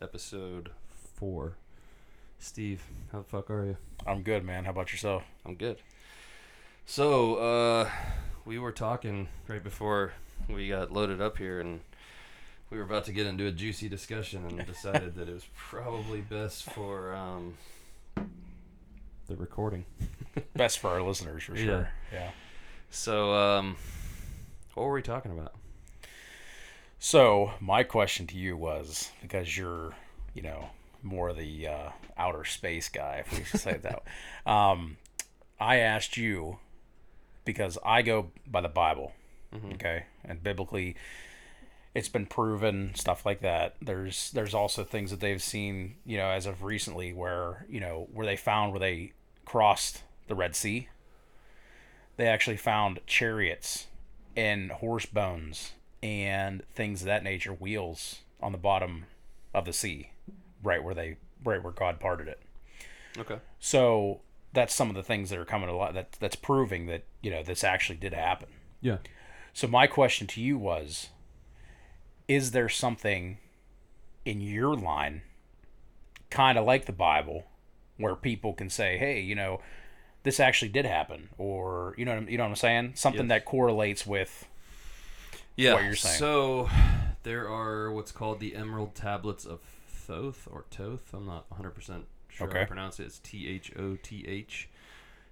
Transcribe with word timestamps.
episode 0.00 0.70
four. 1.14 1.54
Steve, 2.38 2.82
how 3.12 3.18
the 3.18 3.24
fuck 3.24 3.50
are 3.50 3.64
you? 3.64 3.76
I'm 4.06 4.22
good, 4.22 4.44
man. 4.44 4.64
How 4.64 4.70
about 4.70 4.92
yourself? 4.92 5.24
I'm 5.44 5.54
good. 5.56 5.78
So, 6.86 7.34
uh, 7.36 7.90
we 8.44 8.58
were 8.58 8.72
talking 8.72 9.28
right 9.48 9.62
before 9.62 10.12
we 10.48 10.68
got 10.68 10.92
loaded 10.92 11.20
up 11.20 11.36
here, 11.36 11.60
and 11.60 11.80
we 12.70 12.78
were 12.78 12.84
about 12.84 13.04
to 13.06 13.12
get 13.12 13.26
into 13.26 13.46
a 13.46 13.52
juicy 13.52 13.88
discussion, 13.88 14.44
and 14.46 14.64
decided 14.66 15.14
that 15.16 15.28
it 15.28 15.34
was 15.34 15.46
probably 15.56 16.20
best 16.20 16.64
for 16.70 17.14
um, 17.14 17.54
the 19.26 19.36
recording. 19.36 19.84
Best 20.54 20.78
for 20.78 20.88
our 20.90 21.02
listeners, 21.02 21.42
for 21.42 21.56
Yeah. 21.56 21.64
sure. 21.64 21.88
Yeah. 22.12 22.30
So, 22.90 23.34
um, 23.34 23.76
what 24.74 24.84
were 24.86 24.92
we 24.92 25.02
talking 25.02 25.32
about? 25.32 25.52
So 26.98 27.52
my 27.60 27.84
question 27.84 28.26
to 28.28 28.36
you 28.36 28.56
was 28.56 29.10
because 29.22 29.56
you're, 29.56 29.94
you 30.34 30.42
know, 30.42 30.70
more 31.02 31.32
the 31.32 31.68
uh, 31.68 31.90
outer 32.16 32.44
space 32.44 32.88
guy, 32.88 33.24
if 33.26 33.36
we 33.38 33.44
should 33.44 33.60
say 33.60 33.72
it 33.72 33.82
that. 33.82 34.04
way. 34.04 34.12
Um, 34.52 34.96
I 35.60 35.76
asked 35.76 36.16
you 36.16 36.58
because 37.44 37.76
I 37.84 38.00
go 38.00 38.30
by 38.46 38.62
the 38.62 38.68
Bible, 38.68 39.12
okay, 39.74 40.04
and 40.24 40.42
biblically, 40.42 40.96
it's 41.94 42.08
been 42.08 42.24
proven 42.24 42.92
stuff 42.94 43.26
like 43.26 43.40
that. 43.40 43.74
There's 43.82 44.30
there's 44.30 44.54
also 44.54 44.84
things 44.84 45.10
that 45.10 45.20
they've 45.20 45.42
seen, 45.42 45.96
you 46.06 46.16
know, 46.16 46.30
as 46.30 46.46
of 46.46 46.62
recently 46.62 47.12
where 47.12 47.66
you 47.68 47.80
know 47.80 48.08
where 48.12 48.24
they 48.24 48.36
found 48.36 48.72
where 48.72 48.80
they 48.80 49.12
crossed 49.44 50.02
the 50.28 50.34
Red 50.34 50.56
Sea. 50.56 50.88
They 52.16 52.26
actually 52.26 52.56
found 52.56 53.00
chariots 53.06 53.86
and 54.34 54.70
horse 54.70 55.04
bones 55.06 55.72
and 56.02 56.62
things 56.74 57.02
of 57.02 57.06
that 57.06 57.24
nature, 57.24 57.52
wheels 57.52 58.20
on 58.40 58.52
the 58.52 58.58
bottom 58.58 59.06
of 59.54 59.64
the 59.64 59.72
sea, 59.72 60.10
right 60.62 60.82
where 60.82 60.94
they 60.94 61.16
right 61.44 61.62
where 61.62 61.72
God 61.72 61.98
parted 62.00 62.28
it. 62.28 62.40
Okay. 63.16 63.38
So 63.58 64.20
that's 64.52 64.74
some 64.74 64.88
of 64.90 64.94
the 64.96 65.02
things 65.02 65.30
that 65.30 65.38
are 65.38 65.44
coming 65.44 65.68
to 65.68 65.74
light. 65.74 65.94
That 65.94 66.12
that's 66.12 66.36
proving 66.36 66.86
that 66.86 67.04
you 67.22 67.30
know 67.30 67.42
this 67.42 67.64
actually 67.64 67.98
did 67.98 68.12
happen. 68.14 68.48
Yeah. 68.80 68.98
So 69.52 69.66
my 69.66 69.86
question 69.86 70.26
to 70.28 70.40
you 70.40 70.56
was: 70.58 71.08
Is 72.28 72.50
there 72.52 72.68
something 72.68 73.38
in 74.24 74.40
your 74.40 74.74
line, 74.76 75.22
kind 76.30 76.58
of 76.58 76.64
like 76.64 76.84
the 76.86 76.92
Bible, 76.92 77.44
where 77.96 78.14
people 78.14 78.52
can 78.52 78.70
say, 78.70 78.98
"Hey, 78.98 79.20
you 79.20 79.34
know, 79.34 79.60
this 80.22 80.38
actually 80.38 80.68
did 80.68 80.84
happen," 80.84 81.30
or 81.38 81.94
you 81.98 82.04
know, 82.04 82.12
what 82.12 82.18
I'm- 82.18 82.28
you 82.28 82.36
know 82.38 82.44
what 82.44 82.50
I'm 82.50 82.56
saying? 82.56 82.92
Something 82.94 83.22
Yes. 83.22 83.28
that 83.40 83.44
correlates 83.46 84.06
with. 84.06 84.46
Yeah. 85.58 85.74
what 85.74 85.84
you're 85.84 85.94
saying. 85.96 86.18
So, 86.18 86.70
there 87.24 87.48
are 87.48 87.90
what's 87.92 88.12
called 88.12 88.40
the 88.40 88.54
Emerald 88.54 88.94
Tablets 88.94 89.44
of 89.44 89.60
Thoth 89.88 90.48
or 90.50 90.64
Toth. 90.70 91.12
I'm 91.12 91.26
not 91.26 91.44
100 91.50 91.70
percent 91.70 92.04
sure 92.28 92.46
how 92.46 92.52
to 92.60 92.66
pronounce 92.66 92.98
it. 93.00 93.04
It's 93.06 93.18
T 93.18 93.48
H 93.48 93.72
O 93.78 93.96
T 94.02 94.24
H. 94.26 94.68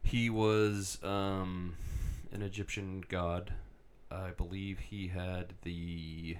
He 0.02 0.28
was 0.30 0.98
um, 1.02 1.74
an 2.32 2.42
Egyptian 2.42 3.02
god. 3.08 3.52
I 4.10 4.30
believe 4.30 4.78
he 4.78 5.08
had 5.08 5.54
the 5.62 6.36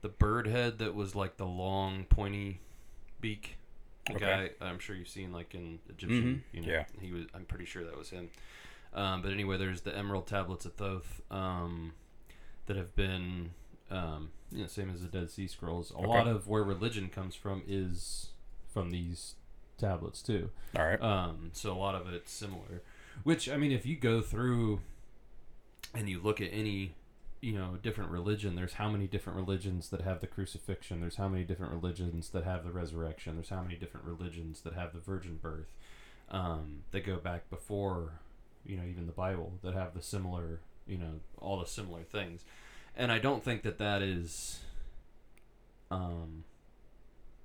the 0.00 0.08
bird 0.08 0.46
head 0.46 0.78
that 0.78 0.94
was 0.94 1.14
like 1.14 1.36
the 1.36 1.46
long 1.46 2.04
pointy 2.04 2.60
beak. 3.20 3.56
The 4.06 4.14
Okay. 4.14 4.50
guy 4.60 4.66
I'm 4.66 4.78
sure 4.78 4.96
you've 4.96 5.08
seen 5.08 5.32
like 5.32 5.54
in 5.54 5.78
Egyptian. 5.88 6.44
Mhm. 6.52 6.56
You 6.56 6.66
know, 6.66 6.72
Yeah. 6.72 6.84
he 7.00 7.12
was. 7.12 7.26
I'm 7.34 7.44
pretty 7.44 7.64
sure 7.66 7.84
that 7.84 7.96
was 7.96 8.10
him. 8.10 8.30
Um, 8.94 9.22
but 9.22 9.32
anyway, 9.32 9.56
there's 9.58 9.82
the 9.82 9.96
Emerald 9.96 10.26
Tablets 10.26 10.64
of 10.64 10.74
Thoth 10.74 11.20
um, 11.30 11.92
that 12.66 12.76
have 12.76 12.94
been, 12.96 13.50
um, 13.90 14.30
you 14.50 14.62
know, 14.62 14.66
same 14.66 14.90
as 14.90 15.02
the 15.02 15.08
Dead 15.08 15.30
Sea 15.30 15.46
Scrolls. 15.46 15.90
A 15.92 15.96
Okay. 15.98 16.06
lot 16.06 16.26
of 16.26 16.48
where 16.48 16.62
religion 16.62 17.08
comes 17.08 17.34
from 17.34 17.62
is 17.66 18.30
from 18.72 18.90
these 18.90 19.34
tablets 19.76 20.22
too. 20.22 20.50
All 20.76 20.84
right. 20.84 21.00
Um, 21.00 21.50
so 21.52 21.72
a 21.72 21.78
lot 21.78 21.94
of 21.94 22.12
it's 22.12 22.32
similar. 22.32 22.82
Which 23.24 23.48
I 23.48 23.56
mean, 23.56 23.72
if 23.72 23.84
you 23.86 23.96
go 23.96 24.20
through 24.20 24.80
and 25.94 26.08
you 26.08 26.20
look 26.20 26.40
at 26.40 26.48
any, 26.52 26.92
you 27.40 27.52
know, 27.52 27.78
different 27.82 28.10
religion, 28.10 28.54
there's 28.56 28.74
how 28.74 28.88
many 28.90 29.06
different 29.06 29.38
religions 29.38 29.90
that 29.90 30.00
have 30.02 30.20
the 30.20 30.26
crucifixion. 30.26 31.00
There's 31.00 31.16
how 31.16 31.28
many 31.28 31.44
different 31.44 31.72
religions 31.72 32.30
that 32.30 32.44
have 32.44 32.64
the 32.64 32.70
resurrection. 32.70 33.34
There's 33.36 33.48
how 33.50 33.62
many 33.62 33.76
different 33.76 34.06
religions 34.06 34.60
that 34.62 34.74
have 34.74 34.92
the 34.92 35.00
virgin 35.00 35.38
birth. 35.40 35.72
Um, 36.30 36.82
that 36.90 37.06
go 37.06 37.16
back 37.16 37.48
before, 37.48 38.20
you 38.68 38.76
know, 38.76 38.84
even 38.88 39.06
the 39.06 39.12
Bible 39.12 39.54
that 39.62 39.74
have 39.74 39.94
the 39.94 40.02
similar, 40.02 40.60
you 40.86 40.98
know, 40.98 41.14
all 41.38 41.58
the 41.58 41.66
similar 41.66 42.02
things. 42.02 42.44
And 42.96 43.10
I 43.10 43.18
don't 43.18 43.42
think 43.42 43.62
that 43.62 43.78
that 43.78 44.02
is, 44.02 44.60
um, 45.90 46.44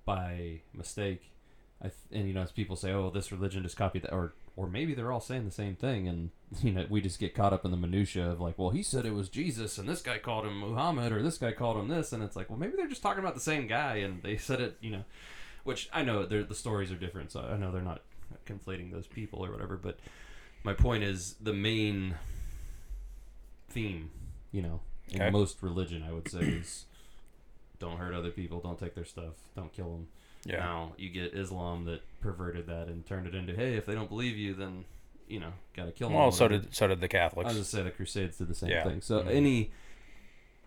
by 0.06 0.62
mistake. 0.74 1.32
I 1.82 1.86
th- 1.86 1.96
and 2.12 2.28
you 2.28 2.34
know, 2.34 2.42
as 2.42 2.52
people 2.52 2.76
say, 2.76 2.92
"Oh, 2.92 3.10
this 3.10 3.32
religion 3.32 3.64
just 3.64 3.78
copied 3.78 4.04
that," 4.04 4.14
or 4.14 4.34
or 4.56 4.68
maybe 4.68 4.94
they're 4.94 5.12
all 5.12 5.20
saying 5.20 5.46
the 5.46 5.52
same 5.52 5.76
thing, 5.76 6.08
and 6.08 6.30
you 6.62 6.72
know, 6.72 6.86
we 6.90 7.02
just 7.02 7.20
get 7.20 7.36
caught 7.36 7.54
up 7.54 7.66
in 7.66 7.72
the 7.72 7.78
minutia 7.78 8.32
of 8.32 8.42
like, 8.42 8.58
"Well, 8.58 8.70
he 8.70 8.84
said 8.84 9.06
it 9.06 9.14
was 9.14 9.30
Jesus, 9.30 9.78
and 9.78 9.88
this 9.88 10.02
guy 10.02 10.18
called 10.18 10.46
him 10.46 10.60
Muhammad, 10.60 11.12
or 11.12 11.22
this 11.22 11.38
guy 11.38 11.52
called 11.52 11.78
him 11.78 11.88
this," 11.88 12.14
and 12.14 12.24
it's 12.24 12.36
like, 12.36 12.50
well, 12.50 12.60
maybe 12.60 12.74
they're 12.76 12.88
just 12.88 13.02
talking 13.02 13.24
about 13.24 13.36
the 13.36 13.42
same 13.42 13.68
guy, 13.68 13.98
and 13.98 14.22
they 14.24 14.38
said 14.38 14.62
it, 14.62 14.78
you 14.82 14.92
know, 14.92 15.04
which 15.64 15.90
I 15.94 16.04
know 16.04 16.26
the 16.26 16.56
stories 16.56 16.92
are 16.92 16.96
different, 16.98 17.32
so 17.32 17.42
I 17.42 17.58
know 17.58 17.72
they're 17.72 17.82
not 17.82 18.02
conflating 18.46 18.92
those 18.92 19.08
people 19.08 19.46
or 19.46 19.52
whatever, 19.52 19.78
but 19.78 20.00
my 20.64 20.74
point 20.74 21.04
is 21.04 21.36
the 21.42 21.54
main 21.54 22.16
theme, 23.70 24.12
you 24.52 24.62
know, 24.62 24.82
in 25.10 25.22
Okay. 25.22 25.30
most 25.32 25.62
religion, 25.62 26.04
I 26.08 26.12
would 26.12 26.30
say 26.30 26.40
is 26.40 26.86
don't 27.80 27.98
hurt 27.98 28.14
other 28.14 28.32
people, 28.32 28.60
don't 28.60 28.80
take 28.80 28.96
their 28.96 29.06
stuff, 29.06 29.34
don't 29.56 29.72
kill 29.74 29.92
them. 29.92 30.08
Yeah. 30.46 30.58
Now 30.58 30.94
you 30.98 31.10
get 31.10 31.34
Islam 31.34 31.86
that 31.86 32.02
perverted 32.22 32.68
that 32.68 32.88
and 32.88 33.06
turned 33.06 33.28
it 33.28 33.36
into, 33.36 33.56
hey, 33.56 33.76
if 33.76 33.86
they 33.86 33.94
don't 33.96 34.10
believe 34.10 34.38
you, 34.38 34.54
then 34.54 34.86
you 35.28 35.40
know, 35.40 35.54
gotta 35.76 35.92
kill 35.92 36.10
them. 36.10 36.18
Well, 36.18 36.32
so 36.32 36.48
did 36.48 36.76
so 36.76 36.88
did 36.88 37.00
the 37.02 37.08
Catholics. 37.08 37.46
I 37.46 37.50
was 37.54 37.60
just 37.60 37.72
say 37.72 37.82
the 37.82 37.92
Crusades 37.92 38.38
did 38.38 38.48
the 38.50 38.56
same 38.56 38.70
Yeah. 38.72 38.84
thing. 38.84 39.02
So 39.02 39.22
Mhm. 39.22 39.32
any, 39.32 39.72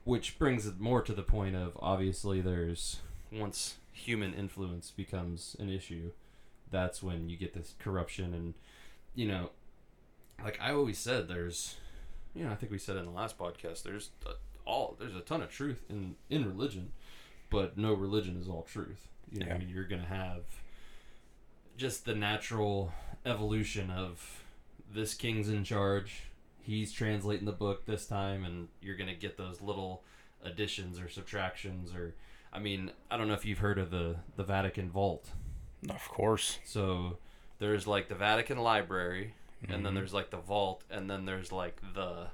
which 0.05 0.39
brings 0.39 0.67
it 0.67 0.81
more 0.81 1.03
to 1.03 1.13
the 1.13 1.23
point 1.23 1.55
of 1.57 1.77
obviously 1.81 2.41
there's 2.41 3.01
once 3.31 3.77
human 3.93 4.33
influence 4.35 4.91
becomes 4.91 5.57
an 5.59 5.69
issue, 5.69 6.13
that's 6.71 7.03
when 7.03 7.29
you 7.29 7.37
get 7.37 7.53
this 7.55 7.75
corruption 7.79 8.33
and, 8.35 8.55
you 9.15 9.27
know, 9.29 9.51
like 10.43 10.59
I 10.61 10.73
always 10.73 10.99
said, 10.99 11.29
there's, 11.29 11.77
you 12.35 12.45
know, 12.45 12.51
I 12.51 12.55
think 12.55 12.71
we 12.73 12.79
said 12.79 12.97
in 12.97 13.05
the 13.05 13.11
last 13.11 13.39
podcast, 13.39 13.83
there's 13.83 14.11
a, 14.27 14.31
all 14.65 14.97
there's 14.99 15.15
a 15.17 15.21
ton 15.21 15.43
of 15.43 15.51
truth 15.51 15.85
in 15.89 16.17
in 16.31 16.45
religion, 16.47 16.93
but 17.51 17.77
no 17.79 17.93
religion 17.95 18.37
is 18.41 18.49
all 18.49 18.63
truth. 18.63 19.09
You 19.33 19.41
know, 19.41 19.47
Yeah. 19.47 19.55
I 19.55 19.59
mean, 19.59 19.69
you're 19.69 19.85
gonna 19.87 20.05
have 20.07 20.43
just 21.77 22.05
the 22.05 22.15
natural 22.15 22.93
evolution 23.25 23.91
of 23.91 24.43
this 24.93 25.15
king's 25.15 25.49
in 25.49 25.65
charge. 25.65 26.23
He's 26.63 26.93
translating 26.93 27.47
the 27.47 27.53
book 27.53 27.87
this 27.87 28.07
time, 28.07 28.45
and 28.45 28.69
you're 28.81 28.97
gonna 28.97 29.15
get 29.15 29.37
those 29.37 29.61
little 29.61 30.03
additions 30.45 30.99
or 31.01 31.09
subtractions, 31.09 31.95
or 31.95 32.15
I 32.53 32.59
mean, 32.59 32.91
I 33.11 33.17
don't 33.17 33.29
know 33.29 33.35
if 33.35 33.45
you've 33.45 33.59
heard 33.59 33.79
of 33.79 33.91
the 33.91 34.17
the 34.37 34.45
Vatican 34.45 34.91
Vault. 34.91 35.29
Of 35.89 36.09
course. 36.09 36.59
So 36.65 37.19
there's 37.59 37.87
like 37.87 38.09
the 38.09 38.15
Vatican 38.15 38.59
Library, 38.59 39.35
and 39.69 39.85
then 39.85 39.93
Mhm. 39.93 39.97
there's 39.97 40.15
like 40.15 40.31
the 40.31 40.37
vault, 40.39 40.85
and 40.91 41.09
then 41.11 41.25
there's 41.25 41.53
like 41.53 41.81
the 41.95 42.29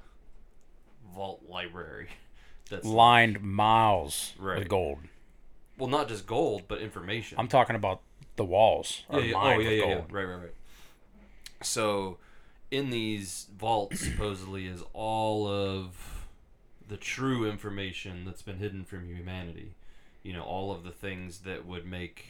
vault 1.13 1.43
library. 1.47 2.09
That's 2.69 2.85
Lined 2.85 3.41
miles 3.41 4.33
Right. 4.39 4.59
with 4.59 4.67
gold. 4.69 4.99
well, 5.77 5.89
not 5.89 6.07
just 6.07 6.25
gold, 6.25 6.63
but 6.67 6.79
information. 6.79 7.37
I'm 7.39 7.47
talking 7.47 7.75
about 7.75 8.01
the 8.35 8.45
walls 8.45 9.03
are 9.09 9.19
yeah, 9.19 9.25
yeah. 9.25 9.35
lined 9.35 9.47
Oh, 9.47 9.49
yeah, 9.51 9.57
with 9.57 9.67
yeah, 9.79 9.85
yeah. 9.87 9.95
gold. 9.95 10.11
Right, 10.11 10.23
right, 10.23 10.41
right. 10.43 10.53
So, 11.61 12.17
in 12.71 12.89
these 12.89 13.47
vaults, 13.57 13.99
supposedly, 14.05 14.65
is 14.67 14.83
all 14.93 15.47
of 15.47 16.27
the 16.87 16.97
true 16.97 17.49
information 17.49 18.25
that's 18.25 18.41
been 18.41 18.57
hidden 18.57 18.83
from 18.85 19.05
humanity. 19.07 19.75
You 20.23 20.33
know, 20.33 20.43
all 20.43 20.71
of 20.71 20.83
the 20.83 20.91
things 20.91 21.39
that 21.39 21.65
would 21.65 21.85
make 21.85 22.25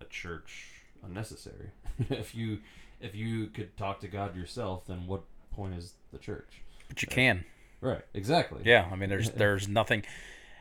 a 0.00 0.04
church 0.04 0.82
unnecessary. 1.04 1.70
if 2.10 2.34
you 2.34 2.58
if 3.00 3.14
you 3.14 3.46
could 3.48 3.76
talk 3.76 4.00
to 4.00 4.08
God 4.08 4.36
yourself, 4.36 4.86
then 4.86 5.06
what 5.06 5.22
point 5.54 5.74
is 5.74 5.94
the 6.12 6.18
church? 6.18 6.62
But 6.88 7.02
you 7.02 7.08
can. 7.08 7.44
Right. 7.80 8.02
Exactly. 8.14 8.62
Yeah, 8.64 8.88
I 8.90 8.96
mean, 8.96 9.08
there's 9.08 9.30
there's 9.42 9.68
nothing. 9.68 10.04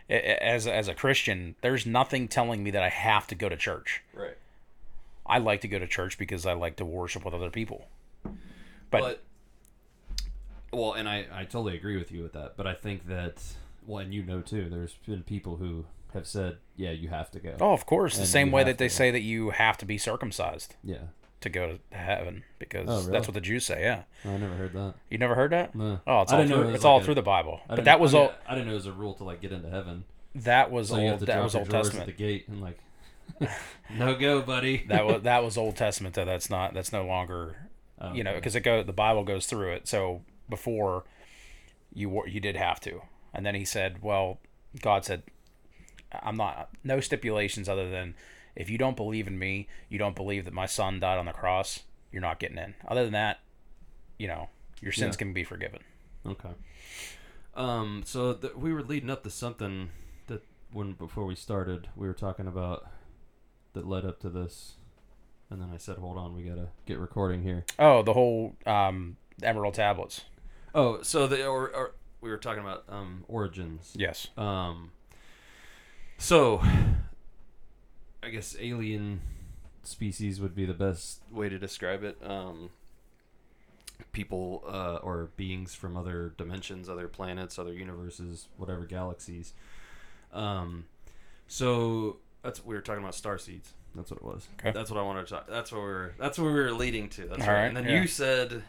As 0.10 0.68
as 0.68 0.88
a 0.88 0.94
Christian, 0.94 1.56
there's 1.62 1.86
nothing 1.86 2.28
telling 2.28 2.64
me 2.64 2.72
that 2.72 2.84
I 2.84 2.90
have 2.90 3.28
to 3.28 3.36
go 3.36 3.50
to 3.50 3.58
church. 3.58 4.04
Right. 4.14 4.38
I 5.26 5.40
like 5.40 5.62
to 5.62 5.68
go 5.68 5.80
to 5.80 5.88
church 5.88 6.18
because 6.18 6.46
I 6.46 6.54
like 6.54 6.78
to 6.78 6.86
worship 6.86 7.26
with 7.26 7.34
other 7.34 7.50
people. 7.50 7.88
But, 8.24 9.02
But- 9.02 9.24
well, 10.72 10.94
and 10.94 11.08
I, 11.10 11.26
I 11.34 11.44
totally 11.44 11.76
agree 11.76 11.98
with 11.98 12.12
you 12.12 12.24
with 12.24 12.34
that. 12.34 12.56
But 12.56 12.68
I 12.68 12.74
think 12.74 13.08
that 13.08 13.42
well, 13.86 14.00
and 14.00 14.14
you 14.14 14.24
know 14.24 14.42
too. 14.42 14.70
There's 14.70 14.94
been 15.06 15.24
people 15.24 15.58
who 15.58 15.86
have 16.14 16.28
said, 16.28 16.58
"Yeah, 16.76 16.92
you 16.92 17.10
have 17.10 17.32
to 17.32 17.40
go." 17.40 17.56
Oh, 17.60 17.74
of 17.74 17.86
course, 17.86 18.18
the 18.18 18.26
same 18.26 18.52
way 18.52 18.64
that 18.64 18.78
they 18.78 18.88
to. 18.90 18.94
say 18.94 19.12
that 19.12 19.22
you 19.22 19.52
have 19.52 19.78
to 19.78 19.86
be 19.86 19.98
circumcised 19.98 20.76
Yeah, 20.84 20.98
to 21.42 21.50
go 21.50 21.78
to 21.92 21.96
heaven 21.98 22.44
because 22.60 22.88
Oh, 22.90 23.00
really? 23.00 23.12
that's 23.12 23.28
what 23.28 23.34
the 23.36 23.42
Jews 23.42 23.66
say. 23.66 23.82
Yeah, 23.84 24.04
oh, 24.26 24.32
I 24.34 24.38
never 24.38 24.56
heard 24.56 24.74
that. 24.74 24.94
you 25.10 25.18
never 25.18 25.36
heard 25.36 25.52
that? 25.52 25.76
No. 25.76 26.00
Oh, 26.08 26.22
it's 26.22 26.32
I 26.34 26.42
all 26.42 26.48
through, 26.48 26.70
it 26.70 26.76
it's 26.76 26.86
all 26.86 27.00
a- 27.00 27.04
through 27.04 27.16
the 27.16 27.22
Bible. 27.22 27.62
But 27.68 27.84
that 27.86 28.00
was 28.00 28.14
I 28.14 28.18
mean, 28.20 28.28
all. 28.28 28.34
I 28.48 28.54
didn't 28.56 28.68
know 28.68 28.72
it 28.74 28.76
was 28.76 28.86
a 28.88 28.92
rule 28.92 29.14
to 29.16 29.24
like 29.24 29.42
get 29.42 29.52
into 29.52 29.70
heaven. 29.70 30.06
that 30.36 30.72
was 30.72 30.90
So 30.90 30.98
old. 30.98 31.20
That 31.22 31.44
was 31.44 31.56
Old 31.56 31.70
drawers 31.70 31.88
at 31.88 31.92
Testament. 31.94 32.06
the 32.18 32.24
gate 32.24 32.48
and 32.48 32.62
like, 32.62 32.80
no 33.98 34.16
go, 34.16 34.42
buddy. 34.42 34.86
That 34.88 35.06
was 35.06 35.22
that 35.24 35.44
was 35.44 35.58
Old 35.58 35.76
Testament 35.76 36.16
though. 36.16 36.26
That's 36.26 36.50
not. 36.50 36.74
That's 36.74 36.92
no 36.92 37.06
longer. 37.06 37.70
Oh, 38.00 38.14
You 38.14 38.24
know, 38.24 38.32
okay. 38.32 38.40
because 38.40 38.56
it 38.56 38.62
go 38.62 38.84
the 38.84 38.94
Bible 38.94 39.24
goes 39.24 39.46
through 39.48 39.72
it. 39.74 39.88
So 39.88 40.22
before 40.50 41.04
you 41.94 42.10
were 42.10 42.28
you 42.28 42.40
did 42.40 42.56
have 42.56 42.80
to, 42.82 43.02
and 43.34 43.46
then 43.46 43.56
he 43.56 43.66
said, 43.66 44.02
well, 44.04 44.40
God 44.82 45.04
said, 45.06 45.24
I'm 46.22 46.36
not 46.38 46.70
no 46.84 47.00
stipulations 47.00 47.68
other 47.68 47.90
than 47.90 48.14
if 48.58 48.70
you 48.70 48.78
don't 48.78 48.98
believe 48.98 49.28
in 49.28 49.40
me, 49.40 49.68
you 49.88 49.98
don't 49.98 50.16
believe 50.16 50.44
that 50.46 50.54
my 50.54 50.66
son 50.66 51.00
died 51.00 51.18
on 51.18 51.26
the 51.28 51.32
cross, 51.34 51.84
you're 52.12 52.22
not 52.22 52.40
getting 52.40 52.58
in. 52.58 52.74
Other 52.88 53.04
than 53.04 53.14
that, 53.14 53.40
you 54.18 54.28
know, 54.28 54.50
your 54.82 54.92
sins 54.92 55.16
Yeah. 55.16 55.20
can 55.20 55.34
be 55.34 55.44
forgiven. 55.46 55.80
Okay. 56.26 56.50
Um. 57.56 58.04
So 58.06 58.34
th- 58.34 58.56
we 58.56 58.74
were 58.74 58.84
leading 58.84 59.10
up 59.10 59.24
to 59.24 59.30
something 59.30 59.90
that 60.28 60.44
when 60.72 60.94
before 60.94 61.26
we 61.26 61.36
started, 61.36 61.88
we 61.96 62.06
were 62.08 62.14
talking 62.14 62.48
about 62.48 62.86
that 63.74 63.88
led 63.88 64.06
up 64.06 64.20
to 64.22 64.30
this, 64.30 64.74
and 65.50 65.62
then 65.62 65.70
I 65.74 65.78
said, 65.78 65.98
"Hold 65.98 66.18
on, 66.18 66.36
we 66.36 66.44
gotta 66.44 66.70
get 66.86 67.00
recording 67.00 67.44
here." 67.44 67.66
Oh, 67.80 68.04
the 68.04 68.14
whole 68.14 68.56
um, 68.66 69.18
Emerald 69.42 69.74
tablets. 69.76 70.26
Oh, 70.76 71.02
so 71.02 71.26
the 71.28 71.46
or, 71.48 71.70
or 71.76 71.96
we 72.22 72.30
were 72.30 72.38
talking 72.38 72.62
about 72.62 72.84
um 72.90 73.24
origins. 73.28 73.94
Yes. 73.96 74.28
Um. 74.38 74.92
So, 76.20 76.62
I 78.28 78.30
guess 78.30 78.58
alien 78.60 79.22
species 79.84 80.42
would 80.42 80.54
be 80.54 80.66
the 80.66 80.74
best 80.74 81.22
way 81.32 81.48
to 81.50 81.58
describe 81.58 82.04
it. 82.04 82.18
Um. 82.24 82.70
People 84.12 84.64
uh, 84.68 84.98
or 84.98 85.30
beings 85.38 85.74
from 85.74 85.98
other 85.98 86.34
dimensions, 86.38 86.88
other 86.90 87.08
planets, 87.08 87.58
other 87.58 87.74
universes, 87.74 88.48
whatever 88.58 88.86
galaxies. 88.86 89.54
Um. 90.34 90.86
So 91.48 92.18
that's 92.44 92.64
we 92.66 92.76
were 92.76 92.82
talking 92.82 93.02
about 93.02 93.16
star 93.16 93.38
seeds. 93.38 93.74
That's 93.96 94.12
what 94.12 94.18
it 94.18 94.26
was. 94.26 94.48
Okay. 94.60 94.72
That's 94.72 94.92
what 94.92 95.00
I 95.00 95.04
wanted 95.04 95.26
to 95.28 95.34
talk. 95.34 95.48
That's 95.48 95.72
what 95.72 95.80
we 95.82 95.88
were. 95.88 96.14
That's 96.20 96.38
what 96.38 96.46
we 96.46 96.52
were 96.54 96.72
leading 96.74 97.10
to. 97.10 97.26
That's 97.28 97.42
All 97.42 97.48
right. 97.48 97.54
right, 97.62 97.66
And 97.68 97.78
then 97.78 97.86
yeah. 97.86 98.02
you 98.02 98.08
said 98.08 98.62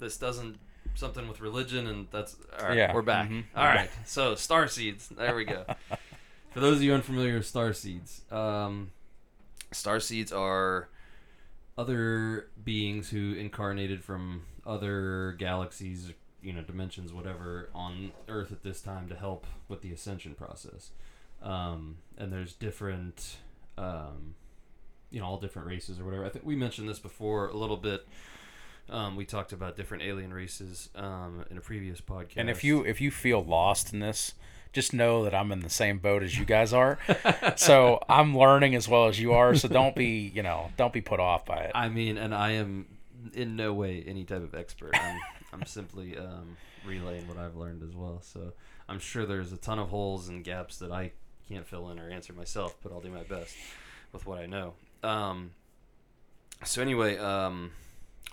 this 0.00 0.16
doesn't 0.16 0.58
something 0.94 1.28
with 1.28 1.40
religion, 1.40 1.86
and 1.86 2.08
that's 2.10 2.36
all 2.60 2.68
right. 2.68 2.76
Yeah, 2.76 2.94
We're 2.94 3.02
back. 3.02 3.28
mhm. 3.28 3.44
All 3.54 3.64
right. 3.66 3.90
So 4.06 4.34
star 4.34 4.66
seeds. 4.68 5.08
There 5.08 5.36
we 5.36 5.44
go. 5.44 5.64
For 6.54 6.60
those 6.60 6.76
of 6.76 6.84
you 6.84 6.94
unfamiliar 6.94 7.34
with 7.34 7.46
star 7.46 7.72
seeds, 7.72 8.22
um, 8.30 8.92
star 9.72 9.98
seeds 9.98 10.30
are 10.30 10.88
other 11.76 12.48
beings 12.62 13.10
who 13.10 13.34
incarnated 13.34 14.04
from 14.04 14.42
other 14.64 15.34
galaxies, 15.36 16.12
you 16.40 16.52
know, 16.52 16.62
dimensions, 16.62 17.12
whatever, 17.12 17.70
on 17.74 18.12
Earth 18.28 18.52
at 18.52 18.62
this 18.62 18.80
time 18.80 19.08
to 19.08 19.16
help 19.16 19.48
with 19.66 19.82
the 19.82 19.92
ascension 19.92 20.36
process. 20.36 20.92
Um, 21.42 21.96
and 22.16 22.32
there's 22.32 22.52
different, 22.52 23.38
um, 23.76 24.36
you 25.10 25.18
know, 25.18 25.26
all 25.26 25.38
different 25.38 25.66
races 25.66 25.98
or 25.98 26.04
whatever. 26.04 26.24
I 26.24 26.28
think 26.28 26.46
we 26.46 26.54
mentioned 26.54 26.88
this 26.88 27.00
before 27.00 27.48
a 27.48 27.56
little 27.56 27.76
bit. 27.76 28.06
Um, 28.88 29.16
we 29.16 29.24
talked 29.24 29.52
about 29.52 29.76
different 29.76 30.04
alien 30.04 30.32
races 30.32 30.88
um, 30.94 31.44
in 31.50 31.58
a 31.58 31.60
previous 31.60 32.00
podcast. 32.00 32.34
And 32.36 32.48
if 32.48 32.62
you 32.62 32.84
if 32.84 33.00
you 33.00 33.10
feel 33.10 33.42
lost 33.42 33.92
in 33.92 33.98
this, 33.98 34.34
just 34.74 34.92
know 34.92 35.24
that 35.24 35.34
I'm 35.34 35.52
in 35.52 35.60
the 35.60 35.70
same 35.70 35.98
boat 35.98 36.22
as 36.22 36.36
you 36.38 36.44
guys 36.44 36.72
are. 36.72 36.98
so 37.56 38.00
I'm 38.08 38.36
learning 38.36 38.74
as 38.74 38.86
well 38.88 39.08
as 39.08 39.18
you 39.18 39.32
are. 39.32 39.54
So 39.54 39.68
don't 39.68 39.96
be 39.96 40.30
you 40.34 40.42
know 40.42 40.70
don't 40.76 40.92
be 40.92 41.00
put 41.00 41.20
off 41.20 41.46
by 41.46 41.58
it. 41.58 41.72
I 41.74 41.88
mean, 41.88 42.18
and 42.18 42.34
I 42.34 42.52
am 42.52 42.86
in 43.32 43.56
no 43.56 43.72
way 43.72 44.04
any 44.06 44.24
type 44.24 44.42
of 44.42 44.54
expert. 44.54 44.90
I'm, 44.94 45.20
I'm 45.52 45.64
simply 45.64 46.18
um, 46.18 46.56
relaying 46.84 47.26
what 47.28 47.38
I've 47.38 47.56
learned 47.56 47.82
as 47.82 47.94
well. 47.94 48.20
So 48.22 48.52
I'm 48.88 48.98
sure 48.98 49.24
there's 49.24 49.52
a 49.52 49.56
ton 49.56 49.78
of 49.78 49.88
holes 49.88 50.28
and 50.28 50.44
gaps 50.44 50.78
that 50.78 50.90
I 50.90 51.12
can't 51.48 51.66
fill 51.66 51.90
in 51.90 51.98
or 51.98 52.10
answer 52.10 52.32
myself, 52.32 52.76
but 52.82 52.92
I'll 52.92 53.00
do 53.00 53.10
my 53.10 53.22
best 53.22 53.56
with 54.12 54.26
what 54.26 54.38
I 54.38 54.46
know. 54.46 54.74
Um, 55.02 55.52
so 56.64 56.82
anyway, 56.82 57.16
um, 57.18 57.72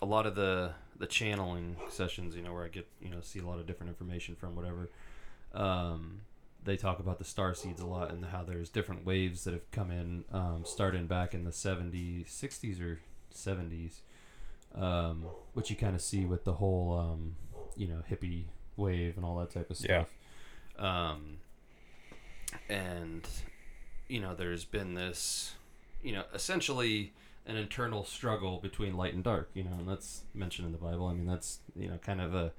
a 0.01 0.05
lot 0.05 0.25
of 0.25 0.35
the 0.35 0.73
the 0.97 1.07
channeling 1.07 1.77
sessions, 1.89 2.35
you 2.35 2.41
know, 2.41 2.53
where 2.53 2.63
I 2.63 2.67
get 2.67 2.87
you 3.01 3.09
know 3.09 3.21
see 3.21 3.39
a 3.39 3.45
lot 3.45 3.59
of 3.59 3.67
different 3.67 3.89
information 3.89 4.35
from 4.35 4.55
whatever. 4.55 4.89
Um, 5.53 6.21
they 6.63 6.77
talk 6.77 6.99
about 6.99 7.17
the 7.17 7.23
star 7.25 7.53
seeds 7.55 7.81
a 7.81 7.85
lot 7.85 8.11
and 8.11 8.25
how 8.25 8.43
there's 8.43 8.69
different 8.69 9.05
waves 9.05 9.43
that 9.45 9.53
have 9.53 9.69
come 9.71 9.89
in, 9.91 10.23
um, 10.31 10.63
starting 10.65 11.07
back 11.07 11.33
in 11.33 11.43
the 11.43 11.51
70s, 11.51 12.27
60s 12.29 12.79
or 12.81 12.99
70s, 13.33 14.01
um, 14.75 15.25
which 15.53 15.69
you 15.69 15.75
kind 15.75 15.95
of 15.95 16.01
see 16.01 16.25
with 16.25 16.43
the 16.43 16.53
whole, 16.53 16.97
um, 16.97 17.35
you 17.75 17.87
know, 17.87 18.03
hippie 18.09 18.45
wave 18.77 19.15
and 19.17 19.25
all 19.25 19.37
that 19.39 19.51
type 19.51 19.69
of 19.71 19.79
Yeah. 19.79 20.03
stuff. 20.05 20.85
Um, 20.85 21.37
and, 22.69 23.27
you 24.07 24.19
know, 24.19 24.35
there's 24.35 24.65
been 24.65 24.93
this, 24.93 25.55
you 26.03 26.13
know, 26.13 26.23
essentially 26.33 27.13
an 27.45 27.55
internal 27.55 28.05
struggle 28.05 28.59
between 28.59 28.95
light 28.95 29.13
and 29.13 29.23
dark, 29.23 29.49
you 29.53 29.63
know, 29.63 29.71
and 29.73 29.87
that's 29.87 30.21
mentioned 30.33 30.67
in 30.67 30.71
the 30.71 30.77
Bible. 30.77 31.07
I 31.07 31.13
mean, 31.13 31.25
that's, 31.25 31.59
you 31.75 31.87
know, 31.89 31.97
kind 31.97 32.21
of 32.21 32.35
a, 32.35 32.51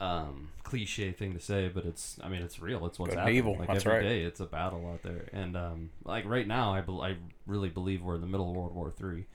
um, 0.00 0.48
cliche 0.64 1.12
thing 1.12 1.34
to 1.34 1.40
say, 1.40 1.68
but 1.68 1.84
it's 1.84 2.18
I 2.22 2.28
mean 2.28 2.42
it's 2.42 2.60
real. 2.60 2.86
It's 2.86 2.98
what's 2.98 3.14
Good 3.14 3.18
happening. 3.18 3.36
evil, 3.36 3.56
Like 3.58 3.68
that's 3.68 3.84
every 3.86 3.98
right. 3.98 4.02
day, 4.02 4.22
it's 4.22 4.40
a 4.40 4.46
battle 4.46 4.88
out 4.92 5.02
there, 5.02 5.28
and 5.32 5.56
um, 5.56 5.90
like 6.04 6.24
right 6.26 6.46
now, 6.46 6.72
I 6.74 6.80
bel 6.80 7.02
I 7.02 7.16
really 7.46 7.68
believe 7.68 8.02
we're 8.02 8.16
in 8.16 8.20
the 8.22 8.26
middle 8.26 8.50
of 8.50 8.56
World 8.56 8.74
War 8.74 8.90
Three, 8.90 9.26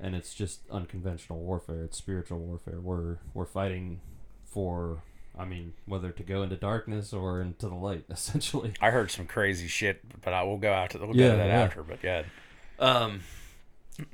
and 0.00 0.14
it's 0.16 0.34
just 0.34 0.60
unconventional 0.70 1.40
warfare. 1.40 1.84
It's 1.84 1.98
spiritual 1.98 2.38
warfare. 2.40 2.80
We're 2.80 3.18
we're 3.34 3.46
fighting 3.46 4.00
for. 4.44 5.02
I 5.36 5.44
mean, 5.44 5.72
whether 5.84 6.12
to 6.12 6.22
go 6.22 6.44
into 6.44 6.54
darkness 6.54 7.12
or 7.12 7.40
into 7.40 7.66
the 7.68 7.74
light, 7.74 8.04
essentially. 8.10 8.74
I 8.80 8.90
heard 8.90 9.10
some 9.10 9.26
crazy 9.26 9.66
shit, 9.66 10.00
but 10.22 10.32
I 10.32 10.44
will 10.44 10.58
go 10.58 10.72
out 10.72 10.90
to 10.90 10.98
we'll 10.98 11.16
go 11.16 11.24
Yeah, 11.24 11.32
to 11.32 11.36
that 11.38 11.48
yeah. 11.48 11.60
after. 11.64 11.82
But 11.82 11.98
yeah, 12.04 12.22
Um, 12.78 13.20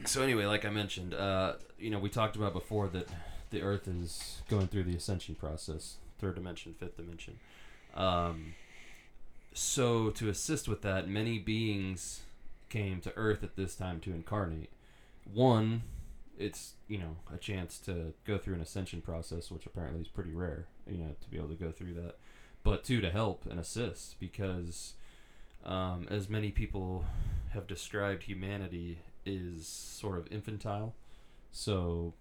so 0.05 0.23
anyway, 0.23 0.45
like 0.47 0.65
I 0.65 0.71
mentioned, 0.71 1.15
uh, 1.15 1.55
you 1.79 1.91
know, 1.91 1.99
we 1.99 2.09
talked 2.09 2.37
about 2.37 2.53
before 2.53 2.89
that 2.89 3.09
the 3.51 3.63
Earth 3.63 3.89
is 3.89 4.43
going 4.49 4.69
through 4.69 4.85
the 4.85 4.97
ascension 4.97 5.35
process, 5.35 5.97
third 6.21 6.35
dimension, 6.35 6.75
fifth 6.79 6.97
dimension. 6.97 7.39
Um, 7.95 8.55
so 9.53 10.11
to 10.11 10.29
assist 10.29 10.69
with 10.69 10.83
that, 10.83 11.09
many 11.09 11.39
beings 11.39 12.21
came 12.69 13.01
to 13.01 13.13
Earth 13.17 13.43
at 13.43 13.57
this 13.57 13.75
time 13.75 14.01
to 14.01 14.13
incarnate. 14.13 14.71
One, 15.33 15.83
it's 16.39 16.75
you 16.89 16.99
know 16.99 17.17
a 17.33 17.37
chance 17.37 17.79
to 17.81 18.15
go 18.25 18.39
through 18.39 18.55
an 18.55 18.61
ascension 18.61 19.01
process, 19.01 19.51
which 19.51 19.67
apparently 19.67 20.01
is 20.01 20.09
pretty 20.09 20.33
rare, 20.33 20.67
you 20.87 20.99
know, 20.99 21.17
to 21.21 21.29
be 21.29 21.37
able 21.37 21.49
to 21.49 21.55
go 21.55 21.71
through 21.71 21.95
that. 21.95 22.17
But 22.63 22.85
two, 22.85 23.01
to 23.01 23.11
help 23.11 23.45
and 23.49 23.59
assist 23.59 24.21
because 24.21 24.95
um, 25.65 26.07
as 26.11 26.29
many 26.29 26.51
people 26.51 27.05
have 27.51 27.67
described 27.67 28.25
humanity 28.25 28.99
is 29.27 29.67
sort 29.67 30.19
of 30.19 30.31
infantile. 30.31 30.95
So, 31.53 32.15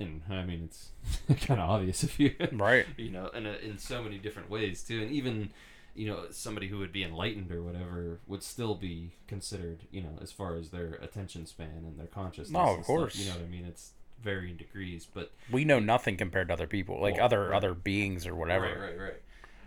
and 0.00 0.22
I 0.30 0.44
mean, 0.44 0.62
it's 0.64 0.90
kind 1.46 1.60
of 1.60 1.70
obvious 1.70 2.02
if 2.02 2.18
you, 2.18 2.34
right. 2.52 2.86
you 2.96 3.10
know, 3.10 3.28
in, 3.28 3.46
a, 3.46 3.52
in 3.52 3.78
so 3.78 4.02
many 4.02 4.18
different 4.18 4.50
ways 4.50 4.82
too. 4.82 5.02
And 5.02 5.10
even, 5.12 5.50
you 5.94 6.06
know, 6.08 6.24
somebody 6.30 6.68
who 6.68 6.78
would 6.78 6.92
be 6.92 7.04
enlightened 7.04 7.52
or 7.52 7.62
whatever 7.62 8.18
would 8.26 8.42
still 8.42 8.74
be 8.74 9.12
considered, 9.28 9.80
you 9.90 10.00
know, 10.02 10.18
as 10.20 10.32
far 10.32 10.56
as 10.56 10.70
their 10.70 10.94
attention 11.02 11.46
span 11.46 11.84
and 11.86 11.98
their 11.98 12.06
consciousness. 12.06 12.50
No, 12.52 12.60
of 12.60 12.68
and 12.76 12.84
stuff, 12.84 12.86
course. 12.86 13.16
you 13.16 13.26
know 13.26 13.36
what 13.36 13.44
I 13.44 13.48
mean? 13.48 13.64
It's 13.66 13.92
varying 14.22 14.56
degrees, 14.56 15.06
but 15.12 15.30
We 15.50 15.64
know 15.64 15.78
nothing 15.78 16.16
compared 16.16 16.48
to 16.48 16.54
other 16.54 16.66
people, 16.66 17.00
like 17.00 17.14
Well, 17.16 17.24
other 17.24 17.48
right. 17.48 17.56
other 17.56 17.74
beings 17.74 18.26
or 18.26 18.34
whatever. 18.34 18.66
Right, 18.66 18.98
right, 18.98 18.98
right. 18.98 19.22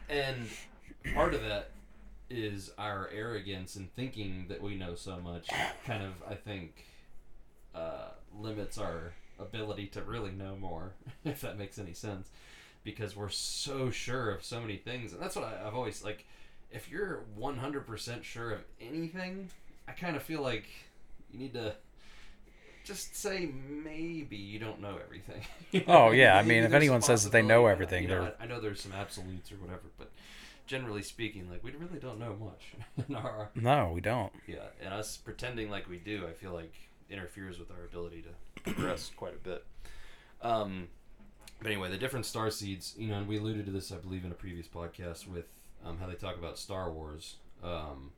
And 0.10 0.48
part 1.16 1.34
of 1.34 1.42
that 1.44 1.70
is 2.30 2.72
our 2.78 3.10
arrogance 3.14 3.76
and 3.76 3.94
thinking 3.96 4.46
that 4.50 4.62
we 4.62 4.76
know 4.76 4.96
so 4.96 5.20
much. 5.20 5.48
Kind 5.86 6.04
of, 6.04 6.14
I 6.30 6.36
think, 6.36 6.86
uh, 7.76 8.10
limits 8.40 8.78
our 8.78 9.14
ability 9.44 9.88
to 9.88 10.02
really 10.02 10.32
know 10.32 10.56
more, 10.56 10.94
if 11.26 11.42
that 11.42 11.58
makes 11.58 11.78
any 11.78 11.94
sense. 11.94 12.30
Because 12.84 13.16
we're 13.16 13.30
so 13.30 13.92
sure 13.92 14.32
of 14.32 14.44
so 14.44 14.60
many 14.60 14.76
things, 14.78 15.14
and 15.14 15.22
that's 15.22 15.36
what 15.36 15.46
I, 15.46 15.66
I've 15.68 15.76
always 15.76 16.04
like. 16.04 16.26
If 16.72 16.90
you're 16.90 17.24
one 17.36 17.58
hundred 17.58 17.86
percent 17.88 18.26
sure 18.26 18.52
of 18.52 18.60
anything, 18.82 19.50
I 19.88 19.92
kind 19.94 20.16
of 20.18 20.24
feel 20.24 20.42
like 20.42 20.66
you 21.32 21.40
need 21.40 21.54
to 21.54 21.76
just 22.84 23.16
say 23.16 23.50
maybe 23.70 24.36
you 24.36 24.60
don't 24.60 24.82
know 24.82 24.98
everything. 25.04 25.42
Oh, 25.88 26.12
yeah, 26.12 26.38
I 26.38 26.44
mean, 26.44 26.64
if 26.64 26.74
anyone 26.74 27.02
says 27.02 27.24
that 27.24 27.32
they 27.32 27.42
know 27.42 27.66
everything, 27.66 28.04
you 28.04 28.10
know, 28.10 28.22
they're- 28.26 28.36
I, 28.40 28.44
I 28.44 28.48
know 28.48 28.60
there's 28.60 28.82
some 28.82 28.92
absolutes 28.92 29.52
or 29.52 29.56
whatever, 29.56 29.82
but 29.98 30.12
generally 30.68 31.02
speaking, 31.02 31.50
like 31.50 31.64
we 31.64 31.72
really 31.72 32.00
don't 32.00 32.20
know 32.20 32.36
much. 32.36 33.16
our, 33.16 33.50
No, 33.56 33.92
we 33.94 34.02
don't. 34.02 34.32
yeah, 34.46 34.58
and 34.84 34.94
us 34.94 35.18
pretending 35.18 35.70
like 35.72 35.90
we 35.90 35.98
do, 35.98 36.28
I 36.28 36.34
feel 36.34 36.54
like 36.54 36.74
interferes 37.10 37.58
with 37.60 37.72
our 37.72 37.86
ability 37.86 38.24
to 38.24 38.53
progress 38.64 39.12
quite 39.16 39.34
a 39.36 39.38
bit. 39.38 39.66
Um, 40.42 40.88
but 41.60 41.68
anyway, 41.68 41.90
the 41.90 41.98
different 41.98 42.26
star 42.26 42.50
seeds, 42.52 42.94
you 42.98 43.08
know, 43.08 43.16
and 43.16 43.28
we 43.28 43.38
alluded 43.38 43.66
to 43.66 43.72
this, 43.72 43.92
I 43.92 43.96
believe, 43.98 44.26
in 44.26 44.32
a 44.32 44.36
previous 44.36 44.68
podcast 44.68 45.28
with 45.28 45.46
um, 45.86 45.98
how 46.00 46.08
they 46.08 46.16
talk 46.16 46.38
about 46.38 46.58
Star 46.58 46.92
Wars, 46.92 47.36
um, 47.64 48.12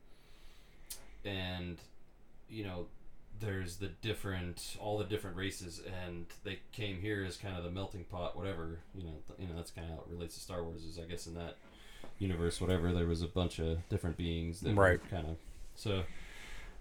and 1.24 1.78
you 2.48 2.64
know, 2.64 2.86
there's 3.40 3.76
the 3.76 3.88
different, 4.02 4.76
all 4.80 4.98
the 4.98 5.04
different 5.04 5.36
races, 5.36 5.80
and 6.06 6.26
they 6.44 6.58
came 6.72 7.00
here 7.00 7.24
as 7.24 7.36
kind 7.36 7.56
of 7.56 7.64
the 7.64 7.70
melting 7.70 8.04
pot, 8.04 8.36
whatever. 8.36 8.78
You 8.94 9.04
know, 9.04 9.14
th- 9.26 9.38
you 9.40 9.46
know, 9.48 9.54
that's 9.56 9.70
kind 9.70 9.86
of 9.90 9.94
how 9.96 10.02
it 10.02 10.10
relates 10.12 10.34
to 10.36 10.40
Star 10.40 10.62
Wars. 10.64 10.84
Is 10.84 10.98
I 10.98 11.02
guess 11.02 11.26
in 11.26 11.34
that 11.34 11.56
universe, 12.18 12.60
whatever, 12.60 12.92
there 12.92 13.06
was 13.06 13.22
a 13.22 13.26
bunch 13.26 13.58
of 13.58 13.86
different 13.88 14.16
beings 14.16 14.60
that 14.60 14.74
Right. 14.74 15.00
kind 15.10 15.26
of. 15.26 15.36
So 15.74 16.02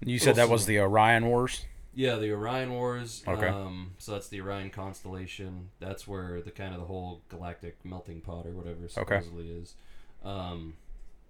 You 0.02 0.20
said 0.20 0.36
that 0.36 0.50
was 0.50 0.66
the 0.66 0.80
Orion 0.80 1.26
Wars. 1.26 1.66
Yeah, 1.96 2.18
the 2.18 2.32
Orion 2.32 2.72
Wars. 2.72 3.24
Okay. 3.26 3.48
Um, 3.48 3.92
so 3.98 4.12
that's 4.12 4.28
the 4.28 4.42
Orion 4.42 4.70
constellation. 4.70 5.70
That's 5.80 6.08
where 6.08 6.42
the 6.42 6.52
kind 6.52 6.74
of 6.74 6.80
the 6.82 6.86
whole 6.86 7.22
galactic 7.30 7.78
melting 7.84 8.22
pot 8.22 8.46
or 8.46 8.52
whatever 8.52 8.88
supposedly 8.88 9.50
is. 9.50 9.76
Um, 10.24 10.74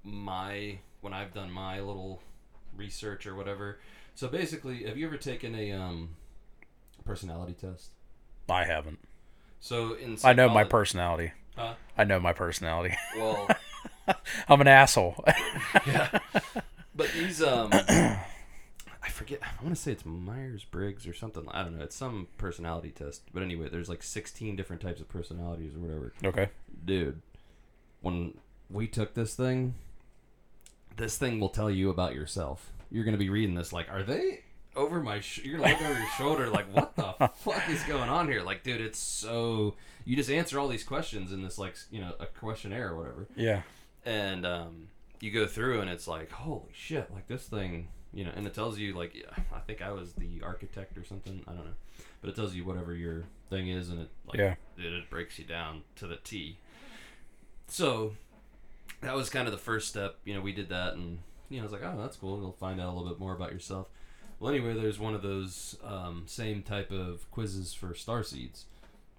my 0.04 0.80
when 1.02 1.14
I've 1.14 1.34
done 1.34 1.52
my 1.52 1.80
little 1.80 2.22
research 2.76 3.28
or 3.28 3.36
whatever. 3.36 3.80
So 4.16 4.28
basically, 4.28 4.86
have 4.86 4.98
you 4.98 5.06
ever 5.06 5.18
taken 5.18 5.54
a 5.56 5.72
um, 5.72 6.10
personality 7.06 7.54
test? 7.54 7.92
I 8.50 8.66
haven't. 8.66 9.00
So 9.60 9.94
in 9.94 10.18
I 10.24 10.34
know 10.34 10.50
my 10.50 10.64
personality. 10.64 11.32
Huh? 11.56 11.76
I 11.98 12.04
know 12.04 12.20
my 12.20 12.34
personality. 12.34 12.96
Well, 13.18 13.48
I'm 14.48 14.62
an 14.62 14.68
asshole. 14.68 15.24
yeah. 15.88 16.20
But 16.96 17.12
these 17.14 17.42
um 17.42 17.72
forget 19.16 19.40
I 19.44 19.64
want 19.64 19.76
to 19.76 19.82
say 19.82 19.92
it's 19.92 20.06
Myers 20.06 20.64
Briggs 20.64 21.08
or 21.08 21.14
something. 21.14 21.46
I 21.52 21.64
don't 21.64 21.78
know. 21.78 21.84
It's 21.84 21.96
some 21.96 22.28
personality 22.38 22.92
test. 22.92 23.24
But 23.34 23.44
anyway, 23.44 23.70
there's 23.70 23.90
like 23.90 24.04
16 24.04 24.56
different 24.56 24.82
types 24.82 25.00
of 25.02 25.08
personalities 25.10 25.76
or 25.76 25.80
whatever. 25.80 26.14
okay. 26.24 26.50
Dude, 26.86 27.22
when 28.02 28.38
we 28.70 28.88
took 28.88 29.14
this 29.14 29.36
thing, 29.36 29.74
this 30.98 31.18
thing 31.18 31.40
will 31.40 31.50
tell 31.50 31.70
you 31.70 31.90
about 31.90 32.14
yourself. 32.16 32.72
You're 32.92 33.04
going 33.04 33.14
to 33.16 33.20
be 33.20 33.30
reading 33.30 33.56
this 33.56 33.74
like, 33.74 33.90
are 33.92 34.04
they 34.04 34.42
over 34.76 35.02
my 35.02 35.20
sh-? 35.20 35.42
you're 35.44 35.58
to 35.58 35.64
look 35.64 35.82
over 35.82 36.00
your 36.00 36.10
shoulder 36.18 36.50
like, 36.50 36.74
what 36.74 36.96
the 36.96 37.14
fuck 37.36 37.70
is 37.70 37.82
going 37.84 38.10
on 38.10 38.28
here? 38.28 38.42
Like, 38.42 38.64
dude, 38.64 38.82
it's 38.82 39.00
so 39.00 39.76
you 40.06 40.16
just 40.16 40.30
answer 40.30 40.60
all 40.60 40.68
these 40.68 40.84
questions 40.84 41.32
in 41.32 41.42
this 41.42 41.58
like, 41.58 41.76
you 41.92 42.00
know, 42.02 42.14
a 42.20 42.26
questionnaire 42.26 42.90
or 42.92 42.98
whatever 42.98 43.28
Yeah. 43.36 43.62
and 44.06 44.46
um, 44.46 44.88
you 45.20 45.32
go 45.32 45.48
through 45.48 45.82
and 45.82 45.90
it's 45.90 46.08
like 46.08 46.30
holy 46.32 46.70
shit 46.74 47.10
like 47.14 47.28
this 47.28 47.44
thing 47.48 47.88
you 48.16 48.24
know 48.26 48.32
and 48.36 48.48
it 48.48 48.54
tells 48.56 48.80
you 48.80 48.94
like 48.98 49.14
yeah, 49.14 49.44
i 49.54 49.60
think 49.60 49.82
i 49.84 49.92
was 49.92 50.14
the 50.14 50.42
architect 50.44 50.98
or 50.98 51.04
something 51.04 51.44
i 51.48 51.52
don't 51.52 51.66
know. 51.66 51.74
But 52.22 52.30
it 52.32 52.36
tells 52.36 52.56
you 52.56 52.66
whatever 52.66 52.96
your 52.96 53.26
thing 53.52 53.68
is 53.70 53.90
and 53.90 54.02
it 54.02 54.10
like 54.28 54.40
Yeah. 54.40 54.56
it, 54.80 54.86
it 54.94 55.10
breaks 55.12 55.38
you 55.38 55.46
down 55.46 55.84
to 55.98 56.08
the 56.08 56.16
t. 56.16 56.58
So 57.68 58.14
that 59.02 59.16
was 59.16 59.30
kind 59.30 59.48
of 59.48 59.52
the 59.52 59.58
first 59.60 59.88
step 59.90 60.18
you 60.26 60.34
know 60.34 60.42
we 60.42 60.52
did 60.54 60.70
that 60.70 60.94
and 60.94 61.20
you 61.50 61.58
know 61.58 61.64
i 61.64 61.66
was 61.70 61.72
like 61.74 61.84
oh 61.84 61.96
that's 62.02 62.18
cool 62.18 62.40
you'll 62.40 62.52
find 62.54 62.80
out 62.82 62.88
a 62.88 62.94
little 62.94 63.10
bit 63.10 63.20
more 63.20 63.36
about 63.36 63.52
yourself. 63.52 63.88
Well 64.40 64.52
anyway 64.54 64.74
there's 64.74 65.00
one 65.00 65.14
of 65.14 65.22
those 65.22 65.78
um, 65.84 66.24
same 66.26 66.62
type 66.64 66.92
of 66.92 67.30
quizzes 67.32 67.74
for 67.74 67.94
star 67.94 68.24
seeds. 68.24 68.66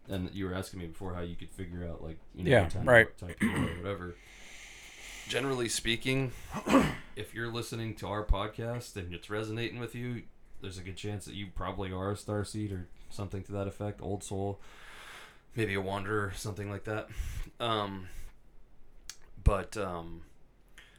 And 0.09 0.31
you 0.33 0.47
were 0.47 0.55
asking 0.55 0.81
me 0.81 0.87
before 0.87 1.15
how 1.15 1.23
you 1.23 1.35
could 1.35 1.51
figure 1.51 1.85
out 1.87 2.03
like 2.03 2.19
you 2.35 2.45
know 2.45 2.51
Yeah, 2.51 2.69
right. 2.85 3.17
type 3.19 3.37
or 3.43 3.49
whatever 3.83 4.15
generally 5.29 5.69
speaking, 5.69 6.33
if 7.17 7.35
you're 7.35 7.51
listening 7.51 7.95
to 7.97 8.07
our 8.07 8.25
podcast 8.25 8.97
and 8.97 9.13
it's 9.15 9.29
resonating 9.31 9.79
with 9.79 9.95
you, 9.95 10.23
there's 10.61 10.79
a 10.79 10.83
good 10.83 10.97
chance 10.97 11.25
that 11.27 11.35
you 11.35 11.49
probably 11.55 11.93
are 11.93 12.13
a 12.13 12.17
star 12.17 12.45
seed 12.45 12.73
or 12.73 12.87
something 13.11 13.43
to 13.45 13.53
that 13.53 13.67
effect, 13.67 14.01
old 14.01 14.23
soul, 14.23 14.61
maybe 15.55 15.75
a 15.75 15.81
wanderer, 15.81 16.33
something 16.35 16.71
like 16.71 16.85
that. 16.85 17.09
Um, 17.61 18.09
but 19.43 19.77
um, 19.77 20.23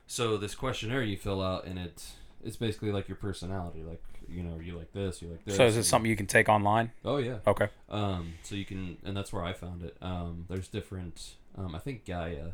so 0.05 0.37
this 0.37 0.55
questionnaire 0.55 1.03
you 1.03 1.17
fill 1.17 1.41
out 1.41 1.65
and 1.65 1.77
it 1.79 2.05
it's 2.43 2.55
basically 2.55 2.91
like 2.91 3.07
your 3.07 3.17
personality, 3.17 3.83
like 3.83 4.01
you 4.29 4.43
know, 4.43 4.59
you 4.61 4.77
like 4.77 4.91
this, 4.93 5.21
you 5.21 5.29
like 5.29 5.43
this. 5.45 5.55
So 5.55 5.65
is 5.65 5.77
it 5.77 5.83
something 5.83 6.09
you 6.09 6.17
can 6.17 6.27
take 6.27 6.49
online? 6.49 6.91
Oh 7.03 7.17
yeah. 7.17 7.37
Okay. 7.47 7.69
Um, 7.89 8.33
so 8.43 8.55
you 8.55 8.65
can, 8.65 8.97
and 9.03 9.15
that's 9.15 9.31
where 9.31 9.43
I 9.43 9.53
found 9.53 9.83
it. 9.83 9.97
Um, 10.01 10.45
there's 10.49 10.67
different. 10.67 11.35
Um, 11.57 11.73
I 11.75 11.79
think 11.79 12.05
Gaia. 12.05 12.51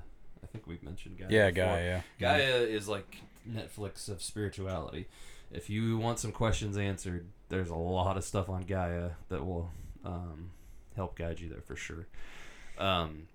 I 0.54 0.58
think 0.58 0.68
we've 0.68 0.84
mentioned 0.84 1.18
Gaia. 1.18 1.28
Yeah, 1.30 1.50
before. 1.50 1.66
guy. 1.66 1.82
Yeah. 1.84 2.02
Gaia 2.20 2.58
is 2.62 2.88
like 2.88 3.18
Netflix 3.50 4.08
of 4.08 4.22
spirituality. 4.22 5.08
If 5.52 5.70
you 5.70 5.98
want 5.98 6.20
some 6.20 6.32
questions 6.32 6.78
answered, 6.78 7.26
there's 7.50 7.70
a 7.70 7.76
lot 7.76 8.18
of 8.18 8.24
stuff 8.24 8.50
on 8.50 8.62
Gaia 8.62 9.12
that 9.30 9.46
will 9.46 9.72
um, 10.06 10.52
help 10.96 11.18
guide 11.18 11.40
you 11.40 11.50
there 11.50 11.62
for 11.62 11.76
sure. 11.76 12.08
Um, 12.78 13.28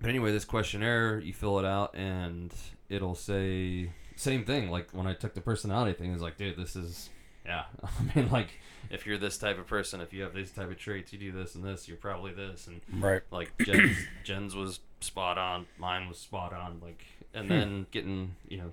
but 0.00 0.10
anyway, 0.10 0.32
this 0.32 0.44
questionnaire, 0.44 1.20
you 1.20 1.32
fill 1.32 1.58
it 1.60 1.64
out, 1.64 1.94
and 1.94 2.52
it'll 2.88 3.14
say 3.14 3.90
same 4.16 4.44
thing. 4.44 4.70
Like 4.70 4.90
when 4.90 5.06
I 5.06 5.14
took 5.14 5.34
the 5.34 5.40
personality 5.40 5.92
thing, 5.92 6.12
it's 6.12 6.22
like, 6.22 6.36
dude, 6.36 6.56
this 6.56 6.74
is 6.74 7.10
yeah. 7.46 7.64
I 7.84 8.18
mean, 8.18 8.30
like 8.30 8.60
if 8.92 9.06
you're 9.06 9.18
this 9.18 9.38
type 9.38 9.58
of 9.58 9.66
person, 9.66 10.00
if 10.00 10.12
you 10.12 10.22
have 10.22 10.34
these 10.34 10.52
type 10.52 10.70
of 10.70 10.78
traits, 10.78 11.12
you 11.12 11.18
do 11.18 11.32
this 11.32 11.56
and 11.56 11.64
this, 11.64 11.88
you're 11.88 11.96
probably 11.96 12.32
this, 12.32 12.68
and 12.68 12.80
Right. 13.02 13.22
like 13.32 13.52
Jen's, 13.64 13.96
Jen's 14.24 14.54
was 14.54 14.78
spot 15.00 15.38
on, 15.38 15.66
mine 15.78 16.06
was 16.08 16.18
spot 16.18 16.52
on, 16.52 16.78
like, 16.80 17.04
and 17.34 17.50
then 17.50 17.86
getting 17.90 18.36
you 18.48 18.58
know 18.58 18.72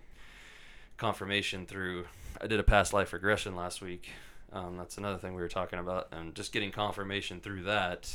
confirmation 0.97 1.65
through. 1.65 2.05
I 2.41 2.45
did 2.47 2.59
a 2.59 2.63
past 2.63 2.93
life 2.93 3.13
regression 3.13 3.55
last 3.55 3.81
week. 3.81 4.09
Um, 4.51 4.77
that's 4.77 4.97
another 4.97 5.17
thing 5.17 5.33
we 5.35 5.41
were 5.41 5.47
talking 5.47 5.79
about, 5.79 6.09
and 6.11 6.35
just 6.35 6.51
getting 6.51 6.71
confirmation 6.71 7.39
through 7.39 7.63
that 7.63 8.11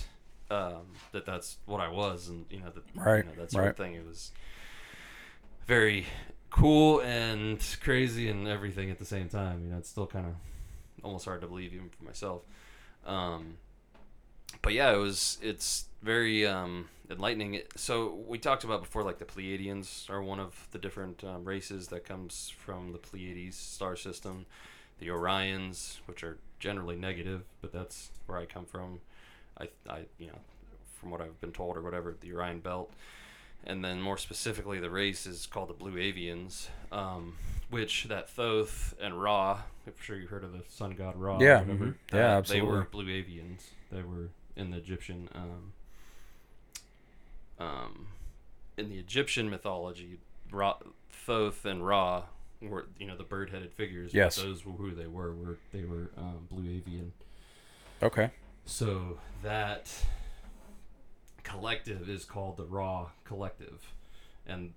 um, 0.51 0.87
that 1.13 1.25
that's 1.25 1.57
what 1.65 1.81
I 1.81 1.89
was, 1.89 2.29
and 2.29 2.45
you 2.51 2.61
know 2.61 2.71
that 2.71 2.83
Right, 2.95 3.25
you 3.25 3.31
know, 3.31 3.37
that 3.41 3.51
sort 3.51 3.63
right. 3.65 3.71
of 3.71 3.77
thing. 3.77 3.95
It 3.95 4.07
was 4.07 4.31
very 5.67 6.07
cool 6.51 7.01
and 7.01 7.65
crazy 7.83 8.29
and 8.29 8.47
everything 8.47 8.91
at 8.91 8.99
the 8.99 9.05
same 9.05 9.29
time. 9.29 9.63
You 9.65 9.71
know, 9.71 9.79
it's 9.79 9.89
still 9.89 10.07
kind 10.07 10.27
of 10.27 10.35
almost 11.03 11.25
hard 11.25 11.41
to 11.41 11.47
believe 11.47 11.75
even 11.75 11.89
for 11.91 12.05
myself. 12.05 12.43
Um, 13.07 13.59
but 14.63 14.73
yeah, 14.73 14.93
it 14.93 14.99
was. 14.99 15.39
It's 15.43 15.87
very 16.03 16.47
um, 16.47 16.89
enlightening. 17.11 17.61
So 17.77 18.15
we 18.27 18.39
talked 18.39 18.65
about 18.65 18.83
before, 18.83 19.03
like 19.03 19.19
the 19.19 19.25
Pleiadians 19.25 20.09
are 20.11 20.23
one 20.23 20.41
of 20.41 20.69
the 20.71 20.79
different 20.79 21.25
um, 21.25 21.45
races 21.45 21.89
that 21.89 22.05
comes 22.05 22.53
from 22.57 22.93
the 22.93 22.99
Pleiades 22.99 23.57
star 23.57 23.97
system. 23.97 24.47
The 25.01 25.09
Orions, 25.09 25.99
which 26.07 26.23
are 26.23 26.39
generally 26.61 26.97
negative, 26.97 27.43
but 27.61 27.73
that's 27.73 28.11
where 28.27 28.39
I 28.39 28.47
come 28.47 28.65
from. 28.65 29.01
I, 29.59 29.69
I, 29.89 30.05
you 30.19 30.29
know, 30.29 30.39
from 30.95 31.11
what 31.11 31.21
I've 31.21 31.41
been 31.41 31.53
told 31.53 31.77
or 31.77 31.83
whatever, 31.83 32.17
the 32.21 32.33
Orion 32.33 32.61
Belt, 32.61 32.93
and 33.67 33.85
then 33.85 34.01
more 34.01 34.17
specifically, 34.19 34.79
the 34.81 34.91
race 34.91 35.27
is 35.27 35.47
called 35.47 35.69
the 35.71 35.75
Blue 35.75 35.95
Avians, 35.95 36.69
um, 36.93 37.35
which 37.71 38.05
that 38.05 38.29
Thoth 38.31 38.95
and 39.01 39.21
Ra. 39.21 39.61
I'm 39.87 39.93
sure 40.01 40.17
you 40.17 40.27
heard 40.29 40.45
of 40.45 40.53
the 40.53 40.63
sun 40.69 40.93
god 40.93 41.17
Ra. 41.17 41.39
Yeah, 41.41 41.63
mhm. 41.65 41.95
that- 42.11 42.17
Yeah, 42.19 42.41
They 42.41 42.61
were. 42.63 42.85
Blue 42.91 43.07
Avians. 43.07 43.63
They 43.91 44.03
were 44.03 44.29
in 44.57 44.71
the 44.71 44.79
Egyptian. 44.79 45.29
Um, 45.35 45.73
um, 47.59 48.07
in 48.77 48.89
the 48.89 48.99
Egyptian 48.99 49.49
mythology, 49.51 50.19
Ra, 50.51 50.75
Thoth 51.11 51.65
and 51.65 51.87
Ra 51.87 52.25
were 52.61 52.87
you 52.99 53.07
know 53.07 53.17
the 53.17 53.25
bird-headed 53.25 53.73
figures. 53.73 54.13
Yes. 54.15 54.37
those 54.37 54.65
were 54.65 54.73
who 54.73 54.95
they 54.95 55.07
were. 55.07 55.35
Were 55.35 55.59
they 55.73 55.85
were 55.85 56.11
um, 56.17 56.47
Blue 56.51 56.69
Avian. 56.71 57.13
Okay. 58.03 58.31
So 58.67 59.19
that 59.43 59.93
collective 61.45 62.09
is 62.09 62.25
called 62.25 62.57
the 62.57 62.65
Ra 62.65 63.11
Collective, 63.25 63.93
and 64.47 64.73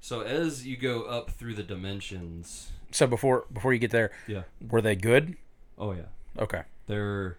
so 0.00 0.20
as 0.20 0.66
you 0.66 0.76
go 0.76 1.02
up 1.04 1.30
through 1.30 1.54
the 1.54 1.62
dimensions, 1.62 2.70
So 2.90 3.06
before 3.06 3.46
before 3.52 3.72
you 3.72 3.78
get 3.78 3.90
there, 3.90 4.10
yeah, 4.26 4.42
were 4.68 4.82
they 4.82 4.96
good? 4.96 5.36
oh 5.78 5.92
yeah, 5.92 6.08
Okay. 6.38 6.62
they're 6.86 7.38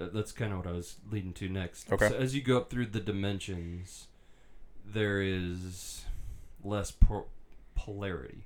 uh, 0.00 0.08
that's 0.12 0.32
kind 0.32 0.52
of 0.52 0.58
what 0.58 0.66
I 0.66 0.72
was 0.72 0.96
leading 1.10 1.32
to 1.34 1.48
next. 1.48 1.92
Okay. 1.92 2.08
So 2.08 2.14
as 2.16 2.34
you 2.34 2.40
go 2.42 2.56
up 2.56 2.70
through 2.70 2.86
the 2.86 3.00
dimensions, 3.00 4.06
there 4.84 5.20
is 5.20 6.04
less 6.64 6.90
po- 6.90 7.26
polarity, 7.74 8.44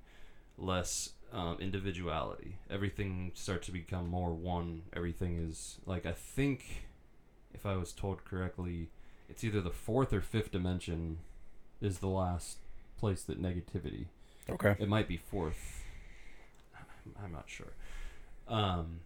less 0.59 1.11
um, 1.33 1.57
individuality. 1.61 2.57
Everything 2.71 3.33
starts 3.35 3.67
to 3.67 3.73
become 3.73 4.09
more 4.09 4.33
one. 4.33 4.83
Everything 4.95 5.37
is 5.49 5.79
like 5.87 6.07
I 6.07 6.13
think, 6.13 6.87
if 7.55 7.65
I 7.67 7.77
was 7.77 7.93
told 7.93 8.25
correctly, 8.25 8.89
it's 9.29 9.43
either 9.45 9.61
the 9.61 9.71
fourth 9.71 10.13
or 10.13 10.21
fifth 10.21 10.51
dimension 10.53 11.19
is 11.81 11.99
the 11.99 12.09
last 12.09 12.59
place 12.99 13.23
that 13.25 13.41
negativity 13.43 14.07
Okay. 14.49 14.77
it 14.79 14.89
might 14.89 15.09
be 15.09 15.17
fourth. 15.17 15.85
I'm- 16.75 17.15
I'm 17.25 17.33
not 17.33 17.49
sure. 17.49 17.73
Um, 18.49 19.01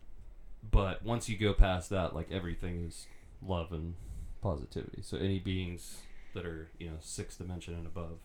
but 0.70 1.02
once 1.04 1.28
you 1.28 1.36
go 1.36 1.52
past 1.54 1.90
that, 1.90 2.14
like 2.14 2.30
everything 2.30 2.84
is 2.86 3.06
love 3.46 3.72
and 3.72 3.94
positivity. 4.42 5.02
So 5.02 5.16
any 5.18 5.38
beings 5.38 6.02
that 6.34 6.44
are 6.44 6.68
you 6.78 6.88
know 6.90 6.96
sixth 7.00 7.38
dimension 7.38 7.74
and 7.74 7.86
above, 7.86 8.18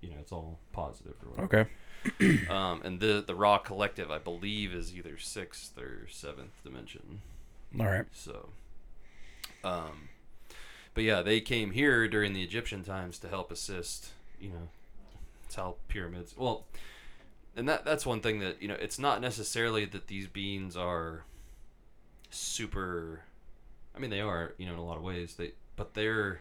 you 0.00 0.10
know, 0.10 0.16
it's 0.20 0.32
all 0.32 0.58
positive 0.72 1.14
or 1.24 1.30
whatever. 1.30 1.60
Okay. 1.60 1.70
Um, 2.48 2.80
and 2.84 3.00
the 3.00 3.22
the 3.26 3.34
Ra 3.34 3.58
collective, 3.58 4.10
I 4.10 4.18
believe, 4.18 4.72
is 4.72 4.94
either 4.96 5.18
sixth 5.18 5.76
or 5.78 6.06
seventh 6.08 6.62
dimension. 6.62 7.22
All 7.78 7.86
right. 7.86 8.06
So, 8.12 8.50
um, 9.64 10.08
but 10.94 11.04
yeah, 11.04 11.22
they 11.22 11.40
came 11.40 11.70
here 11.72 12.08
during 12.08 12.32
the 12.32 12.42
Egyptian 12.42 12.82
times 12.84 13.18
to 13.20 13.28
help 13.28 13.50
assist. 13.52 14.10
You 14.40 14.50
know, 14.50 14.68
it's 15.46 15.54
how 15.56 15.76
pyramids. 15.88 16.34
Well, 16.36 16.66
and 17.56 17.68
that 17.68 17.84
that's 17.84 18.04
one 18.06 18.20
thing 18.20 18.40
that 18.40 18.60
you 18.62 18.68
know. 18.68 18.76
It's 18.80 18.98
not 18.98 19.20
necessarily 19.20 19.84
that 19.86 20.06
these 20.08 20.26
beings 20.26 20.76
are 20.76 21.24
super. 22.30 23.20
I 23.96 23.98
mean, 23.98 24.10
they 24.10 24.20
are. 24.20 24.54
You 24.58 24.66
know, 24.66 24.74
in 24.74 24.78
a 24.78 24.84
lot 24.84 24.96
of 24.96 25.02
ways. 25.02 25.34
They 25.34 25.52
but 25.76 25.94
they're 25.94 26.40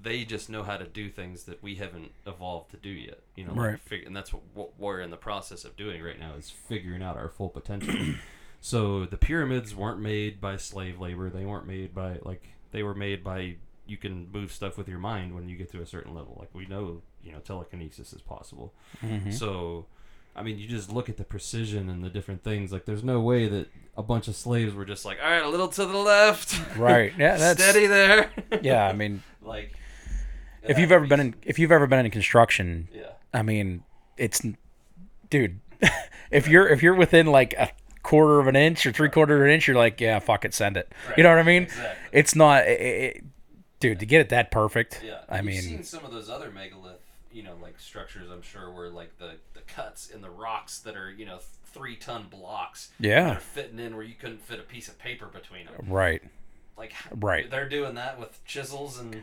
they 0.00 0.24
just 0.24 0.48
know 0.48 0.62
how 0.62 0.76
to 0.76 0.84
do 0.86 1.10
things 1.10 1.42
that 1.44 1.60
we 1.60 1.74
haven't 1.74 2.12
evolved 2.24 2.70
to 2.70 2.76
do 2.76 2.88
yet. 2.88 3.18
You 3.34 3.44
know, 3.46 3.52
Right. 3.54 3.72
like 3.72 3.80
fig- 3.82 4.06
and 4.06 4.14
that's 4.14 4.32
what, 4.32 4.42
what 4.54 4.70
we're 4.78 5.00
in 5.00 5.10
the 5.10 5.16
process 5.16 5.64
of 5.64 5.76
doing 5.76 6.00
right 6.02 6.18
now 6.20 6.34
is 6.38 6.50
figuring 6.50 7.02
out 7.02 7.16
our 7.16 7.28
full 7.28 7.48
potential. 7.48 8.14
so 8.60 9.04
the 9.06 9.16
pyramids 9.16 9.74
weren't 9.74 9.98
made 10.00 10.40
by 10.40 10.56
slave 10.56 11.00
labor; 11.00 11.28
they 11.30 11.44
weren't 11.44 11.66
made 11.66 11.94
by 11.94 12.18
like 12.22 12.44
they 12.70 12.82
were 12.82 12.94
made 12.94 13.24
by 13.24 13.56
you 13.86 13.96
can 13.96 14.30
move 14.30 14.52
stuff 14.52 14.76
with 14.76 14.86
your 14.86 14.98
mind 14.98 15.34
when 15.34 15.48
you 15.48 15.56
get 15.56 15.70
to 15.72 15.80
a 15.80 15.86
certain 15.86 16.14
level. 16.14 16.36
Like 16.38 16.50
we 16.52 16.66
know, 16.66 17.02
you 17.22 17.32
know, 17.32 17.38
telekinesis 17.38 18.12
is 18.12 18.20
possible. 18.20 18.74
Mm-hmm. 19.02 19.30
So, 19.30 19.86
I 20.36 20.42
mean, 20.42 20.58
you 20.58 20.68
just 20.68 20.92
look 20.92 21.08
at 21.08 21.16
the 21.16 21.24
precision 21.24 21.88
and 21.88 22.04
the 22.04 22.10
different 22.10 22.44
things. 22.44 22.70
Like, 22.70 22.84
there's 22.84 23.02
no 23.02 23.20
way 23.20 23.48
that 23.48 23.68
a 23.96 24.02
bunch 24.02 24.28
of 24.28 24.36
slaves 24.36 24.74
were 24.74 24.84
just 24.84 25.04
like, 25.04 25.18
all 25.22 25.30
right, 25.30 25.42
a 25.42 25.48
little 25.48 25.68
to 25.68 25.86
the 25.86 25.96
left, 25.96 26.60
Right. 26.76 27.12
Yeah. 27.18 27.36
That's 27.38 27.62
steady 27.62 27.86
there. 27.86 28.30
Yeah. 28.62 28.86
I 28.86 28.92
mean, 28.92 29.22
like, 29.42 29.74
if 30.62 30.78
you've 30.78 30.92
ever 30.92 31.04
be 31.04 31.08
been 31.08 31.20
in, 31.20 31.34
if 31.42 31.58
you've 31.58 31.72
ever 31.72 31.86
been 31.86 32.04
in 32.04 32.10
construction, 32.10 32.88
yeah, 32.92 33.12
I 33.32 33.42
mean, 33.42 33.84
it's, 34.18 34.42
dude, 35.30 35.60
if 36.30 36.48
you're 36.48 36.68
if 36.68 36.82
you're 36.82 36.94
within 36.94 37.26
like 37.26 37.54
a 37.54 37.70
quarter 38.08 38.40
of 38.40 38.46
an 38.46 38.56
inch 38.56 38.86
or 38.86 38.92
three 38.92 39.08
quarter 39.10 39.36
of 39.36 39.42
an 39.42 39.50
inch, 39.50 39.66
you're 39.68 39.76
like, 39.76 40.00
yeah, 40.00 40.18
fuck 40.18 40.44
it, 40.44 40.54
send 40.54 40.76
it. 40.76 40.90
You 41.16 41.22
know 41.22 41.30
what 41.30 41.38
I 41.38 41.42
mean? 41.42 41.64
exactly. 41.64 42.08
It's 42.12 42.34
not, 42.34 42.66
it, 42.66 42.80
it, 42.80 43.24
dude, 43.80 44.00
to 44.00 44.06
get 44.06 44.20
it 44.22 44.28
that 44.30 44.50
perfect. 44.50 45.02
yeah. 45.04 45.18
I 45.28 45.36
You've 45.36 45.44
mean, 45.44 45.62
seen 45.62 45.82
some 45.84 46.04
of 46.04 46.10
those 46.12 46.28
other 46.30 46.50
megalith, 46.50 47.00
you 47.32 47.42
know, 47.42 47.54
like 47.62 47.78
structures. 47.78 48.30
I'm 48.30 48.42
sure 48.42 48.70
where 48.70 48.88
like 48.88 49.18
the 49.18 49.32
the 49.54 49.60
cuts 49.66 50.08
in 50.08 50.22
the 50.22 50.30
rocks 50.30 50.78
that 50.80 50.96
are 50.96 51.10
you 51.10 51.26
know 51.26 51.38
three 51.66 51.96
ton 51.96 52.26
blocks. 52.30 52.90
Yeah. 52.98 53.24
that 53.24 53.36
are 53.36 53.40
fitting 53.40 53.78
in 53.78 53.94
where 53.94 54.04
you 54.04 54.14
couldn't 54.14 54.40
fit 54.40 54.58
a 54.58 54.62
piece 54.62 54.88
of 54.88 54.98
paper 54.98 55.26
between 55.26 55.66
them. 55.66 55.74
right. 55.88 56.22
Like, 56.78 56.92
Right. 57.10 57.50
they're 57.50 57.68
doing 57.68 57.96
that 57.96 58.20
with 58.20 58.38
chisels 58.44 59.00
and 59.00 59.12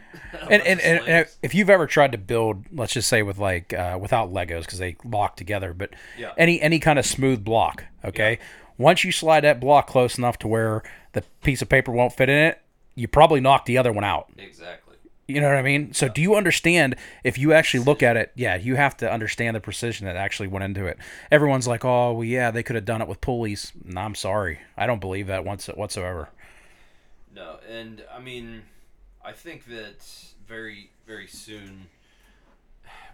And 0.49 0.61
and, 0.61 0.79
and, 0.81 1.07
and 1.07 1.27
if 1.41 1.55
you've 1.55 1.69
ever 1.69 1.87
tried 1.87 2.11
to 2.11 2.17
build, 2.17 2.65
let's 2.71 2.91
just 2.93 3.07
say 3.07 3.23
with 3.23 3.37
like 3.39 3.73
uh, 3.73 3.97
without 3.99 4.31
Legos 4.33 4.61
because 4.65 4.79
they 4.79 4.97
lock 5.05 5.37
together, 5.37 5.73
but 5.73 5.91
Yeah. 6.19 6.33
any 6.37 6.61
any 6.61 6.79
kind 6.79 6.99
of 6.99 7.05
smooth 7.05 7.43
block, 7.45 7.85
okay. 8.03 8.39
Once 8.77 9.03
you 9.03 9.11
slide 9.11 9.41
that 9.41 9.59
block 9.59 9.87
close 9.87 10.17
enough 10.17 10.37
to 10.39 10.47
where 10.47 10.83
the 11.13 11.23
piece 11.43 11.61
of 11.61 11.69
paper 11.69 11.91
won't 11.91 12.13
fit 12.13 12.29
in 12.29 12.37
it, 12.37 12.61
you 12.95 13.07
probably 13.07 13.39
knock 13.39 13.65
the 13.65 13.77
other 13.77 13.91
one 13.91 14.03
out. 14.03 14.29
exactly. 14.37 14.95
You 15.27 15.41
know 15.41 15.47
what 15.47 15.57
I 15.57 15.63
mean? 15.63 15.91
So 15.91 16.07
do 16.07 16.21
you 16.21 16.35
understand 16.35 16.95
if 17.23 17.37
you 17.39 17.51
actually 17.51 17.83
look 17.83 18.03
at 18.03 18.15
it, 18.15 18.31
yeah, 18.35 18.55
you 18.55 18.75
have 18.75 18.95
to 18.97 19.11
understand 19.11 19.55
the 19.55 19.59
precision 19.59 20.05
that 20.05 20.15
actually 20.15 20.47
went 20.47 20.65
into 20.65 20.85
it. 20.85 20.99
Everyone's 21.31 21.67
like, 21.67 21.83
"Oh, 21.83 22.13
well 22.13 22.23
yeah, 22.23 22.51
they 22.51 22.61
could 22.61 22.75
have 22.75 22.85
done 22.85 23.01
it 23.01 23.07
with 23.07 23.21
pulleys." 23.21 23.71
No, 23.83 24.01
I'm 24.01 24.13
sorry. 24.13 24.59
I 24.77 24.85
don't 24.85 25.01
believe 25.01 25.25
that 25.25 25.43
once 25.43 25.65
whatsoever. 25.65 26.29
No, 27.33 27.57
and 27.67 28.03
I 28.15 28.19
mean, 28.19 28.63
I 29.23 29.31
think 29.31 29.65
that 29.65 30.05
very, 30.47 30.91
very 31.07 31.25
soon 31.27 31.87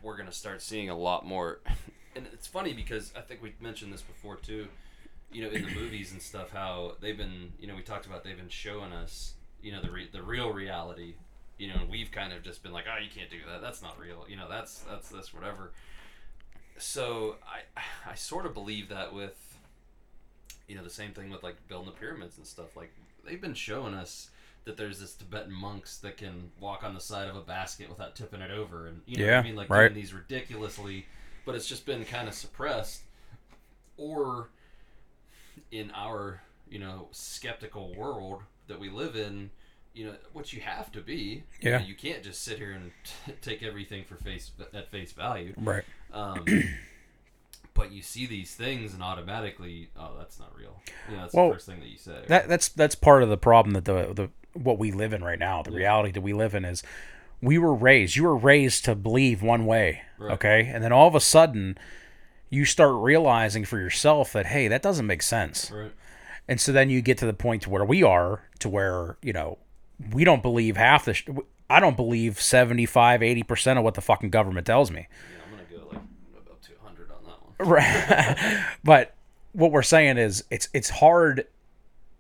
we're 0.04 0.18
gonna 0.18 0.34
start 0.34 0.62
seeing 0.62 0.90
a 0.90 0.98
lot 0.98 1.26
more. 1.26 1.60
And 2.14 2.28
it's 2.34 2.46
funny 2.46 2.74
because 2.74 3.14
I 3.16 3.22
think 3.22 3.42
we 3.42 3.54
mentioned 3.62 3.94
this 3.94 4.02
before 4.02 4.36
too. 4.36 4.68
You 5.32 5.44
know, 5.44 5.50
in 5.50 5.64
the 5.64 5.72
movies 5.72 6.12
and 6.12 6.22
stuff, 6.22 6.52
how 6.52 6.94
they've 7.00 7.18
been. 7.18 7.54
You 7.60 7.68
know, 7.68 7.76
we 7.76 7.82
talked 7.82 8.06
about 8.06 8.24
they've 8.24 8.38
been 8.38 8.50
showing 8.50 8.92
us. 8.92 9.34
You 9.62 9.72
know, 9.72 9.82
the 9.82 9.92
re- 9.92 10.10
the 10.12 10.22
real 10.24 10.52
reality. 10.52 11.16
You 11.58 11.68
know, 11.68 11.76
and 11.82 11.90
we've 11.90 12.12
kind 12.12 12.34
of 12.34 12.42
just 12.42 12.64
been 12.64 12.72
like, 12.72 12.86
oh, 12.92 13.00
you 13.02 13.10
can't 13.16 13.30
do 13.30 13.38
that. 13.52 13.62
That's 13.62 13.82
not 13.84 14.00
real. 14.00 14.26
You 14.28 14.36
know, 14.36 14.50
that's 14.50 14.80
that's 14.90 15.10
this 15.10 15.34
whatever. 15.34 15.72
So 16.78 17.36
I 17.46 17.82
I 18.10 18.16
sort 18.16 18.46
of 18.46 18.54
believe 18.54 18.90
that 18.90 19.14
with 19.14 19.38
you 20.68 20.76
know 20.76 20.84
the 20.84 20.90
same 20.90 21.12
thing 21.12 21.30
with 21.30 21.44
like 21.44 21.56
building 21.68 21.92
the 21.94 22.00
pyramids 22.00 22.38
and 22.38 22.48
stuff 22.48 22.76
like 22.78 22.92
they've 23.26 23.42
been 23.42 23.54
showing 23.54 23.94
us 23.94 24.30
that 24.64 24.78
there's 24.78 25.00
this 25.00 25.14
tibetan 25.14 25.52
monks 25.54 25.98
that 25.98 26.16
can 26.18 26.50
walk 26.62 26.84
on 26.84 26.94
the 26.94 27.00
side 27.00 27.28
of 27.28 27.36
a 27.36 27.42
basket 27.42 27.90
without 27.90 28.16
tipping 28.16 28.40
it 28.42 28.52
over 28.52 28.88
and 28.88 29.02
you 29.06 29.18
know 29.18 29.26
Yeah, 29.26 29.40
i 29.40 29.44
mean 29.44 29.56
like 29.56 29.70
right. 29.70 29.90
doing 29.90 29.96
these 30.02 30.14
ridiculously 30.14 31.08
but 31.46 31.56
it's 31.56 31.68
just 31.68 31.86
been 31.86 32.06
kind 32.06 32.28
of 32.30 32.34
suppressed 32.34 33.02
or 33.98 34.50
in 35.72 35.92
our 35.92 36.42
you 36.70 36.80
know 36.80 37.08
skeptical 37.12 37.94
world 37.96 38.42
that 38.68 38.80
we 38.80 38.90
live 38.90 39.16
in 39.16 39.50
you 39.94 40.06
know 40.06 40.14
what 40.34 40.54
you 40.54 40.62
have 40.62 40.92
to 40.92 41.02
be 41.02 41.44
you 41.60 41.72
know, 41.72 41.78
Yeah. 41.78 41.82
you 41.84 41.96
can't 41.96 42.24
just 42.24 42.42
sit 42.44 42.58
here 42.58 42.72
and 42.72 42.92
take 43.42 43.62
everything 43.64 44.04
for 44.06 44.16
face 44.16 44.52
at 44.74 44.90
face 44.90 45.12
value 45.12 45.54
Right. 45.58 45.84
um, 46.14 46.46
but 47.74 47.92
you 47.92 48.02
see 48.02 48.26
these 48.26 48.54
things 48.54 48.94
and 48.94 49.02
automatically, 49.02 49.90
oh, 49.98 50.12
that's 50.18 50.38
not 50.40 50.54
real. 50.58 50.82
You 51.10 51.16
know, 51.16 51.22
that's 51.24 51.34
Well, 51.34 51.48
the 51.50 51.54
first 51.56 51.66
thing 51.68 51.80
that 51.80 51.88
you 51.88 51.98
say. 51.98 52.24
That 52.28 52.48
that's 52.50 52.68
that's 52.70 52.96
part 52.96 53.24
of 53.24 53.30
the 53.30 53.38
problem 53.38 53.74
that 53.74 53.86
the 53.86 54.14
the 54.14 54.30
what 54.60 54.78
we 54.78 54.92
live 54.92 55.14
in 55.14 55.24
right 55.24 55.40
now. 55.40 55.64
The 55.64 55.72
reality 55.72 56.12
that 56.12 56.22
we 56.22 56.34
live 56.34 56.54
in 56.54 56.66
is 56.66 56.84
we 57.42 57.58
were 57.58 57.74
raised. 57.74 58.16
You 58.18 58.24
were 58.24 58.36
raised 58.36 58.84
to 58.86 58.96
believe 58.96 59.42
one 59.42 59.66
way, 59.66 60.02
Right. 60.18 60.34
okay, 60.34 60.70
and 60.74 60.84
then 60.84 60.92
all 60.92 61.08
of 61.08 61.16
a 61.16 61.22
sudden 61.22 61.78
you 62.52 62.66
start 62.66 62.94
realizing 62.98 63.66
for 63.66 63.80
yourself 63.80 64.34
that 64.34 64.46
hey, 64.46 64.68
that 64.68 64.84
doesn't 64.84 65.08
make 65.08 65.24
sense. 65.24 65.72
right? 65.72 65.92
And 66.48 66.60
so 66.60 66.72
then 66.72 66.90
you 66.90 67.02
get 67.02 67.18
to 67.20 67.26
the 67.26 67.34
point 67.34 67.64
to 67.64 67.70
where 67.70 67.86
we 67.86 68.04
are 68.04 68.44
to 68.60 68.70
where, 68.70 69.18
you 69.24 69.34
know, 69.34 69.58
we 70.12 70.24
don't 70.24 70.44
believe 70.44 70.78
half 70.78 71.06
the 71.06 71.14
sh- 71.14 71.28
I 71.70 71.80
don't 71.80 71.96
believe 71.96 72.42
75, 72.42 73.22
80% 73.22 73.78
of 73.78 73.84
what 73.84 73.94
the 73.94 74.02
fucking 74.02 74.30
government 74.30 74.68
tells 74.68 74.92
me. 74.92 75.08
Yeah, 75.10 75.38
I'm 75.46 75.52
gonna 75.52 75.84
go 75.84 75.88
like 75.90 76.02
about 76.46 76.62
200 76.62 77.10
on 77.12 77.24
that 77.26 77.66
one. 77.66 77.70
Right. 77.70 78.66
but 78.84 79.16
what 79.54 79.72
we're 79.72 79.82
saying 79.82 80.18
is 80.18 80.44
it's 80.52 80.68
it's 80.74 80.90
hard 80.90 81.48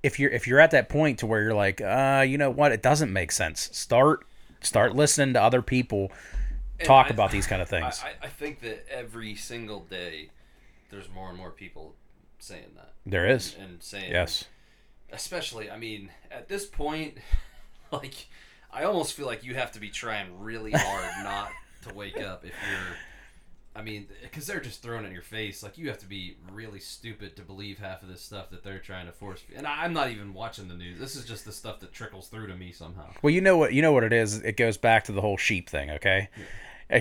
if 0.03 0.19
you're 0.19 0.31
if 0.31 0.47
you're 0.47 0.59
at 0.59 0.71
that 0.71 0.87
point 0.87 1.19
to 1.19 1.25
where 1.25 1.41
you're 1.41 1.53
like, 1.53 1.81
uh, 1.81 2.23
you 2.25 2.37
know 2.37 2.49
what, 2.49 2.71
it 2.71 2.81
doesn't 2.81 3.11
make 3.11 3.31
sense. 3.33 3.69
Start 3.73 4.25
start 4.61 4.95
listening 4.95 5.33
to 5.33 5.41
other 5.41 5.61
people 5.61 6.11
talk 6.85 7.07
I- 7.07 7.09
about 7.09 7.31
these 7.31 7.47
kind 7.47 7.61
of 7.61 7.69
things. 7.69 8.01
I, 8.03 8.25
I 8.25 8.29
think 8.29 8.61
that 8.61 8.85
every 8.89 9.35
single 9.35 9.81
day, 9.81 10.29
there's 10.89 11.09
more 11.09 11.29
and 11.29 11.37
more 11.37 11.51
people 11.51 11.95
saying 12.39 12.71
that 12.75 12.93
there 13.05 13.27
is. 13.27 13.55
and 13.59 13.81
saying 13.83 14.11
Yes. 14.11 14.45
especially 15.11 15.69
i 15.69 15.77
mean 15.77 16.09
at 16.31 16.47
this 16.49 16.65
point 16.65 17.17
like 17.91 18.27
i 18.71 18.83
almost 18.83 19.13
feel 19.13 19.25
like 19.27 19.43
you 19.43 19.53
have 19.53 19.71
to 19.73 19.79
be 19.79 19.89
trying 19.89 20.39
really 20.39 20.71
hard 20.71 21.23
not 21.23 21.49
to 21.87 21.93
wake 21.93 22.19
up 22.19 22.43
if 22.43 22.51
you're 22.69 22.97
i 23.75 23.81
mean 23.81 24.07
because 24.21 24.45
they're 24.47 24.59
just 24.59 24.81
throwing 24.81 25.03
it 25.03 25.07
in 25.07 25.13
your 25.13 25.21
face 25.21 25.63
like 25.63 25.77
you 25.77 25.87
have 25.87 25.97
to 25.97 26.05
be 26.05 26.35
really 26.51 26.79
stupid 26.79 27.35
to 27.35 27.41
believe 27.41 27.79
half 27.79 28.03
of 28.03 28.09
this 28.09 28.21
stuff 28.21 28.49
that 28.49 28.63
they're 28.63 28.79
trying 28.79 29.05
to 29.05 29.11
force 29.13 29.41
and 29.55 29.65
i'm 29.65 29.93
not 29.93 30.09
even 30.11 30.33
watching 30.33 30.67
the 30.67 30.73
news 30.75 30.99
this 30.99 31.15
is 31.15 31.23
just 31.25 31.45
the 31.45 31.51
stuff 31.51 31.79
that 31.79 31.93
trickles 31.93 32.27
through 32.27 32.47
to 32.47 32.55
me 32.55 32.71
somehow 32.71 33.05
Well, 33.21 33.31
you 33.33 33.39
know 33.41 33.57
what 33.57 33.73
you 33.73 33.81
know 33.81 33.91
what 33.93 34.03
it 34.03 34.11
is. 34.13 34.37
It 34.41 34.57
goes 34.57 34.77
back 34.77 35.05
to 35.05 35.11
the 35.11 35.21
whole 35.21 35.37
sheep 35.37 35.69
thing, 35.69 35.89
okay? 35.91 36.29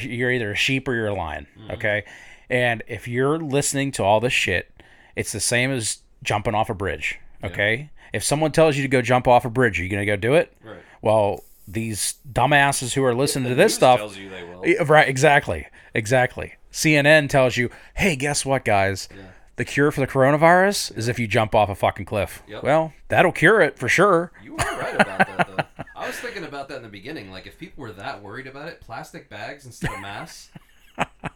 You're 0.00 0.30
either 0.30 0.52
a 0.52 0.56
sheep 0.56 0.86
or 0.86 0.94
you're 0.94 1.08
a 1.08 1.14
lion, 1.14 1.46
Mm-hmm. 1.58 1.70
okay? 1.72 2.04
And 2.48 2.82
if 2.86 3.08
you're 3.08 3.38
listening 3.38 3.90
to 3.92 4.04
all 4.04 4.20
this 4.20 4.32
shit, 4.32 4.70
it's 5.16 5.32
the 5.32 5.40
same 5.40 5.70
as 5.72 5.98
jumping 6.22 6.54
off 6.54 6.70
a 6.70 6.74
bridge, 6.74 7.18
okay? 7.42 7.90
If 8.12 8.22
someone 8.24 8.52
tells 8.52 8.76
you 8.76 8.82
to 8.82 8.88
go 8.88 9.02
jump 9.02 9.26
off 9.28 9.44
a 9.44 9.50
bridge, 9.50 9.78
are 9.80 9.82
you 9.82 9.88
going 9.88 10.02
to 10.02 10.06
go 10.06 10.16
do 10.16 10.34
it? 10.34 10.52
right 10.64 10.78
Well, 11.02 11.44
these 11.66 12.14
dumbasses 12.30 12.94
who 12.94 13.04
are 13.04 13.14
listening 13.14 13.48
to 13.48 13.54
this 13.54 13.74
stuff, 13.74 13.98
tells 13.98 14.16
you 14.16 14.28
they 14.30 14.42
will 14.44 14.62
right? 14.86 15.08
Exactly, 15.08 15.66
exactly. 15.94 16.54
CNN 16.72 17.28
tells 17.28 17.56
you, 17.56 17.70
"Hey, 17.94 18.16
guess 18.16 18.44
what, 18.44 18.64
guys? 18.64 19.08
Yeah. 19.14 19.22
The 19.56 19.64
cure 19.64 19.90
for 19.90 20.00
the 20.00 20.06
coronavirus 20.06 20.96
is 20.96 21.08
if 21.08 21.18
you 21.18 21.26
jump 21.26 21.54
off 21.54 21.68
a 21.68 21.74
fucking 21.74 22.06
cliff." 22.06 22.42
Yep. 22.48 22.62
Well, 22.62 22.92
that'll 23.08 23.32
cure 23.32 23.60
it 23.60 23.78
for 23.78 23.88
sure. 23.88 24.32
You 24.42 24.52
were 24.52 24.58
right 24.58 24.94
about 24.94 25.18
that, 25.18 25.48
though. 25.48 25.84
I 25.96 26.06
was 26.06 26.16
thinking 26.16 26.44
about 26.44 26.68
that 26.68 26.76
in 26.78 26.82
the 26.82 26.88
beginning. 26.88 27.30
Like, 27.30 27.46
if 27.46 27.58
people 27.58 27.82
were 27.82 27.92
that 27.92 28.22
worried 28.22 28.46
about 28.46 28.68
it, 28.68 28.80
plastic 28.80 29.28
bags 29.28 29.66
instead 29.66 29.92
of 29.92 30.00
masks, 30.00 30.50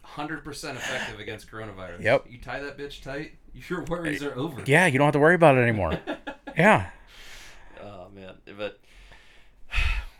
hundred 0.02 0.44
percent 0.44 0.78
effective 0.78 1.20
against 1.20 1.50
coronavirus. 1.50 2.02
Yep. 2.02 2.26
You 2.30 2.38
tie 2.38 2.60
that 2.60 2.78
bitch 2.78 3.02
tight, 3.02 3.32
your 3.68 3.82
worries 3.84 4.22
are 4.22 4.34
over. 4.34 4.62
Yeah, 4.66 4.86
you 4.86 4.98
don't 4.98 5.06
have 5.06 5.12
to 5.14 5.18
worry 5.20 5.34
about 5.34 5.56
it 5.56 5.60
anymore. 5.60 5.98
yeah. 6.56 6.90
Oh 7.82 8.08
man, 8.14 8.34
but 8.56 8.78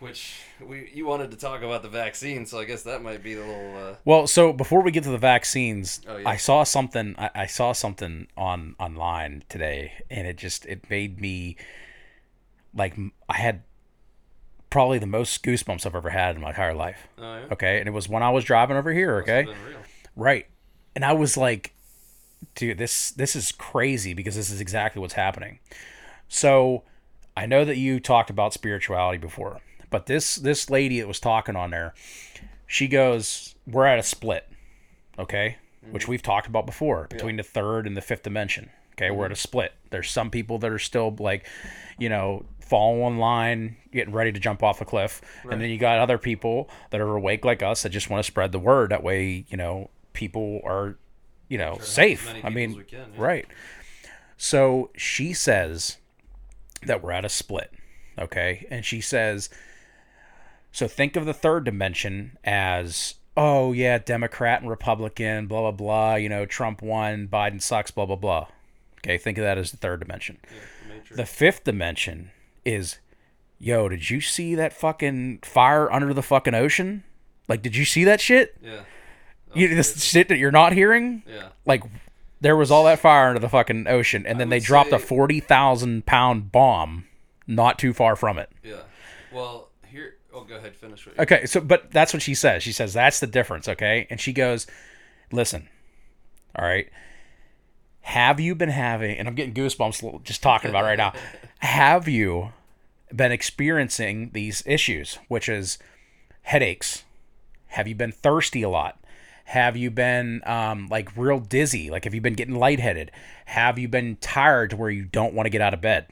which 0.05 0.41
we 0.65 0.89
you 0.93 1.05
wanted 1.05 1.31
to 1.31 1.37
talk 1.37 1.61
about 1.61 1.81
the 1.83 1.89
vaccine, 1.89 2.45
so 2.45 2.59
I 2.59 2.65
guess 2.65 2.83
that 2.83 3.01
might 3.01 3.21
be 3.23 3.33
the 3.33 3.41
little. 3.45 3.77
Uh, 3.77 3.95
Well, 4.05 4.27
so 4.27 4.53
before 4.53 4.81
we 4.81 4.91
get 4.91 5.03
to 5.03 5.09
the 5.09 5.17
vaccines, 5.17 6.01
Oh, 6.07 6.17
yeah. 6.17 6.29
I 6.29 6.37
saw 6.37 6.63
something. 6.63 7.15
I, 7.17 7.29
I 7.35 7.45
saw 7.47 7.71
something 7.73 8.27
on 8.37 8.75
online 8.79 9.43
today, 9.49 9.93
and 10.09 10.27
it 10.27 10.37
just 10.37 10.65
it 10.65 10.89
made 10.89 11.19
me 11.19 11.57
like 12.73 12.95
I 13.29 13.37
had 13.37 13.63
probably 14.69 14.99
the 14.99 15.07
most 15.07 15.43
goosebumps 15.43 15.85
I've 15.85 15.95
ever 15.95 16.09
had 16.09 16.35
in 16.35 16.41
my 16.41 16.49
entire 16.49 16.73
life. 16.73 17.07
oh 17.17 17.21
yeah. 17.37 17.45
Okay, 17.51 17.79
and 17.79 17.87
it 17.87 17.91
was 17.91 18.07
when 18.09 18.23
I 18.23 18.29
was 18.29 18.43
driving 18.43 18.77
over 18.77 18.91
here. 18.93 19.17
Okay, 19.21 19.47
right, 20.15 20.45
and 20.95 21.03
I 21.03 21.13
was 21.13 21.35
like, 21.37 21.73
dude, 22.55 22.77
this 22.77 23.11
this 23.11 23.35
is 23.35 23.51
crazy 23.51 24.13
because 24.13 24.35
this 24.35 24.49
is 24.49 24.61
exactly 24.61 24.99
what's 25.01 25.13
happening. 25.15 25.59
So 26.27 26.83
I 27.37 27.45
know 27.45 27.65
that 27.65 27.77
you 27.77 27.99
talked 27.99 28.29
about 28.29 28.53
spirituality 28.53 29.17
before, 29.17 29.61
but 29.89 30.05
this 30.05 30.35
this 30.35 30.69
lady 30.69 30.99
that 30.99 31.07
was 31.07 31.19
talking 31.19 31.55
on 31.55 31.71
there, 31.71 31.93
she 32.67 32.87
goes, 32.87 33.55
"We're 33.67 33.85
at 33.85 33.99
a 33.99 34.03
split, 34.03 34.47
okay, 35.17 35.57
which 35.91 36.07
we've 36.07 36.21
talked 36.21 36.47
about 36.47 36.65
before 36.65 37.07
between 37.09 37.37
the 37.37 37.43
third 37.43 37.87
and 37.87 37.95
the 37.95 38.01
fifth 38.01 38.23
dimension, 38.23 38.69
Okay, 38.95 39.11
we're 39.11 39.25
at 39.25 39.31
a 39.31 39.35
split. 39.35 39.73
There's 39.89 40.09
some 40.09 40.29
people 40.29 40.57
that 40.59 40.71
are 40.71 40.79
still 40.79 41.13
like, 41.19 41.45
you 41.99 42.07
know, 42.07 42.45
following 42.61 43.17
line, 43.17 43.75
getting 43.91 44.13
ready 44.13 44.31
to 44.31 44.39
jump 44.39 44.63
off 44.63 44.79
a 44.79 44.85
cliff, 44.85 45.21
and 45.49 45.61
then 45.61 45.69
you 45.69 45.77
got 45.77 45.99
other 45.99 46.17
people 46.17 46.69
that 46.91 47.01
are 47.01 47.15
awake 47.15 47.43
like 47.43 47.61
us 47.61 47.83
that 47.83 47.89
just 47.89 48.09
want 48.09 48.23
to 48.23 48.27
spread 48.27 48.53
the 48.53 48.59
word. 48.59 48.91
That 48.91 49.03
way, 49.03 49.45
you 49.49 49.57
know, 49.57 49.89
people 50.13 50.61
are, 50.63 50.97
you 51.49 51.57
know, 51.57 51.77
safe. 51.81 52.33
I 52.41 52.49
mean, 52.49 52.83
can, 52.85 52.99
yeah. 52.99 53.05
right. 53.17 53.47
So 54.37 54.91
she 54.95 55.33
says 55.33 55.97
that 56.83 57.03
we're 57.03 57.11
at 57.11 57.25
a 57.25 57.29
split. 57.29 57.71
Okay, 58.17 58.65
and 58.69 58.85
she 58.85 59.01
says, 59.01 59.49
so 60.75 60.89
think 60.89 61.15
of 61.15 61.25
the 61.25 61.33
third 61.33 61.63
dimension 61.63 62.37
as 62.43 63.15
oh 63.37 63.71
yeah, 63.71 63.97
Democrat 63.97 64.59
and 64.61 64.69
Republican, 64.69 65.47
blah 65.47 65.61
blah 65.61 65.71
blah. 65.71 66.15
You 66.15 66.27
know, 66.27 66.45
Trump 66.45 66.81
won, 66.81 67.27
Biden 67.29 67.61
sucks, 67.61 67.91
blah 67.91 68.05
blah 68.05 68.17
blah. 68.17 68.47
Okay, 68.99 69.17
think 69.17 69.37
of 69.37 69.43
that 69.45 69.57
as 69.57 69.71
the 69.71 69.77
third 69.77 70.01
dimension. 70.01 70.37
Yeah, 70.43 70.95
the 71.09 71.15
The 71.15 71.25
fifth 71.25 71.63
dimension 71.63 72.31
is, 72.65 72.97
yo, 73.57 73.87
did 73.87 74.09
you 74.09 74.19
see 74.19 74.53
that 74.55 74.73
fucking 74.73 75.39
fire 75.43 75.89
under 75.91 76.13
the 76.13 76.23
fucking 76.23 76.53
ocean? 76.55 77.03
Like, 77.47 77.61
did 77.61 77.75
you 77.75 77.85
see 77.85 78.03
that 78.03 78.19
shit? 78.19 78.57
yeah. 78.61 78.81
You, 79.53 79.73
this 79.73 80.03
shit 80.03 80.27
that 80.27 80.37
you're 80.37 80.51
not 80.51 80.73
hearing? 80.73 81.23
Yeah. 81.25 81.49
Like, 81.65 81.83
there 82.41 82.57
was 82.57 82.71
all 82.71 82.83
that 82.85 82.99
fire 82.99 83.29
under 83.29 83.39
the 83.39 83.47
fucking 83.47 83.87
ocean, 83.87 84.25
and 84.25 84.37
then 84.37 84.49
they 84.49 84.59
dropped 84.59 84.91
a 84.91 84.99
say- 84.99 85.05
forty 85.05 85.39
thousand 85.39 86.05
pound 86.05 86.51
bomb 86.51 87.05
not 87.47 87.79
too 87.79 87.93
far 87.93 88.17
from 88.17 88.37
it. 88.37 88.49
Yeah. 88.63 88.81
Well. 89.31 89.64
Oh, 90.35 90.43
go 90.43 90.57
ahead. 90.57 90.75
Finish 90.75 91.07
what. 91.07 91.17
Okay, 91.17 91.45
so 91.45 91.61
but 91.61 91.91
that's 91.91 92.11
what 92.11 92.21
she 92.21 92.35
says. 92.35 92.61
She 92.61 92.73
says 92.73 92.93
that's 92.93 93.21
the 93.21 93.27
difference, 93.27 93.69
okay? 93.69 94.05
And 94.09 94.19
she 94.19 94.33
goes, 94.33 94.67
"Listen. 95.31 95.69
All 96.57 96.65
right. 96.65 96.89
Have 98.01 98.39
you 98.39 98.53
been 98.53 98.69
having 98.69 99.17
and 99.17 99.27
I'm 99.27 99.35
getting 99.35 99.53
goosebumps 99.53 100.23
just 100.23 100.43
talking 100.43 100.69
about 100.69 100.83
it 100.83 100.87
right 100.87 100.97
now. 100.97 101.13
Have 101.59 102.07
you 102.07 102.51
been 103.13 103.31
experiencing 103.31 104.29
these 104.33 104.61
issues, 104.65 105.17
which 105.27 105.49
is 105.49 105.79
headaches? 106.43 107.03
Have 107.67 107.87
you 107.87 107.95
been 107.95 108.11
thirsty 108.11 108.61
a 108.61 108.69
lot? 108.69 108.99
Have 109.45 109.75
you 109.75 109.89
been 109.89 110.41
um, 110.45 110.87
like 110.89 111.15
real 111.17 111.39
dizzy? 111.39 111.89
Like 111.89 112.03
have 112.03 112.13
you 112.13 112.21
been 112.21 112.35
getting 112.35 112.55
lightheaded? 112.55 113.11
Have 113.45 113.79
you 113.79 113.87
been 113.87 114.17
tired 114.17 114.69
to 114.69 114.75
where 114.75 114.91
you 114.91 115.05
don't 115.05 115.33
want 115.33 115.47
to 115.47 115.51
get 115.51 115.61
out 115.61 115.73
of 115.73 115.81
bed? 115.81 116.07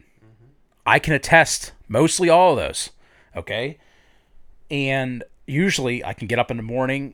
I 0.86 0.98
can 0.98 1.14
attest 1.14 1.74
mostly 1.88 2.30
all 2.30 2.52
of 2.52 2.58
those. 2.58 2.90
Okay 3.36 3.78
and 4.74 5.24
usually 5.46 6.04
I 6.04 6.14
can 6.14 6.28
get 6.28 6.40
up 6.40 6.50
in 6.50 6.58
the 6.58 6.64
morning. 6.64 7.14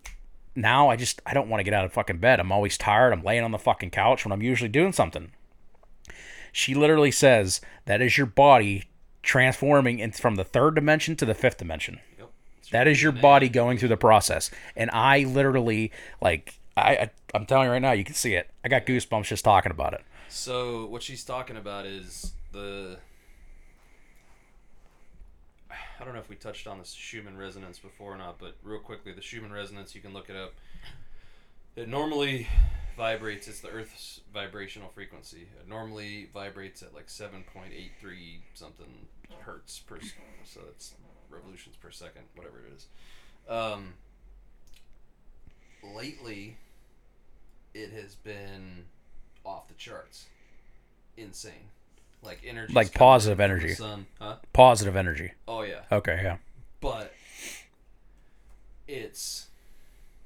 Now 0.55 0.89
I 0.89 0.95
just 0.95 1.21
I 1.25 1.33
don't 1.33 1.49
want 1.49 1.59
to 1.59 1.65
get 1.65 1.73
out 1.73 1.83
of 1.83 1.91
fucking 1.91 2.19
bed. 2.19 2.39
I'm 2.39 2.53
always 2.53 2.77
tired. 2.77 3.11
I'm 3.11 3.21
laying 3.21 3.43
on 3.43 3.51
the 3.51 3.59
fucking 3.59 3.91
couch 3.91 4.23
when 4.23 4.31
I'm 4.31 4.41
usually 4.41 4.69
doing 4.69 4.93
something. 4.93 5.31
She 6.53 6.73
literally 6.73 7.11
says 7.11 7.59
that 7.85 8.01
is 8.01 8.17
your 8.17 8.25
body 8.27 8.85
transforming 9.23 9.99
in, 9.99 10.13
from 10.13 10.35
the 10.35 10.45
third 10.45 10.73
dimension 10.73 11.17
to 11.17 11.25
the 11.25 11.35
fifth 11.35 11.57
dimension. 11.57 11.99
Yep. 12.17 12.31
That 12.71 12.87
is 12.87 13.03
your 13.03 13.11
body 13.11 13.49
going 13.49 13.77
through 13.77 13.89
the 13.89 13.97
process. 13.97 14.49
And 14.77 14.89
I 14.91 15.25
literally 15.25 15.91
like 16.21 16.57
I, 16.77 16.95
I 16.95 17.09
I'm 17.33 17.45
telling 17.45 17.65
you 17.65 17.73
right 17.73 17.81
now, 17.81 17.91
you 17.91 18.05
can 18.05 18.15
see 18.15 18.35
it. 18.35 18.49
I 18.63 18.69
got 18.69 18.85
goosebumps 18.85 19.25
just 19.25 19.43
talking 19.43 19.71
about 19.71 19.93
it. 19.93 20.01
So 20.29 20.85
what 20.85 21.03
she's 21.03 21.25
talking 21.25 21.57
about 21.57 21.85
is 21.85 22.31
the. 22.53 22.99
I 25.99 26.05
don't 26.05 26.13
know 26.13 26.19
if 26.19 26.29
we 26.29 26.35
touched 26.35 26.65
on 26.65 26.77
the 26.77 26.85
Schumann 26.85 27.37
resonance 27.37 27.77
before 27.77 28.13
or 28.13 28.17
not, 28.17 28.39
but 28.39 28.55
real 28.63 28.79
quickly, 28.79 29.11
the 29.11 29.21
Schumann 29.21 29.51
resonance 29.51 29.93
you 29.93 30.01
can 30.01 30.13
look 30.13 30.29
it 30.29 30.35
up. 30.35 30.53
It 31.75 31.89
normally 31.89 32.47
vibrates. 32.95 33.47
It's 33.47 33.59
the 33.59 33.69
Earth's 33.69 34.21
vibrational 34.33 34.89
frequency. 34.89 35.47
It 35.59 35.67
normally 35.67 36.29
vibrates 36.33 36.81
at 36.81 36.93
like 36.93 37.09
seven 37.09 37.43
point 37.53 37.73
eight 37.75 37.91
three 37.99 38.41
something 38.53 39.07
hertz 39.41 39.79
per. 39.79 39.99
So 40.45 40.61
that's 40.65 40.93
revolutions 41.29 41.75
per 41.75 41.91
second, 41.91 42.23
whatever 42.35 42.59
it 42.59 42.73
is. 42.75 42.87
Um, 43.49 43.93
lately, 45.83 46.57
it 47.73 47.91
has 47.91 48.15
been 48.15 48.85
off 49.45 49.67
the 49.67 49.73
charts. 49.75 50.27
Insane. 51.17 51.69
Like 52.21 52.41
energy. 52.45 52.73
Like 52.73 52.93
positive 52.93 53.39
energy. 53.39 53.73
Sun. 53.73 54.05
Huh? 54.19 54.37
Positive 54.53 54.95
energy. 54.95 55.31
Oh 55.47 55.61
yeah. 55.61 55.81
Okay, 55.91 56.19
yeah. 56.21 56.37
But 56.81 57.13
it's 58.87 59.47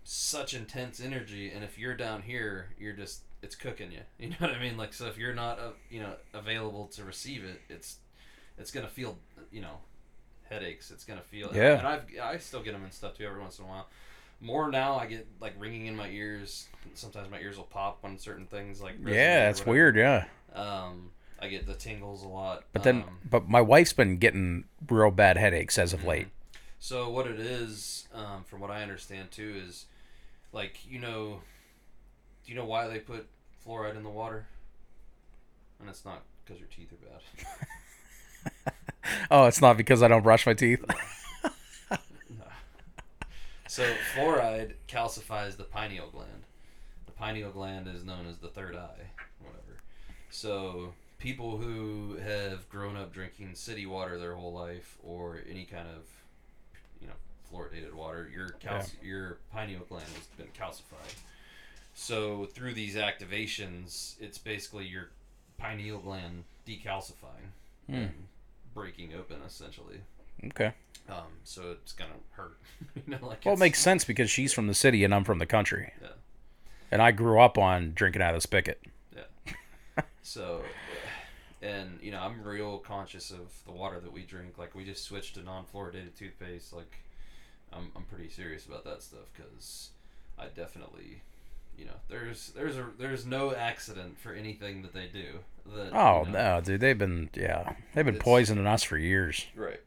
such 0.04 0.54
intense 0.54 1.00
energy 1.00 1.52
and 1.52 1.64
if 1.64 1.78
you're 1.78 1.96
down 1.96 2.24
here, 2.24 2.70
you're 2.80 2.94
just 2.94 3.22
it's 3.42 3.56
cooking 3.56 3.92
you. 3.92 4.00
You 4.20 4.30
know 4.30 4.36
what 4.40 4.52
I 4.52 4.60
mean? 4.60 4.78
Like 4.78 4.94
so 4.94 5.08
if 5.08 5.18
you're 5.18 5.34
not 5.36 5.60
uh, 5.60 5.72
you 5.90 6.00
know 6.00 6.14
available 6.34 6.88
to 6.96 7.04
receive 7.04 7.44
it, 7.44 7.62
it's 7.70 7.98
it's 8.58 8.72
going 8.72 8.86
to 8.86 8.92
feel, 8.92 9.18
you 9.52 9.62
know, 9.62 9.78
headaches. 10.50 10.92
It's 10.92 11.04
going 11.04 11.20
to 11.20 11.26
feel 11.26 11.52
Yeah. 11.54 11.78
And 11.80 11.88
I've 11.88 12.06
I 12.22 12.38
still 12.38 12.62
get 12.62 12.74
them 12.74 12.84
and 12.84 12.94
stuff 12.94 13.18
too 13.18 13.26
every 13.26 13.42
once 13.42 13.60
in 13.60 13.66
a 13.66 13.68
while. 13.68 13.88
More 14.42 14.70
now, 14.70 14.96
I 14.96 15.06
get 15.06 15.28
like 15.40 15.54
ringing 15.58 15.86
in 15.86 15.96
my 15.96 16.10
ears. 16.10 16.68
Sometimes 16.96 17.30
my 17.32 17.40
ears 17.40 17.58
will 17.58 17.64
pop 17.64 18.00
when 18.02 18.18
certain 18.18 18.46
things 18.46 18.82
like 18.82 18.96
Yeah, 19.06 19.46
that's 19.46 19.66
weird, 19.66 19.96
yeah. 19.96 20.26
Um, 20.54 21.12
I 21.44 21.50
get 21.50 21.68
the 21.68 21.74
tingles 21.74 22.24
a 22.24 22.28
lot. 22.28 22.64
But 22.72 22.84
then, 22.84 23.04
um, 23.04 23.20
but 23.30 23.50
my 23.50 23.62
wife's 23.62 23.94
been 23.94 24.18
getting 24.18 24.66
real 24.90 25.12
bad 25.12 25.38
headaches 25.38 25.78
as 25.78 25.94
of 25.94 26.04
late. 26.06 26.28
So 26.80 27.10
what 27.10 27.28
it 27.28 27.40
is, 27.40 28.08
um, 28.14 28.44
from 28.46 28.60
what 28.60 28.72
I 28.72 28.82
understand 28.82 29.32
too, 29.32 29.62
is 29.68 29.86
like 30.52 30.80
you 30.90 31.00
know, 31.00 31.42
do 32.46 32.52
you 32.52 32.58
know 32.58 32.66
why 32.66 32.88
they 32.88 33.00
put 33.00 33.28
fluoride 33.66 33.98
in 33.98 34.04
the 34.04 34.10
water? 34.10 34.48
And 35.80 35.90
it's 35.90 36.06
not 36.06 36.24
because 36.44 36.60
your 36.60 36.70
teeth 36.70 36.94
are 36.94 37.08
bad. 37.10 38.74
Oh, 39.30 39.46
it's 39.46 39.62
not 39.62 39.76
because 39.76 40.02
I 40.02 40.08
don't 40.08 40.22
brush 40.24 40.46
my 40.46 40.54
teeth. 40.54 40.84
So 43.74 43.92
fluoride 44.16 44.74
calcifies 44.88 45.58
the 45.58 45.64
pineal 45.64 46.08
gland. 46.12 46.44
The 47.08 47.12
pineal 47.12 47.50
gland 47.50 47.88
is 47.88 48.06
known 48.06 48.28
as 48.28 48.38
the 48.38 48.50
third 48.50 48.76
eye, 48.76 49.10
whatever. 49.40 49.82
So 50.30 50.94
people 51.24 51.56
who 51.56 52.18
have 52.18 52.68
grown 52.68 52.98
up 52.98 53.14
drinking 53.14 53.56
city 53.56 53.86
water 53.86 54.20
their 54.20 54.36
whole 54.36 54.52
life, 54.52 54.98
or 55.02 55.40
any 55.50 55.64
kind 55.64 55.88
of, 55.88 56.04
you 57.00 57.08
know, 57.08 57.14
fluoridated 57.50 57.94
water, 57.94 58.30
your 58.32 58.50
calci- 58.62 59.02
your 59.02 59.38
pineal 59.54 59.86
gland 59.88 60.06
has 60.16 60.26
been 60.38 60.48
calcified. 60.48 61.16
So 61.96 62.46
through 62.54 62.74
these 62.74 62.96
activations, 62.96 64.16
it's 64.20 64.38
basically 64.38 64.86
your 64.86 65.12
pineal 65.58 66.00
gland 66.00 66.44
decalcifying, 66.68 67.54
and 67.88 68.12
breaking 68.74 69.12
open 69.18 69.38
essentially. 69.48 70.02
Okay. 70.48 70.74
Um, 71.08 71.40
so 71.46 71.72
it's 71.72 71.94
gonna 71.94 72.12
hurt. 72.32 72.58
you 72.96 73.04
know, 73.08 73.26
like 73.26 73.46
Well, 73.46 73.54
it 73.54 73.60
makes 73.60 73.80
sense 73.80 74.04
because 74.04 74.30
she's 74.30 74.52
from 74.52 74.68
the 74.68 74.74
city 74.74 75.06
and 75.06 75.16
I'm 75.16 75.24
from 75.24 75.40
the 75.40 75.46
country. 75.46 75.94
Yeah. 76.02 76.10
And 76.92 77.02
I 77.02 77.12
grew 77.12 77.40
up 77.40 77.58
on 77.58 77.94
drinking 77.96 78.22
out 78.22 78.32
of 78.32 78.38
the 78.38 78.42
spigot. 78.42 78.82
So, 80.26 80.64
and 81.64 82.00
you 82.02 82.12
know, 82.12 82.20
I'm 82.20 82.44
real 82.44 82.78
conscious 82.80 83.32
of 83.32 83.52
the 83.66 83.72
water 83.72 84.00
that 84.00 84.12
we 84.12 84.22
drink. 84.24 84.58
Like, 84.58 84.76
we 84.76 84.84
just 84.84 85.04
switched 85.06 85.36
to 85.36 85.44
non-fluoridated 85.44 86.16
toothpaste. 86.18 86.74
Like, 86.74 86.98
I'm 87.72 87.92
I'm 87.96 88.04
pretty 88.04 88.30
serious 88.30 88.66
about 88.66 88.84
that 88.86 89.02
stuff 89.02 89.26
because 89.36 89.90
I 90.38 90.46
definitely, 90.56 91.22
you 91.78 91.86
know, 91.86 91.96
there's 92.10 92.50
there's 92.56 92.78
a 92.78 92.86
there's 93.00 93.26
no 93.26 93.54
accident 93.56 94.20
for 94.20 94.34
anything 94.34 94.82
that 94.84 94.94
they 94.94 95.08
do. 95.08 95.40
That, 95.76 95.92
Oh 95.94 96.26
you 96.26 96.32
know- 96.32 96.58
no, 96.58 96.62
dude, 96.62 96.82
they've 96.82 96.98
been 96.98 97.30
yeah, 97.34 97.74
they've 97.94 98.06
been 98.06 98.20
poisoning 98.20 98.68
us 98.68 98.84
for 98.84 98.98
years. 98.98 99.46
Right. 99.56 99.80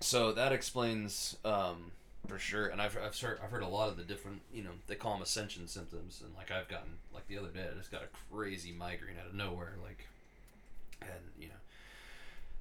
So 0.00 0.32
that 0.32 0.52
explains 0.52 1.36
um, 1.44 1.92
for 2.28 2.38
sure, 2.38 2.66
and 2.68 2.80
I've 2.80 2.96
I've 2.96 3.18
heard, 3.18 3.38
I've 3.42 3.50
heard 3.50 3.62
a 3.62 3.68
lot 3.68 3.88
of 3.88 3.96
the 3.96 4.04
different 4.04 4.42
you 4.52 4.62
know 4.62 4.70
they 4.86 4.94
call 4.94 5.12
them 5.14 5.22
ascension 5.22 5.66
symptoms, 5.68 6.22
and 6.24 6.34
like 6.36 6.50
I've 6.50 6.68
gotten 6.68 6.92
like 7.12 7.26
the 7.28 7.38
other 7.38 7.48
day 7.48 7.66
I 7.72 7.76
just 7.78 7.90
got 7.90 8.02
a 8.02 8.08
crazy 8.34 8.72
migraine 8.72 9.16
out 9.20 9.26
of 9.28 9.34
nowhere, 9.34 9.74
like, 9.82 10.06
and 11.00 11.10
you 11.38 11.48
know, 11.48 11.54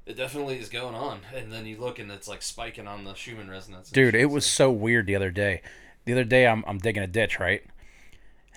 it 0.06 0.18
definitely 0.18 0.58
is 0.60 0.70
going 0.70 0.96
on, 0.96 1.20
and 1.36 1.52
then 1.52 1.66
you 1.66 1.78
look 1.78 2.00
and 2.00 2.12
it's 2.12 2.28
like 2.28 2.42
spiking 2.42 2.88
on 2.88 3.04
the 3.04 3.14
Schumann 3.14 3.50
resonance. 3.50 3.90
Dude, 3.92 4.16
it 4.16 4.26
was 4.32 4.46
so- 4.46 4.52
so 4.66 4.72
weird 4.72 5.06
the 5.08 5.16
other 5.16 5.32
day. 5.32 5.62
The 6.06 6.14
other 6.14 6.24
day 6.24 6.48
I'm 6.48 6.64
I'm 6.68 6.80
digging 6.80 7.04
a 7.04 7.08
ditch, 7.08 7.40
right? 7.40 7.64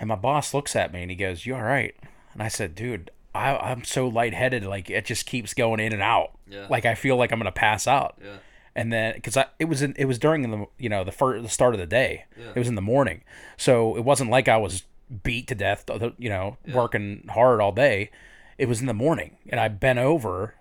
And 0.00 0.08
my 0.08 0.16
boss 0.16 0.52
looks 0.54 0.74
at 0.74 0.92
me 0.92 1.02
and 1.02 1.10
he 1.10 1.16
goes, 1.16 1.44
"You 1.46 1.54
all 1.54 1.62
right?" 1.62 1.94
And 2.32 2.42
I 2.42 2.48
said, 2.48 2.74
"Dude, 2.74 3.10
I 3.34 3.54
I'm 3.56 3.84
so 3.84 4.08
lightheaded, 4.08 4.64
like 4.64 4.88
it 4.90 5.04
just 5.04 5.26
keeps 5.26 5.52
going 5.54 5.78
in 5.80 5.92
and 5.92 6.02
out. 6.02 6.32
Yeah. 6.48 6.66
Like 6.70 6.84
I 6.86 6.94
feel 6.94 7.16
like 7.16 7.30
I'm 7.30 7.38
gonna 7.38 7.52
pass 7.52 7.86
out." 7.86 8.16
yeah 8.24 8.38
and 8.76 8.92
then 8.92 9.14
because 9.14 9.36
I 9.36 9.46
it 9.58 9.66
was 9.66 9.82
in, 9.82 9.94
it 9.96 10.06
was 10.06 10.18
during 10.18 10.42
the 10.50 10.66
you 10.78 10.88
know 10.88 11.04
the 11.04 11.12
first 11.12 11.42
the 11.42 11.48
start 11.48 11.74
of 11.74 11.80
the 11.80 11.86
day. 11.86 12.24
Yeah. 12.38 12.50
It 12.54 12.58
was 12.58 12.68
in 12.68 12.74
the 12.74 12.82
morning, 12.82 13.22
so 13.56 13.96
it 13.96 14.04
wasn't 14.04 14.30
like 14.30 14.48
I 14.48 14.56
was 14.56 14.84
beat 15.22 15.46
to 15.48 15.54
death. 15.54 15.84
You 16.18 16.28
know, 16.28 16.56
working 16.72 17.26
hard 17.30 17.60
all 17.60 17.72
day. 17.72 18.10
It 18.58 18.68
was 18.68 18.80
in 18.80 18.86
the 18.86 18.94
morning, 18.94 19.36
and 19.48 19.58
I 19.58 19.68
bent 19.68 19.98
over 19.98 20.54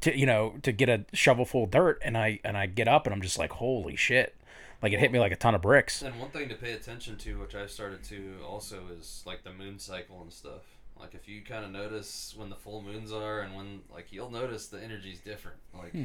to 0.00 0.16
you 0.16 0.26
know 0.26 0.54
to 0.62 0.72
get 0.72 0.88
a 0.88 1.04
shovel 1.12 1.44
full 1.44 1.64
of 1.64 1.70
dirt, 1.70 2.00
and 2.04 2.16
I 2.16 2.40
and 2.44 2.56
I 2.56 2.66
get 2.66 2.88
up, 2.88 3.06
and 3.06 3.14
I'm 3.14 3.22
just 3.22 3.38
like, 3.38 3.52
holy 3.52 3.96
shit! 3.96 4.34
Like 4.82 4.92
it 4.92 5.00
hit 5.00 5.10
me 5.12 5.18
like 5.18 5.32
a 5.32 5.36
ton 5.36 5.54
of 5.54 5.62
bricks. 5.62 6.02
And 6.02 6.18
one 6.20 6.30
thing 6.30 6.48
to 6.48 6.54
pay 6.54 6.72
attention 6.72 7.16
to, 7.18 7.38
which 7.38 7.54
I 7.54 7.66
started 7.66 8.04
to 8.04 8.36
also, 8.46 8.82
is 8.98 9.22
like 9.26 9.42
the 9.44 9.52
moon 9.52 9.78
cycle 9.78 10.20
and 10.22 10.32
stuff. 10.32 10.62
Like 10.98 11.14
if 11.14 11.28
you 11.28 11.42
kind 11.42 11.64
of 11.64 11.70
notice 11.70 12.34
when 12.36 12.50
the 12.50 12.56
full 12.56 12.82
moons 12.82 13.12
are 13.12 13.40
and 13.40 13.54
when 13.54 13.80
like 13.92 14.12
you'll 14.12 14.30
notice 14.30 14.66
the 14.66 14.82
energy's 14.82 15.20
different. 15.20 15.58
Like 15.72 15.92
Hmm. 15.92 16.04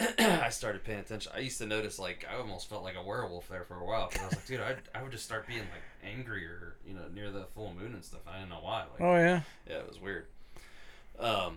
I 0.18 0.48
started 0.50 0.84
paying 0.84 1.00
attention. 1.00 1.32
I 1.34 1.40
used 1.40 1.58
to 1.58 1.66
notice 1.66 1.98
like 1.98 2.26
I 2.32 2.38
almost 2.38 2.68
felt 2.68 2.84
like 2.84 2.94
a 2.96 3.02
werewolf 3.02 3.48
there 3.48 3.64
for 3.64 3.74
a 3.80 3.84
while 3.84 4.08
because 4.08 4.22
I 4.22 4.26
was 4.26 4.34
like, 4.36 4.46
dude, 4.46 4.60
I 4.60 4.76
I 4.98 5.02
would 5.02 5.10
just 5.12 5.24
start 5.24 5.46
being 5.46 5.60
like 5.60 5.82
angrier, 6.04 6.74
you 6.86 6.94
know, 6.94 7.02
near 7.14 7.30
the 7.30 7.44
full 7.54 7.74
moon 7.78 7.94
and 7.94 8.04
stuff. 8.04 8.20
I 8.28 8.34
didn't 8.38 8.50
know 8.50 8.60
why. 8.62 8.82
Like 8.92 9.00
Oh 9.00 9.16
yeah. 9.16 9.40
yeah, 9.68 9.76
it 9.78 9.88
was 9.88 10.00
weird. 10.00 10.26
Um, 11.18 11.56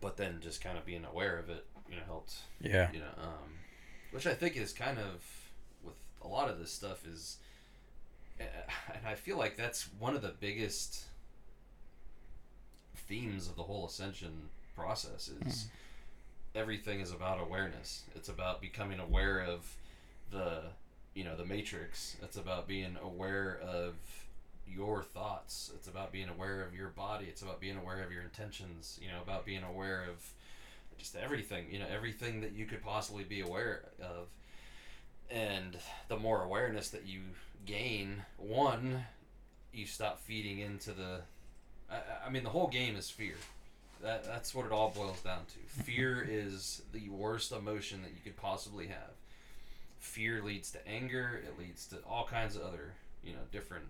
but 0.00 0.16
then 0.16 0.38
just 0.40 0.62
kind 0.62 0.78
of 0.78 0.86
being 0.86 1.04
aware 1.04 1.36
of 1.38 1.50
it, 1.50 1.64
you 1.90 1.96
know, 1.96 2.02
helped 2.06 2.34
Yeah. 2.60 2.90
you 2.92 3.00
know 3.00 3.06
um, 3.20 3.50
which 4.12 4.26
i 4.26 4.34
think 4.34 4.56
is 4.56 4.72
kind 4.72 4.98
of 4.98 5.24
with 5.84 5.94
a 6.22 6.28
lot 6.28 6.48
of 6.48 6.58
this 6.58 6.70
stuff 6.72 7.04
is 7.06 7.38
uh, 8.40 8.44
and 8.94 9.06
i 9.06 9.14
feel 9.14 9.36
like 9.36 9.56
that's 9.56 9.88
one 9.98 10.14
of 10.14 10.22
the 10.22 10.32
biggest 10.40 11.04
themes 12.96 13.48
of 13.48 13.56
the 13.56 13.62
whole 13.62 13.86
ascension 13.86 14.48
process 14.74 15.28
is 15.46 15.66
everything 16.56 17.00
is 17.00 17.12
about 17.12 17.40
awareness. 17.40 18.02
It's 18.14 18.28
about 18.28 18.60
becoming 18.60 18.98
aware 18.98 19.40
of 19.40 19.76
the 20.32 20.62
you 21.14 21.24
know 21.24 21.36
the 21.36 21.44
matrix. 21.44 22.16
It's 22.22 22.36
about 22.36 22.66
being 22.66 22.96
aware 23.02 23.60
of 23.62 23.94
your 24.66 25.02
thoughts. 25.02 25.70
It's 25.74 25.86
about 25.86 26.12
being 26.12 26.28
aware 26.28 26.62
of 26.62 26.74
your 26.74 26.88
body. 26.88 27.26
It's 27.28 27.42
about 27.42 27.60
being 27.60 27.76
aware 27.76 28.02
of 28.02 28.10
your 28.10 28.22
intentions 28.22 28.98
you 29.02 29.08
know 29.08 29.20
about 29.22 29.44
being 29.44 29.62
aware 29.62 30.04
of 30.08 30.16
just 30.98 31.14
everything 31.14 31.66
you 31.70 31.78
know 31.78 31.86
everything 31.92 32.40
that 32.40 32.52
you 32.52 32.64
could 32.64 32.82
possibly 32.82 33.24
be 33.24 33.40
aware 33.40 33.82
of. 34.00 34.28
And 35.30 35.76
the 36.08 36.16
more 36.16 36.42
awareness 36.42 36.90
that 36.90 37.06
you 37.06 37.20
gain 37.66 38.22
one 38.38 39.04
you 39.72 39.86
stop 39.86 40.20
feeding 40.20 40.60
into 40.60 40.92
the 40.92 41.20
i, 41.90 41.96
I 42.26 42.30
mean 42.30 42.44
the 42.44 42.50
whole 42.50 42.68
game 42.68 42.94
is 42.94 43.10
fear 43.10 43.34
that, 44.02 44.24
that's 44.24 44.54
what 44.54 44.66
it 44.66 44.72
all 44.72 44.90
boils 44.90 45.20
down 45.20 45.40
to 45.46 45.82
fear 45.82 46.26
is 46.28 46.82
the 46.92 47.08
worst 47.08 47.52
emotion 47.52 48.02
that 48.02 48.10
you 48.10 48.20
could 48.22 48.36
possibly 48.36 48.86
have 48.86 49.12
fear 49.98 50.42
leads 50.42 50.70
to 50.70 50.88
anger 50.88 51.42
it 51.44 51.58
leads 51.58 51.86
to 51.86 51.96
all 52.08 52.24
kinds 52.24 52.56
of 52.56 52.62
other 52.62 52.92
you 53.24 53.32
know 53.32 53.40
different 53.52 53.84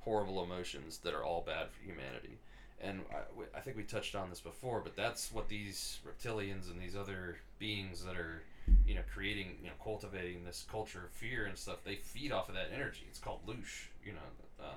horrible 0.00 0.42
emotions 0.42 0.98
that 0.98 1.14
are 1.14 1.24
all 1.24 1.42
bad 1.46 1.68
for 1.70 1.84
humanity 1.84 2.38
and 2.82 3.00
I, 3.12 3.58
I 3.58 3.60
think 3.60 3.76
we 3.76 3.84
touched 3.84 4.14
on 4.16 4.28
this 4.28 4.40
before, 4.40 4.80
but 4.80 4.96
that's 4.96 5.32
what 5.32 5.48
these 5.48 6.00
reptilians 6.06 6.70
and 6.70 6.80
these 6.80 6.96
other 6.96 7.36
beings 7.58 8.04
that 8.04 8.16
are, 8.16 8.42
you 8.86 8.94
know, 8.94 9.02
creating, 9.14 9.56
you 9.62 9.68
know, 9.68 9.74
cultivating 9.82 10.44
this 10.44 10.66
culture 10.70 11.04
of 11.04 11.10
fear 11.12 11.44
and 11.46 11.56
stuff. 11.56 11.84
They 11.84 11.94
feed 11.94 12.32
off 12.32 12.48
of 12.48 12.56
that 12.56 12.70
energy. 12.74 13.04
It's 13.08 13.20
called 13.20 13.46
loosh, 13.46 13.86
you 14.04 14.12
know. 14.12 14.64
Um, 14.64 14.76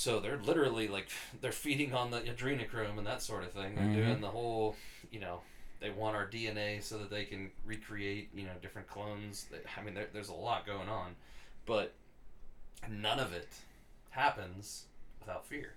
so 0.00 0.18
they're 0.18 0.38
literally 0.38 0.88
like 0.88 1.08
they're 1.42 1.52
feeding 1.52 1.92
on 1.92 2.10
the 2.10 2.20
adrenochrome 2.20 2.96
and 2.96 3.06
that 3.06 3.20
sort 3.20 3.44
of 3.44 3.52
thing. 3.52 3.74
They're 3.74 3.84
Mhm. 3.84 4.06
doing 4.06 4.20
the 4.22 4.28
whole, 4.30 4.74
you 5.10 5.20
know, 5.20 5.42
they 5.78 5.90
want 5.90 6.16
our 6.16 6.26
DNA 6.26 6.82
so 6.82 6.96
that 6.96 7.10
they 7.10 7.26
can 7.26 7.50
recreate, 7.66 8.30
you 8.34 8.44
know, 8.44 8.52
different 8.62 8.88
clones. 8.88 9.44
I 9.76 9.82
mean, 9.82 9.92
there, 9.92 10.08
there's 10.10 10.30
a 10.30 10.34
lot 10.34 10.64
going 10.64 10.88
on, 10.88 11.16
but 11.66 11.92
none 12.88 13.18
of 13.20 13.34
it 13.34 13.48
happens 14.08 14.84
without 15.18 15.44
fear. 15.46 15.74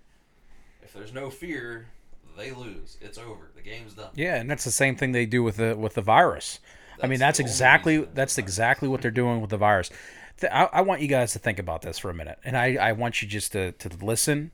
If 0.82 0.94
there's 0.94 1.12
no 1.12 1.28
fear, 1.28 1.88
they 2.34 2.50
lose. 2.52 2.96
It's 3.02 3.18
over. 3.18 3.50
The 3.54 3.60
game's 3.62 3.92
done. 3.92 4.10
Yeah, 4.14 4.36
and 4.36 4.50
that's 4.50 4.64
the 4.64 4.70
same 4.70 4.96
thing 4.96 5.12
they 5.12 5.26
do 5.26 5.42
with 5.42 5.58
the 5.58 5.76
with 5.76 5.94
the 5.94 6.02
virus. 6.02 6.60
I 7.02 7.08
mean, 7.08 7.18
that's 7.18 7.40
exactly 7.40 7.98
that's 8.14 8.38
exactly 8.38 8.88
what 8.88 9.02
they're 9.02 9.10
doing 9.10 9.42
with 9.42 9.50
the 9.50 9.58
virus. 9.58 9.90
Th- 10.40 10.52
I, 10.52 10.68
I 10.72 10.80
want 10.80 11.00
you 11.00 11.08
guys 11.08 11.32
to 11.32 11.38
think 11.38 11.58
about 11.58 11.82
this 11.82 11.98
for 11.98 12.10
a 12.10 12.14
minute, 12.14 12.38
and 12.44 12.56
I, 12.56 12.74
I 12.76 12.92
want 12.92 13.22
you 13.22 13.28
just 13.28 13.52
to, 13.52 13.72
to 13.72 13.90
listen 14.04 14.52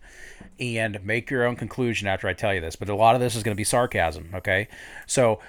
and 0.58 1.04
make 1.04 1.30
your 1.30 1.44
own 1.44 1.56
conclusion 1.56 2.06
after 2.06 2.28
I 2.28 2.34
tell 2.34 2.54
you 2.54 2.60
this. 2.60 2.76
But 2.76 2.88
a 2.88 2.94
lot 2.94 3.14
of 3.14 3.20
this 3.20 3.34
is 3.34 3.42
going 3.42 3.54
to 3.54 3.60
be 3.60 3.64
sarcasm, 3.64 4.30
okay? 4.34 4.68
So 5.06 5.40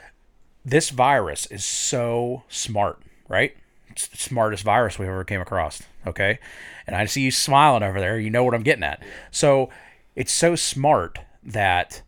this 0.63 0.89
virus 0.89 1.45
is 1.47 1.65
so 1.65 2.43
smart, 2.47 3.01
right? 3.27 3.55
It's 3.89 4.07
the 4.07 4.17
smartest 4.17 4.63
virus 4.63 4.97
we 4.97 5.07
ever 5.07 5.23
came 5.23 5.41
across, 5.41 5.83
okay? 6.07 6.39
And 6.87 6.95
I 6.95 7.05
see 7.05 7.21
you 7.21 7.31
smiling 7.31 7.83
over 7.83 7.99
there. 7.99 8.17
You 8.17 8.29
know 8.29 8.43
what 8.43 8.53
I'm 8.53 8.63
getting 8.63 8.83
at. 8.83 9.03
So 9.31 9.69
it's 10.15 10.31
so 10.31 10.55
smart 10.55 11.19
that 11.43 12.01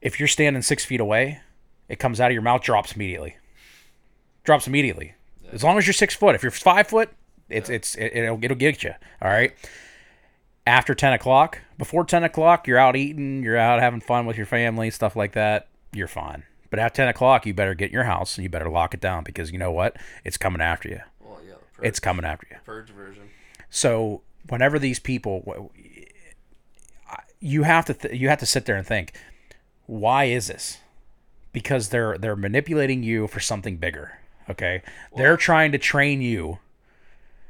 if 0.00 0.18
you're 0.18 0.28
standing 0.28 0.62
six 0.62 0.84
feet 0.84 1.00
away, 1.00 1.40
it 1.88 1.98
comes 1.98 2.20
out 2.20 2.30
of 2.30 2.32
your 2.32 2.42
mouth, 2.42 2.62
drops 2.62 2.92
immediately. 2.92 3.36
Drops 4.44 4.66
immediately. 4.66 5.14
As 5.52 5.62
long 5.64 5.78
as 5.78 5.86
you're 5.86 5.94
six 5.94 6.14
foot. 6.14 6.34
If 6.34 6.42
you're 6.42 6.50
five 6.50 6.86
foot, 6.88 7.10
it's 7.48 7.70
it's 7.70 7.94
it, 7.96 8.12
it'll 8.16 8.42
it'll 8.42 8.56
get 8.56 8.82
you. 8.82 8.92
All 9.22 9.28
right. 9.30 9.54
After 10.66 10.94
ten 10.94 11.12
o'clock, 11.12 11.60
before 11.78 12.04
ten 12.04 12.24
o'clock, 12.24 12.66
you're 12.66 12.78
out 12.78 12.96
eating, 12.96 13.42
you're 13.44 13.56
out 13.56 13.80
having 13.80 14.00
fun 14.00 14.26
with 14.26 14.36
your 14.36 14.46
family, 14.46 14.90
stuff 14.90 15.14
like 15.14 15.32
that. 15.32 15.68
You're 15.92 16.08
fine. 16.08 16.42
But 16.70 16.80
at 16.80 16.94
ten 16.94 17.06
o'clock, 17.08 17.46
you 17.46 17.54
better 17.54 17.74
get 17.74 17.86
in 17.86 17.92
your 17.92 18.04
house 18.04 18.36
and 18.36 18.42
you 18.42 18.48
better 18.48 18.68
lock 18.68 18.92
it 18.92 19.00
down 19.00 19.22
because 19.22 19.52
you 19.52 19.58
know 19.58 19.70
what? 19.70 19.96
It's 20.24 20.36
coming 20.36 20.60
after 20.60 20.88
you. 20.88 21.00
Well, 21.20 21.38
yeah, 21.46 21.54
purge, 21.76 21.86
It's 21.86 22.00
coming 22.00 22.24
after 22.24 22.48
you. 22.50 22.56
purge 22.64 22.90
version. 22.90 23.22
So 23.70 24.22
whenever 24.48 24.78
these 24.80 24.98
people, 24.98 25.70
you 27.40 27.62
have 27.62 27.84
to 27.84 27.94
th- 27.94 28.18
you 28.18 28.28
have 28.28 28.38
to 28.40 28.46
sit 28.46 28.64
there 28.66 28.76
and 28.76 28.86
think, 28.86 29.12
why 29.86 30.24
is 30.24 30.48
this? 30.48 30.78
Because 31.52 31.90
they're 31.90 32.18
they're 32.18 32.36
manipulating 32.36 33.02
you 33.04 33.28
for 33.28 33.38
something 33.40 33.76
bigger. 33.76 34.18
Okay, 34.48 34.82
they're 35.16 35.36
trying 35.36 35.72
to 35.72 35.78
train 35.78 36.22
you. 36.22 36.58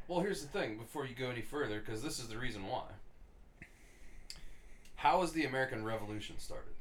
Well, 0.09 0.21
here's 0.21 0.41
the 0.41 0.49
thing. 0.49 0.79
Before 0.79 1.05
you 1.05 1.15
go 1.15 1.31
any 1.31 1.43
further, 1.43 1.81
because 1.81 2.03
this 2.03 2.19
is 2.19 2.29
the 2.29 2.39
reason 2.39 2.67
why. 2.67 2.85
How 4.97 5.21
was 5.21 5.33
the 5.33 5.45
American 5.45 5.85
Revolution 5.85 6.37
started? 6.39 6.73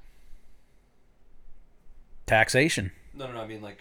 Taxation. 2.28 2.92
No, 3.14 3.28
no, 3.28 3.34
no. 3.34 3.42
I 3.42 3.48
mean, 3.48 3.62
like, 3.62 3.80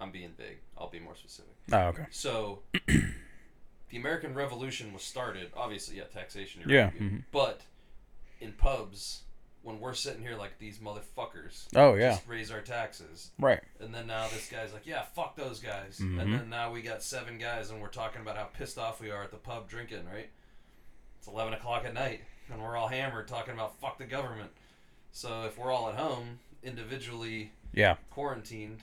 I'm 0.00 0.10
being 0.10 0.32
big. 0.36 0.58
I'll 0.78 0.88
be 0.88 1.00
more 1.00 1.14
specific. 1.14 1.52
Oh, 1.72 1.78
okay. 1.88 2.06
So, 2.10 2.60
the 2.86 3.96
American 3.96 4.34
Revolution 4.34 4.92
was 4.92 5.02
started, 5.02 5.50
obviously, 5.56 5.98
yeah, 5.98 6.04
taxation. 6.04 6.62
You're 6.64 6.70
Yeah, 6.76 6.84
right, 6.86 7.00
mhm. 7.02 7.24
But 7.30 7.62
in 8.40 8.52
pubs, 8.52 9.20
when 9.62 9.78
we're 9.80 9.92
sitting 9.94 10.22
here 10.22 10.36
like 10.36 10.58
these 10.58 10.78
motherfuckers, 10.78 11.66
Oh 11.76 11.94
yeah. 11.94 12.12
just 12.12 12.26
raise 12.26 12.50
our 12.50 12.60
taxes, 12.62 13.30
Right. 13.38 13.60
and 13.78 13.94
then 13.94 14.06
now 14.06 14.26
this 14.28 14.48
guy's 14.48 14.72
like, 14.72 14.86
yeah, 14.86 15.02
fuck 15.14 15.36
those 15.36 15.60
guys, 15.60 15.98
Mhm. 16.00 16.20
and 16.20 16.32
then 16.34 16.48
now 16.48 16.72
we 16.72 16.80
got 16.82 17.02
seven 17.02 17.36
guys, 17.38 17.70
and 17.70 17.80
we're 17.80 17.88
talking 17.88 18.22
about 18.22 18.36
how 18.36 18.44
pissed 18.44 18.78
off 18.78 19.00
we 19.00 19.10
are 19.10 19.22
at 19.22 19.30
the 19.30 19.36
pub 19.36 19.68
drinking, 19.68 20.06
right? 20.06 20.30
It's 21.18 21.26
eleven 21.28 21.52
o'clock 21.52 21.84
at 21.84 21.92
night, 21.94 22.22
and 22.50 22.62
we're 22.62 22.76
all 22.76 22.88
hammered 22.88 23.28
talking 23.28 23.52
about 23.54 23.78
fuck 23.80 23.98
the 23.98 24.06
government. 24.06 24.50
So 25.12 25.44
if 25.44 25.58
we're 25.58 25.70
all 25.72 25.88
at 25.90 25.96
home, 25.96 26.38
individually 26.62 27.52
Yeah. 27.72 27.96
quarantined, 28.10 28.82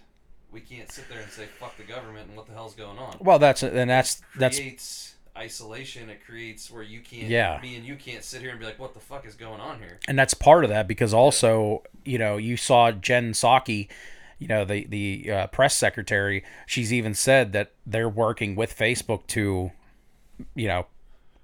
we 0.51 0.61
can't 0.61 0.91
sit 0.91 1.09
there 1.09 1.19
and 1.21 1.31
say 1.31 1.45
fuck 1.59 1.75
the 1.77 1.83
government 1.83 2.27
and 2.29 2.37
what 2.37 2.45
the 2.47 2.53
hell's 2.53 2.73
going 2.75 2.97
on 2.97 3.17
Well, 3.19 3.39
that's 3.39 3.63
and 3.63 3.89
that's 3.89 4.21
that's 4.35 4.57
creates 4.57 5.15
isolation. 5.37 6.09
It 6.09 6.25
creates 6.25 6.69
where 6.71 6.83
you 6.83 6.99
can't, 7.01 7.29
Yeah. 7.29 7.59
me 7.61 7.75
and 7.75 7.85
you 7.85 7.95
can't 7.95 8.23
sit 8.23 8.41
here 8.41 8.49
and 8.51 8.59
be 8.59 8.65
like, 8.65 8.79
what 8.79 8.93
the 8.93 8.99
fuck 8.99 9.25
is 9.25 9.35
going 9.35 9.61
on 9.61 9.79
here? 9.79 9.99
and 10.07 10.17
that's 10.19 10.33
part 10.33 10.63
of 10.63 10.69
that 10.69 10.87
because 10.87 11.13
also 11.13 11.83
you 12.03 12.17
know 12.17 12.37
you 12.37 12.57
saw 12.57 12.91
Jen 12.91 13.31
Psaki, 13.33 13.87
you 14.39 14.47
know 14.47 14.65
the 14.65 14.85
the 14.87 15.31
uh, 15.31 15.47
press 15.47 15.75
secretary. 15.75 16.43
She's 16.65 16.91
even 16.91 17.13
said 17.13 17.53
that 17.53 17.71
they're 17.85 18.09
working 18.09 18.55
with 18.55 18.75
Facebook 18.77 19.25
to, 19.27 19.71
you 20.55 20.67
know, 20.67 20.87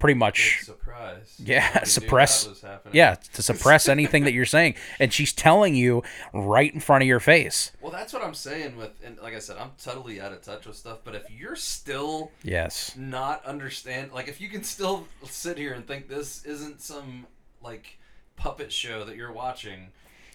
pretty 0.04 0.18
much 0.18 0.58
Big 0.58 0.66
surprise. 0.66 1.34
Yeah, 1.42 1.82
suppress- 1.84 2.44
that 2.44 2.50
was 2.50 2.60
happening. 2.60 2.94
yeah 2.94 3.14
to 3.32 3.42
suppress 3.42 3.88
anything 3.88 4.24
that 4.24 4.32
you're 4.34 4.44
saying, 4.44 4.74
and 5.00 5.10
she's 5.10 5.32
telling 5.32 5.74
you 5.74 6.02
right 6.34 6.72
in 6.74 6.78
front 6.80 7.02
of 7.02 7.08
your 7.08 7.20
face. 7.20 7.72
Well, 7.80 7.90
that's 7.90 8.12
what 8.12 8.22
I'm 8.22 8.34
saying 8.34 8.76
with, 8.76 8.90
and 9.02 9.16
like 9.22 9.34
I 9.34 9.38
said, 9.38 9.56
I'm 9.56 9.70
totally 9.82 10.20
out 10.20 10.30
of 10.30 10.42
touch 10.42 10.66
with 10.66 10.76
stuff. 10.76 10.98
But 11.04 11.14
if 11.14 11.22
you're 11.30 11.56
still 11.56 12.32
Yes. 12.42 12.94
not 12.98 13.42
understand, 13.46 14.12
like 14.12 14.28
if 14.28 14.42
you 14.42 14.50
can 14.50 14.62
still 14.62 15.08
sit 15.24 15.56
here 15.56 15.72
and 15.72 15.86
think 15.86 16.08
this 16.10 16.44
isn't 16.44 16.82
some 16.82 17.26
like 17.62 17.96
puppet 18.36 18.70
show 18.70 19.04
that 19.04 19.16
you're 19.16 19.32
watching, 19.32 19.88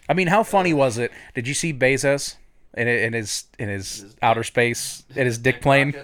I 0.10 0.16
mean, 0.16 0.28
how 0.30 0.42
funny 0.42 0.74
uh, 0.74 0.78
was 0.78 0.98
it? 0.98 1.12
Did 1.36 1.48
you 1.48 1.54
see 1.54 1.74
Bezos 1.76 2.38
in, 2.76 2.88
in 2.88 3.14
his 3.14 3.44
in 3.60 3.70
his 3.70 4.00
His 4.02 4.16
outer 4.24 4.44
space 4.44 5.04
in 5.16 5.28
his 5.28 5.38
dick 5.48 5.62
plane? 5.62 5.94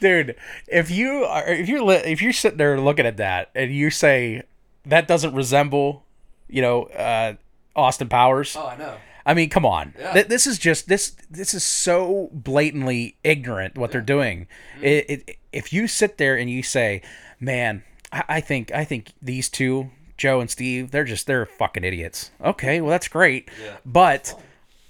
dude 0.00 0.34
if 0.68 0.90
you 0.90 1.24
are 1.24 1.46
if 1.46 1.68
you're 1.68 1.82
li- 1.82 2.02
if 2.04 2.20
you're 2.22 2.32
sitting 2.32 2.58
there 2.58 2.80
looking 2.80 3.06
at 3.06 3.16
that 3.16 3.50
and 3.54 3.74
you 3.74 3.90
say 3.90 4.42
that 4.84 5.08
doesn't 5.08 5.34
resemble 5.34 6.04
you 6.48 6.62
know 6.62 6.84
uh 6.84 7.34
austin 7.74 8.08
powers 8.08 8.56
Oh, 8.56 8.66
I 8.66 8.76
know. 8.76 8.96
i 9.24 9.34
mean 9.34 9.48
come 9.50 9.66
on 9.66 9.94
Yeah. 9.98 10.12
Th- 10.12 10.26
this 10.26 10.46
is 10.46 10.58
just 10.58 10.88
this 10.88 11.16
this 11.30 11.54
is 11.54 11.62
so 11.64 12.28
blatantly 12.32 13.16
ignorant 13.24 13.76
what 13.76 13.90
they're 13.92 14.00
doing 14.00 14.46
Mm-hmm. 14.76 14.84
it, 14.84 15.10
it, 15.10 15.36
if 15.52 15.72
you 15.72 15.86
sit 15.88 16.18
there 16.18 16.36
and 16.36 16.48
you 16.50 16.62
say 16.62 17.02
man 17.40 17.82
I, 18.12 18.24
I 18.28 18.40
think 18.40 18.72
i 18.72 18.84
think 18.84 19.12
these 19.22 19.48
two 19.48 19.90
joe 20.16 20.40
and 20.40 20.50
steve 20.50 20.90
they're 20.90 21.04
just 21.04 21.26
they're 21.26 21.46
fucking 21.46 21.84
idiots 21.84 22.30
okay 22.42 22.80
well 22.80 22.90
that's 22.90 23.08
great 23.08 23.50
Yeah. 23.62 23.76
but 23.84 24.34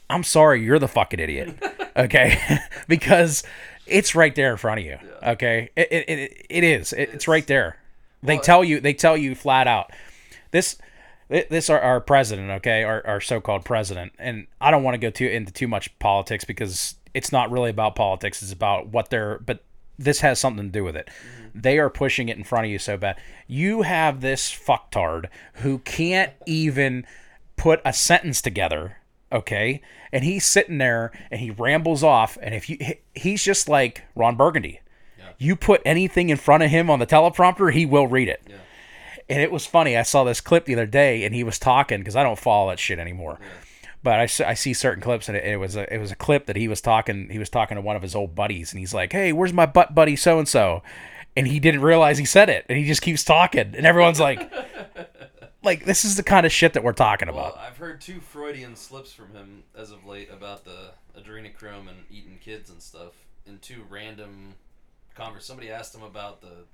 I'm 0.09 0.23
sorry, 0.23 0.63
you're 0.63 0.79
the 0.79 0.87
fucking 0.87 1.19
idiot. 1.19 1.59
Okay? 1.97 2.39
because 2.89 3.43
it's 3.87 4.15
right 4.15 4.35
there 4.35 4.53
in 4.53 4.57
front 4.57 4.81
of 4.81 4.87
you. 4.87 4.99
Okay? 5.23 5.71
It, 5.77 5.89
it, 5.91 6.09
it, 6.09 6.47
it 6.49 6.65
is. 6.65 6.93
It, 6.93 7.11
it's 7.13 7.29
right 7.29 7.47
there. 7.47 7.79
They 8.23 8.37
Well, 8.37 8.43
tell 8.43 8.65
you 8.65 8.81
they 8.81 8.95
tell 8.95 9.17
you 9.17 9.35
flat 9.35 9.69
out. 9.69 9.93
This 10.51 10.79
this 11.29 11.71
our, 11.71 11.81
our 11.81 12.01
president, 12.01 12.51
okay, 12.51 12.85
our, 12.85 13.05
our 13.07 13.21
so-called 13.21 13.65
president, 13.65 14.13
and 14.19 14.47
I 14.61 14.71
don't 14.71 14.83
want 14.83 14.95
to 14.95 14.99
go 14.99 15.11
too 15.11 15.27
into 15.27 15.53
too 15.53 15.69
much 15.69 15.97
politics 15.99 16.45
because 16.45 16.95
it's 17.15 17.33
not 17.33 17.51
really 17.51 17.71
about 17.71 17.95
politics. 17.97 18.43
It's 18.43 18.53
about 18.53 18.89
what 18.89 19.11
they're. 19.11 19.39
But 19.39 19.65
this 19.99 20.21
has 20.21 20.39
something 20.39 20.67
to 20.67 20.73
do 20.73 20.85
with 20.85 20.97
it. 20.97 21.09
Mm-hmm. 21.09 21.61
They 21.61 21.79
are 21.79 21.91
pushing 21.91 22.29
it 22.29 22.37
in 22.37 22.45
front 22.45 22.67
of 22.67 22.71
you 22.71 22.79
so 22.79 22.97
bad. 22.97 23.17
You 23.47 23.83
have 23.83 24.21
this 24.21 24.53
fucktard 24.53 25.29
who 25.55 25.79
can't 25.79 26.33
even 26.47 27.07
put 27.57 27.81
a 27.85 27.93
sentence 27.93 28.43
together, 28.43 28.99
okay? 29.33 29.81
And 30.13 30.25
he's 30.25 30.45
sitting 30.45 30.79
there 30.79 31.13
and 31.31 31.41
he 31.41 31.51
rambles 31.51 32.03
off, 32.03 32.39
and 32.41 32.55
if 32.55 32.71
you, 32.71 32.79
he's 33.15 33.43
just 33.43 33.69
like 33.69 34.05
Ron 34.15 34.37
Burgundy. 34.37 34.81
You 35.39 35.57
put 35.57 35.83
anything 35.85 36.31
in 36.31 36.37
front 36.37 36.63
of 36.63 36.71
him 36.71 36.89
on 36.91 36.99
the 36.99 37.07
teleprompter, 37.07 37.73
he 37.73 37.85
will 37.85 38.07
read 38.07 38.29
it. 38.29 38.43
Yeah. 38.49 38.57
And 39.29 39.43
it 39.43 39.51
was 39.51 39.67
funny. 39.67 39.97
I 39.97 40.03
saw 40.03 40.25
this 40.25 40.41
clip 40.41 40.65
the 40.65 40.75
other 40.75 40.87
day, 40.87 41.25
and 41.25 41.35
he 41.35 41.45
was 41.45 41.59
talking 41.59 41.99
because 41.99 42.17
I 42.17 42.23
don't 42.23 42.39
follow 42.39 42.71
that 42.71 42.79
shit 42.79 42.99
anymore. 42.99 43.39
But 44.03 44.21
I, 44.21 44.51
I 44.51 44.55
see 44.55 44.73
certain 44.73 45.03
clips, 45.03 45.29
and 45.29 45.37
it, 45.37 45.45
it 45.45 45.57
was 45.57 45.75
a 45.75 45.93
it 45.93 45.99
was 45.99 46.13
a 46.13 46.17
clip 46.17 46.47
that 46.47 46.57
he 46.57 46.69
was 46.69 46.81
talking. 46.81 47.29
He 47.29 47.39
was 47.39 47.51
talking 47.51 47.75
to 47.75 47.81
one 47.81 47.97
of 47.97 48.03
his 48.03 48.15
old 48.15 48.35
buddies, 48.35 48.73
and 48.73 48.79
he's 48.79 48.95
like, 48.95 49.13
"Hey, 49.13 49.33
where's 49.33 49.53
my 49.53 49.67
butt 49.67 49.95
buddy 49.95 50.15
so 50.15 50.39
and 50.39 50.47
so?" 50.47 50.83
And 51.37 51.49
he 51.49 51.59
didn't 51.59 51.83
realize 51.83 52.17
he 52.17 52.25
said 52.25 52.49
it, 52.49 52.65
and 52.69 52.79
he 52.79 52.85
just 52.85 53.03
keeps 53.03 53.25
talking, 53.25 53.75
and 53.77 53.85
everyone's 53.85 54.21
like, 54.21 54.51
"Like 55.67 55.85
this 55.85 56.05
is 56.05 56.17
the 56.17 56.23
kind 56.23 56.47
of 56.47 56.53
shit 56.53 56.73
that 56.73 56.83
we're 56.83 56.93
talking 56.93 57.29
Well, 57.29 57.39
about." 57.49 57.59
I've 57.59 57.77
heard 57.77 58.01
two 58.01 58.21
Freudian 58.21 58.77
slips 58.77 59.13
from 59.13 59.33
him 59.33 59.65
as 59.77 59.91
of 59.91 60.07
late 60.07 60.31
about 60.33 60.65
the 60.65 60.93
adrenochrome 61.19 61.89
and 61.89 62.05
eating 62.11 62.39
kids 62.43 62.71
and 62.71 62.81
stuff. 62.81 63.13
In 63.47 63.59
two 63.59 63.85
random 63.91 64.55
convers, 65.15 65.45
somebody 65.45 65.71
asked 65.71 65.95
him 65.95 66.03
about 66.03 66.41
the 66.41 66.65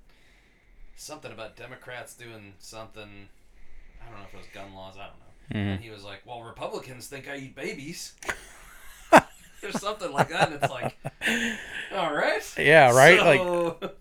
something 0.96 1.32
about 1.32 1.56
Democrats 1.56 2.14
doing 2.14 2.54
something. 2.60 3.28
I 4.00 4.10
don't 4.10 4.18
know 4.20 4.26
if 4.28 4.34
it 4.34 4.38
was 4.38 4.46
gun 4.54 4.74
laws. 4.74 4.94
I 4.96 5.06
don't 5.06 5.18
know. 5.18 5.60
Mm-hmm. 5.60 5.68
And 5.74 5.80
he 5.82 5.90
was 5.90 6.04
like, 6.04 6.22
"Well, 6.24 6.42
Republicans 6.42 7.08
think 7.08 7.28
I 7.28 7.36
eat 7.36 7.56
babies." 7.56 8.12
or 9.64 9.72
something 9.72 10.12
like 10.12 10.28
that. 10.30 10.50
And 10.52 10.62
it's 10.62 10.70
like, 10.72 10.96
all 11.94 12.14
right. 12.14 12.42
Yeah, 12.58 12.92
right? 12.94 13.18
So- 13.18 13.78
Like- 13.80 13.94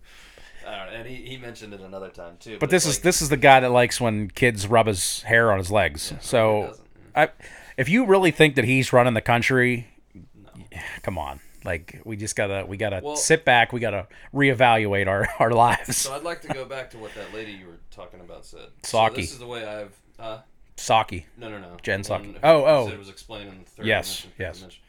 I 0.68 0.78
don't 0.78 0.86
know. 0.94 1.00
And 1.00 1.08
he, 1.08 1.16
he 1.16 1.38
mentioned 1.38 1.74
it 1.74 1.82
another 1.82 2.10
time 2.10 2.38
too. 2.40 2.58
But 2.60 2.70
this 2.70 2.86
it's 2.86 2.94
is 2.94 2.98
like, 3.00 3.04
this 3.04 3.22
is 3.22 3.30
the 3.30 3.38
guy 3.38 3.60
that 3.60 3.72
likes 3.72 4.00
when 4.02 4.30
kids 4.30 4.68
rub 4.68 4.88
his 4.88 5.22
hair 5.24 5.52
on 5.52 5.58
his 5.58 5.72
legs. 5.72 6.12
yeah, 6.12 6.20
so. 6.22 6.76
I, 7.16 7.30
if 7.78 7.90
you 7.90 8.06
really 8.06 8.32
think 8.32 8.56
that 8.56 8.66
he's 8.66 8.94
running 8.94 9.14
the 9.14 9.22
country, 9.22 9.88
No. 10.14 10.52
come 11.02 11.18
on. 11.18 11.40
Like 11.64 12.02
we 12.06 12.16
just 12.18 12.36
gotta 12.36 12.66
we 12.66 12.76
gotta 12.78 13.02
Well- 13.04 13.16
sit 13.16 13.46
back. 13.46 13.72
We 13.72 13.80
gotta 13.80 14.08
reevaluate 14.34 15.08
our 15.08 15.28
our 15.40 15.52
lives. 15.52 15.98
So 15.98 16.14
I'd 16.16 16.24
like 16.24 16.42
to 16.42 16.48
go 16.48 16.66
back 16.66 16.90
to 16.92 16.98
what 16.98 17.14
that 17.16 17.34
lady 17.34 17.52
you 17.52 17.68
were 17.68 17.80
talking 17.92 18.20
about 18.20 18.46
said. 18.46 18.70
Psaki. 18.82 19.10
So 19.10 19.16
this 19.16 19.32
is 19.34 19.40
the 19.40 19.46
way 19.48 19.66
I've. 19.66 19.96
Uh, 20.20 20.40
Psaki. 20.78 21.26
no, 21.38 21.50
no, 21.50 21.60
no. 21.60 21.78
Jen 21.84 22.02
Psaki. 22.02 22.36
Oh, 22.42 22.66
oh. 22.66 22.88
It 22.88 22.98
was 22.98 23.10
explaining 23.10 23.60
the 23.64 23.70
third 23.70 23.86
Yes, 23.86 24.22
dimension. 24.22 24.32
yes. 24.40 24.56
dimension. 24.58 24.82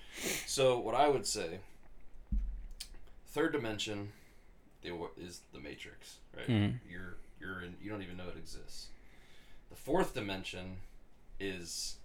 So 0.46 0.78
what 0.78 0.94
I 0.94 1.08
would 1.08 1.26
say, 1.26 1.58
third 3.26 3.52
dimension, 3.52 4.12
the- 4.82 5.10
is 5.16 5.40
the 5.52 5.60
matrix, 5.60 6.18
right? 6.36 6.46
Mhm. 6.46 6.78
You're 6.88 7.16
you're 7.40 7.62
in. 7.62 7.76
You 7.82 7.90
don't 7.90 8.02
even 8.02 8.16
know 8.16 8.28
it 8.28 8.36
exists. 8.36 8.88
The 9.70 9.76
fourth 9.76 10.14
dimension 10.14 10.76
is 11.40 11.96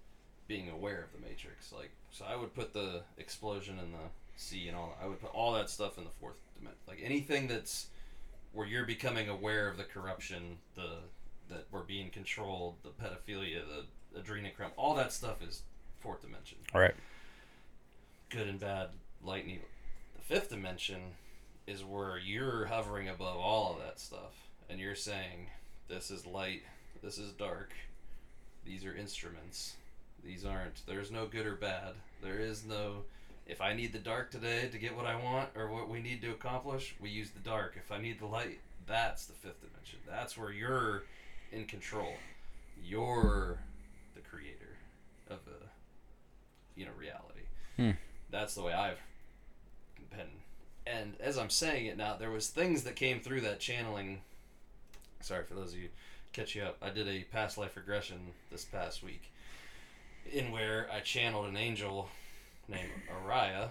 being 0.47 0.69
aware 0.69 1.03
of 1.03 1.11
the 1.11 1.19
matrix. 1.19 1.71
Like 1.71 1.91
so, 2.11 2.25
I 2.25 2.35
would 2.35 2.53
put 2.55 2.73
the 2.73 3.03
explosion 3.17 3.77
and 3.79 3.93
the 3.93 4.09
sea 4.35 4.67
and 4.67 4.77
all. 4.77 4.97
I 5.01 5.05
would 5.07 5.19
put 5.19 5.31
all 5.33 5.53
that 5.53 5.69
stuff 5.69 5.97
in 5.97 6.03
the 6.05 6.09
fourth 6.19 6.37
dimension. 6.55 6.79
Like 6.87 6.99
anything 7.03 7.47
that's 7.47 7.87
where 8.53 8.65
you're 8.65 8.85
becoming 8.85 9.29
aware 9.29 9.67
of 9.67 9.77
the 9.77 9.83
corruption, 9.83 10.57
the 10.75 10.99
that 11.49 11.65
we're 11.71 11.83
being 11.83 12.09
controlled, 12.09 12.75
the 12.83 12.89
pedophilia, 12.89 13.61
the 14.13 14.19
adrenochrome, 14.19 14.71
all 14.75 14.95
that 14.95 15.13
stuff 15.13 15.41
is 15.41 15.61
fourth 15.99 16.21
dimension. 16.21 16.57
All 16.73 16.81
right. 16.81 16.95
Good 18.29 18.47
and 18.47 18.59
bad, 18.59 18.89
light 19.23 19.43
and 19.43 19.53
evil. 19.53 19.67
The 20.15 20.21
fifth 20.21 20.49
dimension 20.49 21.15
is 21.67 21.83
where 21.83 22.17
you're 22.17 22.65
hovering 22.65 23.09
above 23.09 23.37
all 23.37 23.73
of 23.73 23.79
that 23.79 23.99
stuff, 23.99 24.49
and 24.69 24.79
you're 24.79 24.95
saying, 24.95 25.49
"This 25.87 26.09
is 26.09 26.25
light, 26.25 26.63
this 27.03 27.17
is 27.17 27.31
dark. 27.33 27.73
These 28.65 28.85
are 28.85 28.95
instruments. 28.95 29.75
These 30.23 30.45
aren't. 30.45 30.85
There's 30.87 31.11
no 31.11 31.27
good 31.27 31.45
or 31.45 31.55
bad. 31.55 31.95
There 32.21 32.39
is 32.39 32.65
no." 32.65 33.03
If 33.45 33.61
I 33.61 33.73
need 33.73 33.93
the 33.93 33.99
dark 33.99 34.29
today 34.31 34.67
to 34.67 34.77
get 34.77 34.95
what 34.95 35.05
I 35.05 35.15
want 35.15 35.49
or 35.55 35.69
what 35.69 35.87
we 35.87 36.01
need 36.01 36.21
to 36.23 36.31
accomplish, 36.31 36.95
we 36.99 37.09
use 37.09 37.29
the 37.29 37.39
dark. 37.39 37.77
If 37.77 37.91
I 37.91 37.97
need 37.97 38.19
the 38.19 38.25
light, 38.25 38.59
that's 38.85 39.25
the 39.25 39.33
fifth 39.33 39.61
dimension. 39.61 39.99
That's 40.05 40.37
where 40.37 40.51
you're 40.51 41.03
in 41.51 41.65
control. 41.65 42.13
You're 42.83 43.59
the 44.15 44.21
creator 44.21 44.77
of 45.29 45.45
the, 45.45 45.65
you 46.75 46.85
know, 46.85 46.91
reality. 46.97 47.45
Hmm. 47.77 47.91
That's 48.31 48.55
the 48.55 48.63
way 48.63 48.73
I've. 48.73 48.99
And 50.95 51.15
as 51.19 51.37
I'm 51.37 51.49
saying 51.49 51.87
it 51.87 51.97
now, 51.97 52.15
there 52.17 52.31
was 52.31 52.47
things 52.47 52.83
that 52.83 52.95
came 52.95 53.19
through 53.19 53.41
that 53.41 53.59
channeling. 53.59 54.21
Sorry 55.21 55.43
for 55.43 55.53
those 55.55 55.73
of 55.73 55.79
you 55.79 55.89
catch 56.33 56.55
you 56.55 56.63
up. 56.63 56.77
I 56.81 56.89
did 56.89 57.07
a 57.07 57.23
past 57.31 57.57
life 57.57 57.75
regression 57.75 58.17
this 58.51 58.63
past 58.63 59.03
week, 59.03 59.31
in 60.31 60.51
where 60.51 60.87
I 60.93 60.99
channeled 60.99 61.47
an 61.47 61.57
angel 61.57 62.09
named 62.67 62.89
Araya. 63.11 63.69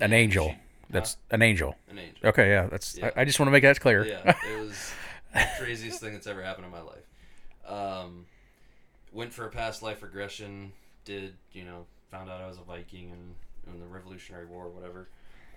An 0.00 0.12
angel. 0.12 0.50
She- 0.50 0.56
That's 0.90 1.16
an 1.30 1.42
angel. 1.42 1.74
An 1.90 1.98
angel. 1.98 2.28
Okay. 2.28 2.50
Yeah. 2.50 2.66
That's. 2.68 2.96
Yeah. 2.96 3.10
I, 3.16 3.22
I 3.22 3.24
just 3.24 3.38
want 3.40 3.48
to 3.48 3.52
make 3.52 3.62
that 3.64 3.80
clear. 3.80 4.04
Yeah, 4.06 4.34
it 4.48 4.60
was 4.66 4.92
the 5.34 5.46
craziest 5.58 6.00
thing 6.00 6.12
that's 6.12 6.26
ever 6.26 6.42
happened 6.42 6.66
in 6.66 6.72
my 6.72 6.80
life. 6.82 7.02
Um, 7.66 8.26
went 9.12 9.32
for 9.32 9.46
a 9.46 9.50
past 9.50 9.82
life 9.82 10.02
regression. 10.02 10.72
Did 11.04 11.34
you 11.52 11.64
know? 11.64 11.86
Found 12.12 12.30
out 12.30 12.40
I 12.40 12.46
was 12.46 12.56
a 12.58 12.62
Viking 12.62 13.10
and 13.10 13.34
in 13.74 13.80
the 13.80 13.86
Revolutionary 13.86 14.46
War, 14.46 14.66
or 14.66 14.68
whatever. 14.70 15.08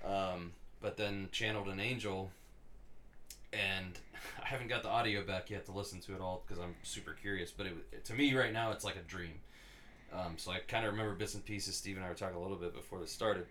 Um, 0.03 0.51
but 0.81 0.97
then 0.97 1.29
channeled 1.31 1.67
an 1.67 1.79
angel, 1.79 2.31
and 3.53 3.97
I 4.43 4.47
haven't 4.47 4.67
got 4.67 4.83
the 4.83 4.89
audio 4.89 5.23
back 5.23 5.49
yet 5.49 5.65
to 5.65 5.71
listen 5.71 5.99
to 6.01 6.15
it 6.15 6.21
all 6.21 6.43
because 6.45 6.61
I'm 6.61 6.75
super 6.83 7.13
curious. 7.13 7.51
But 7.51 7.67
it, 7.67 8.05
to 8.05 8.13
me, 8.13 8.33
right 8.33 8.53
now, 8.53 8.71
it's 8.71 8.83
like 8.83 8.95
a 8.95 9.07
dream. 9.07 9.33
Um, 10.11 10.33
so 10.37 10.51
I 10.51 10.59
kind 10.59 10.85
of 10.85 10.91
remember 10.91 11.13
bits 11.15 11.35
and 11.35 11.45
pieces. 11.45 11.75
Steve 11.75 11.97
and 11.97 12.05
I 12.05 12.09
were 12.09 12.15
talking 12.15 12.35
a 12.35 12.41
little 12.41 12.57
bit 12.57 12.73
before 12.73 12.99
this 12.99 13.11
started. 13.11 13.45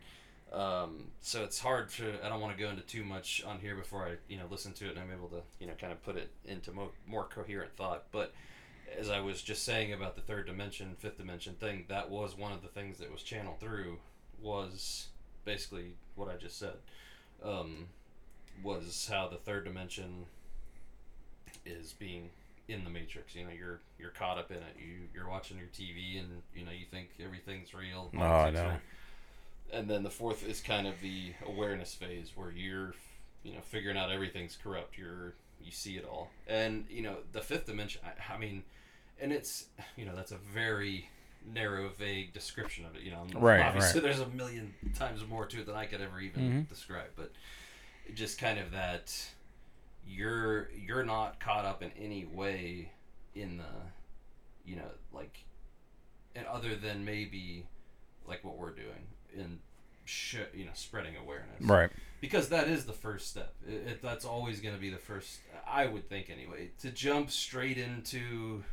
Um, 0.53 1.05
so 1.21 1.45
it's 1.45 1.59
hard 1.59 1.91
to. 1.91 2.15
I 2.25 2.29
don't 2.29 2.41
want 2.41 2.57
to 2.57 2.63
go 2.63 2.71
into 2.71 2.83
too 2.83 3.05
much 3.05 3.43
on 3.47 3.59
here 3.59 3.77
before 3.77 4.07
I, 4.07 4.13
you 4.29 4.39
know, 4.39 4.47
listen 4.51 4.73
to 4.75 4.87
it 4.87 4.91
and 4.93 4.99
I'm 4.99 5.13
able 5.13 5.29
to, 5.29 5.43
you 5.61 5.67
know, 5.67 5.75
kind 5.79 5.93
of 5.93 6.03
put 6.03 6.17
it 6.17 6.31
into 6.47 6.73
mo- 6.73 6.93
more 7.07 7.25
coherent 7.25 7.77
thought. 7.77 8.05
But 8.13 8.33
as 8.99 9.11
I 9.11 9.21
was 9.21 9.43
just 9.43 9.65
saying 9.65 9.93
about 9.93 10.17
the 10.17 10.23
third 10.23 10.47
dimension, 10.47 10.97
fifth 10.99 11.19
dimension 11.19 11.55
thing, 11.55 11.85
that 11.89 12.11
was 12.11 12.37
one 12.37 12.53
of 12.53 12.63
the 12.63 12.69
things 12.69 12.99
that 12.99 13.13
was 13.13 13.23
channeled 13.23 13.61
through. 13.61 13.99
Was 14.41 15.09
basically 15.45 15.95
what 16.15 16.29
I 16.29 16.37
just 16.37 16.59
said. 16.59 16.75
Um, 17.43 17.87
was 18.63 19.09
how 19.11 19.29
the 19.29 19.37
third 19.37 19.65
dimension 19.65 20.27
is 21.65 21.93
being 21.93 22.31
in 22.69 22.85
the 22.85 22.91
matrix. 22.91 23.35
You 23.35 23.45
know, 23.45 23.51
you're 23.57 23.81
you're 23.99 24.11
caught 24.11 24.39
up 24.39 24.51
in 24.51 24.59
it. 24.59 24.77
You 24.79 25.09
you're 25.15 25.29
watching 25.29 25.57
your 25.59 25.69
TV 25.69 26.19
and 26.19 26.43
you 26.55 26.65
know 26.65 26.73
you 26.73 26.87
think 26.91 27.11
everything's 27.25 27.75
real. 27.75 28.11
Oh, 28.17 28.21
I 28.21 28.51
know. 28.51 28.63
real. 28.65 28.81
And 29.73 29.89
then 29.89 30.03
the 30.03 30.11
fourth 30.11 30.47
is 30.47 30.61
kind 30.61 30.87
of 30.87 30.95
the 31.03 31.33
awareness 31.47 31.95
phase 31.95 32.33
where 32.35 32.51
you're, 32.51 32.95
you 33.43 33.53
know, 33.53 33.61
figuring 33.61 33.99
out 33.99 34.11
everything's 34.11 34.57
corrupt. 34.57 34.97
You're 34.97 35.35
you 35.63 35.73
see 35.73 35.97
it 35.97 36.05
all, 36.05 36.31
and 36.47 36.87
you 36.89 37.03
know 37.03 37.17
the 37.33 37.41
fifth 37.41 37.67
dimension. 37.67 38.01
I, 38.05 38.35
I 38.35 38.39
mean, 38.39 38.63
and 39.21 39.33
it's 39.33 39.67
you 39.97 40.05
know 40.05 40.15
that's 40.15 40.33
a 40.33 40.39
very 40.55 41.09
narrow, 41.53 41.89
vague 41.91 42.33
description 42.33 42.85
of 42.85 42.95
it. 42.97 43.03
You 43.03 43.11
know, 43.13 43.27
Right, 43.35 43.61
Obviously, 43.61 44.01
there's 44.01 44.21
a 44.21 44.29
million 44.29 44.75
times 44.95 45.27
more 45.27 45.47
to 45.47 45.61
it 45.61 45.67
than 45.67 45.75
I 45.75 45.87
could 45.87 46.01
ever 46.01 46.21
even 46.21 46.43
Mhm. 46.43 46.69
describe, 46.69 47.11
but 47.17 47.33
just 48.15 48.39
kind 48.39 48.59
of 48.59 48.71
that 48.73 49.13
you're 50.07 50.71
you're 50.73 51.05
not 51.05 51.39
caught 51.41 51.65
up 51.65 51.83
in 51.83 51.91
any 51.99 52.25
way 52.25 52.91
in 53.35 53.59
the 53.59 53.65
you 54.65 54.77
know 54.77 54.91
like 55.13 55.45
and 56.35 56.47
other 56.47 56.75
than 56.77 57.05
maybe 57.05 57.67
like 58.27 58.43
what 58.43 58.57
we're 58.57 58.71
doing 58.73 59.07
in 59.37 59.59
sh- 60.07 60.37
you 60.55 60.65
know 60.65 60.71
spreading 60.75 61.15
awareness 61.17 61.61
Right. 61.61 61.91
because 62.23 62.49
that 62.49 62.69
is 62.69 62.87
the 62.87 62.93
first 62.95 63.29
step 63.29 63.55
it, 63.67 63.73
it, 63.87 64.03
that's 64.03 64.25
always 64.25 64.61
going 64.61 64.75
to 64.75 64.81
be 64.81 64.89
the 64.89 64.97
first 64.97 65.41
i 65.67 65.85
would 65.85 66.09
think 66.09 66.31
anyway 66.31 66.71
to 66.81 66.91
jump 66.91 67.31
straight 67.31 67.77
into 67.77 68.65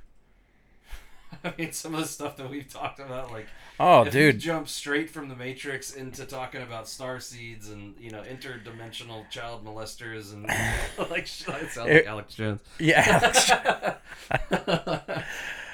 i 1.44 1.54
mean 1.58 1.72
some 1.72 1.94
of 1.94 2.02
the 2.02 2.08
stuff 2.08 2.38
that 2.38 2.50
we've 2.50 2.68
talked 2.72 3.00
about 3.00 3.32
like 3.32 3.48
Oh, 3.78 4.06
dude. 4.06 4.40
jump 4.40 4.70
straight 4.70 5.10
from 5.10 5.28
the 5.28 5.36
Matrix 5.36 5.94
into 5.94 6.24
talking 6.24 6.62
about 6.62 6.88
star 6.88 7.20
seeds 7.20 7.70
and 7.70 7.94
you 8.00 8.10
know 8.10 8.22
interdimensional 8.22 9.30
child 9.30 9.66
molesters 9.66 10.32
and 10.32 10.44
like 11.12 11.24
it 11.24 11.28
sounds 11.28 11.76
like 11.76 11.88
It- 11.90 12.06
Alex 12.06 12.36
Jones. 12.36 12.62
Yeah. 12.80 13.96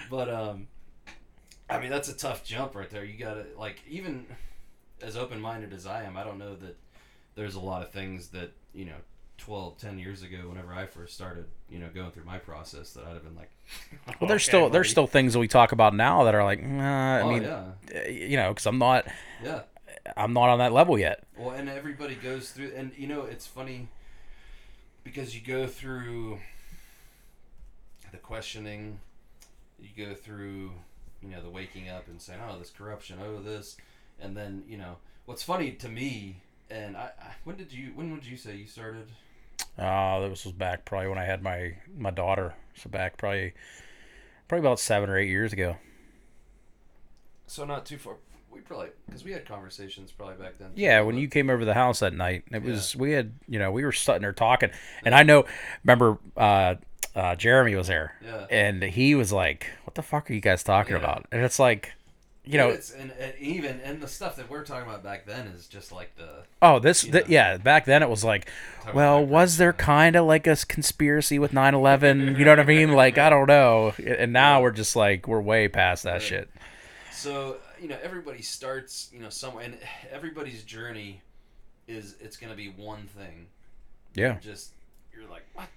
but 0.10 0.30
um, 0.30 0.68
I 1.70 1.80
mean 1.80 1.90
that's 1.92 2.10
a 2.10 2.18
tough 2.18 2.44
jump 2.44 2.76
right 2.76 2.90
there. 2.90 3.04
You 3.06 3.18
gotta 3.18 3.46
like 3.58 3.82
even 3.88 4.26
as 5.02 5.16
open 5.16 5.40
minded 5.40 5.72
as 5.74 5.86
I 5.86 6.04
am, 6.04 6.18
I 6.18 6.24
don't 6.24 6.38
know 6.40 6.56
that 6.56 6.78
there's 7.36 7.56
a 7.56 7.60
lot 7.60 7.82
of 7.84 7.92
things 7.92 8.30
that 8.30 8.52
you 8.74 8.86
know 8.86 8.96
12, 9.42 9.78
10 9.80 10.00
years 10.00 10.22
ago, 10.24 10.38
whenever 10.48 10.74
I 10.74 10.86
first 10.86 11.14
started, 11.14 11.46
you 11.70 11.80
know, 11.80 11.90
going 11.94 12.12
through 12.12 12.26
my 12.26 12.38
process, 12.38 12.94
that 12.94 13.06
I'd 13.06 13.14
have 13.14 13.24
been 13.24 13.36
like, 13.36 13.50
Well, 14.22 14.28
there's 14.28 14.44
"Okay, 14.44 14.50
still 14.52 14.70
there's 14.70 14.90
still 14.90 15.08
things 15.08 15.34
that 15.34 15.40
we 15.40 15.48
talk 15.48 15.72
about 15.72 15.96
now 15.96 16.24
that 16.26 16.36
are 16.36 16.44
like, 16.44 16.64
nah, 16.64 17.18
I 17.18 17.22
Oh, 17.22 17.32
mean, 17.32 17.44
yeah, 17.44 17.64
uh, 17.96 18.08
you 18.10 18.38
know, 18.38 18.50
because 18.50 18.66
I'm 18.68 18.78
not 18.78 19.06
yeah. 19.44 19.62
I'm 20.16 20.34
not 20.34 20.50
on 20.50 20.60
that 20.60 20.72
level 20.74 20.98
yet. 20.98 21.24
Well, 21.38 21.52
and 21.52 21.70
everybody 21.70 22.16
goes 22.16 22.52
through, 22.52 22.72
and 22.76 22.92
you 22.98 23.08
know, 23.08 23.22
it's 23.24 23.46
funny 23.48 23.88
because 25.04 25.36
you 25.36 25.42
go 25.42 25.68
through 25.68 26.40
the 28.12 28.18
questioning, 28.18 29.00
you 29.80 30.06
go 30.06 30.14
through, 30.14 30.72
you 31.22 31.30
know, 31.30 31.42
the 31.42 31.50
waking 31.50 31.90
up 31.90 32.08
and 32.08 32.22
saying, 32.22 32.40
"Oh, 32.48 32.58
this 32.60 32.70
corruption, 32.70 33.18
oh, 33.24 33.42
this," 33.42 33.78
and 34.20 34.36
then 34.38 34.64
you 34.68 34.78
know, 34.78 34.98
what's 35.26 35.44
funny 35.44 35.72
to 35.72 35.90
me, 35.90 36.38
and 36.70 36.96
I, 36.98 37.12
I 37.20 37.32
when 37.44 37.56
did 37.58 37.72
you, 37.74 37.92
when 37.96 38.12
would 38.14 38.26
you 38.26 38.38
say 38.38 38.56
you 38.56 38.68
started? 38.68 39.08
Uh, 39.78 40.28
this 40.28 40.46
was 40.46 40.54
back 40.54 40.86
probably 40.86 41.08
when 41.08 41.18
I 41.18 41.24
had 41.26 41.42
my 41.42 41.76
my 41.98 42.12
daughter. 42.12 42.54
So 42.76 42.90
back 42.90 43.18
probably 43.18 43.54
probably 44.48 44.66
about 44.68 44.80
seven 44.80 45.10
or 45.10 45.18
eight 45.18 45.30
years 45.30 45.54
ago. 45.54 45.78
So 47.48 47.66
not 47.66 47.86
too 47.86 47.98
far. 47.98 48.16
We 48.50 48.60
probably 48.60 48.90
because 49.06 49.24
we 49.24 49.32
had 49.32 49.46
conversations 49.46 50.12
probably 50.12 50.36
back 50.36 50.58
then. 50.60 50.70
too, 50.76 50.82
Yeah, 50.82 51.02
when 51.02 51.18
you 51.18 51.28
came 51.30 51.50
over 51.50 51.64
the 51.66 51.74
house 51.74 52.00
that 52.00 52.14
night, 52.14 52.44
it 52.52 52.62
was 52.64 52.96
we 52.96 53.12
had 53.14 53.34
you 53.48 53.60
know 53.60 53.72
we 53.72 53.84
were 53.86 53.92
sitting 53.94 54.22
there 54.22 54.34
talking, 54.34 54.72
and 55.06 55.16
I 55.16 55.24
know 55.24 55.46
remember 55.84 56.18
uh, 56.36 56.76
uh, 57.16 57.36
Jeremy 57.36 57.76
was 57.76 57.88
there, 57.88 58.16
Yeah. 58.24 58.46
and 58.50 58.84
he 58.84 59.16
was 59.16 59.32
like, 59.32 59.68
"What 59.86 59.96
the 59.96 60.02
fuck 60.02 60.30
are 60.30 60.34
you 60.34 60.42
guys 60.42 60.64
talking 60.64 60.94
Yeah. 60.96 61.00
about?" 61.02 61.26
And 61.32 61.44
it's 61.44 61.60
like, 61.60 61.94
you 62.52 62.58
know, 62.58 62.70
it's, 62.70 62.92
and, 62.92 63.12
and 63.20 63.34
even 63.40 63.80
and 63.82 64.02
the 64.02 64.08
stuff 64.08 64.36
that 64.36 64.50
we're 64.50 64.64
talking 64.66 64.88
about 64.90 65.04
back 65.04 65.26
then 65.26 65.48
is 65.48 65.68
just 65.68 65.92
like 65.92 66.16
the 66.18 66.44
oh 66.62 66.80
this, 66.80 67.04
you 67.04 67.12
th- 67.12 67.26
know. 67.26 67.32
yeah, 67.32 67.58
back 67.58 67.86
then 67.86 68.04
it 68.04 68.10
was 68.10 68.24
like, 68.24 68.50
well, 68.94 69.26
was 69.26 69.58
there 69.58 69.74
kind 69.74 70.16
of 70.16 70.26
like 70.26 70.48
a 70.48 70.56
conspiracy 70.68 71.40
with 71.40 71.52
9/11? 71.54 72.38
You 72.38 72.46
know 72.46 72.52
what 72.52 72.60
I 72.60 72.64
mean? 72.66 72.92
Like 72.94 73.18
I 73.18 73.30
don't 73.30 73.48
know. 73.48 73.94
And 74.06 74.34
now 74.34 74.62
we're 74.62 74.72
just 74.72 74.96
like 74.96 75.28
we're 75.28 75.42
way 75.42 75.68
past 75.68 76.04
that 76.04 76.14
Right. 76.14 76.22
shit. 76.22 76.50
So 77.12 77.58
you 77.82 77.88
know, 77.88 77.98
everybody 78.04 78.42
starts 78.42 79.10
you 79.14 79.20
know 79.20 79.30
somewhere, 79.30 79.64
and 79.66 79.78
everybody's 80.12 80.64
journey 80.64 81.22
is 81.88 82.16
it's 82.20 82.38
going 82.38 82.52
to 82.52 82.58
be 82.58 82.70
one 82.70 83.08
thing. 83.18 83.48
Yeah. 84.16 84.38
Just 84.40 84.72
you're 85.14 85.28
like 85.30 85.44
what 85.54 85.68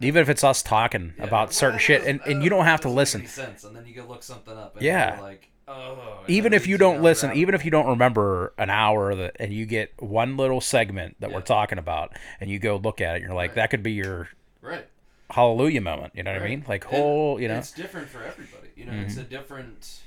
Even 0.00 0.20
if 0.22 0.28
it's 0.28 0.42
us 0.44 0.62
talking 0.62 1.14
Yeah, 1.18 1.24
about 1.24 1.52
certain 1.52 1.78
shit, 1.78 2.04
and, 2.04 2.20
and 2.26 2.42
you 2.42 2.50
don't 2.50 2.64
have 2.64 2.80
to 2.82 2.88
listen. 2.88 3.26
sense, 3.26 3.64
and 3.64 3.74
then 3.76 3.86
you 3.86 3.94
go 3.94 4.04
look 4.06 4.22
something 4.22 4.56
up. 4.56 4.74
And 4.76 4.84
Yeah. 4.84 5.14
you're 5.16 5.22
like 5.22 5.48
oh. 5.68 6.24
even 6.28 6.52
if 6.52 6.66
you 6.66 6.76
don't 6.78 7.02
listen, 7.02 7.32
even 7.34 7.54
if 7.54 7.64
you 7.64 7.70
don't 7.70 7.86
remember 7.86 8.52
an 8.58 8.70
hour 8.70 9.14
that, 9.14 9.36
and 9.40 9.52
you 9.52 9.66
get 9.66 9.92
one 10.00 10.36
little 10.36 10.60
segment 10.60 11.16
that 11.20 11.32
we're 11.32 11.40
talking 11.40 11.78
about, 11.78 12.12
and 12.40 12.50
you 12.50 12.58
go 12.58 12.76
look 12.76 13.00
at 13.00 13.16
it, 13.16 13.22
you're 13.22 13.34
like, 13.34 13.50
Right. 13.50 13.54
that 13.56 13.70
could 13.70 13.82
be 13.82 13.92
your 13.92 14.28
right. 14.60 14.86
hallelujah 15.30 15.80
moment. 15.80 16.12
You 16.14 16.22
know 16.22 16.32
what 16.32 16.42
I 16.42 16.48
mean? 16.48 16.64
Like 16.68 16.84
And 16.84 16.94
whole, 16.94 17.40
you 17.40 17.48
know, 17.48 17.54
Mm-hmm. 17.54 17.60
it's 17.60 17.72
different 17.72 18.08
for 18.08 18.22
everybody 18.22 18.68
you 18.76 18.84
know 18.86 18.92
it's 18.92 19.16
a 19.16 19.22
different 19.22 20.00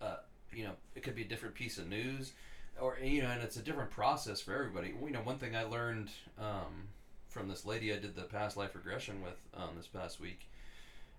uh, 0.00 0.16
you 0.54 0.64
know 0.64 0.72
it 0.94 1.02
could 1.02 1.14
be 1.14 1.22
a 1.22 1.28
different 1.28 1.54
piece 1.54 1.76
of 1.78 1.86
news 1.88 2.32
or 2.80 2.96
you 3.02 3.20
know 3.22 3.28
and 3.28 3.42
it's 3.42 3.56
a 3.56 3.62
different 3.62 3.90
process 3.90 4.40
for 4.40 4.54
everybody 4.54 4.94
you 5.04 5.10
know 5.10 5.20
one 5.20 5.36
thing 5.38 5.54
i 5.54 5.62
learned 5.62 6.08
um, 6.38 6.88
from 7.28 7.48
this 7.48 7.66
lady 7.66 7.92
i 7.92 7.98
did 7.98 8.16
the 8.16 8.22
past 8.22 8.56
life 8.56 8.74
regression 8.74 9.22
with 9.22 9.36
um, 9.54 9.70
this 9.76 9.86
past 9.86 10.20
week 10.20 10.48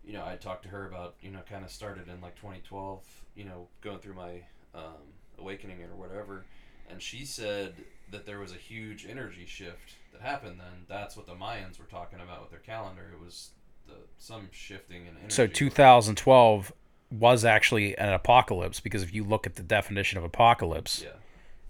you 0.06 0.14
know 0.14 0.26
i 0.26 0.36
talked 0.36 0.64
to 0.64 0.70
her 0.70 0.88
about 0.88 1.16
you 1.22 1.32
know 1.32 1.40
kind 1.50 1.64
of 1.64 1.72
started 1.72 2.08
in 2.08 2.20
like 2.22 2.36
2012 2.36 3.04
you 3.36 3.46
know 3.46 3.68
going 3.82 4.00
through 4.00 4.14
my 4.14 4.42
um, 4.76 5.02
awakening 5.40 5.82
or 5.84 5.96
whatever 5.96 6.46
and 6.90 7.02
she 7.02 7.26
said 7.26 7.74
that 8.12 8.26
there 8.26 8.40
was 8.40 8.52
a 8.52 8.58
huge 8.58 9.06
energy 9.10 9.46
shift 9.46 9.96
that 10.12 10.22
happened 10.22 10.60
then. 10.60 10.86
That's 10.88 11.18
what 11.18 11.26
the 11.26 11.34
mayans 11.34 11.80
were 11.80 11.86
talking 11.86 12.20
about 12.20 12.42
with 12.42 12.52
their 12.52 12.60
calendar. 12.60 13.12
It 13.14 13.24
was 13.24 13.50
the, 13.88 13.96
some 14.18 14.50
shifting 14.52 15.08
in 15.08 15.18
energy. 15.18 15.34
so 15.34 15.48
2012 15.48 16.72
was 17.12 17.46
actually 17.46 17.98
an 17.98 18.14
apocalypse 18.14 18.80
because 18.80 19.04
if 19.04 19.14
you 19.14 19.24
look 19.24 19.46
at 19.46 19.56
the 19.56 19.64
definition 19.64 20.18
of 20.18 20.24
apocalypse, 20.24 21.04
yeah. 21.04 21.10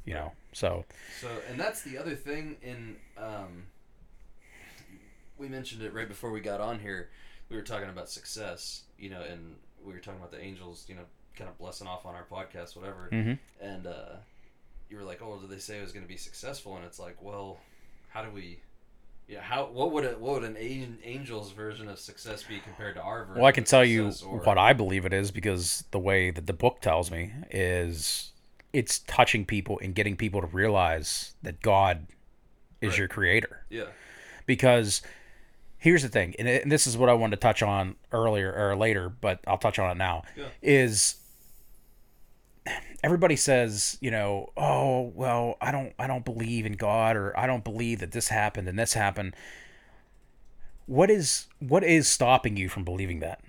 you 0.05 0.13
know, 0.13 0.33
so. 0.51 0.85
So, 1.19 1.27
and 1.49 1.59
that's 1.59 1.81
the 1.81 1.97
other 1.97 2.15
thing 2.15 2.57
in, 2.61 2.97
um, 3.17 3.63
we 5.37 5.47
mentioned 5.47 5.81
it 5.81 5.93
right 5.93 6.07
before 6.07 6.31
we 6.31 6.39
got 6.39 6.61
on 6.61 6.79
here. 6.79 7.09
We 7.49 7.55
were 7.55 7.61
talking 7.63 7.89
about 7.89 8.09
success, 8.09 8.83
you 8.97 9.09
know, 9.09 9.21
and 9.21 9.55
we 9.83 9.93
were 9.93 9.99
talking 9.99 10.19
about 10.19 10.31
the 10.31 10.41
angels, 10.41 10.85
you 10.87 10.95
know, 10.95 11.03
kind 11.35 11.49
of 11.49 11.57
blessing 11.57 11.87
off 11.87 12.05
on 12.05 12.15
our 12.15 12.25
podcast, 12.25 12.75
whatever. 12.75 13.09
Mhm. 13.11 13.37
And, 13.61 13.87
uh, 13.87 14.15
you 14.89 14.97
were 14.97 15.03
like, 15.03 15.21
oh, 15.21 15.39
did 15.39 15.49
they 15.49 15.57
say 15.59 15.79
it 15.79 15.81
was 15.81 15.91
going 15.91 16.05
to 16.05 16.09
be 16.09 16.17
successful? 16.17 16.75
And 16.75 16.85
it's 16.85 16.99
like, 16.99 17.21
well, 17.21 17.59
how 18.09 18.23
do 18.23 18.29
we, 18.29 18.59
yeah, 19.27 19.41
how, 19.41 19.65
what 19.65 19.91
would 19.91 20.03
it, 20.03 20.19
what 20.19 20.33
would 20.41 20.43
an 20.43 20.55
an- 20.57 20.99
angel's 21.03 21.51
version 21.51 21.87
of 21.89 21.97
success 21.99 22.43
be 22.43 22.59
compared 22.59 22.95
to 22.95 23.01
our 23.01 23.25
version? 23.25 23.41
Well, 23.41 23.47
I 23.47 23.51
can 23.51 23.63
tell 23.63 23.83
you? 23.85 24.11
Or- 24.25 24.39
what 24.39 24.57
I 24.57 24.73
believe 24.73 25.05
it 25.05 25.13
is 25.13 25.31
because 25.31 25.83
the 25.91 25.99
way 25.99 26.29
that 26.31 26.45
the 26.45 26.53
book 26.53 26.79
tells 26.81 27.09
me 27.11 27.31
is 27.49 28.31
it's 28.71 28.99
touching 28.99 29.45
people 29.45 29.79
and 29.81 29.93
getting 29.95 30.15
people 30.15 30.41
to 30.41 30.47
realize 30.47 31.33
that 31.43 31.61
God 31.61 32.07
is 32.81 32.91
Right. 32.91 32.99
your 32.99 33.07
creator. 33.07 33.65
Yeah. 33.69 33.85
Because 34.45 35.01
here's 35.83 36.01
the 36.01 36.07
thing, 36.07 36.33
and, 36.39 36.47
it, 36.47 36.63
and 36.63 36.71
this 36.71 36.87
is 36.87 36.97
what 36.97 37.09
I 37.09 37.13
wanted 37.13 37.35
to 37.35 37.41
touch 37.41 37.61
on 37.61 37.97
earlier 38.13 38.53
or 38.53 38.73
later, 38.73 39.09
but 39.09 39.41
I'll 39.45 39.57
touch 39.57 39.77
on 39.79 39.91
it 39.91 39.97
now. 39.97 40.23
Yeah. 40.37 40.45
Is 40.61 41.17
everybody 43.03 43.35
says, 43.35 43.97
you 43.99 44.09
know, 44.09 44.49
oh 44.55 45.11
well, 45.13 45.57
I 45.59 45.73
don't, 45.73 45.91
I 45.99 46.07
don't 46.07 46.23
believe 46.23 46.65
in 46.65 46.73
God, 46.73 47.17
or 47.17 47.37
I 47.37 47.47
don't 47.47 47.65
believe 47.65 47.99
that 47.99 48.13
this 48.13 48.29
happened 48.29 48.69
and 48.69 48.79
this 48.79 48.93
happened. 48.93 49.35
What 50.85 51.11
is 51.11 51.47
what 51.59 51.83
is 51.83 52.07
stopping 52.07 52.55
you 52.55 52.69
from 52.69 52.85
believing 52.85 53.19
that? 53.19 53.41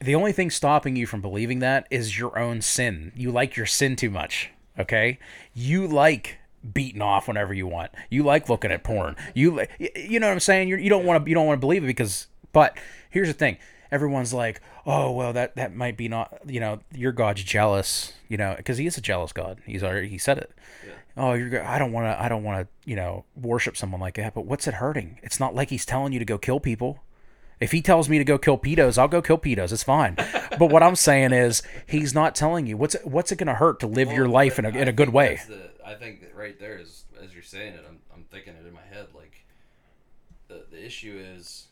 The 0.00 0.14
only 0.14 0.32
thing 0.32 0.50
stopping 0.50 0.94
you 0.94 1.06
from 1.06 1.22
believing 1.22 1.60
that 1.60 1.86
is 1.90 2.18
your 2.18 2.38
own 2.38 2.60
sin. 2.60 3.12
You 3.16 3.32
like 3.32 3.56
your 3.56 3.66
sin 3.66 3.96
too 3.96 4.10
much. 4.10 4.50
Okay, 4.78 5.18
you 5.54 5.86
like 5.86 6.37
beating 6.72 7.02
off 7.02 7.28
whenever 7.28 7.54
you 7.54 7.66
want. 7.66 7.90
You 8.10 8.22
like 8.22 8.48
looking 8.48 8.72
at 8.72 8.84
porn. 8.84 9.16
You 9.34 9.66
you 9.78 10.20
know 10.20 10.26
what 10.26 10.32
I'm 10.32 10.40
saying? 10.40 10.68
You're, 10.68 10.78
you 10.78 10.90
don't 10.90 11.04
want 11.04 11.24
to 11.24 11.28
you 11.28 11.34
don't 11.34 11.46
want 11.46 11.58
to 11.58 11.60
believe 11.60 11.84
it 11.84 11.86
because. 11.86 12.26
But 12.52 12.78
here's 13.10 13.28
the 13.28 13.34
thing: 13.34 13.58
everyone's 13.90 14.32
like, 14.32 14.60
oh 14.86 15.12
well, 15.12 15.32
that 15.32 15.56
that 15.56 15.74
might 15.74 15.96
be 15.96 16.08
not. 16.08 16.38
You 16.46 16.60
know, 16.60 16.80
your 16.92 17.12
God's 17.12 17.42
jealous. 17.42 18.12
You 18.28 18.36
know, 18.36 18.54
because 18.56 18.78
he 18.78 18.86
is 18.86 18.98
a 18.98 19.00
jealous 19.00 19.32
God. 19.32 19.60
He's 19.64 19.82
already 19.82 20.08
he 20.08 20.18
said 20.18 20.38
it. 20.38 20.52
Yeah. 20.86 20.92
Oh, 21.16 21.32
you're. 21.32 21.64
I 21.64 21.78
don't 21.78 21.92
want 21.92 22.06
to. 22.06 22.22
I 22.22 22.28
don't 22.28 22.44
want 22.44 22.66
to. 22.66 22.90
You 22.90 22.96
know, 22.96 23.24
worship 23.36 23.76
someone 23.76 24.00
like 24.00 24.14
that. 24.14 24.34
But 24.34 24.46
what's 24.46 24.66
it 24.66 24.74
hurting? 24.74 25.18
It's 25.22 25.40
not 25.40 25.54
like 25.54 25.70
he's 25.70 25.86
telling 25.86 26.12
you 26.12 26.18
to 26.18 26.24
go 26.24 26.38
kill 26.38 26.60
people. 26.60 27.00
If 27.60 27.72
he 27.72 27.82
tells 27.82 28.08
me 28.08 28.18
to 28.18 28.24
go 28.24 28.38
kill 28.38 28.56
pedos, 28.56 28.98
I'll 28.98 29.08
go 29.08 29.20
kill 29.20 29.38
pedos. 29.38 29.72
It's 29.72 29.82
fine. 29.82 30.14
but 30.58 30.70
what 30.70 30.82
I'm 30.82 30.94
saying 30.94 31.32
is, 31.32 31.62
he's 31.86 32.14
not 32.14 32.34
telling 32.34 32.66
you 32.66 32.76
what's 32.76 32.94
it, 32.94 33.06
what's 33.06 33.32
it 33.32 33.36
going 33.36 33.48
to 33.48 33.54
hurt 33.54 33.80
to 33.80 33.86
live 33.86 34.12
your 34.12 34.28
life 34.28 34.58
in 34.58 34.64
a 34.64 34.68
in 34.68 34.86
a 34.86 34.92
good 34.92 35.08
way. 35.08 35.40
The, 35.48 35.67
I 35.88 35.94
think 35.94 36.20
that 36.20 36.36
right 36.36 36.58
there 36.58 36.78
is, 36.78 37.04
as 37.22 37.32
you're 37.32 37.42
saying 37.42 37.74
it, 37.74 37.84
I'm, 37.88 37.98
I'm 38.14 38.24
thinking 38.24 38.54
it 38.54 38.66
in 38.66 38.74
my 38.74 38.82
head. 38.82 39.06
Like, 39.14 39.46
the, 40.48 40.64
the 40.70 40.84
issue 40.84 41.18
is, 41.18 41.68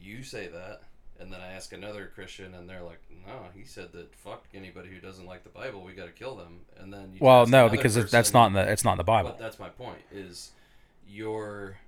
you 0.00 0.22
say 0.22 0.48
that, 0.48 0.82
and 1.18 1.32
then 1.32 1.40
I 1.40 1.52
ask 1.52 1.72
another 1.72 2.10
Christian, 2.14 2.54
and 2.54 2.68
they're 2.68 2.82
like, 2.82 3.00
no, 3.26 3.46
he 3.54 3.64
said 3.64 3.92
that 3.92 4.14
fuck 4.14 4.44
anybody 4.52 4.90
who 4.90 5.00
doesn't 5.00 5.26
like 5.26 5.42
the 5.42 5.48
Bible, 5.48 5.82
we 5.82 5.92
got 5.92 6.04
to 6.04 6.12
kill 6.12 6.36
them. 6.36 6.60
And 6.78 6.92
then 6.92 7.12
you 7.14 7.18
Well, 7.20 7.46
no, 7.46 7.70
because 7.70 7.96
it, 7.96 8.10
that's 8.10 8.34
not 8.34 8.48
in 8.48 8.52
the 8.52 8.70
it's 8.70 8.84
not 8.84 8.92
in 8.92 8.98
the 8.98 9.04
Bible. 9.04 9.30
But 9.30 9.38
that's 9.38 9.58
my 9.58 9.70
point. 9.70 10.00
Is 10.12 10.50
you're 11.08 11.78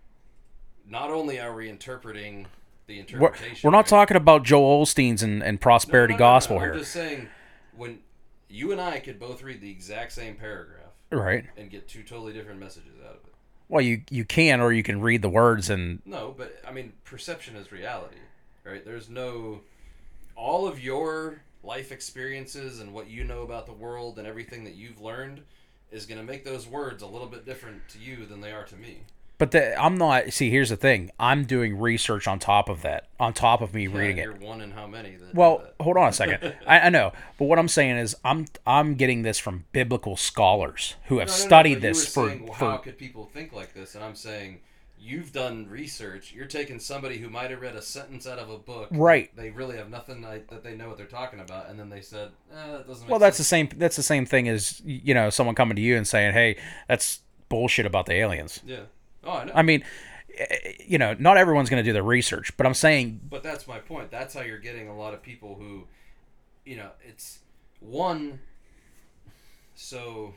not 0.89 1.11
only 1.11 1.39
are 1.39 1.55
we 1.55 1.69
interpreting 1.69 2.47
the 2.87 2.95
We're, 2.95 3.01
interpretation. 3.01 3.61
we're 3.63 3.73
not 3.73 3.79
right? 3.79 3.87
talking 3.87 4.17
about 4.17 4.43
Joel 4.43 4.87
Osteen's 4.87 5.23
and, 5.23 5.43
and 5.43 5.61
prosperity 5.61 6.15
no, 6.15 6.19
no, 6.19 6.25
no, 6.25 6.31
gospel 6.31 6.59
here, 6.61 6.73
I'm 6.73 6.79
just 6.79 6.93
saying, 6.93 7.29
when 7.77 7.99
you 8.49 8.73
and 8.73 8.81
I 8.81 9.01
could 9.01 9.21
both 9.21 9.43
read 9.43 9.61
the 9.61 9.71
exact 9.71 10.13
same 10.13 10.37
paragraph 10.37 10.88
right? 11.11 11.45
and 11.57 11.71
get 11.71 11.89
two 11.89 12.03
totally 12.03 12.33
different 12.33 12.61
messages 12.61 12.93
out 13.05 13.11
of 13.11 13.17
it. 13.17 13.35
Well, 13.69 13.83
you 13.83 14.03
you 14.11 14.25
can 14.25 14.61
or 14.61 14.73
you 14.73 14.83
can 14.83 15.01
read 15.01 15.23
the 15.23 15.29
words 15.29 15.71
and 15.71 16.01
No, 16.07 16.35
but 16.37 16.61
I 16.67 16.73
mean, 16.73 16.93
perception 17.05 17.57
is 17.57 17.71
reality, 17.71 18.17
right? 18.65 18.85
There's 18.85 19.09
no. 19.09 19.61
All 20.35 20.69
of 20.69 20.81
your 20.81 21.43
life 21.65 21.91
experiences 21.91 22.81
and 22.81 22.95
what 22.95 23.11
you 23.11 23.25
know 23.25 23.43
about 23.43 23.67
the 23.67 23.73
world 23.73 24.19
and 24.19 24.27
everything 24.27 24.65
that 24.65 24.77
you've 24.77 25.01
learned 25.01 25.43
is 25.91 26.07
going 26.07 26.19
to 26.19 26.25
make 26.25 26.45
those 26.45 26.67
words 26.67 27.03
a 27.03 27.07
little 27.07 27.27
bit 27.27 27.45
different 27.45 27.89
to 27.89 27.99
you 27.99 28.25
than 28.25 28.41
they 28.41 28.53
are 28.53 28.65
to 28.65 28.77
me. 28.77 28.99
But 29.39 29.53
the, 29.53 29.81
I'm 29.81 29.97
not. 29.97 30.33
See, 30.33 30.51
here's 30.51 30.69
the 30.69 30.77
thing. 30.77 31.11
I'm 31.19 31.45
doing 31.45 31.79
research 31.79 32.27
on 32.27 32.41
top 32.41 32.69
of 32.69 32.83
that, 32.83 33.07
on 33.21 33.33
top 33.33 33.61
of 33.61 33.73
me 33.73 33.87
Yeah, 33.87 33.97
reading 33.97 34.19
it. 34.19 34.25
You're 34.25 34.35
one 34.35 34.61
in 34.61 34.73
how 34.73 34.87
many? 34.89 35.17
Well, 35.33 35.63
hold 35.81 35.97
on 35.97 36.09
a 36.09 36.13
second. 36.13 36.55
I, 36.67 36.81
I 36.81 36.89
know, 36.89 37.13
but 37.39 37.45
what 37.45 37.59
I'm 37.59 37.69
saying 37.69 37.99
is, 37.99 38.17
I'm 38.25 38.47
I'm 38.67 38.97
getting 38.97 39.23
this 39.23 39.39
from 39.39 39.65
biblical 39.73 40.17
scholars 40.17 40.97
who 41.05 41.19
have 41.19 41.29
No, 41.29 41.35
no, 41.35 41.39
no, 41.39 41.47
studied 41.47 41.71
you 41.75 41.81
this 41.81 42.13
for, 42.13 42.29
saying, 42.29 42.45
well, 42.45 42.55
for 42.55 42.71
how 42.71 42.77
could 42.79 42.99
people 42.99 43.27
think 43.27 43.53
like 43.53 43.75
this? 43.75 43.95
And 43.95 44.03
I'm 44.03 44.17
saying 44.17 44.61
you've 45.01 45.33
done 45.33 45.69
research. 45.69 46.33
You're 46.35 46.47
taking 46.47 46.81
somebody 46.81 47.19
who 47.19 47.31
might 47.31 47.51
have 47.51 47.61
read 47.61 47.77
a 47.77 47.83
sentence 47.83 48.27
out 48.27 48.39
of 48.39 48.51
a 48.51 48.59
book. 48.59 48.89
Right. 48.91 49.35
They 49.37 49.51
really 49.51 49.77
have 49.77 49.91
nothing 49.91 50.23
like, 50.23 50.49
that 50.49 50.65
they 50.65 50.75
know 50.75 50.89
what 50.89 50.97
they're 50.97 51.07
talking 51.07 51.39
about, 51.41 51.71
and 51.71 51.79
then 51.79 51.89
they 51.89 52.01
said, 52.01 52.31
eh, 52.53 52.73
that 52.73 52.87
doesn't. 52.87 53.05
Make 53.05 53.11
well, 53.11 53.21
that's 53.21 53.39
the 53.39 53.45
same. 53.45 53.69
That's 53.77 53.97
the 53.97 54.03
same 54.03 54.27
thing 54.27 54.49
as 54.49 54.83
you 54.85 55.15
know, 55.15 55.31
someone 55.31 55.55
coming 55.55 55.77
to 55.77 55.83
you 55.83 55.97
and 55.97 56.07
saying, 56.07 56.33
"Hey, 56.33 56.57
that's 56.89 57.21
bullshit 57.49 57.87
about 57.87 58.07
the 58.07 58.15
aliens." 58.15 58.61
Yeah. 58.67 58.81
Oh, 59.29 59.33
I 59.39 59.45
know. 59.45 59.53
I 59.55 59.63
mean, 59.63 59.85
eh, 60.37 60.73
you 60.87 60.97
know, 60.99 61.15
not 61.19 61.37
everyone's 61.37 61.69
going 61.69 61.83
to 61.85 61.89
do 61.89 61.93
the 61.93 62.03
research, 62.03 62.57
but 62.57 62.67
I'm 62.67 62.75
saying, 62.75 63.21
But 63.29 63.43
that's 63.43 63.67
my 63.69 63.79
point. 63.79 64.11
That's 64.11 64.33
how 64.35 64.41
you're 64.41 64.59
getting 64.59 64.89
a 64.89 64.97
lot 64.97 65.13
of 65.13 65.23
people 65.23 65.55
who, 65.57 65.85
you 66.65 66.77
know, 66.77 66.91
it's 67.07 67.41
one. 67.81 68.41
So, 69.75 70.35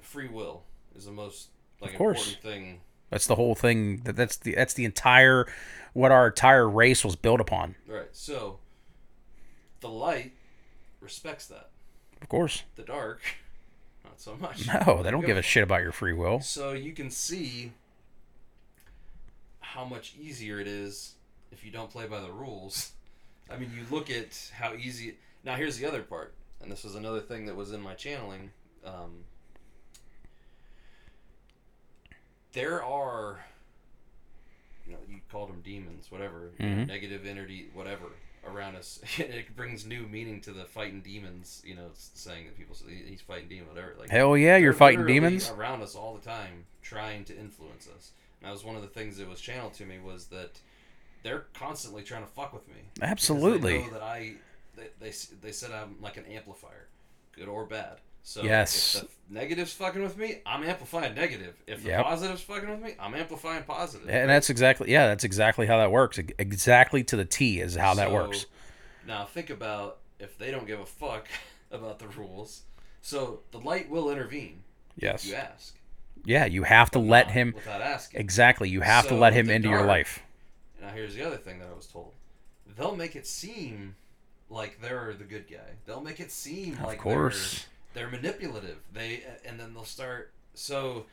free 0.00 0.28
will 0.28 0.62
is 0.96 1.06
the 1.06 1.12
most 1.12 1.48
like 1.80 1.92
Of 1.92 1.98
course. 1.98 2.18
important 2.34 2.42
thing. 2.42 2.80
that's 3.10 3.26
the 3.26 3.34
whole 3.36 3.54
thing. 3.54 3.98
That 4.04 4.16
that's 4.16 4.36
the 4.36 4.54
that's 4.54 4.74
the 4.74 4.84
entire 4.84 5.46
what 5.92 6.10
our 6.10 6.26
entire 6.26 6.68
race 6.68 7.04
was 7.04 7.16
built 7.16 7.40
upon. 7.40 7.76
Right. 7.86 8.08
So, 8.12 8.58
the 9.80 9.88
light 9.88 10.32
respects 11.00 11.46
that. 11.46 11.70
Of 12.20 12.28
course. 12.28 12.64
The 12.76 12.82
dark, 12.82 13.20
so 14.24 14.36
much. 14.36 14.66
No, 14.86 15.02
they 15.02 15.10
don't 15.10 15.24
give 15.26 15.36
a 15.36 15.42
shit 15.42 15.62
about 15.62 15.82
your 15.82 15.92
free 15.92 16.12
will. 16.14 16.40
So 16.40 16.72
you 16.72 16.92
can 16.92 17.10
see 17.10 17.72
how 19.60 19.84
much 19.84 20.14
easier 20.20 20.60
it 20.60 20.66
is 20.66 21.14
if 21.52 21.64
you 21.64 21.70
don't 21.70 21.90
play 21.90 22.06
by 22.06 22.20
the 22.20 22.32
rules. 22.32 22.92
I 23.50 23.56
mean, 23.58 23.70
you 23.76 23.84
look 23.94 24.10
at 24.10 24.50
how 24.56 24.72
easy. 24.74 25.16
Now, 25.44 25.56
here's 25.56 25.76
the 25.76 25.86
other 25.86 26.02
part, 26.02 26.32
and 26.62 26.72
this 26.72 26.84
was 26.84 26.94
another 26.94 27.20
thing 27.20 27.44
that 27.46 27.54
was 27.56 27.72
in 27.72 27.80
my 27.82 27.92
channeling. 27.94 28.50
Um, 28.84 29.24
there 32.52 32.82
are, 32.82 33.44
you 34.86 34.92
know, 34.92 34.98
you 35.08 35.20
called 35.30 35.50
them 35.50 35.60
demons, 35.62 36.10
whatever, 36.10 36.52
Mhm. 36.58 36.86
negative 36.86 37.26
entity, 37.26 37.68
whatever, 37.74 38.06
around 38.46 38.76
us. 38.76 39.00
it 39.18 39.54
brings 39.56 39.86
new 39.86 40.06
meaning 40.06 40.40
to 40.42 40.52
the 40.52 40.64
fighting 40.64 41.00
demons. 41.00 41.62
You 41.64 41.76
know, 41.76 41.86
it's 41.90 42.10
saying 42.14 42.46
that 42.46 42.56
people 42.56 42.74
say 42.74 42.86
he's 43.06 43.20
fighting 43.20 43.48
demon, 43.48 43.68
whatever. 43.68 43.94
Like 43.98 44.10
Hell 44.10 44.36
yeah, 44.36 44.56
you're 44.56 44.72
fighting 44.72 45.06
demons. 45.06 45.50
around 45.50 45.82
us 45.82 45.94
all 45.94 46.14
the 46.14 46.24
time, 46.24 46.66
trying 46.82 47.24
to 47.26 47.36
influence 47.36 47.88
us. 47.88 48.12
And 48.40 48.48
that 48.48 48.52
was 48.52 48.64
one 48.64 48.76
of 48.76 48.82
the 48.82 48.88
things 48.88 49.16
that 49.18 49.28
was 49.28 49.40
channeled 49.40 49.74
to 49.74 49.86
me 49.86 49.98
was 49.98 50.26
that 50.26 50.60
they're 51.22 51.46
constantly 51.54 52.02
trying 52.02 52.22
to 52.22 52.30
fuck 52.30 52.52
with 52.52 52.66
me. 52.68 52.74
because 52.94 53.00
they 53.00 53.10
Absolutely. 53.10 53.78
know 53.78 53.90
that 53.90 54.02
I, 54.02 54.34
they, 54.76 54.88
they, 55.00 55.12
they 55.42 55.52
said 55.52 55.70
I'm 55.72 55.96
like 56.00 56.16
an 56.16 56.24
amplifier, 56.26 56.88
good 57.32 57.48
or 57.48 57.64
bad. 57.64 57.98
So 58.26 58.42
Yes. 58.42 58.94
if 58.96 59.02
the 59.28 59.34
negative's 59.34 59.74
fucking 59.74 60.02
with 60.02 60.16
me, 60.16 60.38
I'm 60.46 60.64
amplifying 60.64 61.14
negative. 61.14 61.54
If 61.66 61.82
the 61.82 61.90
Yep. 61.90 62.04
positive's 62.04 62.40
fucking 62.40 62.70
with 62.70 62.80
me, 62.80 62.94
I'm 62.98 63.14
amplifying 63.14 63.62
positive. 63.64 64.08
And 64.08 64.30
that's 64.30 64.48
exactly 64.48 64.90
yeah, 64.90 65.06
that's 65.08 65.24
exactly 65.24 65.66
how 65.66 65.76
that 65.76 65.92
works. 65.92 66.18
Exactly 66.38 67.04
to 67.04 67.16
the 67.16 67.26
T 67.26 67.60
is 67.60 67.76
how 67.76 67.92
that 67.94 68.10
works. 68.10 68.46
Now 69.06 69.26
think 69.26 69.50
about 69.50 69.98
if 70.18 70.38
they 70.38 70.50
don't 70.50 70.66
give 70.66 70.80
a 70.80 70.86
fuck 70.86 71.28
about 71.70 71.98
the 71.98 72.08
rules. 72.08 72.62
So 73.02 73.40
the 73.50 73.58
light 73.60 73.90
will 73.90 74.10
intervene 74.10 74.64
Yes. 74.96 75.26
you 75.26 75.34
ask. 75.34 75.74
Yeah, 76.24 76.46
you 76.46 76.62
have 76.62 76.90
to 76.92 76.98
let 76.98 77.30
him 77.32 77.52
without 77.54 77.82
asking. 77.82 78.20
exactly. 78.20 78.70
You 78.70 78.80
have 78.80 79.06
to 79.08 79.14
let 79.14 79.34
him 79.34 79.50
into 79.50 79.68
your 79.68 79.84
life. 79.84 80.22
Now 80.80 80.88
here's 80.88 81.14
the 81.14 81.22
other 81.26 81.36
thing 81.36 81.58
that 81.58 81.68
I 81.68 81.74
was 81.74 81.86
told. 81.86 82.14
They'll 82.78 82.96
make 82.96 83.14
it 83.16 83.26
seem 83.26 83.96
like 84.48 84.80
they're 84.80 85.12
the 85.12 85.24
good 85.24 85.46
guy. 85.50 85.74
They'll 85.84 86.00
make 86.00 86.20
it 86.20 86.30
seem 86.32 86.70
like 86.76 86.80
Of 86.80 86.86
like 86.86 86.98
course. 87.00 87.66
They're, 87.94 88.10
manipulative. 88.10 88.76
They 88.92 89.22
and 89.46 89.58
then 89.58 89.72
they'll 89.74 89.84
start 89.84 90.32
so 90.54 91.06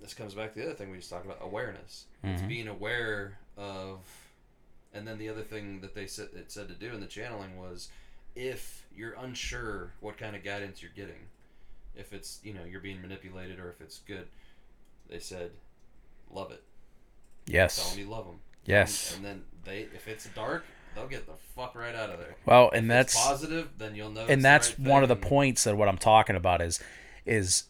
this 0.00 0.14
comes 0.14 0.34
back 0.34 0.52
to 0.54 0.58
the 0.58 0.64
other 0.66 0.74
thing 0.74 0.90
we 0.90 0.96
just 0.98 1.10
talked 1.10 1.24
about 1.24 1.38
awareness. 1.40 2.06
It's 2.24 2.42
Mhm. 2.42 2.48
being 2.48 2.68
aware 2.68 3.38
of 3.56 4.00
and 4.94 5.06
then 5.06 5.18
the 5.18 5.28
other 5.28 5.42
thing 5.42 5.80
that 5.80 5.94
they 5.94 6.06
said 6.06 6.28
it 6.34 6.50
said 6.50 6.68
to 6.68 6.74
do 6.74 6.92
in 6.92 7.00
the 7.00 7.06
channeling 7.06 7.56
was 7.58 7.88
if 8.34 8.86
you're 8.94 9.12
unsure 9.14 9.92
what 10.00 10.18
kind 10.18 10.34
of 10.34 10.42
guidance 10.42 10.82
you're 10.82 10.90
getting, 10.96 11.28
if 11.94 12.12
it's 12.12 12.40
you 12.42 12.52
know, 12.54 12.64
you're 12.64 12.80
being 12.80 13.00
manipulated 13.00 13.58
or 13.60 13.70
if 13.70 13.80
it's 13.80 13.98
good, 14.00 14.26
they 15.08 15.18
said 15.18 15.52
love 16.30 16.50
it. 16.50 16.62
Tell 17.46 17.54
Yes. 17.54 17.90
them 17.90 17.98
you 18.00 18.06
love 18.08 18.26
them. 18.26 18.40
Yes. 18.64 19.14
And 19.16 19.24
then 19.24 19.44
they, 19.64 19.80
if 19.82 20.06
it's 20.08 20.26
dark, 20.34 20.64
they'll 20.94 21.06
get 21.06 21.26
the 21.26 21.32
fuck 21.54 21.74
right 21.74 21.94
out 21.94 22.10
of 22.10 22.18
there. 22.18 22.36
Well, 22.46 22.68
If 22.68 22.78
and 22.78 22.92
it's 22.92 23.14
that's 23.14 23.26
positive, 23.26 23.70
then 23.78 23.94
you'll 23.94 24.10
know. 24.10 24.26
and 24.28 24.44
that's 24.44 24.78
one 24.78 25.02
of 25.02 25.08
the 25.08 25.16
points 25.16 25.64
that 25.64 25.76
what 25.76 25.88
I'm 25.88 25.98
talking 25.98 26.36
about 26.36 26.60
is 26.60 26.80
is 27.24 27.64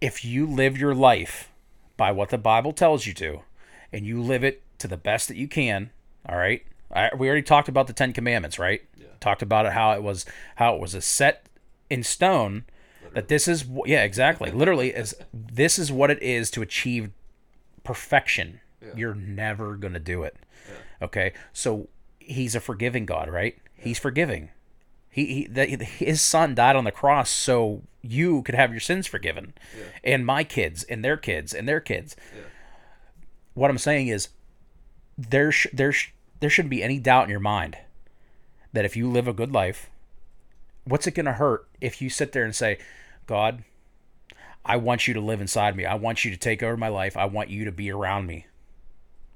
if 0.00 0.24
you 0.24 0.46
live 0.46 0.76
your 0.78 0.94
life 0.94 1.50
by 1.96 2.12
what 2.12 2.30
the 2.30 2.38
Bible 2.38 2.72
tells 2.72 3.06
you 3.06 3.14
to, 3.14 3.40
and 3.92 4.06
you 4.06 4.20
live 4.20 4.42
it 4.42 4.62
to 4.78 4.88
the 4.88 4.96
best 4.96 5.28
that 5.28 5.36
you 5.36 5.46
can, 5.48 5.90
all 6.28 6.36
right. 6.36 6.62
I, 6.92 7.10
we 7.16 7.26
already 7.28 7.42
talked 7.42 7.68
about 7.68 7.86
the 7.86 7.92
Ten 7.92 8.12
Commandments, 8.12 8.58
right? 8.58 8.82
Yeah. 8.98 9.06
Talked 9.20 9.42
about 9.42 9.66
it 9.66 9.72
how 9.72 9.92
it 9.92 10.02
was 10.02 10.26
how 10.56 10.74
it 10.74 10.80
was 10.80 10.94
a 10.94 11.00
set 11.00 11.46
in 11.88 12.02
stone 12.02 12.64
that 13.14 13.28
this 13.28 13.46
is 13.46 13.66
yeah 13.84 14.02
exactly 14.02 14.50
literally 14.50 14.88
is 14.90 15.14
this 15.34 15.78
is 15.78 15.92
what 15.92 16.10
it 16.10 16.22
is 16.22 16.50
to 16.52 16.62
achieve 16.62 17.10
perfection. 17.84 18.60
Yeah. 18.80 18.88
You're 18.96 19.14
never 19.14 19.76
gonna 19.76 20.00
do 20.00 20.22
it. 20.22 20.36
Yeah. 20.68 21.06
Okay, 21.06 21.32
so 21.52 21.88
he's 22.26 22.54
a 22.54 22.60
forgiving 22.60 23.06
God, 23.06 23.28
right? 23.28 23.56
He's 23.76 23.98
forgiving. 23.98 24.50
He, 25.10 25.26
he 25.26 25.46
the, 25.46 25.66
his 25.66 26.20
son 26.22 26.54
died 26.54 26.76
on 26.76 26.84
the 26.84 26.90
cross 26.90 27.28
so 27.30 27.82
you 28.00 28.42
could 28.42 28.54
have 28.54 28.70
your 28.70 28.80
sins 28.80 29.06
forgiven, 29.06 29.52
Yeah. 29.76 29.84
and 30.04 30.26
my 30.26 30.42
kids 30.44 30.82
and 30.84 31.04
their 31.04 31.16
kids 31.16 31.52
and 31.52 31.68
their 31.68 31.80
kids. 31.80 32.16
Yeah. 32.34 32.42
What 33.54 33.70
I'm 33.70 33.78
saying 33.78 34.08
is, 34.08 34.28
there 35.18 35.52
sh- 35.52 35.66
there 35.72 35.92
sh- 35.92 36.12
there 36.40 36.48
shouldn't 36.50 36.70
be 36.70 36.82
any 36.82 36.98
doubt 36.98 37.24
in 37.24 37.30
your 37.30 37.40
mind 37.40 37.76
that 38.72 38.84
if 38.86 38.96
you 38.96 39.08
live 39.10 39.28
a 39.28 39.32
good 39.34 39.52
life, 39.52 39.90
what's 40.84 41.06
it 41.06 41.14
gonna 41.14 41.34
hurt 41.34 41.68
if 41.80 42.00
you 42.00 42.08
sit 42.08 42.32
there 42.32 42.44
and 42.44 42.54
say, 42.56 42.78
God, 43.26 43.62
I 44.64 44.76
want 44.78 45.06
you 45.06 45.14
to 45.14 45.20
live 45.20 45.40
inside 45.40 45.76
me. 45.76 45.84
I 45.84 45.94
want 45.94 46.24
you 46.24 46.30
to 46.30 46.36
take 46.36 46.62
over 46.62 46.76
my 46.76 46.88
life. 46.88 47.16
I 47.16 47.26
want 47.26 47.50
you 47.50 47.64
to 47.66 47.72
be 47.72 47.90
around 47.90 48.26
me. 48.26 48.46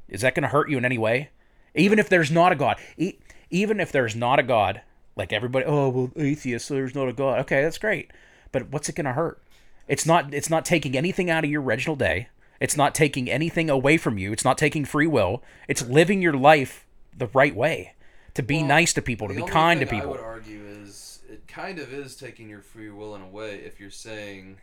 Is 0.09 0.21
that 0.23 0.35
going 0.35 0.43
to 0.45 0.49
hurt 0.49 0.71
you 0.71 0.79
in 0.79 0.85
any 0.85 0.99
way? 0.99 1.31
Even 1.77 1.99
if 1.99 2.09
there's 2.09 2.31
not 2.31 2.53
a 2.53 2.57
God, 2.57 2.79
e- 2.97 3.19
even 3.51 3.79
if 3.79 3.93
there's 3.93 4.17
not 4.17 4.39
a 4.39 4.43
God, 4.43 4.81
like 5.15 5.33
everybody, 5.33 5.65
oh 5.67 5.89
well, 5.89 6.11
atheist, 6.17 6.67
so 6.67 6.75
there's 6.75 6.95
not 6.95 7.09
a 7.09 7.13
God. 7.13 7.39
Okay, 7.41 7.63
that's 7.63 7.79
great, 7.79 8.11
but 8.53 8.71
what's 8.71 8.89
it 8.89 8.95
going 8.97 9.05
to 9.07 9.13
hurt? 9.13 9.41
It's 9.87 10.05
not. 10.05 10.35
It's 10.35 10.51
not 10.51 10.65
taking 10.65 10.97
anything 10.97 11.31
out 11.31 11.45
of 11.45 11.51
your 11.51 11.63
original 11.63 11.95
day. 11.97 12.29
It's 12.59 12.77
not 12.77 12.95
taking 12.95 13.31
anything 13.31 13.71
away 13.71 13.99
from 13.99 14.19
you. 14.19 14.33
It's 14.33 14.45
not 14.45 14.59
taking 14.59 14.85
free 14.85 15.07
will. 15.07 15.43
It's 15.69 15.83
living 15.87 16.23
your 16.23 16.33
life 16.33 16.87
the 17.17 17.29
right 17.29 17.55
way, 17.55 17.95
to 18.35 18.43
be 18.43 18.59
Well, 18.59 18.67
nice 18.67 18.93
to 18.95 19.03
people, 19.03 19.29
to 19.29 19.35
be 19.35 19.43
kind 19.43 19.81
to 19.81 19.87
people. 19.87 20.09
I 20.09 20.13
would 20.13 20.21
argue 20.21 20.65
is 20.65 21.21
it 21.29 21.47
kind 21.47 21.79
of 21.79 21.93
is 21.93 22.17
taking 22.17 22.49
your 22.49 22.63
free 22.63 22.91
will 22.91 23.15
in 23.15 23.23
a 23.23 23.29
way 23.29 23.57
if 23.57 23.79
you're 23.79 23.91
saying 23.91 24.59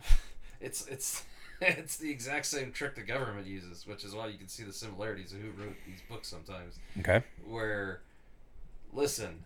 it's 0.60 0.86
it's 0.86 1.24
it's 1.60 1.96
the 1.96 2.10
exact 2.10 2.46
same 2.46 2.72
trick 2.72 2.94
the 2.94 3.02
government 3.02 3.46
uses, 3.46 3.86
which 3.86 4.04
is 4.04 4.14
why 4.14 4.26
you 4.28 4.38
can 4.38 4.48
see 4.48 4.62
the 4.64 4.72
similarities 4.72 5.32
of 5.32 5.40
who 5.40 5.50
wrote 5.50 5.76
these 5.86 6.00
books 6.08 6.28
sometimes. 6.28 6.78
Okay. 7.00 7.22
Where, 7.46 8.00
listen, 8.92 9.44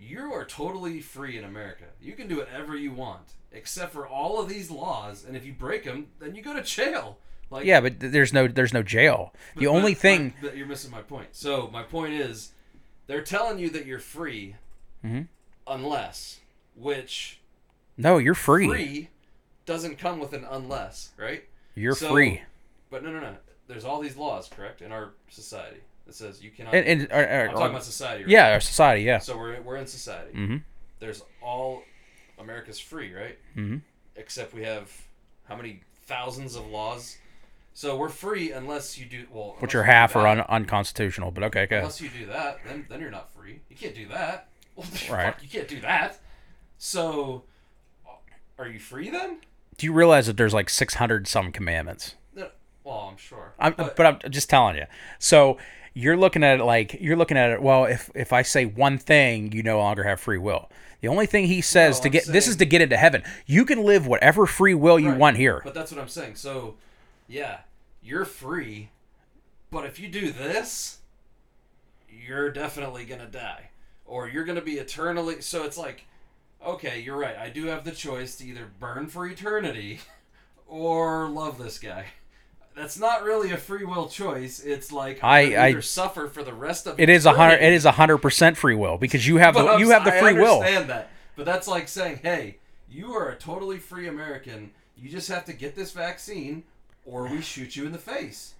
you 0.00 0.32
are 0.32 0.44
totally 0.44 1.00
free 1.00 1.36
in 1.38 1.44
America. 1.44 1.84
You 2.00 2.12
can 2.12 2.28
do 2.28 2.36
whatever 2.38 2.76
you 2.76 2.92
want, 2.92 3.34
except 3.52 3.92
for 3.92 4.06
all 4.06 4.40
of 4.40 4.48
these 4.48 4.70
laws, 4.70 5.24
and 5.26 5.36
if 5.36 5.44
you 5.44 5.52
break 5.52 5.84
them, 5.84 6.08
then 6.20 6.34
you 6.34 6.42
go 6.42 6.54
to 6.54 6.62
jail. 6.62 7.18
Like 7.50 7.64
Yeah, 7.64 7.80
but 7.80 7.94
there's 7.98 8.32
no 8.32 8.46
there's 8.46 8.74
no 8.74 8.82
jail. 8.82 9.32
but- 9.54 9.60
The 9.60 9.66
only 9.68 9.94
but- 9.94 10.00
thing. 10.02 10.34
but 10.42 10.56
you're 10.56 10.66
missing 10.66 10.90
my 10.90 11.00
point. 11.00 11.28
So 11.32 11.68
my 11.72 11.82
point 11.82 12.12
is, 12.12 12.52
they're 13.06 13.22
telling 13.22 13.58
you 13.58 13.70
that 13.70 13.86
you're 13.86 13.98
free, 14.00 14.56
Mhm. 15.04 15.28
unless, 15.66 16.40
which 16.76 17.40
No, 17.96 18.18
you're 18.18 18.34
free. 18.34 18.68
free 18.68 19.08
doesn't 19.68 19.98
come 19.98 20.18
with 20.18 20.32
an 20.32 20.44
unless, 20.50 21.10
right? 21.16 21.44
You're 21.74 21.94
So- 21.94 22.10
free. 22.10 22.42
But 22.90 23.04
no, 23.04 23.12
no, 23.12 23.20
no. 23.20 23.36
There's 23.68 23.84
all 23.84 24.00
these 24.00 24.16
laws, 24.16 24.48
correct, 24.48 24.80
in 24.80 24.90
our 24.92 25.10
society 25.28 25.80
that 26.06 26.14
says 26.14 26.42
you 26.42 26.50
cannot. 26.50 26.74
And, 26.74 26.86
and 27.02 27.12
or, 27.12 27.16
or- 27.22 27.48
I'm 27.48 27.50
talking 27.52 27.66
about 27.70 27.84
society. 27.84 28.24
Right? 28.24 28.30
yeah, 28.30 28.52
our 28.54 28.60
society. 28.60 29.02
Yeah. 29.02 29.18
So 29.18 29.36
we're 29.36 29.60
we're 29.60 29.76
in 29.76 29.86
society. 29.86 30.32
Mm-hmm. 30.32 30.56
There's 31.00 31.22
all 31.42 31.82
America's 32.38 32.80
free, 32.80 33.12
right? 33.14 33.38
Mm-hmm. 33.56 33.76
Except 34.16 34.54
we 34.54 34.64
have 34.64 34.90
how 35.46 35.54
many 35.54 35.82
thousands 36.06 36.56
of 36.56 36.66
laws. 36.66 37.18
So 37.74 37.94
we're 37.96 38.08
free 38.08 38.50
unless 38.52 38.96
you 38.98 39.04
do 39.04 39.26
well. 39.30 39.54
Which 39.60 39.74
are 39.74 39.84
half 39.84 40.16
are 40.16 40.26
un- 40.26 40.40
unconstitutional, 40.48 41.30
but 41.30 41.44
okay, 41.44 41.66
go. 41.66 41.76
Unless 41.78 42.00
you 42.00 42.08
do 42.08 42.24
that, 42.26 42.58
then 42.66 42.86
then 42.88 43.00
you're 43.02 43.10
not 43.10 43.30
free. 43.34 43.60
You 43.68 43.76
can't 43.76 43.94
do 43.94 44.08
that. 44.08 44.48
Well, 44.76 44.86
Right. 45.10 45.24
Fuck, 45.34 45.42
you 45.42 45.48
can't 45.48 45.66
do 45.68 45.80
that. 45.80 46.18
So, 46.78 47.42
are 48.58 48.68
you 48.68 48.78
free 48.78 49.10
then? 49.10 49.38
Do 49.78 49.86
you 49.86 49.92
realize 49.92 50.26
that 50.26 50.36
there's 50.36 50.52
like 50.52 50.68
600 50.68 51.26
some 51.26 51.52
commandments? 51.52 52.14
Well, 52.84 53.08
I'm 53.10 53.16
sure. 53.18 53.52
I'm, 53.58 53.74
but, 53.74 54.00
I'm 54.00 54.18
just 54.30 54.48
telling 54.48 54.76
you. 54.76 54.86
So 55.18 55.58
you're 55.92 56.16
looking 56.16 56.42
at 56.42 56.58
it 56.58 56.64
like 56.64 56.96
you're 57.00 57.16
looking 57.16 57.36
at 57.36 57.50
it. 57.50 57.60
Well, 57.60 57.84
if 57.84 58.10
if 58.14 58.32
I 58.32 58.40
say 58.40 58.64
one 58.64 58.96
thing, 58.96 59.52
you 59.52 59.62
no 59.62 59.76
longer 59.78 60.04
have 60.04 60.20
free 60.20 60.38
will. 60.38 60.70
The 61.02 61.08
only 61.08 61.26
thing 61.26 61.48
he 61.48 61.60
says 61.60 61.98
No, 61.98 62.02
to 62.04 62.08
I'm 62.08 62.12
get 62.12 62.24
this 62.26 62.48
is 62.48 62.56
to 62.56 62.64
get 62.64 62.80
into 62.80 62.96
heaven. 62.96 63.22
You 63.44 63.66
can 63.66 63.84
live 63.84 64.06
whatever 64.06 64.46
free 64.46 64.72
will 64.72 64.98
you 64.98 65.10
Right. 65.10 65.18
want 65.18 65.36
here. 65.36 65.60
But 65.62 65.74
that's 65.74 65.92
what 65.92 66.00
I'm 66.00 66.08
saying. 66.08 66.36
So, 66.36 66.76
yeah, 67.28 67.58
you're 68.02 68.24
free, 68.24 68.88
but 69.70 69.84
if 69.84 70.00
you 70.00 70.08
do 70.08 70.32
this, 70.32 70.98
you're 72.10 72.50
definitely 72.50 73.04
gonna 73.04 73.26
die, 73.26 73.68
or 74.06 74.28
you're 74.28 74.44
gonna 74.44 74.62
be 74.62 74.78
eternally. 74.78 75.42
So 75.42 75.64
it's 75.64 75.76
like, 75.76 76.06
okay, 76.64 77.00
you're 77.00 77.16
right. 77.16 77.36
I 77.36 77.48
do 77.50 77.66
have 77.66 77.84
the 77.84 77.92
choice 77.92 78.36
to 78.36 78.46
either 78.46 78.66
burn 78.78 79.06
for 79.08 79.26
eternity, 79.26 80.00
or 80.66 81.28
love 81.28 81.58
this 81.58 81.78
guy. 81.78 82.06
That's 82.76 82.98
not 82.98 83.24
really 83.24 83.50
a 83.50 83.56
free 83.56 83.84
will 83.84 84.08
choice. 84.08 84.60
It's 84.60 84.92
like 84.92 85.22
I- 85.24 85.66
I- 85.68 85.80
suffer 85.80 86.28
for 86.28 86.44
the 86.44 86.54
rest 86.54 86.86
of 86.86 87.00
It 87.00 87.08
is 87.08 87.26
a 87.26 87.32
hundred. 87.32 87.60
It 87.62 87.72
is 87.72 87.84
a 87.84 87.92
hundred 87.92 88.18
percent 88.18 88.56
free 88.56 88.76
will 88.76 88.98
because 88.98 89.26
you 89.26 89.38
have 89.38 89.54
the 89.54 89.76
you 89.78 89.90
have 89.90 90.04
the 90.04 90.12
free 90.12 90.34
will. 90.34 90.58
understand 90.60 90.88
that, 90.90 91.10
but 91.34 91.44
that's 91.44 91.66
like 91.66 91.88
saying, 91.88 92.20
"Hey, 92.22 92.58
you 92.88 93.12
are 93.14 93.30
a 93.30 93.36
totally 93.36 93.78
free 93.78 94.06
American. 94.06 94.70
You 94.96 95.08
just 95.08 95.28
have 95.28 95.44
to 95.46 95.52
get 95.52 95.74
this 95.74 95.92
vaccine, 95.92 96.64
or 97.04 97.28
we 97.28 97.40
shoot 97.40 97.74
you 97.76 97.84
in 97.86 97.92
the 97.92 97.98
face. 97.98 98.54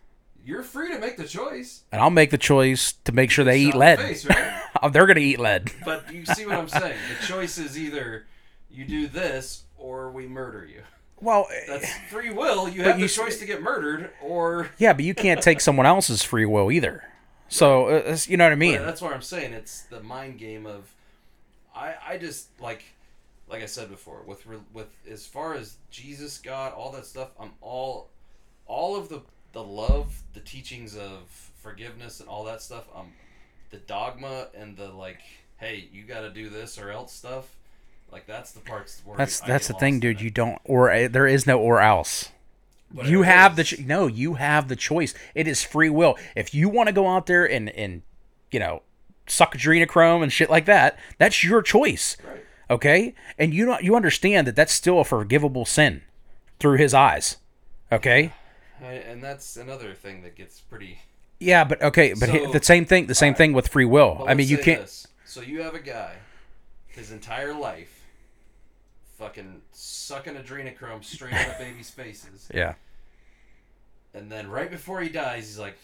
You're 0.49 0.63
free 0.63 0.91
to 0.95 0.99
make 0.99 1.19
the 1.19 1.27
choice. 1.27 1.83
And 1.93 2.01
I'll 2.01 2.09
make 2.09 2.31
the 2.31 2.39
choice 2.39 2.95
to 3.05 3.13
make 3.13 3.31
sure 3.31 3.45
they 3.45 3.63
Shot 3.65 3.69
eat 3.69 3.79
lead. 3.79 3.99
the 3.99 4.03
face, 4.03 4.25
right? 4.25 4.63
Oh, 4.83 4.89
They're 4.89 5.07
gonna 5.07 5.21
eat 5.21 5.39
lead. 5.39 5.71
But 5.85 6.11
you 6.11 6.25
see 6.25 6.47
what 6.47 6.55
I'm 6.55 6.69
saying? 6.69 6.97
The 7.21 7.27
choice 7.27 7.59
is 7.59 7.79
either 7.79 8.27
you 8.71 8.87
do 8.87 9.09
this 9.09 9.65
or 9.77 10.11
we 10.11 10.27
murder 10.27 10.65
you. 10.65 10.81
Well, 11.21 11.49
That's 11.67 11.93
free 12.11 12.31
will. 12.31 12.67
You 12.67 12.79
But 12.83 12.93
have 12.93 12.99
you 12.99 13.09
the 13.09 13.13
choice 13.13 13.39
to 13.41 13.45
get 13.45 13.61
murdered, 13.61 14.11
or 14.23 14.71
yeah, 14.79 14.95
but 14.95 15.05
you 15.05 15.15
can't 15.15 15.43
take 15.43 15.61
someone 15.61 15.85
else's 15.85 16.23
free 16.23 16.47
will 16.47 16.73
either. 16.73 17.05
So 17.51 17.89
uh, 17.89 18.17
you 18.25 18.39
know 18.39 18.45
what 18.47 18.53
I 18.53 18.57
mean? 18.57 18.73
Yeah, 18.75 18.83
that's 18.85 19.03
what 19.03 19.13
I'm 19.13 19.21
saying. 19.21 19.53
It's 19.53 19.83
the 19.83 20.01
mind 20.01 20.39
game 20.39 20.65
of, 20.65 20.95
I 21.77 21.95
I 22.09 22.17
just 22.17 22.49
like, 22.59 22.85
like 23.51 23.63
I 23.63 23.67
said 23.67 23.91
before, 23.91 24.23
with 24.25 24.47
with 24.73 24.89
as 25.11 25.27
far 25.27 25.53
as 25.53 25.77
Jesus, 25.91 26.39
God, 26.39 26.73
all 26.73 26.91
that 26.93 27.05
stuff, 27.05 27.29
I'm 27.39 27.51
all, 27.61 28.09
all 28.67 28.97
of 28.97 29.11
the 29.11 29.21
the 29.59 29.65
love, 29.65 30.23
the 30.35 30.41
teachings 30.41 30.97
of 30.97 31.29
forgiveness 31.63 32.21
and 32.21 32.29
all 32.29 32.45
that 32.45 32.63
stuff. 32.63 32.85
Um, 32.95 33.13
the 33.71 33.79
dogma 33.79 34.47
and 34.57 34.77
the 34.77 34.89
like, 34.89 35.21
hey, 35.57 35.89
you 35.93 36.05
got 36.05 36.21
to 36.21 36.31
do 36.31 36.49
this 36.49 36.79
or 36.79 36.91
else 36.91 37.13
stuff. 37.13 37.55
Like 38.11 38.27
that's 38.27 38.53
the 38.53 38.61
parts 38.61 39.03
where 39.05 39.17
That's 39.19 39.43
I 39.43 39.49
that's 39.49 39.69
get 39.69 39.75
the 39.75 39.81
thing, 39.81 39.95
lost 39.95 40.05
in 40.05 40.11
dude. 40.13 40.21
it. 40.21 40.23
You 40.25 40.31
don't, 40.31 40.59
or 40.65 40.91
uh, 40.91 41.09
there 41.11 41.27
is 41.27 41.47
no 41.47 41.59
or 41.61 41.81
else. 41.81 42.31
But 42.91 43.07
you 43.07 43.23
it 43.23 43.27
have 43.27 43.57
the 43.57 43.63
is. 43.63 43.69
ch- 43.69 43.81
no. 43.81 44.07
You 44.07 44.35
have 44.35 44.69
the 44.69 44.77
choice. 44.77 45.13
It 45.35 45.47
is 45.47 45.63
free 45.63 45.91
will. 45.91 46.17
If 46.35 46.55
you 46.55 46.69
want 46.71 46.87
to 46.87 46.93
go 46.95 47.07
out 47.09 47.27
there 47.27 47.45
and 47.45 47.69
and 47.71 48.03
you 48.51 48.61
know 48.61 48.83
suck 49.27 49.55
adrenochrome 49.55 50.23
and 50.23 50.33
shit 50.33 50.49
like 50.49 50.65
that, 50.67 50.99
that's 51.19 51.45
your 51.45 51.61
choice. 51.61 52.17
Right. 52.27 52.45
Okay, 52.71 53.15
and 53.39 53.53
you 53.53 53.67
don't 53.67 53.83
you 53.83 53.95
understand 53.95 54.47
that 54.47 54.57
that's 54.57 54.73
still 54.73 55.01
a 55.01 55.05
forgivable 55.05 55.67
sin 55.67 56.01
through 56.59 56.79
His 56.79 56.95
eyes. 56.95 57.37
Okay. 57.93 58.33
I- 58.83 58.93
and 58.95 59.23
that's 59.23 59.57
another 59.57 59.95
thing 59.95 60.23
that 60.23 60.35
gets 60.37 60.61
pretty. 60.61 60.99
Yeah, 61.41 61.65
but 61.65 61.81
okay, 61.83 62.15
but 62.15 62.29
So- 62.29 62.53
the 62.53 62.63
same 62.63 62.85
thing. 62.85 63.07
The 63.07 63.15
same 63.15 63.35
thing 63.35 63.53
with 63.53 63.69
free 63.69 63.85
will. 63.85 64.17
But 64.21 64.29
I 64.31 64.35
mean, 64.35 64.49
you 64.49 64.59
can't. 64.59 64.81
This. 64.83 65.07
So 65.25 65.41
you 65.41 65.63
have 65.63 65.75
a 65.75 65.81
guy, 65.81 66.15
his 66.89 67.11
entire 67.13 67.55
life, 67.55 68.03
fucking 69.19 69.63
sucking 69.73 70.35
adrenochrome 70.35 71.05
straight 71.05 71.35
out 71.35 71.49
of 71.49 71.59
babies' 71.61 71.91
faces, 71.91 72.49
Yeah. 72.55 72.75
and 74.15 74.31
then 74.31 74.49
right 74.49 74.71
before 74.71 75.01
he 75.01 75.09
dies, 75.09 75.47
he's 75.49 75.59
like, 75.59 75.77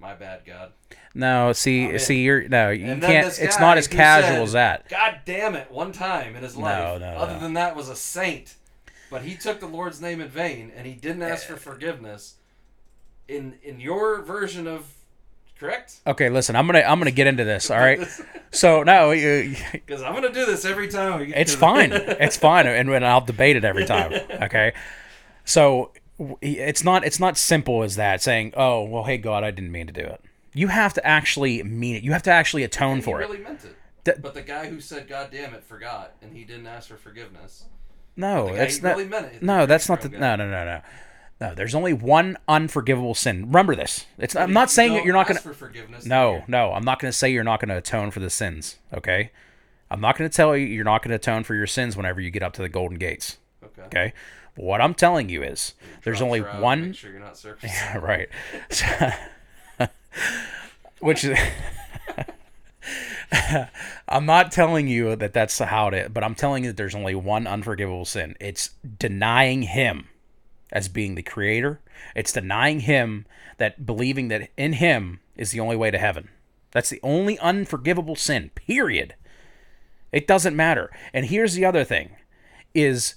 "My 0.00 0.14
bad, 0.14 0.42
God." 0.46 0.72
No, 1.14 1.52
see, 1.52 1.98
see, 1.98 2.22
you're 2.22 2.48
no, 2.48 2.70
you 2.70 2.86
And 2.86 3.02
can't. 3.02 3.26
this 3.26 3.38
It's 3.38 3.58
not 3.60 3.78
as 3.78 3.88
casual 3.88 4.30
said, 4.36 4.42
as 4.42 4.52
that. 4.52 4.88
God 4.88 5.20
damn 5.24 5.54
it! 5.54 5.70
One 5.70 5.92
time 5.92 6.34
in 6.36 6.42
his 6.42 6.56
life, 6.56 7.00
no, 7.00 7.06
other 7.08 7.34
no. 7.34 7.40
than 7.40 7.52
that, 7.54 7.74
was 7.76 7.88
a 7.88 7.96
saint, 7.96 8.54
but 9.10 9.22
he 9.22 9.34
took 9.34 9.60
the 9.60 9.66
Lord's 9.66 10.00
name 10.00 10.20
in 10.20 10.28
vain, 10.28 10.72
and 10.76 10.86
he 10.86 10.94
didn't 10.94 11.22
ask 11.22 11.46
for 11.46 11.56
forgiveness. 11.56 12.34
In 13.26 13.58
in 13.62 13.78
your 13.80 14.22
version 14.22 14.66
of 14.66 14.94
correct? 15.60 16.00
Okay, 16.06 16.30
listen, 16.30 16.56
I'm 16.56 16.66
gonna 16.66 16.80
I'm 16.80 16.98
gonna 16.98 17.10
get 17.10 17.26
into 17.26 17.44
this. 17.44 17.70
All 17.70 17.78
right. 17.78 18.00
So 18.50 18.82
no, 18.82 19.10
Because 19.10 20.00
I'm 20.02 20.14
gonna 20.14 20.32
do 20.32 20.46
this 20.46 20.64
every 20.64 20.88
time. 20.88 21.30
it's 21.36 21.54
fine. 21.54 21.92
It's 21.92 22.38
fine, 22.38 22.66
and, 22.66 22.88
and 22.88 23.04
I'll 23.04 23.20
debate 23.20 23.56
it 23.56 23.64
every 23.64 23.84
time. 23.84 24.14
Okay. 24.42 24.72
So 25.44 25.92
it's 26.40 26.82
not 26.82 27.04
it's 27.04 27.20
not 27.20 27.36
simple 27.36 27.82
as 27.82 27.96
that. 27.96 28.22
Saying, 28.22 28.54
oh 28.56 28.84
well, 28.84 29.04
hey 29.04 29.18
God, 29.18 29.44
I 29.44 29.50
didn't 29.50 29.70
mean 29.72 29.86
to 29.86 29.92
do 29.92 30.00
it. 30.00 30.22
You 30.54 30.68
have 30.68 30.94
to 30.94 31.06
actually 31.06 31.62
mean 31.62 31.96
it. 31.96 32.02
You 32.02 32.12
have 32.12 32.22
to 32.22 32.30
actually 32.30 32.64
atone 32.64 32.96
he 32.96 33.02
for 33.02 33.20
it. 33.20 33.28
really 33.28 33.42
meant 33.42 33.66
it. 33.66 34.22
But 34.22 34.32
the 34.32 34.40
guy 34.40 34.68
who 34.70 34.80
said 34.80 35.06
"God 35.06 35.28
damn 35.30 35.52
it" 35.52 35.62
forgot, 35.62 36.14
and 36.22 36.34
he 36.34 36.44
didn't 36.44 36.66
ask 36.66 36.88
for 36.88 36.96
forgiveness. 36.96 37.64
No, 38.18 38.52
that's 38.52 38.82
not. 38.82 38.96
really 38.96 39.28
it. 39.36 39.42
No, 39.42 39.64
that's 39.64 39.88
not 39.88 40.02
the. 40.02 40.08
Guy. 40.08 40.18
No, 40.18 40.36
no, 40.36 40.50
no, 40.50 40.64
no. 40.64 40.80
No, 41.40 41.54
there's 41.54 41.74
only 41.74 41.92
one 41.92 42.36
unforgivable 42.48 43.14
sin. 43.14 43.46
Remember 43.46 43.76
this. 43.76 44.06
It's. 44.18 44.34
I'm 44.34 44.52
not 44.52 44.70
saying 44.70 44.94
that 44.94 45.04
you're 45.04 45.14
not 45.14 45.28
gonna. 45.28 45.38
for 45.38 45.54
forgiveness. 45.54 46.04
No, 46.04 46.42
no, 46.48 46.72
I'm 46.72 46.84
not 46.84 46.98
going 46.98 47.12
to 47.12 47.16
say 47.16 47.30
you're 47.30 47.44
not 47.44 47.60
going 47.60 47.68
to 47.68 47.76
atone 47.76 48.10
for 48.10 48.18
the 48.18 48.28
sins. 48.28 48.76
Okay, 48.92 49.30
I'm 49.88 50.00
not 50.00 50.18
going 50.18 50.28
to 50.28 50.36
tell 50.36 50.56
you 50.56 50.66
you're 50.66 50.84
not 50.84 51.02
going 51.02 51.10
to 51.10 51.14
atone 51.14 51.44
for 51.44 51.54
your 51.54 51.68
sins 51.68 51.96
whenever 51.96 52.20
you 52.20 52.30
get 52.30 52.42
up 52.42 52.54
to 52.54 52.62
the 52.62 52.68
golden 52.68 52.98
gates. 52.98 53.38
Okay. 53.62 53.82
Okay, 53.82 54.12
but 54.56 54.64
what 54.64 54.80
I'm 54.80 54.94
telling 54.94 55.28
you 55.28 55.44
is 55.44 55.74
there's 56.02 56.20
only 56.20 56.40
one. 56.40 56.92
Sure 56.94 57.12
you're 57.12 57.20
not 57.20 57.38
circumcised. 57.38 58.02
right. 58.02 58.28
Which 61.00 61.22
is. 61.22 61.38
I'm 64.08 64.26
not 64.26 64.52
telling 64.52 64.88
you 64.88 65.14
that 65.16 65.32
that's 65.32 65.58
how 65.58 65.88
it 65.88 65.94
is, 65.94 66.08
but 66.08 66.24
I'm 66.24 66.34
telling 66.34 66.64
you 66.64 66.70
that 66.70 66.76
there's 66.76 66.94
only 66.94 67.14
one 67.14 67.46
unforgivable 67.46 68.04
sin. 68.04 68.36
It's 68.40 68.70
denying 68.98 69.62
Him 69.62 70.08
as 70.72 70.88
being 70.88 71.14
the 71.14 71.22
Creator. 71.22 71.80
It's 72.14 72.32
denying 72.32 72.80
Him 72.80 73.26
that 73.58 73.84
believing 73.84 74.28
that 74.28 74.50
in 74.56 74.74
Him 74.74 75.20
is 75.36 75.50
the 75.50 75.60
only 75.60 75.76
way 75.76 75.90
to 75.90 75.98
heaven. 75.98 76.28
That's 76.70 76.90
the 76.90 77.00
only 77.02 77.38
unforgivable 77.38 78.16
sin, 78.16 78.50
period. 78.54 79.14
It 80.12 80.26
doesn't 80.26 80.56
matter. 80.56 80.90
And 81.12 81.26
here's 81.26 81.54
the 81.54 81.64
other 81.64 81.84
thing 81.84 82.10
is 82.74 83.14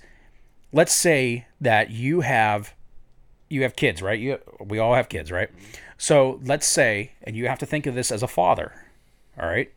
let's 0.73 0.93
say 0.93 1.45
that 1.59 1.91
you 1.91 2.21
have 2.21 2.73
you 3.49 3.63
have 3.63 3.75
kids, 3.75 4.01
right? 4.01 4.19
You 4.19 4.39
we 4.59 4.79
all 4.79 4.95
have 4.95 5.09
kids, 5.09 5.31
right? 5.31 5.49
So 5.97 6.39
let's 6.43 6.65
say, 6.65 7.11
and 7.23 7.35
you 7.35 7.47
have 7.47 7.59
to 7.59 7.65
think 7.65 7.85
of 7.85 7.93
this 7.95 8.11
as 8.11 8.23
a 8.23 8.27
father, 8.27 8.73
all 9.39 9.47
right? 9.47 9.71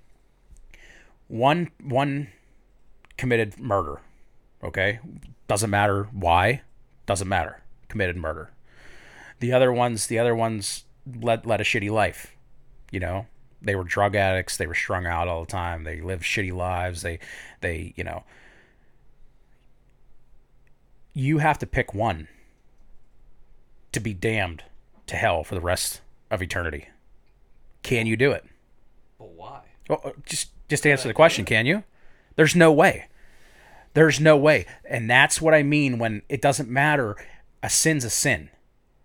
One 1.29 1.71
one 1.83 2.29
committed 3.17 3.59
murder, 3.59 4.01
okay? 4.63 5.01
Doesn't 5.49 5.71
matter 5.71 6.05
why, 6.13 6.63
doesn't 7.07 7.29
matter. 7.29 7.63
Committed 7.89 8.17
murder. 8.17 8.51
The 9.41 9.53
other 9.53 9.73
ones, 9.73 10.07
the 10.07 10.19
other 10.19 10.35
ones 10.35 10.85
led 11.07 11.47
led 11.47 11.61
a 11.61 11.65
shitty 11.65 11.91
life, 11.91 12.35
you 12.91 13.01
know. 13.01 13.27
They 13.63 13.75
were 13.75 13.85
drug 13.85 14.15
addicts. 14.15 14.59
They 14.59 14.67
were 14.67 14.75
strung 14.75 15.07
out 15.07 15.27
all 15.27 15.45
the 15.45 15.51
time. 15.51 15.85
They 15.85 16.03
lived 16.03 16.23
shitty 16.23 16.53
lives. 16.53 17.01
They, 17.01 17.19
they, 17.63 17.95
you 17.97 18.05
know. 18.05 18.25
You 21.15 21.39
have 21.39 21.59
to 21.61 21.67
pick 21.67 21.95
one 21.95 22.29
to 23.93 24.01
be 24.01 24.13
damned 24.13 24.65
to 25.07 25.17
hell 25.17 25.45
for 25.45 25.55
the 25.55 25.63
rest 25.63 26.03
of 26.31 26.43
eternity. 26.43 26.89
Can 27.83 28.07
you 28.07 28.17
do 28.17 28.33
it? 28.33 28.45
But 29.19 29.31
why? 29.31 29.63
Well, 29.89 30.01
uh, 30.05 30.11
just 30.27 30.51
just 30.69 30.83
to 30.85 30.91
answer 30.91 31.09
the 31.09 31.15
question, 31.15 31.45
can 31.45 31.67
you? 31.67 31.85
There's 32.37 32.57
no 32.57 32.73
way. 32.73 33.07
There's 33.95 34.21
no 34.21 34.37
way. 34.37 34.67
And 34.89 35.09
that's 35.09 35.41
what 35.41 35.55
I 35.55 35.63
mean 35.63 35.99
when 35.99 36.23
it 36.29 36.43
doesn't 36.43 36.69
matter. 36.69 37.17
A 37.63 37.71
sin's 37.71 38.05
a 38.05 38.11
sin. 38.11 38.51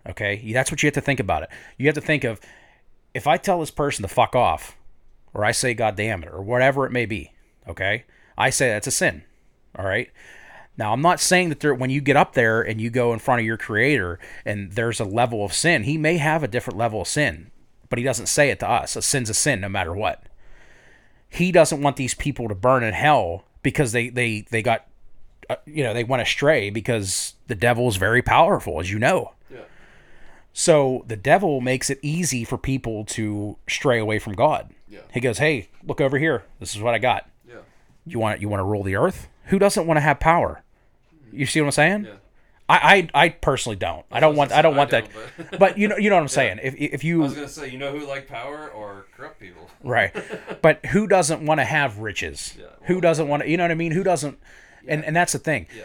Okay? 0.08 0.52
That's 0.52 0.72
what 0.72 0.82
you 0.82 0.88
have 0.88 0.96
to 0.96 1.02
think 1.02 1.20
about 1.20 1.44
it. 1.44 1.50
You 1.78 1.86
have 1.88 1.96
to 1.96 2.02
think 2.02 2.24
of 2.24 2.40
if 3.14 3.28
I 3.28 3.38
tell 3.38 3.60
this 3.60 3.72
person 3.72 4.04
to 4.04 4.08
fuck 4.08 4.36
off, 4.36 4.78
or 5.34 5.46
I 5.46 5.52
say 5.52 5.74
God 5.74 5.96
damn 5.96 6.24
it, 6.24 6.30
or 6.30 6.42
whatever 6.42 6.86
it 6.86 6.92
may 6.92 7.06
be, 7.06 7.34
okay? 7.68 8.06
I 8.38 8.50
say 8.50 8.70
that's 8.70 8.88
a 8.88 8.92
sin. 8.92 9.24
All 9.76 9.86
right? 9.86 10.10
Now, 10.78 10.94
I'm 10.94 11.02
not 11.02 11.20
saying 11.20 11.50
that 11.50 11.60
there, 11.60 11.76
when 11.76 11.90
you 11.90 12.02
get 12.02 12.16
up 12.16 12.34
there 12.34 12.62
and 12.62 12.80
you 12.80 12.90
go 12.90 13.12
in 13.14 13.20
front 13.20 13.42
of 13.42 13.46
your 13.46 13.58
creator 13.58 14.18
and 14.46 14.72
there's 14.72 15.00
a 15.00 15.06
level 15.06 15.44
of 15.44 15.54
sin, 15.54 15.84
he 15.84 15.98
may 15.98 16.18
have 16.18 16.42
a 16.42 16.48
different 16.48 16.80
level 16.80 17.02
of 17.02 17.08
sin, 17.08 17.52
but 17.90 18.00
he 18.00 18.06
doesn't 18.06 18.28
say 18.28 18.50
it 18.50 18.60
to 18.62 18.70
us. 18.70 18.96
A 18.96 19.02
sin's 19.02 19.30
a 19.30 19.34
sin 19.34 19.60
no 19.60 19.70
matter 19.70 19.94
what. 19.94 20.24
He 21.30 21.52
doesn't 21.52 21.82
want 21.82 21.96
these 21.96 22.14
people 22.14 22.48
to 22.50 22.56
burn 22.56 22.84
in 22.84 22.94
hell 22.94 23.44
because 23.62 23.92
they, 23.92 24.10
they, 24.10 24.46
they 24.50 24.62
got, 24.62 24.86
uh, 25.50 25.58
you 25.66 25.84
know, 25.84 25.94
they 25.94 26.04
went 26.04 26.22
astray 26.22 26.70
because 26.70 27.36
the 27.48 27.56
devil 27.56 27.88
is 27.88 27.98
very 27.98 28.22
powerful, 28.22 28.80
as 28.80 28.92
you 28.92 29.00
know. 29.00 29.34
Yeah. 29.52 29.60
So 30.54 31.06
the 31.08 31.16
devil 31.16 31.62
makes 31.62 31.90
it 31.90 32.00
easy 32.02 32.44
for 32.44 32.58
people 32.58 33.06
to 33.06 33.58
stray 33.68 34.00
away 34.00 34.20
from 34.20 34.34
God. 34.34 34.74
Yeah. 34.90 35.02
He 35.14 35.20
goes, 35.20 35.38
"Hey, 35.38 35.70
look 35.84 36.02
over 36.02 36.18
here. 36.18 36.44
This 36.60 36.76
is 36.76 36.82
what 36.82 36.96
I 36.96 36.98
got. 36.98 37.30
Yeah. 37.48 37.58
You 38.06 38.20
want 38.20 38.42
you 38.42 38.50
want 38.50 38.60
to 38.60 38.66
rule 38.66 38.84
the 38.84 38.96
earth? 38.96 39.28
Who 39.46 39.60
doesn't 39.60 39.86
want 39.86 39.98
to 39.98 40.02
have 40.02 40.20
power? 40.20 40.64
You 41.32 41.46
see 41.46 41.62
what 41.62 41.68
I'm 41.68 41.72
saying? 41.72 42.08
Yeah. 42.70 42.76
I, 42.76 43.10
I 43.14 43.26
I 43.26 43.30
personally 43.30 43.76
don't. 43.76 44.06
I 44.12 44.20
don't 44.20 44.36
want 44.36 44.52
I 44.52 44.62
don't 44.62 44.76
want 44.76 44.92
that. 44.92 45.08
but- 45.50 45.60
But 45.60 45.78
you 45.78 45.88
know 45.88 45.98
you 45.98 46.10
know 46.10 46.16
what 46.18 46.22
I'm 46.22 46.28
saying. 46.42 46.60
If 46.64 46.76
if 46.76 47.04
you, 47.04 47.22
I 47.22 47.26
was 47.26 47.34
gonna 47.34 47.48
say, 47.48 47.70
you 47.70 47.78
know 47.78 47.92
who 47.98 48.06
like 48.08 48.28
power 48.28 48.70
or 48.70 49.08
corrupt 49.16 49.40
people? 49.40 49.70
right, 49.84 50.14
but 50.62 50.86
who 50.88 51.08
doesn't 51.08 51.46
want 51.46 51.60
to 51.60 51.66
have 51.66 51.98
riches? 52.00 52.56
Yeah, 52.60 52.66
who 52.84 53.02
doesn't 53.02 53.28
want 53.28 53.44
to? 53.44 53.50
You 53.50 53.58
know 53.58 53.64
what 53.64 53.72
I 53.72 53.76
mean? 53.76 53.92
Who 53.94 54.04
doesn't? 54.04 54.38
And 54.88 55.04
and 55.04 55.16
that's 55.16 55.34
the 55.34 55.40
thing 55.40 55.68
Yeah. 55.76 55.84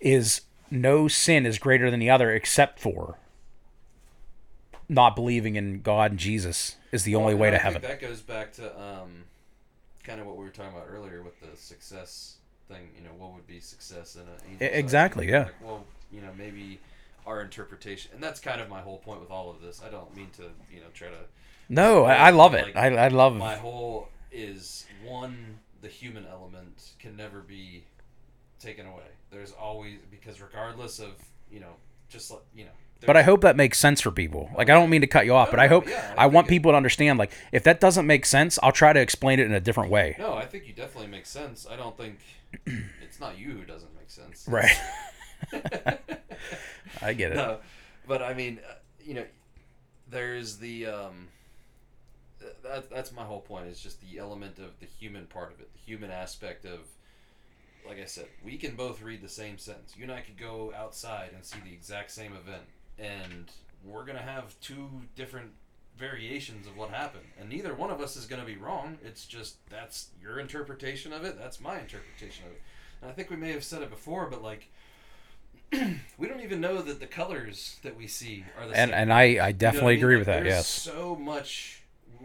is 0.00 0.42
no 0.70 1.08
sin 1.08 1.46
is 1.46 1.58
greater 1.58 1.90
than 1.90 1.98
the 2.00 2.10
other 2.10 2.30
except 2.32 2.78
for 2.78 3.16
not 4.88 5.14
believing 5.14 5.56
in 5.56 5.80
God 5.82 6.12
and 6.12 6.20
Jesus 6.20 6.76
is 6.92 7.04
the 7.04 7.14
only 7.14 7.34
way 7.34 7.48
and 7.48 7.56
to 7.56 7.62
heaven. 7.62 7.82
that 7.82 8.00
goes 8.00 8.20
back 8.20 8.52
to 8.54 8.80
um, 8.80 9.24
kind 10.04 10.20
of 10.20 10.26
what 10.26 10.36
we 10.36 10.44
were 10.44 10.50
talking 10.50 10.72
about 10.72 10.86
earlier 10.90 11.22
with 11.22 11.38
the 11.40 11.56
success 11.56 12.36
thing. 12.68 12.88
You 12.96 13.04
know, 13.04 13.10
what 13.16 13.32
would 13.34 13.46
be 13.46 13.60
success 13.60 14.16
in 14.16 14.22
a 14.66 14.78
exactly, 14.78 15.28
yeah. 15.28 15.44
Like, 15.44 15.54
well, 15.64 15.84
you 16.12 16.20
know, 16.20 16.30
maybe 16.36 16.80
our 17.26 17.40
interpretation, 17.42 18.10
and 18.14 18.22
that's 18.22 18.40
kind 18.40 18.60
of 18.60 18.68
my 18.68 18.80
whole 18.80 18.98
point 18.98 19.20
with 19.20 19.30
all 19.30 19.50
of 19.50 19.60
this. 19.60 19.80
I 19.86 19.90
don't 19.90 20.14
mean 20.16 20.30
to, 20.36 20.44
you 20.72 20.80
know, 20.80 20.86
try 20.94 21.08
to. 21.08 21.16
No, 21.68 22.04
I, 22.04 22.14
I 22.14 22.30
love 22.30 22.54
it. 22.54 22.64
Like, 22.64 22.76
I, 22.76 22.94
I 22.96 23.08
love. 23.08 23.36
My 23.36 23.56
whole 23.56 24.08
is 24.32 24.86
one, 25.04 25.58
the 25.82 25.88
human 25.88 26.26
element 26.26 26.92
can 26.98 27.16
never 27.16 27.40
be 27.40 27.84
taken 28.58 28.86
away. 28.86 29.04
There's 29.30 29.52
always 29.52 29.98
because 30.10 30.40
regardless 30.40 30.98
of 30.98 31.12
you 31.50 31.60
know, 31.60 31.74
just 32.08 32.30
like 32.30 32.40
you 32.54 32.64
know. 32.64 32.70
But 33.06 33.16
I 33.16 33.22
hope 33.22 33.40
that 33.42 33.56
makes 33.56 33.78
sense 33.78 34.00
for 34.02 34.10
people. 34.10 34.50
Like 34.56 34.68
I 34.68 34.74
don't 34.74 34.90
mean 34.90 35.00
to 35.00 35.06
cut 35.06 35.24
you 35.24 35.32
off, 35.34 35.48
No, 35.48 35.52
but 35.52 35.60
I 35.60 35.68
hope 35.68 35.88
yeah, 35.88 36.14
I 36.18 36.24
I 36.24 36.26
want 36.26 36.48
it- 36.48 36.50
people 36.50 36.72
to 36.72 36.76
understand. 36.76 37.18
Like 37.18 37.32
if 37.52 37.62
that 37.64 37.80
doesn't 37.80 38.06
make 38.06 38.26
sense, 38.26 38.58
I'll 38.62 38.72
try 38.72 38.92
to 38.92 39.00
explain 39.00 39.38
it 39.38 39.46
in 39.46 39.52
a 39.52 39.60
different 39.60 39.90
way. 39.90 40.16
No, 40.18 40.34
I 40.34 40.44
think 40.46 40.66
you 40.66 40.74
definitely 40.74 41.10
make 41.10 41.24
sense. 41.26 41.66
I 41.70 41.76
don't 41.76 41.96
think 41.96 42.18
it's 43.02 43.18
not 43.20 43.38
you 43.38 43.52
who 43.52 43.64
doesn't 43.64 43.94
make 43.96 44.10
sense. 44.10 44.44
Right. 44.48 44.76
I 47.02 47.12
get 47.12 47.32
it. 47.32 47.36
no, 47.36 47.58
but 48.06 48.22
I 48.22 48.34
mean, 48.34 48.60
uh, 48.68 48.74
you 49.04 49.14
know, 49.14 49.24
there's 50.08 50.56
the 50.58 50.86
um, 50.86 51.28
that 52.62 52.90
that's 52.90 53.12
my 53.12 53.24
whole 53.24 53.40
point. 53.40 53.66
Is 53.66 53.80
just 53.80 54.00
the 54.00 54.18
element 54.18 54.58
of 54.58 54.78
the 54.80 54.86
human 54.86 55.26
part 55.26 55.52
of 55.52 55.60
it, 55.60 55.72
the 55.72 55.80
human 55.80 56.10
aspect 56.10 56.64
of. 56.64 56.80
Like 57.88 57.98
I 57.98 58.04
said, 58.04 58.26
we 58.44 58.58
can 58.58 58.76
both 58.76 59.00
read 59.00 59.22
the 59.22 59.28
same 59.28 59.56
sentence. 59.56 59.94
You 59.96 60.02
and 60.02 60.12
I 60.12 60.20
could 60.20 60.36
go 60.36 60.70
outside 60.76 61.30
and 61.34 61.42
see 61.42 61.58
the 61.64 61.72
exact 61.72 62.10
same 62.10 62.32
event, 62.34 62.64
and 62.98 63.50
we're 63.82 64.04
gonna 64.04 64.18
have 64.18 64.54
two 64.60 64.86
different 65.16 65.52
variations 65.96 66.66
of 66.66 66.76
what 66.76 66.90
happened, 66.90 67.24
and 67.38 67.48
neither 67.48 67.74
one 67.74 67.90
of 67.90 68.00
us 68.02 68.16
is 68.16 68.26
gonna 68.26 68.44
be 68.44 68.56
wrong. 68.56 68.98
It's 69.02 69.24
just 69.26 69.66
that's 69.70 70.08
your 70.20 70.38
interpretation 70.40 71.12
of 71.14 71.24
it. 71.24 71.38
That's 71.38 71.58
my 71.58 71.78
interpretation 71.80 72.44
of 72.46 72.52
it. 72.52 72.62
And 73.00 73.10
I 73.10 73.14
think 73.14 73.30
we 73.30 73.36
may 73.36 73.52
have 73.52 73.64
said 73.64 73.80
it 73.82 73.90
before, 73.90 74.26
but 74.28 74.42
like 74.42 74.68
we 76.18 76.26
don't 76.28 76.40
even 76.40 76.60
know 76.60 76.82
that 76.82 77.00
the 77.00 77.06
colors 77.06 77.76
that 77.82 77.96
we 77.96 78.06
see 78.06 78.44
are 78.58 78.66
the 78.66 78.74
And 78.76 78.90
same. 78.90 78.98
and 78.98 79.12
I 79.12 79.20
I 79.20 79.24
You 79.26 79.36
know 79.38 79.44
I 79.44 79.52
definitely 79.52 79.94
mean? 79.96 80.04
agree 80.04 80.14
Like, 80.16 80.20
with 80.26 80.26
that. 80.26 80.44
Yes. 80.46 80.66
So 80.68 81.16
much 81.16 81.82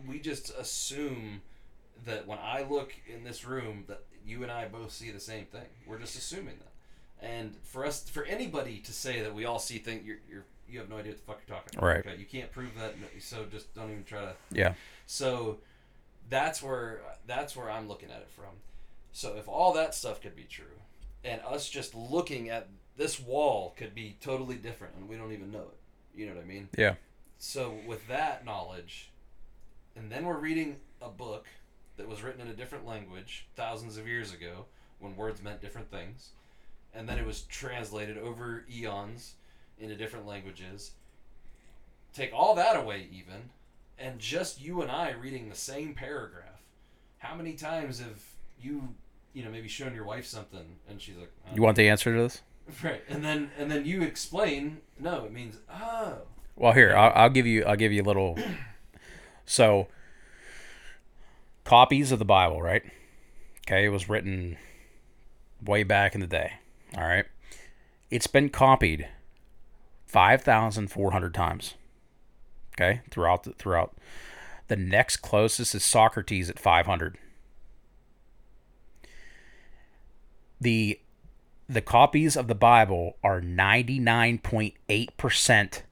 we 0.07 0.19
just 0.19 0.49
assume 0.57 1.41
that 2.05 2.27
when 2.27 2.37
I 2.39 2.63
look 2.63 2.93
in 3.07 3.23
this 3.23 3.45
room 3.45 3.85
that 3.87 4.01
you 4.25 4.43
and 4.43 4.51
I 4.51 4.67
both 4.67 4.91
see 4.91 5.11
the 5.11 5.19
same 5.19 5.45
thing. 5.45 5.65
We're 5.87 5.99
just 5.99 6.17
assuming 6.17 6.55
that. 6.59 7.25
And 7.25 7.55
for 7.63 7.85
us 7.85 8.09
for 8.09 8.25
anybody 8.25 8.79
to 8.79 8.91
say 8.93 9.21
that 9.21 9.33
we 9.33 9.45
all 9.45 9.59
see 9.59 9.77
things 9.77 10.05
you're, 10.05 10.17
you're 10.29 10.45
you 10.67 10.79
have 10.79 10.89
no 10.89 10.97
idea 10.97 11.11
what 11.11 11.19
the 11.19 11.25
fuck 11.25 11.41
you're 11.47 11.55
talking 11.57 11.77
about. 11.77 11.87
Right. 11.87 11.99
Okay? 12.05 12.15
You 12.19 12.25
can't 12.25 12.51
prove 12.51 12.71
that 12.79 12.95
so 13.19 13.45
just 13.51 13.73
don't 13.75 13.91
even 13.91 14.03
try 14.03 14.21
to 14.21 14.33
Yeah. 14.51 14.73
so 15.05 15.59
that's 16.29 16.61
where 16.63 17.01
that's 17.27 17.55
where 17.55 17.69
I'm 17.69 17.87
looking 17.87 18.09
at 18.09 18.17
it 18.17 18.29
from. 18.35 18.55
So 19.13 19.35
if 19.37 19.47
all 19.47 19.71
that 19.73 19.93
stuff 19.95 20.19
could 20.21 20.35
be 20.35 20.43
true, 20.43 20.65
and 21.23 21.39
us 21.47 21.69
just 21.69 21.95
looking 21.95 22.49
at 22.49 22.67
this 22.97 23.19
wall 23.19 23.73
could 23.77 23.93
be 23.93 24.17
totally 24.21 24.55
different, 24.55 24.95
and 24.95 25.09
we 25.09 25.15
don't 25.15 25.31
even 25.31 25.51
know 25.51 25.59
it. 25.59 25.77
You 26.19 26.27
know 26.27 26.35
what 26.35 26.43
I 26.43 26.47
mean? 26.47 26.69
Yeah. 26.77 26.95
So 27.37 27.75
with 27.85 28.07
that 28.07 28.45
knowledge, 28.45 29.11
and 29.95 30.11
then 30.11 30.25
we're 30.25 30.37
reading 30.37 30.77
a 31.01 31.09
book 31.09 31.45
that 31.97 32.07
was 32.07 32.23
written 32.23 32.41
in 32.41 32.47
a 32.47 32.53
different 32.53 32.85
language 32.85 33.47
thousands 33.55 33.97
of 33.97 34.07
years 34.07 34.33
ago, 34.33 34.65
when 34.99 35.15
words 35.15 35.41
meant 35.41 35.61
different 35.61 35.91
things, 35.91 36.29
and 36.93 37.07
then 37.07 37.17
it 37.17 37.25
was 37.25 37.41
translated 37.41 38.17
over 38.17 38.65
eons 38.73 39.33
into 39.79 39.95
different 39.95 40.25
languages. 40.25 40.91
Take 42.13 42.31
all 42.33 42.55
that 42.55 42.77
away, 42.77 43.07
even, 43.11 43.49
and 43.99 44.19
just 44.19 44.61
you 44.61 44.81
and 44.81 44.89
I 44.89 45.11
reading 45.11 45.49
the 45.49 45.55
same 45.55 45.93
paragraph. 45.93 46.61
How 47.17 47.35
many 47.35 47.53
times 47.53 47.99
have 47.99 48.21
you, 48.61 48.95
you 49.33 49.43
know, 49.43 49.51
maybe 49.51 49.67
shown 49.67 49.93
your 49.93 50.05
wife 50.05 50.25
something, 50.25 50.77
and 50.87 51.01
she's 51.01 51.17
like, 51.17 51.31
"I 51.49 51.55
You 51.55 51.61
want 51.61 51.75
the 51.75 51.89
answer 51.89 52.15
to 52.15 52.21
this? 52.21 52.41
Right, 52.83 53.03
and 53.07 53.23
then 53.23 53.51
and 53.57 53.71
then 53.71 53.85
you 53.85 54.01
explain. 54.01 54.81
No, 54.99 55.25
it 55.25 55.31
means 55.31 55.57
oh. 55.71 56.19
Well, 56.55 56.73
here 56.73 56.95
I'll, 56.95 57.11
I'll 57.15 57.29
give 57.29 57.45
you 57.45 57.63
I'll 57.63 57.75
give 57.75 57.91
you 57.91 58.01
a 58.01 58.05
little. 58.05 58.37
So, 59.47 59.89
copies 61.65 62.11
of 62.11 62.17
the 62.17 62.25
Bible, 62.25 62.63
right? 62.63 62.81
Okay, 63.59 63.85
it 63.85 63.89
was 63.89 64.09
written 64.09 64.57
way 65.63 65.83
back 65.83 66.15
in 66.15 66.21
the 66.21 66.25
day. 66.25 66.53
All 66.97 67.03
right, 67.03 67.25
it's 68.09 68.25
been 68.25 68.49
copied 68.49 69.07
five 70.07 70.41
thousand 70.41 70.87
four 70.87 71.11
hundred 71.11 71.35
times. 71.35 71.75
Okay, 72.73 73.01
throughout 73.11 73.43
the, 73.43 73.53
throughout. 73.53 73.95
The 74.67 74.75
next 74.75 75.17
closest 75.17 75.75
is 75.75 75.85
Socrates 75.85 76.49
at 76.49 76.57
five 76.57 76.87
hundred. 76.87 77.19
The 80.59 80.99
the 81.67 81.81
copies 81.81 82.35
of 82.35 82.47
the 82.47 82.55
Bible 82.55 83.17
are 83.23 83.41
ninety 83.41 83.99
nine 83.99 84.37
point 84.39 84.75
eight 84.89 85.15
percent 85.17 85.83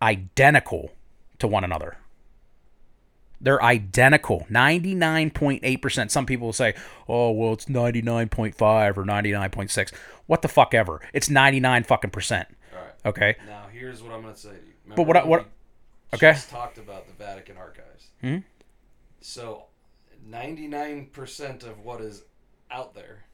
identical 0.00 0.92
to 1.38 1.46
one 1.46 1.64
another. 1.64 1.98
They're 3.38 3.62
identical. 3.62 4.46
99.8%. 4.50 6.10
Some 6.10 6.24
people 6.24 6.46
will 6.46 6.52
say, 6.54 6.74
"Oh, 7.06 7.30
well, 7.30 7.52
it's 7.52 7.66
99.5 7.66 8.96
or 8.96 9.04
99.6." 9.04 9.92
What 10.26 10.40
the 10.40 10.48
fuck 10.48 10.72
ever. 10.72 11.02
It's 11.12 11.28
99 11.28 11.84
fucking 11.84 12.10
percent. 12.10 12.48
All 12.72 12.78
right. 12.80 12.92
Okay? 13.04 13.36
Now 13.46 13.66
here's 13.70 14.02
what 14.02 14.12
I'm 14.12 14.22
gonna 14.22 14.34
say 14.36 14.48
to 14.50 14.54
you. 14.54 14.72
Remember 14.84 14.96
But 14.96 15.06
what 15.06 15.16
I- 15.18 15.24
what- 15.26 15.46
okay. 16.14 16.32
Just 16.32 16.48
talked 16.50 16.78
about 16.78 17.06
the 17.08 17.12
Vatican 17.12 17.58
archives. 17.58 18.08
Mhm. 18.24 18.42
So, 19.20 19.66
99 20.24 21.06
percent 21.06 21.62
of 21.62 21.80
what 21.80 22.00
is 22.00 22.22
out 22.70 22.94
there 22.94 23.25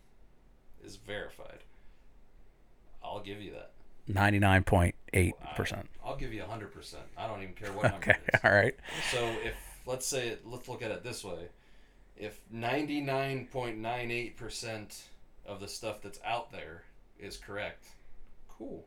is 0.84 0.96
verified. 0.96 1.58
I'll 3.04 3.20
give 3.20 3.40
you 3.40 3.52
that. 3.52 3.70
99.8%. 4.10 5.84
I'll 6.04 6.16
give 6.16 6.32
you 6.32 6.40
100 6.40 6.72
percent. 6.72 7.04
I 7.16 7.26
don't 7.26 7.42
even 7.42 7.54
care 7.54 7.72
what 7.72 7.84
number 7.84 7.96
Okay. 7.98 8.10
it 8.28 8.34
is. 8.34 8.40
All 8.44 8.52
right. 8.52 8.74
So 9.10 9.18
if 9.44 9.54
let's 9.86 10.06
say 10.06 10.36
let's 10.44 10.68
look 10.68 10.82
at 10.82 10.90
it 10.90 11.02
this 11.04 11.24
way, 11.24 11.48
if 12.16 12.40
ninety 12.50 13.00
nine 13.00 13.46
point 13.50 13.78
nine 13.78 14.10
eight 14.10 14.36
percent 14.36 15.04
of 15.46 15.60
the 15.60 15.68
stuff 15.68 16.02
that's 16.02 16.18
out 16.24 16.50
there 16.52 16.82
is 17.18 17.36
correct, 17.36 17.86
cool. 18.48 18.84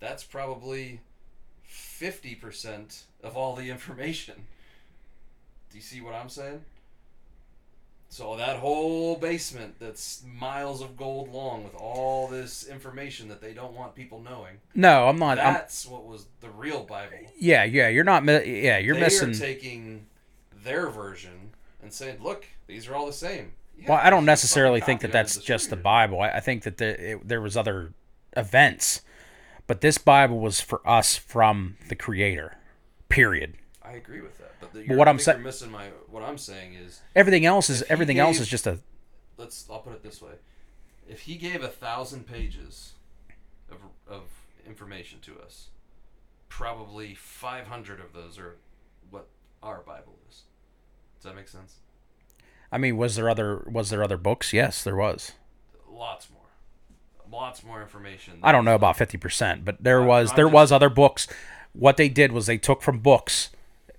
That's 0.00 0.22
probably 0.24 1.00
fifty 1.64 2.34
percent 2.36 3.04
of 3.24 3.36
all 3.36 3.56
the 3.56 3.68
information. 3.76 4.46
Do 5.70 5.76
you 5.78 5.82
see 5.82 6.00
what 6.00 6.14
I'm 6.14 6.28
saying? 6.28 6.64
So 8.16 8.34
that 8.36 8.56
whole 8.56 9.16
basement 9.16 9.74
that's 9.78 10.24
miles 10.24 10.80
of 10.80 10.96
gold 10.96 11.30
long 11.34 11.64
with 11.64 11.74
all 11.74 12.28
this 12.28 12.66
information 12.66 13.28
that 13.28 13.42
they 13.42 13.52
don't 13.52 13.74
want 13.74 13.94
people 13.94 14.22
knowing. 14.22 14.56
No, 14.74 15.06
I'm 15.06 15.18
not. 15.18 15.38
I'm, 15.38 15.52
That's 15.52 15.84
what 15.84 16.06
was 16.06 16.24
the 16.40 16.48
real 16.48 16.82
Bible 16.82 17.18
yeah, 17.38 17.64
yeah, 17.64 17.88
you're 17.88 18.04
not 18.04 18.24
yeah, 18.24 18.78
you're 18.78 18.94
they 18.94 19.02
missing 19.02 19.32
are 19.32 19.34
taking 19.34 20.06
their 20.64 20.88
version 20.88 21.50
and 21.82 21.92
saying, 21.92 22.22
"Look, 22.22 22.46
these 22.66 22.88
are 22.88 22.94
all 22.94 23.04
the 23.04 23.12
same." 23.12 23.52
Yeah, 23.78 23.90
Well, 23.90 24.00
I 24.02 24.08
don't 24.08 24.24
necessarily 24.24 24.80
think 24.80 25.02
that 25.02 25.12
that's 25.12 25.34
the 25.34 25.42
just 25.42 25.68
the. 25.68 25.76
Bible. 25.76 26.22
I, 26.22 26.30
I 26.30 26.40
think 26.40 26.62
that 26.62 26.78
there, 26.78 26.94
it, 26.94 27.28
there 27.28 27.42
was 27.42 27.54
other 27.54 27.92
events, 28.34 29.02
but 29.66 29.82
this 29.82 29.98
Bible 29.98 30.40
was 30.40 30.58
for 30.58 30.80
us 30.88 31.16
from 31.16 31.76
the 31.90 31.94
Creator. 31.94 32.56
Period. 33.10 33.56
I 33.86 33.92
agree 33.92 34.20
with 34.20 34.36
that, 34.38 34.52
but, 34.60 34.72
the, 34.72 34.84
But 34.86 34.96
what 34.96 35.08
I'm 35.08 35.18
think 35.18 35.38
sa- 35.38 35.42
missing 35.42 35.70
my. 35.70 35.88
What 36.10 36.22
I'm 36.22 36.38
saying 36.38 36.74
is, 36.74 37.00
Everything 37.14 37.46
else 37.46 37.70
is 37.70 37.82
everything 37.88 38.18
else 38.18 38.40
is 38.40 38.48
just 38.48 38.66
a 38.66 38.80
let's. 39.36 39.66
I'll 39.70 39.80
put 39.80 39.92
it 39.92 40.02
this 40.02 40.20
way: 40.20 40.32
if 41.08 41.20
he 41.20 41.36
gave 41.36 41.62
a 41.62 41.68
thousand 41.68 42.26
pages 42.26 42.94
of 43.70 43.78
of 44.08 44.22
information 44.66 45.20
to 45.20 45.38
us, 45.40 45.68
probably 46.48 47.14
500 47.14 48.00
of 48.00 48.12
those 48.12 48.38
are 48.38 48.56
what 49.10 49.28
our 49.62 49.80
Bible 49.80 50.18
is. 50.28 50.42
Does 51.16 51.24
that 51.24 51.36
make 51.36 51.48
sense? 51.48 51.76
I 52.72 52.78
mean, 52.78 52.96
was 52.96 53.14
there 53.14 53.30
other 53.30 53.66
was 53.70 53.90
there 53.90 54.02
other 54.02 54.16
books? 54.16 54.52
Yes, 54.52 54.82
there 54.82 54.96
was. 54.96 55.32
Lots 55.88 56.28
more, 56.30 57.40
lots 57.40 57.64
more 57.64 57.80
information. 57.80 58.40
I 58.42 58.52
don't 58.52 58.64
know 58.64 58.74
about 58.74 58.96
50%, 58.96 59.64
but 59.64 59.82
there 59.82 60.02
was 60.02 60.32
there 60.32 60.48
was 60.48 60.72
other 60.72 60.90
books. 60.90 61.26
What 61.72 61.96
they 61.96 62.08
did 62.08 62.32
was 62.32 62.46
they 62.46 62.58
took 62.58 62.82
from 62.82 62.98
books 62.98 63.50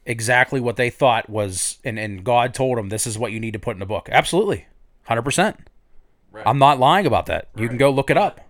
exactly 0.07 0.59
what 0.59 0.77
they 0.77 0.89
thought 0.89 1.29
was 1.29 1.77
and 1.83 1.99
and 1.99 2.23
God 2.23 2.53
told 2.53 2.77
them 2.77 2.89
this 2.89 3.05
is 3.05 3.17
what 3.17 3.31
you 3.31 3.39
need 3.39 3.53
to 3.53 3.59
put 3.59 3.75
in 3.75 3.79
the 3.79 3.85
book. 3.85 4.09
Absolutely. 4.11 4.65
100%. 5.07 5.57
Right. 6.31 6.45
I'm 6.45 6.57
not 6.57 6.79
lying 6.79 7.05
about 7.05 7.27
that. 7.27 7.47
You 7.55 7.67
can 7.67 7.77
go 7.77 7.89
look 7.89 8.09
it 8.09 8.17
up. 8.17 8.41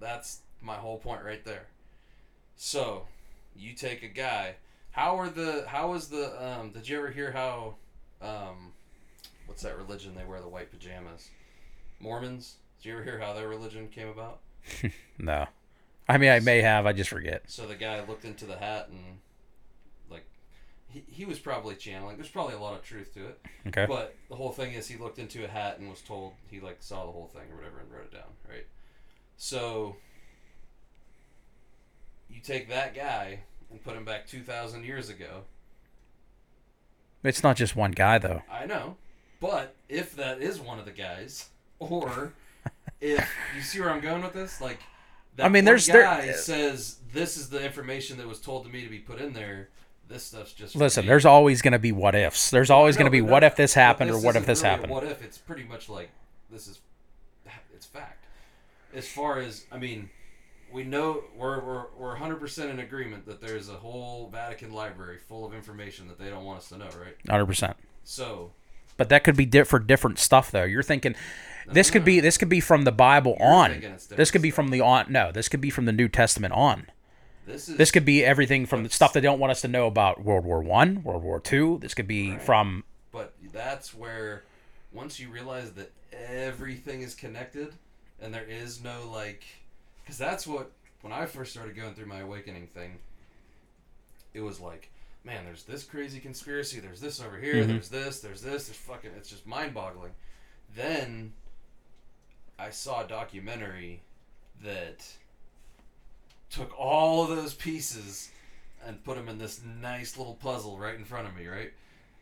That's 0.00 0.38
my 0.62 0.74
whole 0.76 0.98
point 0.98 1.22
right 1.24 1.44
there. 1.44 1.66
So, 2.56 3.06
you 3.54 3.74
take 3.74 4.02
a 4.02 4.08
guy. 4.08 4.54
How 4.92 5.18
are 5.18 5.28
the? 5.28 5.64
How 5.68 5.92
is 5.94 6.08
the? 6.08 6.42
Um, 6.44 6.70
did 6.70 6.88
you 6.88 6.98
ever 6.98 7.10
hear 7.10 7.30
how? 7.30 7.74
Um, 8.22 8.72
what's 9.46 9.62
that 9.62 9.76
religion? 9.76 10.14
They 10.16 10.24
wear 10.24 10.40
the 10.40 10.48
white 10.48 10.70
pajamas. 10.72 11.28
Mormons. 12.00 12.56
Did 12.82 12.88
you 12.88 12.94
ever 12.94 13.04
hear 13.04 13.18
how 13.20 13.32
their 13.32 13.48
religion 13.48 13.88
came 13.88 14.08
about? 14.08 14.40
No. 15.18 15.46
I 16.08 16.16
mean, 16.16 16.30
I 16.30 16.38
may 16.40 16.62
have, 16.62 16.86
I 16.86 16.92
just 16.92 17.10
forget. 17.10 17.42
So 17.48 17.66
the 17.66 17.74
guy 17.74 18.02
looked 18.06 18.24
into 18.24 18.46
the 18.46 18.56
hat 18.56 18.88
and, 18.88 19.18
he, 20.90 21.04
he 21.10 21.24
was 21.24 21.38
probably 21.38 21.74
channeling. 21.74 22.16
There's 22.16 22.28
probably 22.30 22.54
a 22.54 22.60
lot 22.60 22.74
of 22.74 22.82
truth 22.82 23.12
to 23.14 23.26
it. 23.26 23.40
Okay. 23.68 23.86
But 23.86 24.14
the 24.28 24.34
whole 24.36 24.50
thing 24.52 24.72
is, 24.72 24.88
he 24.88 24.96
looked 24.96 25.18
into 25.18 25.44
a 25.44 25.48
hat 25.48 25.78
and 25.78 25.88
was 25.90 26.00
told 26.00 26.32
he 26.50 26.60
like 26.60 26.78
saw 26.80 27.04
the 27.06 27.12
whole 27.12 27.30
thing 27.32 27.42
or 27.52 27.56
whatever 27.56 27.80
and 27.80 27.90
wrote 27.92 28.04
it 28.04 28.12
down, 28.12 28.30
right? 28.48 28.66
So 29.36 29.96
you 32.30 32.40
take 32.40 32.68
that 32.68 32.94
guy 32.94 33.40
and 33.70 33.82
put 33.82 33.96
him 33.96 34.04
back 34.04 34.26
2,000 34.26 34.84
years 34.84 35.08
ago. 35.08 35.42
It's 37.22 37.42
not 37.42 37.56
just 37.56 37.74
one 37.76 37.90
guy 37.92 38.18
though. 38.18 38.42
I 38.50 38.66
know. 38.66 38.96
But 39.40 39.74
if 39.88 40.16
that 40.16 40.40
is 40.40 40.60
one 40.60 40.78
of 40.78 40.84
the 40.84 40.90
guys, 40.90 41.48
or 41.78 42.32
if 43.00 43.28
you 43.56 43.62
see 43.62 43.80
where 43.80 43.90
I'm 43.90 44.00
going 44.00 44.22
with 44.22 44.32
this, 44.32 44.60
like 44.60 44.80
that 45.36 45.46
I 45.46 45.48
mean, 45.48 45.64
there's- 45.64 45.86
there- 45.86 46.02
guy 46.02 46.32
says 46.32 46.98
this 47.12 47.36
is 47.36 47.48
the 47.50 47.64
information 47.64 48.18
that 48.18 48.26
was 48.28 48.40
told 48.40 48.64
to 48.64 48.70
me 48.70 48.82
to 48.82 48.88
be 48.88 48.98
put 48.98 49.20
in 49.20 49.32
there. 49.32 49.68
This 50.08 50.24
stuff's 50.24 50.52
just 50.52 50.74
Listen, 50.74 51.04
me." 51.04 51.08
there's 51.08 51.26
always 51.26 51.60
going 51.60 51.72
to 51.72 51.78
be 51.78 51.92
what 51.92 52.14
ifs. 52.14 52.50
There's 52.50 52.70
always 52.70 52.96
No, 52.96 53.00
going 53.00 53.06
to 53.06 53.10
be 53.10 53.20
but 53.20 53.30
what 53.30 53.44
if 53.44 53.56
this 53.56 53.74
happened 53.74 54.10
or 54.10 54.18
what 54.18 54.36
if 54.36 54.46
this 54.46 54.62
really 54.62 54.70
happened. 54.70 54.92
What 54.92 55.04
if? 55.04 55.22
It's 55.22 55.38
pretty 55.38 55.64
much 55.64 55.88
like 55.88 56.10
this 56.50 56.66
is 56.66 56.80
it's 57.74 57.86
fact. 57.86 58.24
As 58.94 59.06
far 59.06 59.38
as 59.38 59.66
I 59.70 59.78
mean, 59.78 60.10
we 60.72 60.82
know 60.84 61.24
we're 61.36 61.60
we're 61.60 61.84
we're 61.96 62.08
100 62.10 62.40
percent 62.40 62.70
in 62.70 62.78
agreement 62.80 63.26
that 63.26 63.40
there's 63.40 63.68
a 63.68 63.74
whole 63.74 64.28
Vatican 64.30 64.72
library 64.72 65.18
full 65.18 65.44
of 65.44 65.54
information 65.54 66.08
that 66.08 66.18
they 66.18 66.30
don't 66.30 66.44
want 66.44 66.58
us 66.58 66.68
to 66.70 66.78
know, 66.78 66.88
right? 66.98 67.16
100%. 67.28 67.74
So 68.04 68.52
But 68.96 69.10
that 69.10 69.24
could 69.24 69.36
be 69.36 69.46
di- 69.46 69.64
for 69.64 69.78
different 69.78 70.18
stuff 70.18 70.50
though. 70.50 70.64
You're 70.64 70.82
thinking 70.82 71.14
this 71.70 71.90
could 71.90 72.04
be 72.04 72.18
uh-huh. 72.18 72.22
this 72.22 72.38
could 72.38 72.48
be 72.48 72.60
from 72.60 72.84
the 72.84 72.92
Bible 72.92 73.36
You're 73.38 73.48
on. 73.48 73.82
This 74.10 74.30
could 74.30 74.42
be 74.42 74.50
from 74.50 74.68
the 74.68 74.80
on 74.80 75.06
no, 75.10 75.30
this 75.30 75.48
could 75.48 75.60
be 75.60 75.70
from 75.70 75.84
the 75.84 75.92
New 75.92 76.08
Testament 76.08 76.54
on. 76.54 76.86
This 77.48 77.68
is 77.68 77.76
This 77.76 77.90
could 77.90 78.04
be 78.04 78.24
everything 78.24 78.66
from 78.66 78.84
the 78.84 78.90
stuff 78.90 79.12
they 79.12 79.20
don't 79.20 79.38
want 79.38 79.50
us 79.50 79.62
to 79.62 79.68
know 79.68 79.86
about 79.86 80.22
World 80.22 80.44
War 80.44 80.62
1, 80.62 81.02
World 81.02 81.22
War 81.22 81.40
2. 81.40 81.78
This 81.80 81.94
could 81.94 82.06
be 82.06 82.36
from 82.36 82.84
But 83.10 83.34
that's 83.52 83.94
where 83.94 84.44
once 84.92 85.18
you 85.18 85.30
realize 85.30 85.72
that 85.72 85.92
everything 86.12 87.02
is 87.02 87.14
connected 87.14 87.74
and 88.20 88.32
there 88.32 88.46
is 88.48 88.82
no 88.82 89.08
like 89.10 89.44
because 90.02 90.18
that's 90.18 90.46
what 90.46 90.72
when 91.02 91.12
I 91.12 91.26
first 91.26 91.52
started 91.52 91.76
going 91.76 91.94
through 91.94 92.06
my 92.06 92.20
awakening 92.20 92.66
thing 92.68 92.98
it 94.34 94.40
was 94.40 94.58
like 94.60 94.90
man 95.24 95.44
there's 95.44 95.64
this 95.64 95.84
crazy 95.84 96.18
conspiracy 96.18 96.80
there's 96.80 97.00
this 97.00 97.20
over 97.20 97.38
here 97.38 97.56
mm-hmm. 97.56 97.68
there's 97.68 97.88
this 97.88 98.20
there's 98.20 98.40
this 98.40 98.66
there's 98.66 98.78
fucking 98.78 99.10
it's 99.16 99.30
just 99.30 99.46
mind-boggling. 99.46 100.12
Then 100.74 101.32
I 102.58 102.70
saw 102.70 103.04
a 103.04 103.08
documentary 103.08 104.02
that 104.62 105.06
took 106.50 106.78
all 106.78 107.22
of 107.22 107.36
those 107.36 107.54
pieces 107.54 108.30
and 108.86 109.02
put 109.04 109.16
them 109.16 109.28
in 109.28 109.38
this 109.38 109.60
nice 109.80 110.16
little 110.16 110.34
puzzle 110.34 110.78
right 110.78 110.94
in 110.94 111.04
front 111.04 111.28
of 111.28 111.36
me, 111.36 111.46
right? 111.46 111.72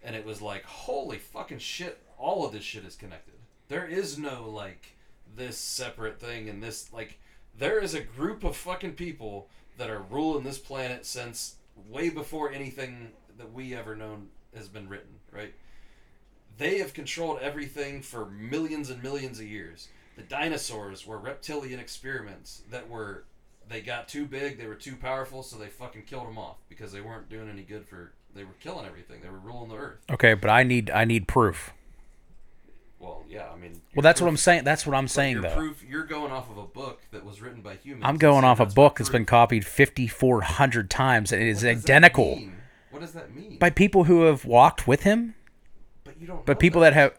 And 0.03 0.17
it 0.17 0.25
was 0.25 0.43
like, 0.43 0.65
holy 0.65 1.19
fucking 1.19 1.59
shit, 1.59 1.99
all 2.19 2.47
of 2.47 2.53
this 2.53 2.65
shit 2.65 2.85
is 2.85 2.97
connected. 2.97 3.35
There 3.69 3.87
is 3.87 4.19
no 4.19 4.49
like 4.49 4.95
this 5.35 5.59
separate 5.59 6.21
thing 6.21 6.49
and 6.49 6.63
this 6.63 6.93
like 6.93 7.19
there 7.59 7.79
is 7.79 7.95
a 7.95 8.01
group 8.01 8.45
of 8.45 8.57
fucking 8.57 8.93
people 8.93 9.49
that 9.79 9.91
are 9.91 10.05
ruling 10.11 10.45
this 10.45 10.59
planet 10.59 11.05
since 11.05 11.57
way 11.89 12.09
before 12.09 12.53
anything 12.53 13.11
that 13.39 13.53
we 13.53 13.75
ever 13.75 13.95
known 13.95 14.29
has 14.55 14.69
been 14.69 14.89
written, 14.89 15.21
right? 15.31 15.53
They 16.59 16.79
have 16.79 16.95
controlled 16.95 17.41
everything 17.41 18.01
for 18.01 18.27
millions 18.27 18.89
and 18.89 19.03
millions 19.03 19.39
of 19.39 19.47
years. 19.47 19.89
The 20.17 20.23
dinosaurs 20.23 21.07
were 21.07 21.19
reptilian 21.19 21.79
experiments 21.79 22.63
that 22.71 22.89
were 22.89 23.25
they 23.69 23.81
got 23.81 24.09
too 24.09 24.27
big, 24.27 24.59
they 24.59 24.67
were 24.67 24.75
too 24.75 24.97
powerful, 24.97 25.43
so 25.43 25.57
they 25.57 25.69
fucking 25.69 26.03
killed 26.03 26.27
them 26.27 26.39
off 26.39 26.57
because 26.69 26.93
they 26.93 27.01
weren't 27.01 27.29
doing 27.29 27.49
any 27.49 27.63
good 27.63 27.87
for. 27.87 28.13
They 28.35 28.45
were 28.45 28.55
killing 28.61 28.87
everything. 28.87 29.21
They 29.23 29.31
were 29.31 29.39
ruling 29.39 29.71
the 29.71 29.77
earth. 29.77 29.99
Okay, 30.11 30.35
but 30.35 30.51
I 30.51 30.63
need 30.63 30.91
I 30.91 31.05
need 31.05 31.27
proof. 31.27 31.73
Well, 32.99 33.25
yeah, 33.29 33.49
I 33.53 33.57
mean. 33.57 33.81
Well, 33.95 34.03
that's 34.03 34.21
what 34.21 34.29
I'm 34.29 34.37
saying. 34.37 34.65
That's 34.65 34.87
what 34.87 34.95
I'm 34.97 35.09
saying 35.09 35.41
though. 35.43 35.55
proof. 35.55 35.83
You're 35.87 36.05
going 36.05 36.33
off 36.33 36.51
of 36.51 36.57
a 36.59 36.65
book 36.67 37.01
that 37.13 37.25
was 37.25 37.41
written 37.41 37.61
by 37.61 37.75
humans. 37.77 38.05
I'm 38.07 38.17
going 38.17 38.45
off 38.45 38.59
a 38.61 38.67
book 38.67 38.99
that's 38.99 39.11
been 39.11 39.27
copied 39.27 39.67
5400 39.67 40.91
times 40.91 41.33
and 41.33 41.43
it 41.43 41.49
is 41.49 41.63
What 41.63 41.71
identical? 41.77 42.41
What 42.91 43.01
does 43.01 43.13
that 43.13 43.35
mean? 43.35 43.59
by 43.59 43.69
people 43.71 44.05
who 44.05 44.23
have 44.23 44.45
walked 44.45 44.87
with 44.89 45.03
him, 45.03 45.35
but 46.05 46.19
you 46.21 46.27
don't. 46.27 46.47
but 46.47 46.59
people 46.59 46.81
that 46.81 46.95
have 46.95 47.19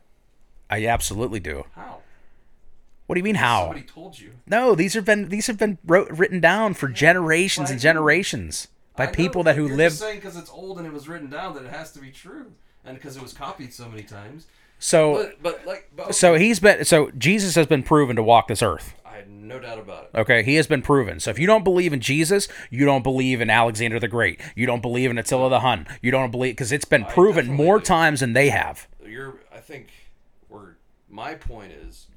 I 0.69 0.85
absolutely 0.87 1.39
do. 1.39 1.65
How? 1.75 1.96
What 3.07 3.15
do 3.15 3.19
you 3.19 3.23
mean 3.23 3.35
how? 3.35 3.63
Somebody 3.63 3.81
told 3.83 4.19
you. 4.19 4.31
No, 4.45 4.75
these 4.75 4.93
have 4.93 5.05
been 5.05 5.29
these 5.29 5.47
have 5.47 5.57
been 5.57 5.77
wrote, 5.85 6.09
written 6.11 6.39
down 6.39 6.73
for 6.73 6.87
generations 6.87 7.69
by 7.69 7.73
and 7.73 7.81
who? 7.81 7.83
generations 7.83 8.67
by 8.95 9.05
know, 9.05 9.11
people 9.13 9.43
that 9.43 9.55
who 9.55 9.67
live. 9.67 9.91
Just 9.91 10.01
saying 10.01 10.17
because 10.17 10.35
it's 10.35 10.49
old 10.49 10.77
and 10.77 10.85
it 10.85 10.93
was 10.93 11.07
written 11.07 11.29
down 11.29 11.55
that 11.55 11.63
it 11.63 11.71
has 11.71 11.91
to 11.93 11.99
be 11.99 12.11
true, 12.11 12.51
and 12.85 12.95
because 12.95 13.15
it 13.15 13.23
was 13.23 13.33
copied 13.33 13.73
so 13.73 13.87
many 13.87 14.03
times. 14.03 14.47
So 14.79 15.13
But 15.13 15.41
but 15.41 15.65
like 15.65 15.89
but, 15.95 16.13
so 16.15 16.35
he's 16.35 16.59
been 16.59 16.85
so 16.85 17.09
Jesus 17.17 17.55
has 17.55 17.65
been 17.65 17.81
proven 17.81 18.15
to 18.17 18.23
walk 18.23 18.47
this 18.47 18.61
earth. 18.61 18.93
I 19.05 19.15
had 19.21 19.29
no 19.29 19.57
doubt 19.59 19.79
about 19.79 20.09
it. 20.13 20.17
Okay, 20.19 20.43
he 20.43 20.55
has 20.55 20.67
been 20.67 20.81
proven. 20.81 21.19
So 21.19 21.31
if 21.31 21.39
you 21.39 21.47
don't 21.47 21.63
believe 21.63 21.93
in 21.93 22.01
Jesus, 22.01 22.47
you 22.69 22.85
don't 22.85 23.03
believe 23.03 23.41
in 23.41 23.49
Alexander 23.49 23.99
the 23.99 24.07
Great. 24.07 24.39
You 24.53 24.65
don't 24.65 24.81
believe 24.81 25.09
in 25.09 25.17
Attila 25.17 25.49
the 25.49 25.61
Hun. 25.61 25.87
You 26.01 26.11
don't 26.11 26.29
believe 26.29 26.55
because 26.55 26.71
it's 26.71 26.85
been 26.85 27.05
proven 27.05 27.47
more 27.47 27.79
do. 27.79 27.85
times 27.85 28.19
than 28.19 28.33
they 28.33 28.49
have. 28.49 28.87
You're. 29.05 29.39
I 29.51 29.59
think 29.59 29.87
we're. 30.49 30.75
My 31.09 31.33
point 31.33 31.71
is, 31.71 32.07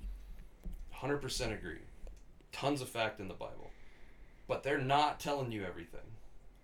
hundred 1.01 1.23
percent 1.23 1.53
agree. 1.53 1.79
Tons 2.53 2.81
of 2.81 2.89
fact 2.89 3.21
in 3.21 3.29
the 3.29 3.35
Bible, 3.35 3.71
but 4.47 4.63
they're 4.63 4.79
not 4.79 5.21
telling 5.21 5.53
you 5.53 5.65
everything. 5.65 6.01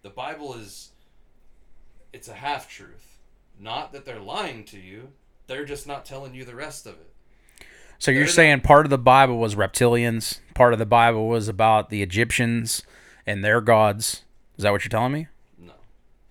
The 0.02 0.10
Bible 0.10 0.54
is. 0.54 0.90
It's 2.12 2.28
a 2.28 2.34
half 2.34 2.68
truth. 2.68 3.18
Not 3.58 3.92
that 3.92 4.04
they're 4.04 4.20
lying 4.20 4.64
to 4.64 4.78
you. 4.78 5.08
They're 5.46 5.64
just 5.64 5.86
not 5.86 6.04
telling 6.04 6.34
you 6.34 6.44
the 6.44 6.54
rest 6.54 6.86
of 6.86 6.94
it. 6.94 7.10
So 7.98 8.10
you're 8.10 8.24
They're 8.24 8.32
saying 8.32 8.60
part 8.60 8.84
of 8.86 8.90
the 8.90 8.98
Bible 8.98 9.38
was 9.38 9.54
reptilians, 9.54 10.40
part 10.54 10.72
of 10.72 10.78
the 10.78 10.86
Bible 10.86 11.28
was 11.28 11.48
about 11.48 11.88
the 11.88 12.02
Egyptians 12.02 12.82
and 13.26 13.42
their 13.42 13.60
gods. 13.60 14.22
Is 14.56 14.62
that 14.64 14.72
what 14.72 14.84
you're 14.84 14.90
telling 14.90 15.12
me? 15.12 15.28
No. 15.58 15.72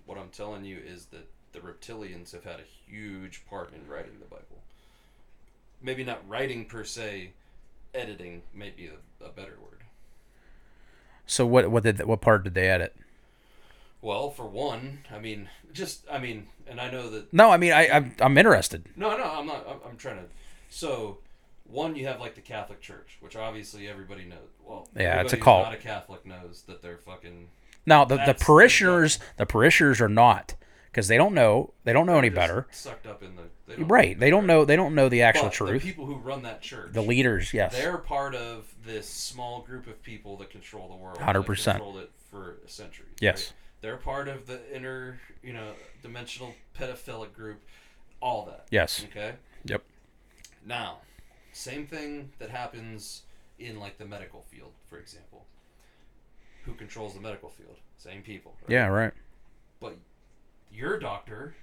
What 0.05 0.17
I'm 0.17 0.29
telling 0.29 0.65
you 0.65 0.77
is 0.77 1.05
that 1.07 1.27
the 1.53 1.59
reptilians 1.59 2.31
have 2.33 2.43
had 2.43 2.59
a 2.59 2.91
huge 2.91 3.43
part 3.49 3.73
in 3.73 3.87
writing 3.89 4.19
the 4.19 4.25
Bible. 4.25 4.45
Maybe 5.81 6.03
not 6.03 6.27
writing 6.27 6.65
per 6.65 6.83
se, 6.83 7.31
editing 7.95 8.43
may 8.53 8.69
be 8.69 8.87
a, 8.87 9.25
a 9.25 9.29
better 9.29 9.53
word. 9.61 9.83
So 11.25 11.45
what 11.45 11.71
what 11.71 11.83
did 11.83 12.03
what 12.05 12.21
part 12.21 12.43
did 12.43 12.53
they 12.53 12.69
edit? 12.69 12.95
Well, 14.01 14.29
for 14.29 14.45
one, 14.45 14.99
I 15.11 15.17
mean, 15.17 15.49
just 15.73 16.05
I 16.11 16.19
mean, 16.19 16.47
and 16.67 16.79
I 16.79 16.91
know 16.91 17.09
that. 17.09 17.33
No, 17.33 17.49
I 17.49 17.57
mean 17.57 17.71
I 17.73 17.89
I'm, 17.89 18.15
I'm 18.19 18.37
interested. 18.37 18.85
No, 18.95 19.17
no, 19.17 19.23
I'm 19.23 19.47
not. 19.47 19.65
I'm, 19.67 19.89
I'm 19.89 19.97
trying 19.97 20.17
to. 20.17 20.25
So, 20.69 21.19
one, 21.63 21.95
you 21.95 22.05
have 22.07 22.19
like 22.19 22.35
the 22.35 22.41
Catholic 22.41 22.81
Church, 22.81 23.17
which 23.21 23.35
obviously 23.35 23.87
everybody 23.87 24.25
knows. 24.25 24.49
Well, 24.63 24.87
Yeah, 24.95 25.21
it's 25.21 25.33
a 25.33 25.37
cult. 25.37 25.63
Not 25.65 25.73
a 25.73 25.77
Catholic 25.77 26.25
knows 26.25 26.63
that 26.67 26.81
they're 26.81 26.97
fucking. 26.97 27.49
Now 27.87 28.05
the, 28.05 28.17
the 28.17 28.33
parishioners 28.33 29.19
the 29.37 29.45
parishioners 29.45 30.01
are 30.01 30.09
not 30.09 30.55
because 30.95 31.09
they 31.09 31.17
don't 31.17 31.33
know 31.33 31.73
they 31.83 31.91
don't 31.91 32.05
know 32.05 32.17
any 32.17 32.29
better. 32.29 32.67
Sucked 32.71 33.05
up 33.05 33.21
in 33.21 33.35
the. 33.35 33.41
They 33.67 33.75
don't 33.75 33.87
Right? 33.89 34.17
They 34.17 34.29
don't 34.29 34.47
know 34.47 34.63
they 34.63 34.77
don't 34.77 34.95
know 34.95 35.09
the 35.09 35.23
actual 35.23 35.49
But 35.49 35.73
The 35.73 35.79
people 35.79 36.05
who 36.05 36.15
run 36.15 36.43
that 36.43 36.61
church. 36.61 36.93
The 36.93 37.01
leaders, 37.01 37.53
yes. 37.53 37.75
They're 37.75 37.97
part 37.97 38.33
of 38.33 38.73
this 38.85 39.09
small 39.09 39.61
group 39.61 39.87
of 39.87 40.01
people 40.01 40.37
that 40.37 40.49
control 40.49 40.87
the 40.87 40.95
world. 40.95 41.17
100%. 41.17 41.45
Controlled 41.45 41.97
it 41.97 42.11
for 42.31 42.59
a 42.65 42.69
century. 42.69 43.07
Yes. 43.19 43.51
They're 43.81 43.97
part 43.97 44.29
of 44.29 44.47
the 44.47 44.61
inner, 44.73 45.19
you 45.43 45.51
know, 45.51 45.73
dimensional 46.01 46.55
pedophilic 46.79 47.33
group. 47.33 47.61
All 48.21 48.45
that. 48.45 48.65
Yes. 48.71 49.05
Okay. 49.09 49.33
Yep. 49.65 49.83
Now, 50.65 50.99
same 51.51 51.85
thing 51.85 52.31
that 52.39 52.49
happens 52.49 53.23
in 53.59 53.81
like 53.81 53.97
the 53.97 54.05
medical 54.05 54.43
field, 54.49 54.71
for 54.89 54.97
example. 54.97 55.45
Who 56.63 56.73
controls 56.73 57.13
the 57.13 57.19
medical 57.19 57.49
field? 57.49 57.75
Same 57.97 58.21
people. 58.21 58.55
right? 58.61 58.71
Yeah, 58.71 58.87
right. 58.87 59.11
But 59.81 59.97
your 60.75 60.99
doctor 60.99 61.55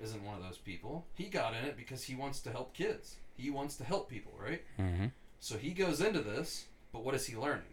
isn't 0.00 0.24
one 0.24 0.36
of 0.36 0.42
those 0.42 0.58
people. 0.58 1.06
He 1.14 1.24
got 1.24 1.54
in 1.54 1.64
it 1.64 1.76
because 1.76 2.04
he 2.04 2.14
wants 2.14 2.40
to 2.40 2.50
help 2.50 2.72
kids. 2.74 3.16
He 3.36 3.50
wants 3.50 3.76
to 3.76 3.84
help 3.84 4.08
people, 4.08 4.32
right? 4.38 4.62
hmm 4.76 5.06
So 5.40 5.56
he 5.58 5.70
goes 5.70 6.00
into 6.00 6.20
this, 6.20 6.66
but 6.92 7.04
what 7.04 7.14
is 7.14 7.26
he 7.26 7.36
learning? 7.36 7.64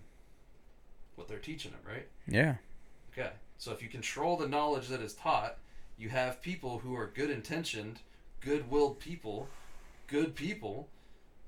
What 1.15 1.27
they're 1.27 1.39
teaching 1.39 1.71
him, 1.71 1.79
right? 1.87 2.07
Yeah. 2.27 2.55
Okay. 3.11 3.31
So 3.57 3.71
if 3.71 3.81
you 3.81 3.89
control 3.89 4.37
the 4.37 4.47
knowledge 4.47 4.87
that 4.89 5.01
is 5.01 5.13
taught, 5.13 5.57
you 5.97 6.09
have 6.09 6.41
people 6.41 6.79
who 6.79 6.95
are 6.95 7.07
good 7.07 7.29
intentioned, 7.31 7.99
good 8.41 8.69
willed 8.69 8.99
people, 8.99 9.47
good 10.07 10.35
people 10.35 10.87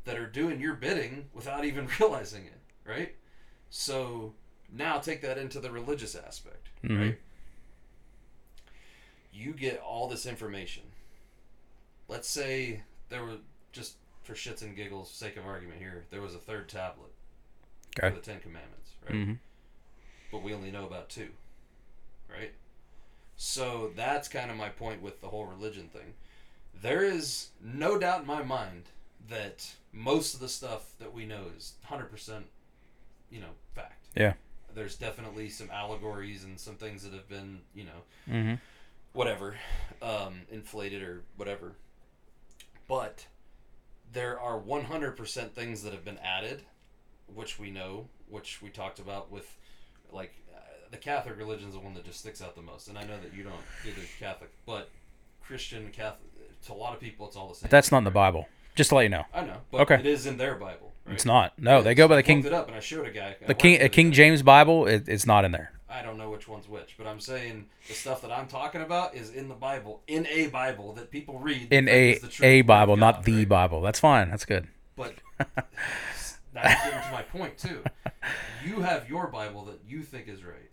that 0.05 0.17
are 0.17 0.25
doing 0.25 0.59
your 0.59 0.73
bidding 0.73 1.29
without 1.33 1.65
even 1.65 1.87
realizing 1.99 2.45
it, 2.45 2.59
right? 2.89 3.15
So 3.69 4.33
now 4.71 4.97
take 4.97 5.21
that 5.21 5.37
into 5.37 5.59
the 5.59 5.71
religious 5.71 6.15
aspect, 6.15 6.69
Mhm. 6.83 6.99
right? 6.99 7.19
You 9.31 9.53
get 9.53 9.79
all 9.79 10.07
this 10.07 10.25
information. 10.25 10.83
Let's 12.07 12.27
say 12.29 12.81
there 13.09 13.23
were 13.23 13.37
just 13.71 13.95
for 14.23 14.33
shits 14.33 14.61
and 14.61 14.75
giggles, 14.75 15.09
sake 15.11 15.37
of 15.37 15.45
argument 15.45 15.79
here, 15.79 16.05
there 16.11 16.21
was 16.21 16.35
a 16.35 16.39
third 16.39 16.69
tablet 16.69 17.11
Okay. 17.97 18.09
for 18.09 18.15
the 18.19 18.21
Ten 18.25 18.39
Commandments, 18.39 18.91
right? 19.05 19.15
hmm 19.25 19.33
but 20.31 20.43
we 20.43 20.53
only 20.53 20.69
know 20.69 20.85
about 20.85 21.09
two, 21.09 21.29
right? 22.29 22.51
So 23.35 23.91
that's 23.95 24.27
kind 24.27 24.51
of 24.51 24.57
my 24.57 24.69
point 24.69 25.01
with 25.01 25.21
the 25.21 25.27
whole 25.29 25.45
religion 25.45 25.87
thing. 25.87 26.13
There 26.83 27.03
is 27.03 27.47
no 27.63 27.97
doubt 27.97 28.21
in 28.21 28.27
my 28.27 28.43
mind 28.43 28.83
that 29.27 29.67
most 29.91 30.35
of 30.35 30.39
the 30.39 30.47
stuff 30.47 30.91
that 30.99 31.11
we 31.11 31.25
know 31.25 31.45
is 31.57 31.73
100%, 31.89 32.43
you 33.31 33.39
know, 33.39 33.47
fact. 33.73 34.05
Yeah. 34.15 34.33
there's 34.75 34.95
definitely 34.95 35.49
some 35.49 35.71
allegories 35.71 36.43
and 36.43 36.59
some 36.59 36.75
things 36.75 37.01
that 37.01 37.13
have 37.13 37.27
been, 37.27 37.61
you 37.73 37.85
know, 37.85 38.03
Mm-hmm. 38.31 38.53
Whatever, 39.13 39.55
um, 40.01 40.41
inflated 40.51 41.01
or 41.03 41.23
whatever. 41.35 41.73
But 42.87 43.27
there 44.11 44.39
are 44.39 44.59
100% 44.59 45.51
things 45.51 45.83
that 45.83 45.93
have 45.93 46.03
been 46.05 46.17
added, 46.19 46.63
which 47.33 47.59
we 47.59 47.69
know, 47.69 48.07
which 48.27 48.61
we 48.61 48.69
talked 48.69 48.99
about 48.99 49.31
with, 49.31 49.57
like, 50.11 50.33
uh, 50.55 50.59
the 50.91 50.97
Catholic 50.97 51.37
religion 51.37 51.67
is 51.69 51.73
the 51.75 51.79
one 51.79 51.93
that 51.93 52.05
just 52.05 52.19
sticks 52.19 52.41
out 52.41 52.55
the 52.55 52.61
most. 52.61 52.87
And 52.87 52.97
I 52.97 53.03
know 53.03 53.19
that 53.21 53.33
you 53.33 53.43
don't 53.43 53.55
do 53.83 53.91
the 53.91 54.07
Catholic, 54.19 54.49
but 54.65 54.89
Christian, 55.43 55.89
Catholic, 55.91 56.27
to 56.65 56.73
a 56.73 56.75
lot 56.75 56.93
of 56.93 56.99
people, 56.99 57.27
it's 57.27 57.35
all 57.35 57.47
the 57.49 57.55
same. 57.55 57.69
That's 57.69 57.91
not 57.91 57.99
in 57.99 58.03
the 58.05 58.11
Bible. 58.11 58.47
Just 58.75 58.89
to 58.89 58.95
let 58.95 59.03
you 59.03 59.09
know, 59.09 59.25
I 59.33 59.41
know, 59.41 59.57
but 59.71 59.81
Okay. 59.81 59.95
it 59.95 60.05
is 60.05 60.25
in 60.25 60.37
their 60.37 60.55
Bible. 60.55 60.93
Right? 61.05 61.15
it's 61.15 61.25
not. 61.25 61.57
No, 61.59 61.81
they 61.81 61.93
go 61.95 62.07
by 62.07 62.15
the 62.15 62.23
King. 62.23 62.37
I 62.37 62.41
looked 62.41 62.47
it 62.47 62.53
up 62.53 62.67
and 62.67 62.77
I 62.77 62.79
showed 62.79 63.05
a 63.05 63.11
guy. 63.11 63.35
I 63.41 63.45
the 63.47 63.53
King, 63.53 63.81
a 63.81 63.89
King. 63.89 64.11
James 64.13 64.41
Bible. 64.41 64.85
It, 64.87 65.09
it's 65.09 65.25
not 65.25 65.43
in 65.43 65.51
there. 65.51 65.73
I 65.89 66.01
don't 66.01 66.17
know 66.17 66.29
which 66.29 66.47
one's 66.47 66.67
which, 66.67 66.95
but 66.97 67.07
I'm 67.07 67.19
saying 67.19 67.67
the 67.87 67.93
stuff 67.93 68.21
that 68.21 68.31
I'm 68.31 68.47
talking 68.47 68.81
about 68.81 69.15
is 69.15 69.31
in 69.31 69.47
the 69.47 69.55
Bible, 69.55 70.01
in 70.07 70.27
a 70.27 70.47
Bible 70.47 70.93
that 70.93 71.09
people 71.09 71.39
read. 71.39 71.71
In 71.71 71.87
a 71.87 72.11
is 72.11 72.21
the 72.21 72.27
true 72.27 72.45
a 72.45 72.61
Bible, 72.61 72.95
God, 72.95 72.99
not 72.99 73.23
the 73.23 73.37
right? 73.37 73.49
Bible. 73.49 73.81
That's 73.81 73.99
fine. 73.99 74.29
That's 74.29 74.45
good. 74.45 74.67
But 74.95 75.15
that's 75.37 76.37
getting 76.53 77.01
to 77.01 77.09
my 77.11 77.23
point 77.23 77.57
too. 77.57 77.83
You 78.65 78.81
have 78.81 79.09
your 79.09 79.27
Bible 79.27 79.65
that 79.65 79.79
you 79.87 80.03
think 80.03 80.27
is 80.27 80.43
right, 80.43 80.69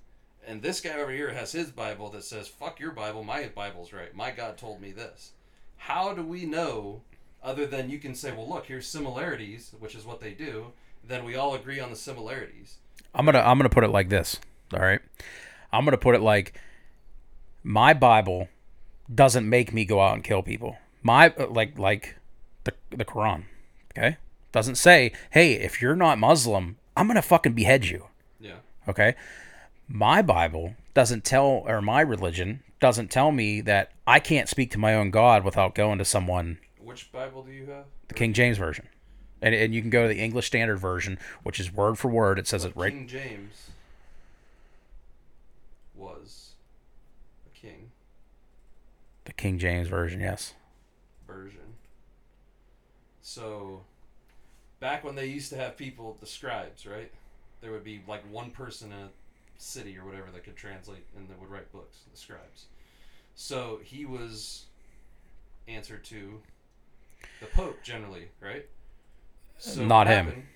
and 0.47 0.61
this 0.61 0.81
guy 0.81 0.99
over 0.99 1.13
here 1.13 1.33
has 1.33 1.53
his 1.53 1.71
Bible 1.71 2.11
that 2.11 2.25
says 2.25 2.49
"fuck 2.49 2.79
your 2.79 2.93
Bible, 2.93 3.25
my 3.25 3.49
Bible's 3.55 3.93
right. 3.93 4.15
My 4.15 4.31
God 4.31 4.59
told 4.59 4.81
me 4.81 4.93
this." 4.93 5.33
How 5.79 6.13
do 6.15 6.23
we 6.23 6.45
know? 6.47 7.03
Other 7.43 7.67
than 7.67 7.91
you 7.91 7.99
can 7.99 8.15
say, 8.15 8.33
"Well, 8.33 8.49
look, 8.49 8.67
here's 8.67 8.89
similarities," 8.89 9.73
which 9.79 9.95
is 9.95 10.05
what 10.05 10.21
they 10.21 10.33
do. 10.33 10.73
Then 11.05 11.25
we 11.25 11.37
all 11.37 11.55
agree 11.55 11.79
on 11.79 11.91
the 11.91 11.97
similarities. 11.97 12.79
I'm 13.15 13.25
gonna 13.25 13.39
I'm 13.39 13.57
gonna 13.57 13.69
put 13.69 13.85
it 13.85 13.91
like 13.91 14.09
this. 14.09 14.41
All 14.73 14.81
right, 14.81 15.01
I'm 15.73 15.85
gonna 15.85 15.97
put 15.99 16.15
it 16.15 16.21
like 16.21 16.59
my 17.63 17.93
Bible 17.95 18.49
doesn't 19.13 19.49
make 19.49 19.73
me 19.73 19.85
go 19.85 20.01
out 20.01 20.15
and 20.15 20.25
kill 20.25 20.43
people. 20.43 20.77
My 21.03 21.29
uh, 21.39 21.47
like 21.49 21.79
like 21.79 22.17
the 22.65 22.73
the 22.91 23.05
Quran. 23.05 23.45
Okay, 23.97 24.17
doesn't 24.53 24.75
say, 24.77 25.13
hey, 25.31 25.55
if 25.55 25.81
you're 25.81 25.97
not 25.97 26.19
Muslim, 26.19 26.77
I'm 26.97 27.07
gonna 27.07 27.23
fucking 27.23 27.53
behead 27.55 27.87
you. 27.87 28.07
Yeah. 28.41 28.57
Okay, 28.89 29.15
my 29.89 30.23
Bible 30.23 30.75
doesn't 30.95 31.25
tell 31.25 31.63
or 31.67 31.81
my 31.81 32.01
religion 32.01 32.63
doesn't 32.81 33.11
tell 33.11 33.33
me 33.33 33.61
that 33.63 33.93
I 34.07 34.21
can't 34.21 34.49
speak 34.49 34.71
to 34.73 34.79
my 34.79 34.95
own 34.95 35.11
God 35.11 35.45
without 35.45 35.75
going 35.75 35.99
to 35.99 36.05
someone 36.05 36.59
Which 36.79 37.11
Bible 37.11 37.43
do 37.43 37.53
you 37.53 37.67
have? 37.67 37.85
the 38.09 38.15
King 38.15 38.33
James 38.33 38.59
version. 38.59 38.87
And, 39.43 39.55
and 39.55 39.75
you 39.75 39.81
can 39.81 39.91
go 39.91 40.03
to 40.03 40.09
the 40.09 40.21
English 40.21 40.47
Standard 40.47 40.79
Version, 40.79 41.19
which 41.43 41.61
is 41.61 41.73
word 41.73 41.99
for 41.99 42.09
word. 42.09 42.39
It 42.39 42.47
says 42.47 42.65
it 42.65 42.73
right. 42.75 42.93
King 42.93 43.07
James 43.07 43.71
was 45.97 46.53
a 47.47 47.59
king 47.59 47.91
The 49.25 49.33
King 49.33 49.59
James 49.59 49.89
Version, 49.89 50.21
yes. 50.21 50.55
version. 51.27 51.61
So, 53.23 53.83
back 54.79 55.03
when 55.05 55.15
they 55.17 55.27
used 55.27 55.51
to 55.51 55.57
have 55.57 55.77
people, 55.77 56.17
the 56.21 56.27
scribes, 56.27 56.87
right? 56.87 57.11
There 57.61 57.73
would 57.73 57.83
be 57.85 58.01
like 58.07 58.23
one 58.31 58.51
person 58.51 58.93
in 58.93 58.99
a 58.99 59.09
city 59.59 59.99
or 59.99 60.05
whatever 60.05 60.31
that 60.33 60.45
could 60.45 60.55
translate 60.57 61.05
and 61.17 61.29
that 61.29 61.41
would 61.41 61.51
write 61.51 61.73
books, 61.73 61.99
the 62.11 62.17
scribes. 62.17 62.67
So, 63.35 63.81
he 63.83 64.05
was 64.07 64.67
answered 65.67 66.05
to 66.05 66.41
the 67.41 67.47
Pope 67.47 67.83
generally, 67.83 68.29
right? 68.41 68.67
So 69.59 69.85
Not 69.85 70.07
him. 70.07 70.27
happened- 70.27 70.47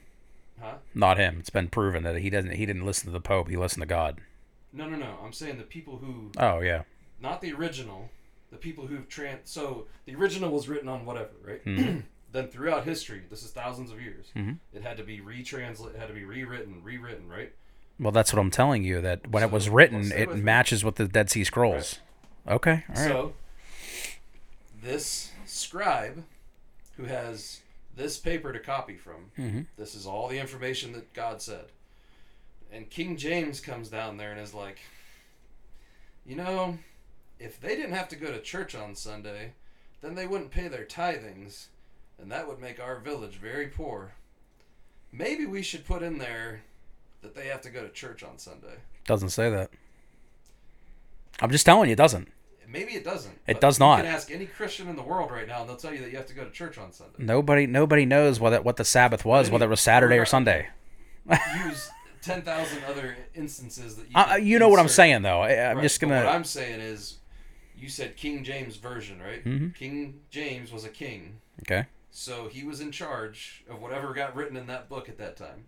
Huh? 0.61 0.75
Not 0.95 1.17
him. 1.17 1.39
It's 1.41 1.49
been 1.51 1.69
proven 1.69 2.03
that 2.03 2.17
he 2.19 2.29
doesn't. 2.29 2.51
He 2.53 2.67
didn't 2.67 2.85
listen 2.85 3.07
to 3.07 3.11
the 3.13 3.21
Pope. 3.21 3.49
He 3.49 3.57
listened 3.57 3.81
to 3.81 3.87
God. 3.87 4.21
No, 4.73 4.89
no, 4.89 4.97
no. 4.97 5.19
I'm 5.25 5.33
saying 5.33 5.59
the 5.59 5.65
people 5.65 5.97
who 5.99 6.31
Oh 6.39 6.61
yeah. 6.61 6.83
not 7.21 7.41
the 7.41 7.53
original, 7.53 8.09
the 8.51 8.57
people 8.57 8.87
who've 8.87 9.09
trans. 9.09 9.51
So 9.51 9.87
the 10.07 10.15
original 10.15 10.51
was 10.51 10.69
written 10.69 10.89
on 10.89 11.05
whatever, 11.05 11.31
right? 11.45 11.65
Mhm. 11.65 12.05
then 12.33 12.49
throughout 12.49 12.85
history, 12.85 13.23
this 13.29 13.43
is 13.43 13.51
thousands 13.51 13.91
of 13.91 14.01
years, 14.01 14.27
Mhm. 14.37 14.59
it 14.73 14.83
had 14.83 14.97
to 14.99 15.03
be 15.03 15.21
retranslated, 15.21 15.99
had 15.99 16.09
to 16.09 16.15
be 16.15 16.25
rewritten, 16.25 16.83
rewritten, 16.85 17.29
right? 17.29 17.53
Well, 17.99 18.13
that's 18.13 18.33
what 18.33 18.39
I'm 18.41 18.51
telling 18.51 18.83
you. 18.85 19.01
That 19.01 19.29
when 19.29 19.43
it 19.43 19.51
was 19.51 19.69
written, 19.69 20.11
it 20.13 20.35
matches 20.37 20.85
with 20.85 20.95
the 20.97 21.07
Dead 21.09 21.29
Sea 21.31 21.45
Scrolls. 21.45 21.99
Okay. 22.49 22.85
All 22.89 22.95
right. 22.95 23.09
So 23.09 23.35
this 24.83 25.33
scribe, 25.47 26.25
who 26.97 27.05
has 27.05 27.61
this 27.95 28.19
paper 28.19 28.53
to 28.53 28.59
copy 28.59 28.97
from, 28.97 29.31
Mhm. 29.39 29.67
this 29.77 29.95
is 29.95 30.07
all 30.07 30.29
the 30.29 30.39
information 30.39 30.93
that 30.93 31.13
God 31.13 31.43
said, 31.43 31.67
and 32.73 32.89
King 32.89 33.17
James 33.17 33.61
comes 33.61 33.89
down 33.89 34.17
there 34.17 34.33
and 34.33 34.41
is 34.41 34.55
like, 34.55 34.79
you 36.25 36.37
know, 36.37 36.79
if 37.39 37.61
they 37.61 37.75
didn't 37.75 37.95
have 37.95 38.09
to 38.09 38.17
go 38.17 38.31
to 38.31 38.41
church 38.41 38.75
on 38.75 38.95
Sunday, 38.95 39.53
then 40.03 40.15
they 40.15 40.27
wouldn't 40.27 40.51
pay 40.51 40.69
their 40.69 40.85
tithings, 40.85 41.67
and 42.21 42.31
that 42.31 42.47
would 42.47 42.61
make 42.61 42.81
our 42.81 42.99
village 42.99 43.37
very 43.37 43.67
poor. 43.67 44.13
Maybe 45.13 45.47
we 45.47 45.63
should 45.63 45.87
put 45.87 46.03
in 46.03 46.19
there 46.19 46.63
that 47.23 47.35
they 47.35 47.47
have 47.47 47.63
to 47.63 47.71
go 47.71 47.83
to 47.83 47.89
church 47.89 48.23
on 48.23 48.39
Sunday. 48.39 48.77
Doesn't 49.07 49.31
say 49.31 49.51
that. 49.51 49.71
I'm 51.41 51.51
just 51.51 51.67
telling 51.67 51.89
you, 51.89 51.95
it 51.95 51.97
doesn't. 51.97 52.29
Maybe 52.69 52.93
it 52.93 53.03
doesn't. 53.03 53.37
It 53.49 53.61
does 53.61 53.81
not. 53.81 53.99
you 53.99 54.05
can 54.05 54.15
ask 54.15 54.31
any 54.31 54.47
Christian 54.47 54.87
in 54.89 54.95
the 54.95 55.03
world 55.03 55.33
right 55.33 55.49
now, 55.49 55.63
and 55.63 55.69
they'll 55.69 55.77
tell 55.77 55.93
you 55.93 56.01
that 56.03 56.11
you 56.11 56.17
have 56.17 56.27
to 56.27 56.35
go 56.35 56.45
to 56.45 56.51
church 56.51 56.79
on 56.79 56.93
Sunday. 56.93 57.15
Nobody, 57.19 57.67
nobody 57.67 58.05
knows 58.05 58.39
what 58.39 58.53
it, 58.53 58.65
what 58.65 58.77
the 58.77 58.85
Sabbath 58.85 59.25
was, 59.25 59.51
whether 59.51 59.67
it 59.67 59.71
was 59.71 59.81
Saturday 59.81 60.19
or. 60.19 60.25
Sunday. 60.25 60.69
Use 61.67 61.91
ten 62.23 62.43
thousand 62.43 62.85
other 62.85 63.17
instances 63.35 63.97
that 63.97 64.07
you. 64.11 64.17
Uh, 64.17 64.37
you 64.37 64.59
know 64.59 64.69
what 64.69 64.81
I'm 64.81 64.89
saying, 64.89 65.23
though. 65.23 65.41
I, 65.41 65.71
I'm 65.71 65.77
Right, 65.77 65.83
just 65.83 66.01
gonna. 66.01 66.17
what 66.17 66.27
I'm 66.27 66.45
saying 66.45 66.81
is, 66.81 67.19
you 67.77 67.89
said 67.89 68.17
King 68.17 68.45
James 68.45 68.77
version, 68.77 69.21
right? 69.23 69.45
Mhm. 69.45 69.75
King 69.75 70.21
James 70.31 70.73
was 70.73 70.85
a 70.85 70.89
king, 70.91 71.41
Okay. 71.63 71.87
so 72.11 72.49
he 72.49 72.63
was 72.65 72.81
in 72.81 72.91
charge 72.93 73.65
of 73.69 73.81
whatever 73.81 74.13
got 74.15 74.35
written 74.37 74.57
in 74.57 74.67
that 74.67 74.89
book 74.89 75.09
at 75.09 75.19
that 75.19 75.37
time. 75.37 75.65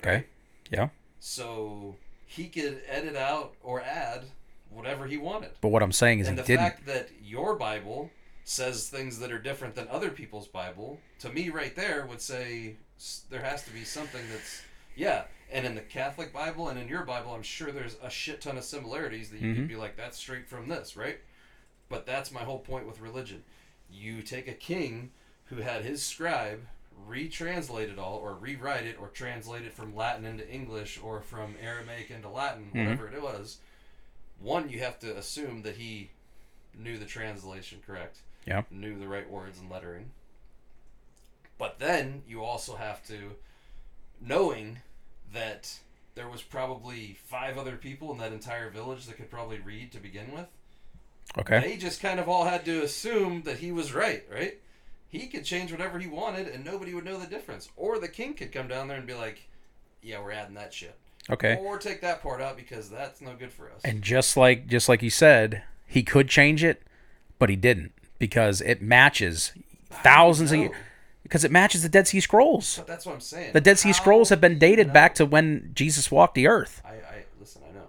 Okay. 0.00 0.26
Yeah. 0.70 0.88
So 1.18 1.96
he 2.26 2.48
could 2.48 2.82
edit 2.88 3.16
out 3.16 3.54
or 3.62 3.80
add 3.82 4.24
whatever 4.70 5.06
he 5.06 5.16
wanted. 5.16 5.50
But 5.60 5.68
what 5.68 5.82
I'm 5.82 5.92
saying 5.92 6.20
is, 6.20 6.28
and 6.28 6.38
he 6.38 6.42
the 6.42 6.46
didn't. 6.46 6.60
fact 6.60 6.86
that 6.86 7.08
your 7.22 7.56
Bible 7.56 8.10
says 8.44 8.88
things 8.88 9.18
that 9.18 9.30
are 9.32 9.38
different 9.38 9.74
than 9.74 9.86
other 9.88 10.10
people's 10.10 10.46
Bible, 10.48 10.98
to 11.18 11.28
me, 11.28 11.50
right 11.50 11.74
there, 11.76 12.06
would 12.06 12.20
say 12.20 12.76
there 13.28 13.42
has 13.42 13.64
to 13.64 13.70
be 13.72 13.84
something 13.84 14.22
that's 14.30 14.62
yeah. 15.00 15.24
And 15.50 15.66
in 15.66 15.74
the 15.74 15.80
Catholic 15.80 16.32
Bible 16.32 16.68
and 16.68 16.78
in 16.78 16.86
your 16.86 17.02
Bible, 17.04 17.32
I'm 17.34 17.42
sure 17.42 17.72
there's 17.72 17.96
a 18.02 18.10
shit 18.10 18.40
ton 18.40 18.56
of 18.58 18.64
similarities 18.64 19.30
that 19.30 19.40
you 19.40 19.52
Mhm. 19.52 19.56
could 19.56 19.68
be 19.68 19.76
like, 19.76 19.96
that's 19.96 20.16
straight 20.18 20.46
from 20.46 20.68
this, 20.68 20.96
right? 20.96 21.18
But 21.88 22.06
that's 22.06 22.30
my 22.30 22.44
whole 22.44 22.60
point 22.60 22.86
with 22.86 23.00
religion. 23.00 23.42
You 23.90 24.22
take 24.22 24.46
a 24.46 24.52
king 24.52 25.10
who 25.46 25.56
had 25.56 25.84
his 25.84 26.04
scribe 26.04 26.68
retranslate 27.08 27.88
it 27.88 27.98
all, 27.98 28.18
or 28.18 28.34
rewrite 28.34 28.84
it, 28.84 28.98
or 29.00 29.08
translate 29.08 29.64
it 29.64 29.72
from 29.72 29.96
Latin 29.96 30.26
into 30.26 30.46
English, 30.48 30.98
or 31.02 31.22
from 31.22 31.56
Aramaic 31.60 32.10
into 32.10 32.28
Latin, 32.28 32.70
Mhm. 32.72 32.78
whatever 32.84 33.08
it 33.08 33.22
was. 33.22 33.58
One, 34.38 34.68
you 34.68 34.80
have 34.80 34.98
to 35.00 35.16
assume 35.16 35.62
that 35.62 35.76
he 35.76 36.10
knew 36.74 36.98
the 36.98 37.06
translation 37.06 37.82
correct. 37.84 38.18
Yeah. 38.44 38.64
Knew 38.70 38.98
the 38.98 39.08
right 39.08 39.28
words 39.28 39.58
and 39.58 39.70
lettering. 39.70 40.12
But 41.58 41.78
then 41.78 42.22
you 42.26 42.44
also 42.44 42.76
have 42.76 43.04
to, 43.08 43.36
knowing 44.20 44.82
that 45.32 45.78
there 46.14 46.28
was 46.28 46.42
probably 46.42 47.16
five 47.26 47.56
other 47.56 47.76
people 47.76 48.12
in 48.12 48.18
that 48.18 48.32
entire 48.32 48.70
village 48.70 49.06
that 49.06 49.16
could 49.16 49.30
probably 49.30 49.58
read 49.58 49.92
to 49.92 49.98
begin 49.98 50.32
with. 50.32 50.46
Okay. 51.38 51.60
They 51.60 51.76
just 51.76 52.02
kind 52.02 52.18
of 52.18 52.28
all 52.28 52.44
had 52.44 52.64
to 52.64 52.82
assume 52.82 53.42
that 53.42 53.58
he 53.58 53.70
was 53.70 53.94
right, 53.94 54.24
right? 54.32 54.58
He 55.08 55.26
could 55.26 55.44
change 55.44 55.70
whatever 55.72 55.98
he 55.98 56.06
wanted 56.06 56.48
and 56.48 56.64
nobody 56.64 56.94
would 56.94 57.04
know 57.04 57.18
the 57.18 57.26
difference. 57.26 57.68
Or 57.76 57.98
the 57.98 58.08
king 58.08 58.34
could 58.34 58.52
come 58.52 58.68
down 58.68 58.88
there 58.88 58.96
and 58.96 59.06
be 59.06 59.14
like, 59.14 59.48
yeah, 60.02 60.20
we're 60.20 60.32
adding 60.32 60.54
that 60.54 60.74
shit. 60.74 60.96
Okay. 61.28 61.56
Or 61.56 61.78
take 61.78 62.00
that 62.00 62.22
part 62.22 62.40
out 62.40 62.56
because 62.56 62.90
that's 62.90 63.20
no 63.20 63.34
good 63.34 63.52
for 63.52 63.70
us. 63.70 63.80
And 63.84 64.02
just 64.02 64.36
like 64.36 64.66
just 64.66 64.88
like 64.88 65.02
you 65.02 65.10
said, 65.10 65.62
he 65.86 66.02
could 66.02 66.28
change 66.28 66.64
it, 66.64 66.82
but 67.38 67.48
he 67.48 67.56
didn't 67.56 67.92
because 68.18 68.60
it 68.60 68.82
matches 68.82 69.52
thousands 69.90 70.52
of 70.52 70.58
years. 70.58 70.76
Because 71.22 71.44
it 71.44 71.50
matches 71.50 71.82
the 71.82 71.88
Dead 71.88 72.08
Sea 72.08 72.20
Scrolls. 72.20 72.76
But 72.78 72.86
that's 72.86 73.04
what 73.06 73.14
I'm 73.14 73.20
saying. 73.20 73.52
The 73.52 73.60
Dead 73.60 73.78
Sea 73.78 73.90
How 73.90 73.94
Scrolls 73.94 74.28
have 74.30 74.40
been 74.40 74.58
dated 74.58 74.92
back 74.92 75.14
to 75.16 75.26
when 75.26 75.70
Jesus 75.74 76.10
walked 76.10 76.34
the 76.34 76.46
earth. 76.46 76.82
I, 76.84 76.94
I 76.94 77.24
listen. 77.38 77.62
I 77.68 77.74
know. 77.74 77.86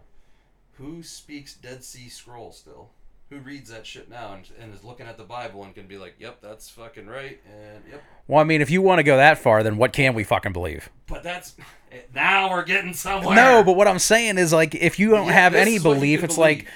Who 0.77 1.01
speaks 1.03 1.53
Dead 1.53 1.84
Sea 1.84 2.09
Scroll 2.09 2.51
still? 2.51 2.89
Who 3.29 3.38
reads 3.39 3.69
that 3.69 3.88
shit 3.88 4.09
now 4.09 4.34
and, 4.34 4.43
and 4.59 4.73
is 4.75 4.84
looking 4.84 5.05
at 5.07 5.17
the 5.17 5.23
Bible 5.23 5.63
and 5.63 5.73
can 5.73 5.88
be 5.88 5.97
like, 5.97 6.15
"Yep, 6.19 6.41
that's 6.41 6.69
fucking 6.69 7.07
right," 7.07 7.39
and 7.47 7.82
"Yep." 7.89 8.03
Well, 8.27 8.41
I 8.41 8.43
mean, 8.43 8.61
if 8.61 8.69
you 8.69 8.82
want 8.82 8.99
to 8.99 9.03
go 9.03 9.15
that 9.15 9.38
far, 9.38 9.63
then 9.63 9.77
what 9.77 9.93
can 9.93 10.13
we 10.13 10.25
fucking 10.25 10.51
believe? 10.51 10.89
But 11.07 11.23
that's 11.23 11.55
now 12.13 12.51
we're 12.51 12.65
getting 12.65 12.93
somewhere. 12.93 13.34
No, 13.34 13.63
but 13.63 13.77
what 13.77 13.88
I'm 13.88 13.99
saying 13.99 14.38
is 14.38 14.51
like 14.51 14.75
if 14.75 14.99
you 14.99 15.11
don't 15.11 15.27
Yeah, 15.27 15.32
have 15.34 15.55
any 15.55 15.75
is 15.75 15.84
what 15.86 15.91
you 15.91 15.95
belief, 15.95 16.23
it's 16.25 16.36
believe. 16.36 16.57
like 16.59 16.67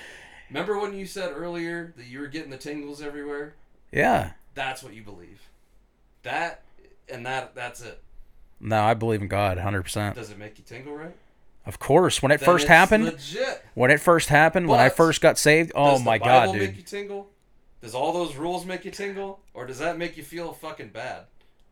Remember 0.49 0.79
when 0.79 0.93
you 0.97 1.05
said 1.05 1.33
earlier 1.35 1.93
that 1.97 2.05
you 2.05 2.19
were 2.21 2.27
getting 2.27 2.51
the 2.51 2.57
tingles 2.57 3.01
everywhere? 3.01 3.53
yeah. 3.91 4.31
That's 4.53 4.81
what 4.81 4.93
you 4.93 5.03
believe. 5.03 5.41
That 6.25 6.61
and 7.07 7.25
that 7.25 7.55
that's 7.55 7.81
it. 7.81 8.01
No, 8.59 8.83
I 8.83 8.93
believe 8.93 9.21
in 9.21 9.27
God 9.27 9.57
100%. 9.57 10.15
Does 10.15 10.31
it 10.31 10.37
make 10.39 10.57
you 10.57 10.63
tingle 10.63 10.95
right? 10.95 11.15
Of 11.65 11.79
course, 11.79 12.21
when 12.21 12.31
it 12.31 12.39
then 12.39 12.45
first 12.45 12.67
happened, 12.67 13.05
legit. 13.05 13.63
when 13.73 13.91
it 13.91 13.99
first 13.99 14.29
happened, 14.29 14.67
when 14.67 14.79
I 14.79 14.89
first 14.89 15.21
got 15.21 15.37
saved, 15.37 15.71
oh 15.73 15.91
Does 15.91 15.99
the 15.99 16.05
my 16.05 16.19
Bible 16.19 16.53
god, 16.53 16.59
make 16.59 16.77
you 16.77 16.83
tingle? 16.83 17.29
Does 17.81 17.95
all 17.95 18.11
those 18.13 18.35
rules 18.35 18.65
make 18.65 18.85
you 18.85 18.91
tingle, 18.91 19.39
or 19.53 19.65
does 19.65 19.79
that 19.79 19.97
make 19.97 20.17
you 20.17 20.23
feel 20.23 20.53
fucking 20.53 20.89
bad? 20.89 21.25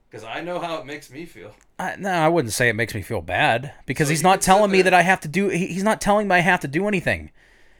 Because 0.09 0.23
I 0.23 0.41
know 0.41 0.59
how 0.59 0.77
it 0.77 0.85
makes 0.85 1.09
me 1.09 1.25
feel. 1.25 1.55
I, 1.79 1.95
no, 1.95 2.09
I 2.11 2.27
wouldn't 2.27 2.53
say 2.53 2.69
it 2.69 2.75
makes 2.75 2.93
me 2.93 3.01
feel 3.01 3.21
bad 3.21 3.73
because 3.87 4.07
So 4.07 4.11
he's 4.11 4.21
not 4.23 4.41
telling 4.41 4.69
me 4.69 4.83
that 4.83 4.93
I 4.93 5.01
have 5.01 5.19
to 5.21 5.27
do. 5.27 5.49
He, 5.49 5.67
he's 5.67 5.83
not 5.83 5.99
telling 6.01 6.27
me 6.27 6.35
I 6.35 6.39
have 6.39 6.59
to 6.59 6.67
do 6.67 6.87
anything. 6.87 7.31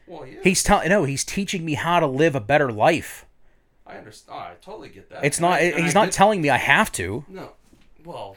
Well, 0.07 0.25
yeah, 0.25 0.39
He's 0.43 0.63
telling 0.63 0.89
no, 0.89 1.03
he's 1.03 1.23
teaching 1.23 1.63
me 1.63 1.75
how 1.75 1.99
to 1.99 2.07
live 2.07 2.33
a 2.35 2.41
better 2.41 2.71
life. 2.71 3.25
I 3.93 3.97
understand. 3.97 4.37
Oh, 4.37 4.41
I 4.41 4.53
totally 4.61 4.89
get 4.89 5.09
that. 5.09 5.23
It's 5.23 5.39
not. 5.39 5.61
And 5.61 5.83
he's 5.83 5.95
I 5.95 5.99
not 6.01 6.05
get- 6.07 6.13
telling 6.13 6.41
me 6.41 6.49
I 6.49 6.57
have 6.57 6.91
to. 6.93 7.25
No, 7.27 7.51
well, 8.03 8.35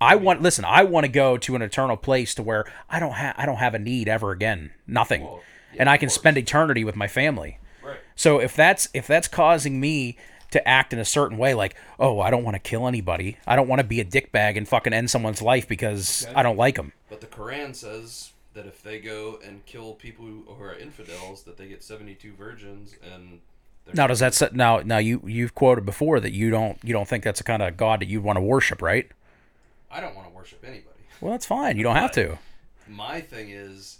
I 0.00 0.16
want. 0.16 0.42
Listen, 0.42 0.64
I 0.64 0.84
want 0.84 1.04
to 1.06 1.12
go 1.12 1.36
to 1.38 1.56
an 1.56 1.62
eternal 1.62 1.96
place 1.96 2.34
to 2.36 2.42
where 2.42 2.64
I 2.90 3.00
don't 3.00 3.12
have. 3.12 3.34
I 3.38 3.46
don't 3.46 3.56
have 3.58 3.74
a 3.74 3.78
need 3.78 4.08
ever 4.08 4.30
again. 4.32 4.72
Nothing, 4.86 5.22
Well, 5.22 5.40
yeah, 5.72 5.80
and 5.82 5.90
I 5.90 5.96
can 5.96 6.08
course. 6.08 6.14
spend 6.14 6.36
eternity 6.38 6.84
with 6.84 6.96
my 6.96 7.08
family. 7.08 7.58
right. 7.82 7.98
So 8.16 8.40
if 8.40 8.54
that's 8.56 8.88
if 8.94 9.06
that's 9.06 9.28
causing 9.28 9.80
me 9.80 10.16
to 10.50 10.68
act 10.68 10.92
in 10.92 10.98
a 10.98 11.04
certain 11.04 11.38
way, 11.38 11.54
like 11.54 11.74
oh, 11.98 12.20
I 12.20 12.30
don't 12.30 12.44
want 12.44 12.54
to 12.56 12.60
kill 12.60 12.86
anybody. 12.86 13.38
I 13.46 13.56
don't 13.56 13.68
want 13.68 13.80
to 13.80 13.86
be 13.86 14.00
a 14.00 14.04
dickbag 14.04 14.56
and 14.58 14.68
fucking 14.68 14.92
end 14.92 15.10
someone's 15.10 15.40
life 15.40 15.66
because 15.68 16.26
Okay. 16.26 16.34
I 16.34 16.42
don't 16.42 16.56
like 16.58 16.74
them. 16.76 16.92
But 17.08 17.20
the 17.22 17.26
Quran 17.26 17.74
says 17.74 18.32
that 18.54 18.66
if 18.66 18.82
they 18.82 18.98
go 18.98 19.38
and 19.46 19.64
kill 19.64 19.94
people 19.94 20.26
who 20.26 20.44
are 20.62 20.74
infidels, 20.74 21.44
that 21.44 21.56
they 21.56 21.68
get 21.68 21.82
seventy-two 21.82 22.34
virgins, 22.34 22.94
and 23.14 23.38
Now 23.94 24.06
does 24.06 24.20
that 24.20 24.34
set 24.34 24.54
now 24.54 24.78
now 24.78 24.98
you 24.98 25.22
you've 25.26 25.54
quoted 25.54 25.84
before 25.84 26.20
that 26.20 26.32
you 26.32 26.50
don't 26.50 26.78
you 26.82 26.92
don't 26.92 27.08
think 27.08 27.24
that's 27.24 27.40
the 27.40 27.44
kind 27.44 27.62
of 27.62 27.76
God 27.76 28.00
that 28.00 28.08
you'd 28.08 28.22
want 28.22 28.36
to 28.36 28.40
worship, 28.40 28.80
right? 28.80 29.10
I 29.90 30.00
don't 30.00 30.14
want 30.14 30.28
to 30.28 30.34
worship 30.34 30.64
anybody. 30.64 30.88
Well, 31.20 31.32
that's 31.32 31.46
fine. 31.46 31.76
You 31.76 31.82
don't 31.82 31.96
have 31.96 32.12
to. 32.12 32.38
My 32.88 33.20
thing 33.20 33.50
is, 33.50 33.98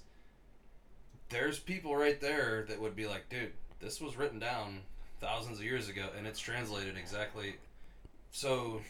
there's 1.28 1.58
people 1.58 1.94
right 1.94 2.20
there 2.20 2.64
that 2.68 2.80
would 2.80 2.96
be 2.96 3.06
like, 3.06 3.28
dude, 3.28 3.52
this 3.80 4.00
was 4.00 4.16
written 4.16 4.38
down 4.38 4.80
thousands 5.20 5.58
of 5.58 5.64
years 5.64 5.88
ago, 5.88 6.08
and 6.16 6.26
it's 6.26 6.40
translated 6.40 6.96
exactly. 6.96 7.56
So, 8.32 8.80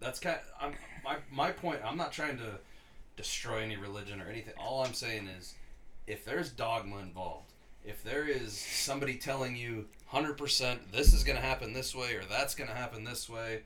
that's 0.00 0.18
kind. 0.18 0.38
I'm 0.60 0.74
my 1.04 1.16
my 1.30 1.52
point. 1.52 1.80
I'm 1.84 1.96
not 1.96 2.12
trying 2.12 2.38
to 2.38 2.58
destroy 3.16 3.58
any 3.58 3.76
religion 3.76 4.20
or 4.20 4.28
anything. 4.28 4.54
All 4.58 4.84
I'm 4.84 4.94
saying 4.94 5.28
is, 5.28 5.54
if 6.06 6.24
there's 6.24 6.50
dogma 6.50 6.98
involved, 6.98 7.52
if 7.84 8.02
there 8.02 8.26
is 8.26 8.56
somebody 8.56 9.14
telling 9.14 9.54
you 9.54 9.86
100% 10.12 10.78
this 10.92 11.12
is 11.12 11.24
going 11.24 11.36
to 11.36 11.42
happen 11.42 11.72
this 11.72 11.94
way 11.94 12.14
or 12.14 12.22
that's 12.28 12.54
going 12.54 12.68
to 12.70 12.76
happen 12.76 13.04
this 13.04 13.28
way, 13.28 13.62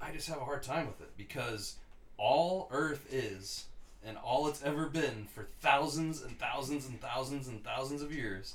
I 0.00 0.12
just 0.12 0.28
have 0.28 0.38
a 0.38 0.44
hard 0.44 0.62
time 0.62 0.86
with 0.86 1.00
it 1.00 1.10
because 1.16 1.76
all 2.16 2.68
Earth 2.70 3.06
is 3.12 3.66
and 4.04 4.16
all 4.18 4.48
it's 4.48 4.62
ever 4.62 4.86
been 4.86 5.26
for 5.34 5.48
thousands 5.60 6.22
and 6.22 6.38
thousands 6.38 6.86
and 6.86 7.00
thousands 7.00 7.48
and 7.48 7.64
thousands 7.64 8.02
of 8.02 8.14
years 8.14 8.54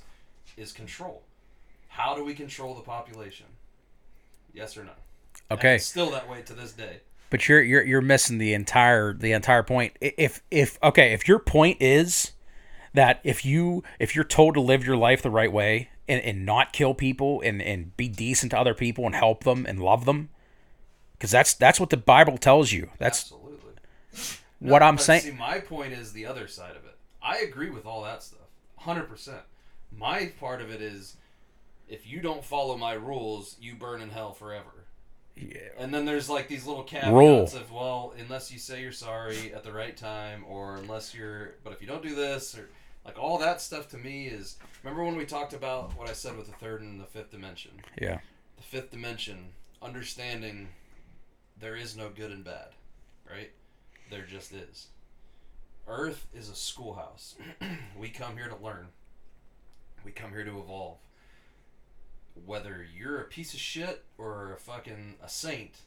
is 0.58 0.72
control. 0.72 1.24
How 1.90 2.16
do 2.16 2.24
we 2.24 2.34
control 2.34 2.74
the 2.74 2.82
population? 2.82 3.46
Yes 4.54 4.78
or 4.78 4.84
no? 4.84 4.92
Okay. 5.52 5.76
it's 5.76 5.86
still 5.86 6.12
that 6.12 6.30
way 6.30 6.42
to 6.44 6.54
this 6.54 6.72
day. 6.72 7.02
But 7.30 7.48
you're 7.50 7.62
you're 7.62 7.84
you're 7.84 8.02
missing 8.02 8.38
the 8.38 8.54
entire 8.54 9.14
the 9.14 9.32
entire 9.32 9.64
point. 9.64 9.94
If 10.00 10.42
if 10.52 10.78
okay, 10.84 11.14
if 11.14 11.28
your 11.28 11.40
point 11.40 11.78
is 11.82 12.32
that 12.94 13.20
if 13.24 13.44
you 13.44 13.84
if 14.00 14.16
you're 14.16 14.24
told 14.24 14.54
to 14.56 14.62
live 14.62 14.86
your 14.86 14.98
life 14.98 15.22
the 15.22 15.30
right 15.32 15.52
way 15.52 15.90
and, 16.08 16.22
and 16.22 16.46
not 16.46 16.74
kill 16.74 16.94
people 16.94 17.42
and, 17.42 17.62
and 17.62 17.96
be 17.98 18.08
decent 18.08 18.52
to 18.52 18.60
other 18.60 18.74
people 18.74 19.06
and 19.06 19.16
help 19.16 19.44
them 19.44 19.66
and 19.66 19.80
love 19.80 20.06
them, 20.06 20.30
because 21.14 21.32
that's 21.32 21.54
that's 21.54 21.80
what 21.80 21.90
the 21.90 21.98
Bible 21.98 22.38
tells 22.38 22.72
you. 22.72 22.90
That's 23.00 23.32
Absolutely. 23.32 23.74
what 24.60 24.84
I'm 24.84 24.98
saying. 24.98 25.22
See, 25.22 25.32
my 25.32 25.60
point 25.60 25.94
is 25.94 26.14
the 26.14 26.26
other 26.26 26.48
side 26.48 26.76
of 26.76 26.86
it. 26.86 26.98
I 27.22 27.38
agree 27.38 27.70
with 27.70 27.86
all 27.86 28.04
that 28.04 28.22
stuff, 28.24 28.48
hundred 28.78 29.10
percent. 29.10 29.42
My 29.96 30.32
part 30.40 30.62
of 30.62 30.70
it 30.72 30.82
is, 30.82 31.16
if 31.88 32.08
you 32.08 32.20
don't 32.20 32.44
follow 32.44 32.78
my 32.78 32.94
rules, 32.94 33.56
you 33.62 33.76
burn 33.76 34.02
in 34.02 34.10
hell 34.10 34.34
forever. 34.34 34.86
Yeah. 35.36 35.58
And 35.78 35.94
then 35.94 36.06
there's 36.06 36.30
like 36.30 36.48
these 36.48 36.66
little 36.66 36.84
caveats 36.84 37.12
Rule. 37.12 37.44
of 37.44 37.72
well, 37.72 38.14
unless 38.20 38.52
you 38.52 38.60
say 38.60 38.82
you're 38.82 38.92
sorry 38.92 39.54
at 39.54 39.64
the 39.64 39.72
right 39.72 39.96
time, 39.96 40.44
or 40.48 40.76
unless 40.76 41.14
you're, 41.14 41.56
but 41.64 41.74
if 41.74 41.82
you 41.82 41.88
don't 41.88 42.04
do 42.04 42.16
this, 42.16 42.58
or 42.58 42.70
like 43.06 43.20
all 43.20 43.38
that 43.40 43.62
stuff 43.62 43.90
to 43.90 43.98
me 43.98 44.28
is. 44.28 44.58
Remember 44.84 45.04
when 45.04 45.16
we 45.16 45.26
talked 45.26 45.54
about 45.54 45.98
what 45.98 46.10
I 46.10 46.14
said 46.14 46.38
with 46.38 46.48
the 46.48 46.54
third 46.54 46.82
and 46.82 47.00
the 47.00 47.06
fifth 47.06 47.32
dimension? 47.32 47.72
Yeah. 48.00 48.20
the 48.58 48.64
fifth 48.64 48.92
dimension, 48.92 49.50
understanding 49.82 50.70
there 51.60 51.76
is 51.76 51.96
no 51.96 52.10
good 52.10 52.32
and 52.32 52.44
bad, 52.44 52.70
right? 53.30 53.52
There 54.10 54.26
just 54.26 54.52
is. 54.54 54.88
Earth 55.88 56.28
is 56.34 56.50
a 56.50 56.56
schoolhouse. 56.56 57.36
we 57.98 58.10
come 58.10 58.38
here 58.38 58.48
to 58.48 58.64
learn. 58.64 58.88
We 60.06 60.12
come 60.12 60.32
here 60.32 60.44
to 60.46 60.60
evolve. 60.60 60.98
Whether 62.46 62.86
you're 62.96 63.20
a 63.22 63.26
piece 63.26 63.54
of 63.54 63.60
shit 63.60 64.04
or 64.18 64.54
a 64.54 64.58
fucking 64.60 65.16
a 65.24 65.30
saint, 65.30 65.82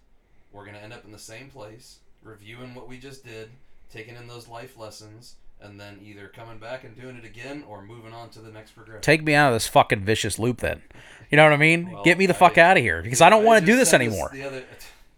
we're 0.52 0.64
gonna 0.64 0.78
end 0.78 0.92
up 0.92 1.04
in 1.04 1.12
the 1.12 1.18
same 1.18 1.50
place, 1.50 1.98
reviewing 2.22 2.74
what 2.74 2.88
we 2.88 2.98
just 2.98 3.24
did, 3.24 3.50
taking 3.90 4.16
in 4.16 4.26
those 4.28 4.48
life 4.48 4.78
lessons, 4.78 5.34
and 5.60 5.80
then 5.80 5.98
either 6.02 6.28
coming 6.28 6.58
back 6.58 6.84
and 6.84 6.94
doing 6.94 7.16
it 7.16 7.24
again 7.24 7.64
or 7.68 7.82
moving 7.82 8.12
on 8.12 8.28
to 8.30 8.40
the 8.40 8.50
next 8.50 8.72
progression. 8.72 9.02
Take 9.02 9.24
me 9.24 9.34
out 9.34 9.48
of 9.48 9.54
this 9.56 9.66
fucking 9.66 10.04
vicious 10.04 10.38
loop 10.38 10.58
then. 10.60 10.82
You 11.30 11.36
know 11.36 11.44
what 11.44 11.52
I 11.52 11.56
mean? 11.56 11.90
Well, 11.90 12.04
Get 12.04 12.18
me 12.18 12.26
the 12.26 12.34
fuck 12.34 12.58
I- 12.58 12.62
out 12.62 12.76
of 12.76 12.82
here 12.82 13.02
because 13.02 13.20
I 13.20 13.30
don't 13.30 13.44
want 13.44 13.60
to 13.60 13.66
do 13.66 13.76
this 13.76 13.92
anymore. 13.94 14.30
the 14.32 14.42
other- 14.44 14.64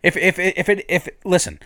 If 0.03 0.17
if 0.17 0.39
if 0.39 0.69
it 0.69 0.85
if 0.89 1.09
listen, 1.25 1.59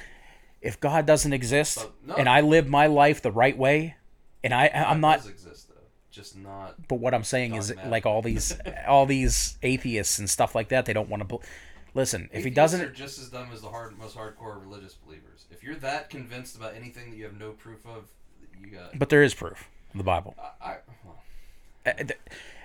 if 0.61 0.81
God 0.81 1.07
doesn't 1.07 1.33
exist 1.33 1.87
no. 2.07 2.15
and 2.15 2.29
I 2.29 2.41
live 2.41 2.67
my 2.69 2.87
life 2.87 3.21
the 3.23 3.31
right 3.33 3.57
way, 3.57 3.97
and 4.43 4.55
I 4.55 4.69
I'm 4.69 5.01
not. 5.01 5.19
does 5.19 5.29
exist 5.29 5.69
though, 5.69 5.75
just 6.11 6.37
not. 6.37 6.89
But 6.89 6.97
what 6.97 7.13
I'm 7.15 7.25
saying 7.25 7.55
is 7.55 7.75
like 7.87 8.07
all 8.07 8.23
these 8.23 8.57
all 8.89 9.05
these 9.07 9.59
atheists 9.63 10.19
and 10.19 10.31
stuff 10.31 10.55
like 10.55 10.71
that. 10.71 10.87
They 10.87 10.93
don't 10.95 11.11
want 11.11 11.29
to. 11.29 11.37
Be- 11.37 11.45
listen, 11.95 12.31
if 12.33 12.43
he 12.43 12.51
doesn't, 12.51 12.81
are 12.81 12.91
just 12.91 13.19
as 13.21 13.29
dumb 13.29 13.51
as 13.53 13.61
the 13.61 13.69
hard, 13.69 13.99
most 13.99 14.17
hardcore 14.17 14.61
religious 14.63 14.95
believers. 14.95 15.45
If 15.51 15.63
you're 15.63 15.77
that 15.77 16.09
convinced 16.09 16.57
about 16.57 16.75
anything 16.75 17.11
that 17.11 17.17
you 17.19 17.25
have 17.25 17.39
no 17.39 17.51
proof 17.51 17.87
of, 17.87 18.05
you 18.63 18.71
got. 18.77 18.99
but 18.99 19.09
there 19.09 19.23
is 19.23 19.35
proof 19.35 19.69
in 19.93 19.99
the 19.99 20.05
Bible. 20.05 20.35
I, 20.39 20.71
I, 20.71 20.77
well, 21.05 21.17
Uh, 21.87 21.93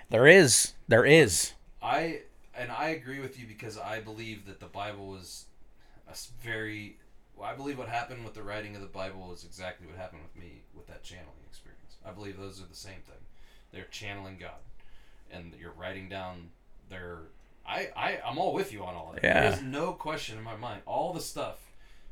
There 0.10 0.28
is, 0.28 0.74
there 0.88 1.06
is. 1.06 1.54
I 1.82 2.22
and 2.58 2.72
I 2.72 2.89
agree 2.89 3.20
with 3.20 3.39
you 3.39 3.45
because 3.45 3.78
I 3.78 4.00
believe 4.00 4.45
that 4.48 4.60
the 4.60 4.68
Bible 4.68 5.08
was 5.08 5.45
a 6.10 6.16
very. 6.43 6.98
Well, 7.36 7.48
I 7.50 7.54
believe 7.54 7.78
what 7.78 7.88
happened 7.89 8.24
with 8.26 8.34
the 8.34 8.41
writing 8.41 8.76
of 8.76 8.82
the 8.82 8.88
Bible 8.88 9.32
is 9.34 9.43
exactly 9.43 9.86
what 9.86 9.95
happened 9.98 10.22
with 10.24 10.41
me 10.43 10.62
with 10.76 10.88
that 10.88 11.04
channeling 11.04 11.43
experience. 11.48 11.98
I 12.06 12.12
believe 12.12 12.38
those 12.38 12.62
are 12.62 12.66
the 12.66 12.76
same 12.76 13.02
thing. 13.06 13.22
They're 13.72 13.86
channeling 13.91 14.38
God, 14.39 14.62
and 15.32 15.54
you're 15.60 15.74
writing 15.78 16.08
down 16.10 16.50
their. 16.89 17.20
I, 17.68 17.89
I 17.95 18.20
I'm 18.26 18.38
all 18.38 18.54
with 18.54 18.72
you 18.72 18.84
on 18.86 18.95
all 18.95 19.12
that. 19.13 19.24
Yeah. 19.24 19.50
There's 19.50 19.62
no 19.62 19.92
question 19.92 20.38
in 20.38 20.43
my 20.43 20.55
mind. 20.55 20.82
All 20.86 21.12
the 21.13 21.20
stuff, 21.21 21.59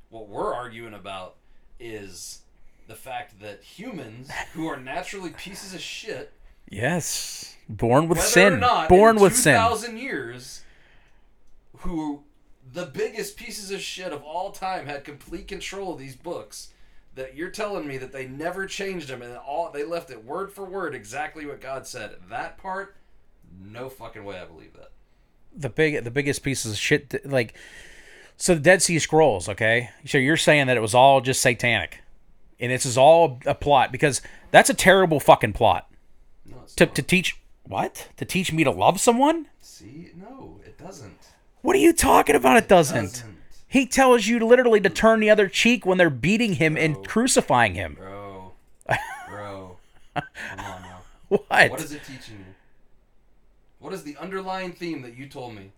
what 0.09 0.27
we're 0.27 0.53
arguing 0.53 0.93
about, 0.93 1.35
is 1.79 2.39
the 2.87 2.95
fact 2.95 3.39
that 3.41 3.63
humans 3.63 4.29
who 4.53 4.67
are 4.67 4.77
naturally 4.77 5.31
pieces 5.31 5.73
of 5.73 5.81
shit 5.81 6.31
Yes, 6.69 7.55
born 7.69 8.07
with 8.07 8.21
sin. 8.21 8.53
or 8.53 8.57
not 8.57 8.89
born 8.89 9.19
with 9.19 9.35
sin. 9.35 9.53
2000 9.53 9.97
years 9.97 10.63
who 11.79 12.23
the 12.73 12.85
biggest 12.85 13.37
pieces 13.37 13.71
of 13.71 13.79
shit 13.81 14.11
of 14.11 14.23
all 14.23 14.51
time 14.51 14.87
had 14.87 15.03
complete 15.03 15.47
control 15.47 15.93
of 15.93 15.99
these 15.99 16.15
books 16.15 16.69
that 17.13 17.35
you're 17.35 17.49
telling 17.49 17.87
me 17.87 17.97
that 17.97 18.11
they 18.11 18.25
never 18.27 18.65
changed 18.65 19.07
them 19.07 19.21
and 19.21 19.37
all 19.37 19.69
they 19.71 19.83
left 19.83 20.09
it 20.09 20.25
word 20.25 20.51
for 20.51 20.65
word 20.65 20.95
exactly 20.95 21.45
what 21.45 21.61
God 21.61 21.85
said 21.87 22.15
that 22.29 22.57
part 22.57 22.95
no 23.63 23.87
fucking 23.89 24.23
way 24.25 24.39
I 24.39 24.45
believe 24.45 24.73
that 24.73 24.91
the 25.55 25.69
big 25.69 26.03
the 26.03 26.11
biggest 26.11 26.43
pieces 26.43 26.73
of 26.73 26.77
shit 26.77 27.25
like 27.25 27.53
so 28.37 28.53
the 28.53 28.59
Dead 28.59 28.81
Sea 28.81 28.99
Scrolls, 28.99 29.47
okay? 29.47 29.91
So 30.05 30.17
you're 30.17 30.35
saying 30.35 30.67
that 30.67 30.75
it 30.75 30.81
was 30.81 30.93
all 30.93 31.21
just 31.21 31.41
satanic. 31.41 31.99
And 32.59 32.71
this 32.71 32.85
is 32.85 32.97
all 32.97 33.39
a 33.45 33.53
plot 33.55 33.91
because 33.91 34.21
that's 34.51 34.69
a 34.69 34.73
terrible 34.73 35.19
fucking 35.19 35.53
plot. 35.53 35.89
no 36.45 36.57
To 36.77 36.85
to 36.85 37.01
teach 37.01 37.37
what? 37.67 38.09
To 38.17 38.25
teach 38.25 38.51
me 38.53 38.63
to 38.63 38.71
love 38.71 38.99
someone? 38.99 39.47
see 39.61 40.11
no 40.15 40.59
it 40.65 40.77
doesn't 40.77 41.17
What 41.61 41.75
are 41.75 41.79
you 41.79 41.91
talking 41.93 42.35
about 42.35 42.57
it 42.57 42.67
doesn't? 42.67 43.05
doesn't 43.05 43.25
He 43.67 43.85
tells 43.85 44.27
you 44.27 44.39
literally 44.45 44.79
to 44.81 44.89
turn 44.89 45.19
the 45.19 45.29
other 45.29 45.49
cheek 45.49 45.85
when 45.85 45.97
they're 45.97 46.09
beating 46.09 46.53
him 46.53 46.77
and 46.77 47.05
crucifying 47.07 47.73
him. 47.73 47.95
bro 47.95 48.53
bro 49.27 49.77
come 50.15 50.23
on 50.59 50.81
now 50.83 50.99
What? 51.27 51.71
what 51.71 51.81
is 51.81 51.91
it 51.91 52.03
teaching 52.05 52.37
you 52.39 52.53
what 53.79 53.93
is 53.93 54.03
the 54.03 54.15
underlying 54.17 54.71
theme 54.71 55.01
that 55.01 55.15
you 55.17 55.27
told 55.27 55.53
me 55.55 55.71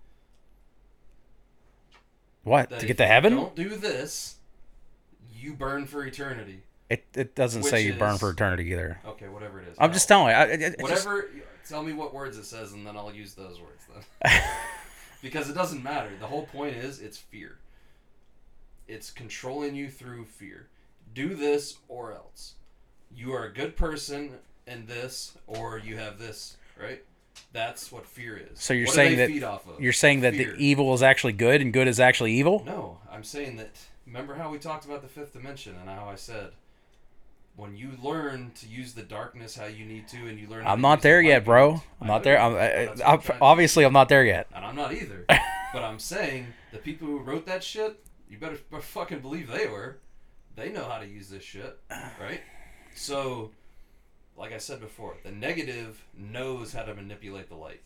What? 2.44 2.70
that 2.70 2.80
To 2.82 2.86
get 2.86 2.98
to 2.98 3.08
heaven? 3.08 3.36
Don't 3.36 3.56
do 3.56 3.70
this. 3.76 4.36
You 5.36 5.54
burn 5.54 5.86
for 5.86 6.06
eternity. 6.06 6.62
It 6.89 7.05
it 7.15 7.35
doesn't 7.35 7.64
say 7.64 7.85
Which 7.85 7.93
you 7.93 7.99
burn 7.99 8.14
is- 8.15 8.19
for 8.19 8.30
eternity 8.30 8.64
either. 8.72 8.99
Okay, 9.05 9.27
whatever 9.27 9.59
it 9.61 9.68
is. 9.68 9.76
I'm 9.80 9.91
just 9.93 10.07
telling 10.07 10.27
you. 10.30 10.34
I, 10.35 10.43
it- 10.45 10.61
it- 10.61 10.80
just- 10.80 11.05
Whatever. 11.05 11.30
Tell 11.68 11.84
me 11.84 11.91
what 11.91 12.14
words 12.14 12.38
it 12.38 12.45
says, 12.45 12.72
and 12.72 12.88
then 12.88 12.95
I'll 12.95 13.14
use 13.14 13.34
those 13.34 13.59
words 13.59 13.85
then. 14.23 14.41
because 15.22 15.49
it 15.49 15.53
doesn't 15.53 15.84
matter. 15.84 16.09
The 16.18 16.27
whole 16.27 16.45
point 16.45 16.77
is 16.77 17.01
it's 17.01 17.18
fear. 17.18 17.57
It's 18.88 19.11
controlling 19.11 19.76
you 19.76 19.89
through 19.89 20.26
fear. 20.26 20.68
Do 21.14 21.35
this 21.35 21.77
or 21.89 22.14
else. 22.14 22.53
you 23.14 23.34
are 23.34 23.43
a 23.45 23.53
good 23.53 23.76
person 23.76 24.31
in 24.65 24.85
this, 24.85 25.38
or 25.47 25.77
you 25.80 25.97
have 25.97 26.19
this, 26.19 26.55
right? 26.81 27.03
That's 27.53 27.91
what 27.91 28.05
fear 28.05 28.38
is. 28.38 28.59
So 28.61 28.73
you're 28.73 28.85
What 28.88 28.91
do 28.93 28.95
saying 28.95 29.09
they 29.18 29.26
that 29.26 29.31
feed 29.34 29.43
off 29.43 29.68
of? 29.68 29.81
You're 29.81 29.93
saying 29.93 30.22
that 30.22 30.34
Fear. 30.35 30.53
the 30.53 30.57
evil 30.64 30.93
is 30.93 31.01
actually 31.03 31.34
good 31.34 31.61
and 31.61 31.72
good 31.73 31.88
is 31.88 31.99
actually 31.99 32.34
evil? 32.34 32.64
No, 32.65 32.99
I'm 33.11 33.23
saying 33.23 33.57
that. 33.57 33.72
Remember 34.05 34.35
how 34.35 34.49
we 34.49 34.57
talked 34.57 34.85
about 34.85 35.01
the 35.01 35.07
fifth 35.09 35.34
dimension 35.34 35.76
and 35.80 35.89
how 35.89 36.05
I 36.09 36.15
said, 36.15 36.51
when 37.57 37.75
you 37.75 37.91
learn 38.01 38.51
to 38.53 38.67
use 38.67 38.93
the 38.93 39.01
darkness 39.01 39.57
how 39.57 39.65
you 39.65 39.84
need 39.84 40.07
to, 40.07 40.17
and 40.27 40.39
you 40.39 40.47
learn. 40.47 40.63
how 40.63 40.73
I'm 40.73 40.81
not 40.81 41.01
the 41.01 41.09
there 41.09 41.21
yet, 41.21 41.43
bro. 41.43 41.81
I'm 41.99 42.07
not 42.07 42.23
there. 42.23 42.38
know, 42.38 42.45
I'm, 42.45 42.53
I, 42.53 42.57
that's 42.57 43.01
uh, 43.01 43.03
what 43.03 43.29
I, 43.29 43.34
I'm 43.34 43.41
obviously, 43.41 43.84
I'm 43.84 43.93
not 43.93 44.09
there 44.09 44.23
yet. 44.23 44.47
and 44.55 44.63
I'm 44.63 44.75
not 44.75 44.93
either. 44.93 45.25
but 45.73 45.84
I'm 45.84 45.99
saying 45.99 46.47
the 46.71 46.77
people 46.77 47.07
who 47.07 47.19
wrote 47.19 47.47
that 47.47 47.63
shit, 47.63 47.99
you 48.29 48.38
better 48.38 48.57
fucking 48.79 49.19
believe 49.19 49.49
they 49.49 49.67
were. 49.67 49.97
They 50.55 50.69
know 50.69 50.85
how 50.85 50.99
to 50.99 51.07
use 51.07 51.29
this 51.29 51.43
shit, 51.43 51.79
right? 52.21 52.41
So, 52.95 53.51
like 54.38 54.53
I 54.53 54.59
said 54.59 54.79
before, 54.79 55.17
the 55.23 55.31
negative 55.31 56.05
knows 56.15 56.73
how 56.73 56.84
to 56.84 56.93
manipulate 56.93 57.49
the 57.49 57.55
light. 57.55 57.81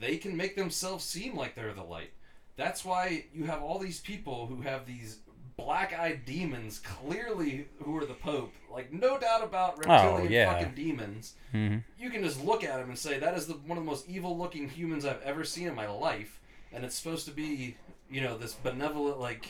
They 0.00 0.18
can 0.18 0.36
make 0.36 0.54
themselves 0.54 1.04
seem 1.04 1.36
like 1.36 1.54
they're 1.56 1.72
the 1.72 1.82
light. 1.82 2.12
That's 2.56 2.84
why 2.84 3.24
you 3.34 3.44
have 3.44 3.62
all 3.62 3.78
these 3.78 4.00
people 4.00 4.46
who 4.46 4.62
have 4.62 4.86
these 4.86 5.18
black-eyed 5.56 6.24
demons, 6.26 6.80
clearly 6.80 7.66
who 7.82 7.96
are 7.96 8.04
the 8.04 8.14
Pope. 8.14 8.52
Like 8.70 8.92
no 8.92 9.18
doubt 9.18 9.42
about 9.42 9.78
reptilian 9.78 10.26
Oh, 10.26 10.30
yeah. 10.30 10.52
fucking 10.52 10.74
demons 10.74 11.34
hmm 11.52 11.78
you 11.98 12.10
can 12.10 12.22
just 12.22 12.44
look 12.44 12.62
at 12.62 12.78
him 12.78 12.90
and 12.90 12.98
say 12.98 13.18
that 13.18 13.34
is 13.34 13.46
the 13.46 13.54
one 13.54 13.78
of 13.78 13.84
the 13.84 13.90
most 13.90 14.06
evil 14.08 14.36
looking 14.36 14.68
humans 14.68 15.06
I've 15.06 15.22
ever 15.22 15.44
seen 15.44 15.66
in 15.66 15.74
my 15.74 15.88
life, 15.88 16.38
and 16.72 16.84
it's 16.84 16.94
supposed 16.94 17.24
to 17.26 17.30
be, 17.32 17.76
you 18.10 18.20
know, 18.20 18.36
this 18.36 18.52
benevolent 18.54 19.18
like. 19.18 19.46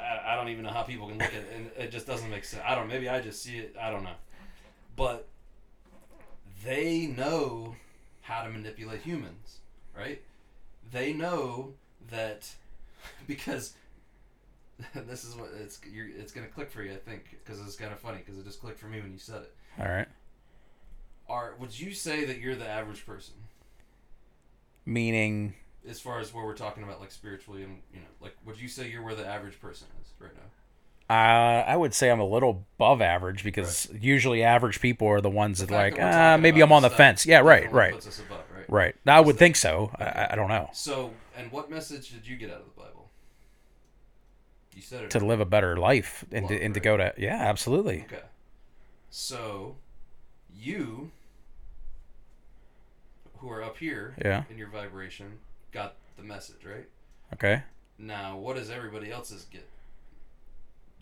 I, 0.00 0.32
I 0.32 0.36
don't 0.36 0.48
even 0.48 0.64
know 0.64 0.70
how 0.70 0.82
people 0.82 1.06
can 1.08 1.18
look 1.18 1.28
at 1.28 1.34
it, 1.34 1.52
and 1.54 1.70
it 1.78 1.92
just 1.92 2.06
doesn't 2.06 2.28
make 2.30 2.44
sense. 2.44 2.62
I 2.66 2.74
don't. 2.74 2.88
Maybe 2.88 3.08
I 3.08 3.20
just 3.20 3.42
see 3.42 3.58
it. 3.58 3.76
I 3.80 3.90
don't 3.90 4.02
know, 4.02 4.16
but 4.96 5.28
they 6.64 7.06
know 7.06 7.76
how 8.22 8.42
to 8.42 8.50
manipulate 8.50 9.02
humans, 9.02 9.58
right? 9.96 10.22
They 10.90 11.12
know 11.12 11.74
that 12.10 12.50
because 13.26 13.74
this 14.94 15.24
is 15.24 15.34
what 15.36 15.50
it's 15.60 15.80
you're, 15.90 16.08
it's 16.08 16.32
gonna 16.32 16.46
click 16.48 16.70
for 16.70 16.82
you, 16.82 16.92
I 16.92 16.96
think, 16.96 17.38
because 17.44 17.60
it's 17.60 17.76
kind 17.76 17.92
of 17.92 17.98
funny 18.00 18.18
because 18.18 18.38
it 18.38 18.44
just 18.44 18.60
clicked 18.60 18.78
for 18.78 18.86
me 18.86 19.00
when 19.00 19.12
you 19.12 19.18
said 19.18 19.42
it 19.42 19.54
All 19.78 19.86
right. 19.86 20.08
are 21.28 21.54
would 21.58 21.78
you 21.78 21.92
say 21.92 22.24
that 22.24 22.38
you're 22.38 22.56
the 22.56 22.68
average 22.68 23.06
person 23.06 23.34
Meaning, 24.86 25.54
as 25.88 25.98
far 25.98 26.18
as 26.18 26.34
where 26.34 26.44
we're 26.44 26.54
talking 26.54 26.82
about 26.82 27.00
like 27.00 27.10
spiritually 27.10 27.62
and 27.62 27.78
you 27.92 28.00
know 28.00 28.06
like 28.20 28.36
would 28.44 28.60
you 28.60 28.68
say 28.68 28.90
you're 28.90 29.02
where 29.02 29.14
the 29.14 29.26
average 29.26 29.60
person 29.60 29.86
is 30.02 30.12
right 30.18 30.34
now 30.34 30.42
uh, 31.10 31.64
I 31.66 31.76
would 31.76 31.92
say 31.92 32.10
I'm 32.10 32.20
a 32.20 32.26
little 32.26 32.64
above 32.78 33.02
average 33.02 33.44
because 33.44 33.90
usually 34.00 34.42
average 34.42 34.80
people 34.80 35.06
are 35.08 35.20
the 35.20 35.28
ones 35.28 35.58
that 35.58 35.66
The 35.66 35.74
fact 35.74 35.92
like, 35.92 36.00
that 36.00 36.12
talking 36.12 36.42
maybe 36.42 36.62
I'm 36.62 36.72
on 36.72 36.80
the 36.80 36.88
fence. 36.88 37.26
Yeah, 37.26 37.40
right, 37.40 37.70
right, 37.70 37.92
above, 37.92 38.44
right 38.54 38.64
right. 38.68 38.96
I 39.06 39.20
would 39.20 39.36
think 39.36 39.56
so. 39.56 39.90
I, 39.98 40.28
I 40.30 40.34
don't 40.34 40.48
know. 40.48 40.70
so 40.72 41.12
and 41.36 41.52
what 41.52 41.70
message 41.70 42.10
did 42.10 42.26
you 42.26 42.36
get 42.36 42.50
out 42.50 42.60
of 42.60 42.64
the 42.64 42.80
bible 42.80 43.03
you 44.74 44.82
said 44.82 45.04
it 45.04 45.10
To 45.10 45.20
live 45.20 45.40
a 45.40 45.44
better 45.44 45.76
life 45.76 46.24
and 46.32 46.48
to, 46.48 46.60
and 46.62 46.74
to 46.74 46.80
go 46.80 46.96
to 46.96 47.12
yeah, 47.16 47.36
absolutely. 47.36 48.04
okay 48.06 48.22
so 49.10 49.76
you 50.54 51.10
who 53.38 53.50
are 53.50 53.62
up 53.62 53.76
here 53.78 54.14
Yeah. 54.22 54.44
in 54.50 54.58
your 54.58 54.68
vibration 54.68 55.38
got 55.72 55.96
the 56.16 56.22
message 56.22 56.64
right 56.64 56.88
Okay. 57.34 57.62
now 57.98 58.36
what 58.36 58.56
does 58.56 58.70
everybody 58.70 59.10
else's 59.10 59.44
get 59.50 59.68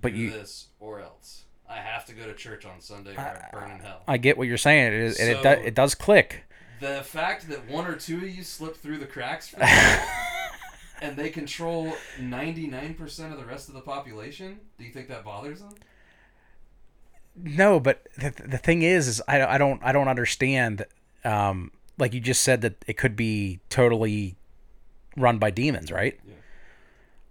But 0.00 0.12
do 0.12 0.18
you, 0.18 0.30
this 0.30 0.68
or 0.80 1.00
else. 1.00 1.44
I 1.68 1.76
have 1.76 2.04
to 2.06 2.12
go 2.12 2.26
to 2.26 2.34
church 2.34 2.64
on 2.66 2.80
Sunday 2.80 3.14
or 3.16 3.20
I 3.20 3.48
burn 3.52 3.70
in 3.70 3.78
hell. 3.78 4.02
I 4.06 4.16
get 4.18 4.36
what 4.36 4.46
you're 4.48 4.58
saying. 4.58 4.88
It 4.88 5.00
is, 5.00 5.18
and 5.18 5.30
it, 5.30 5.42
So- 5.42 5.54
do, 5.54 5.60
it 5.62 5.74
does 5.74 5.94
click. 5.94 6.44
The 6.80 7.02
fact 7.04 7.48
that 7.48 7.66
one 7.70 7.86
or 7.86 7.94
two 7.94 8.16
of 8.18 8.28
you 8.28 8.42
slipped 8.42 8.78
through 8.78 8.98
the 8.98 9.06
cracks 9.06 9.48
for 9.48 9.56
that, 9.60 10.31
and 11.02 11.16
they 11.16 11.28
control 11.28 11.92
99% 12.18 13.32
of 13.32 13.38
the 13.38 13.44
rest 13.44 13.68
of 13.68 13.74
the 13.74 13.80
population, 13.80 14.60
do 14.78 14.84
you 14.84 14.92
think 14.92 15.08
that 15.08 15.24
bothers 15.24 15.60
them? 15.60 15.74
No, 17.34 17.80
but 17.80 18.06
the, 18.16 18.30
the 18.30 18.58
thing 18.58 18.82
is, 18.82 19.08
is 19.08 19.22
I, 19.26 19.42
I 19.42 19.58
don't 19.58 19.82
I 19.82 19.92
don't 19.92 20.08
understand. 20.08 20.84
Um, 21.24 21.72
like 21.98 22.12
you 22.14 22.20
just 22.20 22.42
said 22.42 22.60
that 22.60 22.84
it 22.86 22.96
could 22.98 23.16
be 23.16 23.60
totally 23.70 24.36
run 25.16 25.38
by 25.38 25.50
demons, 25.50 25.90
right? 25.90 26.18
Yeah. 26.26 26.34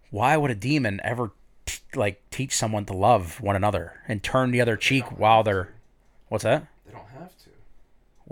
Why 0.10 0.38
would 0.38 0.50
a 0.52 0.56
demon 0.56 1.00
ever 1.04 1.32
t- 1.66 1.80
like 1.96 2.22
teach 2.32 2.56
someone 2.56 2.86
to 2.86 2.94
love 2.94 3.42
one 3.42 3.56
another 3.56 4.02
and 4.08 4.24
turn 4.24 4.52
the 4.52 4.60
other 4.60 4.76
cheek 4.76 5.20
while 5.20 5.44
they're 5.44 5.74
what's 6.30 6.44
that? 6.44 6.66
They 6.86 6.94
don't 6.94 7.08
have 7.20 7.38
to. 7.38 7.50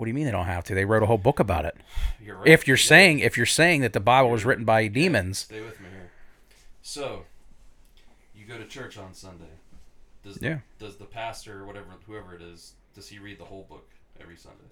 What 0.00 0.06
do 0.06 0.12
you 0.12 0.14
mean 0.14 0.24
they 0.24 0.30
don't 0.30 0.46
have 0.46 0.64
to? 0.64 0.74
They 0.74 0.86
wrote 0.86 1.02
a 1.02 1.06
whole 1.06 1.18
book 1.18 1.40
about 1.40 1.66
it. 1.66 1.76
You're 2.24 2.36
right. 2.36 2.48
If 2.48 2.66
you're 2.66 2.78
did. 2.78 2.84
saying 2.84 3.18
if 3.18 3.36
you're 3.36 3.44
saying 3.44 3.82
that 3.82 3.92
the 3.92 4.00
Bible 4.00 4.30
was 4.30 4.46
written 4.46 4.64
by 4.64 4.86
demons, 4.86 5.40
Stay 5.40 5.60
with 5.60 5.78
me 5.78 5.88
here. 5.90 6.10
So, 6.80 7.26
you 8.34 8.46
go 8.46 8.56
to 8.56 8.64
church 8.64 8.96
on 8.96 9.12
Sunday. 9.12 9.44
Does 10.24 10.36
the, 10.36 10.46
Yeah. 10.46 10.58
Does 10.78 10.96
the 10.96 11.04
pastor 11.04 11.60
or 11.60 11.66
whatever, 11.66 11.88
whoever 12.06 12.34
it 12.34 12.40
is, 12.40 12.72
does 12.94 13.08
he 13.08 13.18
read 13.18 13.38
the 13.38 13.44
whole 13.44 13.66
book 13.68 13.90
every 14.18 14.38
Sunday? 14.38 14.64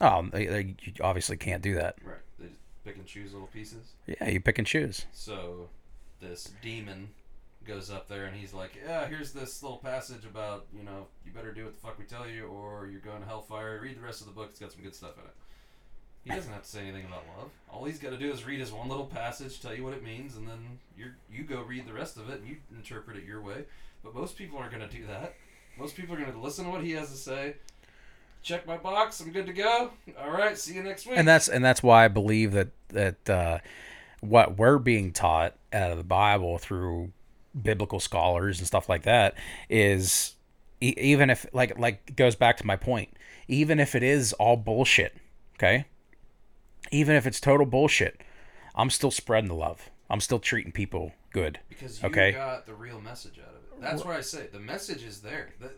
oh, 0.00 0.26
they, 0.32 0.46
they, 0.46 0.74
you 0.80 0.94
obviously 1.02 1.36
can't 1.36 1.62
do 1.62 1.74
that. 1.74 1.96
Right. 2.02 2.16
They 2.38 2.46
just 2.46 2.60
pick 2.82 2.96
and 2.96 3.04
choose 3.04 3.34
little 3.34 3.48
pieces. 3.48 3.92
Yeah, 4.06 4.30
you 4.30 4.40
pick 4.40 4.56
and 4.56 4.66
choose. 4.66 5.04
So 5.12 5.68
this 6.18 6.50
demon 6.62 7.10
goes 7.64 7.90
up 7.90 8.08
there 8.08 8.24
and 8.24 8.36
he's 8.36 8.52
like, 8.52 8.72
"Yeah, 8.84 9.06
here's 9.06 9.32
this 9.32 9.62
little 9.62 9.78
passage 9.78 10.24
about 10.24 10.66
you 10.76 10.82
know 10.82 11.06
you 11.24 11.32
better 11.32 11.52
do 11.52 11.64
what 11.64 11.74
the 11.74 11.80
fuck 11.80 11.98
we 11.98 12.04
tell 12.04 12.28
you, 12.28 12.46
or 12.46 12.88
you're 12.90 13.00
going 13.00 13.20
to 13.20 13.26
hellfire. 13.26 13.80
Read 13.82 13.96
the 13.96 14.02
rest 14.02 14.20
of 14.20 14.26
the 14.26 14.32
book; 14.32 14.48
it's 14.50 14.58
got 14.60 14.72
some 14.72 14.82
good 14.82 14.94
stuff 14.94 15.16
in 15.18 15.24
it." 15.24 15.34
He 16.24 16.30
doesn't 16.30 16.52
have 16.52 16.62
to 16.62 16.68
say 16.68 16.82
anything 16.82 17.04
about 17.06 17.24
love. 17.36 17.50
All 17.68 17.84
he's 17.84 17.98
got 17.98 18.10
to 18.10 18.16
do 18.16 18.30
is 18.30 18.46
read 18.46 18.60
his 18.60 18.70
one 18.70 18.88
little 18.88 19.06
passage, 19.06 19.60
tell 19.60 19.74
you 19.74 19.82
what 19.82 19.92
it 19.92 20.04
means, 20.04 20.36
and 20.36 20.46
then 20.46 20.78
you 20.96 21.06
you 21.30 21.42
go 21.42 21.62
read 21.62 21.86
the 21.86 21.92
rest 21.92 22.16
of 22.16 22.30
it 22.30 22.40
and 22.40 22.48
you 22.48 22.56
interpret 22.76 23.16
it 23.16 23.24
your 23.24 23.40
way. 23.40 23.64
But 24.04 24.14
most 24.14 24.36
people 24.36 24.58
aren't 24.58 24.72
going 24.72 24.88
to 24.88 24.96
do 24.96 25.06
that. 25.06 25.34
Most 25.78 25.96
people 25.96 26.14
are 26.14 26.18
going 26.18 26.32
to 26.32 26.38
listen 26.38 26.64
to 26.64 26.70
what 26.70 26.84
he 26.84 26.92
has 26.92 27.10
to 27.10 27.16
say. 27.16 27.54
Check 28.42 28.66
my 28.66 28.76
box. 28.76 29.20
I'm 29.20 29.32
good 29.32 29.46
to 29.46 29.52
go. 29.52 29.90
All 30.20 30.30
right. 30.30 30.56
See 30.58 30.74
you 30.74 30.82
next 30.82 31.06
week. 31.06 31.16
and 31.16 31.26
that's 31.26 31.48
and 31.48 31.64
that's 31.64 31.82
why 31.82 32.04
I 32.04 32.08
believe 32.08 32.52
that 32.52 32.68
that 32.88 33.30
uh, 33.30 33.58
what 34.20 34.58
we're 34.58 34.78
being 34.78 35.12
taught 35.12 35.54
out 35.72 35.90
of 35.90 35.96
the 35.98 36.04
Bible 36.04 36.58
through 36.58 37.12
biblical 37.60 38.00
scholars 38.00 38.58
and 38.58 38.66
stuff 38.66 38.88
like 38.88 39.02
that 39.02 39.34
is 39.68 40.34
e- 40.80 40.94
even 40.96 41.28
if 41.30 41.46
like 41.52 41.78
like 41.78 42.16
goes 42.16 42.34
back 42.34 42.56
to 42.56 42.66
my 42.66 42.76
point 42.76 43.10
even 43.48 43.78
if 43.78 43.94
it 43.94 44.02
is 44.02 44.32
all 44.34 44.56
bullshit 44.56 45.14
okay 45.56 45.84
even 46.90 47.14
if 47.14 47.26
it's 47.26 47.40
total 47.40 47.66
bullshit 47.66 48.20
i'm 48.74 48.88
still 48.90 49.10
spreading 49.10 49.48
the 49.48 49.54
love 49.54 49.90
i'm 50.08 50.20
still 50.20 50.38
treating 50.38 50.72
people 50.72 51.12
good 51.32 51.58
Because 51.68 52.02
you 52.02 52.08
Okay. 52.08 52.32
got 52.32 52.66
the 52.66 52.74
real 52.74 53.00
message 53.00 53.38
out 53.38 53.48
of 53.54 53.54
it. 53.54 53.80
That's 53.80 54.04
where 54.04 54.14
I 54.16 54.20
say 54.20 54.48
the 54.52 54.60
message 54.60 55.02
is 55.02 55.22
there. 55.22 55.48
The- 55.60 55.68
the- 55.68 55.74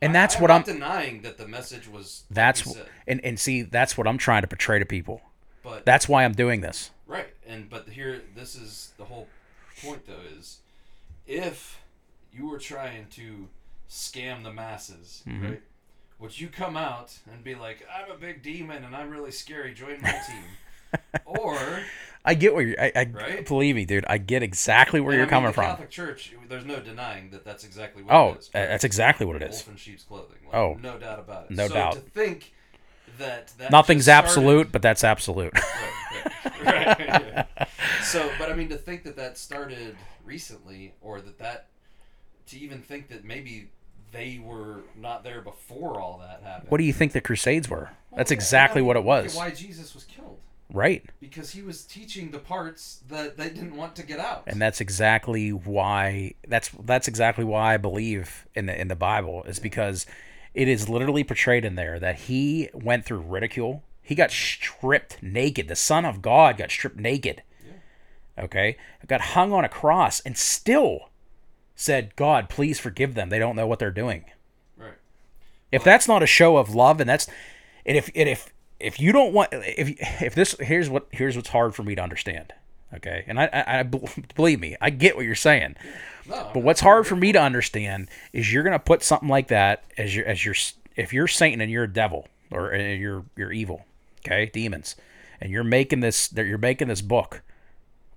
And 0.00 0.14
that's 0.14 0.36
I'm 0.36 0.42
what 0.42 0.48
not 0.48 0.54
I'm- 0.68 0.74
denying 0.74 1.22
that 1.22 1.36
the 1.36 1.48
message 1.48 1.88
was. 1.88 2.22
that's 2.30 2.62
said, 2.72 2.86
and 3.08 3.20
and 3.24 3.38
see 3.40 3.62
that's 3.62 3.98
what 3.98 4.06
i'm 4.06 4.18
trying 4.18 4.42
to 4.42 4.46
portray 4.48 4.78
to 4.78 4.84
people 4.86 5.20
but 5.64 5.84
that's 5.84 6.08
why 6.08 6.24
i'm 6.24 6.32
doing 6.32 6.60
this 6.60 6.90
right, 7.06 7.26
and 7.46 7.68
but 7.68 7.88
here 7.88 8.22
this 8.36 8.54
is 8.54 8.92
the 8.98 9.04
whole 9.06 9.26
point 9.82 10.06
though 10.06 10.22
is 10.38 10.58
if 11.28 11.80
you 12.32 12.48
were 12.48 12.58
trying 12.58 13.06
to 13.10 13.48
scam 13.88 14.42
the 14.42 14.52
masses, 14.52 15.22
Mm-hmm. 15.28 15.44
right? 15.44 15.62
Would 16.18 16.40
you 16.40 16.48
come 16.48 16.76
out 16.76 17.16
and 17.32 17.44
be 17.44 17.54
like, 17.54 17.86
"I'm 17.94 18.10
a 18.10 18.16
big 18.16 18.42
demon 18.42 18.82
and 18.82 18.96
I'm 18.96 19.08
really 19.10 19.30
scary. 19.30 19.72
Join 19.72 20.00
my 20.02 20.10
team," 20.26 21.00
or 21.26 21.56
i 22.24 22.34
get 22.34 22.52
where 22.54 22.66
you're 22.66 22.80
i, 22.80 22.90
I 22.96 23.04
Right? 23.12 23.46
believe 23.46 23.76
me 23.76 23.84
dude 23.84 24.04
i 24.08 24.16
get 24.18 24.42
exactly 24.42 25.00
where 25.00 25.12
and 25.12 25.18
you're 25.18 25.24
I 25.24 25.26
mean, 25.26 25.30
coming 25.30 25.46
the 25.50 25.52
from 25.52 25.64
Catholic 25.66 25.90
Church, 25.90 26.32
there's 26.48 26.64
no 26.64 26.80
denying 26.80 27.30
that 27.30 27.44
that's 27.44 27.62
exactly 27.62 28.02
what 28.02 28.12
oh 28.14 28.32
it 28.32 28.38
is. 28.40 28.48
uh, 28.48 28.58
that's 28.66 28.84
exactly 28.84 29.24
what 29.26 29.36
it 29.36 29.42
is 29.42 29.50
wolf 29.56 29.68
in 29.68 29.76
sheep's 29.76 30.02
clothing. 30.04 30.38
Like, 30.46 30.54
Oh. 30.54 30.76
no 30.82 30.98
doubt 30.98 31.18
about 31.20 31.44
it. 31.44 31.50
No 31.52 31.68
so 31.68 31.74
doubt. 31.74 31.92
To 31.92 32.00
think 32.00 32.52
that, 33.18 33.52
that 33.58 33.70
nothing's 33.70 34.08
absolute 34.08 34.72
but 34.72 34.80
that's 34.82 35.04
absolute 35.04 35.52
Right, 35.54 36.64
right, 36.64 36.86
right, 36.98 36.98
yeah. 37.58 37.64
So, 38.02 38.28
but 38.38 38.50
I 38.50 38.54
mean, 38.54 38.68
to 38.70 38.76
think 38.78 39.04
that 39.04 39.16
that 39.16 39.36
started 39.38 39.94
recently, 40.28 40.94
or 41.00 41.20
that 41.20 41.38
that 41.38 41.66
to 42.46 42.58
even 42.58 42.80
think 42.82 43.08
that 43.08 43.24
maybe 43.24 43.70
they 44.12 44.40
were 44.42 44.82
not 44.96 45.24
there 45.24 45.40
before 45.42 46.00
all 46.00 46.18
that 46.18 46.42
happened. 46.42 46.70
what 46.70 46.78
do 46.78 46.84
you 46.84 46.92
think 46.92 47.12
the 47.12 47.20
crusades 47.20 47.68
were 47.68 47.90
that's 48.16 48.30
yeah, 48.30 48.36
exactly 48.36 48.78
I 48.78 48.82
mean, 48.82 48.86
what 48.86 48.96
it 48.96 49.04
was 49.04 49.36
Why 49.36 49.50
Jesus 49.50 49.94
was 49.94 50.04
killed? 50.04 50.38
right 50.72 51.04
Because 51.20 51.50
he 51.50 51.60
was 51.62 51.84
teaching 51.84 52.30
the 52.30 52.38
parts 52.38 53.00
that 53.08 53.36
they 53.36 53.48
didn't 53.50 53.76
want 53.76 53.96
to 53.96 54.02
get 54.02 54.18
out. 54.18 54.44
and 54.46 54.60
that's 54.62 54.80
exactly 54.80 55.50
why 55.50 56.32
that's 56.46 56.70
that's 56.84 57.06
exactly 57.08 57.44
why 57.44 57.74
I 57.74 57.76
believe 57.76 58.46
in 58.54 58.66
the 58.66 58.80
in 58.80 58.88
the 58.88 58.96
Bible 58.96 59.42
is 59.44 59.58
because 59.58 60.06
it 60.54 60.68
is 60.68 60.88
literally 60.88 61.22
portrayed 61.24 61.64
in 61.66 61.74
there 61.74 61.98
that 62.00 62.16
he 62.20 62.70
went 62.72 63.04
through 63.04 63.18
ridicule. 63.20 63.82
He 64.02 64.14
got 64.14 64.30
stripped 64.30 65.22
naked. 65.22 65.68
The 65.68 65.76
Son 65.76 66.06
of 66.06 66.22
God 66.22 66.56
got 66.56 66.70
stripped 66.70 66.96
naked. 66.98 67.42
Okay, 68.38 68.76
got 69.06 69.20
hung 69.20 69.52
on 69.52 69.64
a 69.64 69.68
cross 69.68 70.20
and 70.20 70.36
still 70.36 71.08
said, 71.74 72.14
"God, 72.16 72.48
please 72.48 72.78
forgive 72.78 73.14
them. 73.14 73.30
They 73.30 73.38
don't 73.38 73.56
know 73.56 73.66
what 73.66 73.78
they're 73.78 73.90
doing." 73.90 74.24
Right. 74.76 74.92
If 75.72 75.82
that's 75.84 76.08
not 76.08 76.22
a 76.22 76.26
show 76.26 76.56
of 76.56 76.74
love, 76.74 77.00
and 77.00 77.08
that's, 77.08 77.26
and 77.84 77.96
if 77.96 78.10
and 78.14 78.28
if 78.28 78.52
if 78.80 79.00
you 79.00 79.12
don't 79.12 79.32
want, 79.32 79.50
if 79.52 80.22
if 80.22 80.34
this 80.34 80.54
here's 80.60 80.88
what 80.88 81.06
here's 81.10 81.36
what's 81.36 81.48
hard 81.50 81.74
for 81.74 81.82
me 81.82 81.94
to 81.94 82.02
understand. 82.02 82.52
Okay, 82.94 83.24
and 83.26 83.38
I, 83.38 83.46
I, 83.52 83.78
I 83.80 83.82
believe 84.34 84.60
me, 84.60 84.76
I 84.80 84.90
get 84.90 85.16
what 85.16 85.24
you're 85.24 85.34
saying. 85.34 85.76
No, 86.28 86.50
But 86.52 86.62
what's 86.62 86.80
hard 86.80 87.06
for 87.06 87.16
me 87.16 87.32
to 87.32 87.40
understand 87.40 88.08
is 88.32 88.52
you're 88.52 88.62
gonna 88.62 88.78
put 88.78 89.02
something 89.02 89.28
like 89.28 89.48
that 89.48 89.84
as 89.96 90.14
your 90.14 90.26
as 90.26 90.44
your 90.44 90.54
if 90.96 91.12
you're 91.12 91.28
Satan 91.28 91.60
and 91.60 91.70
you're 91.70 91.84
a 91.84 91.92
devil 91.92 92.28
or 92.50 92.74
you're 92.74 93.24
you're 93.36 93.52
evil, 93.52 93.84
okay, 94.20 94.46
demons, 94.46 94.96
and 95.40 95.50
you're 95.50 95.64
making 95.64 96.00
this 96.00 96.28
that 96.28 96.46
you're 96.46 96.58
making 96.58 96.88
this 96.88 97.02
book. 97.02 97.42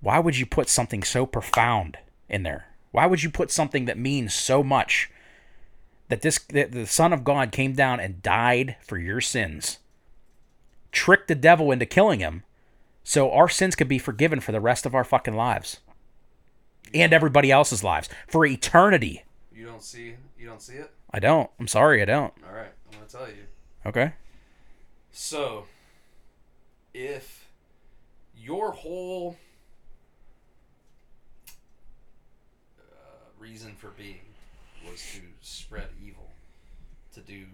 Why 0.02 0.18
would 0.18 0.36
you 0.36 0.44
put 0.44 0.68
something 0.68 1.02
so 1.02 1.24
profound 1.24 1.96
in 2.28 2.42
there? 2.42 2.66
Why 2.90 3.06
would 3.06 3.22
you 3.22 3.30
put 3.30 3.50
something 3.50 3.86
that 3.86 3.96
means 3.96 4.34
so 4.34 4.62
much? 4.62 5.10
That 6.08 6.20
this 6.20 6.38
that 6.50 6.72
the 6.72 6.86
Son 6.86 7.14
of 7.14 7.24
God 7.24 7.52
came 7.52 7.72
down 7.72 7.98
and 7.98 8.22
died 8.22 8.76
for 8.82 8.98
your 8.98 9.22
sins, 9.22 9.78
tricked 10.90 11.28
the 11.28 11.34
devil 11.34 11.70
into 11.70 11.86
killing 11.86 12.20
him, 12.20 12.42
so 13.02 13.30
our 13.30 13.48
sins 13.48 13.74
could 13.74 13.88
be 13.88 13.98
forgiven 13.98 14.40
for 14.40 14.52
the 14.52 14.60
rest 14.60 14.84
of 14.84 14.94
our 14.94 15.04
fucking 15.04 15.34
lives 15.34 15.80
and 16.94 17.12
everybody 17.12 17.50
else's 17.50 17.82
lives 17.82 18.08
for 18.28 18.44
eternity. 18.44 19.22
you 19.54 19.64
don't 19.64 19.82
see 19.82 20.14
you 20.38 20.46
don't 20.46 20.60
see 20.60 20.74
it. 20.74 20.90
I 21.10 21.20
don't. 21.20 21.50
I'm 21.60 21.68
sorry, 21.68 22.02
I 22.02 22.04
don't. 22.04 22.32
All 22.46 22.54
right, 22.54 22.72
I'm 22.90 22.98
gonna 22.98 23.06
tell 23.08 23.28
you. 23.28 23.44
Okay. 23.86 24.14
So, 25.12 25.66
if 26.94 27.46
your 28.36 28.72
whole 28.72 29.36
uh, 32.78 33.30
reason 33.42 33.74
for 33.76 33.88
being 33.88 34.20
was 34.88 35.02
to 35.14 35.20
spread 35.40 35.88
evil, 36.04 36.30
to 37.14 37.20
do 37.20 37.44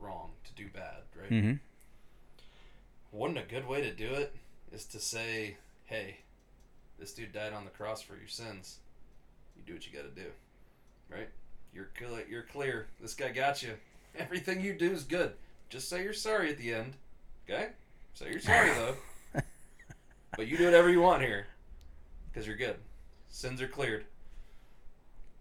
wrong, 0.00 0.30
to 0.44 0.52
do 0.60 0.68
bad, 0.74 1.02
right? 1.18 1.30
Mm-hmm. 1.30 1.52
Wouldn't 3.12 3.38
a 3.38 3.42
good 3.42 3.66
way 3.66 3.80
to 3.80 3.92
do 3.92 4.12
it 4.12 4.34
is 4.72 4.84
to 4.86 4.98
say, 4.98 5.56
"Hey, 5.84 6.18
this 6.98 7.12
dude 7.12 7.32
died 7.32 7.52
on 7.52 7.64
the 7.64 7.70
cross 7.70 8.02
for 8.02 8.16
your 8.16 8.28
sins. 8.28 8.78
You 9.56 9.62
do 9.64 9.74
what 9.74 9.86
you 9.86 9.92
got 9.92 10.14
to 10.14 10.22
do, 10.22 10.28
right? 11.08 11.28
You're 11.72 11.90
clear. 11.96 12.24
You're 12.28 12.42
clear. 12.42 12.88
This 13.00 13.14
guy 13.14 13.30
got 13.30 13.62
you. 13.62 13.74
Everything 14.18 14.60
you 14.60 14.74
do 14.74 14.90
is 14.90 15.04
good. 15.04 15.32
Just 15.68 15.88
say 15.88 16.02
you're 16.02 16.12
sorry 16.12 16.50
at 16.50 16.58
the 16.58 16.74
end, 16.74 16.94
okay? 17.48 17.68
Say 18.14 18.30
you're 18.30 18.40
sorry 18.40 18.70
though. 18.70 18.94
but 20.36 20.48
you 20.48 20.56
do 20.56 20.64
whatever 20.64 20.90
you 20.90 21.00
want 21.00 21.22
here, 21.22 21.46
because 22.28 22.46
you're 22.46 22.56
good. 22.56 22.76
Sins 23.28 23.62
are 23.62 23.68
cleared. 23.68 24.06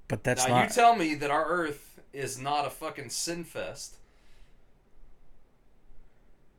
But 0.07 0.23
that's 0.23 0.47
now 0.47 0.63
you 0.63 0.69
tell 0.69 0.95
me 0.95 1.15
that 1.15 1.31
our 1.31 1.45
Earth 1.45 1.99
is 2.13 2.39
not 2.39 2.65
a 2.65 2.69
fucking 2.69 3.09
sin 3.09 3.43
fest. 3.43 3.97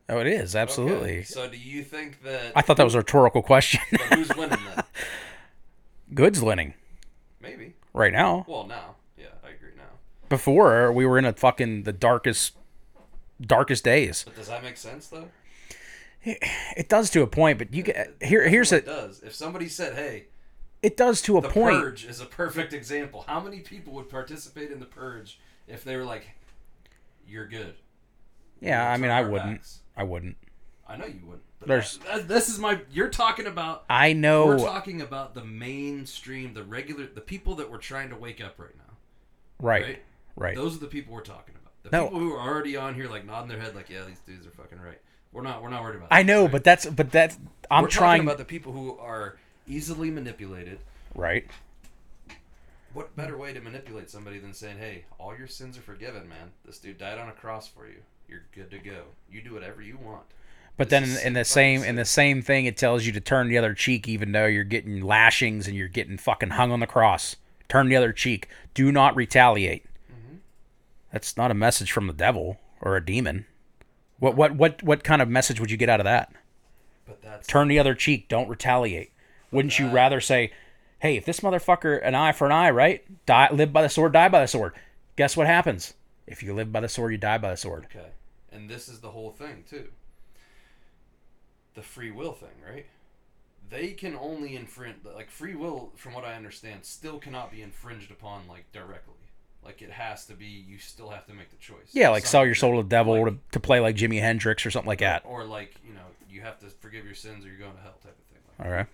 oh, 0.09 0.19
it 0.19 0.27
is 0.27 0.55
Okay, 0.55 0.61
absolutely. 0.61 1.23
So 1.23 1.49
do 1.49 1.57
you 1.57 1.83
think 1.83 2.21
that? 2.23 2.51
I 2.55 2.61
thought 2.61 2.77
that 2.77 2.83
was 2.83 2.95
a 2.95 2.99
rhetorical 2.99 3.41
question. 3.41 3.81
But 3.91 4.01
who's 4.17 4.29
winning 4.35 4.59
then? 4.75 4.83
Good's 6.13 6.41
winning 6.41 6.73
Maybe. 7.41 7.73
right 7.93 8.13
now. 8.13 8.45
Well, 8.47 8.65
now. 8.65 8.95
Yeah, 9.17 9.25
I 9.43 9.49
agree 9.49 9.71
now. 9.75 9.83
Before 10.29 10.91
we 10.91 11.05
were 11.05 11.17
in 11.17 11.25
a 11.25 11.33
fucking 11.33 11.83
the 11.83 11.93
darkest, 11.93 12.53
darkest 13.41 13.83
days. 13.83 14.23
But 14.25 14.35
does 14.35 14.47
that 14.47 14.63
make 14.63 14.77
sense 14.77 15.07
though? 15.07 15.29
It 16.23 16.89
does 16.89 17.09
to 17.11 17.21
a 17.21 17.27
point, 17.27 17.57
but 17.57 17.73
you 17.73 17.83
get 17.83 18.15
here. 18.21 18.47
Here's 18.49 18.71
it 18.73 18.83
a. 18.83 18.85
does. 18.87 19.21
If 19.21 19.33
somebody 19.33 19.69
said, 19.69 19.95
"Hey, 19.95 20.25
It 20.83 20.95
does 20.97 21.21
to 21.23 21.37
a 21.37 21.41
the 21.41 21.49
point. 21.49 21.81
purge 21.81 22.05
is 22.05 22.21
a 22.21 22.25
perfect 22.25 22.73
example," 22.73 23.23
how 23.27 23.39
many 23.39 23.59
people 23.61 23.93
would 23.93 24.09
participate 24.09 24.71
in 24.71 24.79
the 24.79 24.85
purge 24.85 25.39
if 25.67 25.83
they 25.83 25.95
were 25.95 26.05
like, 26.05 26.27
"You're 27.27 27.47
good"? 27.47 27.75
Yeah, 28.59 28.83
We'll 28.83 28.93
I 28.93 28.97
mean, 28.97 29.11
I 29.11 29.21
wouldn't. 29.21 29.57
backs. 29.57 29.79
I 29.95 30.03
wouldn't. 30.03 30.37
I 30.87 30.95
know 30.97 31.05
you 31.05 31.19
wouldn't. 31.25 31.43
But 31.59 31.67
There's- 31.67 31.97
that- 32.05 32.27
this 32.27 32.49
is 32.49 32.59
my. 32.59 32.81
You're 32.91 33.09
talking 33.09 33.47
about. 33.47 33.85
I 33.89 34.13
know. 34.13 34.45
We're 34.45 34.59
talking 34.59 35.01
about 35.01 35.33
the 35.33 35.43
mainstream, 35.43 36.53
the 36.53 36.63
regular, 36.63 37.07
the 37.07 37.21
people 37.21 37.55
that 37.55 37.69
we're 37.71 37.77
trying 37.79 38.09
to 38.09 38.15
wake 38.15 38.39
up 38.41 38.59
right 38.59 38.75
now. 38.77 38.83
Right. 39.59 39.83
Right. 39.83 40.03
Right. 40.35 40.55
Those 40.55 40.75
are 40.75 40.79
the 40.79 40.87
people 40.87 41.13
we're 41.13 41.21
talking 41.21 41.55
about. 41.59 41.73
The 41.81 41.89
No. 41.89 42.03
people 42.05 42.19
who 42.19 42.33
are 42.33 42.39
already 42.39 42.77
on 42.77 42.93
here, 42.93 43.07
like 43.07 43.25
nodding 43.25 43.49
their 43.49 43.59
head, 43.59 43.75
like, 43.75 43.89
"Yeah, 43.89 44.03
these 44.05 44.19
dudes 44.19 44.45
are 44.45 44.51
fucking 44.51 44.79
right." 44.79 44.99
We're 45.31 45.41
not. 45.41 45.61
We're 45.63 45.69
not 45.69 45.81
worried 45.83 45.95
about. 45.97 46.09
That, 46.09 46.15
I 46.15 46.23
know, 46.23 46.43
right? 46.43 46.51
but 46.51 46.63
that's 46.63 46.85
but 46.85 47.11
that's. 47.11 47.37
I'm 47.71 47.83
we're 47.83 47.89
trying. 47.89 48.19
talking 48.19 48.27
about 48.27 48.37
the 48.37 48.45
people 48.45 48.71
who 48.71 48.97
are 48.99 49.37
easily 49.67 50.09
manipulated. 50.11 50.79
right. 51.15 51.45
What 52.93 53.15
better 53.15 53.37
way 53.37 53.53
to 53.53 53.61
manipulate 53.61 54.09
somebody 54.09 54.39
than 54.39 54.53
saying, 54.53 54.79
"Hey, 54.79 55.05
all 55.19 55.37
your 55.37 55.47
sins 55.47 55.77
are 55.77 55.81
forgiven, 55.81 56.27
man. 56.27 56.51
This 56.65 56.79
dude 56.79 56.97
died 56.97 57.19
on 57.19 57.29
a 57.29 57.33
cross 57.33 57.67
for 57.67 57.85
you. 57.87 57.97
You're 58.27 58.45
good 58.55 58.71
to 58.71 58.79
go. 58.79 59.03
You 59.29 59.41
do 59.41 59.53
whatever 59.53 59.81
you 59.81 59.97
want." 59.97 60.23
But 60.77 60.89
This 60.89 61.01
then 61.01 61.17
in, 61.21 61.27
in 61.27 61.33
the 61.33 61.45
same 61.45 61.83
in 61.83 61.95
the 61.95 62.05
same 62.05 62.41
thing, 62.41 62.65
it 62.65 62.77
tells 62.77 63.05
you 63.05 63.11
to 63.11 63.19
turn 63.19 63.49
the 63.49 63.57
other 63.57 63.73
cheek, 63.75 64.07
even 64.07 64.31
though 64.31 64.47
you're 64.47 64.63
getting 64.63 65.01
lashings 65.01 65.67
and 65.67 65.75
you're 65.75 65.87
getting 65.87 66.17
fucking 66.17 66.51
hung 66.51 66.71
on 66.71 66.79
the 66.79 66.87
cross. 66.87 67.35
Turn 67.67 67.89
the 67.89 67.95
other 67.95 68.13
cheek. 68.13 68.47
Do 68.73 68.91
not 68.91 69.15
retaliate. 69.15 69.83
Mm-hmm. 70.11 70.37
That's 71.11 71.35
not 71.37 71.51
a 71.51 71.55
message 71.55 71.91
from 71.91 72.07
the 72.07 72.13
devil 72.13 72.57
or 72.81 72.95
a 72.95 73.05
demon. 73.05 73.45
What 74.17 74.35
what 74.35 74.55
what 74.55 74.81
what 74.81 75.03
kind 75.03 75.21
of 75.21 75.29
message 75.29 75.59
would 75.59 75.69
you 75.69 75.77
get 75.77 75.89
out 75.89 75.99
of 75.99 76.05
that? 76.05 76.31
But 77.05 77.21
that's 77.21 77.47
Turn 77.47 77.67
the 77.67 77.79
other 77.79 77.93
cheek. 77.93 78.27
Don't 78.27 78.49
retaliate. 78.49 79.11
Wouldn't 79.51 79.79
you 79.79 79.89
rather 79.89 80.19
say, 80.21 80.51
"Hey, 80.99 81.17
if 81.17 81.25
this 81.25 81.39
motherfucker 81.39 81.99
an 82.03 82.15
eye 82.15 82.31
for 82.31 82.45
an 82.45 82.51
eye, 82.51 82.69
right? 82.69 83.03
Die, 83.25 83.49
live 83.51 83.71
by 83.73 83.81
the 83.81 83.89
sword, 83.89 84.13
die 84.13 84.29
by 84.29 84.41
the 84.41 84.47
sword." 84.47 84.73
Guess 85.15 85.35
what 85.37 85.47
happens? 85.47 85.93
If 86.27 86.43
you 86.43 86.53
live 86.53 86.71
by 86.71 86.81
the 86.81 86.89
sword, 86.89 87.11
you 87.13 87.17
die 87.17 87.37
by 87.37 87.51
the 87.51 87.57
sword. 87.57 87.87
okay. 87.89 88.09
And 88.51 88.69
this 88.69 88.87
is 88.89 88.99
the 88.99 89.11
whole 89.11 89.31
thing 89.31 89.63
too. 89.69 89.87
The 91.75 91.81
free 91.83 92.11
will 92.11 92.33
thing, 92.33 92.49
right? 92.67 92.85
They 93.69 93.89
can 93.91 94.15
only 94.15 94.55
infringe 94.55 94.97
like 95.15 95.29
free 95.29 95.55
will, 95.55 95.91
from 95.95 96.13
what 96.13 96.23
I 96.23 96.35
understand, 96.35 96.85
still 96.85 97.19
cannot 97.19 97.51
be 97.51 97.61
infringed 97.61 98.11
upon 98.11 98.47
like 98.47 98.71
directly. 98.71 99.13
Like 99.63 99.81
it 99.81 99.91
has 99.91 100.25
to 100.27 100.33
be. 100.33 100.45
You 100.45 100.77
still 100.77 101.09
have 101.09 101.25
to 101.27 101.33
make 101.33 101.49
the 101.49 101.57
choice. 101.57 101.89
Yeah, 101.91 102.09
like 102.09 102.25
sell 102.25 102.45
your 102.45 102.55
soul 102.55 102.77
to 102.77 102.83
the 102.83 102.89
devil 102.89 103.21
like- 103.21 103.33
to, 103.33 103.39
to 103.53 103.59
play 103.59 103.79
like 103.79 103.95
Jimi 103.95 104.19
Hendrix 104.21 104.65
or 104.65 104.71
something 104.71 104.87
like 104.87 104.99
that. 104.99 105.23
or 105.25 105.43
like 105.43 105.75
you 105.85 105.93
know 105.93 105.99
you 106.29 106.41
have 106.41 106.59
to 106.59 106.67
forgive 106.67 107.05
your 107.05 107.15
sins 107.15 107.45
or 107.45 107.49
you're 107.49 107.57
going 107.57 107.73
to 107.75 107.81
hell 107.81 107.95
type 108.03 108.17
of 108.17 108.25
thing. 108.25 108.39
Like, 108.59 108.67
All 108.67 108.73
right. 108.73 108.87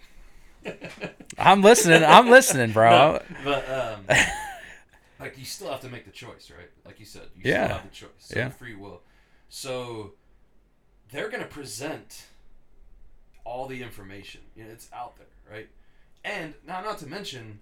I'm 1.38 1.62
listening. 1.62 2.04
I'm 2.04 2.30
listening, 2.30 2.72
bro. 2.72 3.20
but 3.44 3.70
um, 3.70 4.06
like 5.20 5.38
you 5.38 5.46
still 5.46 5.70
have 5.72 5.82
to 5.82 5.90
make 5.90 6.06
the 6.06 6.12
choice, 6.12 6.52
right? 6.56 6.70
Like 6.86 7.00
you 7.00 7.06
said, 7.06 7.24
you 7.36 7.42
Yeah. 7.50 7.66
still 7.66 7.78
have 7.78 7.90
the 7.90 7.96
choice. 7.96 8.10
So 8.20 8.40
Yeah. 8.40 8.50
free 8.50 8.76
will. 8.76 9.02
So 9.50 10.14
they're 11.12 11.30
gonna 11.30 11.46
present 11.46 12.26
all 13.46 13.68
the 13.68 13.82
information. 13.84 14.42
You 14.56 14.66
know, 14.66 14.72
it's 14.72 14.90
out 14.94 15.18
there, 15.18 15.28
right? 15.52 15.70
And 16.24 16.54
now, 16.66 16.82
not 16.82 16.98
to 17.00 17.08
mention, 17.08 17.60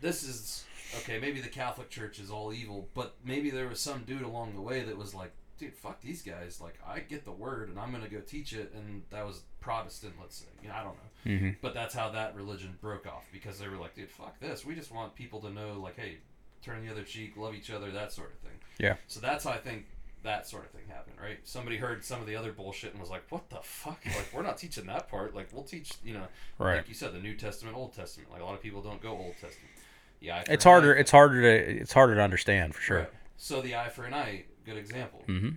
this 0.00 0.22
is 0.22 0.64
okay. 0.98 1.18
Maybe 1.18 1.40
the 1.40 1.48
Catholic 1.48 1.88
Church 1.90 2.18
is 2.18 2.30
all 2.30 2.52
evil, 2.52 2.88
but 2.94 3.14
maybe 3.24 3.50
there 3.50 3.68
was 3.68 3.80
some 3.80 4.02
dude 4.04 4.22
along 4.22 4.54
the 4.54 4.60
way 4.60 4.82
that 4.82 4.96
was 4.98 5.14
like, 5.14 5.32
"Dude, 5.62 5.74
fuck 5.74 6.00
these 6.00 6.22
guys! 6.22 6.60
Like, 6.60 6.74
I 6.86 7.00
get 7.00 7.24
the 7.24 7.32
word, 7.32 7.68
and 7.68 7.78
I'm 7.78 7.92
gonna 7.92 8.08
go 8.08 8.20
teach 8.20 8.52
it." 8.52 8.72
And 8.74 9.02
that 9.10 9.24
was 9.26 9.42
Protestant, 9.60 10.14
let's 10.20 10.36
say. 10.36 10.46
You 10.62 10.68
know, 10.68 10.74
I 10.74 10.82
don't 10.82 10.94
know. 10.94 11.32
Mm-hmm. 11.32 11.50
But 11.62 11.74
that's 11.74 11.94
how 11.94 12.10
that 12.10 12.34
religion 12.34 12.76
broke 12.80 13.06
off 13.06 13.24
because 13.32 13.58
they 13.58 13.68
were 13.68 13.76
like, 13.76 13.94
dude, 13.94 14.10
fuck 14.10 14.40
this. 14.40 14.64
We 14.66 14.74
just 14.74 14.92
want 14.92 15.14
people 15.14 15.40
to 15.42 15.50
know, 15.50 15.78
like, 15.80 15.96
hey, 15.96 16.16
turn 16.64 16.84
the 16.84 16.90
other 16.90 17.04
cheek, 17.04 17.36
love 17.36 17.54
each 17.54 17.70
other, 17.70 17.90
that 17.92 18.12
sort 18.12 18.32
of 18.32 18.38
thing. 18.38 18.58
Yeah. 18.78 18.96
So 19.06 19.20
that's 19.20 19.44
how 19.44 19.50
I 19.52 19.58
think 19.58 19.86
that 20.24 20.48
sort 20.48 20.64
of 20.64 20.70
thing 20.72 20.82
happened, 20.88 21.16
right? 21.22 21.38
Somebody 21.44 21.76
heard 21.76 22.04
some 22.04 22.20
of 22.20 22.26
the 22.26 22.34
other 22.36 22.50
bullshit 22.52 22.90
and 22.92 23.00
was 23.00 23.10
like, 23.10 23.22
what 23.30 23.48
the 23.50 23.60
fuck? 23.62 24.00
Like, 24.06 24.28
we're 24.32 24.42
not 24.42 24.58
teaching 24.58 24.86
that 24.86 25.08
part. 25.08 25.34
Like, 25.34 25.48
we'll 25.52 25.62
teach, 25.62 25.92
you 26.04 26.14
know, 26.14 26.26
Right. 26.58 26.78
like 26.78 26.88
you 26.88 26.94
said, 26.94 27.12
the 27.12 27.20
New 27.20 27.34
Testament, 27.36 27.76
Old 27.76 27.92
Testament. 27.94 28.30
Like, 28.32 28.40
a 28.40 28.44
lot 28.44 28.54
of 28.54 28.62
people 28.62 28.82
don't 28.82 29.00
go 29.00 29.10
Old 29.10 29.34
Testament. 29.34 29.70
Yeah, 30.20 30.42
It's 30.48 30.64
harder. 30.64 30.94
It's 30.94 31.10
harder 31.10 31.42
to. 31.42 31.80
It's 31.80 31.92
harder 31.92 32.14
to 32.14 32.22
understand 32.22 32.74
for 32.76 32.80
sure. 32.80 32.98
Right. 32.98 33.10
So 33.36 33.60
the 33.60 33.74
eye 33.74 33.88
for 33.88 34.04
an 34.04 34.14
eye, 34.14 34.44
good 34.64 34.76
example. 34.76 35.22
Mm-hmm. 35.28 35.50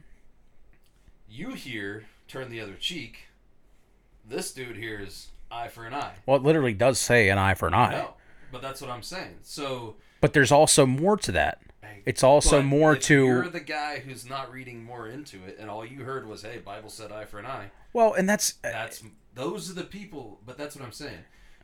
You 1.29 1.49
here 1.51 2.05
turn 2.27 2.49
the 2.49 2.61
other 2.61 2.75
cheek. 2.75 3.27
This 4.27 4.53
dude 4.53 4.77
here 4.77 4.99
is 4.99 5.27
eye 5.51 5.67
for 5.67 5.85
an 5.85 5.93
eye. 5.93 6.15
Well, 6.25 6.37
it 6.37 6.43
literally 6.43 6.73
does 6.73 6.99
say 6.99 7.29
an 7.29 7.37
eye 7.37 7.53
for 7.53 7.67
an 7.67 7.73
eye. 7.73 7.91
No, 7.91 8.13
but 8.51 8.61
that's 8.61 8.81
what 8.81 8.89
I'm 8.89 9.03
saying. 9.03 9.37
So 9.43 9.95
But 10.21 10.33
there's 10.33 10.51
also 10.51 10.85
more 10.85 11.17
to 11.17 11.31
that. 11.33 11.61
It's 12.05 12.23
also 12.23 12.61
more 12.61 12.95
to- 12.95 13.25
You're 13.25 13.49
the 13.49 13.59
guy 13.59 13.99
who's 13.99 14.29
not 14.29 14.51
reading 14.51 14.83
more 14.83 15.07
into 15.07 15.43
it, 15.45 15.57
and 15.59 15.69
all 15.69 15.83
you 15.83 16.03
heard 16.03 16.27
was, 16.27 16.43
"Hey, 16.43 16.59
Bible 16.59 16.89
said 16.89 17.11
eye 17.11 17.25
for 17.25 17.39
an 17.39 17.47
eye." 17.47 17.71
Well, 17.93 18.13
and 18.13 18.29
that's 18.29 18.53
That's 18.61 19.03
those 19.33 19.71
are 19.71 19.73
the 19.73 19.83
people. 19.83 20.39
But 20.45 20.57
that's 20.57 20.75
what 20.75 20.85
I'm 20.85 20.91
saying. 20.91 21.19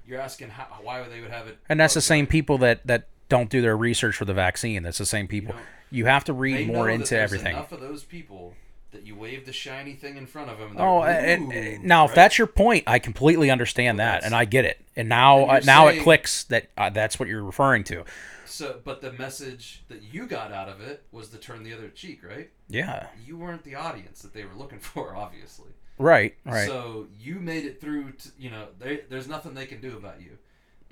You're 0.06 0.20
asking 0.20 0.50
how, 0.50 0.66
why 0.82 1.08
they 1.08 1.22
would 1.22 1.30
have 1.30 1.48
it, 1.48 1.60
and 1.70 1.80
that's 1.80 1.94
the 1.94 2.02
same 2.02 2.26
people 2.26 2.58
that 2.60 2.86
that 2.88 3.08
don't 3.30 3.50
do 3.50 3.62
their 3.62 3.78
research 3.78 4.16
for 4.16 4.26
the 4.26 4.34
vaccine. 4.34 4.82
That's 4.84 4.98
the 4.98 5.06
same 5.06 5.28
people. 5.28 5.54
know, 5.54 5.62
You 5.92 6.06
have 6.06 6.24
to 6.26 6.34
read 6.34 6.68
more 6.68 6.90
into 6.90 7.18
everything. 7.20 7.56
Enough 7.56 7.72
of 7.72 7.82
those 7.82 8.04
people 8.04 8.56
that 8.92 9.06
you 9.06 9.16
wave 9.16 9.46
the 9.46 9.54
shiny 9.54 9.94
thing 9.94 10.18
in 10.18 10.26
front 10.26 10.50
of 10.50 10.58
them. 10.58 10.72
And 10.72 10.80
Oh, 10.80 11.02
and, 11.04 11.52
and 11.54 11.84
now 11.84 12.06
if 12.06 12.14
that's 12.16 12.38
your 12.38 12.48
point, 12.48 12.84
I 12.88 13.00
completely 13.00 13.50
understand 13.50 14.00
that, 14.00 14.24
and 14.24 14.34
I 14.36 14.46
get 14.46 14.66
it. 14.66 14.84
And 14.96 15.08
now, 15.08 15.42
And 15.42 15.52
uh, 15.52 15.60
now 15.66 15.88
it 15.88 16.02
clicks 16.04 16.44
that 16.46 16.70
uh, 16.78 16.90
that's 16.90 17.20
what 17.20 17.30
you're 17.30 17.44
referring 17.44 17.84
to. 17.86 18.04
so, 18.46 18.80
but 18.84 19.02
the 19.02 19.14
message 19.14 19.84
that 19.88 20.02
you 20.02 20.28
got 20.28 20.52
out 20.52 20.68
of 20.68 20.82
it 20.82 21.04
was 21.12 21.30
to 21.30 21.38
turn 21.38 21.64
the 21.64 21.74
other 21.74 21.88
cheek, 21.88 22.22
right? 22.24 22.50
Yeah. 22.68 23.08
You 23.26 23.38
weren't 23.38 23.64
the 23.64 23.76
audience 23.76 24.22
that 24.24 24.34
they 24.34 24.44
were 24.44 24.56
looking 24.58 24.80
for, 24.92 25.16
obviously. 25.16 25.72
Right. 25.98 26.36
Right. 26.46 26.68
So 26.68 27.08
you 27.20 27.36
made 27.36 27.66
it 27.66 27.80
through. 27.80 28.12
To, 28.12 28.30
you 28.38 28.50
know, 28.50 28.68
they, 28.80 29.02
there's 29.10 29.28
nothing 29.28 29.54
they 29.54 29.68
can 29.68 29.80
do 29.80 29.96
about 29.96 30.20
you, 30.20 30.38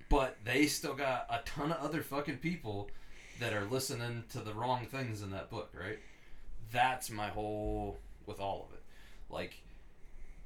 but 0.07 0.38
they 0.45 0.67
still 0.67 0.93
got 0.93 1.26
a 1.30 1.39
ton 1.45 1.71
of 1.71 1.80
other 1.84 2.01
fucking 2.01 2.38
people 2.38 2.89
that 3.40 3.53
are 3.53 3.66
listening 3.66 4.24
to 4.32 4.40
the 4.40 4.53
wrong 4.53 4.86
things 4.86 5.22
in 5.22 5.32
that 5.32 5.49
book, 5.49 5.72
right? 5.80 5.99
That's 6.72 7.10
my 7.10 7.28
whole 7.30 7.98
with 8.26 8.40
all 8.40 8.68
of 8.70 8.76
it. 8.76 8.84
Like, 9.30 9.56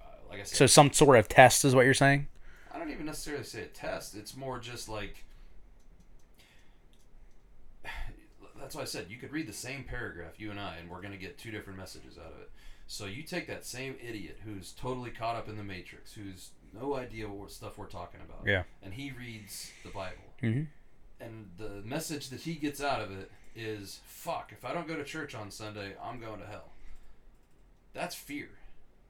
uh, 0.02 0.06
like 0.30 0.40
I 0.40 0.44
said, 0.44 0.58
so 0.58 0.66
some 0.68 0.92
sort 0.94 1.18
of 1.18 1.28
test 1.28 1.66
is 1.66 1.76
what 1.76 1.86
you're 1.86 1.94
saying. 1.94 2.28
I 2.74 2.80
don't 2.80 2.90
even 2.92 3.06
necessarily 3.06 3.44
say 3.44 3.64
a 3.64 3.68
test. 3.68 4.16
It's 4.16 4.36
more 4.36 4.60
just 4.60 4.90
like 4.90 5.24
that's 8.60 8.76
why 8.76 8.82
I 8.82 8.86
said 8.86 9.08
you 9.10 9.18
could 9.18 9.32
read 9.32 9.48
the 9.48 9.54
same 9.54 9.84
paragraph, 9.84 10.34
you 10.40 10.52
and 10.52 10.60
I, 10.60 10.78
and 10.80 10.90
we're 10.90 11.02
gonna 11.02 11.18
get 11.18 11.38
two 11.38 11.52
different 11.52 11.78
messages 11.80 12.18
out 12.18 12.32
of 12.34 12.40
it. 12.42 12.52
So 12.88 13.06
you 13.06 13.24
take 13.24 13.48
that 13.48 13.66
same 13.66 13.96
idiot 14.06 14.40
who's 14.46 14.72
totally 14.74 15.10
caught 15.12 15.36
up 15.36 15.48
in 15.50 15.58
the 15.58 15.64
matrix, 15.64 16.14
who's 16.14 16.50
no 16.74 16.96
idea 16.96 17.28
what 17.28 17.52
stuff 17.52 17.78
we're 17.78 17.86
talking 17.88 18.20
about, 18.22 18.46
Yeah. 18.46 18.64
and 18.82 18.94
he 18.94 19.12
reads 19.12 19.72
the 19.84 19.90
Bible, 19.90 20.34
Mm-hmm. 20.42 20.64
And 21.24 21.50
the 21.58 21.82
message 21.88 22.30
that 22.30 22.42
he 22.42 22.56
gets 22.56 22.82
out 22.82 23.02
of 23.02 23.12
it 23.12 23.32
is, 23.56 24.02
"Fuck! 24.06 24.52
If 24.52 24.66
I 24.66 24.74
don't 24.74 24.88
go 24.88 24.96
to 24.96 25.04
church 25.04 25.36
on 25.36 25.52
Sunday, 25.52 25.96
I'm 26.02 26.20
going 26.20 26.40
to 26.40 26.46
hell." 26.48 26.72
That's 27.94 28.16
fear. 28.16 28.50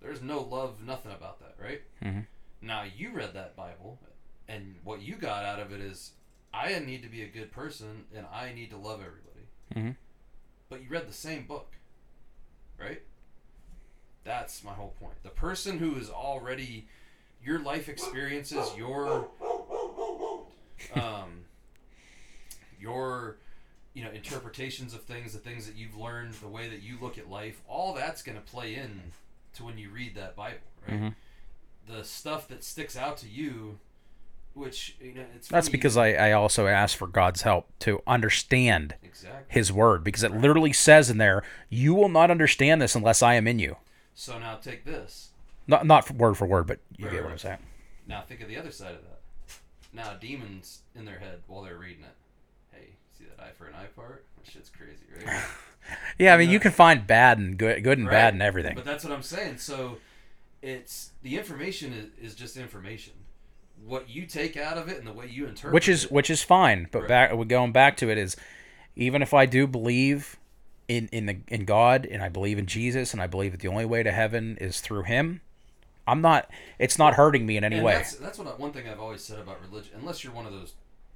There's 0.02 0.22
no 0.22 0.42
love, 0.42 0.82
nothing 0.82 1.12
about 1.14 1.40
that, 1.40 1.56
right? 1.58 1.82
Mhm. 2.02 2.28
Now 2.62 2.84
you 2.84 3.12
read 3.12 3.34
that 3.34 3.56
Bible, 3.56 4.00
and 4.48 4.80
what 4.84 5.02
you 5.02 5.16
got 5.16 5.46
out 5.46 5.60
of 5.60 5.72
it 5.72 5.80
is, 5.80 6.12
I 6.54 6.78
need 6.80 7.02
to 7.04 7.10
be 7.10 7.24
a 7.24 7.28
good 7.28 7.52
person, 7.52 8.06
and 8.14 8.26
I 8.28 8.52
need 8.54 8.70
to 8.72 8.78
love 8.78 9.02
everybody. 9.02 9.48
Mhm. 9.74 9.96
But 10.70 10.82
you 10.82 10.90
read 10.90 11.08
the 11.08 11.14
same 11.14 11.48
book, 11.48 11.76
right? 12.78 13.02
That's 14.26 14.64
my 14.64 14.74
whole 14.74 14.92
point. 15.00 15.22
The 15.24 15.30
person 15.30 15.80
who 15.80 15.96
is 15.96 16.10
already 16.10 16.88
your 17.42 17.60
life 17.60 17.88
experiences, 17.90 18.76
your 18.76 19.30
um, 20.96 21.43
your 22.84 23.38
you 23.94 24.04
know 24.04 24.12
interpretations 24.12 24.94
of 24.94 25.04
things, 25.04 25.34
the 25.34 25.40
things 25.40 25.66
that 25.68 25.76
you've 25.76 25.96
learned, 25.96 26.34
the 26.36 26.48
way 26.48 26.68
that 26.70 26.82
you 26.84 26.98
look 27.02 27.18
at 27.18 27.30
life, 27.30 27.62
all 27.68 27.94
that's 27.94 28.22
going 28.22 28.38
to 28.38 28.44
play 28.44 28.76
in 28.76 29.02
to 29.56 29.64
when 29.64 29.78
you 29.78 29.90
read 29.90 30.16
that 30.16 30.36
Bible, 30.36 30.58
right? 30.88 31.00
Mhm. 31.02 31.16
The 31.88 32.04
stuff 32.04 32.48
that 32.48 32.64
sticks 32.64 32.98
out 32.98 33.18
to 33.18 33.28
you, 33.30 33.80
which 34.54 34.96
you 35.02 35.14
know, 35.14 35.26
it's 35.36 35.48
That's 35.48 35.68
funny- 35.68 35.78
because 35.78 35.96
I, 35.98 36.14
I 36.14 36.32
also 36.32 36.66
ask 36.68 36.98
for 36.98 37.08
God's 37.08 37.44
help 37.44 37.68
to 37.80 38.02
understand 38.08 38.96
exactly. 39.04 39.46
His 39.48 39.72
Word 39.72 40.04
because 40.04 40.24
it 40.24 40.32
literally 40.32 40.74
says 40.74 41.10
in 41.10 41.18
there, 41.18 41.44
"You 41.70 41.94
will 41.94 42.10
not 42.10 42.32
understand 42.32 42.82
this 42.82 42.96
unless 42.96 43.22
I 43.22 43.36
am 43.36 43.48
in 43.48 43.60
you." 43.60 43.78
So 44.16 44.38
now 44.40 44.56
take 44.56 44.86
this. 44.86 45.30
Not 45.68 45.86
not 45.86 46.10
word 46.12 46.36
for 46.36 46.46
word, 46.48 46.68
but 46.68 46.80
you 46.98 47.06
Right, 47.06 47.12
get 47.14 47.22
what 47.22 47.28
right. 47.28 47.32
I'm 47.34 47.38
saying. 47.38 47.60
Now 48.08 48.22
think 48.22 48.42
of 48.42 48.48
the 48.50 48.58
other 48.58 48.72
side 48.72 48.96
of 48.96 49.02
that. 49.04 49.20
Now 49.94 50.14
demons 50.16 50.82
in 50.96 51.06
their 51.06 51.20
head 51.20 51.42
while 51.48 51.62
they're 51.64 51.78
reading 51.78 52.04
it. 52.04 52.16
See 53.18 53.26
that 53.26 53.44
eye 53.44 53.52
for 53.58 53.66
an 53.68 53.76
eye 53.76 53.88
part? 53.96 54.26
That 54.38 54.52
shit's 54.52 54.70
crazy, 54.70 55.06
right? 55.16 55.42
Yeah, 56.18 56.34
I 56.34 56.38
mean, 56.38 56.50
you 56.50 56.62
can 56.62 56.72
find 56.72 57.06
bad 57.06 57.40
and 57.40 57.58
good, 57.58 57.84
good 57.84 57.98
and 57.98 58.08
Right. 58.08 58.14
bad 58.14 58.34
and 58.34 58.42
everything. 58.42 58.74
But 58.74 58.86
that's 58.86 59.04
what 59.04 59.12
I'm 59.12 59.22
saying. 59.22 59.58
So 59.58 59.98
it's 60.62 61.12
the 61.24 61.38
information 61.38 61.92
is, 61.92 62.32
is 62.32 62.36
just 62.36 62.56
information. 62.56 63.14
What 63.86 64.10
you 64.10 64.26
take 64.26 64.56
out 64.56 64.78
of 64.78 64.88
it 64.88 64.98
and 64.98 65.06
the 65.06 65.12
way 65.12 65.28
you 65.28 65.46
interpret 65.46 65.74
which 65.74 65.90
is 65.90 66.06
it, 66.06 66.12
which 66.12 66.30
is 66.30 66.42
fine. 66.42 66.88
But 66.90 67.02
Right. 67.02 67.08
back 67.10 67.48
going 67.50 67.74
back 67.74 67.98
to 67.98 68.10
it 68.10 68.18
is 68.18 68.38
even 68.96 69.22
if 69.22 69.34
I 69.34 69.46
do 69.46 69.68
believe 69.68 70.38
in 70.88 71.10
in 71.12 71.26
the 71.26 71.38
in 71.50 71.66
God 71.66 72.06
and 72.06 72.24
I 72.24 72.30
believe 72.30 72.58
in 72.58 72.66
Jesus 72.66 73.12
and 73.14 73.22
I 73.22 73.28
believe 73.28 73.52
that 73.52 73.60
the 73.60 73.68
only 73.68 73.86
way 73.86 74.04
to 74.04 74.12
heaven 74.12 74.58
is 74.62 74.80
through 74.80 75.04
Him, 75.04 75.42
I'm 76.08 76.22
not. 76.22 76.50
It's 76.80 76.98
not 76.98 77.16
hurting 77.16 77.46
me 77.46 77.58
in 77.58 77.64
any 77.66 77.78
and 77.78 77.86
way. 77.86 77.96
That's, 77.96 78.16
that's 78.16 78.38
what 78.38 78.48
I, 78.48 78.52
one 78.52 78.72
thing 78.72 78.88
I've 78.88 79.00
always 79.00 79.22
said 79.22 79.40
about 79.40 79.60
religion. 79.70 79.94
Unless 80.00 80.24
you're 80.24 80.34
one 80.34 80.46
of 80.46 80.54
those, 80.54 80.74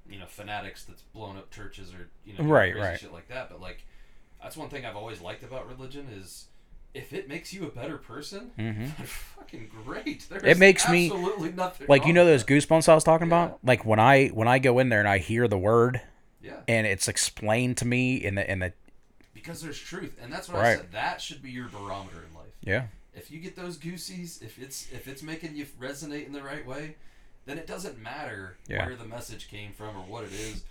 you 0.09 0.19
know, 0.19 0.25
fanatics 0.25 0.84
that's 0.85 1.01
blown 1.01 1.38
up 1.38 1.51
churches 1.51 1.93
or 1.93 2.09
you 2.25 2.38
know, 2.38 2.43
Right, 2.43 2.73
crazy 2.73 2.88
right. 2.88 2.99
shit 2.99 3.13
like 3.13 3.27
that. 3.29 3.49
But 3.49 3.61
like, 3.61 3.85
that's 4.41 4.55
one 4.57 4.69
thing 4.69 4.85
I've 4.85 4.95
always 4.95 5.21
liked 5.21 5.43
about 5.43 5.67
religion 5.67 6.07
is 6.11 6.45
if 6.93 7.13
it 7.13 7.27
makes 7.27 7.53
you 7.53 7.65
a 7.65 7.69
better 7.69 7.97
person, 7.97 8.51
fucking 9.05 9.69
great. 9.85 10.25
There's 10.29 10.41
Mm-hmm. 10.41 10.47
It 10.51 10.57
makes 10.57 10.88
me- 10.89 11.07
absolutely 11.07 11.51
nothing. 11.51 11.88
Like 11.89 12.05
you 12.05 12.13
know 12.13 12.25
those 12.25 12.43
goosebumps 12.43 12.88
I 12.89 12.95
was 12.95 13.03
talking 13.03 13.27
Yeah. 13.29 13.45
about. 13.45 13.59
Like 13.63 13.85
when 13.85 13.99
I 13.99 14.27
when 14.27 14.47
I 14.47 14.59
go 14.59 14.79
in 14.79 14.89
there 14.89 14.99
and 14.99 15.07
I 15.07 15.17
hear 15.19 15.47
the 15.47 15.57
word 15.57 16.01
Yeah, 16.41 16.53
and 16.67 16.88
it's 16.88 17.07
explained 17.07 17.77
to 17.77 17.85
me 17.85 18.15
in 18.15 18.35
the 18.35 18.49
in 18.49 18.59
the 18.59 18.73
because 19.34 19.61
there's 19.61 19.79
truth, 19.79 20.17
and 20.21 20.31
that's 20.34 20.47
what 20.49 20.57
I 20.57 20.61
Right. 20.61 20.77
said. 20.79 20.91
That 20.91 21.21
should 21.21 21.41
be 21.41 21.51
your 21.51 21.67
barometer 21.67 22.23
in 22.27 22.34
life. 22.35 22.53
yeah 22.61 22.88
If 23.13 23.31
you 23.31 23.39
get 23.39 23.55
those 23.55 23.77
goosies, 23.77 24.41
if 24.41 24.57
it's 24.59 24.88
if 24.91 25.07
it's 25.07 25.21
making 25.23 25.55
you 25.55 25.65
resonate 25.79 26.25
in 26.25 26.31
the 26.34 26.41
right 26.43 26.65
way, 26.65 26.95
then 27.48 27.57
it 27.57 27.65
doesn't 27.65 27.98
matter 27.98 28.57
Yeah. 28.68 28.86
where 28.86 28.95
the 28.95 29.06
message 29.06 29.49
came 29.49 29.72
from 29.74 29.95
or 29.98 30.03
what 30.03 30.24
it 30.26 30.34
is. 30.34 30.64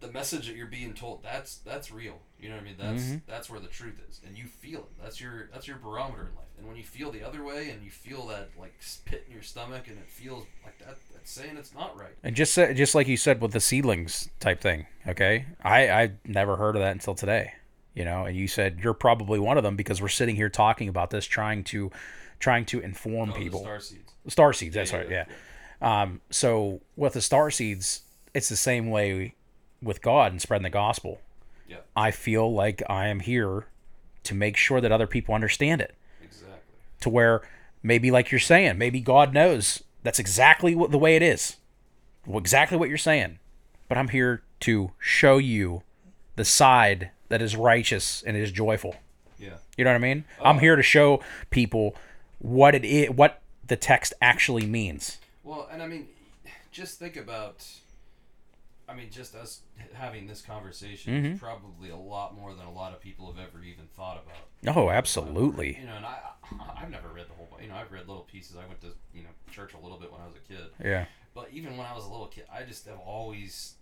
The 0.00 0.12
message 0.12 0.46
that 0.46 0.54
you're 0.54 0.66
being 0.68 0.94
told 0.94 1.24
that's 1.24 1.56
that's 1.58 1.90
real. 1.90 2.20
You 2.40 2.50
know 2.50 2.54
what 2.54 2.60
I 2.62 2.64
mean? 2.66 2.74
That's 2.78 3.02
Mm-hmm. 3.02 3.16
that's 3.26 3.50
where 3.50 3.58
the 3.58 3.66
truth 3.66 4.00
is, 4.08 4.20
and 4.24 4.38
you 4.38 4.44
feel 4.44 4.80
it. 4.80 5.02
That's 5.02 5.20
your 5.20 5.48
that's 5.52 5.66
your 5.66 5.78
barometer 5.78 6.20
in 6.30 6.36
life. 6.36 6.44
And 6.56 6.68
when 6.68 6.76
you 6.76 6.84
feel 6.84 7.10
the 7.10 7.24
other 7.26 7.42
way, 7.42 7.70
and 7.70 7.82
you 7.82 7.90
feel 7.90 8.26
that 8.28 8.50
like 8.56 8.74
spit 8.78 9.24
in 9.26 9.32
your 9.32 9.42
stomach, 9.42 9.88
and 9.88 9.98
it 9.98 10.08
feels 10.08 10.46
like 10.64 10.78
that, 10.78 10.98
that's 11.12 11.30
saying 11.32 11.56
it's 11.56 11.74
not 11.74 11.98
right. 11.98 12.14
and 12.22 12.36
just 12.36 12.54
sa- 12.54 12.72
just 12.72 12.94
like 12.94 13.08
you 13.08 13.16
said 13.16 13.40
with 13.40 13.50
the 13.50 13.58
seedlings 13.60 14.28
type 14.38 14.60
thing. 14.60 14.86
Okay, 15.08 15.46
I 15.64 15.90
I 15.90 16.10
never 16.24 16.54
heard 16.56 16.76
of 16.76 16.82
that 16.82 16.92
until 16.92 17.16
today. 17.16 17.54
You 17.94 18.04
know, 18.04 18.24
and 18.26 18.36
you 18.36 18.46
said 18.46 18.78
you're 18.80 18.94
probably 18.94 19.40
one 19.40 19.56
of 19.58 19.64
them 19.64 19.74
because 19.74 20.00
we're 20.00 20.06
sitting 20.08 20.36
here 20.36 20.48
talking 20.48 20.88
about 20.88 21.10
this, 21.10 21.26
trying 21.26 21.64
to 21.64 21.90
trying 22.38 22.64
to 22.66 22.78
inform 22.78 23.30
Oh, 23.30 23.32
the 23.32 23.38
people. 23.40 23.60
star 23.62 23.80
seeds. 23.80 24.12
Star 24.28 24.52
seeds. 24.52 24.74
That's 24.76 24.92
Yeah, 24.92 24.98
right. 24.98 25.10
yeah, 25.10 25.24
Yeah. 25.26 25.34
Um, 25.80 26.20
so 26.30 26.80
with 26.96 27.12
the 27.14 27.20
star 27.20 27.50
seeds, 27.50 28.02
it's 28.34 28.48
the 28.48 28.56
same 28.56 28.90
way 28.90 29.34
with 29.82 30.02
God 30.02 30.32
and 30.32 30.42
spreading 30.42 30.64
the 30.64 30.70
gospel. 30.70 31.20
Yeah, 31.68 31.78
I 31.94 32.10
feel 32.10 32.52
like 32.52 32.82
I 32.88 33.08
am 33.08 33.20
here 33.20 33.66
to 34.24 34.34
make 34.34 34.56
sure 34.56 34.80
that 34.80 34.92
other 34.92 35.06
people 35.06 35.34
understand 35.34 35.80
it. 35.80 35.94
exactly. 36.22 36.56
To 37.00 37.10
where 37.10 37.42
maybe, 37.82 38.10
like 38.10 38.30
you're 38.30 38.38
saying, 38.40 38.78
maybe 38.78 39.00
God 39.00 39.32
knows 39.32 39.82
that's 40.02 40.18
exactly 40.18 40.74
what 40.74 40.90
the 40.90 40.98
way 40.98 41.16
it 41.16 41.22
is, 41.22 41.56
exactly 42.28 42.76
what 42.76 42.88
you're 42.88 42.98
saying. 42.98 43.38
But 43.88 43.98
I'm 43.98 44.08
here 44.08 44.42
to 44.60 44.92
show 44.98 45.38
you 45.38 45.82
the 46.36 46.44
side 46.44 47.10
that 47.28 47.40
is 47.42 47.56
righteous 47.56 48.22
and 48.26 48.36
is 48.36 48.52
joyful. 48.52 48.96
Yeah. 49.38 49.58
You 49.76 49.84
know 49.84 49.90
what 49.90 49.96
I 49.96 49.98
mean? 49.98 50.24
I'm 50.42 50.58
here 50.58 50.76
to 50.76 50.82
show 50.82 51.22
people 51.50 51.94
what 52.38 52.74
it 52.74 52.84
is, 52.84 53.10
what 53.10 53.40
the 53.66 53.76
text 53.76 54.12
actually 54.20 54.66
means. 54.66 55.18
Well, 55.48 55.68
and 55.72 55.82
I 55.82 55.86
mean, 55.86 56.08
just 56.70 56.98
think 56.98 57.16
about. 57.16 57.66
I 58.90 58.94
mean, 58.94 59.10
just 59.10 59.34
us 59.34 59.60
having 59.92 60.26
this 60.26 60.40
conversation 60.40 61.12
Mm-hmm. 61.12 61.32
is 61.34 61.38
probably 61.40 61.90
a 61.90 61.96
lot 61.96 62.34
more 62.34 62.54
than 62.54 62.64
a 62.64 62.72
lot 62.72 62.92
of 62.94 63.00
people 63.00 63.30
have 63.30 63.38
ever 63.38 63.62
even 63.62 63.84
thought 63.96 64.22
about. 64.24 64.76
Oh, 64.76 64.88
absolutely. 64.88 65.76
You 65.78 65.86
know, 65.86 65.96
and 65.96 66.06
I, 66.06 66.18
I've 66.82 66.90
never 66.90 67.08
read 67.08 67.26
the 67.28 67.34
whole. 67.34 67.48
Bi- 67.50 67.62
You 67.64 67.68
know, 67.68 67.76
I've 67.76 67.92
read 67.92 68.08
little 68.08 68.22
pieces. 68.24 68.56
I 68.56 68.66
went 68.66 68.80
to 68.82 68.88
you 69.14 69.22
know 69.24 69.28
church 69.50 69.74
a 69.74 69.78
little 69.78 69.98
bit 69.98 70.10
when 70.12 70.20
I 70.22 70.26
was 70.26 70.36
a 70.36 70.52
kid, 70.52 70.66
Yeah. 70.82 71.04
but 71.34 71.48
even 71.52 71.76
when 71.76 71.86
I 71.86 71.94
was 71.94 72.04
a 72.06 72.08
little 72.08 72.26
kid, 72.28 72.44
I 72.52 72.62
just 72.62 72.86
have 72.86 72.98
always, 72.98 73.74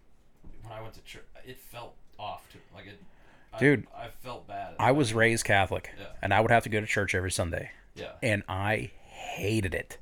when 0.63 0.73
I 0.73 0.81
went 0.83 0.95
to 0.95 1.03
church, 1.03 1.25
it 1.47 1.59
felt 1.59 1.95
off 2.19 2.49
to 2.53 2.59
like 2.75 2.87
it. 2.87 3.01
I- 3.53 3.59
Dude, 3.59 3.87
I, 3.97 4.09
felt 4.09 4.47
bad. 4.49 4.75
I 4.81 4.91
was 4.93 5.15
raised 5.15 5.45
Catholic, 5.45 5.91
Yeah. 5.99 6.07
and 6.23 6.33
I 6.35 6.41
would 6.41 6.51
have 6.51 6.63
to 6.65 6.69
go 6.69 6.81
to 6.81 6.87
church 6.87 7.15
every 7.15 7.31
Sunday, 7.31 7.71
Yeah. 7.95 8.13
and 8.23 8.43
I 8.49 8.91
hated 9.05 9.73
it. 9.75 9.99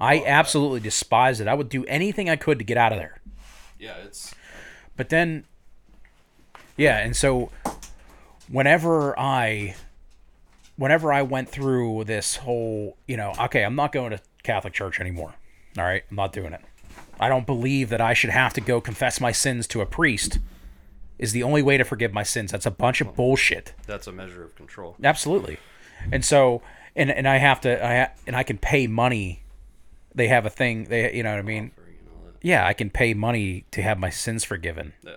I 0.00 0.22
absolutely 0.24 0.80
despised 0.80 1.40
it. 1.40 1.48
I 1.48 1.54
would 1.54 1.68
do 1.68 1.84
anything 1.86 2.30
I 2.30 2.36
could 2.36 2.58
to 2.58 2.64
get 2.64 2.76
out 2.76 2.92
of 2.92 2.98
there. 2.98 3.20
Yeah, 3.78 3.96
it's. 4.04 4.34
But 4.96 5.08
then, 5.08 5.44
yeah, 6.76 6.98
and 6.98 7.16
so 7.16 7.50
whenever 8.48 9.18
I, 9.18 9.74
whenever 10.76 11.12
I 11.12 11.22
went 11.22 11.48
through 11.48 12.04
this 12.04 12.36
whole, 12.36 12.96
you 13.06 13.16
know, 13.16 13.32
okay, 13.38 13.64
I'm 13.64 13.74
not 13.74 13.92
going 13.92 14.10
to 14.10 14.20
Catholic 14.42 14.72
church 14.72 15.00
anymore. 15.00 15.34
All 15.76 15.84
right, 15.84 16.02
I'm 16.10 16.16
not 16.16 16.32
doing 16.32 16.52
it. 16.52 16.60
I 17.20 17.28
don't 17.28 17.46
believe 17.46 17.88
that 17.90 18.00
I 18.00 18.14
should 18.14 18.30
have 18.30 18.52
to 18.54 18.60
go 18.60 18.80
confess 18.80 19.20
my 19.20 19.32
sins 19.32 19.66
to 19.68 19.80
a 19.80 19.86
priest. 19.86 20.38
Is 21.18 21.32
the 21.32 21.42
only 21.42 21.62
way 21.62 21.76
to 21.76 21.84
forgive 21.84 22.12
my 22.12 22.22
sins. 22.22 22.52
That's 22.52 22.66
a 22.66 22.70
bunch 22.70 23.00
of 23.00 23.16
bullshit. 23.16 23.74
That's 23.86 24.06
a 24.06 24.12
measure 24.12 24.44
of 24.44 24.54
control. 24.54 24.94
Absolutely. 25.02 25.58
And 26.12 26.24
so, 26.24 26.62
and 26.94 27.10
and 27.10 27.26
I 27.26 27.38
have 27.38 27.60
to, 27.62 27.84
I 27.84 28.10
and 28.24 28.36
I 28.36 28.44
can 28.44 28.56
pay 28.56 28.86
money. 28.86 29.42
They 30.18 30.28
have 30.28 30.44
a 30.44 30.50
thing. 30.50 30.84
They, 30.84 31.14
you 31.14 31.22
know 31.22 31.30
what 31.30 31.38
I 31.38 31.42
mean? 31.42 31.70
Yeah, 32.42 32.66
I 32.66 32.72
can 32.74 32.90
pay 32.90 33.14
money 33.14 33.64
to 33.70 33.80
have 33.82 33.98
my 33.98 34.10
sins 34.10 34.44
forgiven. 34.44 34.92
Yeah. 35.02 35.16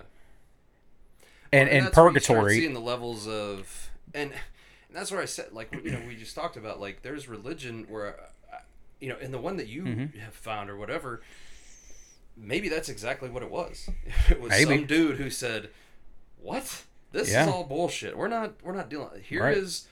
And 1.51 1.67
Well, 1.67 1.77
in 1.77 1.83
that's 1.83 1.97
where 1.97 2.05
you 2.13 2.19
start 2.19 2.37
purgatory, 2.37 2.59
seeing 2.59 2.73
the 2.73 2.79
levels 2.79 3.27
of 3.27 3.89
and 4.13 4.31
And 4.31 4.97
that's 4.97 5.11
where 5.11 5.21
I 5.21 5.25
said, 5.25 5.51
like, 5.53 5.73
you 5.83 5.91
know, 5.91 6.01
we 6.07 6.15
just 6.15 6.35
talked 6.35 6.57
about, 6.57 6.79
like, 6.81 7.01
there's 7.01 7.27
religion 7.29 7.85
where, 7.89 8.15
uh, 8.51 8.57
you 8.99 9.07
know, 9.09 9.17
in 9.17 9.31
the 9.31 9.37
one 9.39 9.57
that 9.57 9.67
you 9.67 9.83
Mm-hmm. 9.83 10.19
have 10.19 10.33
found 10.33 10.69
or 10.69 10.75
whatever, 10.77 11.21
maybe 12.37 12.69
that's 12.69 12.89
exactly 12.89 13.29
what 13.29 13.43
it 13.43 13.51
was. 13.51 13.89
It 14.29 14.39
was 14.41 14.49
Maybe. 14.49 14.77
some 14.77 14.85
dude 14.85 15.17
who 15.17 15.29
said, 15.29 15.69
"What? 16.41 16.83
This 17.11 17.31
Yeah. 17.31 17.43
is 17.43 17.47
all 17.49 17.63
bullshit. 17.65 18.17
We're 18.17 18.27
not. 18.29 18.53
We're 18.63 18.75
not 18.75 18.89
dealing. 18.89 19.21
Here 19.23 19.47
is 19.49 19.87
Right. 19.87 19.90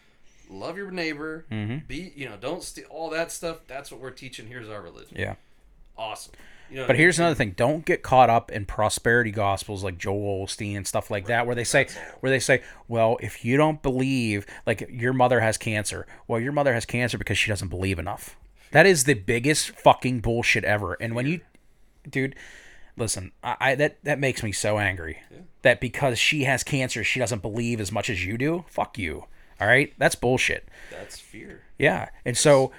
Love 0.50 0.78
your 0.78 0.92
neighbor. 0.92 1.46
Mhm. 1.52 1.88
Be, 1.88 2.12
you 2.16 2.28
know, 2.28 2.38
don't 2.38 2.64
steal 2.64 2.86
all 2.90 3.10
that 3.12 3.32
stuff. 3.32 3.60
That's 3.68 3.92
what 3.92 4.02
we're 4.02 4.10
teaching. 4.12 4.48
Here's 4.48 4.70
our 4.70 4.82
religion. 4.82 5.16
Yeah. 5.18 5.36
Awesome. 5.98 6.34
You 6.70 6.78
know, 6.78 6.88
But 6.88 6.98
here's 6.98 7.18
another 7.18 7.34
thing: 7.36 7.52
don't 7.58 7.84
get 7.84 8.04
caught 8.04 8.30
up 8.30 8.52
in 8.52 8.66
prosperity 8.66 9.32
gospels 9.32 9.84
like 9.84 9.98
Joel 9.98 10.46
Osteen 10.46 10.78
and 10.78 10.86
stuff 10.88 11.10
like 11.10 11.26
that, 11.26 11.46
where 11.48 11.56
they 11.56 11.64
say, 11.64 11.88
where 12.20 12.30
they 12.30 12.40
say, 12.40 12.62
well, 12.88 13.18
if 13.22 13.44
you 13.44 13.58
don't 13.58 13.82
believe, 13.82 14.46
like 14.68 14.88
your 14.92 15.14
mother 15.14 15.40
has 15.40 15.58
cancer, 15.58 16.06
well, 16.28 16.40
your 16.40 16.52
mother 16.52 16.74
has 16.76 16.86
cancer 16.86 17.18
because 17.18 17.38
she 17.40 17.50
doesn't 17.50 17.70
believe 17.70 17.98
enough. 17.98 18.36
That 18.72 18.86
is 18.86 19.06
the 19.06 19.16
biggest 19.16 19.72
fucking 19.72 20.20
bullshit 20.20 20.64
ever. 20.64 20.94
And 21.02 21.16
when 21.16 21.26
you, 21.26 21.42
dude, 22.08 22.36
listen, 22.96 23.32
I, 23.44 23.56
I 23.60 23.76
that 23.76 23.98
that 24.04 24.20
makes 24.20 24.44
me 24.44 24.52
so 24.52 24.78
angry. 24.78 25.24
That 25.64 25.82
because 25.82 26.20
she 26.20 26.44
has 26.44 26.64
cancer, 26.64 27.04
she 27.04 27.20
doesn't 27.20 27.42
believe 27.42 27.82
as 27.82 27.92
much 27.92 28.12
as 28.12 28.24
you 28.24 28.38
do. 28.38 28.64
Fuck 28.70 28.98
you. 29.00 29.26
All 29.60 29.68
right, 29.68 29.94
that's 29.98 30.16
bullshit. 30.16 30.68
that's 30.92 31.20
fear. 31.20 31.62
Yeah. 31.78 32.10
And 32.26 32.38
so 32.38 32.72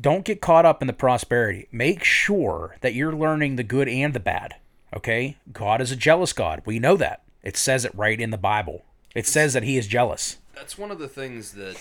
don't 0.00 0.24
get 0.24 0.40
caught 0.40 0.66
up 0.66 0.82
in 0.82 0.86
the 0.86 0.92
prosperity. 0.92 1.68
Make 1.72 2.04
sure 2.04 2.76
that 2.82 2.94
you're 2.94 3.14
learning 3.14 3.56
the 3.56 3.62
good 3.62 3.88
and 3.88 4.12
the 4.14 4.20
bad. 4.20 4.56
Okay? 4.94 5.36
God 5.52 5.80
is 5.80 5.90
a 5.90 5.96
jealous 5.96 6.32
God. 6.32 6.62
We 6.66 6.78
know 6.78 6.96
that. 6.96 7.22
It 7.42 7.56
says 7.56 7.84
it 7.84 7.92
right 7.94 8.20
in 8.20 8.30
the 8.30 8.38
Bible. 8.38 8.84
It 9.14 9.26
says 9.26 9.52
that 9.54 9.62
he 9.62 9.76
is 9.78 9.86
jealous. 9.86 10.36
That's 10.54 10.76
one 10.76 10.90
of 10.90 10.98
the 10.98 11.08
things 11.08 11.52
that, 11.52 11.76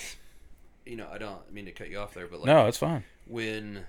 you 0.86 0.96
know, 0.96 1.08
I 1.12 1.18
don't 1.18 1.52
mean 1.52 1.66
to 1.66 1.72
cut 1.72 1.90
you 1.90 2.00
off 2.00 2.14
there, 2.14 2.28
but 2.28 2.40
like 2.40 2.48
No, 2.48 2.68
it's 2.68 2.78
fine. 2.78 3.04
when 3.28 3.86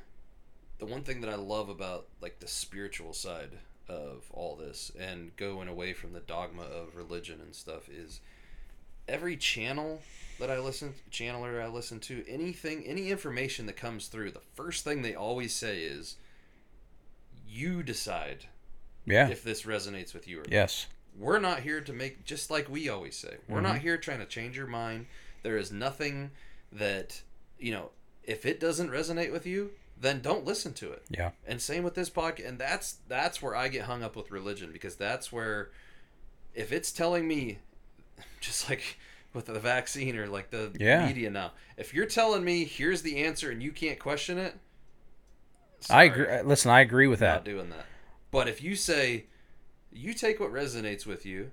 the 0.79 0.87
one 0.87 1.03
thing 1.03 1.21
that 1.23 1.31
I 1.31 1.37
love 1.37 1.69
about 1.69 2.07
like 2.21 2.41
the 2.41 2.49
spiritual 2.49 3.13
side 3.13 3.51
of 3.89 4.25
all 4.33 4.57
this 4.57 4.91
and 4.99 5.35
going 5.37 5.69
away 5.69 5.93
from 5.93 6.13
the 6.13 6.21
dogma 6.21 6.63
of 6.63 6.97
religion 6.97 7.41
and 7.41 7.55
stuff 7.55 7.89
is 7.89 8.21
every 9.09 9.37
channel 9.37 10.01
that 10.39 10.51
I 10.51 10.59
listen 10.59 10.95
channeler 11.11 11.63
I 11.63 11.69
listen 11.69 12.01
to 12.01 12.25
anything 12.29 12.85
any 12.87 13.11
information 13.11 13.67
that 13.67 13.77
comes 13.77 14.09
through 14.09 14.33
the 14.33 14.43
first 14.55 14.85
thing 14.85 15.03
they 15.03 15.15
always 15.15 15.55
say 15.55 15.81
is 15.83 16.17
you 17.49 17.83
decide 17.83 18.47
Yeah. 19.05 19.29
if 19.29 19.43
this 19.43 19.63
resonates 19.63 20.13
with 20.13 20.27
you 20.29 20.39
or 20.39 20.43
not 20.43 20.53
Yes. 20.53 20.87
we're 21.17 21.39
not 21.39 21.61
here 21.61 21.81
to 21.81 21.93
make 21.93 22.25
just 22.25 22.51
like 22.51 22.69
we 22.69 22.89
always 22.89 23.17
say 23.17 23.37
we're 23.49 23.61
not 23.61 23.77
mm-hmm. 23.77 23.83
here 23.83 23.97
trying 23.97 24.19
to 24.19 24.27
change 24.27 24.57
your 24.57 24.67
mind 24.67 25.07
there 25.43 25.57
is 25.57 25.71
nothing 25.73 26.31
that 26.73 27.23
you 27.59 27.73
know 27.73 27.91
if 28.25 28.45
it 28.45 28.61
doesn't 28.61 28.91
resonate 28.91 29.33
with 29.33 29.47
you 29.47 29.71
then 29.99 30.21
don't 30.21 30.45
listen 30.45 30.75
to 30.75 30.93
it 30.93 31.03
Yeah. 31.09 31.31
and 31.47 31.63
same 31.63 31.83
with 31.83 31.95
this 31.95 32.11
podcast 32.11 32.47
and 32.47 32.59
that's 32.59 32.97
that's 33.09 33.41
where 33.41 33.57
i 33.57 33.69
get 33.69 33.83
hung 33.85 34.03
up 34.03 34.17
with 34.17 34.31
religion 34.31 34.71
because 34.73 34.97
that's 34.97 35.33
where 35.33 35.71
if 36.55 36.73
it's 36.73 36.91
telling 36.93 37.27
me 37.29 37.59
just 38.41 38.69
like 38.71 38.99
with 39.33 39.47
the 39.47 39.59
vaccine 39.61 40.17
or 40.17 40.27
like 40.27 40.51
the 40.51 40.73
Yeah. 40.79 41.07
media 41.07 41.31
now 41.31 41.53
if 41.77 41.93
you're 41.93 42.07
telling 42.07 42.45
me 42.45 42.65
here's 42.65 43.03
the 43.03 43.19
answer 43.25 43.51
and 43.51 43.63
you 43.63 43.73
can't 43.73 43.99
question 43.99 44.39
it 44.39 44.55
I 45.91 46.05
agree. 46.05 46.27
Listen, 46.43 46.71
I 46.71 46.81
agree 46.81 47.07
with 47.07 47.21
not 47.21 47.45
that. 47.45 47.51
doing 47.51 47.69
that 47.71 47.87
but 48.31 48.49
if 48.49 48.63
you 48.63 48.75
say 48.77 49.27
you 49.93 50.15
take 50.15 50.41
what 50.41 50.53
resonates 50.53 51.07
with 51.07 51.25
you 51.27 51.51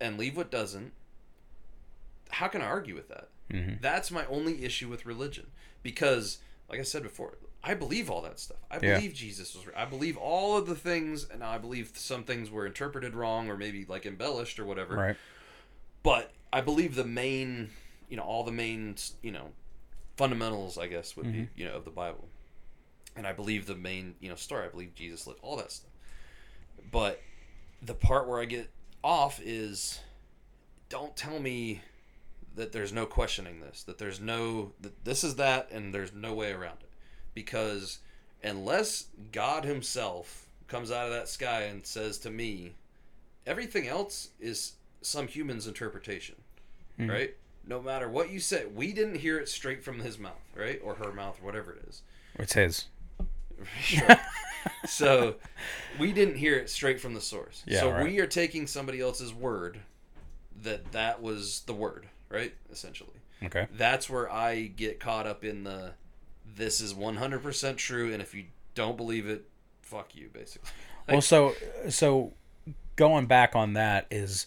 and 0.00 0.18
leave 0.18 0.36
what 0.36 0.50
doesn't 0.50 0.92
how 2.30 2.48
can 2.48 2.60
i 2.62 2.66
argue 2.66 2.94
with 2.94 3.08
that 3.08 3.28
Mhm. 3.50 3.80
that's 3.80 4.10
my 4.10 4.24
only 4.26 4.64
issue 4.64 4.88
with 4.88 5.04
religion 5.06 5.48
because 5.82 6.38
like 6.68 6.80
i 6.80 6.82
said 6.82 7.02
before 7.02 7.36
i 7.62 7.74
believe 7.74 8.10
all 8.10 8.22
that 8.22 8.40
stuff 8.40 8.58
i 8.70 8.76
Yeah. 8.76 8.96
believe 8.96 9.12
jesus 9.14 9.54
was 9.54 9.64
i 9.76 9.84
believe 9.84 10.16
all 10.16 10.56
of 10.56 10.66
the 10.66 10.74
things 10.74 11.28
and 11.28 11.44
i 11.44 11.58
believe 11.58 11.92
some 11.94 12.24
things 12.24 12.50
were 12.50 12.66
interpreted 12.66 13.14
wrong 13.14 13.48
or 13.50 13.56
maybe 13.56 13.84
like 13.84 14.06
embellished 14.06 14.58
or 14.58 14.64
whatever 14.64 14.96
Right. 14.96 15.16
But 16.04 16.30
i 16.52 16.60
believe 16.60 16.94
the 16.94 17.04
main 17.04 17.70
you 18.08 18.16
know 18.16 18.22
all 18.22 18.44
the 18.44 18.52
main 18.52 18.94
you 19.22 19.32
know 19.32 19.48
fundamentals 20.16 20.78
i 20.78 20.86
guess 20.86 21.16
would 21.16 21.26
be 21.32 21.38
mm-hmm. 21.40 21.60
you 21.60 21.64
know 21.64 21.74
of 21.74 21.84
the 21.84 21.90
bible. 21.90 22.28
And 23.16 23.26
i 23.26 23.32
believe 23.32 23.66
the 23.66 23.74
main 23.74 24.14
you 24.20 24.28
know 24.28 24.36
story 24.36 24.66
i 24.66 24.68
believe 24.68 24.94
jesus 24.94 25.26
lived 25.26 25.40
all 25.42 25.56
that 25.56 25.72
stuff. 25.72 25.90
But 26.92 27.20
the 27.82 27.94
part 27.94 28.28
where 28.28 28.40
i 28.40 28.44
get 28.44 28.70
off 29.02 29.40
is 29.42 30.00
don't 30.88 31.16
tell 31.16 31.40
me 31.40 31.82
that 32.54 32.70
there's 32.70 32.92
no 32.92 33.06
questioning 33.06 33.60
this 33.60 33.82
that 33.82 33.98
there's 33.98 34.20
no 34.20 34.72
that 34.80 35.04
this 35.04 35.24
is 35.24 35.36
that 35.36 35.70
and 35.72 35.92
there's 35.92 36.12
no 36.12 36.34
way 36.34 36.52
around 36.52 36.78
it. 36.82 36.90
Because 37.34 37.98
unless 38.42 39.06
god 39.32 39.64
himself 39.64 40.46
comes 40.68 40.90
out 40.90 41.06
of 41.06 41.12
that 41.12 41.28
sky 41.28 41.62
and 41.62 41.84
says 41.84 42.18
to 42.18 42.30
me 42.30 42.74
everything 43.46 43.86
else 43.88 44.30
is 44.40 44.74
some 45.04 45.26
human's 45.28 45.66
interpretation 45.66 46.36
hmm. 46.96 47.10
right 47.10 47.34
no 47.66 47.80
matter 47.80 48.08
what 48.08 48.30
you 48.30 48.40
say 48.40 48.64
we 48.66 48.92
didn't 48.92 49.16
hear 49.16 49.38
it 49.38 49.48
straight 49.48 49.82
from 49.82 50.00
his 50.00 50.18
mouth 50.18 50.32
right 50.54 50.80
or 50.84 50.94
her 50.94 51.12
mouth 51.12 51.38
or 51.40 51.44
whatever 51.46 51.72
it 51.72 51.84
is 51.88 52.02
It's 52.36 52.52
his. 52.54 52.86
Sure. 53.80 54.08
so 54.86 55.36
we 55.98 56.12
didn't 56.12 56.36
hear 56.36 56.56
it 56.56 56.68
straight 56.68 57.00
from 57.00 57.14
the 57.14 57.20
source. 57.20 57.62
Yeah, 57.66 57.80
so 57.80 57.90
right. 57.92 58.04
we 58.04 58.18
are 58.18 58.26
taking 58.26 58.66
somebody 58.66 59.00
else's 59.00 59.32
word 59.32 59.78
that 60.62 60.92
that 60.92 61.22
was 61.22 61.60
the 61.66 61.72
word, 61.72 62.08
right? 62.28 62.52
Essentially. 62.70 63.20
Okay. 63.42 63.68
That's 63.72 64.10
where 64.10 64.30
I 64.30 64.62
get 64.62 65.00
caught 65.00 65.26
up 65.26 65.44
in 65.44 65.64
the 65.64 65.92
this 66.56 66.80
is 66.80 66.94
100% 66.94 67.76
true 67.76 68.12
and 68.12 68.20
if 68.20 68.34
you 68.34 68.44
don't 68.74 68.96
believe 68.96 69.28
it, 69.28 69.48
fuck 69.82 70.14
you 70.14 70.30
basically. 70.32 70.70
Well, 71.06 71.20
so 71.20 71.54
so 71.90 72.32
going 72.96 73.26
back 73.26 73.54
on 73.54 73.74
that 73.74 74.06
is 74.10 74.46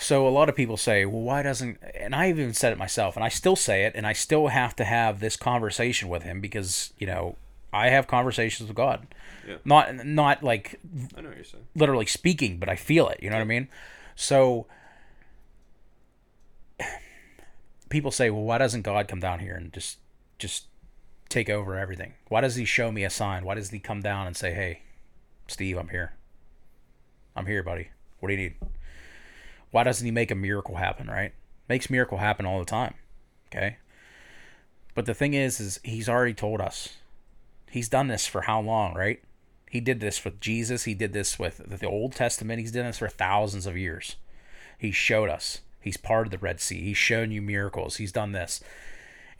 so 0.00 0.26
a 0.26 0.30
lot 0.30 0.48
of 0.48 0.54
people 0.56 0.76
say, 0.76 1.04
well, 1.06 1.20
why 1.22 1.42
doesn't? 1.42 1.78
And 1.94 2.14
I 2.14 2.28
even 2.28 2.52
said 2.54 2.72
it 2.72 2.78
myself, 2.78 3.16
and 3.16 3.24
I 3.24 3.28
still 3.28 3.56
say 3.56 3.84
it, 3.84 3.92
and 3.94 4.06
I 4.06 4.12
still 4.12 4.48
have 4.48 4.74
to 4.76 4.84
have 4.84 5.20
this 5.20 5.36
conversation 5.36 6.08
with 6.08 6.22
him 6.22 6.40
because 6.40 6.92
you 6.98 7.06
know 7.06 7.36
I 7.72 7.88
have 7.88 8.06
conversations 8.06 8.68
with 8.68 8.76
God, 8.76 9.06
Yeah. 9.48 9.56
not 9.64 10.04
not 10.06 10.42
like 10.42 10.78
I 11.16 11.20
know 11.20 11.28
what 11.28 11.36
you're 11.36 11.44
saying. 11.44 11.64
literally 11.74 12.06
speaking, 12.06 12.58
but 12.58 12.68
I 12.68 12.76
feel 12.76 13.08
it. 13.08 13.20
You 13.22 13.30
know 13.30 13.36
what 13.36 13.42
I 13.42 13.46
mean? 13.46 13.68
So 14.16 14.66
people 17.88 18.10
say, 18.10 18.30
well, 18.30 18.42
why 18.42 18.58
doesn't 18.58 18.82
God 18.82 19.08
come 19.08 19.20
down 19.20 19.40
here 19.40 19.54
and 19.56 19.72
just 19.72 19.98
just 20.38 20.66
take 21.28 21.48
over 21.50 21.76
everything? 21.76 22.14
Why 22.28 22.40
does 22.40 22.56
He 22.56 22.64
show 22.64 22.90
me 22.92 23.04
a 23.04 23.10
sign? 23.10 23.44
Why 23.44 23.54
does 23.54 23.70
He 23.70 23.78
come 23.78 24.02
down 24.02 24.26
and 24.26 24.36
say, 24.36 24.52
hey, 24.52 24.82
Steve, 25.48 25.76
I'm 25.78 25.88
here. 25.88 26.12
I'm 27.36 27.46
here, 27.46 27.62
buddy. 27.62 27.88
What 28.20 28.28
do 28.28 28.34
you 28.34 28.40
need? 28.40 28.54
Why 29.74 29.82
doesn't 29.82 30.04
He 30.04 30.12
make 30.12 30.30
a 30.30 30.36
miracle 30.36 30.76
happen? 30.76 31.08
Right? 31.08 31.32
Makes 31.68 31.90
miracle 31.90 32.18
happen 32.18 32.46
all 32.46 32.60
the 32.60 32.64
time. 32.64 32.94
Okay. 33.48 33.78
But 34.94 35.04
the 35.04 35.14
thing 35.14 35.34
is, 35.34 35.58
is 35.58 35.80
He's 35.82 36.08
already 36.08 36.32
told 36.32 36.60
us. 36.60 36.90
He's 37.72 37.88
done 37.88 38.06
this 38.06 38.24
for 38.24 38.42
how 38.42 38.60
long, 38.60 38.94
right? 38.94 39.20
He 39.68 39.80
did 39.80 39.98
this 39.98 40.24
with 40.24 40.40
Jesus. 40.40 40.84
He 40.84 40.94
did 40.94 41.12
this 41.12 41.40
with 41.40 41.80
the 41.80 41.88
Old 41.88 42.12
Testament. 42.12 42.60
He's 42.60 42.70
done 42.70 42.86
this 42.86 43.00
for 43.00 43.08
thousands 43.08 43.66
of 43.66 43.76
years. 43.76 44.14
He 44.78 44.92
showed 44.92 45.28
us. 45.28 45.62
He's 45.80 45.96
part 45.96 46.28
of 46.28 46.30
the 46.30 46.38
Red 46.38 46.60
Sea. 46.60 46.80
He's 46.80 46.96
shown 46.96 47.32
you 47.32 47.42
miracles. 47.42 47.96
He's 47.96 48.12
done 48.12 48.30
this. 48.30 48.62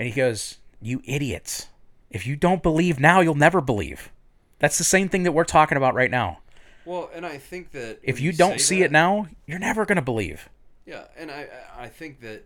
And 0.00 0.08
he 0.08 0.14
goes, 0.16 0.58
You 0.82 1.00
idiots. 1.04 1.68
If 2.10 2.26
you 2.26 2.34
don't 2.34 2.60
believe 2.60 2.98
now, 2.98 3.20
you'll 3.20 3.36
never 3.36 3.60
believe. 3.60 4.10
That's 4.58 4.78
the 4.78 4.82
same 4.82 5.08
thing 5.08 5.22
that 5.22 5.32
we're 5.32 5.44
talking 5.44 5.78
about 5.78 5.94
right 5.94 6.10
now. 6.10 6.40
Well, 6.84 7.10
and 7.14 7.24
I 7.24 7.38
think 7.38 7.70
that 7.72 7.98
If 8.02 8.16
when 8.16 8.24
you 8.24 8.32
don't 8.32 8.60
see 8.60 8.80
that- 8.80 8.86
it 8.86 8.92
now, 8.92 9.26
you're 9.46 9.58
never 9.58 9.84
going 9.86 9.96
to 9.96 10.02
believe. 10.02 10.48
Yeah, 10.86 11.04
and 11.16 11.30
I 11.30 11.48
I 11.78 11.88
think 11.88 12.20
that 12.20 12.44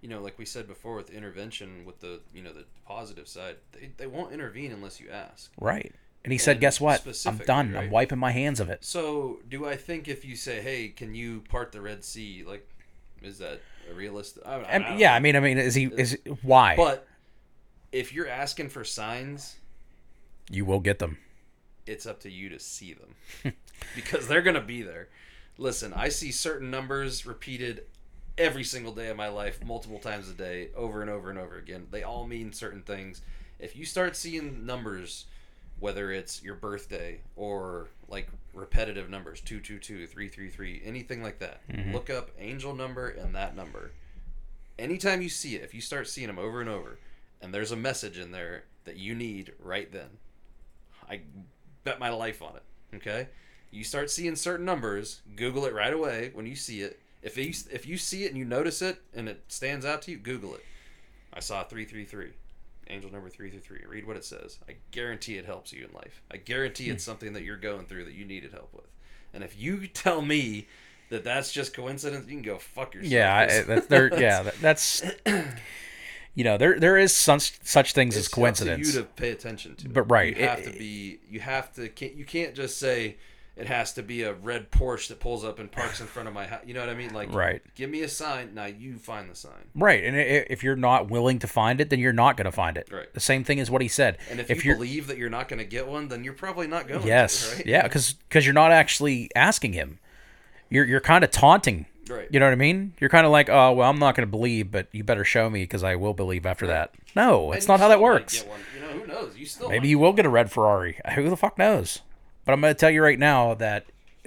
you 0.00 0.08
know, 0.08 0.20
like 0.20 0.38
we 0.38 0.44
said 0.44 0.66
before 0.68 0.96
with 0.96 1.10
intervention 1.10 1.84
with 1.84 2.00
the 2.00 2.20
you 2.34 2.42
know 2.42 2.52
the 2.52 2.64
positive 2.86 3.26
side, 3.28 3.56
they, 3.72 3.90
they 3.96 4.06
won't 4.06 4.32
intervene 4.32 4.72
unless 4.72 5.00
you 5.00 5.10
ask. 5.10 5.50
Right. 5.60 5.92
And 6.24 6.30
he 6.32 6.38
said, 6.38 6.60
Guess 6.60 6.80
what? 6.80 7.04
I'm 7.26 7.38
done. 7.38 7.76
I'm 7.76 7.90
wiping 7.90 8.18
my 8.20 8.30
hands 8.30 8.60
of 8.60 8.68
it. 8.70 8.84
So, 8.84 9.40
do 9.48 9.66
I 9.66 9.74
think 9.76 10.06
if 10.06 10.24
you 10.24 10.36
say, 10.36 10.60
"Hey, 10.62 10.88
can 10.88 11.16
you 11.16 11.40
part 11.48 11.72
the 11.72 11.80
Red 11.80 12.04
Sea?" 12.04 12.44
Like, 12.46 12.64
is 13.20 13.38
that 13.38 13.60
a 13.90 13.94
realistic? 13.94 14.44
I, 14.46 14.54
I 14.54 14.62
And, 14.62 14.84
don't 14.84 14.98
yeah, 15.00 15.10
know. 15.10 15.14
I 15.16 15.18
mean, 15.18 15.34
I 15.34 15.40
mean, 15.40 15.58
is 15.58 15.74
he, 15.74 15.86
is, 15.86 16.16
why? 16.42 16.76
But 16.76 17.08
if 17.90 18.12
you're 18.12 18.28
asking 18.28 18.68
for 18.68 18.84
signs, 18.84 19.56
you 20.48 20.64
will 20.64 20.78
get 20.78 21.00
them. 21.00 21.18
It's 21.86 22.06
up 22.06 22.20
to 22.20 22.30
you 22.30 22.48
to 22.50 22.58
see 22.58 22.94
them 22.94 23.54
because 23.94 24.28
they're 24.28 24.42
going 24.42 24.54
to 24.54 24.60
be 24.60 24.82
there. 24.82 25.08
Listen, 25.58 25.92
I 25.92 26.08
see 26.08 26.30
certain 26.32 26.70
numbers 26.70 27.26
repeated 27.26 27.84
every 28.38 28.64
single 28.64 28.92
day 28.92 29.08
of 29.08 29.16
my 29.16 29.28
life, 29.28 29.62
multiple 29.64 29.98
times 29.98 30.28
a 30.30 30.34
day, 30.34 30.68
over 30.74 31.02
and 31.02 31.10
over 31.10 31.30
and 31.30 31.38
over 31.38 31.58
again. 31.58 31.86
They 31.90 32.02
all 32.02 32.26
mean 32.26 32.52
certain 32.52 32.82
things. 32.82 33.20
If 33.58 33.76
you 33.76 33.84
start 33.84 34.16
seeing 34.16 34.64
numbers, 34.64 35.26
whether 35.78 36.10
it's 36.10 36.42
your 36.42 36.54
birthday 36.54 37.20
or 37.36 37.88
like 38.08 38.28
repetitive 38.54 39.10
numbers 39.10 39.40
222, 39.40 40.06
333, 40.06 40.82
anything 40.84 41.22
like 41.22 41.38
that, 41.40 41.66
mm-hmm. 41.68 41.92
look 41.92 42.08
up 42.08 42.30
angel 42.38 42.74
number 42.74 43.08
and 43.08 43.34
that 43.34 43.56
number. 43.56 43.92
anytime 44.78 45.22
you 45.22 45.28
see 45.28 45.54
it, 45.54 45.62
if 45.62 45.74
you 45.74 45.80
start 45.80 46.08
seeing 46.08 46.28
them 46.28 46.38
over 46.38 46.60
and 46.60 46.70
over, 46.70 46.98
and 47.40 47.52
there's 47.52 47.72
a 47.72 47.76
message 47.76 48.18
in 48.18 48.30
there 48.30 48.64
that 48.84 48.96
you 48.96 49.14
need 49.14 49.52
right 49.58 49.92
then, 49.92 50.08
I 51.08 51.20
bet 51.84 52.00
my 52.00 52.10
life 52.10 52.42
on 52.42 52.56
it. 52.56 52.96
Okay, 52.96 53.28
you 53.70 53.84
start 53.84 54.10
seeing 54.10 54.36
certain 54.36 54.66
numbers, 54.66 55.22
Google 55.34 55.64
it 55.64 55.74
right 55.74 55.92
away 55.92 56.30
when 56.34 56.46
you 56.46 56.54
see 56.54 56.82
it. 56.82 57.00
If 57.22 57.36
you 57.36 57.52
if 57.70 57.86
you 57.86 57.96
see 57.96 58.24
it 58.24 58.28
and 58.28 58.38
you 58.38 58.44
notice 58.44 58.82
it 58.82 59.00
and 59.14 59.28
it 59.28 59.44
stands 59.48 59.86
out 59.86 60.02
to 60.02 60.10
you, 60.10 60.18
Google 60.18 60.54
it. 60.54 60.64
I 61.32 61.40
saw 61.40 61.64
three 61.64 61.84
three 61.84 62.04
three, 62.04 62.32
angel 62.90 63.10
number 63.10 63.28
three 63.28 63.50
three 63.50 63.60
three. 63.60 63.80
Read 63.88 64.06
what 64.06 64.16
it 64.16 64.24
says. 64.24 64.58
I 64.68 64.76
guarantee 64.90 65.38
it 65.38 65.46
helps 65.46 65.72
you 65.72 65.86
in 65.86 65.94
life. 65.94 66.22
I 66.30 66.36
guarantee 66.36 66.90
it's 66.90 67.04
hmm. 67.04 67.10
something 67.10 67.32
that 67.32 67.44
you're 67.44 67.56
going 67.56 67.86
through 67.86 68.04
that 68.04 68.14
you 68.14 68.24
needed 68.24 68.52
help 68.52 68.72
with. 68.74 68.90
And 69.32 69.42
if 69.42 69.58
you 69.58 69.86
tell 69.94 70.20
me 70.22 70.68
that 71.08 71.24
that's 71.24 71.52
just 71.52 71.74
coincidence, 71.74 72.26
you 72.26 72.32
can 72.34 72.42
go 72.42 72.58
fuck 72.58 72.94
yourself. 72.94 73.12
Yeah, 73.12 73.34
I, 73.36 73.62
that's. 73.62 73.86
Yeah, 74.20 74.42
that- 74.42 74.60
that's 74.60 75.02
you 76.34 76.44
know 76.44 76.56
there 76.56 76.78
there 76.80 76.96
is 76.98 77.14
such 77.14 77.58
such 77.62 77.92
things 77.92 78.16
as 78.16 78.24
It's 78.26 78.32
up 78.32 78.36
coincidence. 78.36 78.86
you 78.94 79.00
to 79.00 79.06
pay 79.06 79.30
attention 79.30 79.74
to. 79.76 79.88
But 79.88 80.10
right, 80.10 80.36
you 80.36 80.44
have 80.46 80.58
it- 80.60 80.72
to 80.72 80.78
be. 80.78 81.20
You 81.30 81.40
have 81.40 81.72
to. 81.74 81.88
Can't, 81.88 82.14
you 82.14 82.24
can't 82.24 82.54
just 82.54 82.78
say 82.78 83.16
it 83.54 83.66
has 83.66 83.92
to 83.92 84.02
be 84.02 84.22
a 84.22 84.32
red 84.32 84.70
Porsche 84.70 85.08
that 85.08 85.20
pulls 85.20 85.44
up 85.44 85.58
and 85.58 85.70
parks 85.70 86.00
in 86.00 86.06
front 86.06 86.26
of 86.26 86.32
my 86.32 86.46
house. 86.46 86.62
You 86.64 86.72
know 86.72 86.80
what 86.80 86.88
I 86.88 86.94
mean? 86.94 87.12
Like, 87.12 87.34
Right. 87.34 87.60
Give 87.74 87.90
me 87.90 88.00
a 88.00 88.08
sign. 88.08 88.54
Now 88.54 88.64
you 88.64 88.96
find 88.96 89.28
the 89.30 89.34
sign. 89.34 89.68
Right, 89.74 90.02
and 90.04 90.16
if 90.16 90.62
you're 90.64 90.74
not 90.74 91.10
willing 91.10 91.38
to 91.40 91.46
find 91.46 91.78
it, 91.78 91.90
then 91.90 91.98
you're 91.98 92.14
not 92.14 92.38
going 92.38 92.46
to 92.46 92.50
find 92.52 92.78
it. 92.78 92.88
Right. 92.90 93.12
The 93.12 93.20
same 93.20 93.44
thing 93.44 93.60
as 93.60 93.70
what 93.70 93.82
he 93.82 93.88
said. 93.88 94.16
And 94.30 94.40
if, 94.40 94.50
if 94.50 94.64
you 94.64 94.72
believe 94.74 95.06
that 95.08 95.18
you're 95.18 95.28
not 95.28 95.48
going 95.48 95.58
to 95.58 95.66
get 95.66 95.86
one, 95.86 96.08
then 96.08 96.24
you're 96.24 96.32
probably 96.32 96.66
not 96.66 96.88
going. 96.88 97.06
yes, 97.06 97.50
To, 97.50 97.56
right? 97.56 97.66
yeah, 97.66 97.82
because 97.82 98.16
you're 98.46 98.54
not 98.54 98.72
actually 98.72 99.30
asking 99.36 99.74
him. 99.74 99.98
You're 100.70 100.86
you're 100.86 101.00
kind 101.00 101.22
of 101.22 101.30
taunting. 101.30 101.84
Right. 102.12 102.28
You 102.30 102.40
know 102.40 102.46
what 102.46 102.52
I 102.52 102.56
mean? 102.56 102.94
You're 103.00 103.10
kind 103.10 103.26
of 103.26 103.32
like, 103.32 103.48
oh 103.48 103.72
well, 103.72 103.88
I'm 103.88 103.98
not 103.98 104.14
going 104.14 104.26
to 104.26 104.30
believe, 104.30 104.70
but 104.70 104.88
you 104.92 105.04
better 105.04 105.24
show 105.24 105.48
me 105.50 105.62
because 105.62 105.82
I 105.82 105.96
will 105.96 106.14
believe 106.14 106.46
after 106.46 106.66
that. 106.68 106.94
No, 107.14 107.52
it's 107.52 107.68
not 107.68 107.80
how 107.80 107.88
that 107.88 108.00
works. 108.00 108.44
You 108.74 108.80
know 108.80 108.88
who 108.88 109.06
knows? 109.06 109.36
You 109.36 109.46
still 109.46 109.68
Maybe 109.68 109.88
you 109.88 109.98
will 109.98 110.12
get 110.12 110.26
a 110.26 110.30
red 110.30 110.50
Ferrari. 110.50 110.98
Who 111.14 111.28
the 111.28 111.36
fuck 111.36 111.58
knows? 111.58 112.00
But 112.44 112.52
I'm 112.52 112.60
going 112.60 112.74
to 112.74 112.78
tell 112.78 112.90
you 112.90 113.02
right 113.02 113.18
now 113.18 113.54
that 113.54 113.86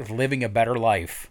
living 0.10 0.44
a 0.44 0.50
better 0.50 0.78
life. 0.78 1.30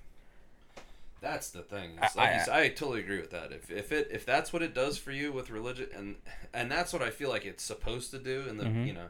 That's 1.20 1.48
the 1.50 1.62
thing. 1.62 1.92
Like 2.16 2.34
you 2.34 2.44
said, 2.44 2.54
I, 2.54 2.68
totally 2.68 3.00
agree 3.00 3.18
with 3.18 3.30
that. 3.30 3.50
If 3.50 3.70
if 3.70 3.92
it 3.92 4.08
if 4.10 4.26
that's 4.26 4.52
what 4.52 4.60
it 4.60 4.74
does 4.74 4.98
for 4.98 5.10
you 5.10 5.32
with 5.32 5.48
religion, 5.48 5.88
and 5.96 6.16
and 6.52 6.70
that's 6.70 6.92
what 6.92 7.00
I 7.00 7.08
feel 7.08 7.30
like 7.30 7.46
it's 7.46 7.62
supposed 7.62 8.10
to 8.10 8.18
do, 8.18 8.44
and 8.46 8.60
the 8.60 8.64
Mm-hmm. 8.64 8.86
you 8.86 8.92
know, 8.92 9.08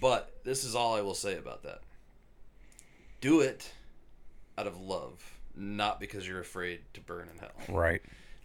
but 0.00 0.30
this 0.44 0.62
is 0.62 0.74
all 0.74 0.94
I 0.94 1.00
will 1.00 1.14
say 1.14 1.38
about 1.38 1.62
that. 1.62 1.80
Do 3.22 3.40
it 3.40 3.72
out 4.58 4.66
of 4.66 4.78
love, 4.78 5.38
not 5.56 6.00
because 6.00 6.26
you're 6.26 6.40
afraid 6.40 6.80
to 6.94 7.00
burn 7.00 7.28
in 7.32 7.38
hell. 7.38 7.50
Right. 7.68 8.02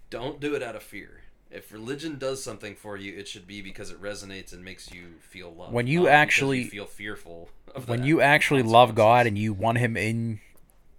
Don't 0.10 0.40
do 0.40 0.56
it 0.56 0.64
out 0.64 0.76
of 0.76 0.84
fear. 0.84 1.22
If 1.50 1.72
religion 1.72 2.18
does 2.18 2.44
something 2.44 2.76
for 2.76 2.98
you, 2.98 3.18
it 3.18 3.28
should 3.28 3.48
be 3.48 3.62
because 3.62 3.90
it 3.90 4.02
resonates 4.02 4.52
and 4.52 4.64
makes 4.64 4.92
you 4.92 5.16
feel 5.22 5.54
love. 5.54 5.72
When 5.72 5.88
you 5.88 6.08
actually- 6.08 6.66
feel 6.66 6.86
fearful 6.86 7.50
of 7.74 7.88
When 7.88 8.04
you 8.04 8.22
actually 8.22 8.64
love 8.64 8.96
God 8.96 9.28
and 9.28 9.38
you 9.38 9.54
want 9.54 9.78
him 9.78 9.96
in 9.96 10.40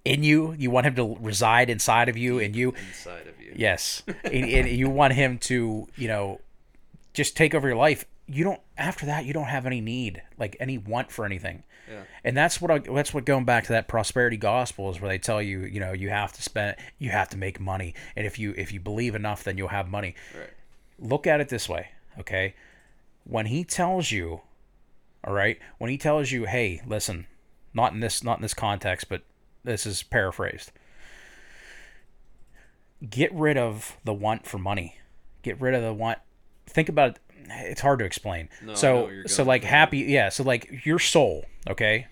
in 0.05 0.23
you, 0.23 0.55
you 0.57 0.71
want 0.71 0.87
him 0.87 0.95
to 0.95 1.17
reside 1.21 1.69
inside 1.69 2.09
of 2.09 2.17
you 2.17 2.39
and 2.39 2.57
you 2.57 2.73
inside 2.89 3.27
of 3.27 3.39
you. 3.41 3.53
Yes, 3.55 4.03
and, 4.25 4.45
and 4.45 4.69
you 4.69 4.89
want 4.89 5.13
him 5.13 5.39
to, 5.39 5.87
you 5.97 6.09
know, 6.09 6.41
just 7.13 7.37
take 7.37 7.55
over 7.55 7.69
your 7.69 7.77
life. 7.77 8.07
You 8.27 8.45
don't. 8.45 8.61
After 8.79 9.07
that, 9.07 9.27
you 9.27 9.35
don't 9.35 9.49
have 9.49 9.67
any 9.67 9.81
need, 9.83 10.23
like 10.39 10.57
any 10.61 10.79
want 10.79 11.11
for 11.11 11.27
anything. 11.27 11.63
Yeah. 11.89 12.03
And 12.25 12.37
that's 12.37 12.61
what 12.61 12.71
I, 12.71 12.79
that's 12.79 13.15
what 13.15 13.25
going 13.25 13.45
back 13.45 13.65
to 13.65 13.73
that 13.73 13.89
prosperity 13.89 14.37
gospel 14.37 14.91
is 14.91 15.01
where 15.01 15.09
they 15.09 15.19
tell 15.19 15.41
you, 15.41 15.61
you 15.61 15.81
know, 15.81 15.93
you 15.93 16.11
have 16.11 16.33
to 16.35 16.43
spend, 16.43 16.77
you 16.99 17.11
have 17.11 17.29
to 17.31 17.37
make 17.37 17.61
money, 17.61 17.95
and 18.17 18.27
if 18.27 18.39
you 18.39 18.55
if 18.57 18.73
you 18.73 18.81
believe 18.81 19.15
enough, 19.15 19.45
then 19.45 19.57
you'll 19.59 19.69
have 19.69 19.89
money. 19.89 20.15
Right. 20.37 20.51
Look 20.99 21.27
at 21.27 21.41
it 21.41 21.49
this 21.49 21.69
way, 21.69 21.89
okay? 22.19 22.55
When 23.25 23.47
he 23.47 23.65
tells 23.65 24.11
you, 24.11 24.41
all 25.25 25.33
right, 25.33 25.59
when 25.79 25.91
he 25.91 25.99
tells 25.99 26.33
you, 26.33 26.45
hey, 26.45 26.83
listen, 26.87 27.27
not 27.73 27.93
in 27.93 28.01
this 28.01 28.23
not 28.23 28.39
in 28.39 28.43
this 28.43 28.55
context, 28.55 29.09
but 29.09 29.23
this 29.65 29.87
is 29.87 30.03
paraphrased 30.03 30.73
get 33.09 33.33
rid 33.33 33.57
of 33.57 33.97
the 34.05 34.15
want 34.15 34.47
for 34.47 34.59
money. 34.59 34.97
Get 35.43 35.61
rid 35.61 35.75
of 35.75 35.83
the 35.83 35.93
want. 35.93 36.19
Think 36.67 36.89
about 36.89 37.11
it. 37.11 37.19
It's 37.51 37.81
hard 37.81 37.99
to 38.01 38.05
explain. 38.05 38.49
No, 38.63 38.75
so 38.75 39.11
so 39.27 39.43
like 39.43 39.65
happy, 39.65 39.99
yeah. 39.99 40.29
So 40.29 40.43
like 40.43 40.85
your 40.85 40.99
soul, 40.99 41.47
okay. 41.69 42.07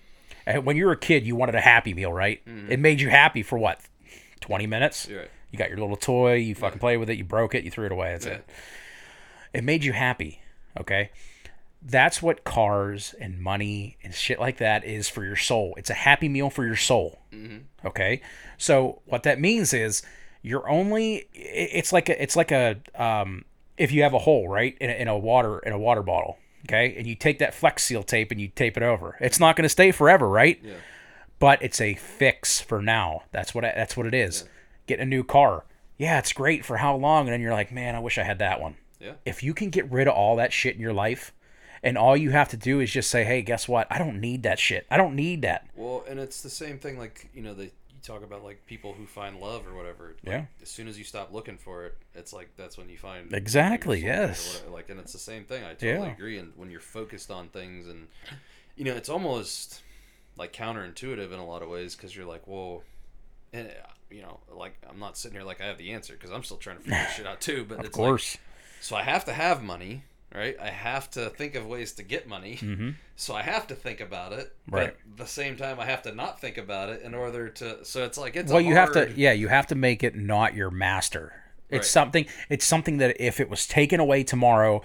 And 0.45 0.65
When 0.65 0.77
you 0.77 0.85
were 0.85 0.93
a 0.93 0.97
kid, 0.97 1.25
you 1.25 1.35
wanted 1.35 1.55
a 1.55 1.61
happy 1.61 1.93
meal, 1.93 2.13
right? 2.13 2.41
It 2.69 2.79
made 2.79 3.01
you 3.01 3.09
happy 3.09 3.43
for 3.43 3.57
what, 3.57 3.81
twenty 4.39 4.65
minutes? 4.67 5.03
Mm-hmm. 5.03 5.11
You're 5.11 5.19
right. 5.21 5.31
You 5.51 5.57
got 5.59 5.69
your 5.69 5.77
little 5.79 5.95
toy. 5.97 6.35
You 6.35 6.55
fucking 6.55 6.79
play 6.79 6.97
with 6.97 7.09
it. 7.09 7.17
You 7.17 7.23
broke 7.23 7.55
it. 7.55 7.63
You 7.63 7.71
threw 7.71 7.85
it 7.85 7.91
away. 7.91 8.11
That's 8.11 8.25
Yeah. 8.25 8.33
it. 8.33 8.45
It 9.53 9.63
made 9.63 9.83
you 9.83 9.93
happy. 9.93 10.41
Okay. 10.79 11.09
That's 11.81 12.21
what 12.21 12.43
cars 12.43 13.13
and 13.19 13.39
money 13.39 13.97
and 14.03 14.13
shit 14.13 14.39
like 14.39 14.57
that 14.57 14.83
is 14.83 15.07
for 15.07 15.23
your 15.23 15.35
soul. 15.37 15.73
It's 15.77 15.89
a 15.89 15.93
happy 15.93 16.27
meal 16.27 16.49
for 16.49 16.65
your 16.65 16.75
soul. 16.75 17.19
Okay. 17.85 18.21
So 18.57 19.01
what 19.05 19.23
that 19.23 19.39
means 19.39 19.73
is 19.73 20.01
you're 20.41 20.67
only. 20.69 21.27
It's 21.33 21.93
like 21.93 22.09
a. 22.09 22.21
It's 22.21 22.35
like 22.35 22.51
a. 22.51 22.77
Um, 22.95 23.45
if 23.77 23.91
you 23.91 24.01
have 24.03 24.13
a 24.13 24.19
hole 24.19 24.49
right 24.49 24.75
in 24.81 24.89
a, 24.89 24.93
in 24.93 25.07
a 25.07 25.17
water 25.17 25.59
in 25.59 25.71
a 25.71 25.79
water 25.79 26.03
bottle. 26.03 26.37
Okay, 26.69 26.95
and 26.97 27.07
you 27.07 27.15
take 27.15 27.39
that 27.39 27.53
Flex 27.53 27.83
Seal 27.83 28.03
tape 28.03 28.31
and 28.31 28.39
you 28.41 28.49
tape 28.49 28.75
it 28.77 28.83
over. 28.83 29.15
It's 29.21 29.39
not 29.39 29.55
going 29.55 29.63
to 29.63 29.69
stay 29.69 29.91
forever, 29.91 30.27
right? 30.27 30.59
Yeah. 30.63 30.73
but 31.39 31.61
it's 31.61 31.79
a 31.79 31.93
fix 31.95 32.59
for 32.59 32.81
now. 32.81 33.23
That's 33.31 33.55
what 33.55 33.63
I, 33.63 33.73
that's 33.75 33.95
what 33.95 34.05
it 34.05 34.13
is. 34.13 34.43
Get 34.87 34.99
a 34.99 35.05
new 35.05 35.23
car. 35.23 35.65
Yeah, 35.97 36.19
it's 36.19 36.33
great 36.33 36.65
for 36.65 36.77
how 36.77 36.95
long? 36.95 37.21
And 37.27 37.33
then 37.33 37.41
you're 37.41 37.53
like, 37.53 37.71
man, 37.71 37.95
I 37.95 37.99
wish 37.99 38.17
I 38.17 38.23
had 38.23 38.39
that 38.39 38.59
one. 38.61 38.75
Yeah. 38.99 39.13
If 39.25 39.43
you 39.43 39.53
can 39.53 39.69
get 39.69 39.89
rid 39.91 40.07
of 40.07 40.13
all 40.13 40.35
that 40.37 40.51
shit 40.53 40.75
in 40.75 40.81
your 40.81 40.93
life, 40.93 41.33
and 41.83 41.97
all 41.97 42.17
you 42.17 42.31
have 42.31 42.49
to 42.49 42.57
do 42.57 42.79
is 42.79 42.91
just 42.91 43.09
say, 43.09 43.23
hey, 43.23 43.41
guess 43.43 43.67
what? 43.67 43.87
I 43.91 43.97
don't 43.99 44.19
need 44.19 44.43
that 44.43 44.59
shit. 44.59 44.85
I 44.89 44.97
don't 44.97 45.15
need 45.15 45.43
that. 45.43 45.67
Well, 45.75 46.03
and 46.09 46.19
it's 46.19 46.41
the 46.41 46.49
same 46.49 46.79
thing. 46.79 46.97
Like 46.97 47.29
you 47.33 47.41
know, 47.43 47.53
they 47.53 47.71
you 47.97 48.13
talk 48.13 48.23
about 48.23 48.43
like 48.43 48.65
people 48.65 48.93
who 48.93 49.05
find 49.05 49.39
love 49.39 49.67
or 49.67 49.75
whatever. 49.75 50.15
Like, 50.23 50.33
Yeah. 50.33 50.45
As 50.61 50.69
soon 50.69 50.87
as 50.87 50.97
you 50.97 51.03
stop 51.03 51.33
looking 51.33 51.57
for 51.57 51.85
it, 51.85 51.97
it's 52.15 52.31
like 52.33 52.49
that's 52.55 52.77
when 52.77 52.89
you 52.89 52.97
find 52.97 53.33
Exactly, 53.33 54.01
your 54.01 54.13
soulmate 54.13 54.17
or 54.17 54.27
yes. 54.27 54.63
Like, 54.71 54.89
and 54.89 54.99
it's 54.99 55.13
the 55.13 55.19
same 55.19 55.43
thing. 55.45 55.63
I 55.63 55.73
totally 55.73 56.07
Yeah. 56.07 56.13
agree. 56.13 56.37
And 56.37 56.53
when 56.55 56.69
you're 56.69 56.79
focused 56.79 57.31
on 57.31 57.49
things, 57.49 57.87
and 57.87 58.07
you 58.75 58.85
know, 58.85 58.95
it's 58.95 59.09
almost 59.09 59.81
like 60.37 60.53
counterintuitive 60.53 61.31
in 61.33 61.39
a 61.39 61.45
lot 61.45 61.61
of 61.63 61.69
ways 61.69 61.95
because 61.95 62.15
you're 62.15 62.25
like, 62.27 62.45
whoa, 62.47 62.83
and 63.53 63.67
uh, 63.69 63.87
you 64.11 64.21
know, 64.21 64.39
like 64.51 64.75
I'm 64.89 64.99
not 64.99 65.17
sitting 65.17 65.35
here 65.37 65.45
like 65.45 65.59
I 65.61 65.65
have 65.65 65.77
the 65.77 65.91
answer 65.91 66.13
because 66.13 66.31
I'm 66.31 66.43
still 66.43 66.57
trying 66.57 66.77
to 66.77 66.83
figure 66.83 67.07
shit 67.15 67.25
out 67.27 67.41
too. 67.41 67.65
But 67.67 67.79
Of 67.79 67.85
it's 67.85 67.97
like, 67.97 68.05
course. 68.07 68.37
so 68.81 68.95
I 68.95 69.03
have 69.03 69.25
to 69.25 69.33
have 69.33 69.63
money, 69.63 70.03
right? 70.37 70.55
I 70.61 70.69
have 70.69 71.09
to 71.11 71.29
think 71.29 71.55
of 71.55 71.65
ways 71.65 71.93
to 71.93 72.03
get 72.03 72.27
money. 72.27 72.57
Mhm. 72.61 72.95
So 73.15 73.33
I 73.35 73.41
have 73.41 73.67
to 73.67 73.75
think 73.75 73.99
about 73.99 74.31
it. 74.33 74.55
Right. 74.69 74.93
But 75.05 75.11
at 75.11 75.17
the 75.17 75.25
same 75.27 75.57
time, 75.57 75.79
I 75.79 75.85
have 75.85 76.03
to 76.03 76.13
not 76.13 76.39
think 76.39 76.57
about 76.57 76.89
it 76.89 77.01
in 77.01 77.13
order 77.15 77.49
to. 77.49 77.83
So 77.83 78.03
it's 78.05 78.17
like 78.17 78.35
it's. 78.35 78.51
well, 78.51 78.59
a 78.61 78.63
you 78.63 78.75
have 78.75 78.91
to, 78.93 79.11
yeah, 79.15 79.31
you 79.31 79.47
have 79.47 79.67
to 79.67 79.75
make 79.75 80.03
it 80.03 80.15
not 80.15 80.53
your 80.53 80.69
master. 80.69 81.33
It's 81.69 81.79
Right. 81.79 81.85
something. 81.85 82.25
It's 82.49 82.63
something 82.65 82.97
that 82.97 83.19
if 83.19 83.39
it 83.39 83.49
was 83.49 83.65
taken 83.67 83.99
away 83.99 84.23
tomorrow, 84.23 84.81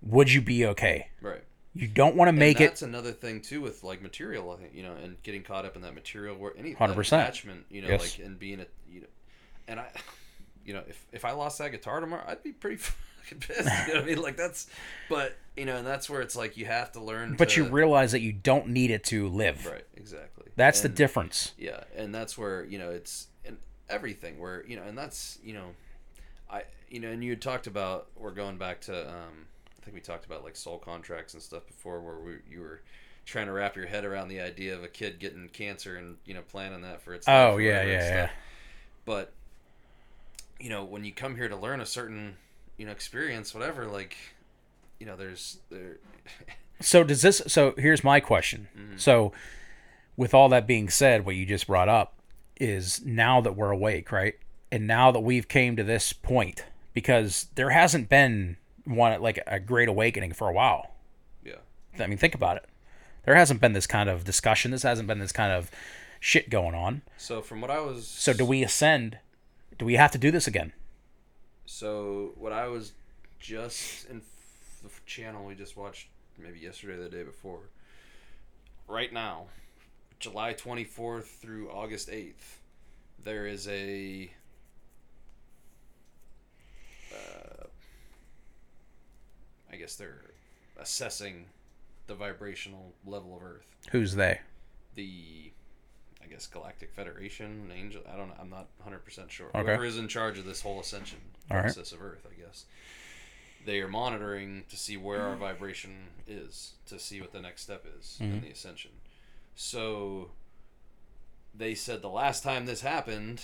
would 0.00 0.32
you 0.32 0.40
be 0.40 0.64
okay? 0.66 1.08
Right. 1.20 1.42
You 1.74 1.88
don't 1.88 2.16
want 2.16 2.28
to 2.28 2.32
make 2.32 2.58
and 2.58 2.66
it. 2.66 2.68
that's 2.68 2.82
another 2.82 3.12
thing 3.12 3.40
too 3.40 3.60
with 3.62 3.82
like 3.82 4.00
material. 4.02 4.58
You 4.72 4.82
know, 4.82 4.94
and 4.94 5.22
getting 5.22 5.42
caught 5.42 5.64
up 5.64 5.74
in 5.76 5.82
that 5.82 5.94
material 5.94 6.36
where 6.36 6.52
any 6.56 6.74
100%. 6.74 7.22
attachment, 7.22 7.66
you 7.70 7.82
know, 7.82 7.88
Yes. 7.88 8.18
like 8.18 8.26
and 8.26 8.38
being 8.38 8.60
a 8.60 8.66
you 8.90 9.00
know, 9.02 9.06
and 9.68 9.80
I, 9.80 9.88
you 10.64 10.74
know, 10.74 10.82
if 10.88 11.04
if 11.12 11.24
I 11.24 11.32
lost 11.32 11.58
that 11.58 11.70
guitar 11.72 12.00
tomorrow, 12.00 12.24
I'd 12.26 12.42
be 12.42 12.52
pretty 12.52 12.76
fucking 13.22 13.38
pissed. 13.40 13.88
You 13.88 13.94
know 13.94 14.00
what 14.00 14.02
I 14.02 14.06
mean? 14.06 14.22
Like 14.22 14.36
that's, 14.36 14.66
but 15.08 15.36
you 15.56 15.64
know, 15.64 15.76
and 15.76 15.86
that's 15.86 16.08
where 16.08 16.20
it's 16.20 16.36
like 16.36 16.56
you 16.56 16.66
have 16.66 16.92
to 16.92 17.00
learn. 17.00 17.36
But 17.36 17.50
to, 17.50 17.64
you 17.64 17.70
realize 17.70 18.12
that 18.12 18.20
you 18.20 18.32
don't 18.32 18.68
need 18.68 18.90
it 18.90 19.04
to 19.04 19.28
live. 19.28 19.66
right, 19.66 19.86
exactly. 19.96 20.50
That's 20.56 20.80
the 20.80 20.88
difference. 20.88 21.52
Yeah, 21.58 21.84
and 21.96 22.14
that's 22.14 22.36
where 22.36 22.64
you 22.64 22.78
know 22.78 22.90
it's 22.90 23.28
and 23.44 23.56
everything 23.88 24.38
where 24.38 24.64
you 24.66 24.76
know, 24.76 24.82
and 24.82 24.96
that's 24.96 25.38
you 25.42 25.54
know, 25.54 25.70
I 26.50 26.62
you 26.88 27.00
know, 27.00 27.08
and 27.08 27.22
you 27.22 27.30
had 27.30 27.42
talked 27.42 27.66
about 27.66 28.08
we're 28.16 28.32
going 28.32 28.58
back 28.58 28.80
to 28.82 29.08
um, 29.08 29.46
I 29.80 29.84
think 29.84 29.94
we 29.94 30.00
talked 30.00 30.26
about 30.26 30.44
like 30.44 30.56
soul 30.56 30.78
contracts 30.78 31.34
and 31.34 31.42
stuff 31.42 31.66
before 31.66 32.00
where 32.00 32.18
we 32.18 32.34
you 32.50 32.60
were 32.60 32.80
trying 33.24 33.46
to 33.46 33.52
wrap 33.52 33.76
your 33.76 33.86
head 33.86 34.04
around 34.04 34.28
the 34.28 34.40
idea 34.40 34.74
of 34.74 34.82
a 34.82 34.88
kid 34.88 35.20
getting 35.20 35.48
cancer 35.48 35.96
and 35.96 36.16
you 36.24 36.34
know 36.34 36.42
planning 36.42 36.82
that 36.82 37.02
for 37.02 37.14
its 37.14 37.26
life 37.26 37.52
Oh 37.52 37.56
yeah, 37.58 37.82
yeah, 37.82 38.08
yeah. 38.08 38.30
But 39.04 39.32
you 40.60 40.70
know, 40.70 40.84
when 40.84 41.04
you 41.04 41.12
come 41.12 41.34
here 41.34 41.48
to 41.48 41.56
learn 41.56 41.80
a 41.80 41.86
certain 41.86 42.36
you 42.76 42.86
know 42.86 42.92
experience, 42.92 43.54
whatever, 43.54 43.86
like 43.86 44.16
you 44.98 45.06
know, 45.06 45.16
there's 45.16 45.58
there. 45.70 45.96
So 46.80 47.04
does 47.04 47.22
this? 47.22 47.40
So 47.46 47.74
here's 47.78 48.02
my 48.02 48.18
question. 48.18 48.66
Mm-hmm. 48.76 48.96
So, 48.96 49.32
with 50.16 50.34
all 50.34 50.48
that 50.48 50.66
being 50.66 50.88
said, 50.88 51.24
what 51.24 51.36
you 51.36 51.46
just 51.46 51.68
brought 51.68 51.88
up 51.88 52.14
is 52.56 53.04
now 53.04 53.40
that 53.40 53.54
we're 53.54 53.70
awake, 53.70 54.10
right? 54.10 54.34
And 54.72 54.84
now 54.88 55.12
that 55.12 55.20
we've 55.20 55.46
came 55.46 55.76
to 55.76 55.84
this 55.84 56.12
point, 56.12 56.64
because 56.92 57.46
there 57.54 57.70
hasn't 57.70 58.08
been 58.08 58.56
one 58.84 59.20
like 59.22 59.38
a 59.46 59.60
great 59.60 59.88
awakening 59.88 60.32
for 60.32 60.48
a 60.48 60.52
while. 60.52 60.90
yeah. 61.44 61.54
I 62.00 62.08
mean, 62.08 62.18
think 62.18 62.34
about 62.34 62.56
it. 62.56 62.64
There 63.24 63.36
hasn't 63.36 63.60
been 63.60 63.74
this 63.74 63.86
kind 63.86 64.08
of 64.08 64.24
discussion. 64.24 64.72
This 64.72 64.82
hasn't 64.82 65.06
been 65.06 65.20
this 65.20 65.30
kind 65.30 65.52
of 65.52 65.70
shit 66.18 66.50
going 66.50 66.74
on. 66.74 67.02
So 67.16 67.42
from 67.42 67.60
what 67.60 67.70
I 67.70 67.80
was 67.80 68.08
So 68.08 68.32
do 68.32 68.44
we 68.44 68.64
ascend? 68.64 69.18
Do 69.78 69.84
we 69.84 69.94
have 69.94 70.10
to 70.12 70.18
do 70.18 70.32
this 70.32 70.48
again? 70.48 70.72
So 71.66 72.32
what 72.36 72.52
I 72.52 72.68
was 72.68 72.92
just 73.38 74.08
in 74.08 74.22
the 74.82 74.90
channel 75.06 75.44
we 75.44 75.54
just 75.54 75.76
watched 75.76 76.08
maybe 76.38 76.58
yesterday 76.58 76.94
or 76.94 77.02
the 77.02 77.08
day 77.08 77.22
before. 77.22 77.60
Right 78.88 79.12
now, 79.12 79.46
July 80.18 80.54
24th 80.54 81.24
through 81.24 81.70
August 81.70 82.08
8th, 82.08 82.58
there 83.24 83.46
is 83.46 83.68
a 83.68 84.30
uh, 87.12 87.64
I 89.72 89.76
guess 89.76 89.96
they're 89.96 90.22
assessing 90.78 91.46
the 92.06 92.14
vibrational 92.14 92.92
level 93.06 93.36
of 93.36 93.42
Earth. 93.42 93.66
Who's 93.90 94.14
they? 94.14 94.40
The 94.94 95.52
I 96.22 96.26
guess 96.26 96.46
Galactic 96.46 96.92
Federation, 96.92 97.70
Angel. 97.74 98.02
I 98.12 98.16
don't 98.16 98.28
know. 98.28 98.34
I'm 98.40 98.50
not 98.50 98.68
100 98.78 99.04
percent 99.04 99.30
sure. 99.30 99.48
Okay. 99.54 99.62
Whoever 99.64 99.84
is 99.84 99.98
in 99.98 100.08
charge 100.08 100.38
of 100.38 100.44
this 100.44 100.60
whole 100.62 100.80
ascension 100.80 101.18
All 101.50 101.56
right. 101.56 101.64
process 101.64 101.92
of 101.92 102.02
Earth, 102.02 102.26
I 102.30 102.40
guess. 102.40 102.64
They 103.64 103.80
are 103.80 103.88
monitoring 103.88 104.64
to 104.70 104.76
see 104.76 104.96
where 104.96 105.22
our 105.22 105.36
vibration 105.36 106.08
is, 106.26 106.72
to 106.86 106.98
see 106.98 107.20
what 107.20 107.32
the 107.32 107.40
next 107.40 107.62
step 107.62 107.84
is 107.98 108.16
in 108.20 108.32
Mhm. 108.40 108.42
the 108.42 108.50
ascension. 108.50 108.90
So 109.54 110.30
they 111.54 111.74
said 111.74 112.02
the 112.02 112.08
last 112.08 112.42
time 112.42 112.66
this 112.66 112.80
happened 112.80 113.40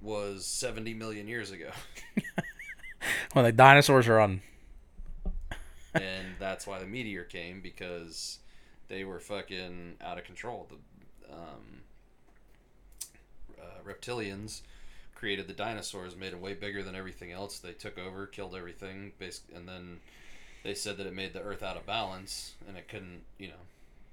was 0.00 0.46
70 0.46 0.94
million 0.94 1.28
years 1.28 1.50
ago. 1.50 1.70
when 3.34 3.44
the 3.44 3.52
dinosaurs 3.52 4.08
are 4.08 4.18
on. 4.18 4.40
and 5.94 6.28
that's 6.38 6.66
why 6.66 6.78
the 6.78 6.86
meteor 6.86 7.24
came 7.24 7.60
because 7.60 8.38
they 8.88 9.04
were 9.04 9.20
fucking 9.20 9.96
out 10.00 10.16
of 10.18 10.24
control. 10.24 10.68
The 10.70 11.32
um, 11.34 11.79
Uh, 13.86 13.92
reptilians 13.92 14.62
created 15.14 15.46
the 15.46 15.52
dinosaurs, 15.52 16.16
made 16.16 16.32
them 16.32 16.40
way 16.40 16.54
bigger 16.54 16.82
than 16.82 16.94
everything 16.94 17.30
else. 17.32 17.58
They 17.58 17.72
took 17.72 17.98
over, 17.98 18.26
killed 18.26 18.54
everything, 18.54 19.12
basic, 19.18 19.44
and 19.54 19.68
then 19.68 20.00
they 20.62 20.74
said 20.74 20.96
that 20.98 21.06
it 21.06 21.14
made 21.14 21.32
the 21.32 21.42
Earth 21.42 21.62
out 21.62 21.76
of 21.76 21.86
balance, 21.86 22.54
and 22.68 22.76
it 22.76 22.88
couldn't, 22.88 23.22
you 23.38 23.48
know, 23.48 23.54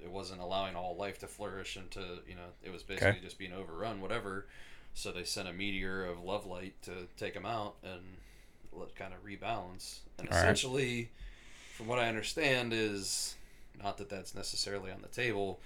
it 0.03 0.11
wasn't 0.11 0.41
allowing 0.41 0.76
all 0.76 0.95
life 0.95 1.19
to 1.19 1.27
flourish 1.27 1.76
and 1.76 1.89
to, 1.91 1.99
you 2.27 2.35
know, 2.35 2.49
it 2.64 2.72
was 2.72 2.84
basically 2.84 3.11
Okay. 3.11 3.19
just 3.23 3.38
being 3.38 3.53
overrun, 3.53 4.02
whatever. 4.02 4.45
So 4.94 5.11
they 5.11 5.23
sent 5.23 5.48
a 5.48 5.53
meteor 5.53 6.06
of 6.06 6.23
love 6.23 6.45
light 6.45 6.73
to 6.84 7.07
take 7.18 7.34
them 7.34 7.45
out 7.45 7.76
and 7.84 8.02
let 8.73 8.95
kind 8.95 9.14
of 9.14 9.23
rebalance. 9.26 9.99
And 10.19 10.27
All 10.30 10.35
right. 10.38 10.44
essentially, 10.48 11.10
from 11.76 11.88
what 11.88 11.99
I 11.99 12.07
understand, 12.10 12.73
is 12.73 13.35
not 13.81 13.98
that 13.98 14.10
that's 14.10 14.35
necessarily 14.35 14.91
on 14.91 15.02
the 15.02 15.07
table. 15.07 15.60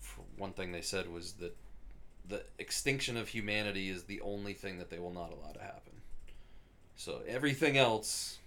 F- 0.00 0.18
one 0.36 0.52
thing 0.52 0.72
they 0.72 0.80
said 0.82 1.12
was 1.12 1.32
that 1.34 1.56
the 2.28 2.42
extinction 2.58 3.16
of 3.16 3.28
humanity 3.28 3.88
is 3.88 4.04
the 4.04 4.20
only 4.20 4.52
thing 4.52 4.78
that 4.78 4.90
they 4.90 4.98
will 4.98 5.12
not 5.12 5.32
allow 5.32 5.52
to 5.52 5.60
happen. 5.60 5.92
So 6.96 7.20
everything 7.28 7.76
else, 7.76 8.38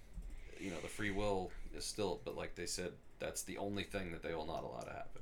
you 0.59 0.71
know, 0.71 0.79
the 0.81 0.87
free 0.87 1.11
will 1.11 1.51
is 1.75 1.85
still, 1.85 2.19
but 2.25 2.35
like 2.35 2.55
they 2.55 2.65
said, 2.65 2.91
that's 3.19 3.43
the 3.43 3.57
only 3.57 3.83
thing 3.83 4.11
that 4.11 4.23
they 4.23 4.33
will 4.33 4.45
not 4.45 4.63
allow 4.63 4.81
to 4.81 4.89
happen. 4.91 5.21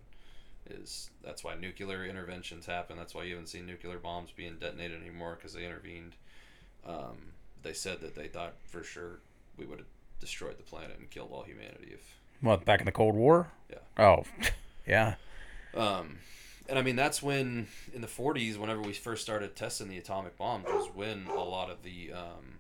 Is 0.69 1.09
that's 1.23 1.43
why 1.43 1.55
nuclear 1.55 2.05
interventions 2.05 2.65
happen. 2.65 2.97
That's 2.97 3.15
why 3.15 3.23
you 3.23 3.31
haven't 3.31 3.47
seen 3.47 3.65
nuclear 3.65 3.99
bombs 3.99 4.31
being 4.35 4.57
detonated 4.59 5.01
anymore 5.01 5.35
because 5.37 5.53
they 5.53 5.65
intervened. 5.65 6.13
Um, 6.85 7.33
they 7.63 7.73
said 7.73 8.01
that 8.01 8.15
they 8.15 8.27
thought 8.27 8.53
for 8.65 8.83
sure 8.83 9.19
we 9.57 9.65
would 9.65 9.79
have 9.79 9.87
destroyed 10.19 10.57
the 10.57 10.63
planet 10.63 10.97
and 10.99 11.09
killed 11.09 11.29
all 11.31 11.43
humanity 11.43 11.91
if 11.93 12.17
What, 12.41 12.65
back 12.65 12.79
in 12.79 12.85
the 12.85 12.91
Cold 12.91 13.15
War? 13.15 13.47
Yeah. 13.69 14.03
Oh, 14.03 14.23
yeah. 14.87 15.15
Um, 15.73 16.17
and 16.69 16.77
I 16.77 16.81
mean, 16.81 16.95
that's 16.95 17.21
when, 17.21 17.67
in 17.93 18.01
the 18.01 18.07
40s, 18.07 18.57
whenever 18.57 18.81
we 18.81 18.93
first 18.93 19.23
started 19.23 19.55
testing 19.55 19.87
the 19.89 19.97
atomic 19.97 20.37
bomb, 20.37 20.63
was 20.63 20.87
when 20.93 21.27
a 21.35 21.43
lot 21.43 21.69
of 21.69 21.83
the, 21.83 22.13
um, 22.13 22.59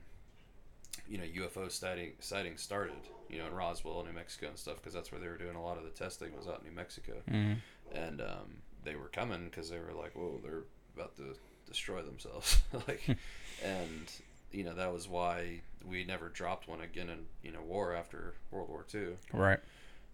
you 1.09 1.17
know, 1.17 1.23
UFO 1.23 1.71
sighting, 1.71 2.13
sightings 2.19 2.61
started, 2.61 2.95
you 3.29 3.37
know, 3.39 3.47
in 3.47 3.53
Roswell, 3.53 4.03
New 4.05 4.13
Mexico 4.13 4.47
and 4.47 4.57
stuff, 4.57 4.75
because 4.77 4.93
that's 4.93 5.11
where 5.11 5.19
they 5.21 5.27
were 5.27 5.37
doing 5.37 5.55
a 5.55 5.63
lot 5.63 5.77
of 5.77 5.83
the 5.83 5.89
testing 5.89 6.35
was 6.37 6.47
out 6.47 6.61
in 6.63 6.69
New 6.69 6.75
Mexico. 6.75 7.13
hmm 7.29 7.53
And 7.93 8.21
um, 8.21 8.61
they 8.83 8.95
were 8.95 9.07
coming 9.07 9.45
because 9.45 9.69
they 9.69 9.79
were 9.79 9.93
like, 9.97 10.15
whoa, 10.15 10.39
they're 10.43 10.63
about 10.95 11.15
to 11.17 11.35
destroy 11.67 12.01
themselves. 12.01 12.57
like, 12.87 13.17
and, 13.63 14.11
you 14.51 14.63
know, 14.63 14.73
that 14.73 14.91
was 14.93 15.07
why 15.07 15.61
we 15.85 16.03
never 16.03 16.29
dropped 16.29 16.67
one 16.67 16.81
again 16.81 17.09
in, 17.09 17.25
you 17.43 17.51
know, 17.51 17.61
war 17.61 17.93
after 17.93 18.33
World 18.51 18.69
War 18.69 18.85
II 18.93 19.09
Right. 19.31 19.59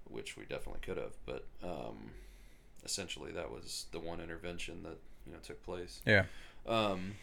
which 0.10 0.38
we 0.38 0.44
definitely 0.46 0.82
could 0.82 0.98
have. 0.98 1.14
But 1.26 1.46
um, 1.64 2.12
essentially, 2.86 3.32
that 3.32 3.52
was 3.52 3.86
the 3.92 4.00
one 4.00 4.20
intervention 4.20 4.84
that 4.84 4.98
you 5.26 5.32
know 5.32 5.40
took 5.44 5.64
place. 5.64 6.02
Yeah. 6.06 6.26
Um, 6.68 7.14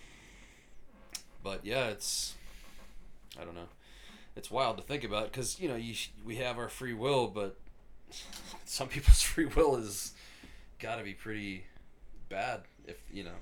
but 1.42 1.64
yeah, 1.64 1.88
it's 1.88 2.34
I 3.40 3.44
don't 3.44 3.54
know. 3.54 3.68
It's 4.36 4.50
wild 4.50 4.76
to 4.78 4.82
think 4.82 5.04
about 5.04 5.30
because 5.30 5.60
you 5.60 5.68
know 5.68 5.76
you 5.76 5.94
sh- 5.94 6.10
we 6.24 6.36
have 6.36 6.58
our 6.58 6.68
free 6.68 6.94
will, 6.94 7.28
but 7.28 7.56
some 8.64 8.88
people's 8.88 9.22
free 9.22 9.46
will 9.46 9.76
is 9.76 10.12
got 10.78 10.96
to 10.96 11.04
be 11.04 11.14
pretty 11.14 11.64
bad 12.28 12.62
if 12.86 12.96
you 13.12 13.24
know. 13.24 13.38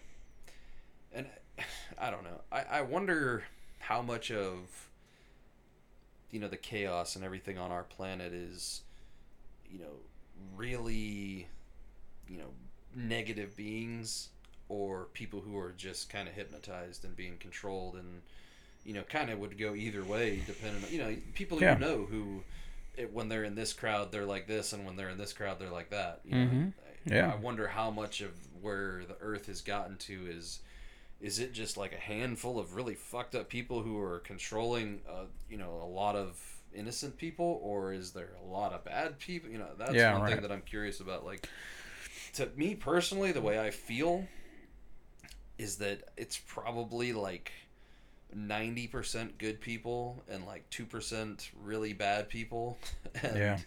And 1.12 1.26
I 1.98 2.10
don't 2.10 2.24
know. 2.24 2.40
I 2.52 2.62
I 2.70 2.82
wonder 2.82 3.44
how 3.80 4.02
much 4.02 4.30
of 4.30 4.88
you 6.30 6.40
know 6.40 6.48
the 6.48 6.56
chaos 6.56 7.16
and 7.16 7.24
everything 7.24 7.58
on 7.58 7.70
our 7.70 7.84
planet 7.84 8.32
is 8.32 8.82
you 9.70 9.78
know 9.78 10.00
really 10.56 11.48
you 12.28 12.38
know 12.38 12.50
negative 12.94 13.56
beings 13.56 14.28
or 14.68 15.06
people 15.14 15.40
who 15.40 15.56
are 15.58 15.72
just 15.76 16.10
kind 16.10 16.28
of 16.28 16.34
hypnotized 16.34 17.04
and 17.04 17.16
being 17.16 17.36
controlled 17.38 17.94
and 17.96 18.22
you 18.84 18.94
know 18.94 19.02
kind 19.02 19.30
of 19.30 19.38
would 19.38 19.58
go 19.58 19.74
either 19.74 20.04
way 20.04 20.42
depending 20.46 20.82
on 20.84 20.90
you 20.90 20.98
know 20.98 21.16
people 21.34 21.60
Yeah. 21.60 21.74
you 21.74 21.80
know 21.80 22.06
who 22.10 22.42
it, 22.96 23.12
when 23.12 23.28
they're 23.28 23.44
in 23.44 23.54
this 23.54 23.72
crowd 23.72 24.10
they're 24.12 24.26
like 24.26 24.46
this 24.46 24.72
and 24.72 24.84
when 24.84 24.96
they're 24.96 25.10
in 25.10 25.18
this 25.18 25.32
crowd 25.32 25.58
they're 25.58 25.70
like 25.70 25.90
that 25.90 26.20
you 26.24 26.34
know? 26.36 26.44
Mhm. 26.44 26.72
I, 27.08 27.14
Yeah. 27.14 27.32
I 27.32 27.36
wonder 27.36 27.68
how 27.68 27.90
much 27.90 28.20
of 28.20 28.32
where 28.60 29.02
the 29.06 29.16
earth 29.20 29.46
has 29.46 29.60
gotten 29.60 29.96
to 29.98 30.26
is 30.28 30.60
is 31.20 31.38
it 31.40 31.52
just 31.52 31.76
like 31.76 31.92
a 31.92 31.96
handful 31.98 32.58
of 32.58 32.74
really 32.74 32.94
fucked 32.94 33.34
up 33.34 33.48
people 33.48 33.82
who 33.82 33.98
are 34.00 34.20
controlling 34.20 35.00
uh, 35.08 35.24
you 35.50 35.58
know 35.58 35.80
a 35.82 35.86
lot 35.86 36.14
of 36.16 36.40
innocent 36.74 37.16
people 37.16 37.60
or 37.62 37.92
is 37.92 38.12
there 38.12 38.30
a 38.44 38.46
lot 38.46 38.72
of 38.72 38.84
bad 38.84 39.18
people 39.18 39.50
you 39.50 39.58
know 39.58 39.68
that's 39.78 39.94
Yeah, 39.94 40.12
one 40.12 40.22
right. 40.22 40.32
thing 40.34 40.42
that 40.42 40.52
i'm 40.52 40.62
curious 40.62 41.00
about 41.00 41.24
like 41.24 41.48
to 42.34 42.48
me 42.56 42.74
personally 42.74 43.32
the 43.32 43.40
way 43.40 43.58
i 43.60 43.70
feel 43.70 44.26
is 45.58 45.76
that 45.76 46.02
it's 46.16 46.38
probably 46.46 47.12
like 47.12 47.50
90% 48.36 49.38
good 49.38 49.60
people 49.60 50.22
and 50.30 50.44
like 50.44 50.68
2% 50.70 51.50
really 51.62 51.92
bad 51.94 52.28
people 52.28 52.78
and 53.22 53.36
Yeah. 53.36 53.58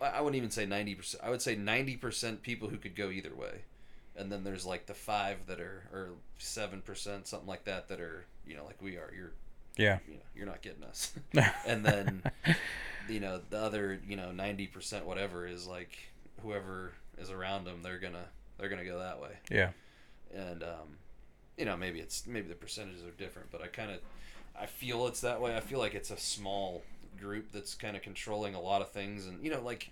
I 0.00 0.20
wouldn't 0.20 0.36
even 0.36 0.50
say 0.50 0.66
90%. 0.66 1.16
I 1.22 1.30
would 1.30 1.40
say 1.42 1.56
90% 1.56 2.42
people 2.42 2.68
who 2.68 2.76
could 2.76 2.94
go 2.94 3.10
either 3.10 3.34
way. 3.34 3.62
And 4.16 4.30
then 4.30 4.44
there's 4.44 4.64
like 4.66 4.86
the 4.86 4.94
5 4.94 5.46
that 5.46 5.60
are 5.60 5.88
or 5.92 6.10
7% 6.38 7.26
something 7.26 7.48
like 7.48 7.64
that 7.64 7.88
that 7.88 8.00
are, 8.00 8.24
you 8.46 8.54
know, 8.56 8.64
like 8.64 8.80
we 8.82 8.96
are. 8.96 9.10
You're 9.16 9.32
Yeah. 9.76 9.98
you 10.06 10.14
know, 10.14 10.20
you're 10.36 10.46
not 10.46 10.62
getting 10.62 10.84
us. 10.84 11.12
and 11.66 11.84
then 11.84 12.22
you 13.08 13.18
know, 13.20 13.40
the 13.50 13.58
other, 13.58 14.00
you 14.06 14.16
know, 14.16 14.30
90% 14.34 15.04
whatever 15.04 15.46
is 15.46 15.66
like 15.66 15.96
whoever 16.42 16.92
is 17.18 17.30
around 17.30 17.64
them, 17.64 17.80
they're 17.82 17.98
to 18.14 18.24
they're 18.58 18.68
to 18.82 18.88
go 18.88 18.98
that 18.98 19.20
way. 19.20 19.32
Yeah. 19.50 19.70
And 20.34 20.62
um 20.62 20.98
you 21.56 21.64
know, 21.64 21.76
maybe 21.76 22.00
it's 22.00 22.26
maybe 22.26 22.48
the 22.48 22.54
percentages 22.54 23.02
are 23.04 23.10
different, 23.12 23.50
but 23.50 23.62
I 23.62 23.68
kind 23.68 23.90
of 23.90 23.98
I 24.58 24.66
feel 24.66 25.06
it's 25.06 25.20
that 25.20 25.40
way. 25.40 25.56
I 25.56 25.60
feel 25.60 25.78
like 25.78 25.94
it's 25.94 26.10
a 26.10 26.16
small 26.16 26.82
group 27.20 27.52
that's 27.52 27.74
kind 27.74 27.96
of 27.96 28.02
controlling 28.02 28.54
a 28.54 28.60
lot 28.60 28.82
of 28.82 28.90
things 28.90 29.26
and 29.26 29.42
you 29.44 29.50
know, 29.50 29.60
like 29.60 29.90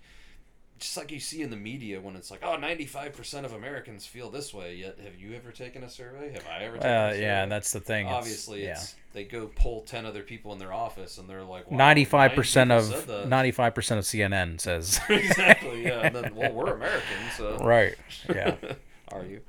just 0.79 0.97
like 0.97 1.11
you 1.11 1.19
see 1.19 1.41
in 1.41 1.49
the 1.49 1.55
media 1.55 2.01
when 2.01 2.15
it's 2.15 2.29
like, 2.31 2.41
oh, 2.43 2.57
95% 2.57 3.45
of 3.45 3.53
Americans 3.53 4.05
feel 4.05 4.29
this 4.29 4.53
way. 4.53 4.75
Yet, 4.75 4.97
have 5.03 5.15
you 5.15 5.33
ever 5.35 5.51
taken 5.51 5.83
a 5.83 5.89
survey? 5.89 6.31
Have 6.33 6.45
I 6.47 6.63
ever 6.63 6.75
taken 6.77 6.89
a 6.91 6.93
Uh, 6.93 7.09
survey? 7.11 7.21
yeah, 7.21 7.43
and 7.43 7.51
that's 7.51 7.71
the 7.71 7.79
thing. 7.79 8.05
It's- 8.07 8.17
Obviously, 8.17 8.63
yeah. 8.63 8.71
it's 8.71 8.95
they 9.13 9.23
go 9.23 9.47
poll 9.55 9.81
10 9.83 10.05
other 10.05 10.23
people 10.23 10.51
in 10.53 10.59
their 10.59 10.73
office 10.73 11.17
and 11.19 11.29
they're 11.29 11.43
like, 11.43 11.69
wow, 11.69 11.77
Ninety-five 11.77 12.33
percent 12.33 12.71
of 12.71 13.27
ninety-five 13.29 13.75
percent 13.75 13.99
of 13.99 14.05
CNN 14.05 14.59
says 14.59 14.99
exactly, 15.09 15.83
yeah. 15.83 16.07
And 16.07 16.15
then, 16.15 16.35
well, 16.35 16.51
we're 16.51 16.73
Americans, 16.73 17.33
so. 17.37 17.57
right. 17.59 17.95
Yeah. 18.27 18.55
Are 19.11 19.23
you? 19.23 19.41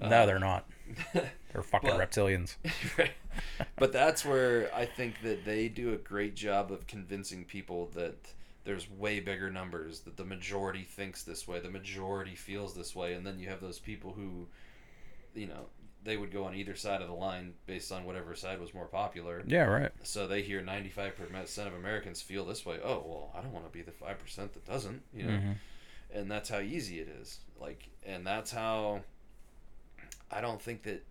No, 0.00 0.26
they're 0.26 0.40
not. 0.40 0.68
They're 1.14 1.62
fucking 1.62 1.90
but- 1.90 2.10
reptilians. 2.10 2.56
Right. 2.98 3.12
but 3.76 3.92
that's 3.92 4.24
where 4.24 4.68
I 4.74 4.84
think 4.84 5.22
that 5.22 5.44
they 5.44 5.68
do 5.68 5.92
a 5.92 5.96
great 5.96 6.34
job 6.34 6.72
of 6.72 6.86
convincing 6.88 7.44
people 7.44 7.86
that 7.94 8.16
there's 8.64 8.88
way 8.90 9.20
bigger 9.20 9.50
numbers, 9.50 10.00
that 10.00 10.16
the 10.16 10.24
majority 10.24 10.84
thinks 10.84 11.22
this 11.22 11.48
way, 11.48 11.60
the 11.60 11.70
majority 11.70 12.34
feels 12.34 12.74
this 12.74 12.94
way, 12.94 13.14
and 13.14 13.26
then 13.26 13.38
you 13.38 13.48
have 13.48 13.60
those 13.60 13.78
people 13.78 14.12
who, 14.12 14.46
you 15.34 15.46
know, 15.46 15.66
they 16.04 16.16
would 16.16 16.32
go 16.32 16.44
on 16.44 16.54
either 16.54 16.74
side 16.74 17.00
of 17.00 17.08
the 17.08 17.14
line 17.14 17.54
based 17.66 17.92
on 17.92 18.04
whatever 18.04 18.34
side 18.34 18.60
was 18.60 18.74
more 18.74 18.86
popular. 18.86 19.42
Yeah. 19.46 19.64
Right. 19.64 19.92
So 20.02 20.26
they 20.26 20.42
hear 20.42 20.60
95% 20.60 21.66
of 21.66 21.74
Americans 21.74 22.20
feel 22.20 22.44
this 22.44 22.66
way. 22.66 22.78
Oh, 22.82 23.04
well, 23.06 23.32
I 23.36 23.40
don't 23.40 23.52
want 23.52 23.66
to 23.66 23.72
be 23.72 23.82
the 23.82 23.92
5% 23.92 24.52
that 24.52 24.66
doesn't, 24.66 25.02
you 25.14 25.24
know. 25.24 25.38
Mhm. 25.38 25.54
And 26.12 26.30
that's 26.30 26.48
how 26.48 26.58
easy 26.58 26.98
it 27.00 27.08
is. 27.08 27.38
Like 27.58 27.88
and 28.04 28.26
that's 28.26 28.50
how 28.50 29.04
I 30.30 30.40
don't 30.40 30.60
think 30.60 30.82
that 30.82 31.04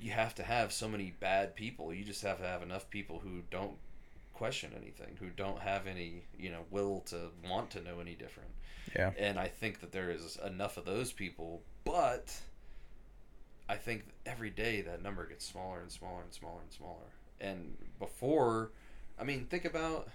you 0.00 0.12
have 0.12 0.34
to 0.36 0.42
have 0.42 0.72
so 0.72 0.88
many 0.88 1.10
bad 1.10 1.54
people. 1.54 1.92
You 1.92 2.04
just 2.04 2.22
have 2.22 2.38
to 2.38 2.46
have 2.46 2.62
enough 2.62 2.88
people 2.88 3.18
who 3.18 3.42
don't 3.50 3.76
question 4.40 4.72
anything, 4.74 5.18
who 5.20 5.26
don't 5.36 5.60
have 5.60 5.86
any, 5.86 6.22
you 6.38 6.48
know, 6.48 6.60
will 6.70 7.00
to 7.00 7.28
want 7.46 7.68
to 7.68 7.82
know 7.82 8.00
any 8.00 8.14
different. 8.14 8.48
Yeah. 8.96 9.10
And 9.18 9.38
I 9.38 9.48
think 9.48 9.80
that 9.82 9.92
there 9.92 10.10
is 10.10 10.38
enough 10.42 10.78
of 10.78 10.86
those 10.86 11.12
people, 11.12 11.60
but 11.84 12.34
I 13.68 13.76
think 13.76 14.04
every 14.24 14.48
day 14.48 14.80
that 14.80 15.02
number 15.02 15.26
gets 15.26 15.44
smaller 15.44 15.80
and 15.80 15.92
smaller 15.92 16.22
and 16.22 16.32
smaller 16.32 16.62
and 16.62 16.72
smaller. 16.72 17.10
And 17.38 17.76
before, 17.98 18.70
I 19.20 19.24
mean, 19.24 19.44
think 19.44 19.66
about 19.66 20.08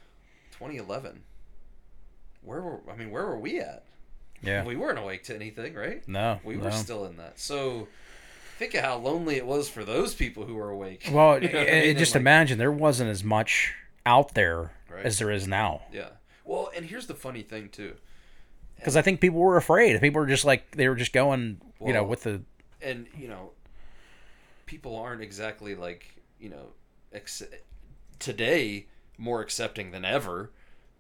2011. 0.54 1.22
Where 2.42 2.64
were 2.64 2.80
I 2.92 2.96
mean, 2.96 3.12
where 3.12 3.28
were 3.28 3.40
we 3.40 3.60
at? 3.60 3.84
Yeah. 4.42 4.66
We 4.66 4.76
weren't 4.76 4.98
awake 4.98 5.24
to 5.26 5.36
anything, 5.36 5.76
right? 5.76 6.06
No. 6.08 6.40
We 6.44 6.56
no. 6.56 6.64
were 6.64 6.72
still 6.72 7.06
in 7.06 7.18
that. 7.18 7.40
So 7.40 7.88
think 8.58 8.74
of 8.74 8.84
how 8.84 8.98
lonely 8.98 9.36
it 9.36 9.46
was 9.46 9.70
for 9.70 9.86
those 9.86 10.16
people 10.16 10.46
who 10.46 10.56
were 10.56 10.72
awake. 10.72 11.12
Well, 11.12 11.36
You 11.44 11.50
know 11.50 11.60
what 11.60 11.70
I 11.70 11.72
mean? 11.72 11.90
And, 11.90 12.00
just 12.00 12.16
like- 12.16 12.22
imagine 12.22 12.58
there 12.58 12.72
wasn't 12.72 13.12
as 13.12 13.24
much 13.24 13.76
out 14.06 14.34
there 14.34 14.72
Right. 14.90 15.06
as 15.06 15.18
there 15.20 15.32
is 15.32 15.48
now. 15.48 15.82
Yeah. 15.92 16.10
Well, 16.46 16.72
and 16.76 16.86
here's 16.86 17.08
the 17.08 17.16
funny 17.16 17.42
thing 17.42 17.70
too. 17.70 17.96
Because 18.78 18.96
I 18.96 19.02
think 19.02 19.20
people 19.22 19.40
were 19.40 19.58
afraid. 19.58 20.00
People 20.02 20.22
were 20.22 20.28
just 20.28 20.46
like 20.46 20.72
they 20.72 20.88
were 20.88 20.96
just 20.96 21.12
going, 21.14 21.60
you 21.86 21.94
know, 21.94 22.04
with 22.04 22.24
the 22.24 22.42
and 22.82 23.08
you 23.18 23.28
know 23.28 23.52
people 24.66 24.96
aren't 24.98 25.22
exactly 25.22 25.76
like 25.76 26.16
you 26.40 26.50
know 26.50 26.68
ex- 27.14 27.44
today 28.20 28.86
more 29.18 29.42
accepting 29.42 29.92
than 29.92 30.04
ever 30.04 30.52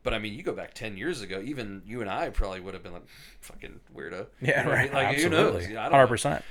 but 0.04 0.14
i 0.14 0.20
mean 0.20 0.34
you 0.34 0.42
go 0.44 0.54
back 0.54 0.74
10 0.74 0.98
years 0.98 1.22
ago 1.22 1.42
even 1.44 1.82
you 1.86 2.00
and 2.02 2.10
i 2.10 2.30
probably 2.30 2.60
would 2.60 2.74
have 2.74 2.84
been 2.84 2.94
like 2.94 3.08
fucking 3.42 3.80
weirdo 3.96 4.28
yeah, 4.42 4.60
You 4.60 4.64
know 4.66 4.70
what 4.70 4.78
I 4.80 4.82
right, 4.82 4.94
mean? 4.94 5.04
like 5.04 5.18
who 5.18 5.30
knows 5.30 5.56
absolutely, 5.56 5.76
hundred 5.76 5.98
know. 5.98 6.08
percent. 6.08 6.44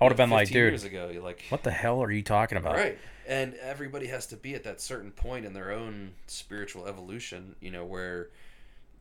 I 0.00 0.04
would 0.04 0.10
have 0.12 0.16
been 0.18 0.30
like, 0.30 0.48
dude, 0.48 0.54
years 0.56 0.84
ago 0.84 1.10
you're 1.12 1.22
like 1.22 1.44
what 1.48 1.62
the 1.62 1.70
hell 1.70 2.02
are 2.02 2.10
you 2.10 2.22
talking 2.22 2.58
about? 2.58 2.74
right 2.76 2.98
and 3.28 3.54
everybody 3.54 4.06
has 4.06 4.26
to 4.26 4.36
be 4.36 4.54
at 4.54 4.62
that 4.64 4.80
certain 4.80 5.10
point 5.10 5.44
in 5.44 5.52
their 5.52 5.72
own 5.72 6.12
spiritual 6.26 6.86
evolution 6.86 7.56
you 7.60 7.70
know 7.70 7.84
where 7.84 8.28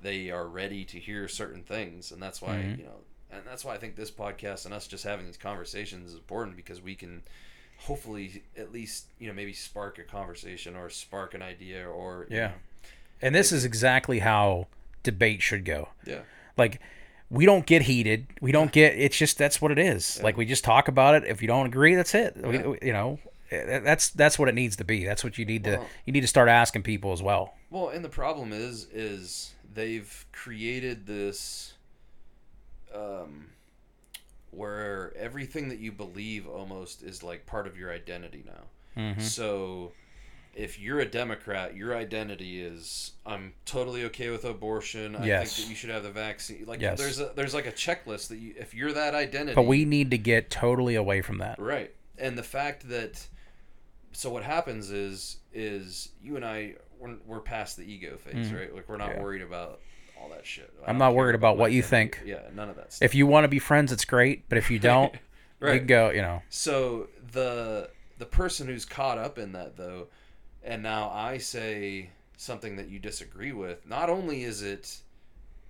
they 0.01 0.29
are 0.29 0.47
ready 0.47 0.83
to 0.85 0.99
hear 0.99 1.27
certain 1.27 1.63
things 1.63 2.11
and 2.11 2.21
that's 2.21 2.41
why 2.41 2.55
Mhm. 2.55 2.77
you 2.79 2.83
know 2.83 2.99
and 3.31 3.41
that's 3.45 3.63
why 3.65 3.73
i 3.73 3.77
think 3.77 3.95
this 3.95 4.11
podcast 4.11 4.65
and 4.65 4.73
us 4.73 4.87
just 4.87 5.03
having 5.03 5.25
these 5.25 5.37
conversations 5.37 6.09
is 6.11 6.15
important 6.15 6.55
because 6.55 6.81
we 6.81 6.95
can 6.95 7.23
hopefully 7.79 8.43
at 8.57 8.71
least 8.71 9.05
you 9.19 9.27
know 9.27 9.33
maybe 9.33 9.53
spark 9.53 9.97
a 9.99 10.03
conversation 10.03 10.75
or 10.75 10.89
spark 10.89 11.33
an 11.33 11.41
idea 11.41 11.87
or 11.87 12.25
Yeah. 12.29 12.47
know, 12.47 12.53
And 13.21 13.33
this 13.35 13.51
is 13.51 13.63
exactly 13.65 14.19
how 14.19 14.67
debate 15.03 15.41
should 15.41 15.65
go. 15.65 15.89
yeah 16.05 16.21
Like 16.57 16.79
we 17.29 17.45
don't 17.47 17.65
get 17.65 17.81
heated. 17.83 18.27
We 18.39 18.51
don't 18.51 18.71
get. 18.71 18.93
It's 18.95 19.17
just 19.17 19.37
that's 19.39 19.59
what 19.59 19.71
it 19.71 19.79
is. 19.79 20.21
Like 20.21 20.37
we 20.37 20.45
just 20.45 20.63
talk 20.63 20.87
about 20.87 21.15
it. 21.15 21.23
If 21.27 21.41
you 21.41 21.47
don't 21.47 21.65
agree, 21.65 21.95
that's 21.95 22.13
it. 22.13 22.37
We, 22.37 22.57
Yeah. 22.59 22.73
you 22.83 22.93
know, 22.93 23.19
that's 23.65 24.09
that's 24.09 24.37
what 24.39 24.49
it 24.49 24.55
needs 24.55 24.75
to 24.77 24.83
be. 24.83 25.05
That's 25.05 25.23
what 25.23 25.37
you 25.37 25.45
need 25.45 25.63
to. 25.65 25.81
You 26.05 26.13
need 26.13 26.21
to 26.21 26.27
start 26.27 26.49
asking 26.49 26.83
people 26.83 27.11
as 27.11 27.21
well. 27.21 27.53
Well, 27.69 27.89
and 27.89 28.03
the 28.03 28.09
problem 28.09 28.51
is, 28.53 28.85
is 28.93 29.53
they've 29.73 30.25
created 30.31 31.05
this, 31.07 31.73
um, 32.93 33.47
where 34.51 35.13
everything 35.17 35.69
that 35.69 35.79
you 35.79 35.91
believe 35.91 36.47
almost 36.47 37.03
is 37.03 37.23
like 37.23 37.45
part 37.45 37.67
of 37.67 37.77
your 37.77 37.91
identity 37.91 38.43
now. 38.45 39.01
Mhm. 39.01 39.21
So, 39.21 39.91
if 40.53 40.79
you're 40.79 41.01
a 41.01 41.05
Democrat, 41.05 41.75
your 41.75 41.95
identity 41.97 42.61
is 42.63 43.11
I'm 43.25 43.53
totally 43.65 44.05
okay 44.05 44.29
with 44.29 44.45
abortion. 44.45 45.15
I 45.17 45.25
Yes. 45.25 45.55
think 45.55 45.65
that 45.67 45.69
you 45.71 45.75
should 45.75 45.89
have 45.89 46.03
the 46.03 46.11
vaccine. 46.11 46.63
Like 46.65 46.79
Yes. 46.79 46.97
there's 46.97 47.19
a 47.19 47.33
there's 47.35 47.53
like 47.53 47.65
a 47.65 47.71
checklist 47.73 48.29
that 48.29 48.37
you 48.37 48.53
if 48.57 48.73
you're 48.73 48.93
that 48.93 49.13
identity. 49.13 49.55
But 49.55 49.63
we 49.63 49.83
need 49.83 50.11
to 50.11 50.17
get 50.17 50.49
totally 50.49 50.95
away 50.95 51.21
from 51.21 51.39
that. 51.39 51.59
Right. 51.59 51.93
And 52.17 52.37
the 52.37 52.43
fact 52.43 52.87
that 52.87 53.27
so 54.15 54.29
what 54.29 54.43
happens 54.43 54.91
is 54.91 55.37
is 55.53 56.09
you 56.21 56.35
and 56.35 56.45
I 56.45 56.75
we're, 56.99 57.15
we're 57.25 57.39
past 57.41 57.77
the 57.77 57.83
ego 57.83 58.17
phase, 58.17 58.51
right? 58.51 58.73
Like 58.73 58.87
we're 58.89 58.97
not 58.97 59.09
Mm-hmm. 59.09 59.17
Yeah. 59.17 59.23
worried 59.23 59.41
about 59.41 59.79
all 60.19 60.29
that 60.29 60.45
shit. 60.45 60.71
I 60.85 60.89
I'm 60.89 60.97
don't 60.97 61.13
worried 61.13 61.35
about 61.35 61.57
what 61.57 61.71
you 61.71 61.81
think. 61.81 62.21
Yeah, 62.25 62.39
none 62.53 62.69
of 62.69 62.75
that 62.77 62.93
stuff. 62.93 63.05
If 63.05 63.15
you 63.15 63.27
want 63.27 63.43
to 63.43 63.47
be 63.49 63.59
friends, 63.59 63.91
it's 63.91 64.05
great. 64.05 64.47
But 64.49 64.57
if 64.57 64.71
you 64.71 64.79
don't, 64.91 65.13
you 65.61 65.67
can 65.67 65.85
go. 65.87 66.09
You 66.09 66.21
know. 66.21 66.41
So 66.49 67.09
the 67.31 67.89
the 68.17 68.25
person 68.25 68.67
who's 68.67 68.85
caught 68.85 69.17
up 69.17 69.37
in 69.37 69.51
that 69.51 69.75
though, 69.77 70.07
and 70.63 70.81
now 70.81 71.09
I 71.09 71.37
say 71.37 72.09
something 72.37 72.77
that 72.77 72.89
you 72.89 72.99
disagree 72.99 73.51
with, 73.51 73.85
not 73.85 74.09
only 74.09 74.43
is 74.43 74.61
it 74.61 74.97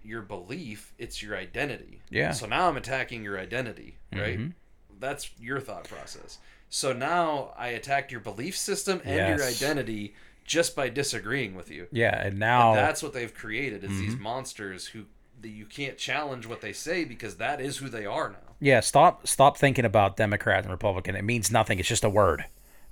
your 0.04 0.22
belief, 0.22 0.94
it's 1.00 1.22
your 1.24 1.36
identity. 1.36 2.02
Yeah. 2.12 2.32
So 2.32 2.46
now 2.46 2.70
I'm 2.70 2.78
attacking 2.78 3.24
your 3.24 3.40
identity, 3.40 3.98
right? 4.14 4.38
Mhm. 4.40 4.54
That's 5.00 5.32
your 5.40 5.60
thought 5.60 5.86
process. 5.86 6.38
So 6.70 6.92
now 6.94 7.54
I 7.58 7.68
attacked 7.70 8.12
your 8.12 8.22
belief 8.22 8.58
system 8.58 9.02
and 9.06 9.38
your 9.40 9.48
identity 9.48 10.14
just 10.44 10.76
by 10.76 10.90
disagreeing 10.90 11.56
with 11.56 11.72
you. 11.72 11.88
Yeah, 11.92 12.20
and 12.22 12.38
now 12.38 12.70
And 12.70 12.78
that's 12.80 13.02
what 13.02 13.14
they've 13.14 13.34
created 13.34 13.84
is 13.84 13.92
Mm-hmm. 13.92 14.02
these 14.02 14.16
monsters 14.18 14.88
who 14.88 15.06
that 15.42 15.50
you 15.50 15.66
can't 15.66 15.98
challenge 15.98 16.46
what 16.48 16.62
they 16.62 16.74
say 16.74 17.04
because 17.04 17.36
that 17.38 17.60
is 17.62 17.78
who 17.78 17.90
they 17.90 18.06
are 18.06 18.30
now. 18.30 18.56
yeah, 18.60 18.80
stop 18.80 19.28
stop 19.28 19.58
thinking 19.58 19.86
about 19.86 20.18
Democrat 20.18 20.64
and 20.64 20.72
Republican. 20.72 21.16
It 21.16 21.24
means 21.24 21.52
nothing. 21.52 21.78
It's 21.80 21.88
just 21.88 22.04
a 22.04 22.10
word. 22.10 22.46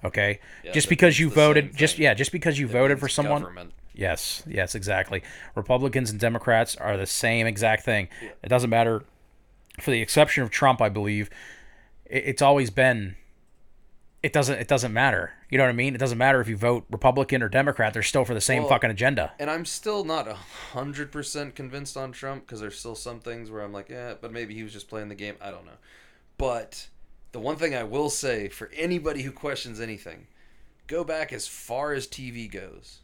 Okay. 0.03 0.39
Yeah, 0.63 0.71
just 0.73 0.89
because 0.89 1.19
you 1.19 1.29
voted, 1.29 1.75
just 1.75 1.97
yeah, 1.97 2.13
just 2.13 2.31
because 2.31 2.59
you 2.59 2.65
It 2.67 2.71
voted 2.71 2.99
for 2.99 3.07
someone. 3.07 3.41
government. 3.41 3.71
Yes, 3.95 4.43
yes, 4.47 4.75
exactly. 4.75 5.23
Republicans 5.55 6.09
and 6.11 6.19
Democrats 6.19 6.75
are 6.75 6.97
the 6.97 7.05
same 7.05 7.45
exact 7.47 7.85
thing. 7.85 8.09
It 8.43 8.49
doesn't 8.49 8.69
matter, 8.69 9.03
for 9.79 9.91
the 9.91 10.01
exception 10.01 10.43
of 10.43 10.49
Trump, 10.49 10.81
I 10.81 10.89
believe. 10.89 11.29
It, 12.05 12.23
it's 12.25 12.41
always 12.41 12.69
been. 12.69 13.15
It 14.23 14.31
doesn't. 14.31 14.57
It 14.57 14.69
doesn't 14.69 14.93
matter. 14.93 15.33
You 15.49 15.57
know 15.57 15.65
what 15.65 15.69
I 15.69 15.73
mean? 15.73 15.95
It 15.95 15.97
doesn't 15.97 16.17
matter 16.17 16.39
if 16.39 16.47
you 16.47 16.55
vote 16.55 16.85
Republican 16.89 17.43
or 17.43 17.49
Democrat. 17.49 17.93
They're 17.93 18.01
still 18.01 18.23
for 18.23 18.33
the 18.33 18.41
same 18.41 18.63
Well, 18.63 18.69
fucking 18.69 18.89
agenda. 18.89 19.33
And 19.37 19.51
I'm 19.51 19.65
still 19.65 20.05
not 20.05 20.29
a 20.29 20.35
hundred 20.35 21.11
percent 21.11 21.55
convinced 21.55 21.97
on 21.97 22.13
Trump 22.13 22.45
because 22.45 22.61
there's 22.61 22.79
still 22.79 22.95
some 22.95 23.19
things 23.19 23.51
where 23.51 23.61
I'm 23.61 23.73
like, 23.73 23.89
yeah, 23.89 24.13
but 24.19 24.31
maybe 24.31 24.53
he 24.53 24.63
was 24.63 24.71
just 24.71 24.87
playing 24.87 25.09
the 25.09 25.15
game. 25.15 25.35
I 25.41 25.51
don't 25.51 25.65
know. 25.65 25.77
But 26.37 26.87
the 27.33 27.39
one 27.39 27.57
thing 27.57 27.75
I 27.75 27.83
will 27.83 28.09
say 28.09 28.47
for 28.47 28.71
anybody 28.75 29.23
who 29.23 29.31
questions 29.31 29.81
anything, 29.81 30.27
go 30.87 31.03
back 31.03 31.33
as 31.33 31.45
far 31.45 31.91
as 31.91 32.07
TV 32.07 32.49
goes, 32.49 32.99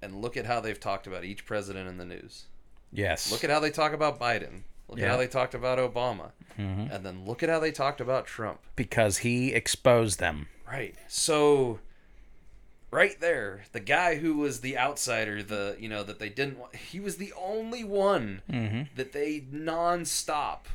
and 0.00 0.22
look 0.22 0.36
at 0.36 0.46
how 0.46 0.60
they've 0.60 0.78
talked 0.78 1.08
about 1.08 1.24
each 1.24 1.44
president 1.44 1.88
in 1.88 1.98
the 1.98 2.04
news. 2.04 2.44
Yes. 2.92 3.32
Look 3.32 3.42
at 3.42 3.50
how 3.50 3.58
they 3.58 3.70
talk 3.70 3.92
about 3.92 4.20
Biden. 4.20 4.62
Look 4.94 5.00
Yeah. 5.00 5.06
at 5.06 5.10
how 5.12 5.16
they 5.16 5.26
talked 5.26 5.54
about 5.54 5.78
Obama, 5.78 6.30
Mhm. 6.56 6.94
and 6.94 7.04
then 7.04 7.24
look 7.24 7.42
at 7.42 7.48
how 7.48 7.58
they 7.58 7.72
talked 7.72 8.00
about 8.00 8.26
Trump. 8.26 8.60
because 8.76 9.18
he 9.18 9.52
exposed 9.52 10.20
them. 10.20 10.46
Right. 10.70 10.94
So 11.08 11.80
right 12.92 13.18
there, 13.20 13.64
the 13.72 13.80
guy 13.80 14.16
who 14.16 14.36
was 14.36 14.60
the 14.60 14.78
outsider, 14.78 15.42
the 15.42 15.76
you 15.80 15.88
know 15.88 16.04
that 16.04 16.18
they 16.20 16.28
didn't 16.28 16.58
want, 16.58 16.76
he 16.76 17.00
was 17.00 17.16
the 17.16 17.32
only 17.36 17.82
one 17.82 18.42
Mm-hmm. 18.50 18.82
that 18.94 19.10
they 19.12 19.40
nonstop, 19.52 20.66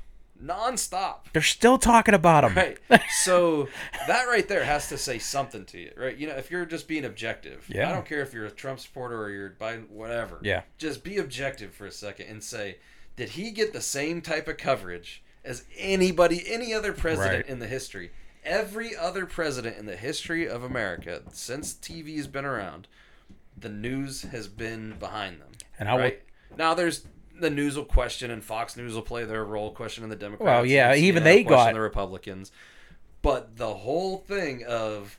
nonstop. 0.41 1.31
They're 1.33 1.41
still 1.41 1.77
talking 1.77 2.13
about 2.13 2.43
him. 2.43 2.55
Right. 2.55 2.77
So 3.23 3.67
that 4.07 4.27
right 4.27 4.47
there 4.47 4.63
has 4.63 4.87
to 4.89 4.97
say 4.97 5.19
something 5.19 5.65
to 5.65 5.79
you, 5.79 5.91
right? 5.97 6.15
You 6.15 6.27
know, 6.27 6.35
if 6.35 6.49
you're 6.49 6.65
just 6.65 6.87
being 6.87 7.03
objective, 7.05 7.65
Yeah. 7.69 7.89
I 7.89 7.93
don't 7.93 8.05
care 8.05 8.21
if 8.21 8.33
you're 8.33 8.45
a 8.45 8.51
Trump 8.51 8.79
supporter 8.79 9.21
or 9.21 9.29
you're 9.29 9.49
Biden, 9.49 9.89
whatever. 9.89 10.39
Yeah. 10.41 10.61
Just 10.77 11.03
be 11.03 11.17
objective 11.17 11.73
for 11.73 11.85
a 11.85 11.91
second 11.91 12.27
and 12.27 12.41
say, 12.43 12.77
did 13.19 13.29
he 13.31 13.51
get 13.51 13.73
the 13.73 13.81
same 13.81 14.21
type 14.21 14.47
of 14.47 14.55
coverage 14.55 15.21
as 15.43 15.65
anybody, 15.77 16.41
any 16.47 16.73
other 16.73 16.93
president 16.93 17.43
Right. 17.43 17.49
in 17.51 17.59
the 17.59 17.67
history? 17.67 18.11
Every 18.45 18.95
other 18.95 19.25
president 19.25 19.75
in 19.77 19.85
the 19.87 19.97
history 19.97 20.47
of 20.47 20.63
America 20.63 21.23
since 21.33 21.73
TV 21.73 22.15
has 22.15 22.27
been 22.27 22.45
around, 22.45 22.87
the 23.57 23.67
news 23.67 24.21
has 24.21 24.47
been 24.47 24.93
behind 24.97 25.41
them. 25.41 25.49
And 25.77 25.89
I 25.89 25.95
would- 25.95 26.01
right? 26.01 26.21
now 26.57 26.73
there's 26.73 27.05
the 27.37 27.49
news 27.49 27.75
will 27.75 27.83
question 27.85 28.31
and 28.31 28.41
Fox 28.43 28.77
News 28.77 28.93
will 28.95 29.01
play 29.01 29.25
their 29.25 29.43
role 29.43 29.71
questioning 29.73 30.09
the 30.09 30.15
Democrats. 30.15 30.45
Well, 30.45 30.65
yeah, 30.65 30.95
even 30.95 31.21
CNN 31.21 31.25
they 31.25 31.43
will 31.43 31.49
got- 31.49 31.73
the 31.73 31.81
Republicans, 31.81 32.53
but 33.21 33.57
the 33.57 33.73
whole 33.75 34.19
thing 34.19 34.63
of 34.63 35.18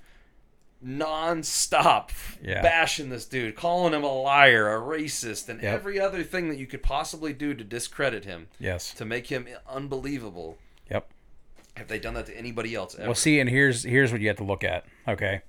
non-stop 0.83 2.11
Yeah. 2.43 2.63
bashing 2.63 3.11
this 3.11 3.25
dude, 3.27 3.55
calling 3.57 3.93
him 3.95 4.03
a 4.03 4.13
liar, 4.13 4.75
a 4.75 4.81
racist, 4.81 5.49
and 5.49 5.63
Yep. 5.63 5.75
every 5.75 6.01
other 6.01 6.23
thing 6.23 6.49
that 6.49 6.59
you 6.59 6.67
could 6.67 6.83
possibly 6.83 7.33
do 7.33 7.55
to 7.55 7.65
discredit 7.65 8.25
him, 8.25 8.49
Yes. 8.59 8.93
to 8.95 9.05
make 9.05 9.27
him 9.29 9.47
unbelievable. 9.69 10.59
Yep. 10.91 11.09
Have 11.77 11.89
they 11.89 11.99
done 11.99 12.15
that 12.15 12.27
to 12.27 12.37
anybody 12.37 12.75
else 12.75 12.95
ever? 12.95 13.07
Well, 13.07 13.15
see, 13.15 13.41
and 13.41 13.49
here's 13.49 13.85
here's 13.85 14.13
what 14.13 14.21
you 14.21 14.29
have 14.29 14.37
to 14.39 14.45
look 14.45 14.65
at. 14.65 14.85
Okay, 15.09 15.41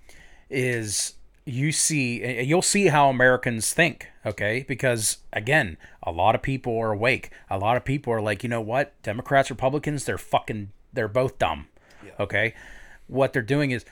is 0.50 1.14
you 1.46 1.72
see 1.72 2.42
you'll 2.44 2.62
see 2.62 2.88
how 2.88 3.10
Americans 3.10 3.74
think. 3.74 4.08
Okay, 4.26 4.64
because 4.68 5.18
again, 5.34 5.78
a 6.04 6.12
lot 6.12 6.36
of 6.36 6.42
people 6.42 6.78
are 6.78 6.92
awake. 6.92 7.32
A 7.50 7.58
lot 7.58 7.76
of 7.78 7.84
people 7.84 8.14
are 8.14 8.22
like, 8.22 8.44
you 8.44 8.50
know 8.50 8.62
what, 8.62 8.94
Democrats, 9.02 9.50
Republicans, 9.50 10.06
they're 10.06 10.18
fucking, 10.20 10.72
they're 10.94 11.08
both 11.08 11.40
dumb. 11.40 11.68
Okay, 12.20 12.54
what 13.08 13.34
they're 13.34 13.42
doing 13.42 13.72
is. 13.72 13.84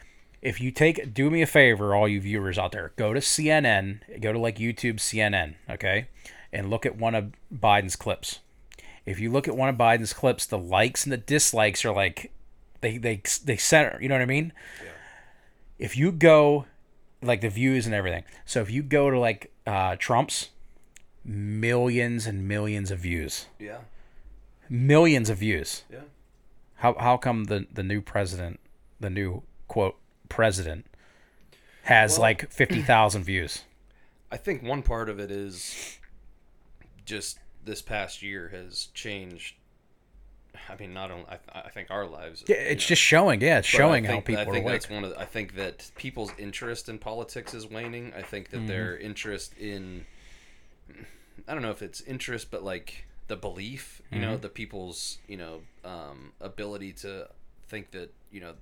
If 0.41 0.61
you 0.61 0.71
take, 0.71 1.13
do 1.13 1.29
me 1.29 1.41
a 1.41 1.45
favor, 1.45 1.93
all 1.93 2.07
you 2.07 2.21
viewers 2.21 2.57
out 2.57 2.71
there, 2.71 2.93
go 2.95 3.13
to 3.13 3.19
CNN, 3.19 4.21
go 4.21 4.31
to 4.31 4.39
like 4.39 4.57
YouTube 4.57 4.95
CNN, 4.97 5.55
okay, 5.69 6.07
and 6.53 6.69
look 6.69 6.85
at 6.85 6.95
one 6.97 7.13
of 7.15 7.33
Biden's 7.53 7.95
clips. 7.97 8.39
If 9.05 9.19
you 9.19 9.31
look 9.31 9.47
at 9.47 9.57
one 9.57 9.67
of 9.69 9.75
Biden's 9.75 10.13
clips, 10.13 10.45
the 10.45 10.57
likes 10.57 11.03
and 11.03 11.11
the 11.11 11.17
dislikes 11.17 11.83
are 11.83 11.91
like 11.93 12.31
they 12.81 12.97
they 12.97 13.21
they 13.43 13.57
center. 13.57 13.97
You 14.01 14.07
know 14.07 14.15
what 14.15 14.21
I 14.21 14.25
mean? 14.27 14.53
yeah. 14.81 14.91
if 15.77 15.97
you 15.97 16.11
go 16.11 16.65
like 17.21 17.41
the 17.41 17.49
views 17.49 17.85
and 17.85 17.93
everything. 17.93 18.23
So 18.45 18.61
if 18.61 18.71
you 18.71 18.81
go 18.81 19.09
to 19.09 19.19
like 19.19 19.51
uh, 19.67 19.97
Trump's, 19.97 20.49
millions 21.25 22.25
and 22.25 22.47
millions 22.47 22.91
of 22.91 22.99
views, 22.99 23.47
Yeah. 23.59 23.79
millions 24.69 25.29
of 25.29 25.37
views. 25.39 25.83
Yeah. 25.91 25.99
How 26.75 26.95
how 26.97 27.17
come 27.17 27.45
the 27.45 27.67
the 27.73 27.83
new 27.83 28.01
president, 28.01 28.59
the 29.01 29.09
new 29.09 29.43
quote 29.67 29.98
president, 30.29 30.85
has 31.83 32.13
Well- 32.13 32.21
like 32.21 32.49
fifty 32.51 32.81
thousand 32.81 33.23
views? 33.23 33.63
I 34.31 34.37
think 34.37 34.61
one 34.61 34.83
part 34.83 35.09
of 35.09 35.19
it 35.19 35.31
is 35.31 35.97
just 37.05 37.39
this 37.65 37.81
past 37.81 38.21
year 38.21 38.49
has 38.49 38.89
changed. 38.93 39.55
I 40.67 40.75
mean, 40.75 40.93
not 40.93 41.09
only 41.09 41.25
I, 41.27 41.61
I 41.65 41.69
think 41.69 41.89
our 41.89 42.05
lives. 42.05 42.43
Yeah, 42.47 42.57
it's 42.57 42.83
know, 42.85 42.87
just 42.89 43.01
showing. 43.01 43.41
Yeah, 43.41 43.59
it's 43.59 43.67
showing 43.67 44.05
I 44.05 44.11
how 44.11 44.19
people 44.19 44.41
I 44.41 44.45
think 44.45 44.65
awake. 44.65 44.81
that's 44.81 44.89
one 44.89 45.03
of. 45.03 45.11
The, 45.11 45.19
I 45.19 45.25
think 45.25 45.55
that 45.55 45.89
people's 45.97 46.31
interest 46.37 46.89
in 46.89 46.99
politics 46.99 47.53
is 47.53 47.65
waning. 47.67 48.13
I 48.15 48.21
think 48.21 48.49
that 48.51 48.57
Mm-hmm. 48.57 48.67
their 48.67 48.97
interest 48.97 49.53
in. 49.57 50.05
I 51.47 51.53
don't 51.53 51.61
know 51.63 51.71
if 51.71 51.81
it's 51.81 52.01
interest, 52.01 52.51
but 52.51 52.63
like 52.63 53.05
the 53.27 53.35
belief, 53.35 54.01
you 54.11 54.17
Mm-hmm. 54.19 54.25
know, 54.29 54.37
the 54.37 54.49
people's, 54.49 55.17
you 55.27 55.37
know, 55.37 55.61
um, 55.85 56.33
ability 56.41 56.93
to 56.93 57.29
think 57.67 57.91
that 57.91 58.13
you 58.31 58.41
know 58.41 58.53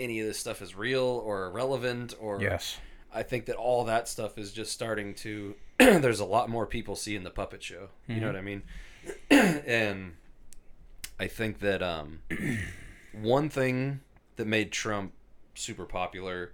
any 0.00 0.18
of 0.20 0.26
this 0.26 0.38
stuff 0.38 0.60
is 0.62 0.74
real 0.74 1.04
or 1.24 1.50
relevant 1.50 2.14
or 2.20 2.40
Yes. 2.40 2.78
I 3.12 3.22
think 3.24 3.46
that 3.46 3.56
all 3.56 3.84
that 3.84 4.08
stuff 4.08 4.38
is 4.38 4.52
just 4.52 4.72
starting 4.72 5.14
to. 5.16 5.54
there's 5.78 6.20
a 6.20 6.24
lot 6.24 6.48
more 6.48 6.64
people 6.66 6.94
seeing 6.96 7.24
the 7.24 7.30
puppet 7.30 7.62
show. 7.62 7.88
You 8.06 8.20
know 8.20 8.26
what 8.28 8.36
I 8.36 8.40
mean? 8.40 8.62
and 9.30 10.14
I 11.18 11.26
think 11.26 11.58
that 11.60 11.82
um, 11.82 12.20
one 13.12 13.48
thing 13.48 14.00
that 14.36 14.46
made 14.46 14.70
Trump 14.72 15.12
super 15.54 15.84
popular 15.84 16.52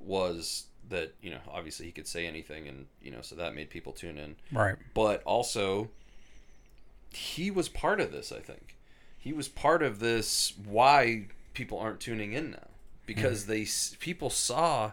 was 0.00 0.64
that 0.88 1.14
you 1.20 1.30
know 1.30 1.40
obviously 1.52 1.84
he 1.86 1.92
could 1.92 2.06
say 2.06 2.26
anything 2.26 2.66
and 2.66 2.86
you 3.02 3.10
know 3.10 3.20
so 3.20 3.34
that 3.34 3.54
made 3.54 3.68
people 3.68 3.92
tune 3.92 4.16
in 4.16 4.34
Right. 4.50 4.76
but 4.94 5.22
also 5.24 5.90
he 7.12 7.50
was 7.50 7.68
part 7.68 8.00
of 8.00 8.10
this 8.10 8.32
i 8.32 8.38
think 8.38 8.76
he 9.18 9.32
was 9.34 9.48
part 9.48 9.82
of 9.82 9.98
this 10.00 10.54
why 10.64 11.26
people 11.52 11.78
aren't 11.78 12.00
tuning 12.00 12.32
in 12.32 12.52
now 12.52 12.68
because 13.08 13.44
mm-hmm. 13.44 13.52
they 13.52 14.04
people 14.04 14.28
saw 14.28 14.92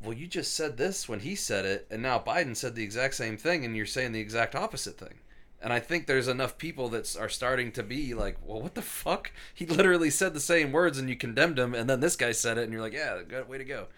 well 0.00 0.14
you 0.14 0.28
just 0.28 0.54
said 0.54 0.76
this 0.76 1.08
when 1.08 1.18
he 1.18 1.34
said 1.34 1.66
it 1.66 1.84
and 1.90 2.00
now 2.00 2.16
biden 2.16 2.56
said 2.56 2.76
the 2.76 2.84
exact 2.84 3.16
same 3.16 3.36
thing 3.36 3.64
and 3.64 3.76
you're 3.76 3.84
saying 3.84 4.12
the 4.12 4.20
exact 4.20 4.54
opposite 4.54 4.96
thing. 4.96 5.18
And 5.60 5.72
i 5.72 5.80
think 5.80 6.06
there's 6.06 6.28
enough 6.28 6.56
people 6.56 6.88
that 6.90 7.16
are 7.16 7.28
starting 7.28 7.72
to 7.72 7.82
be 7.82 8.14
like 8.14 8.38
well 8.46 8.62
what 8.62 8.76
the 8.76 8.82
fuck? 8.82 9.32
He 9.54 9.66
literally 9.66 10.10
said 10.10 10.32
the 10.32 10.40
same 10.40 10.70
words 10.70 10.96
and 10.96 11.08
you 11.08 11.16
condemned 11.16 11.58
him 11.58 11.74
and 11.74 11.90
then 11.90 11.98
this 11.98 12.14
guy 12.14 12.30
said 12.30 12.56
it 12.56 12.62
and 12.62 12.72
you're 12.72 12.80
like 12.80 12.92
yeah 12.92 13.20
good 13.26 13.48
way 13.48 13.58
to 13.58 13.64
go. 13.64 13.88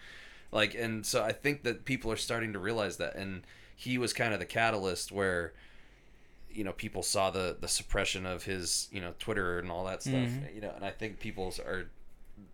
Like 0.51 0.73
and 0.73 1.05
so 1.05 1.23
i 1.23 1.31
think 1.31 1.61
that 1.63 1.85
people 1.85 2.11
are 2.11 2.17
starting 2.17 2.53
to 2.53 2.59
realize 2.59 2.97
that 2.97 3.15
and 3.15 3.43
he 3.75 3.99
was 3.99 4.11
kind 4.11 4.33
of 4.33 4.39
the 4.39 4.45
catalyst 4.45 5.11
where 5.11 5.53
you 6.49 6.63
know 6.63 6.73
people 6.73 7.03
saw 7.03 7.29
the 7.29 7.55
the 7.61 7.67
suppression 7.67 8.25
of 8.25 8.43
his 8.43 8.89
you 8.91 8.99
know 8.99 9.13
twitter 9.19 9.59
and 9.59 9.71
all 9.71 9.85
that 9.85 10.01
stuff 10.01 10.15
mm-hmm. 10.15 10.55
you 10.55 10.61
know 10.61 10.73
and 10.75 10.83
i 10.83 10.89
think 10.89 11.19
people 11.19 11.53
are 11.65 11.85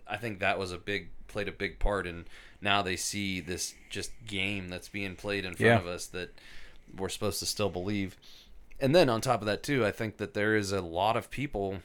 i 0.10 0.18
think 0.18 0.40
that 0.40 0.58
was 0.60 0.72
a 0.72 0.78
big 0.78 1.10
played 1.28 1.48
a 1.48 1.52
big 1.52 1.78
part 1.80 2.08
and 2.08 2.26
now 2.62 2.82
they 2.82 2.96
see 2.96 3.40
this 3.40 3.74
just 3.90 4.12
game 4.26 4.70
that's 4.70 4.90
being 4.90 5.16
played 5.16 5.46
in 5.46 5.54
front 5.56 5.62
Yeah. 5.62 5.80
of 5.80 5.88
us 5.88 6.06
that 6.08 6.34
we're 6.98 7.10
supposed 7.10 7.40
to 7.40 7.46
still 7.46 7.70
believe 7.70 8.16
and 8.80 8.96
then 8.96 9.10
on 9.10 9.22
top 9.22 9.42
of 9.42 9.46
that 9.48 9.62
too 9.64 9.86
i 9.86 9.92
think 9.92 10.18
that 10.18 10.34
there 10.34 10.56
is 10.56 10.72
a 10.72 10.82
lot 10.82 11.18
of 11.18 11.30
people 11.30 11.80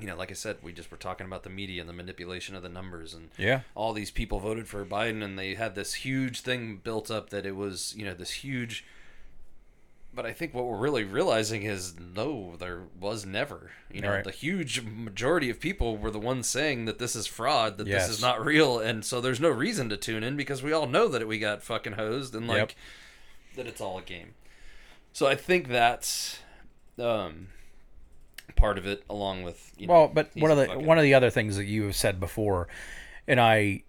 you 0.00 0.06
know 0.06 0.16
like 0.16 0.30
i 0.30 0.34
said 0.34 0.56
we 0.62 0.72
just 0.72 0.90
were 0.90 0.96
talking 0.96 1.26
about 1.26 1.42
the 1.42 1.50
media 1.50 1.80
and 1.80 1.88
the 1.88 1.92
manipulation 1.92 2.54
of 2.56 2.62
the 2.62 2.68
numbers 2.68 3.14
and 3.14 3.28
Yeah. 3.38 3.60
all 3.74 3.92
these 3.92 4.10
people 4.10 4.40
voted 4.40 4.68
for 4.68 4.84
Biden 4.84 5.22
and 5.22 5.38
they 5.38 5.54
had 5.54 5.74
this 5.74 5.94
huge 5.94 6.40
thing 6.40 6.76
built 6.82 7.10
up 7.10 7.30
that 7.30 7.46
it 7.46 7.56
was, 7.56 7.94
you 7.96 8.04
know, 8.04 8.12
this 8.14 8.30
huge 8.30 8.84
but 10.16 10.26
I 10.26 10.32
think 10.32 10.54
what 10.54 10.64
we're 10.64 10.78
really 10.78 11.04
realizing 11.04 11.62
is 11.62 11.94
no, 12.00 12.56
there 12.56 12.82
was 12.98 13.24
never. 13.24 13.70
You 13.92 14.00
know, 14.00 14.10
Right. 14.10 14.24
the 14.24 14.30
huge 14.32 14.82
majority 14.82 15.50
of 15.50 15.60
people 15.60 15.96
were 15.98 16.10
the 16.10 16.18
ones 16.18 16.48
saying 16.48 16.86
that 16.86 16.98
this 16.98 17.14
is 17.14 17.26
fraud, 17.26 17.76
that 17.78 17.84
this 17.84 18.08
is 18.08 18.20
not 18.20 18.44
real, 18.44 18.78
and 18.80 19.04
so 19.04 19.20
there's 19.20 19.38
no 19.40 19.50
reason 19.50 19.88
to 19.90 19.96
tune 19.96 20.24
in 20.24 20.36
because 20.36 20.62
we 20.62 20.72
all 20.72 20.86
know 20.86 21.06
that 21.08 21.28
we 21.28 21.38
got 21.38 21.62
fucking 21.62 21.92
hosed 21.92 22.34
and 22.34 22.48
like 22.48 22.58
Yep. 22.58 22.72
that 23.56 23.66
it's 23.68 23.80
all 23.80 23.98
a 23.98 24.02
game. 24.02 24.34
So 25.12 25.26
I 25.26 25.34
think 25.36 25.68
that's 25.68 26.40
um 26.98 27.48
part 28.56 28.78
of 28.78 28.86
it 28.86 29.04
along 29.10 29.42
with 29.42 29.70
you 29.76 29.86
know, 29.86 29.92
Well, 29.92 30.08
but 30.08 30.30
one 30.34 30.50
of 30.50 30.56
the 30.56 30.66
fucking- 30.66 30.86
one 30.86 30.96
of 30.98 31.04
the 31.04 31.12
other 31.14 31.28
things 31.30 31.56
that 31.56 31.66
you 31.66 31.84
have 31.84 31.94
said 31.96 32.18
before, 32.18 32.68
and 33.28 33.38
I, 33.38 33.82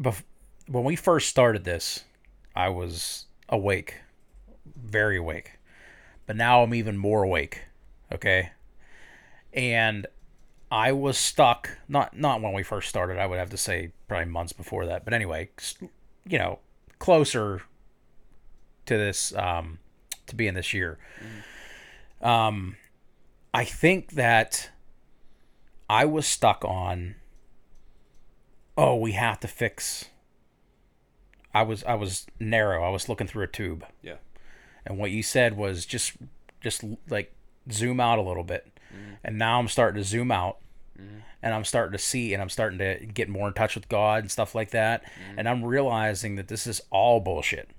bef- 0.00 0.24
when 0.66 0.82
we 0.84 0.96
first 0.96 1.28
started 1.28 1.62
this, 1.64 2.04
I 2.56 2.68
was 2.70 3.26
awake, 3.48 3.96
very 4.76 5.16
awake, 5.16 5.52
but 6.30 6.36
now 6.36 6.62
I'm 6.62 6.74
even 6.74 6.96
more 6.96 7.24
awake. 7.24 7.62
Okay, 8.12 8.50
and 9.52 10.06
I 10.70 10.92
was 10.92 11.18
stuck. 11.18 11.78
Not 11.88 12.16
not 12.16 12.40
when 12.40 12.52
we 12.52 12.62
first 12.62 12.88
started. 12.88 13.18
I 13.18 13.26
would 13.26 13.40
have 13.40 13.50
to 13.50 13.56
say 13.56 13.90
probably 14.06 14.30
months 14.30 14.52
before 14.52 14.86
that. 14.86 15.04
But 15.04 15.12
anyway, 15.12 15.48
you 16.24 16.38
know, 16.38 16.60
closer 17.00 17.62
to 18.86 18.96
this 18.96 19.34
um, 19.34 19.80
to 20.28 20.36
being 20.36 20.54
this 20.54 20.72
year. 20.72 21.00
Um, 22.22 22.76
I 23.52 23.64
think 23.64 24.12
that 24.12 24.70
I 25.88 26.04
was 26.04 26.28
stuck 26.28 26.64
on. 26.64 27.16
Oh, 28.78 28.94
we 28.94 29.12
have 29.12 29.40
to 29.40 29.48
fix. 29.48 30.04
I 31.52 31.64
was 31.64 31.82
I 31.82 31.94
was 31.94 32.28
narrow. 32.38 32.84
I 32.84 32.90
was 32.90 33.08
looking 33.08 33.26
through 33.26 33.42
a 33.42 33.48
tube, 33.48 33.84
Yeah. 34.00 34.18
And 34.86 34.98
what 34.98 35.10
you 35.10 35.22
said 35.22 35.56
was 35.56 35.86
just 35.86 36.12
just 36.60 36.84
like 37.08 37.32
zoom 37.70 38.00
out 38.00 38.18
a 38.18 38.22
little 38.22 38.44
bit. 38.44 38.66
Mm-hmm. 38.94 39.12
And 39.24 39.38
now 39.38 39.58
I'm 39.58 39.68
starting 39.68 40.00
to 40.02 40.06
zoom 40.08 40.30
out, 40.32 40.58
mm-hmm. 41.00 41.18
and 41.42 41.54
I'm 41.54 41.64
starting 41.64 41.92
to 41.92 41.98
see, 41.98 42.32
and 42.34 42.42
I'm 42.42 42.48
starting 42.48 42.78
to 42.78 43.04
get 43.06 43.28
more 43.28 43.48
in 43.48 43.54
touch 43.54 43.74
with 43.74 43.88
God 43.88 44.22
and 44.24 44.30
stuff 44.30 44.54
like 44.54 44.70
that. 44.70 45.02
Mm-hmm. 45.04 45.38
And 45.38 45.48
I'm 45.48 45.64
realizing 45.64 46.36
that 46.36 46.48
this 46.48 46.66
is 46.66 46.80
all 46.90 47.20
bullshit. 47.20 47.70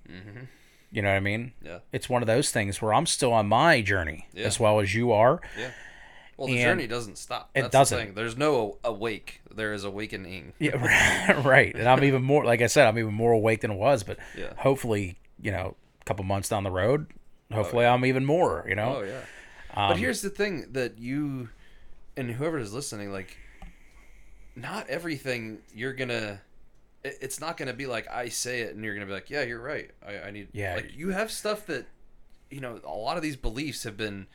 You 0.94 1.02
know 1.02 1.08
what 1.10 1.16
I 1.16 1.20
mean? 1.22 1.54
Yeah. 1.64 1.80
It's 1.94 2.10
one 2.10 2.22
of 2.22 2.28
those 2.28 2.52
things 2.52 2.82
where 2.82 2.94
I'm 2.94 3.06
still 3.06 3.32
on 3.32 3.48
my 3.48 3.82
journey 3.82 4.28
Yeah. 4.34 4.46
as 4.46 4.60
well 4.60 4.82
as 4.82 4.94
you 4.94 5.14
are. 5.14 5.40
Yeah. 5.58 5.72
Well, 6.36 6.48
the 6.48 6.58
And 6.58 6.64
journey 6.64 6.88
doesn't 6.88 7.18
stop. 7.18 7.50
it 7.56 7.72
doesn't. 7.72 7.98
The 7.98 8.06
thing. 8.08 8.14
There's 8.14 8.36
no 8.36 8.78
awake. 8.84 9.42
There 9.54 9.72
is 9.74 9.84
awakening. 9.86 10.52
Yeah, 10.60 11.42
right. 11.48 11.74
And 11.74 11.88
I'm 11.88 12.04
even 12.04 12.24
more, 12.24 12.44
like 12.44 12.62
I 12.62 12.68
said, 12.68 12.88
I'm 12.88 12.98
even 13.00 13.14
more 13.14 13.32
awake 13.32 13.62
than 13.62 13.72
I 13.72 13.76
was. 13.76 14.04
But 14.04 14.18
Yeah. 14.38 14.54
hopefully, 14.58 15.18
you 15.40 15.52
know, 15.52 15.76
couple 16.12 16.26
months 16.26 16.50
down 16.50 16.66
the 16.66 16.72
road, 16.72 17.08
hopefully 17.54 17.86
I'm 17.86 18.06
even 18.06 18.26
more. 18.26 18.66
You 18.68 18.76
know. 18.76 18.98
Oh 18.98 19.04
yeah. 19.04 19.22
Um, 19.74 19.92
but 19.92 19.98
here's 19.98 20.22
the 20.22 20.30
thing 20.30 20.68
that 20.74 21.00
you 21.00 21.48
and 22.18 22.30
whoever 22.30 22.60
is 22.60 22.74
listening, 22.74 23.14
like, 23.14 23.38
not 24.56 24.90
everything 24.90 25.60
you're 25.74 25.94
gonna. 25.94 26.42
It's 27.04 27.40
not 27.40 27.56
gonna 27.56 27.74
be 27.74 27.88
like 27.88 28.08
I 28.12 28.28
say 28.28 28.62
it 28.62 28.76
and 28.76 28.84
you're 28.84 28.94
gonna 28.94 29.06
be 29.06 29.14
like, 29.14 29.30
yeah, 29.30 29.44
you're 29.44 29.62
right. 29.62 29.90
I, 30.06 30.28
I 30.28 30.32
need. 30.32 30.50
Yeah. 30.52 30.76
Like 30.76 30.92
you 30.94 31.10
have 31.10 31.32
stuff 31.32 31.66
that, 31.68 31.88
you 32.50 32.60
know, 32.60 32.80
a 32.84 32.90
lot 32.90 33.16
of 33.16 33.24
these 33.24 33.38
beliefs 33.38 33.84
have 33.86 33.96
been 33.96 34.28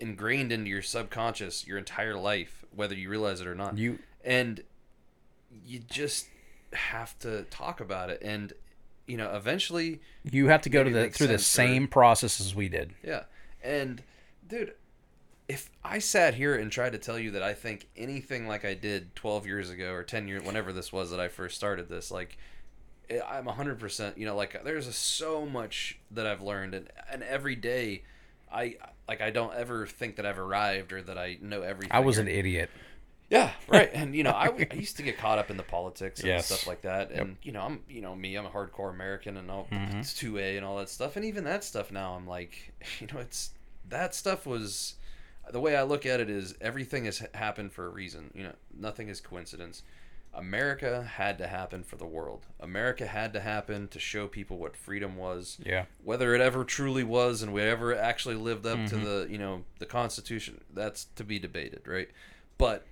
ingrained 0.00 0.50
into 0.50 0.70
your 0.70 0.82
subconscious 0.82 1.66
your 1.66 1.76
entire 1.78 2.16
life, 2.16 2.64
whether 2.74 2.94
you 2.94 3.10
realize 3.10 3.40
it 3.40 3.46
or 3.46 3.54
not. 3.54 3.76
You 3.76 3.98
and 4.24 4.62
you 5.64 5.78
just 5.78 6.26
have 6.72 7.16
to 7.18 7.42
talk 7.50 7.80
about 7.80 8.08
it 8.08 8.22
and 8.22 8.54
you 9.06 9.16
know 9.16 9.34
eventually 9.34 10.00
you 10.30 10.48
have 10.48 10.62
to 10.62 10.70
go 10.70 10.82
to 10.84 10.90
the 10.90 11.10
through 11.10 11.26
the 11.26 11.32
sense, 11.38 11.42
or- 11.42 11.68
same 11.72 11.88
process 11.88 12.40
as 12.40 12.54
we 12.54 12.68
did. 12.68 12.92
yeah 13.02 13.22
and 13.62 14.02
dude 14.48 14.72
if 15.48 15.70
i 15.84 15.98
sat 15.98 16.34
here 16.34 16.54
and 16.54 16.70
tried 16.70 16.92
to 16.92 16.98
tell 16.98 17.18
you 17.18 17.32
that 17.32 17.42
i 17.42 17.52
think 17.52 17.88
anything 17.96 18.46
like 18.46 18.64
i 18.64 18.74
did 18.74 19.14
12 19.16 19.46
years 19.46 19.70
ago 19.70 19.92
or 19.92 20.02
10 20.04 20.28
years 20.28 20.42
whenever 20.44 20.72
this 20.72 20.92
was 20.92 21.10
that 21.10 21.18
i 21.20 21.28
first 21.28 21.56
started 21.56 21.88
this 21.88 22.10
like 22.10 22.38
eh, 23.10 23.18
i'm 23.28 23.46
100% 23.46 24.16
you 24.16 24.24
know 24.24 24.36
like 24.36 24.62
there's 24.64 24.86
a, 24.86 24.92
so 24.92 25.44
much 25.44 25.98
that 26.10 26.26
i've 26.26 26.40
learned 26.42 26.74
and, 26.74 26.88
and 27.10 27.22
every 27.24 27.56
day 27.56 28.02
i 28.52 28.76
like 29.08 29.20
i 29.20 29.30
don't 29.30 29.54
ever 29.54 29.86
think 29.86 30.16
that 30.16 30.24
i've 30.26 30.38
arrived 30.38 30.92
or 30.92 31.02
that 31.02 31.18
i 31.18 31.36
know 31.42 31.62
everything 31.62 31.90
I 31.92 32.00
was 32.00 32.18
or- 32.18 32.22
an 32.22 32.28
idiot. 32.28 32.70
Yeah, 33.32 33.50
right. 33.66 33.90
And 33.94 34.14
you 34.14 34.22
know, 34.24 34.30
I, 34.32 34.68
I 34.70 34.74
used 34.74 34.98
to 34.98 35.02
get 35.02 35.16
caught 35.18 35.38
up 35.38 35.50
in 35.50 35.56
the 35.56 35.62
politics 35.62 36.20
and 36.20 36.28
Yes. 36.28 36.46
stuff 36.46 36.66
like 36.66 36.82
that. 36.82 37.10
And 37.10 37.36
you 37.42 37.50
know, 37.52 37.62
I'm 37.62 37.80
you 37.88 38.02
know 38.02 38.14
me, 38.14 38.36
I'm 38.36 38.46
a 38.46 38.50
hardcore 38.50 38.90
American 38.90 39.36
and 39.38 39.50
all 39.50 39.68
Mm-hmm. 39.72 40.00
it's 40.00 40.12
two 40.14 40.38
A 40.38 40.56
and 40.56 40.64
all 40.66 40.76
that 40.78 40.88
stuff. 40.90 41.16
And 41.16 41.24
even 41.24 41.44
that 41.44 41.64
stuff 41.64 41.90
now, 41.90 42.12
I'm 42.14 42.26
like, 42.26 42.74
you 43.00 43.06
know, 43.12 43.20
it's 43.20 43.50
that 43.88 44.14
stuff 44.14 44.46
was 44.46 44.94
the 45.50 45.60
way 45.60 45.74
I 45.76 45.82
look 45.82 46.04
at 46.06 46.20
it 46.20 46.30
is 46.30 46.54
everything 46.60 47.06
has 47.06 47.22
happened 47.34 47.72
for 47.72 47.86
a 47.86 47.88
reason. 47.90 48.30
You 48.34 48.44
know, 48.44 48.52
nothing 48.78 49.08
is 49.08 49.20
coincidence. 49.20 49.82
America 50.34 51.02
had 51.16 51.36
to 51.38 51.46
happen 51.46 51.82
for 51.82 51.96
the 51.96 52.06
world. 52.06 52.46
America 52.60 53.06
had 53.06 53.32
to 53.34 53.40
happen 53.40 53.88
to 53.88 53.98
show 53.98 54.26
people 54.28 54.56
what 54.56 54.76
freedom 54.76 55.16
was 55.16 55.58
Yeah. 55.64 55.84
whether 56.02 56.34
it 56.34 56.40
ever 56.40 56.64
truly 56.64 57.04
was 57.04 57.42
and 57.42 57.52
we 57.52 57.60
ever 57.62 57.94
actually 57.94 58.34
lived 58.36 58.66
up 58.66 58.86
to 58.86 58.94
Mm-hmm. 58.96 59.04
the 59.04 59.26
you 59.30 59.38
know 59.38 59.64
the 59.78 59.86
constitution 59.86 60.60
that's 60.72 61.04
to 61.16 61.24
be 61.24 61.38
debated 61.38 61.82
right 61.86 62.08
but 62.56 62.86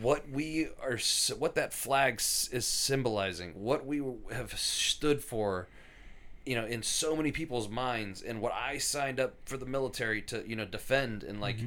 what 0.00 0.28
we 0.28 0.68
are 0.82 0.98
what 1.38 1.54
that 1.54 1.72
flag 1.72 2.20
is 2.50 2.66
symbolizing 2.66 3.52
what 3.54 3.86
we 3.86 4.02
have 4.32 4.58
stood 4.58 5.22
for 5.22 5.68
you 6.44 6.54
know 6.56 6.66
in 6.66 6.82
so 6.82 7.14
many 7.16 7.30
people's 7.30 7.68
minds 7.68 8.20
and 8.20 8.40
what 8.40 8.52
i 8.52 8.78
signed 8.78 9.20
up 9.20 9.34
for 9.44 9.56
the 9.56 9.66
military 9.66 10.20
to 10.20 10.42
you 10.46 10.56
know 10.56 10.64
defend 10.64 11.22
and 11.22 11.40
like 11.40 11.56
mm-hmm. 11.56 11.66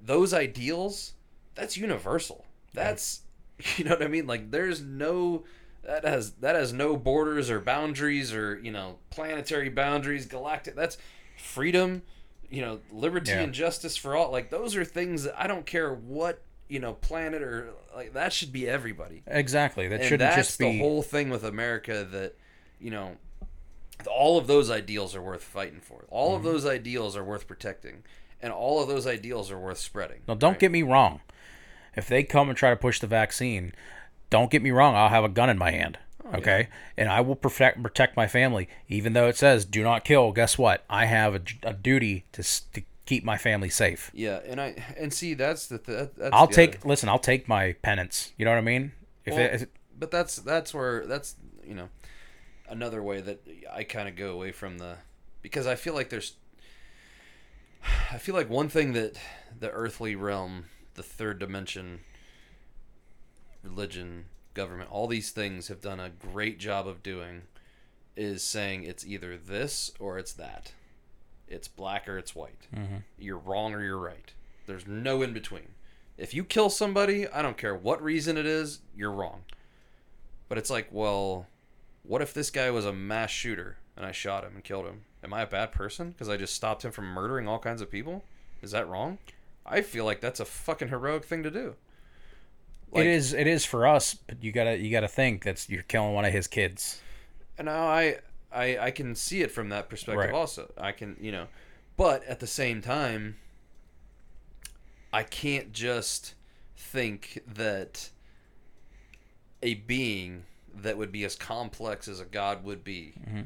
those 0.00 0.32
ideals 0.32 1.12
that's 1.54 1.76
universal. 1.76 2.46
That's 2.72 3.22
you 3.76 3.84
know 3.84 3.90
what 3.90 4.02
i 4.02 4.08
mean? 4.08 4.26
Like 4.26 4.50
there's 4.50 4.80
no 4.80 5.44
that 5.84 6.04
has 6.04 6.32
that 6.34 6.56
has 6.56 6.72
no 6.72 6.96
borders 6.96 7.50
or 7.50 7.60
boundaries 7.60 8.32
or 8.32 8.58
you 8.58 8.70
know 8.70 8.96
planetary 9.10 9.70
boundaries 9.70 10.26
galactic 10.26 10.76
that's 10.76 10.98
freedom 11.38 12.02
you 12.50 12.60
know 12.60 12.80
liberty 12.92 13.30
Yeah. 13.30 13.40
and 13.40 13.52
justice 13.52 13.96
for 13.96 14.16
all. 14.16 14.30
Like 14.30 14.50
those 14.50 14.76
are 14.76 14.84
things 14.84 15.24
that 15.24 15.40
i 15.40 15.46
don't 15.46 15.66
care 15.66 15.92
what 15.92 16.42
you 16.70 16.78
know 16.78 16.92
planet 16.94 17.42
or 17.42 17.70
like 17.94 18.12
that 18.14 18.32
should 18.32 18.52
be 18.52 18.66
everybody 18.68 19.22
Exactly. 19.26 19.88
That 19.88 20.00
and 20.00 20.08
shouldn't 20.08 20.34
just 20.36 20.58
be. 20.58 20.64
the 20.66 20.78
whole 20.78 21.02
thing 21.02 21.28
with 21.28 21.44
america 21.44 22.06
that 22.12 22.36
you 22.80 22.90
know 22.90 23.16
all 24.10 24.38
of 24.38 24.46
those 24.46 24.70
ideals 24.70 25.14
are 25.14 25.22
worth 25.22 25.42
fighting 25.42 25.80
for 25.80 26.04
all 26.10 26.28
Mm-hmm. 26.36 26.46
of 26.46 26.52
those 26.52 26.64
ideals 26.66 27.16
are 27.16 27.24
worth 27.24 27.46
protecting 27.46 28.02
and 28.40 28.52
all 28.52 28.80
of 28.82 28.88
those 28.88 29.06
ideals 29.06 29.50
are 29.50 29.58
worth 29.58 29.78
spreading 29.78 30.20
Now, 30.26 30.34
don't 30.34 30.52
right? 30.52 30.60
get 30.60 30.70
me 30.70 30.82
wrong. 30.82 31.20
If 31.96 32.06
they 32.08 32.22
come 32.22 32.48
and 32.48 32.56
try 32.56 32.70
to 32.70 32.76
push 32.76 33.00
the 33.00 33.06
vaccine, 33.08 33.74
don't 34.30 34.50
get 34.50 34.62
me 34.62 34.70
wrong. 34.70 34.94
I'll 34.94 35.08
have 35.08 35.24
a 35.24 35.28
gun 35.28 35.50
in 35.50 35.58
my 35.58 35.72
hand. 35.72 35.98
Oh, 36.24 36.36
okay, 36.38 36.68
and 36.96 37.08
I 37.08 37.20
will 37.20 37.34
protect 37.34 37.82
protect 37.82 38.16
my 38.16 38.28
family, 38.28 38.68
even 38.88 39.12
though 39.12 39.26
it 39.26 39.36
says 39.36 39.64
"do 39.64 39.82
not 39.82 40.04
kill." 40.04 40.30
Guess 40.30 40.56
what? 40.56 40.84
I 40.88 41.06
have 41.06 41.34
a, 41.34 41.40
a 41.64 41.72
duty 41.74 42.24
to 42.32 42.42
to 42.72 42.82
keep 43.10 43.24
my 43.24 43.36
family 43.36 43.68
safe. 43.68 44.10
yeah 44.14 44.38
and 44.50 44.60
i 44.60 44.68
and 44.96 45.12
see 45.12 45.34
that's 45.34 45.66
the 45.66 45.78
th- 45.78 46.10
that's 46.16 46.32
I'll 46.32 46.46
the 46.46 46.54
take. 46.54 46.76
other- 46.76 46.88
Listen, 46.88 47.08
I'll 47.08 47.18
take 47.32 47.48
my 47.48 47.72
penance. 47.82 48.32
You 48.36 48.44
know 48.44 48.52
what 48.52 48.58
I 48.58 48.62
mean? 48.74 48.92
If 49.24 49.34
Well, 49.34 49.44
it, 49.62 49.70
but 49.98 50.10
that's 50.10 50.36
that's 50.36 50.72
where 50.72 51.06
that's 51.06 51.36
you 51.70 51.74
know 51.74 51.88
another 52.68 53.02
way 53.02 53.20
that 53.20 53.38
I 53.72 53.82
kind 53.84 54.08
of 54.08 54.14
go 54.16 54.30
away 54.32 54.52
from 54.52 54.78
the 54.78 54.92
because 55.42 55.66
I 55.66 55.74
feel 55.74 55.94
like 55.94 56.08
there's 56.10 56.36
I 58.12 58.18
feel 58.18 58.34
like 58.34 58.48
one 58.48 58.68
thing 58.68 58.92
that 58.92 59.16
the 59.58 59.70
earthly 59.70 60.14
realm, 60.14 60.66
the 60.94 61.02
third 61.02 61.38
dimension, 61.38 62.00
religion, 63.62 64.26
government, 64.54 64.90
all 64.90 65.06
these 65.06 65.30
things 65.30 65.68
have 65.68 65.80
done 65.80 66.00
a 66.00 66.10
great 66.10 66.58
job 66.58 66.86
of 66.86 67.02
doing 67.02 67.42
is 68.16 68.42
saying 68.42 68.84
it's 68.84 69.06
either 69.06 69.36
this 69.36 69.90
or 69.98 70.18
it's 70.18 70.32
that. 70.34 70.72
It's 71.50 71.68
black 71.68 72.08
or 72.08 72.16
it's 72.16 72.34
white. 72.34 72.68
Mm-hmm. 72.74 72.98
You're 73.18 73.38
wrong 73.38 73.74
or 73.74 73.82
you're 73.82 73.98
right. 73.98 74.32
There's 74.66 74.86
no 74.86 75.22
in 75.22 75.32
between. 75.32 75.74
If 76.16 76.32
you 76.32 76.44
kill 76.44 76.70
somebody, 76.70 77.26
I 77.28 77.42
don't 77.42 77.56
care 77.56 77.74
what 77.74 78.02
reason 78.02 78.36
it 78.36 78.46
is, 78.46 78.80
you're 78.94 79.10
wrong. 79.10 79.42
But 80.48 80.58
it's 80.58 80.70
like, 80.70 80.88
well, 80.90 81.46
what 82.02 82.22
if 82.22 82.32
this 82.32 82.50
guy 82.50 82.70
was 82.70 82.84
a 82.84 82.92
mass 82.92 83.30
shooter 83.30 83.78
and 83.96 84.06
I 84.06 84.12
shot 84.12 84.44
him 84.44 84.54
and 84.54 84.64
killed 84.64 84.86
him? 84.86 85.02
Am 85.22 85.34
I 85.34 85.42
a 85.42 85.46
bad 85.46 85.72
person 85.72 86.10
because 86.10 86.28
I 86.28 86.36
just 86.36 86.54
stopped 86.54 86.84
him 86.84 86.92
from 86.92 87.06
murdering 87.06 87.48
all 87.48 87.58
kinds 87.58 87.80
of 87.82 87.90
people? 87.90 88.24
Is 88.62 88.70
that 88.70 88.88
wrong? 88.88 89.18
I 89.66 89.82
feel 89.82 90.04
like 90.04 90.20
that's 90.20 90.40
a 90.40 90.44
fucking 90.44 90.88
heroic 90.88 91.24
thing 91.24 91.42
to 91.42 91.50
do. 91.50 91.74
Like, 92.92 93.04
it 93.04 93.10
is. 93.10 93.32
It 93.32 93.46
is 93.46 93.64
for 93.64 93.86
us, 93.86 94.14
but 94.14 94.42
you 94.42 94.50
gotta 94.50 94.76
you 94.76 94.90
gotta 94.90 95.08
think 95.08 95.44
that's 95.44 95.68
you're 95.68 95.82
killing 95.82 96.12
one 96.12 96.24
of 96.24 96.32
his 96.32 96.46
kids. 96.46 97.00
And 97.56 97.66
now 97.66 97.86
I, 97.86 98.18
I 98.52 98.78
I 98.78 98.90
can 98.90 99.14
see 99.14 99.42
it 99.42 99.50
from 99.50 99.68
that 99.70 99.88
perspective 99.88 100.18
Right. 100.26 100.34
also. 100.34 100.72
I 100.78 100.92
can 100.92 101.16
you 101.20 101.32
know, 101.32 101.46
but 101.96 102.24
at 102.24 102.40
the 102.40 102.46
same 102.46 102.80
time, 102.82 103.36
I 105.12 105.22
can't 105.22 105.72
just 105.72 106.34
think 106.76 107.42
that 107.46 108.10
a 109.62 109.74
being 109.74 110.44
that 110.74 110.96
would 110.96 111.12
be 111.12 111.24
as 111.24 111.34
complex 111.36 112.08
as 112.08 112.20
a 112.20 112.24
god 112.24 112.64
would 112.64 112.84
be 112.84 113.14
Mm-hmm. 113.28 113.42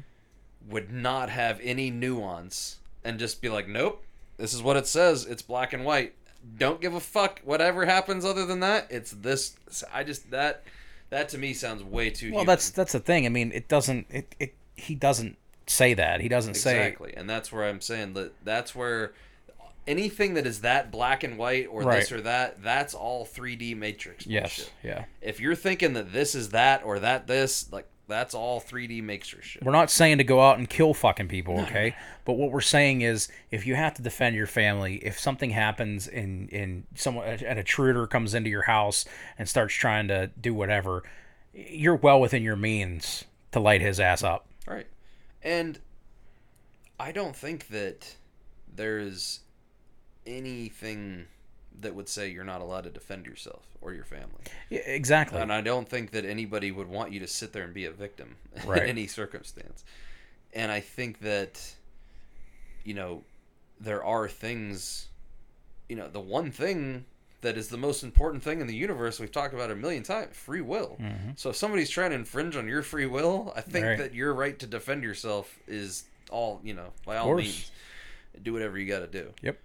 would 0.71 0.91
not 0.91 1.29
have 1.29 1.59
any 1.63 1.89
nuance 1.91 2.77
and 3.03 3.19
just 3.19 3.41
be 3.41 3.49
like, 3.49 3.67
nope, 3.67 4.03
this 4.37 4.53
is 4.53 4.61
what 4.63 4.77
it 4.77 4.87
says. 4.87 5.25
It's 5.25 5.41
black 5.41 5.73
and 5.73 5.85
white. 5.85 6.13
Don't 6.57 6.79
give 6.81 6.93
a 6.93 6.99
fuck. 6.99 7.41
Whatever 7.43 7.85
happens 7.85 8.23
other 8.25 8.45
than 8.45 8.59
that, 8.61 8.87
it's 8.91 9.11
this. 9.11 9.55
I 9.93 10.03
just 10.03 10.29
that 10.31 10.63
that 11.09 11.29
to 11.29 11.37
me 11.37 11.53
sounds 11.53 11.83
way 11.83 12.09
too. 12.11 12.27
Well, 12.31 12.41
human. 12.41 12.45
that's 12.47 12.69
that's 12.69 12.91
the 12.93 12.99
thing. 12.99 13.25
I 13.25 13.29
mean, 13.29 13.51
it 13.51 13.67
doesn't. 13.67 14.05
It, 14.11 14.35
it 14.39 14.55
he 14.75 14.95
doesn't 14.95 15.37
say 15.67 15.93
that. 15.93 16.21
He 16.21 16.29
doesn't 16.29 16.55
say 16.55 16.77
exactly 16.77 17.13
and 17.15 17.29
that's 17.29 17.51
where 17.51 17.67
i'm 17.67 17.81
saying 17.81 18.13
that 18.13 18.33
that's 18.43 18.75
where 18.75 19.13
anything 19.87 20.33
that 20.33 20.47
is 20.47 20.61
that 20.61 20.91
black 20.91 21.23
and 21.23 21.37
white 21.37 21.67
or 21.69 21.83
this 21.83 22.11
or 22.11 22.21
that 22.21 22.61
that's 22.61 22.93
all 22.93 23.25
3d 23.25 23.77
matrix 23.77 24.25
yes. 24.25 24.57
bullshit. 24.57 24.73
Yeah. 24.83 25.05
if 25.21 25.39
you're 25.39 25.55
thinking 25.55 25.93
that 25.93 26.11
this 26.11 26.35
is 26.35 26.49
that 26.49 26.83
or 26.83 26.99
that 26.99 27.27
this 27.27 27.71
like 27.71 27.87
that's 28.07 28.33
all 28.33 28.61
3d 28.61 29.03
matrix 29.03 29.47
shit 29.47 29.63
We're 29.63 29.71
not 29.71 29.89
saying 29.89 30.19
to 30.19 30.23
go 30.23 30.39
out 30.39 30.59
and 30.59 30.69
kill 30.69 30.93
fucking 30.93 31.27
people, 31.27 31.61
okay? 31.61 31.95
But 32.23 32.33
what 32.33 32.51
we're 32.51 32.61
saying 32.61 33.01
is, 33.01 33.29
if 33.49 33.65
you 33.65 33.73
have 33.73 33.95
to 33.95 34.03
defend 34.03 34.35
your 34.35 34.45
family, 34.45 34.97
if 34.97 35.17
something 35.19 35.49
happens 35.49 36.07
and 36.07 36.53
and 36.53 36.83
someone 36.93 37.27
an 37.27 37.57
intruder 37.57 38.05
comes 38.05 38.35
into 38.35 38.51
your 38.51 38.61
house 38.61 39.05
and 39.39 39.49
starts 39.49 39.73
trying 39.73 40.07
to 40.09 40.29
do 40.39 40.53
whatever, 40.53 41.01
you're 41.51 41.95
well 41.95 42.21
within 42.21 42.43
your 42.43 42.55
means 42.55 43.25
to 43.53 43.59
light 43.59 43.81
his 43.81 43.99
ass 43.99 44.21
up. 44.21 44.45
And 45.45 45.79
i 46.99 47.11
don't 47.13 47.35
think 47.35 47.67
that 47.69 48.15
there's 48.75 49.39
anything 50.27 51.25
that 51.79 51.93
would 51.95 52.09
say 52.09 52.29
you're 52.29 52.43
not 52.43 52.59
allowed 52.61 52.83
to 52.85 52.89
defend 52.89 53.25
yourself 53.25 53.63
or 53.81 53.93
your 53.93 54.05
family 54.05 54.41
Yeah, 54.69 54.79
exactly. 54.79 55.39
And 55.39 55.51
I 55.53 55.61
don't 55.61 55.87
think 55.87 56.11
that 56.11 56.25
anybody 56.25 56.71
would 56.71 56.87
want 56.87 57.11
you 57.11 57.19
to 57.19 57.27
sit 57.27 57.53
there 57.53 57.63
and 57.63 57.73
be 57.73 57.85
a 57.85 57.91
victim 57.91 58.37
Right. 58.65 58.83
in 58.83 58.89
any 58.89 59.07
circumstance. 59.07 59.83
And 60.53 60.71
I 60.71 60.79
think 60.79 61.19
that, 61.19 61.75
you 62.85 62.93
know, 62.93 63.23
there 63.79 64.03
are 64.03 64.27
things, 64.29 65.07
you 65.89 65.97
know, 65.97 66.07
the 66.07 66.21
one 66.21 66.49
thing 66.49 67.05
that 67.45 67.57
is 67.57 67.69
the 67.69 67.77
most 67.77 68.03
important 68.03 68.43
thing 68.43 68.59
in 68.61 68.67
the 68.67 68.75
universe 68.75 69.19
we've 69.19 69.31
talked 69.31 69.53
about 69.53 69.71
a 69.71 69.75
million 69.75 70.03
times 70.03 70.35
free 70.35 70.61
will. 70.61 70.97
So 71.35 71.49
if 71.51 71.55
somebody's 71.55 71.89
trying 71.89 72.09
to 72.11 72.15
infringe 72.17 72.55
on 72.55 72.67
your 72.67 72.81
free 72.83 73.05
will, 73.05 73.53
I 73.55 73.61
think 73.61 73.75
Mm-hmm. 73.85 73.85
Right. 73.87 73.97
that 73.99 74.13
your 74.13 74.33
right 74.33 74.57
to 74.59 74.67
defend 74.67 75.03
yourself 75.03 75.57
is 75.67 76.03
all, 76.29 76.59
you 76.63 76.73
know, 76.73 76.91
by 77.05 77.17
all 77.17 77.27
means, 77.45 77.71
do 78.43 78.51
whatever 78.53 78.77
you 78.77 78.87
got 78.87 78.99
to 78.99 79.07
do 79.07 79.31
Yep. 79.41 79.57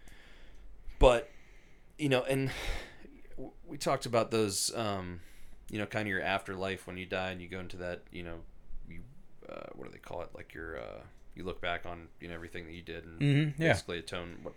but 1.00 1.28
you 1.98 2.08
know 2.08 2.22
and 2.22 2.50
we 3.66 3.76
talked 3.76 4.06
about 4.06 4.30
those 4.30 4.72
um 4.76 5.20
you 5.70 5.78
know 5.78 5.86
kind 5.86 6.06
of 6.06 6.10
your 6.10 6.22
afterlife 6.22 6.86
when 6.86 6.96
you 6.96 7.04
die 7.06 7.30
and 7.30 7.40
you 7.42 7.48
go 7.48 7.58
into 7.60 7.76
that 7.78 8.02
you 8.12 8.22
know 8.22 8.36
you 8.88 9.00
uh, 9.48 9.66
what 9.74 9.86
do 9.86 9.90
they 9.92 9.98
call 9.98 10.22
it 10.22 10.28
like 10.34 10.54
your 10.54 10.78
uh 10.78 11.00
you 11.40 11.46
look 11.46 11.60
back 11.60 11.86
on 11.86 12.08
you 12.20 12.28
know 12.28 12.34
everything 12.34 12.66
that 12.66 12.72
you 12.74 12.82
did 12.82 13.04
and 13.04 13.20
Mhm, 13.20 13.54
yeah. 13.58 13.72
basically 13.72 13.98
atone 13.98 14.36
what 14.42 14.54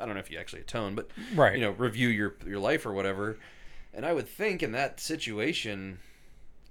i 0.00 0.04
don't 0.04 0.14
know 0.14 0.20
if 0.20 0.30
you 0.30 0.38
actually 0.38 0.60
atone 0.62 0.94
but 0.94 1.10
Right. 1.34 1.54
you 1.56 1.60
know 1.62 1.70
review 1.72 2.08
your 2.08 2.36
your 2.46 2.58
life 2.58 2.84
or 2.86 2.92
whatever 2.92 3.38
and 3.94 4.04
i 4.06 4.12
would 4.12 4.28
think 4.28 4.62
in 4.62 4.72
that 4.72 5.00
situation 5.00 5.98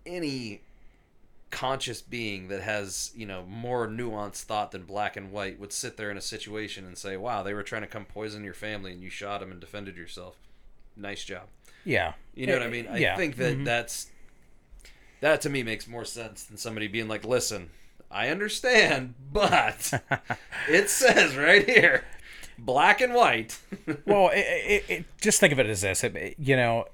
any 0.06 0.62
conscious 1.50 2.02
being 2.02 2.50
that 2.50 2.62
has 2.62 3.12
you 3.16 3.26
know 3.26 3.44
more 3.48 3.88
nuanced 3.88 4.44
thought 4.44 4.72
than 4.72 4.84
black 4.84 5.16
and 5.16 5.32
white 5.32 5.60
would 5.60 5.72
sit 5.72 5.96
there 5.98 6.12
in 6.12 6.18
a 6.18 6.22
situation 6.22 6.86
and 6.86 6.98
say 6.98 7.16
wow 7.18 7.42
they 7.42 7.54
were 7.54 7.64
trying 7.64 7.82
to 7.82 7.88
come 7.88 8.06
poison 8.06 8.44
your 8.44 8.54
family 8.54 8.92
and 8.92 9.02
you 9.02 9.10
shot 9.10 9.40
them 9.40 9.52
and 9.52 9.60
defended 9.62 9.96
yourself 9.98 10.36
nice 10.96 11.24
job 11.24 11.44
yeah. 11.86 12.14
you 12.36 12.46
know 12.46 12.54
what 12.54 12.62
i 12.64 12.68
mean 12.70 12.86
i 12.92 12.98
Yeah. 12.98 13.16
think 13.16 13.38
that 13.38 13.64
that's 13.64 14.12
that 15.22 15.42
to 15.42 15.50
me 15.50 15.64
makes 15.64 15.88
more 15.88 16.04
sense 16.06 16.44
than 16.44 16.58
somebody 16.58 16.88
being 16.88 17.08
like 17.08 17.24
listen 17.26 17.70
i 18.10 18.30
understand 18.30 19.14
but 19.32 19.94
it 20.70 20.90
says 20.90 21.36
right 21.36 21.68
here 21.68 22.04
black 22.58 23.02
and 23.02 23.14
white 23.14 23.60
well, 24.06 24.30
it, 24.30 24.40
it, 24.40 24.86
it, 24.90 25.06
just 25.22 25.40
think 25.40 25.54
of 25.54 25.60
it 25.60 25.68
as 25.68 25.82
this. 25.82 26.04
You 26.38 26.56
know, 26.56 26.86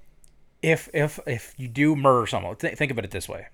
if 0.61 0.89
if 0.93 1.19
if 1.25 1.53
you 1.57 1.67
do 1.67 1.95
murder 1.95 2.27
someone, 2.27 2.55
th- 2.55 2.77
think 2.77 2.91
of 2.91 2.97
it 2.99 3.11
this 3.11 3.27
way: 3.27 3.47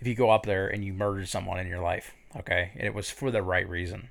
if 0.00 0.06
you 0.06 0.14
go 0.14 0.30
up 0.30 0.46
there 0.46 0.68
and 0.68 0.84
you 0.84 0.92
murder 0.92 1.26
someone 1.26 1.58
in 1.58 1.66
your 1.66 1.80
life, 1.80 2.14
okay, 2.36 2.72
and 2.74 2.86
it 2.86 2.94
was 2.94 3.10
for 3.10 3.30
the 3.30 3.42
right 3.42 3.68
reason, 3.68 4.08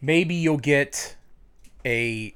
maybe 0.00 0.34
you'll 0.34 0.58
get 0.58 1.16
a 1.84 2.34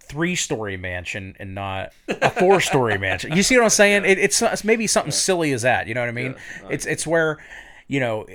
three-story 0.00 0.78
mansion 0.78 1.36
and 1.38 1.54
not 1.54 1.92
a 2.08 2.30
four-story 2.30 2.96
mansion. 2.96 3.36
You 3.36 3.42
see 3.42 3.56
what 3.58 3.64
I'm 3.64 3.68
saying? 3.70 4.06
It, 4.06 4.18
it's, 4.18 4.40
it's 4.40 4.64
maybe 4.64 4.86
something 4.86 5.12
silly 5.12 5.52
as 5.52 5.62
that. 5.62 5.86
You 5.86 5.92
know 5.92 6.00
what 6.00 6.08
I 6.08 6.12
mean? 6.12 6.34
Yeah, 6.62 6.68
it's 6.70 6.86
it's 6.86 7.06
where, 7.06 7.38
you 7.88 7.98
know, 7.98 8.26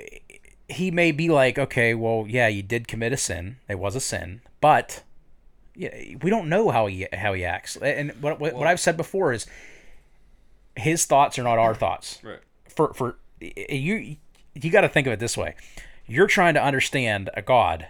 he 0.68 0.90
may 0.90 1.12
be 1.12 1.28
like, 1.30 1.58
okay, 1.58 1.94
well, 1.94 2.26
yeah, 2.28 2.48
you 2.48 2.62
did 2.62 2.86
commit 2.88 3.12
a 3.12 3.16
sin. 3.16 3.56
It 3.68 3.78
was 3.78 3.96
a 3.96 4.00
sin, 4.00 4.42
but 4.60 5.02
yeah, 5.74 6.16
we 6.22 6.28
don't 6.30 6.48
know 6.48 6.70
how 6.70 6.86
he 6.86 7.06
how 7.12 7.32
he 7.32 7.44
acts. 7.44 7.76
And 7.76 8.12
what 8.20 8.38
what, 8.38 8.54
what 8.54 8.66
I've 8.66 8.80
said 8.80 8.96
before 8.96 9.32
is 9.32 9.46
his 10.76 11.06
thoughts 11.06 11.38
are 11.38 11.42
not 11.44 11.58
our 11.58 11.74
thoughts. 11.74 12.18
right 12.22 12.40
For 12.68 12.92
for 12.92 13.16
you 13.40 14.16
you 14.54 14.70
got 14.70 14.82
to 14.82 14.88
think 14.88 15.06
of 15.06 15.12
it 15.12 15.18
this 15.20 15.36
way. 15.36 15.54
You're 16.06 16.26
trying 16.26 16.54
to 16.54 16.62
understand 16.62 17.30
a 17.34 17.42
God 17.42 17.88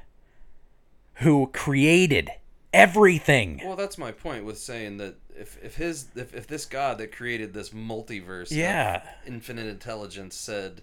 who 1.15 1.49
created 1.53 2.31
everything. 2.73 3.61
Well, 3.65 3.77
that's 3.77 3.99
my 3.99 4.13
point 4.13 4.45
with 4.45 4.59
saying 4.59 4.97
that 4.99 5.17
if 5.37 5.63
if 5.63 5.77
his 5.77 6.07
if, 6.17 6.35
if 6.35 6.47
this 6.47 6.65
God 6.67 6.99
that 6.99 7.13
created 7.13 7.53
this 7.53 7.71
multiverse, 7.71 8.51
of 8.51 8.57
Yeah. 8.57 9.03
infinite 9.27 9.67
intelligence 9.67 10.37
said, 10.37 10.83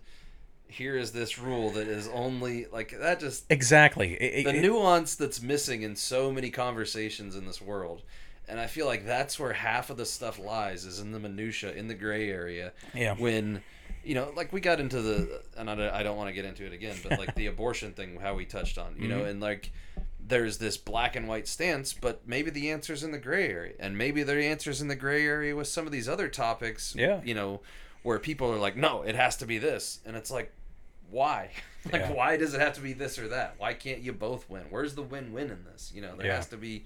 "Here 0.71 0.95
is 0.97 1.11
this 1.11 1.37
rule 1.37 1.69
that 1.71 1.87
is 1.87 2.07
only 2.07 2.65
like 2.71 2.97
that." 2.99 3.19
Just 3.19 3.45
Exactly. 3.49 4.13
It- 4.13 4.43
the 4.45 4.55
it- 4.55 4.61
nuance 4.61 5.15
that's 5.15 5.41
missing 5.41 5.81
in 5.83 5.95
so 5.95 6.31
many 6.31 6.49
conversations 6.49 7.35
in 7.35 7.45
this 7.45 7.61
world, 7.61 8.01
and 8.47 8.59
I 8.59 8.67
feel 8.67 8.85
like 8.85 9.05
that's 9.05 9.39
where 9.39 9.53
half 9.53 9.89
of 9.89 9.97
the 9.97 10.05
stuff 10.05 10.39
lies 10.39 10.85
is 10.85 10.99
in 10.99 11.11
the 11.11 11.19
minutia, 11.19 11.71
in 11.73 11.87
the 11.87 11.95
gray 11.95 12.29
area. 12.29 12.73
Yeah. 12.93 13.15
When 13.15 13.61
you 14.03 14.15
know, 14.15 14.31
like 14.35 14.51
we 14.51 14.61
got 14.61 14.79
into 14.79 14.99
the, 15.01 15.43
and 15.55 15.69
I 15.69 15.75
don't, 15.75 15.93
I 15.93 16.01
don't 16.01 16.17
want 16.17 16.29
to 16.29 16.33
get 16.33 16.43
into 16.45 16.65
it 16.65 16.73
again, 16.73 16.95
but 17.03 17.19
like 17.19 17.35
the 17.35 17.45
abortion 17.53 17.93
thing, 17.93 18.17
how 18.19 18.33
we 18.33 18.45
touched 18.45 18.77
on, 18.79 18.95
you 18.97 19.07
Mm-hmm. 19.07 19.09
know, 19.19 19.25
and 19.25 19.39
like 19.39 19.71
there's 20.25 20.57
this 20.57 20.75
black 20.77 21.15
and 21.15 21.27
white 21.27 21.47
stance, 21.47 21.93
but 21.93 22.21
maybe 22.27 22.49
the 22.49 22.71
answer's 22.71 23.03
in 23.03 23.11
the 23.11 23.19
gray 23.19 23.49
area, 23.49 23.73
and 23.79 23.97
maybe 23.97 24.23
the 24.23 24.41
answer's 24.43 24.81
in 24.81 24.87
the 24.87 24.95
gray 24.95 25.23
area 25.25 25.55
with 25.55 25.67
some 25.67 25.85
of 25.85 25.91
these 25.91 26.07
other 26.09 26.29
topics. 26.29 26.95
Yeah. 26.97 27.21
You 27.23 27.33
know, 27.35 27.61
where 28.01 28.17
people 28.17 28.51
are 28.51 28.57
like, 28.57 28.75
no, 28.75 29.03
it 29.03 29.13
has 29.13 29.35
to 29.37 29.45
be 29.45 29.59
this, 29.59 29.99
and 30.05 30.15
it's 30.15 30.31
like, 30.31 30.51
why? 31.11 31.49
like, 31.91 32.01
Yeah. 32.01 32.11
why 32.13 32.37
does 32.37 32.53
it 32.53 32.61
have 32.61 32.73
to 32.73 32.81
be 32.81 32.93
this 32.93 33.19
or 33.19 33.27
that? 33.29 33.55
Why 33.57 33.73
can't 33.73 33.99
you 34.01 34.13
both 34.13 34.49
win? 34.49 34.63
Where's 34.69 34.95
the 34.95 35.01
win-win 35.03 35.51
in 35.51 35.63
this? 35.65 35.91
You 35.93 36.01
know, 36.01 36.15
there 36.15 36.27
Yeah. 36.27 36.35
has 36.37 36.47
to 36.47 36.57
be. 36.57 36.85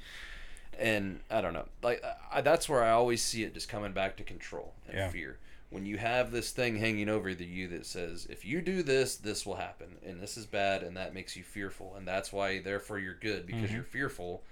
And 0.78 1.22
I 1.32 1.40
don't 1.42 1.54
know, 1.54 1.68
like 1.82 2.04
I, 2.32 2.42
that's 2.42 2.68
where 2.68 2.84
I 2.84 2.92
always 2.92 3.22
see 3.24 3.44
it 3.44 3.54
just 3.54 3.70
coming 3.70 3.94
back 3.94 4.18
to 4.18 4.24
control 4.24 4.74
and 4.88 4.98
Yeah. 4.98 5.10
fear. 5.10 5.38
When 5.70 5.86
you 5.86 5.98
have 5.98 6.32
this 6.32 6.52
thing 6.52 6.78
hanging 6.78 7.10
over 7.10 7.34
the 7.34 7.46
you 7.46 7.68
that 7.70 7.86
says, 7.86 8.28
if 8.30 8.46
you 8.46 8.62
do 8.62 8.84
this, 8.84 9.16
this 9.18 9.46
will 9.46 9.56
happen, 9.56 9.98
and 10.06 10.22
this 10.22 10.38
is 10.38 10.46
bad, 10.46 10.84
and 10.84 10.96
that 10.98 11.14
makes 11.14 11.36
you 11.36 11.44
fearful, 11.44 11.96
and 11.98 12.08
that's 12.08 12.32
why, 12.32 12.60
therefore, 12.60 13.00
you're 13.00 13.14
good 13.16 13.46
because 13.46 13.64
Mm-hmm. 13.64 13.76
you're 13.76 13.84
fearful. 13.84 14.44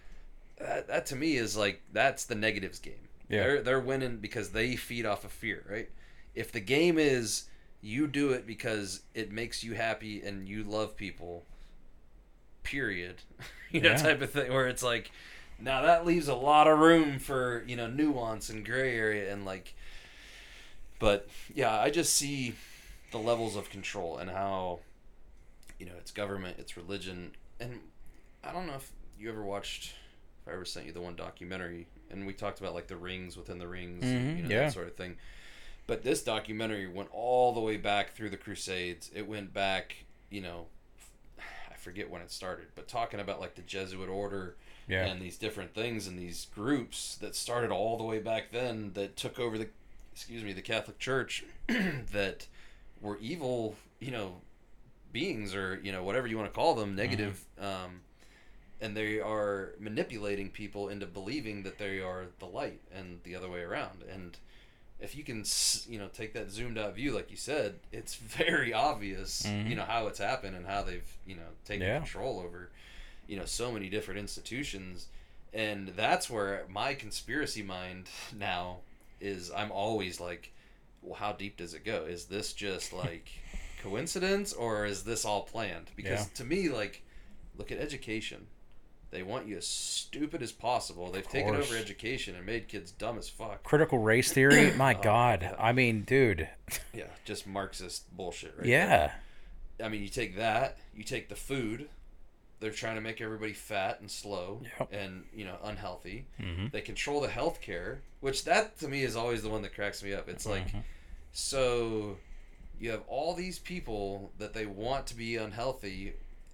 That, 0.58 0.88
that 0.88 1.06
to 1.08 1.16
me 1.16 1.36
is 1.36 1.56
like 1.58 1.82
that's 1.92 2.26
the 2.26 2.36
negatives 2.36 2.80
game. 2.80 3.08
Yeah. 3.30 3.44
They're 3.44 3.62
they're 3.62 3.80
winning 3.80 4.18
because 4.18 4.50
they 4.50 4.76
feed 4.76 5.06
off 5.06 5.24
of 5.26 5.32
fear, 5.32 5.64
right? 5.70 5.90
If 6.36 6.52
the 6.52 6.60
game 6.62 6.98
is 6.98 7.46
you 7.84 8.08
do 8.08 8.32
it 8.32 8.48
because 8.48 9.02
it 9.14 9.30
makes 9.32 9.62
you 9.64 9.74
happy 9.76 10.22
and 10.22 10.48
you 10.48 10.64
love 10.64 10.96
people, 10.96 11.44
period, 12.64 13.16
you 13.72 13.82
know, 13.82 13.90
Yeah. 13.92 13.98
type 13.98 14.22
of 14.22 14.32
thing, 14.32 14.52
where 14.52 14.68
it's 14.68 14.82
like, 14.84 15.12
now 15.60 15.82
that 15.84 16.06
leaves 16.06 16.28
a 16.28 16.34
lot 16.36 16.68
of 16.68 16.80
room 16.80 17.20
for 17.20 17.64
you 17.68 17.76
know 17.76 17.88
nuance 17.88 18.50
and 18.50 18.66
gray 18.66 18.98
area 18.98 19.32
and 19.32 19.46
like, 19.46 19.76
but 21.00 21.28
yeah, 21.54 21.78
I 21.80 21.90
just 21.90 22.16
see 22.16 22.56
the 23.12 23.18
levels 23.20 23.56
of 23.56 23.70
control 23.70 24.18
and 24.18 24.30
how, 24.30 24.80
you 25.80 25.86
know, 25.86 25.92
it's 26.00 26.12
government, 26.12 26.56
it's 26.60 26.78
religion, 26.78 27.32
and 27.60 27.80
I 28.44 28.52
don't 28.52 28.66
know 28.68 28.76
if 28.76 28.90
you 29.20 29.30
ever 29.30 29.44
watched, 29.44 29.94
if 30.42 30.48
I 30.52 30.54
ever 30.56 30.66
sent 30.66 30.86
you 30.86 30.92
the 30.94 31.02
one 31.02 31.16
documentary, 31.16 31.88
and 32.10 32.26
we 32.26 32.34
talked 32.34 32.60
about 32.60 32.74
like 32.74 32.88
the 32.88 32.96
rings 32.98 33.36
within 33.38 33.60
the 33.60 33.68
rings, 33.68 34.04
Mhm, 34.06 34.38
you 34.38 34.44
know, 34.44 34.50
yeah. 34.50 34.60
that 34.66 34.74
sort 34.74 34.88
of 34.88 34.96
thing. 34.96 35.18
But 35.88 36.04
this 36.04 36.24
documentary 36.24 36.88
went 36.88 37.10
all 37.12 37.54
the 37.54 37.60
way 37.60 37.78
back 37.78 38.14
through 38.14 38.30
the 38.30 38.38
Crusades. 38.38 39.12
It 39.14 39.28
went 39.28 39.54
back, 39.54 40.06
you 40.30 40.42
know, 40.42 40.68
I 41.40 41.76
forget 41.76 42.10
when 42.10 42.22
it 42.22 42.32
started, 42.32 42.68
but 42.76 42.88
talking 42.88 43.20
about 43.20 43.42
like 43.42 43.56
the 43.56 43.62
Jesuit 43.64 44.08
order 44.10 44.56
Yeah. 44.88 45.06
and 45.06 45.22
these 45.22 45.38
different 45.38 45.74
things 45.74 46.08
and 46.08 46.18
these 46.18 46.48
groups 46.56 47.16
that 47.18 47.36
started 47.36 47.72
all 47.72 47.98
the 47.98 48.04
way 48.04 48.20
back 48.20 48.52
then 48.52 48.92
that 48.94 49.18
took 49.18 49.40
over 49.40 49.58
the, 49.58 49.68
excuse 50.14 50.44
me, 50.44 50.54
the 50.54 50.62
Catholic 50.62 51.00
Church 51.00 51.44
that 51.68 52.48
were 53.02 53.18
evil, 53.20 53.76
you 54.00 54.12
know, 54.12 54.38
beings 55.12 55.54
or 55.54 55.80
you 55.84 55.92
know 55.92 56.02
whatever 56.04 56.26
you 56.28 56.38
want 56.38 56.50
to 56.50 56.56
call 56.56 56.74
them, 56.74 56.96
negative, 56.96 57.44
um, 57.60 58.02
and 58.82 58.96
they 58.98 59.20
are 59.20 59.74
manipulating 59.80 60.50
people 60.50 60.90
into 60.90 61.06
believing 61.06 61.62
that 61.64 61.78
they 61.78 62.00
are 62.00 62.26
the 62.40 62.46
light 62.48 62.80
and 62.96 63.20
the 63.24 63.36
other 63.36 63.48
way 63.50 63.62
around. 63.62 64.04
And 64.12 64.38
if 65.04 65.16
you 65.16 65.24
can, 65.24 65.44
you 65.88 66.00
know, 66.00 66.08
take 66.08 66.34
that 66.34 66.50
zoomed 66.50 66.78
out 66.78 66.96
view, 66.96 67.12
like 67.12 67.30
you 67.30 67.38
said, 67.38 67.76
it's 67.92 68.16
very 68.42 68.74
obvious, 68.74 69.44
Mhm. 69.46 69.70
you 69.70 69.76
know, 69.76 69.84
how 69.84 70.08
it's 70.08 70.20
happened 70.20 70.56
and 70.56 70.66
how 70.66 70.82
they've, 70.82 71.18
you 71.26 71.36
know, 71.36 71.50
taken 71.66 71.86
Yeah. 71.88 71.98
control 72.00 72.40
over, 72.40 72.70
you 73.28 73.38
know, 73.38 73.46
so 73.46 73.72
many 73.72 73.90
different 73.90 74.20
institutions. 74.20 75.08
And 75.54 75.90
that's 75.90 76.30
where 76.30 76.66
my 76.70 76.94
conspiracy 76.96 77.62
mind 77.62 78.10
now 78.36 78.80
is. 79.20 79.52
I'm 79.52 79.72
always 79.72 80.20
like, 80.20 80.52
well, 81.02 81.16
how 81.16 81.34
deep 81.34 81.58
does 81.58 81.74
it 81.74 81.84
go? 81.84 82.06
Is 82.06 82.26
this 82.26 82.54
just 82.54 82.94
like 83.06 83.30
coincidence 83.82 84.54
or 84.54 84.86
is 84.86 85.04
this 85.04 85.26
all 85.26 85.42
planned? 85.44 85.92
Because 85.96 86.28
Yeah. 86.28 86.34
to 86.36 86.44
me, 86.46 86.70
like, 86.70 87.04
look 87.58 87.72
at 87.72 87.78
education. 87.78 88.48
They 89.14 89.22
want 89.24 89.48
you 89.48 89.58
as 89.58 89.68
stupid 89.68 90.42
as 90.42 90.52
possible. 90.52 91.12
They've 91.12 91.28
taken 91.28 91.56
over 91.56 91.78
education 91.78 92.36
and 92.36 92.46
made 92.46 92.68
kids 92.68 92.92
dumb 92.92 93.20
as 93.20 93.30
fuck. 93.30 93.62
Critical 93.64 94.00
race 94.00 94.34
theory. 94.34 94.72
My 94.76 94.96
Oh, 94.96 95.02
God. 95.02 95.42
yeah. 95.44 95.56
I 95.60 95.72
mean, 95.72 96.02
dude. 96.02 96.50
Yeah, 96.94 97.06
just 97.24 97.46
Marxist 97.46 98.16
bullshit, 98.18 98.56
right? 98.58 98.66
yeah. 98.66 99.12
there. 99.78 99.86
I 99.86 99.90
mean, 99.90 100.02
you 100.02 100.10
take 100.10 100.38
that, 100.38 100.78
you 100.96 101.04
take 101.04 101.30
the 101.30 101.36
food. 101.36 101.90
They're 102.60 102.72
trying 102.72 102.96
to 102.96 103.02
make 103.02 103.22
everybody 103.22 103.54
fat 103.54 104.00
and 104.00 104.10
slow 104.10 104.62
Yep. 104.80 104.94
and 104.94 105.26
you 105.36 105.44
know 105.46 105.58
unhealthy. 105.64 106.26
Mhm. 106.40 106.72
They 106.72 106.82
control 106.82 107.20
the 107.22 107.28
health 107.28 107.60
care, 107.62 108.02
which 108.22 108.46
that 108.46 108.80
to 108.80 108.88
me 108.88 109.04
is 109.04 109.16
always 109.16 109.44
the 109.44 109.50
one 109.50 109.62
that 109.64 109.76
cracks 109.76 110.02
me 110.02 110.14
up. 110.14 110.30
It's 110.30 110.46
like, 110.46 110.68
Mhm. 110.72 110.84
so 111.34 112.18
you 112.80 112.92
have 112.92 113.04
all 113.08 113.34
these 113.34 113.60
people 113.60 114.32
that 114.38 114.54
they 114.54 114.66
want 114.66 115.08
to 115.08 115.16
be 115.16 115.36
unhealthy 115.36 116.14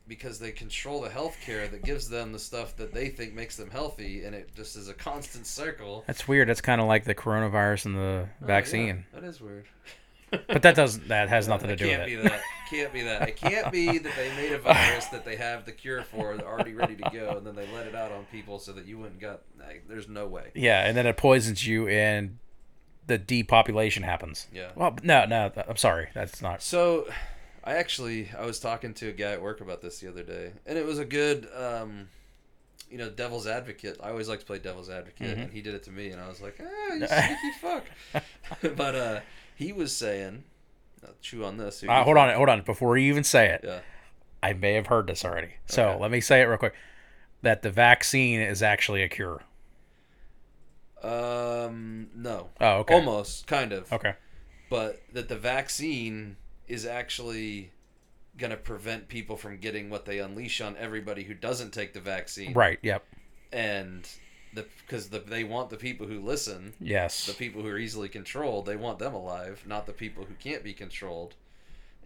because 0.10 0.40
they 0.40 0.52
control 0.52 1.00
the 1.02 1.10
healthcare 1.10 1.70
that 1.72 1.84
gives 1.84 2.10
them 2.10 2.34
the 2.34 2.40
stuff 2.40 2.76
that 2.78 2.94
they 2.94 3.08
think 3.08 3.34
makes 3.34 3.56
them 3.56 3.70
healthy, 3.70 4.26
and 4.26 4.36
it 4.36 4.50
just 4.56 4.76
is 4.76 4.90
a 4.90 4.94
constant 4.94 5.48
circle. 5.48 6.04
That's 6.08 6.28
weird. 6.28 6.50
That's 6.50 6.60
kind 6.62 6.82
of 6.82 6.88
like 6.88 7.06
the 7.06 7.16
coronavirus 7.16 7.86
and 7.86 7.96
the 7.96 8.00
Oh, 8.02 8.28
yeah, 8.42 8.48
vaccine. 8.48 9.06
that 9.14 9.24
is 9.24 9.40
weird. 9.40 9.66
But 10.32 10.62
that 10.62 10.76
doesn't. 10.76 11.08
That 11.08 11.30
has 11.30 11.48
nothing 11.48 11.70
to 11.70 11.76
do 11.76 11.88
with 11.88 12.00
it. 12.02 12.06
be 12.06 12.16
that. 12.18 12.42
Can't 12.70 12.94
be 12.94 13.02
that. 13.04 13.30
It 13.30 13.36
can't 13.36 13.72
be 13.72 13.98
that 13.98 14.16
they 14.16 14.30
made 14.36 14.52
a 14.52 14.60
virus 14.60 15.06
that 15.08 15.26
they 15.26 15.36
have 15.38 15.66
the 15.66 15.72
cure 15.72 16.04
for 16.04 16.38
already 16.42 16.74
ready 16.74 16.96
to 16.98 17.10
go, 17.12 17.36
and 17.38 17.48
then 17.48 17.56
they 17.56 17.68
let 17.74 17.88
it 17.88 17.96
out 17.96 18.12
on 18.12 18.26
people 18.32 18.60
so 18.60 18.74
that 18.74 18.86
you 18.86 19.00
wouldn't 19.00 19.20
got. 19.20 19.42
Like, 19.60 19.86
there's 19.88 20.08
no 20.08 20.28
way. 20.28 20.52
Yeah, 20.54 20.86
and 20.86 20.96
then 20.96 21.08
it 21.08 21.18
poisons 21.18 21.66
you, 21.66 21.88
and 21.88 22.38
the 23.08 23.18
depopulation 23.18 24.04
happens. 24.04 24.46
Yeah. 24.54 24.70
Well, 24.76 24.96
no, 25.02 25.26
no. 25.26 25.52
I'm 25.68 25.78
sorry. 25.78 26.10
That's 26.14 26.44
not. 26.44 26.62
So, 26.62 27.08
I 27.70 27.76
actually 27.76 28.30
I 28.38 28.46
was 28.46 28.60
talking 28.60 28.94
to 28.96 29.10
a 29.10 29.12
guy 29.12 29.32
at 29.34 29.42
work 29.42 29.62
about 29.62 29.82
this 29.82 30.00
the 30.00 30.08
other 30.10 30.24
day, 30.24 30.54
and 30.66 30.76
it 30.78 30.86
was 30.86 30.98
a 30.98 31.06
good, 31.06 31.48
um, 31.56 32.10
you 32.90 32.98
know, 32.98 33.10
devil's 33.12 33.46
advocate. 33.46 33.98
I 34.02 34.10
always 34.10 34.28
like 34.28 34.40
to 34.40 34.46
play 34.46 34.58
devil's 34.58 34.90
advocate, 34.90 35.38
Mhm. 35.38 35.42
and 35.44 35.54
he 35.54 35.62
did 35.62 35.76
it 35.76 35.84
to 35.84 35.92
me, 35.92 36.10
and 36.10 36.20
I 36.20 36.28
was 36.28 36.42
like, 36.42 36.60
ah, 36.60 36.94
you 36.96 37.08
sneaky 37.08 37.52
fuck. 37.62 37.86
but 38.76 38.96
uh, 38.96 39.20
he 39.56 39.72
was 39.72 39.96
saying, 39.96 40.44
I'll 41.06 41.14
chew 41.22 41.46
on 41.46 41.58
this. 41.58 41.84
Uh, 41.88 42.04
hold 42.04 42.18
on, 42.18 42.34
hold 42.34 42.50
on. 42.50 42.64
Before 42.64 42.98
you 42.98 43.08
even 43.12 43.24
say 43.24 43.50
it, 43.50 43.62
Yeah. 43.64 43.82
I 44.42 44.54
may 44.54 44.74
have 44.74 44.88
heard 44.88 45.06
this 45.08 45.24
already. 45.24 45.52
So 45.68 45.90
Okay. 45.90 46.00
let 46.02 46.10
me 46.12 46.22
say 46.22 46.42
it 46.42 46.46
real 46.46 46.58
quick. 46.58 46.74
That 47.44 47.62
the 47.62 47.70
vaccine 47.70 48.40
is 48.42 48.64
actually 48.64 49.04
a 49.04 49.10
cure. 49.10 49.42
Um. 51.04 52.10
No. 52.16 52.50
Oh, 52.60 52.78
okay. 52.80 52.94
Almost, 52.96 53.48
kind 53.48 53.72
of. 53.72 53.92
Okay. 53.94 54.16
But 54.70 55.02
that 55.14 55.30
the 55.30 55.38
vaccine 55.38 56.36
is 56.70 56.86
actually 56.86 57.72
going 58.38 58.52
to 58.52 58.58
prevent 58.58 59.08
people 59.10 59.36
from 59.36 59.58
getting 59.58 59.90
what 59.90 60.06
they 60.06 60.20
unleash 60.20 60.62
on 60.62 60.78
everybody 60.78 61.24
who 61.24 61.34
doesn't 61.34 61.72
take 61.72 61.94
the 61.94 62.00
vaccine. 62.00 62.54
Right. 62.54 62.80
Yep. 62.82 63.04
And 63.52 64.08
the 64.54 64.66
because 64.86 65.10
the, 65.10 65.20
they 65.20 65.44
want 65.44 65.70
the 65.70 65.78
people 65.78 66.08
who 66.08 66.20
listen, 66.22 66.74
Yes. 66.80 67.26
the 67.26 67.34
people 67.34 67.62
who 67.64 67.68
are 67.68 67.78
easily 67.78 68.08
controlled, 68.08 68.66
they 68.66 68.76
want 68.76 69.00
them 69.00 69.14
alive, 69.14 69.64
not 69.68 69.86
the 69.88 69.94
people 69.94 70.24
who 70.26 70.36
can't 70.36 70.64
be 70.64 70.74
controlled. 70.74 71.36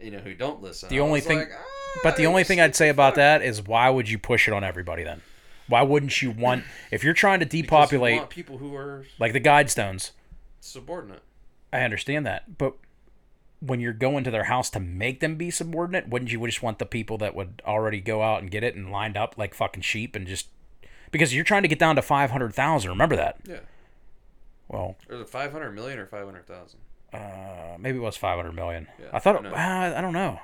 You 0.01 0.09
know, 0.11 0.17
who 0.19 0.33
don't 0.33 0.61
listen. 0.61 0.89
The 0.89 0.99
I 0.99 1.03
only 1.03 1.21
thing- 1.21 1.37
like, 1.39 1.51
"Ah, 1.55 1.99
But 2.01 2.17
the 2.17 2.25
only 2.25 2.43
thing 2.43 2.59
I'd 2.59 2.75
say 2.75 2.89
about 2.89 3.15
that 3.15 3.41
is 3.43 3.61
why 3.61 3.89
would 3.89 4.09
you 4.09 4.17
push 4.17 4.47
it 4.47 4.53
on 4.53 4.63
everybody 4.63 5.03
then? 5.03 5.21
Why 5.67 5.83
wouldn't 5.83 6.21
you 6.21 6.31
want 6.31 6.63
if 6.91 7.03
you're 7.03 7.13
trying 7.13 7.39
to 7.41 7.45
depopulate 7.45 8.29
people 8.29 8.57
who 8.57 8.75
are 8.75 9.05
like 9.19 9.33
the 9.33 9.39
Guidestones? 9.39 10.11
subordinate. 10.59 11.21
I 11.71 11.81
understand 11.81 12.25
that, 12.25 12.57
but 12.57 12.75
when 13.65 13.79
you're 13.79 13.93
going 13.93 14.23
to 14.25 14.31
their 14.31 14.43
house 14.45 14.69
to 14.71 14.79
make 14.79 15.19
them 15.21 15.35
be 15.35 15.49
subordinate, 15.49 16.09
wouldn't 16.09 16.31
you 16.31 16.45
just 16.45 16.61
want 16.61 16.79
the 16.79 16.85
people 16.85 17.17
that 17.19 17.33
would 17.35 17.61
already 17.65 18.01
go 18.01 18.21
out 18.21 18.41
and 18.41 18.51
get 18.51 18.63
it 18.63 18.75
and 18.75 18.91
lined 18.91 19.15
up 19.15 19.35
like 19.37 19.53
fucking 19.53 19.81
sheep 19.83 20.15
and 20.15 20.27
just 20.27 20.47
because 21.11 21.33
you're 21.33 21.43
trying 21.45 21.61
to 21.61 21.67
get 21.67 21.79
down 21.79 21.95
to 21.95 22.01
five 22.01 22.31
hundred 22.31 22.53
thousand? 22.53 22.89
Remember 22.91 23.15
that? 23.15 23.37
Yeah. 23.47 23.59
Well, 24.67 24.95
Or 25.09 25.15
is 25.15 25.21
it 25.21 25.29
five 25.29 25.51
hundred 25.51 25.71
million 25.71 25.99
or 25.99 26.05
five 26.05 26.25
hundred 26.25 26.45
thousand? 26.47 26.79
uh, 27.13 27.77
maybe 27.79 27.97
it 27.97 28.01
was 28.01 28.17
five 28.17 28.35
hundred 28.37 28.53
million. 28.55 28.87
Yeah, 28.99 29.05
I 29.13 29.19
thought. 29.19 29.45
I 29.45 29.49
It, 29.49 29.53
uh, 29.53 29.97
I 29.97 30.01
don't 30.01 30.13
know. 30.13 30.39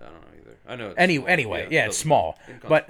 I 0.00 0.04
don't 0.04 0.14
know 0.14 0.26
either. 0.40 0.56
I 0.68 0.76
know. 0.76 0.86
It's 0.88 0.94
Any- 0.98 1.16
small. 1.16 1.28
anyway, 1.28 1.68
yeah, 1.70 1.86
it's 1.86 1.96
small, 1.98 2.38
but- 2.68 2.88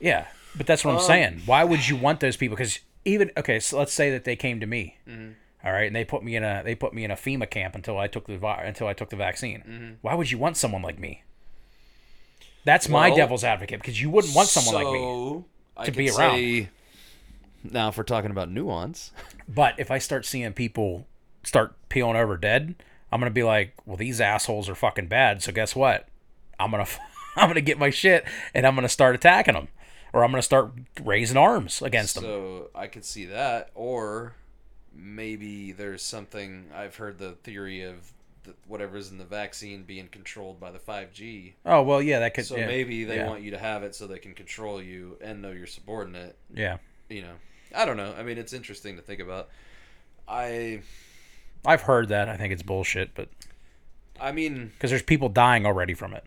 Yeah, 0.00 0.26
but 0.56 0.66
that's 0.66 0.84
what 0.84 0.92
I'm 0.92 0.98
Um, 0.98 1.04
saying. 1.04 1.42
Why 1.46 1.64
would 1.64 1.88
you 1.88 1.96
want 1.96 2.20
those 2.20 2.36
people? 2.36 2.56
Because 2.56 2.78
even 3.04 3.30
okay, 3.36 3.58
so 3.60 3.78
let's 3.78 3.92
say 3.92 4.10
that 4.10 4.24
they 4.24 4.36
came 4.36 4.60
to 4.60 4.66
me, 4.66 4.98
Mhm. 5.08 5.34
All 5.64 5.72
right, 5.72 5.86
and 5.86 5.94
they 5.96 6.04
put 6.04 6.22
me 6.22 6.36
in 6.36 6.42
a 6.44 6.62
they 6.64 6.74
put 6.74 6.92
me 6.94 7.04
in 7.04 7.10
a 7.10 7.16
FEMA 7.16 7.48
camp 7.48 7.74
until 7.74 7.98
I 7.98 8.06
took 8.08 8.26
the 8.26 8.34
until 8.64 8.86
I 8.86 8.92
took 8.94 9.10
the 9.10 9.16
vaccine. 9.16 9.62
Mhm. 9.68 9.96
Why 10.02 10.14
would 10.14 10.30
you 10.30 10.38
want 10.38 10.56
someone 10.56 10.82
like 10.82 10.98
me? 10.98 11.22
That's 12.64 12.88
my 12.88 13.10
devil's 13.14 13.42
advocate 13.44 13.80
because 13.80 14.00
you 14.00 14.08
wouldn't 14.10 14.34
want 14.34 14.48
someone 14.48 14.74
like 14.74 14.92
me. 14.92 15.00
So, 15.00 15.44
I 15.76 15.84
to 15.86 15.92
be 15.92 16.10
around. 16.10 16.36
say 16.36 16.68
Now, 17.64 17.88
if 17.88 17.96
we're 17.96 18.04
talking 18.04 18.30
about 18.30 18.50
nuance, 18.50 19.10
But 19.48 19.74
if 19.78 19.90
I 19.90 19.98
start 19.98 20.24
seeing 20.24 20.52
people 20.52 21.06
start 21.42 21.74
peeling 21.88 22.16
over 22.16 22.36
dead, 22.36 22.76
I'm 23.10 23.20
gonna 23.20 23.30
be 23.30 23.42
like, 23.42 23.74
well, 23.84 23.96
these 23.96 24.20
assholes 24.20 24.68
are 24.68 24.74
fucking 24.74 25.08
bad. 25.08 25.42
So 25.42 25.52
guess 25.52 25.74
what? 25.76 26.08
I'm 26.58 26.70
gonna 26.70 26.86
I'm 27.36 27.48
gonna 27.48 27.60
get 27.60 27.78
my 27.78 27.90
shit 27.90 28.24
and 28.54 28.66
I'm 28.66 28.74
gonna 28.74 28.88
start 28.88 29.14
attacking 29.14 29.54
them, 29.54 29.68
or 30.12 30.24
I'm 30.24 30.30
gonna 30.30 30.42
start 30.42 30.72
raising 31.02 31.36
arms 31.36 31.82
against 31.82 32.14
them. 32.14 32.24
so 32.24 32.70
I 32.74 32.86
could 32.86 33.04
see 33.04 33.24
that, 33.26 33.70
or 33.74 34.34
maybe 34.94 35.72
there's 35.72 36.02
something 36.02 36.66
I've 36.74 36.96
heard 36.96 37.18
the 37.18 37.32
theory 37.32 37.82
of 37.82 38.12
the, 38.44 38.54
whatever's 38.66 39.10
in 39.10 39.18
the 39.18 39.24
vaccine 39.24 39.84
being 39.84 40.08
controlled 40.08 40.58
by 40.58 40.70
the 40.70 40.78
5G. 40.78 41.52
Oh 41.64 41.82
well, 41.82 42.02
yeah, 42.02 42.18
that 42.20 42.34
could. 42.34 42.44
So 42.46 42.56
yeah, 42.56 42.66
maybe 42.66 43.04
they 43.04 43.16
yeah. 43.16 43.28
want 43.28 43.42
you 43.42 43.52
to 43.52 43.58
have 43.58 43.82
it 43.82 43.94
so 43.94 44.06
they 44.06 44.18
can 44.18 44.34
control 44.34 44.82
you 44.82 45.16
and 45.20 45.40
know 45.42 45.50
you're 45.50 45.66
subordinate. 45.66 46.36
Yeah, 46.54 46.78
You 47.08 47.22
know, 47.22 47.34
I 47.74 47.84
don't 47.84 47.96
know. 47.96 48.14
I 48.18 48.22
mean, 48.22 48.38
it's 48.38 48.52
interesting 48.52 48.96
to 48.96 49.02
think 49.02 49.20
about. 49.20 49.48
I, 50.28 50.82
I've 51.64 51.82
heard 51.82 52.08
that. 52.08 52.28
I 52.28 52.36
think 52.36 52.52
it's 52.52 52.62
bullshit, 52.62 53.14
but 53.14 53.28
I 54.20 54.32
mean, 54.32 54.72
because 54.74 54.90
there's 54.90 55.02
people 55.02 55.28
dying 55.28 55.66
already 55.66 55.94
from 55.94 56.12
it. 56.14 56.24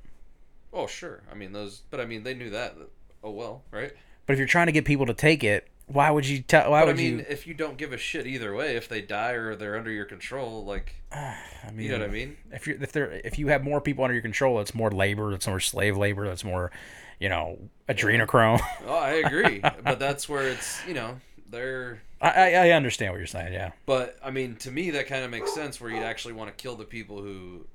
oh 0.73 0.87
sure. 0.87 1.21
I 1.31 1.35
mean 1.35 1.51
those, 1.53 1.81
but 1.89 1.99
I 1.99 2.05
mean 2.05 2.23
they 2.23 2.33
knew 2.33 2.49
that. 2.51 2.75
Oh 3.23 3.31
well, 3.31 3.63
right? 3.71 3.91
But 4.25 4.33
if 4.33 4.39
you're 4.39 4.47
trying 4.47 4.65
to 4.67 4.71
get 4.71 4.85
people 4.85 5.05
to 5.05 5.13
take 5.13 5.43
it, 5.43 5.67
why 5.87 6.09
would 6.11 6.27
you 6.27 6.41
tell? 6.41 6.71
Why 6.71 6.81
But 6.81 6.83
I 6.83 6.85
would 6.87 6.97
mean, 6.97 7.19
you? 7.19 7.25
if 7.29 7.45
you 7.47 7.53
don't 7.53 7.77
give 7.77 7.93
a 7.93 7.97
shit 7.97 8.25
either 8.27 8.53
way, 8.55 8.75
if 8.75 8.87
they 8.89 9.01
die 9.01 9.31
or 9.31 9.55
they're 9.55 9.77
under 9.77 9.91
your 9.91 10.05
control, 10.05 10.65
like 10.65 10.95
I 11.11 11.35
mean, 11.73 11.85
you 11.85 11.91
know 11.91 11.99
what 11.99 12.09
I 12.09 12.11
mean? 12.11 12.37
if 12.51 12.67
you 12.67 12.77
if 12.81 12.91
there 12.91 13.11
if 13.23 13.37
you 13.37 13.47
have 13.47 13.63
more 13.63 13.79
people 13.81 14.03
under 14.03 14.13
your 14.13 14.21
control, 14.23 14.59
it's 14.59 14.73
more 14.73 14.91
labor. 14.91 15.31
It's 15.33 15.47
more 15.47 15.59
slave 15.59 15.95
labor. 15.97 16.27
That's 16.27 16.43
more, 16.43 16.71
you 17.19 17.29
know, 17.29 17.57
adrenochrome. 17.87 18.61
Oh, 18.87 18.95
I 18.97 19.11
agree. 19.13 19.61
but 19.83 19.99
that's 19.99 20.27
where 20.29 20.47
it's 20.47 20.85
you 20.87 20.93
know 20.93 21.19
they're. 21.49 22.01
I, 22.21 22.29
I 22.29 22.51
I 22.67 22.69
understand 22.71 23.11
what 23.13 23.17
you're 23.17 23.27
saying. 23.27 23.53
Yeah. 23.53 23.71
But 23.85 24.17
I 24.23 24.31
mean, 24.31 24.55
to 24.57 24.71
me, 24.71 24.89
that 24.91 25.07
kind 25.07 25.23
of 25.23 25.29
makes 25.31 25.53
sense. 25.53 25.79
Where 25.79 25.91
you'd 25.91 26.03
actually 26.03 26.33
want 26.33 26.55
to 26.55 26.61
kill 26.61 26.75
the 26.75 26.85
people 26.85 27.21
who 27.21 27.67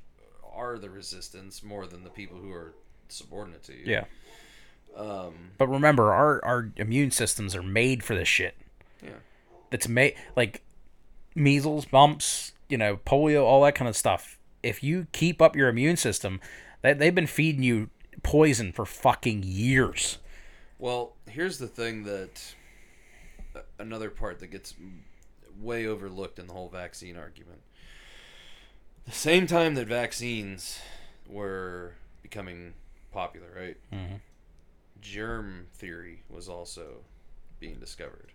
are 0.53 0.79
the 0.79 0.91
resistance 0.91 1.63
more 1.63 1.87
than 1.87 2.03
the 2.05 2.11
people 2.11 2.39
who 2.39 2.51
are 2.53 2.75
subordinate 3.09 3.63
to 3.65 3.73
you. 3.73 3.83
Yeah. 3.85 4.05
Um. 4.97 5.51
But 5.59 5.69
remember, 5.69 6.13
our 6.13 6.45
our 6.45 6.71
immune 6.77 7.11
systems 7.11 7.55
are 7.55 7.63
made 7.63 8.03
for 8.03 8.15
this 8.15 8.29
shit. 8.29 8.57
Yeah. 9.03 9.21
That's 9.71 9.89
made 9.89 10.15
like 10.37 10.63
measles, 11.35 11.87
mumps, 11.93 12.53
you 12.69 12.79
know, 12.79 12.97
polio, 12.99 13.45
all 13.45 13.63
that 13.65 13.75
kind 13.75 13.89
of 13.89 13.97
stuff. 13.97 14.39
If 14.63 14.83
you 14.83 15.07
keep 15.13 15.41
up 15.41 15.57
your 15.57 15.69
immune 15.69 15.97
system, 15.97 16.41
they, 16.83 16.93
they've 16.93 17.15
been 17.15 17.27
feeding 17.27 17.63
you 17.63 17.91
poison 18.23 18.73
for 18.73 18.85
fucking 18.85 19.43
years. 19.45 20.19
Well, 20.79 21.15
here's 21.27 21.59
the 21.59 21.69
thing 21.69 22.05
that 22.05 22.55
another 23.79 24.11
part 24.11 24.41
that 24.41 24.49
gets 24.49 24.75
way 25.61 25.87
overlooked 25.87 26.39
in 26.39 26.47
the 26.47 26.53
whole 26.53 26.69
vaccine 26.69 27.17
argument. 27.17 27.61
The 29.07 29.13
same 29.13 29.47
time 29.47 29.75
that 29.75 29.87
vaccines 29.87 30.79
were 31.27 31.95
becoming 32.23 32.75
popular, 33.13 33.49
right? 33.55 33.77
Mm-hmm. 33.93 34.17
Germ 35.01 35.67
theory 35.75 36.23
was 36.29 36.49
also 36.49 36.99
being 37.59 37.79
discovered. 37.79 38.33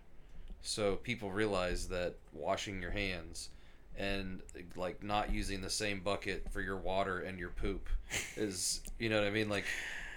So 0.62 0.96
people 0.96 1.30
realized 1.30 1.90
that 1.90 2.14
washing 2.32 2.80
your 2.82 2.90
hands 2.90 3.50
and 3.96 4.40
like 4.76 5.02
not 5.02 5.32
using 5.32 5.60
the 5.60 5.70
same 5.70 6.00
bucket 6.00 6.46
for 6.50 6.60
your 6.60 6.76
water 6.76 7.20
and 7.20 7.38
your 7.38 7.50
poop 7.50 7.88
is, 8.36 8.82
you 8.98 9.08
know 9.08 9.18
what 9.18 9.26
I 9.26 9.30
mean? 9.30 9.48
Like 9.48 9.64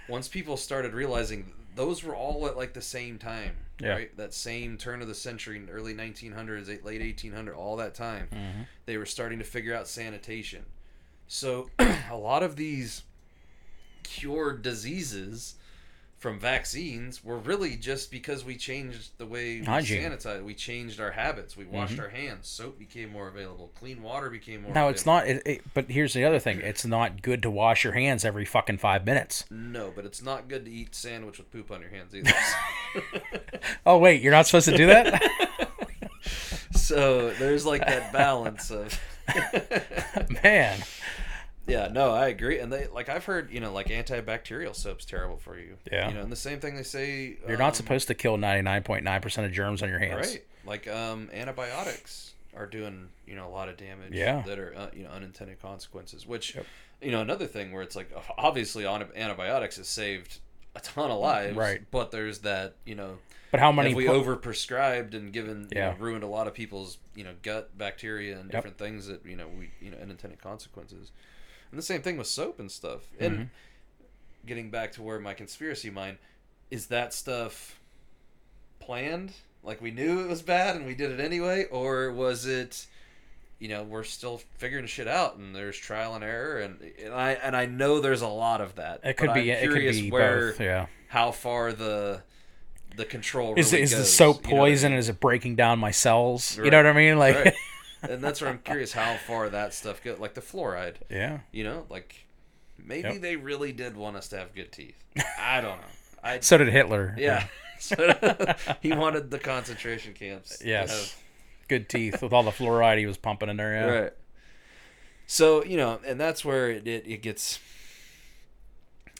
once 0.08 0.28
people 0.28 0.58
started 0.58 0.94
realizing 0.94 1.54
those 1.76 2.04
were 2.04 2.16
all 2.16 2.48
at 2.48 2.58
like 2.58 2.74
the 2.74 2.82
same 2.82 3.18
time, 3.20 3.56
Yeah. 3.80 3.90
right? 3.92 4.18
That 4.18 4.34
same 4.34 4.78
turn 4.78 5.02
of 5.02 5.08
the 5.08 5.16
century, 5.16 5.62
early 5.72 5.94
1900s, 5.94 6.68
late 6.84 7.02
1800, 7.02 7.54
all 7.54 7.76
that 7.78 7.94
time, 7.96 8.28
Mm-hmm. 8.34 8.62
they 8.86 8.98
were 8.98 9.06
starting 9.06 9.38
to 9.40 9.46
figure 9.46 9.76
out 9.76 9.88
sanitation. 9.88 10.66
So 11.28 11.70
a 12.12 12.18
lot 12.18 12.42
of 12.44 12.56
these 12.56 13.04
cured 14.04 14.62
diseases 14.62 15.56
from 16.20 16.38
vaccines 16.38 17.24
were 17.24 17.38
really 17.38 17.78
just 17.78 18.12
because 18.12 18.44
we 18.44 18.58
changed 18.58 19.12
the 19.18 19.26
way 19.26 19.62
we 19.62 19.66
Hygiene. 19.66 20.04
sanitize. 20.04 20.44
We 20.44 20.54
changed 20.54 21.00
our 21.00 21.12
habits. 21.12 21.56
We 21.56 21.66
washed 21.66 21.94
mm-hmm. 21.94 22.02
our 22.02 22.10
hands. 22.10 22.48
Soap 22.48 22.78
became 22.78 23.10
more 23.10 23.30
available. 23.30 23.72
Clean 23.80 24.02
water 24.04 24.30
became 24.30 24.64
more. 24.64 24.74
No, 24.74 24.90
it's 24.90 25.06
not. 25.06 25.28
It, 25.28 25.42
it, 25.46 25.62
but 25.74 25.90
here's 25.90 26.14
the 26.14 26.26
other 26.26 26.40
thing: 26.40 26.60
it's 26.64 26.86
not 26.86 27.22
good 27.22 27.42
to 27.44 27.50
wash 27.50 27.84
your 27.84 27.94
hands 27.94 28.26
every 28.26 28.46
fucking 28.46 28.80
five 28.80 29.06
minutes. 29.06 29.46
No, 29.50 29.92
but 29.96 30.06
it's 30.06 30.22
not 30.22 30.50
good 30.50 30.66
to 30.66 30.72
eat 30.72 30.94
sandwich 30.94 31.38
with 31.38 31.52
poop 31.52 31.72
on 31.72 31.82
your 31.82 31.90
hands 31.90 32.14
either. 32.14 32.32
Oh 33.86 33.98
wait, 33.98 34.22
you're 34.22 34.32
not 34.32 34.46
supposed 34.46 34.70
to 34.70 34.78
do 34.78 34.88
that. 34.88 35.22
so 36.74 37.32
there's 37.32 37.66
like 37.66 37.86
that 37.86 38.12
balance 38.12 38.72
of. 38.72 39.00
Man, 40.44 40.80
Yeah, 41.68 41.88
no, 41.92 42.12
I 42.12 42.28
agree. 42.30 42.60
And 42.60 42.72
they 42.74 42.88
like 42.88 43.10
I've 43.10 43.26
heard, 43.26 43.52
you 43.52 43.60
know, 43.60 43.72
like 43.72 43.88
antibacterial 43.88 44.76
soap's 44.76 45.06
terrible 45.06 45.38
for 45.38 45.58
you. 45.60 45.78
Yeah. 45.92 46.08
You 46.10 46.16
know, 46.16 46.22
and 46.22 46.32
the 46.32 46.36
same 46.36 46.60
thing 46.60 46.76
they 46.76 46.84
say 46.84 47.38
you're 47.46 47.58
um, 47.58 47.60
not 47.60 47.76
supposed 47.76 48.08
to 48.08 48.16
kill 48.16 48.38
99.9 48.38 49.22
percent 49.22 49.46
of 49.48 49.54
germs 49.54 49.84
on 49.84 49.90
your 49.90 50.00
hands. 50.00 50.28
Right. 50.32 50.46
Like 50.66 50.88
um 50.88 51.30
antibiotics 51.32 52.34
are 52.56 52.66
doing, 52.66 53.10
you 53.28 53.36
know, 53.36 53.48
a 53.48 53.52
lot 53.52 53.70
of 53.70 53.78
damage 53.78 54.14
Yeah. 54.14 54.42
that 54.48 54.58
are 54.58 54.74
uh, 54.76 54.88
you 54.94 55.04
know, 55.04 55.10
unintended 55.12 55.62
consequences, 55.62 56.26
which 56.26 56.56
Yep. 56.56 56.66
you 57.02 57.12
know, 57.12 57.22
another 57.22 57.46
thing 57.46 57.72
where 57.72 57.84
it's 57.84 57.96
like 57.96 58.10
obviously 58.38 58.86
on 58.86 59.06
antibiotics 59.16 59.78
has 59.78 59.88
saved 59.88 60.40
a 60.76 60.80
ton 60.80 61.12
of 61.12 61.20
lives, 61.20 61.56
Right. 61.56 61.82
But 61.92 62.10
there's 62.12 62.40
that, 62.40 62.76
you 62.86 62.96
know, 62.96 63.18
But 63.52 63.60
how 63.60 63.72
many? 63.72 63.90
have 63.90 63.98
we 63.98 64.06
po- 64.08 64.14
over 64.14 64.36
prescribed 64.36 65.14
and 65.14 65.32
given 65.32 65.64
you 65.72 65.78
Yeah. 65.80 65.92
know, 65.92 65.98
ruined 66.00 66.24
a 66.24 66.28
lot 66.28 66.48
of 66.48 66.54
people's 66.56 66.98
you 67.16 67.24
know 67.24 67.34
gut 67.44 67.78
bacteria 67.78 68.40
and 68.40 68.50
different 68.50 68.78
things 68.80 69.06
that 69.08 69.24
you 69.26 69.36
know 69.36 69.48
we 69.48 69.70
you 69.82 69.92
know 69.92 69.98
unintended 69.98 70.42
consequences 70.42 71.12
and 71.72 71.78
the 71.78 71.84
same 71.84 72.02
thing 72.02 72.18
with 72.18 72.28
soap 72.28 72.60
and 72.60 72.72
stuff 72.72 73.02
and 73.20 73.34
Mm-hmm. 73.34 73.44
getting 74.46 74.70
back 74.70 74.92
to 74.94 75.02
where 75.02 75.20
my 75.20 75.34
conspiracy 75.34 75.90
mind 75.90 76.18
is 76.72 76.88
that 76.88 77.14
stuff 77.14 77.80
planned 78.80 79.34
like 79.64 79.82
we 79.82 79.92
knew 79.92 80.22
it 80.22 80.28
was 80.28 80.42
bad 80.42 80.76
and 80.76 80.86
we 80.86 80.96
did 80.96 81.12
it 81.12 81.20
anyway 81.20 81.66
or 81.66 82.12
was 82.12 82.46
it 82.46 82.88
you 83.60 83.68
know 83.68 83.84
we're 83.84 84.04
still 84.04 84.42
figuring 84.58 84.86
shit 84.86 85.08
out 85.08 85.36
and 85.36 85.54
there's 85.56 85.78
trial 85.78 86.16
and 86.16 86.24
error 86.24 86.60
and, 86.60 86.80
and 87.04 87.14
I 87.14 87.32
and 87.34 87.56
I 87.56 87.66
know 87.66 88.00
there's 88.00 88.22
a 88.22 88.28
lot 88.28 88.62
of 88.62 88.76
that 88.76 89.02
it 89.04 89.18
could 89.18 89.34
be. 89.34 89.52
I'm 89.54 89.64
It 89.64 89.72
could 89.72 89.92
be 89.92 90.10
where 90.10 90.52
both. 90.52 90.62
Yeah. 90.62 90.86
how 91.10 91.32
far 91.32 91.74
the 91.74 92.22
the 92.96 93.06
control 93.06 93.54
Is 93.58 93.72
really 93.72 93.84
is 93.84 93.92
the 93.92 93.98
goes, 93.98 94.14
soap 94.14 94.48
you 94.48 94.54
know 94.56 94.62
I 94.64 94.70
poison? 94.70 94.92
mean? 94.92 95.00
Is 95.00 95.10
it 95.10 95.20
breaking 95.20 95.56
down 95.56 95.78
my 95.78 95.92
cells? 95.92 96.58
You 96.58 96.72
know 96.72 96.78
what 96.78 96.86
I 96.88 96.94
mean? 96.94 97.18
Like, 97.20 97.36
Right. 97.36 97.54
and 98.02 98.22
that's 98.24 98.42
where 98.42 98.50
I'm 98.50 98.60
curious 98.60 98.92
how 98.94 99.18
far 99.28 99.50
that 99.50 99.74
stuff 99.74 100.04
goes. 100.04 100.20
Like 100.20 100.34
the 100.34 100.42
fluoride, 100.42 100.96
yeah. 101.10 101.40
you 101.52 101.64
know, 101.64 101.86
like 101.90 102.16
maybe 102.78 103.10
Yep. 103.10 103.22
they 103.22 103.36
really 103.36 103.72
did 103.72 103.96
want 103.98 104.16
us 104.16 104.28
to 104.30 104.38
have 104.38 104.54
good 104.54 104.72
teeth. 104.72 104.96
I 105.40 105.62
don't 105.62 105.78
know. 105.78 105.88
I 106.24 106.40
So 106.42 106.58
did 106.58 106.70
Hitler. 106.70 107.16
yeah. 107.18 107.46
So, 107.82 107.96
he 108.82 108.92
wanted 108.92 109.32
the 109.32 109.40
concentration 109.40 110.14
camps. 110.14 110.58
to 110.58 110.68
Yes. 110.68 111.16
Good 111.70 111.88
teeth 111.88 112.22
with 112.22 112.34
all 112.34 112.44
the 112.44 112.52
fluoride 112.52 112.98
he 112.98 113.06
was 113.06 113.16
pumping 113.16 113.48
in 113.48 113.56
there. 113.56 113.74
Yeah. 113.74 113.86
Right. 114.02 114.14
So 115.28 115.64
you 115.64 115.78
know, 115.78 115.98
and 116.06 116.20
that's 116.20 116.44
where 116.44 116.70
it, 116.72 116.86
it, 116.88 117.08
it 117.08 117.22
gets. 117.22 117.58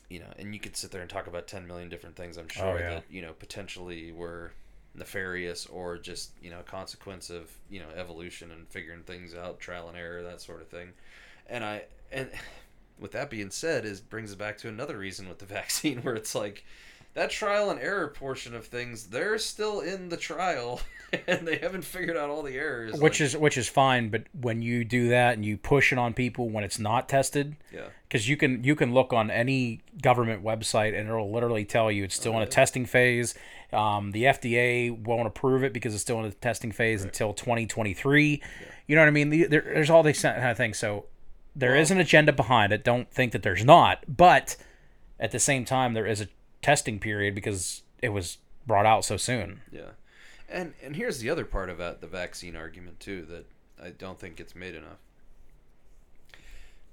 You 0.10 0.20
know, 0.20 0.26
and 0.38 0.54
you 0.54 0.60
could 0.60 0.76
sit 0.76 0.92
there 0.92 1.00
and 1.02 1.10
talk 1.10 1.28
about 1.28 1.48
ten 1.48 1.68
million 1.68 1.88
different 1.88 2.16
things. 2.18 2.36
I'm 2.36 2.50
sure 2.50 2.66
Oh, 2.66 2.78
yeah. 2.78 2.90
that 2.96 3.04
you 3.10 3.22
know 3.22 3.32
potentially 3.32 4.12
were 4.12 4.52
nefarious 4.96 5.66
or 5.68 5.98
just 5.98 6.32
you 6.42 6.50
know 6.50 6.60
a 6.60 6.64
consequence 6.64 7.30
of 7.30 7.52
you 7.70 7.80
know 7.80 7.88
evolution 7.96 8.52
and 8.52 8.68
figuring 8.68 9.04
things 9.04 9.36
out, 9.36 9.60
trial 9.60 9.88
and 9.88 9.98
error, 9.98 10.24
that 10.24 10.42
sort 10.42 10.62
of 10.62 10.68
thing. 10.68 10.90
And 11.48 11.64
I 11.64 11.84
and 12.12 12.30
with 13.00 13.12
that 13.14 13.30
being 13.30 13.52
said, 13.52 13.86
is 13.86 14.02
brings 14.02 14.32
it 14.32 14.38
back 14.38 14.58
to 14.60 14.68
another 14.68 14.98
reason 14.98 15.30
with 15.30 15.40
the 15.40 15.46
vaccine 15.60 16.02
where 16.02 16.16
it's 16.16 16.36
like 16.36 16.64
that 17.14 17.30
trial 17.30 17.70
and 17.70 17.80
error 17.80 18.08
portion 18.08 18.56
of 18.56 18.68
things, 18.68 19.08
they're 19.08 19.38
still 19.38 19.80
in 19.80 20.10
the 20.10 20.18
trial 20.18 20.80
and 21.28 21.48
they 21.48 21.58
haven't 21.58 21.84
figured 21.84 22.16
out 22.16 22.30
all 22.30 22.44
the 22.44 22.56
errors. 22.56 22.94
Which 22.94 23.20
like- 23.20 23.22
is 23.22 23.38
which 23.38 23.58
is 23.58 23.68
fine, 23.68 24.10
but 24.10 24.24
when 24.40 24.62
you 24.62 24.86
do 24.86 25.10
that 25.10 25.34
and 25.36 25.46
you 25.46 25.58
push 25.58 25.92
it 25.92 25.98
on 25.98 26.14
people 26.14 26.50
when 26.50 26.64
it's 26.64 26.80
not 26.80 27.10
tested, 27.10 27.56
yeah. 27.74 27.88
because 28.08 28.30
you 28.30 28.38
can 28.38 28.64
you 28.64 28.76
can 28.76 28.94
look 28.94 29.12
on 29.12 29.32
any 29.32 29.82
government 30.02 30.44
website 30.44 30.98
and 30.98 31.10
it'll 31.10 31.32
literally 31.32 31.66
tell 31.66 31.92
you 31.92 32.04
it's 32.04 32.16
still 32.16 32.34
in 32.34 32.40
a 32.40 32.42
yeah. 32.42 32.50
testing 32.50 32.86
phase. 32.86 33.34
Um, 33.72 34.12
the 34.12 34.24
FDA 34.24 34.98
won't 34.98 35.28
approve 35.28 35.64
it 35.64 35.74
because 35.74 35.94
it's 35.94 36.02
still 36.02 36.18
in 36.20 36.24
the 36.24 36.36
testing 36.36 36.72
phase 36.72 37.04
until 37.04 37.34
2023. 37.34 38.42
You 38.88 38.96
know 38.96 39.02
what 39.02 39.08
I 39.08 39.12
mean? 39.12 39.30
The, 39.30 39.46
there, 39.46 39.62
there's 39.62 39.90
all 39.90 40.02
these 40.02 40.22
kind 40.22 40.44
of 40.44 40.58
things. 40.58 40.80
So 40.80 41.06
there 41.56 41.76
is 41.76 41.92
an 41.92 42.00
agenda 42.00 42.34
behind 42.34 42.74
it. 42.74 42.84
Don't 42.84 43.12
think 43.12 43.32
that 43.34 43.44
there's 43.44 43.64
not, 43.64 44.04
but 44.08 44.56
at 45.20 45.32
the 45.32 45.40
same 45.40 45.66
time, 45.66 45.94
there 45.94 46.08
is 46.08 46.22
a 46.22 46.28
testing 46.62 47.00
period 47.00 47.36
because 47.36 47.84
it 48.02 48.10
was 48.10 48.38
brought 48.66 48.86
out 48.86 49.06
so 49.06 49.18
soon. 49.18 49.62
Yeah, 49.72 49.92
and 50.50 50.74
and 50.84 50.96
here's 50.96 51.20
the 51.20 51.30
other 51.30 51.46
part 51.46 51.70
of 51.70 51.78
that, 51.78 52.02
the 52.02 52.08
vaccine 52.08 52.56
argument 52.56 53.00
too 53.00 53.24
that 53.24 53.46
I 53.82 53.90
don't 53.90 54.20
think 54.20 54.38
gets 54.38 54.56
made 54.56 54.76
enough. 54.76 55.00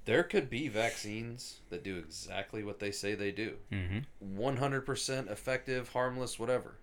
There 0.07 0.23
could 0.23 0.49
be 0.49 0.69
vaccines 0.69 1.59
that 1.70 1.83
do 1.85 1.97
exactly 1.99 2.62
what 2.65 2.78
they 2.78 2.91
say 2.91 3.15
they 3.15 3.33
do, 3.33 3.57
Mm-hmm. 3.70 3.99
one 4.37 4.57
hundred 4.57 4.87
percent 4.87 5.28
effective, 5.28 5.91
harmless, 5.91 6.39
whatever. 6.39 6.77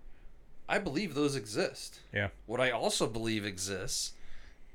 I 0.68 0.78
believe 0.78 1.14
those 1.14 1.34
exist. 1.36 2.00
Yeah. 2.12 2.28
What 2.46 2.60
I 2.60 2.70
also 2.70 3.06
believe 3.06 3.44
exists 3.44 4.12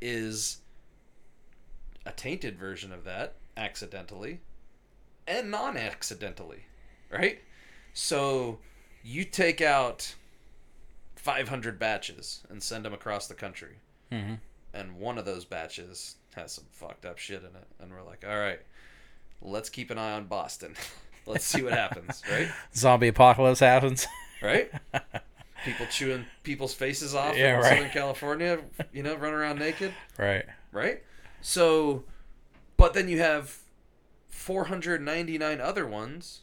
is 0.02 0.58
a 2.06 2.12
tainted 2.12 2.58
version 2.58 2.92
of 2.92 3.04
that 3.06 3.36
accidentally 3.58 4.42
and 5.28 5.50
non 5.52 5.78
accidentally, 5.78 6.66
right? 7.12 7.40
So 7.94 8.60
you 9.04 9.24
take 9.26 9.62
out 9.62 10.16
500 11.16 11.78
batches 11.80 12.42
and 12.50 12.62
send 12.64 12.86
them 12.86 12.94
across 12.94 13.28
the 13.28 13.36
country, 13.36 13.76
Mm-hmm. 14.12 14.36
and 14.74 14.98
one 14.98 15.18
of 15.20 15.26
those 15.26 15.46
batches 15.46 16.16
has 16.40 16.52
some 16.54 16.66
fucked 16.72 17.06
up 17.06 17.18
shit 17.18 17.42
in 17.42 17.56
it, 17.56 17.68
and 17.80 17.92
we're 17.92 18.04
like, 18.04 18.24
all 18.28 18.38
right, 18.38 18.60
let's 19.42 19.70
keep 19.70 19.92
an 19.92 19.98
eye 19.98 20.14
on 20.14 20.26
Boston. 20.26 20.74
let's 21.26 21.46
see 21.46 21.62
what 21.62 21.74
happens, 21.74 22.22
right? 22.32 22.50
Zombie 22.76 23.08
apocalypse 23.10 23.60
happens. 23.60 24.08
Right? 24.42 24.72
People 25.66 25.86
chewing 25.88 26.26
people's 26.44 26.74
faces 26.74 27.14
off 27.14 27.36
Yeah, 27.38 27.56
in 27.58 27.62
right. 27.62 27.74
Southern 27.78 27.90
California, 27.92 28.60
you 28.94 29.04
know, 29.04 29.16
running 29.16 29.36
around 29.36 29.60
naked. 29.60 29.94
right. 30.18 30.46
right? 30.72 31.04
So, 31.42 32.06
but 32.78 32.94
then 32.94 33.10
you 33.10 33.20
have 33.20 33.58
499 34.30 35.60
other 35.62 35.86
ones 35.86 36.42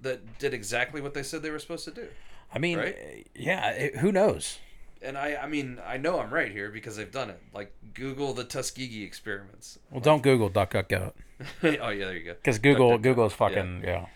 that 0.00 0.38
did 0.38 0.54
exactly 0.54 1.00
what 1.00 1.12
they 1.14 1.22
said 1.22 1.42
they 1.42 1.50
were 1.50 1.58
supposed 1.58 1.84
to 1.84 1.90
do. 1.90 2.08
I 2.54 2.58
mean, 2.58 2.78
Right? 2.78 3.26
yeah. 3.34 3.70
It, 3.72 3.96
who 3.96 4.10
knows? 4.10 4.58
And 5.02 5.16
I, 5.18 5.36
I 5.36 5.46
mean, 5.46 5.78
I 5.86 5.98
know 5.98 6.20
I'm 6.20 6.32
right 6.32 6.50
here 6.50 6.70
because 6.70 6.96
they've 6.96 7.10
done 7.10 7.30
it. 7.30 7.40
Like 7.54 7.72
Google 7.94 8.32
the 8.32 8.44
Tuskegee 8.44 9.04
experiments. 9.04 9.78
Well, 9.90 10.00
don't 10.00 10.22
Google 10.22 10.50
DuckDuckGo 10.50 11.12
oh 11.62 11.62
yeah, 11.62 11.80
there 12.06 12.16
you 12.16 12.24
go. 12.24 12.32
because 12.34 12.58
Google 12.58 12.92
DuckDuckGo. 12.98 13.02
Google's 13.02 13.32
fucking 13.34 13.82
yeah. 13.84 14.06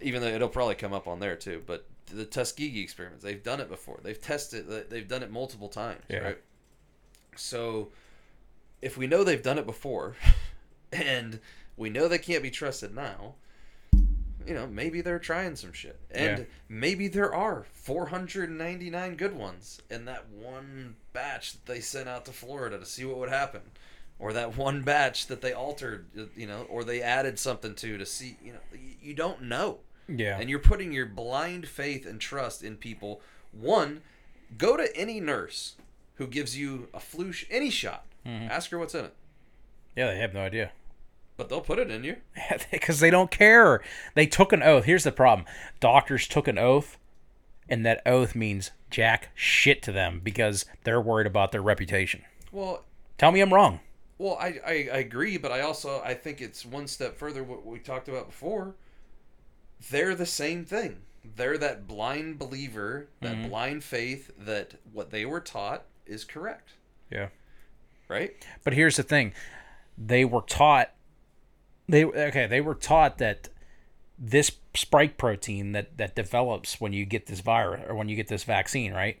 Even 0.00 0.22
though 0.22 0.28
it'll 0.28 0.48
probably 0.48 0.74
come 0.74 0.92
up 0.92 1.06
on 1.06 1.20
there 1.20 1.36
too, 1.36 1.62
but 1.66 1.86
the 2.06 2.24
Tuskegee 2.24 2.80
experiments, 2.82 3.22
they've 3.22 3.42
done 3.42 3.60
it 3.60 3.68
before. 3.68 4.00
They've 4.02 4.20
tested. 4.20 4.66
They've 4.90 5.06
done 5.06 5.22
it 5.22 5.30
multiple 5.30 5.68
times, 5.68 6.02
Yeah. 6.08 6.18
right? 6.18 6.38
So, 7.36 7.88
if 8.82 8.96
we 8.98 9.06
know 9.06 9.24
they've 9.24 9.42
done 9.42 9.58
it 9.58 9.64
before, 9.66 10.16
and 10.92 11.40
we 11.76 11.88
know 11.90 12.08
they 12.08 12.18
can't 12.18 12.42
be 12.42 12.50
trusted 12.50 12.94
now, 12.94 13.34
you 14.46 14.54
know, 14.54 14.66
maybe 14.66 15.00
they're 15.00 15.18
trying 15.18 15.56
some 15.56 15.72
shit, 15.72 15.98
and 16.10 16.38
Yeah. 16.40 16.44
maybe 16.68 17.08
there 17.08 17.34
are 17.34 17.64
499 17.72 19.16
good 19.16 19.34
ones 19.34 19.80
in 19.90 20.04
that 20.06 20.28
one 20.28 20.96
batch 21.12 21.52
that 21.52 21.66
they 21.66 21.80
sent 21.80 22.08
out 22.08 22.24
to 22.26 22.32
Florida 22.32 22.78
to 22.78 22.86
see 22.86 23.04
what 23.04 23.18
would 23.18 23.28
happen. 23.28 23.62
Or 24.18 24.32
that 24.34 24.56
one 24.56 24.82
batch 24.82 25.26
that 25.26 25.40
they 25.40 25.52
altered, 25.52 26.06
you 26.36 26.46
know, 26.46 26.62
or 26.68 26.84
they 26.84 27.02
added 27.02 27.38
something 27.38 27.74
to 27.76 27.98
to 27.98 28.06
see, 28.06 28.36
you 28.42 28.52
know, 28.52 28.60
you- 28.72 28.96
you 29.02 29.14
don't 29.14 29.42
know 29.42 29.80
Yeah. 30.08 30.38
and 30.38 30.48
you're 30.48 30.58
putting 30.60 30.92
your 30.92 31.06
blind 31.06 31.66
faith 31.68 32.06
and 32.06 32.20
trust 32.20 32.62
in 32.62 32.76
people. 32.76 33.20
One, 33.50 34.02
go 34.56 34.76
to 34.76 34.94
any 34.96 35.18
nurse 35.18 35.74
who 36.16 36.26
gives 36.28 36.56
you 36.56 36.88
a 36.94 37.00
flu, 37.00 37.32
sh- 37.32 37.46
any 37.50 37.70
shot. 37.70 38.06
Mm-hmm. 38.24 38.48
Ask 38.50 38.70
her 38.70 38.78
what's 38.78 38.94
in 38.94 39.06
it, 39.06 39.14
yeah, 39.96 40.06
they 40.06 40.18
have 40.18 40.32
no 40.34 40.40
idea. 40.42 40.70
But 41.42 41.48
they'll 41.48 41.60
put 41.60 41.80
it 41.80 41.90
in 41.90 42.04
you. 42.04 42.16
because 42.70 43.00
they 43.00 43.10
don't 43.10 43.32
care. 43.32 43.82
They 44.14 44.26
took 44.26 44.52
an 44.52 44.62
oath. 44.62 44.84
Here's 44.84 45.02
the 45.02 45.10
problem: 45.10 45.44
doctors 45.80 46.28
took 46.28 46.46
an 46.46 46.56
oath, 46.56 46.98
and 47.68 47.84
that 47.84 48.00
oath 48.06 48.36
means 48.36 48.70
jack 48.90 49.30
shit 49.34 49.82
to 49.82 49.90
them 49.90 50.20
because 50.22 50.66
they're 50.84 51.00
worried 51.00 51.26
about 51.26 51.50
their 51.50 51.62
reputation. 51.62 52.22
Well, 52.52 52.84
Tell 53.18 53.32
me 53.32 53.40
I'm 53.40 53.52
wrong. 53.52 53.80
well, 54.18 54.36
I, 54.40 54.60
I, 54.64 54.72
I 54.92 54.96
agree, 54.98 55.36
but 55.36 55.50
I 55.50 55.62
also 55.62 56.00
I 56.04 56.14
think 56.14 56.40
it's 56.40 56.64
one 56.64 56.86
step 56.86 57.16
further. 57.16 57.42
What 57.42 57.66
we 57.66 57.80
talked 57.80 58.08
about 58.08 58.26
before. 58.28 58.74
They're 59.90 60.14
the 60.14 60.26
same 60.26 60.64
thing. 60.64 60.98
They're 61.36 61.58
that 61.58 61.88
blind 61.88 62.38
believer, 62.38 63.08
that 63.20 63.34
mm-hmm. 63.34 63.48
blind 63.48 63.82
faith 63.84 64.30
that 64.38 64.74
what 64.92 65.10
they 65.10 65.24
were 65.24 65.40
taught 65.40 65.86
is 66.06 66.22
correct, 66.24 66.74
Yeah. 67.10 67.28
right? 68.08 68.32
But 68.62 68.74
here's 68.74 68.96
the 68.96 69.02
thing: 69.02 69.32
they 69.98 70.24
were 70.24 70.42
taught. 70.42 70.92
They 71.92 72.04
okay. 72.06 72.46
They 72.46 72.62
were 72.62 72.74
taught 72.74 73.18
that 73.18 73.50
this 74.18 74.50
spike 74.74 75.18
protein 75.18 75.72
that 75.72 75.98
that 75.98 76.14
develops 76.16 76.80
when 76.80 76.94
you 76.94 77.04
get 77.04 77.26
this 77.26 77.40
virus 77.40 77.82
or 77.86 77.94
when 77.94 78.08
you 78.08 78.16
get 78.16 78.28
this 78.28 78.44
vaccine, 78.44 78.94
right? 78.94 79.20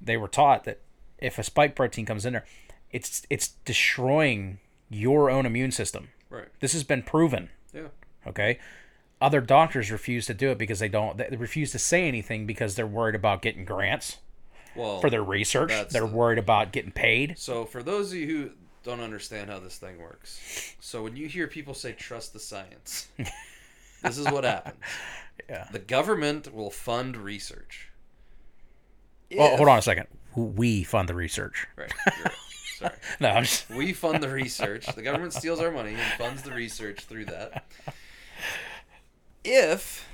They 0.00 0.16
were 0.16 0.26
taught 0.26 0.64
that 0.64 0.80
if 1.18 1.38
a 1.38 1.42
spike 1.42 1.76
protein 1.76 2.06
comes 2.06 2.24
in 2.24 2.32
there, 2.32 2.46
it's 2.90 3.26
it's 3.28 3.48
destroying 3.66 4.58
your 4.88 5.28
own 5.28 5.44
immune 5.44 5.70
system. 5.70 6.08
Right. 6.30 6.48
This 6.60 6.72
has 6.72 6.82
been 6.82 7.02
proven. 7.02 7.50
Yeah. 7.74 7.88
Okay. 8.26 8.58
Other 9.20 9.42
doctors 9.42 9.90
refuse 9.90 10.24
to 10.26 10.34
do 10.34 10.48
it 10.50 10.56
because 10.56 10.78
they 10.78 10.88
don't. 10.88 11.18
They 11.18 11.36
refuse 11.36 11.72
to 11.72 11.78
say 11.78 12.08
anything 12.08 12.46
because 12.46 12.74
they're 12.74 12.86
worried 12.86 13.14
about 13.14 13.42
getting 13.42 13.66
grants 13.66 14.16
Well, 14.74 14.98
for 15.02 15.10
their 15.10 15.22
research. 15.22 15.68
They're 15.90 16.00
the- 16.00 16.06
worried 16.06 16.38
about 16.38 16.72
getting 16.72 16.90
paid. 16.90 17.38
So, 17.38 17.66
for 17.66 17.82
those 17.82 18.12
of 18.12 18.18
you 18.18 18.26
who 18.26 18.50
don't 18.82 19.00
understand 19.00 19.50
how 19.50 19.58
this 19.58 19.76
thing 19.78 19.98
works, 19.98 20.74
so 20.80 21.02
when 21.02 21.16
you 21.16 21.28
hear 21.28 21.46
people 21.46 21.74
say 21.74 21.92
trust 21.92 22.32
the 22.32 22.40
science, 22.40 23.08
this 24.02 24.18
is 24.18 24.26
what 24.30 24.44
happens. 24.44 24.76
Yeah. 25.48 25.66
The 25.72 25.78
government 25.78 26.52
will 26.52 26.70
fund 26.70 27.16
research. 27.16 27.88
Oh, 29.32 29.36
well, 29.38 29.52
If- 29.52 29.56
hold 29.58 29.68
on 29.68 29.78
a 29.78 29.82
second. 29.82 30.06
We 30.34 30.82
fund 30.82 31.08
the 31.08 31.14
research. 31.14 31.66
Right. 31.76 31.92
right. 32.24 32.32
Sorry. 32.78 32.94
No, 33.20 33.28
I'm 33.30 33.44
just, 33.44 33.68
We 33.70 33.92
fund 33.92 34.22
the 34.22 34.28
research. 34.30 34.86
The 34.86 35.02
government 35.02 35.32
steals 35.34 35.60
our 35.60 35.70
money 35.70 35.90
and 35.94 36.00
funds 36.18 36.42
the 36.42 36.52
research 36.52 37.00
through 37.04 37.26
that. 37.26 37.64
If 39.44 40.08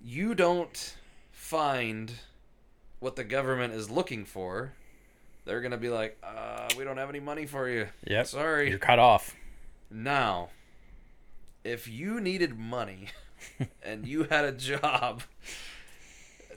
you 0.00 0.34
don't 0.34 0.96
find 1.32 2.12
what 3.00 3.16
the 3.16 3.24
government 3.24 3.72
is 3.74 3.90
looking 3.90 4.24
for, 4.24 4.72
they're 5.48 5.62
going 5.62 5.72
to 5.72 5.78
be 5.78 5.88
like, 5.88 6.18
uh, 6.22 6.68
we 6.76 6.84
don't 6.84 6.98
have 6.98 7.08
any 7.08 7.20
money 7.20 7.46
for 7.46 7.68
you. 7.68 7.88
Yep. 8.06 8.26
Sorry. 8.26 8.68
you're 8.68 8.78
cut 8.78 8.98
off. 8.98 9.34
Now, 9.90 10.50
if 11.64 11.88
you 11.88 12.20
needed 12.20 12.58
money 12.58 13.06
and 13.82 14.06
you 14.06 14.24
had 14.24 14.44
a 14.44 14.52
job, 14.52 15.22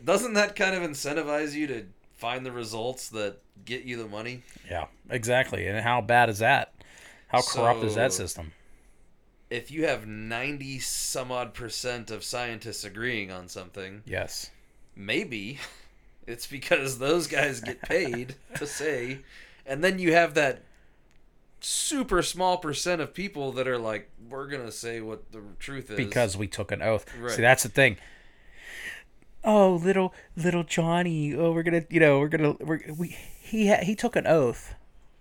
doesn't 0.03 0.33
that 0.33 0.55
kind 0.57 0.75
of 0.75 0.83
incentivize 0.87 1.53
you 1.53 1.67
to 1.67 1.85
find 2.17 2.45
the 2.45 2.51
results 2.51 3.07
that 3.09 3.37
get 3.63 3.83
you 3.83 3.97
the 3.97 4.07
money? 4.07 4.43
Yeah, 4.69 4.87
exactly. 5.09 5.65
And 5.67 5.79
how 5.79 6.01
bad 6.01 6.29
is 6.29 6.39
that? 6.39 6.73
How 7.29 7.41
corrupt 7.41 7.83
is 7.85 7.95
that 7.95 8.11
system? 8.11 8.51
If 9.49 9.71
you 9.71 9.85
have 9.85 10.05
90 10.05 10.79
some 10.79 11.31
odd 11.31 11.53
percent 11.53 12.11
of 12.11 12.23
scientists 12.25 12.83
agreeing 12.83 13.31
on 13.31 13.47
something, 13.47 14.03
Yes. 14.05 14.49
maybe 14.95 15.59
it's 16.27 16.47
because 16.47 16.99
those 16.99 17.27
guys 17.27 17.61
get 17.61 17.81
paid 17.81 18.35
to 18.55 18.67
say, 18.67 19.19
and 19.65 19.83
then 19.83 19.99
you 19.99 20.13
have 20.13 20.33
that 20.35 20.63
super 21.59 22.21
small 22.21 22.57
percent 22.57 23.01
of 23.01 23.13
people 23.13 23.51
that 23.53 23.67
are 23.67 23.77
like, 23.77 24.09
we're 24.29 24.47
going 24.47 24.65
to 24.65 24.71
say 24.71 25.01
what 25.01 25.31
the 25.31 25.41
truth 25.59 25.89
is. 25.89 25.97
Because 25.97 26.35
we 26.35 26.47
took 26.47 26.71
an 26.71 26.81
oath. 26.81 27.05
Right. 27.19 27.31
See, 27.31 27.41
that's 27.41 27.63
the 27.63 27.69
thing. 27.69 27.97
Oh, 29.43 29.75
little 29.75 30.13
little 30.35 30.63
Johnny. 30.63 31.33
Oh, 31.33 31.51
we're 31.51 31.63
gonna, 31.63 31.83
you 31.89 31.99
know, 31.99 32.19
we're 32.19 32.27
gonna, 32.27 32.53
we're, 32.59 32.81
we. 32.95 33.17
He 33.39 33.73
he 33.77 33.95
took 33.95 34.15
an 34.15 34.27
oath, 34.27 34.75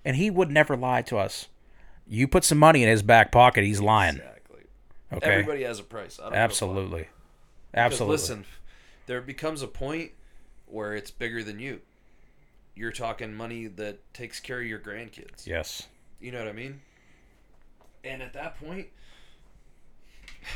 and 0.04 0.14
he 0.14 0.28
would 0.28 0.50
never 0.50 0.76
lie 0.76 1.00
to 1.02 1.16
us. 1.16 1.48
You 2.06 2.28
put 2.28 2.44
some 2.44 2.58
money 2.58 2.82
in 2.82 2.88
his 2.88 3.02
back 3.02 3.32
pocket, 3.32 3.64
he's 3.64 3.80
lying. 3.80 4.16
Exactly. 4.16 4.60
Okay. 5.12 5.30
Everybody 5.30 5.62
has 5.62 5.80
a 5.80 5.84
price. 5.84 6.18
I 6.18 6.24
don't 6.24 6.32
give 6.32 6.38
a. 6.38 6.42
Absolutely. 6.42 7.08
Because 7.70 7.84
Absolutely. 7.84 8.12
listen, 8.12 8.44
there 9.06 9.20
becomes 9.22 9.62
a 9.62 9.66
point 9.66 10.10
where 10.72 10.94
it's 10.94 11.10
bigger 11.10 11.42
than 11.42 11.58
you. 11.58 11.80
You're 12.74 12.92
talking 12.92 13.34
money 13.34 13.66
that 13.66 14.12
takes 14.14 14.40
care 14.40 14.60
of 14.60 14.66
your 14.66 14.78
grandkids. 14.78 15.46
Yes. 15.46 15.86
You 16.20 16.32
know 16.32 16.38
what 16.38 16.48
I 16.48 16.52
mean? 16.52 16.80
And 18.04 18.22
at 18.22 18.32
that 18.32 18.58
point, 18.58 18.86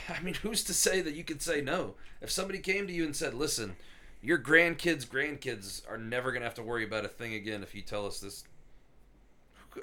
I 0.08 0.20
mean, 0.20 0.34
who's 0.34 0.64
to 0.64 0.74
say 0.74 1.00
that 1.02 1.14
you 1.14 1.24
could 1.24 1.42
say 1.42 1.60
no? 1.60 1.94
If 2.22 2.30
somebody 2.30 2.58
came 2.60 2.86
to 2.86 2.92
you 2.92 3.04
and 3.04 3.14
said, 3.14 3.34
"Listen, 3.34 3.76
your 4.22 4.38
grandkids' 4.38 5.06
grandkids 5.06 5.82
are 5.90 5.98
never 5.98 6.32
gonna 6.32 6.44
have 6.46 6.54
to 6.54 6.62
worry 6.62 6.84
about 6.84 7.04
a 7.04 7.08
thing 7.08 7.34
again 7.34 7.62
if 7.62 7.74
you 7.74 7.82
tell 7.82 8.06
us 8.06 8.20
this," 8.20 8.44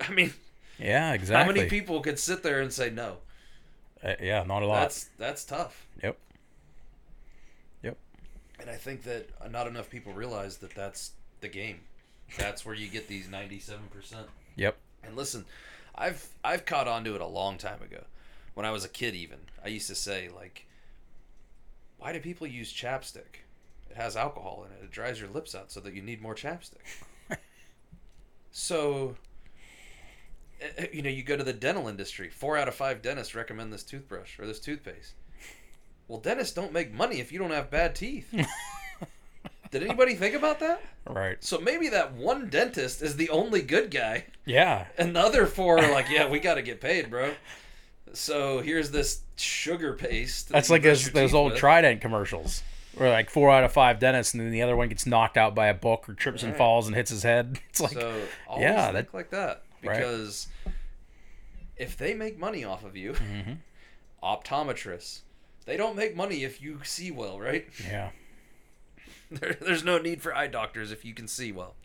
I 0.01 0.11
mean, 0.11 0.33
Yeah. 0.79 1.13
Exactly. 1.13 1.43
how 1.53 1.59
many 1.59 1.69
people 1.69 2.01
could 2.01 2.17
sit 2.17 2.41
there 2.41 2.61
and 2.61 2.73
say 2.73 2.89
no? 2.89 3.17
Uh, 4.03 4.15
yeah, 4.19 4.43
not 4.43 4.63
a 4.63 4.65
lot. 4.65 4.79
That's 4.81 5.09
that's 5.19 5.45
tough. 5.45 5.85
Yep. 6.01 6.17
And 8.61 8.69
I 8.69 8.75
think 8.75 9.03
that 9.03 9.27
not 9.51 9.67
enough 9.67 9.89
people 9.89 10.13
realize 10.13 10.57
that 10.57 10.75
that's 10.75 11.11
the 11.41 11.49
game. 11.49 11.81
That's 12.37 12.65
where 12.65 12.75
you 12.75 12.87
get 12.87 13.07
these 13.07 13.27
ninety-seven 13.27 13.87
percent. 13.91 14.27
Yep. 14.55 14.77
And 15.03 15.15
listen, 15.15 15.45
I've 15.95 16.27
I've 16.43 16.65
caught 16.65 16.87
on 16.87 17.03
to 17.05 17.15
it 17.15 17.21
a 17.21 17.27
long 17.27 17.57
time 17.57 17.81
ago. 17.81 18.03
When 18.53 18.65
I 18.65 18.71
was 18.71 18.85
a 18.85 18.89
kid 18.89 19.15
even. 19.15 19.39
I 19.63 19.69
used 19.69 19.87
to 19.87 19.95
say 19.95 20.29
like 20.33 20.65
why 22.01 22.11
do 22.11 22.19
people 22.19 22.47
use 22.47 22.73
chapstick? 22.73 23.43
It 23.89 23.95
has 23.95 24.17
alcohol 24.17 24.65
in 24.65 24.71
it. 24.71 24.85
It 24.85 24.91
dries 24.91 25.19
your 25.19 25.29
lips 25.29 25.53
out 25.53 25.71
so 25.71 25.79
that 25.81 25.93
you 25.93 26.01
need 26.01 26.19
more 26.19 26.33
chapstick. 26.33 26.81
so 28.51 29.15
eh, 30.59 30.67
eh, 30.79 30.87
you 30.91 31.03
know, 31.03 31.11
you 31.11 31.21
go 31.21 31.37
to 31.37 31.43
the 31.43 31.53
dental 31.53 31.87
industry. 31.87 32.29
4 32.29 32.57
out 32.57 32.67
of 32.67 32.73
5 32.73 33.03
dentists 33.03 33.35
recommend 33.35 33.71
this 33.71 33.83
toothbrush 33.83 34.39
or 34.39 34.47
this 34.47 34.59
toothpaste. 34.59 35.13
Well, 36.07 36.19
dentists 36.19 36.53
don't 36.53 36.73
make 36.73 36.93
money 36.93 37.19
if 37.19 37.31
you 37.31 37.39
don't 37.39 37.51
have 37.51 37.69
bad 37.69 37.95
teeth. 37.95 38.33
Did 39.71 39.83
anybody 39.83 40.15
think 40.15 40.35
about 40.35 40.59
that? 40.59 40.81
Right. 41.07 41.41
So 41.41 41.57
maybe 41.59 41.87
that 41.89 42.13
one 42.13 42.49
dentist 42.49 43.01
is 43.01 43.15
the 43.15 43.29
only 43.29 43.61
good 43.61 43.89
guy, 43.89 44.25
Yeah. 44.45 44.87
and 44.97 45.15
the 45.15 45.21
other 45.21 45.45
four 45.45 45.79
are 45.79 45.91
like, 45.93 46.07
"Yeah, 46.09 46.27
we 46.29 46.39
got 46.41 46.55
to 46.55 46.61
get 46.61 46.81
paid, 46.81 47.09
bro." 47.09 47.33
So 48.13 48.59
here's 48.59 48.91
this 48.91 49.21
sugar 49.37 49.93
paste. 49.93 50.49
that 50.49 50.55
That's 50.55 50.69
like 50.69 50.83
those, 50.83 51.09
those 51.11 51.33
old 51.33 51.51
with. 51.53 51.59
Trident 51.59 52.01
commercials. 52.01 52.61
Where 52.95 53.09
like 53.09 53.29
four 53.29 53.49
out 53.49 53.63
of 53.63 53.71
five 53.71 53.99
dentists, 53.99 54.33
and 54.33 54.43
then 54.43 54.51
the 54.51 54.61
other 54.61 54.75
one 54.75 54.89
gets 54.89 55.05
knocked 55.05 55.37
out 55.37 55.55
by 55.55 55.67
a 55.67 55.73
book 55.73 56.09
or 56.09 56.13
trips 56.15 56.43
and 56.43 56.53
falls 56.57 56.87
and 56.87 56.95
hits 56.95 57.09
his 57.09 57.23
head. 57.23 57.57
It's 57.69 57.79
like, 57.79 57.93
so 57.93 58.13
yeah, 58.59 58.91
that- 58.91 59.13
like 59.13 59.29
that 59.29 59.63
Right. 59.81 59.95
because 59.97 60.47
if 61.77 61.95
they 61.97 62.13
make 62.13 62.37
money 62.37 62.65
off 62.65 62.83
of 62.83 62.97
you, 62.97 63.13
Mm-hmm. 63.13 63.53
optometrists, 64.21 65.21
they 65.71 65.77
don't 65.77 65.95
make 65.95 66.17
money 66.17 66.43
if 66.43 66.61
you 66.61 66.79
see 66.83 67.11
well, 67.11 67.39
right? 67.39 67.65
yeah, 67.89 68.09
There, 69.31 69.55
there's 69.61 69.85
no 69.85 69.97
need 69.99 70.21
for 70.21 70.35
eye 70.35 70.47
doctors 70.47 70.91
if 70.91 71.05
you 71.05 71.13
can 71.13 71.29
see 71.29 71.53
well. 71.53 71.75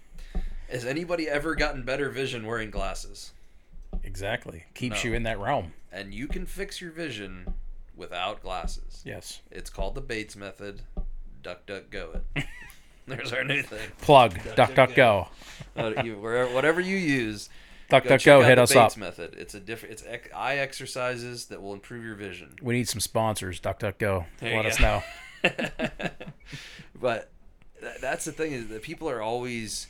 Has 0.68 0.84
anybody 0.84 1.28
ever 1.28 1.54
gotten 1.54 1.84
better 1.84 2.10
vision 2.10 2.44
wearing 2.44 2.70
glasses? 2.72 3.30
exactly. 4.02 4.64
Keeps 4.74 5.04
No. 5.04 5.10
you 5.10 5.16
in 5.16 5.22
that 5.22 5.38
realm. 5.38 5.72
And 5.92 6.12
you 6.12 6.26
can 6.26 6.46
fix 6.46 6.80
your 6.80 6.90
vision 6.90 7.54
without 7.96 8.42
glasses. 8.42 9.02
Yes. 9.04 9.40
It's 9.52 9.70
called 9.70 9.94
the 9.94 10.00
Bates 10.00 10.34
method. 10.34 10.82
Duck, 11.40 11.64
duck, 11.64 11.90
go 11.90 12.20
it. 12.34 12.44
There's 13.06 13.32
our 13.32 13.44
new 13.44 13.62
thing. 13.62 13.88
Plug. 14.00 14.34
Duck, 14.42 14.56
duck, 14.56 14.74
duck, 14.74 14.94
go. 14.96 15.28
Uh, 15.76 16.02
you, 16.04 16.16
wherever, 16.16 16.52
whatever 16.52 16.80
you 16.80 16.96
use, 16.96 17.48
Duck, 17.90 18.04
duck, 18.04 18.22
go. 18.22 18.42
Hit 18.42 18.58
us 18.58 18.74
Bates 18.74 18.94
up. 18.94 18.98
method. 18.98 19.34
It's 19.38 19.54
a 19.54 19.60
different. 19.60 19.92
It's 19.94 20.02
ec- 20.02 20.30
eye 20.34 20.56
exercises 20.58 21.46
that 21.46 21.62
will 21.62 21.72
improve 21.72 22.04
your 22.04 22.14
vision. 22.16 22.54
We 22.62 22.74
need 22.74 22.88
some 22.88 23.00
sponsors. 23.00 23.60
Duck, 23.60 23.78
duck, 23.78 23.98
go. 23.98 24.26
There 24.40 24.54
Let 24.56 24.66
us 24.66 24.78
know. 24.80 25.02
but 27.00 27.30
th- 27.80 27.96
that's 28.00 28.24
the 28.24 28.32
thing 28.32 28.52
is 28.52 28.68
that 28.68 28.82
people 28.82 29.08
are 29.08 29.22
always 29.22 29.86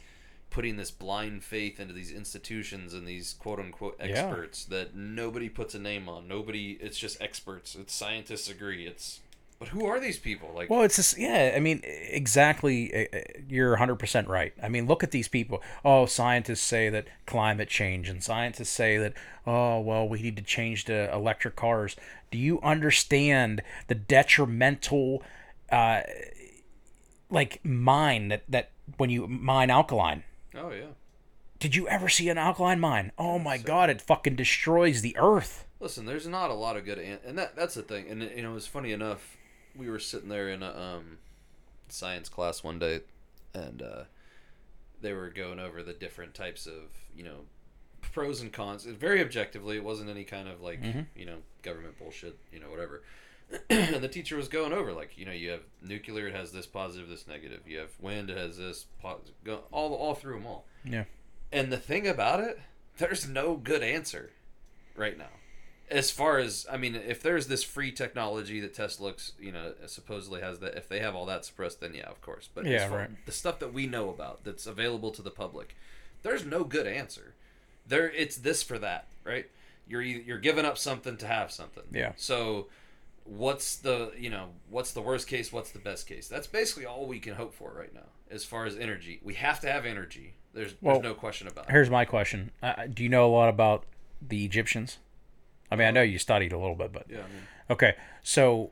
putting 0.51 0.77
this 0.77 0.91
blind 0.91 1.45
faith 1.45 1.79
into 1.79 1.93
these 1.93 2.11
institutions 2.11 2.95
and 2.95 3.07
these 3.07 3.35
quote 3.35 3.59
unquote 3.59 3.97
Yeah. 3.99 4.07
experts 4.07 4.65
that 4.67 4.95
nobody 4.95 5.49
puts 5.49 5.75
a 5.75 5.79
name 5.79 6.09
on. 6.09 6.29
Nobody. 6.29 6.79
It's 6.81 6.99
just 6.99 7.21
experts. 7.21 7.75
It's 7.75 7.95
scientists 7.95 8.49
agree. 8.51 8.87
It's 8.87 9.21
but 9.59 9.69
who 9.69 9.87
are 9.87 9.99
these 10.01 10.19
people? 10.19 10.51
Like 10.55 10.71
Well, 10.71 10.83
it's 10.83 10.97
just 10.97 11.19
yeah. 11.19 11.53
I 11.57 11.61
mean, 11.61 11.81
exactly. 11.85 12.93
uh, 12.95 13.17
uh, 13.17 13.21
You're 13.49 13.71
100 13.71 13.97
percent 13.97 14.29
right. 14.29 14.53
I 14.63 14.69
mean, 14.69 14.87
look 14.87 15.03
at 15.03 15.11
these 15.11 15.29
people. 15.29 15.63
Oh, 15.85 16.07
scientists 16.07 16.61
say 16.61 16.89
that 16.91 17.07
climate 17.27 17.69
change, 17.69 18.09
and 18.09 18.23
scientists 18.23 18.71
say 18.71 18.99
that 18.99 19.15
oh 19.47 19.81
well, 19.81 20.09
we 20.09 20.23
need 20.23 20.37
to 20.37 20.43
change 20.43 20.85
to 20.87 21.13
electric 21.13 21.57
cars. 21.57 21.97
Do 22.31 22.39
you 22.39 22.61
understand 22.61 23.63
the 23.87 23.95
detrimental, 23.95 25.23
uh, 25.73 26.03
like 27.31 27.61
mine 27.65 28.29
that 28.29 28.43
that 28.49 28.71
when 28.97 29.11
you 29.11 29.27
mine 29.27 29.71
alkaline? 29.71 30.25
oh 30.55 30.71
yeah. 30.71 30.87
Did 31.59 31.75
you 31.75 31.89
ever 31.89 32.09
see 32.09 32.29
an 32.29 32.39
alkaline 32.39 32.79
mine? 32.79 33.11
Oh 33.19 33.39
my 33.39 33.59
god, 33.59 33.91
it 33.91 34.01
fucking 34.01 34.37
destroys 34.37 35.03
the 35.03 35.17
earth. 35.19 35.67
Listen, 35.81 36.07
there's 36.07 36.27
not 36.27 36.51
a 36.51 36.55
lot 36.55 36.77
of 36.77 36.85
good, 36.85 36.99
an- 36.99 37.19
and 37.27 37.37
that 37.39 37.57
that's 37.57 37.75
the 37.75 37.83
thing. 37.83 38.09
And 38.09 38.23
you 38.23 38.43
know, 38.43 38.55
it's 38.57 38.67
funny 38.67 38.93
enough. 38.93 39.37
We 39.79 39.89
were 39.89 39.99
sitting 39.99 40.29
there 40.29 40.49
in 40.49 40.63
a 40.63 40.71
um, 40.71 41.19
science 41.89 42.29
class 42.29 42.63
one 42.65 42.79
day, 42.79 43.01
and 43.55 43.81
uh, 43.81 44.03
they 45.01 45.13
were 45.13 45.29
going 45.29 45.59
over 45.59 45.83
the 45.83 45.93
different 45.93 46.35
types 46.35 46.67
of 46.67 46.91
you 47.17 47.25
know 47.25 47.47
pros 48.13 48.41
and 48.41 48.53
cons. 48.53 48.85
Very 48.85 49.21
objectively, 49.21 49.77
it 49.77 49.85
wasn't 49.85 50.11
any 50.11 50.25
kind 50.25 50.49
of 50.49 50.61
like 50.61 50.81
you 51.15 51.25
know 51.25 51.39
government 51.63 51.99
bullshit, 51.99 52.39
you 52.53 52.61
know 52.61 52.71
whatever. 52.71 53.03
and 53.71 54.03
the 54.03 54.09
teacher 54.09 54.37
was 54.37 54.49
going 54.49 54.75
over 54.75 54.93
like 54.93 55.17
you 55.17 55.25
know 55.25 55.33
you 55.33 55.51
have 55.51 55.63
nuclear, 55.83 56.27
it 56.27 56.35
has 56.35 56.53
this 56.53 56.67
positive, 56.67 57.09
this 57.09 57.27
negative. 57.27 57.61
You 57.67 57.79
have 57.79 57.91
wind, 58.01 58.31
it 58.31 58.37
has 58.37 58.59
this 58.59 58.87
positive. 59.01 59.35
All 59.71 59.95
all 59.95 60.15
through 60.15 60.35
them 60.35 60.47
all. 60.47 60.67
Yeah. 60.85 61.05
And 61.51 61.73
the 61.73 61.79
thing 61.79 62.07
about 62.07 62.41
it, 62.41 62.61
there's 62.99 63.27
no 63.27 63.57
good 63.57 63.83
answer 63.83 64.33
right 64.97 65.17
now. 65.17 65.31
As 65.91 66.11
far 66.11 66.39
as 66.39 66.67
I 66.71 66.77
mean, 66.77 66.95
if 66.95 67.23
there's 67.23 67.47
this 67.47 67.63
free 67.63 67.93
technology 67.93 68.61
that 68.61 68.75
Tesla 68.75 69.07
looks, 69.07 69.33
you 69.41 69.53
know, 69.53 69.73
supposedly 69.87 70.41
has 70.41 70.59
that, 70.59 70.77
if 70.77 70.89
they 70.89 71.01
have 71.01 71.15
all 71.15 71.27
that 71.27 71.45
suppressed, 71.45 71.81
then 71.81 71.95
yeah, 71.95 72.09
of 72.09 72.21
course. 72.21 72.49
But 72.55 72.67
Yeah, 72.67 72.89
right. 72.95 73.27
the 73.27 73.33
stuff 73.33 73.59
that 73.61 73.73
we 73.73 73.87
know 73.87 74.11
about 74.11 74.45
that's 74.45 74.67
available 74.67 75.11
to 75.13 75.23
the 75.23 75.31
public, 75.31 75.77
there's 76.23 76.45
no 76.45 76.65
good 76.65 76.87
answer. 76.87 77.35
There, 77.87 78.11
it's 78.11 78.37
this 78.37 78.63
for 78.63 78.79
that, 78.79 79.07
right? 79.25 79.49
You're 79.87 80.03
you're 80.03 80.39
giving 80.39 80.65
up 80.65 80.77
something 80.77 81.17
to 81.19 81.27
have 81.27 81.51
something. 81.51 81.85
Yeah. 81.91 82.13
So, 82.17 82.67
what's 83.25 83.77
the 83.77 84.13
you 84.19 84.29
know 84.29 84.51
what's 84.69 84.93
the 84.93 85.01
worst 85.01 85.27
case? 85.27 85.53
What's 85.53 85.71
the 85.71 85.79
best 85.79 86.07
case? 86.07 86.29
That's 86.29 86.47
basically 86.47 86.85
all 86.85 87.07
we 87.07 87.19
can 87.19 87.35
hope 87.35 87.55
for 87.55 87.73
right 87.73 87.95
now, 87.95 88.09
as 88.31 88.45
far 88.45 88.67
as 88.67 88.77
energy. 88.77 89.21
We 89.23 89.35
have 89.35 89.61
to 89.61 89.73
have 89.73 89.87
energy. 89.87 90.35
There's 90.53 90.75
Well, 90.83 90.97
there's 90.97 91.05
no 91.05 91.15
question 91.15 91.49
about 91.49 91.67
it. 91.67 91.71
Here's 91.71 91.89
my 91.89 92.05
question: 92.05 92.51
uh, 92.63 92.87
Do 92.93 93.03
you 93.03 93.09
know 93.09 93.27
a 93.27 93.33
lot 93.33 93.49
about 93.49 93.85
the 94.21 94.45
Egyptians? 94.45 94.99
I 95.71 95.77
mean, 95.77 95.87
I 95.89 95.91
know 95.91 96.03
you 96.03 96.19
studied 96.19 96.53
a 96.53 96.59
little 96.59 96.75
bit, 96.77 96.93
but 96.93 97.07
Yeah, 97.09 97.19
I 97.19 97.23
mean, 97.23 97.43
Okay, 97.71 97.95
so 98.23 98.71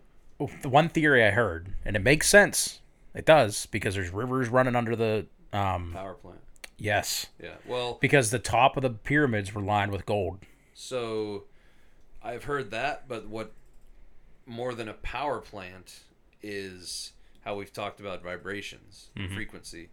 the 0.63 0.69
one 0.69 0.89
theory 0.89 1.25
I 1.25 1.31
heard, 1.31 1.69
and 1.85 1.97
it 1.97 2.03
makes 2.03 2.29
sense. 2.29 2.81
It 3.15 3.25
does 3.27 3.67
because 3.67 3.95
there's 3.95 4.11
rivers 4.11 4.49
running 4.49 4.77
under 4.77 4.95
the 4.97 5.27
um 5.53 5.93
power 5.93 6.15
plant. 6.15 6.41
yes 6.79 7.27
Yeah. 7.43 7.55
Well, 7.67 7.99
because 8.01 8.31
the 8.31 8.39
top 8.39 8.77
of 8.77 8.83
the 8.83 8.91
pyramids 8.91 9.55
were 9.55 9.63
lined 9.63 9.93
with 9.93 10.05
gold. 10.07 10.39
so 10.75 11.45
I've 12.23 12.45
heard 12.45 12.71
that, 12.73 13.07
but 13.09 13.29
what 13.29 13.53
more 14.47 14.75
than 14.75 14.89
a 14.89 14.95
power 14.95 15.39
plant 15.41 16.01
is 16.43 17.13
how 17.45 17.55
we've 17.57 17.73
talked 17.73 18.01
about 18.01 18.23
vibrations, 18.23 19.09
Mm-hmm. 19.17 19.35
frequency. 19.35 19.89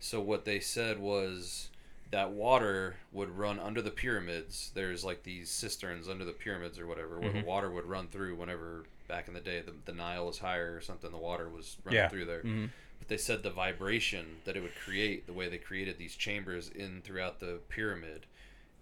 So 0.00 0.20
what 0.20 0.44
they 0.44 0.60
said 0.60 0.98
was 0.98 1.70
that 2.10 2.30
water 2.30 2.96
would 3.12 3.30
run 3.36 3.58
under 3.58 3.82
the 3.82 3.90
pyramids. 3.90 4.70
There's 4.74 5.04
like 5.04 5.22
these 5.24 5.50
cisterns 5.50 6.08
under 6.08 6.24
the 6.24 6.32
pyramids 6.32 6.78
or 6.78 6.86
whatever, 6.86 7.18
where 7.18 7.30
Mm-hmm. 7.30 7.40
the 7.40 7.44
water 7.46 7.70
would 7.70 7.84
run 7.86 8.08
through 8.08 8.36
whenever 8.36 8.84
back 9.08 9.28
in 9.28 9.34
the 9.34 9.40
day 9.40 9.60
the, 9.60 9.72
the 9.84 9.92
Nile 9.92 10.26
was 10.26 10.38
higher 10.38 10.74
or 10.76 10.80
something. 10.80 11.10
The 11.10 11.16
water 11.16 11.48
was 11.48 11.76
running 11.84 11.98
Yeah. 11.98 12.08
through 12.08 12.24
there. 12.26 12.42
Mhm. 12.42 12.70
But 12.98 13.08
they 13.08 13.16
said 13.16 13.42
the 13.42 13.50
vibration 13.50 14.36
that 14.44 14.56
it 14.56 14.62
would 14.62 14.74
create, 14.74 15.26
the 15.26 15.32
way 15.32 15.48
they 15.48 15.58
created 15.58 15.98
these 15.98 16.14
chambers 16.16 16.68
in 16.70 17.02
throughout 17.02 17.40
the 17.40 17.60
pyramid, 17.68 18.26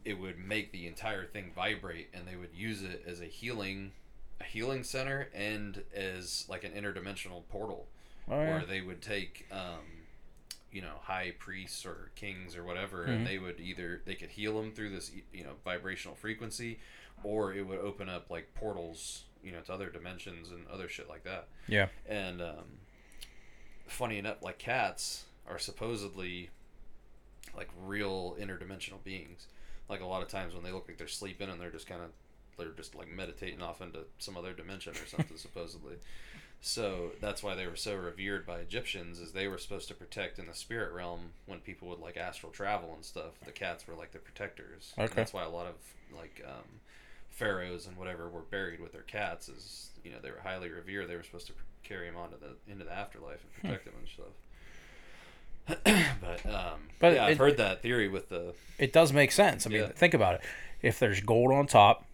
it 0.05 0.19
would 0.19 0.39
make 0.39 0.71
the 0.71 0.87
entire 0.87 1.25
thing 1.25 1.51
vibrate, 1.55 2.09
and 2.13 2.29
they 2.29 2.37
would 2.37 2.53
use 2.55 2.83
it 2.83 3.03
as 3.07 3.21
a 3.21 3.27
healing, 3.27 3.93
a 4.41 4.45
healing 4.45 4.85
center, 4.85 5.29
and 5.35 5.83
as 5.95 6.45
like 6.49 6.63
an 6.65 6.73
interdimensional 6.73 7.43
portal, 7.49 7.87
Oh, 8.29 8.41
yeah. 8.41 8.51
where 8.59 8.67
they 8.67 8.81
would 8.83 9.01
take, 9.03 9.47
um, 9.51 10.04
you 10.75 10.83
know, 10.83 10.97
high 11.03 11.33
priests 11.39 11.87
or 11.87 12.11
kings 12.17 12.57
or 12.57 12.65
whatever, 12.65 13.07
Mhm. 13.07 13.09
and 13.09 13.27
they 13.27 13.39
would 13.39 13.61
either 13.61 14.03
they 14.05 14.15
could 14.17 14.31
heal 14.31 14.61
them 14.61 14.73
through 14.73 14.91
this, 14.91 15.11
you 15.33 15.45
know, 15.45 15.55
vibrational 15.65 16.17
frequency, 16.17 16.81
or 17.23 17.55
it 17.55 17.63
would 17.63 17.79
open 17.79 18.09
up 18.09 18.29
like 18.29 18.53
portals, 18.55 19.25
you 19.43 19.53
know, 19.53 19.61
to 19.61 19.73
other 19.73 19.89
dimensions 19.89 20.51
and 20.51 20.67
other 20.69 20.89
shit 20.89 21.09
like 21.09 21.23
that. 21.25 21.49
Yeah. 21.69 21.89
And 22.07 22.43
um, 22.43 22.81
funny 23.87 24.19
enough, 24.19 24.43
like 24.43 24.59
cats 24.59 25.25
are 25.47 25.59
supposedly 25.59 26.51
like 27.57 27.71
real 27.85 28.37
interdimensional 28.41 29.03
beings. 29.05 29.47
Like 29.89 30.01
a 30.01 30.07
lot 30.07 30.23
of 30.23 30.29
times 30.29 30.55
when 30.55 30.65
they 30.65 30.73
look 30.73 30.89
like 30.89 30.99
they're 30.99 31.07
sleeping 31.07 31.49
and 31.49 31.61
they're 31.61 31.71
just 31.71 31.87
kind 31.87 32.03
of 32.03 32.11
they're 32.57 32.71
just 32.73 32.95
like 32.95 33.09
meditating 33.09 33.61
off 33.63 33.81
into 33.81 34.01
some 34.19 34.37
other 34.37 34.53
dimension 34.53 34.93
or 34.95 35.07
something 35.07 35.37
supposedly. 35.47 35.97
So 36.67 37.11
that's 37.21 37.43
why 37.43 37.55
they 37.55 37.67
were 37.67 37.77
so 37.77 37.95
revered 37.95 38.47
by 38.47 38.61
Egyptians, 38.61 39.21
is 39.21 39.33
they 39.33 39.49
were 39.49 39.59
supposed 39.59 39.87
to 39.89 39.95
protect 39.95 40.39
in 40.39 40.47
the 40.47 40.55
spirit 40.55 40.95
realm 40.95 41.33
when 41.45 41.59
people 41.59 41.89
would 41.89 41.99
like 42.01 42.17
astral 42.17 42.51
travel 42.53 42.95
and 42.95 43.05
stuff. 43.05 43.33
The 43.45 43.53
cats 43.53 43.87
were 43.87 43.93
like 43.95 44.13
the 44.13 44.19
protectors. 44.19 44.95
And 44.97 45.05
Okay. 45.11 45.15
that's 45.17 45.35
why 45.35 45.43
a 45.43 45.49
lot 45.51 45.67
of 45.67 45.75
like 46.17 46.43
um, 46.47 46.65
pharaohs 47.29 47.87
and 47.87 47.99
whatever 47.99 48.31
were 48.31 48.41
buried 48.41 48.81
with 48.81 48.93
their 48.93 49.03
cats. 49.03 49.51
Is 49.51 49.91
you 50.05 50.11
know 50.11 50.17
they 50.23 50.31
were 50.31 50.41
highly 50.43 50.71
revered. 50.71 51.11
They 51.11 51.17
were 51.17 51.23
supposed 51.23 51.49
to 51.49 51.53
carry 51.83 52.07
them 52.07 52.17
onto 52.17 52.37
the 52.39 52.57
into 52.73 52.87
the 52.87 52.93
afterlife 52.95 53.45
and 53.45 53.53
protect 53.63 53.85
them 53.85 53.95
and 53.99 54.09
stuff. 54.09 54.35
but 56.23 56.47
um, 56.51 56.81
But 56.99 57.15
yeah, 57.17 57.27
I've 57.27 57.37
heard 57.37 57.59
that 57.59 57.83
theory 57.83 58.09
with 58.09 58.31
the 58.31 58.55
It 58.79 58.95
does 58.95 59.13
make 59.13 59.33
sense. 59.33 59.67
I 59.67 59.69
mean, 59.71 59.81
Yeah. 59.83 59.89
think 59.89 60.15
about 60.15 60.37
it. 60.37 60.41
If 60.81 60.99
there's 60.99 61.21
gold 61.21 61.53
on 61.53 61.67
top, 61.67 62.07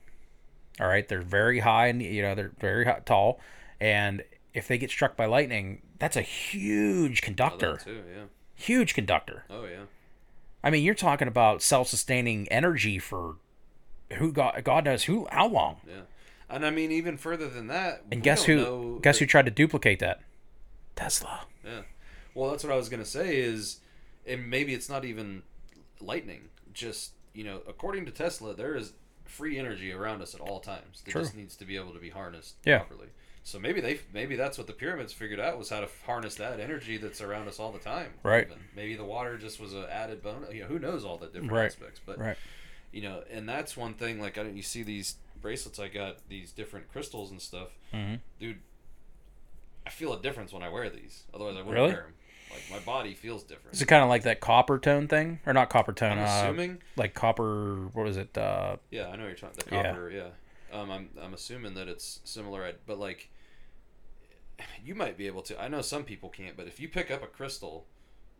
all 0.80 0.88
right, 0.88 1.08
they're 1.08 1.22
very 1.22 1.60
high 1.60 1.86
and 1.86 2.02
you 2.02 2.22
know 2.22 2.34
they're 2.34 2.52
very 2.58 2.84
high, 2.84 2.98
tall, 3.04 3.38
and 3.80 4.24
if 4.54 4.66
they 4.68 4.78
get 4.78 4.90
struck 4.90 5.16
by 5.16 5.26
lightning, 5.26 5.82
that's 5.98 6.16
a 6.16 6.22
huge 6.22 7.20
oh, 7.22 7.26
conductor. 7.26 7.72
that 7.74 7.84
too. 7.84 8.02
Yeah. 8.14 8.24
Huge 8.54 8.94
conductor. 8.94 9.44
Oh 9.48 9.64
yeah. 9.64 9.84
I 10.62 10.70
mean, 10.70 10.84
you're 10.84 10.94
talking 10.94 11.28
about 11.28 11.62
self-sustaining 11.62 12.48
energy 12.48 12.98
for 12.98 13.36
who 14.14 14.32
God, 14.32 14.62
God 14.64 14.84
knows 14.84 15.04
who 15.04 15.26
how 15.30 15.48
long. 15.48 15.76
Yeah. 15.86 16.02
And 16.48 16.66
I 16.66 16.70
mean, 16.70 16.90
even 16.90 17.16
further 17.16 17.48
than 17.48 17.68
that. 17.68 18.02
And 18.10 18.22
guess 18.22 18.44
who? 18.44 18.98
Guess 19.02 19.16
that- 19.16 19.20
who 19.20 19.26
tried 19.26 19.44
to 19.46 19.50
duplicate 19.50 20.00
that? 20.00 20.20
Tesla. 20.96 21.46
Yeah. 21.64 21.82
Well, 22.34 22.50
that's 22.50 22.64
what 22.64 22.72
I 22.72 22.76
was 22.76 22.88
gonna 22.88 23.04
say. 23.04 23.38
Is 23.38 23.78
and 24.26 24.50
maybe 24.50 24.74
it's 24.74 24.88
not 24.88 25.04
even 25.04 25.42
lightning. 26.00 26.48
Just 26.72 27.12
you 27.32 27.44
know, 27.44 27.62
according 27.68 28.04
to 28.06 28.10
Tesla, 28.10 28.54
there 28.54 28.74
is 28.74 28.92
free 29.24 29.58
energy 29.58 29.92
around 29.92 30.20
us 30.20 30.34
at 30.34 30.40
all 30.40 30.58
times. 30.58 31.02
It 31.06 31.10
True. 31.12 31.22
just 31.22 31.36
needs 31.36 31.56
to 31.56 31.64
be 31.64 31.76
able 31.76 31.92
to 31.92 32.00
be 32.00 32.10
harnessed 32.10 32.56
Yeah. 32.64 32.78
properly. 32.80 33.08
So 33.42 33.58
maybe 33.58 33.80
they 33.80 34.00
maybe 34.12 34.36
that's 34.36 34.58
what 34.58 34.66
the 34.66 34.72
pyramids 34.72 35.12
figured 35.12 35.40
out 35.40 35.58
was 35.58 35.70
how 35.70 35.80
to 35.80 35.88
harness 36.06 36.34
that 36.36 36.60
energy 36.60 36.98
that's 36.98 37.20
around 37.20 37.48
us 37.48 37.58
all 37.58 37.72
the 37.72 37.78
time. 37.78 38.12
Right. 38.22 38.46
even. 38.46 38.58
Maybe 38.76 38.94
the 38.96 39.04
water 39.04 39.38
just 39.38 39.58
was 39.58 39.72
an 39.74 39.86
added 39.90 40.22
bonus. 40.22 40.52
You 40.52 40.62
know, 40.62 40.66
who 40.68 40.78
knows 40.78 41.04
all 41.04 41.16
the 41.16 41.26
different 41.26 41.52
Right. 41.52 41.66
aspects. 41.66 42.00
But 42.04 42.18
Right. 42.18 42.36
you 42.92 43.02
know, 43.02 43.22
and 43.30 43.48
that's 43.48 43.76
one 43.76 43.94
thing. 43.94 44.20
Like 44.20 44.36
I 44.38 44.42
don't, 44.42 44.56
you 44.56 44.62
see 44.62 44.82
these 44.82 45.16
bracelets 45.40 45.78
I 45.78 45.88
got, 45.88 46.28
these 46.28 46.52
different 46.52 46.92
crystals 46.92 47.30
and 47.30 47.40
stuff, 47.40 47.70
hmm 47.92 48.16
dude. 48.38 48.58
I 49.86 49.90
feel 49.90 50.12
a 50.12 50.20
difference 50.20 50.52
when 50.52 50.62
I 50.62 50.68
wear 50.68 50.90
these. 50.90 51.22
Otherwise, 51.34 51.54
I 51.56 51.58
wouldn't 51.60 51.74
Really? 51.74 51.92
wear 51.92 52.02
them. 52.02 52.14
Like 52.50 52.70
my 52.70 52.78
body 52.80 53.14
feels 53.14 53.42
different. 53.42 53.74
Is 53.74 53.82
it 53.82 53.86
kind 53.86 54.02
of 54.02 54.08
like 54.08 54.24
that 54.24 54.40
copper 54.40 54.78
tone 54.78 55.08
thing, 55.08 55.40
or 55.46 55.52
not 55.52 55.70
copper 55.70 55.92
tone? 55.92 56.18
I'm 56.18 56.24
uh, 56.24 56.50
assuming. 56.50 56.82
like 56.96 57.14
copper. 57.14 57.86
What 57.92 58.04
was 58.04 58.16
it? 58.16 58.36
Uh, 58.36 58.76
Yeah, 58.90 59.08
I 59.08 59.16
know 59.16 59.26
you're 59.26 59.34
talking 59.34 59.62
the 59.64 59.74
Yeah. 59.74 59.82
copper. 59.92 60.10
Yeah. 60.10 60.28
Um, 60.72 60.90
I'm 60.90 61.08
I'm 61.20 61.34
assuming 61.34 61.74
that 61.74 61.88
it's 61.88 62.20
similar, 62.24 62.72
but 62.86 62.98
like, 62.98 63.29
you 64.84 64.94
might 64.94 65.16
be 65.16 65.26
able 65.26 65.42
to. 65.42 65.60
I 65.62 65.68
know 65.68 65.82
some 65.82 66.04
people 66.04 66.28
can't, 66.28 66.56
but 66.56 66.66
if 66.66 66.80
you 66.80 66.88
pick 66.88 67.10
up 67.10 67.22
a 67.22 67.26
crystal, 67.26 67.86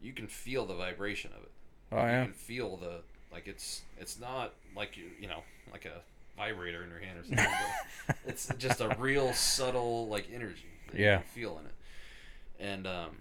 you 0.03 0.13
can 0.13 0.27
feel 0.27 0.67
the 0.67 0.75
vibration 0.75 1.31
of 1.37 1.43
it. 1.43 1.51
oh 1.93 1.97
You 2.03 2.03
yeah. 2.13 2.25
can 2.25 2.33
feel 2.33 2.77
the 2.77 3.01
like 3.33 3.47
it's 3.47 3.83
it's 3.99 4.19
not 4.19 4.53
like 4.77 4.97
you 4.97 5.05
you 5.21 5.29
know 5.29 5.43
like 5.73 5.85
a 5.85 6.01
vibrator 6.37 6.83
in 6.83 6.91
your 6.91 6.99
hand 7.01 7.19
or 7.19 7.23
something. 7.25 7.47
it's 8.27 8.49
just 8.59 8.81
a 8.81 8.97
real 8.99 9.33
subtle 9.33 10.09
like 10.09 10.29
energy 10.33 10.69
that 10.91 10.99
Yeah. 11.01 11.13
you 11.19 11.19
can 11.19 11.27
feel 11.29 11.59
in 11.61 11.67
it, 11.67 11.75
and 12.59 12.87
um, 12.87 13.17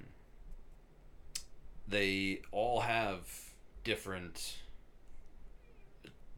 they 1.87 2.41
all 2.51 2.81
have 2.81 3.19
different 3.83 4.57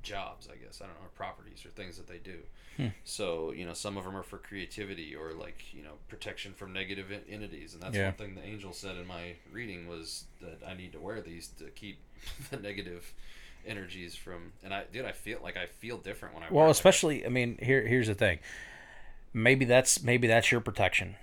jobs, 0.03 0.47
I 0.51 0.55
guess. 0.55 0.81
I 0.81 0.85
don't 0.85 0.95
know, 0.95 1.05
or 1.05 1.09
properties 1.09 1.65
or 1.65 1.69
things 1.69 1.97
that 1.97 2.07
they 2.07 2.17
do. 2.17 2.39
Hmm. 2.77 2.87
So 3.03 3.51
you 3.51 3.65
know, 3.65 3.73
some 3.73 3.97
of 3.97 4.03
them 4.05 4.15
are 4.15 4.23
for 4.23 4.37
creativity 4.37 5.15
or 5.15 5.33
like 5.33 5.63
you 5.73 5.83
know 5.83 5.93
protection 6.07 6.53
from 6.53 6.73
negative 6.73 7.11
en- 7.11 7.21
entities, 7.29 7.73
and 7.73 7.83
that's 7.83 7.95
Yeah. 7.95 8.05
one 8.05 8.13
thing 8.15 8.35
the 8.35 8.43
angel 8.45 8.73
said 8.73 8.97
in 8.97 9.07
my 9.07 9.33
reading 9.51 9.87
was 9.87 10.25
that 10.41 10.59
I 10.67 10.73
need 10.73 10.91
to 10.93 10.99
wear 10.99 11.21
these 11.21 11.47
to 11.59 11.65
keep 11.65 11.99
the 12.49 12.57
negative 12.57 13.13
energies 13.67 14.15
from. 14.15 14.53
And 14.63 14.73
I, 14.73 14.85
dude, 14.91 15.05
I 15.05 15.11
feel 15.11 15.39
like 15.43 15.57
I 15.57 15.65
feel 15.67 15.97
different 15.97 16.33
when 16.35 16.43
I. 16.43 16.47
wear 16.51 16.63
Well, 16.63 16.71
especially, 16.71 17.25
I 17.25 17.29
mean, 17.29 17.57
here 17.61 17.85
here's 17.85 18.07
the 18.07 18.15
thing. 18.15 18.39
Maybe 19.33 19.65
that's 19.65 20.01
maybe 20.03 20.27
that's 20.27 20.51
your 20.51 20.61
protection. 20.61 21.15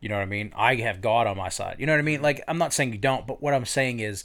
You 0.00 0.08
know 0.08 0.14
what 0.16 0.22
I 0.22 0.26
mean? 0.26 0.52
I 0.56 0.76
have 0.76 1.00
God 1.00 1.26
on 1.26 1.36
my 1.36 1.48
side. 1.50 1.76
You 1.78 1.86
know 1.86 1.92
what 1.92 1.98
I 1.98 2.02
mean? 2.02 2.22
Like 2.22 2.42
I'm 2.48 2.58
not 2.58 2.72
saying 2.72 2.92
you 2.92 2.98
don't, 2.98 3.26
but 3.26 3.42
what 3.42 3.54
I'm 3.54 3.66
saying 3.66 4.00
is 4.00 4.24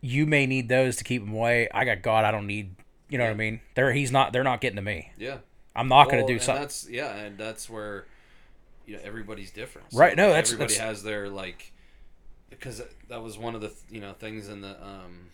you 0.00 0.24
may 0.26 0.46
need 0.46 0.68
those 0.68 0.96
to 0.96 1.04
keep 1.04 1.22
them 1.24 1.34
away. 1.34 1.68
I 1.74 1.84
got 1.84 2.02
God. 2.02 2.24
I 2.24 2.30
don't 2.30 2.46
need. 2.46 2.76
You 3.08 3.18
know 3.18 3.24
what 3.24 3.30
I 3.30 3.34
mean? 3.34 3.60
They're 3.74 3.92
he's 3.92 4.12
not. 4.12 4.32
They're 4.32 4.44
not 4.44 4.60
getting 4.60 4.76
to 4.76 4.82
me. 4.82 5.12
yeah. 5.18 5.38
I'm 5.76 5.86
not 5.88 6.10
going 6.10 6.26
to 6.26 6.32
do 6.32 6.40
something. 6.40 6.62
That's 6.62 6.88
yeah, 6.90 7.14
and 7.14 7.38
that's 7.38 7.70
where 7.70 8.06
you 8.84 8.94
know 8.96 9.00
everybody's 9.04 9.50
different. 9.52 9.86
Right, 9.92 10.16
no, 10.16 10.28
that's- 10.28 10.48
everybody 10.52 10.74
that's- 10.74 10.88
has 10.96 11.02
their 11.04 11.28
like 11.28 11.72
because 12.50 12.82
that 13.08 13.22
was 13.22 13.38
one 13.38 13.54
of 13.54 13.60
the 13.60 13.72
you 13.90 14.00
know 14.00 14.12
things 14.12 14.48
in 14.48 14.60
the 14.60 14.70
um 14.82 15.28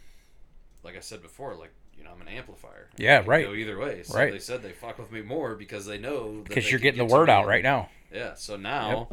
like 0.83 0.97
I 0.97 1.01
said 1.01 1.23
before, 1.23 1.55
like 1.55 1.73
you 1.97 2.05
know 2.05 2.11
I'm 2.15 2.21
an 2.21 2.29
amplifier. 2.29 2.91
Yeah, 2.99 3.23
right. 3.25 3.47
Go 3.47 3.55
either 3.55 3.79
way. 3.79 4.03
So 4.03 4.19
Right. 4.19 4.33
they 4.33 4.39
said 4.39 4.63
they 4.63 4.73
fuck 4.73 4.99
with 4.99 5.11
me 5.11 5.23
more 5.23 5.55
because 5.55 5.87
they 5.87 5.97
know 5.99 6.37
that 6.39 6.45
Because 6.49 6.65
they 6.65 6.71
you're 6.71 6.81
getting 6.81 6.99
the 6.99 7.05
get 7.05 7.11
to 7.11 7.17
word 7.17 7.31
out 7.31 7.47
right 7.47 7.63
now. 7.63 7.89
Yeah. 8.13 8.35
So 8.35 8.57
now 8.57 9.09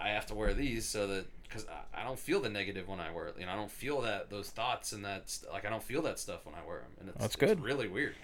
I 0.00 0.08
have 0.10 0.24
to 0.26 0.34
wear 0.34 0.54
these 0.54 0.88
so 0.88 1.06
that 1.08 1.26
because 1.54 1.68
I, 1.94 2.00
I 2.02 2.04
don't 2.04 2.18
feel 2.18 2.40
the 2.40 2.48
negative 2.48 2.88
when 2.88 3.00
I 3.00 3.10
wear 3.12 3.28
it. 3.28 3.36
You 3.38 3.46
know, 3.46 3.52
I 3.52 3.56
don't 3.56 3.70
feel 3.70 4.00
that 4.02 4.30
those 4.30 4.50
thoughts 4.50 4.92
and 4.92 5.04
that 5.04 5.36
like 5.52 5.64
I 5.64 5.70
don't 5.70 5.82
feel 5.82 6.02
that 6.02 6.18
stuff 6.18 6.44
when 6.46 6.54
I 6.54 6.66
wear 6.66 6.78
them, 6.78 6.90
and 7.00 7.08
it's 7.10 7.18
That's 7.36 7.52
it's 7.52 7.60
really 7.60 7.88
weird. 7.88 8.14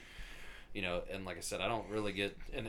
You 0.74 0.82
know, 0.82 1.02
and 1.12 1.24
like 1.24 1.36
I 1.36 1.40
said, 1.40 1.60
I 1.60 1.68
don't 1.68 1.88
really 1.88 2.12
get 2.12 2.36
and. 2.54 2.68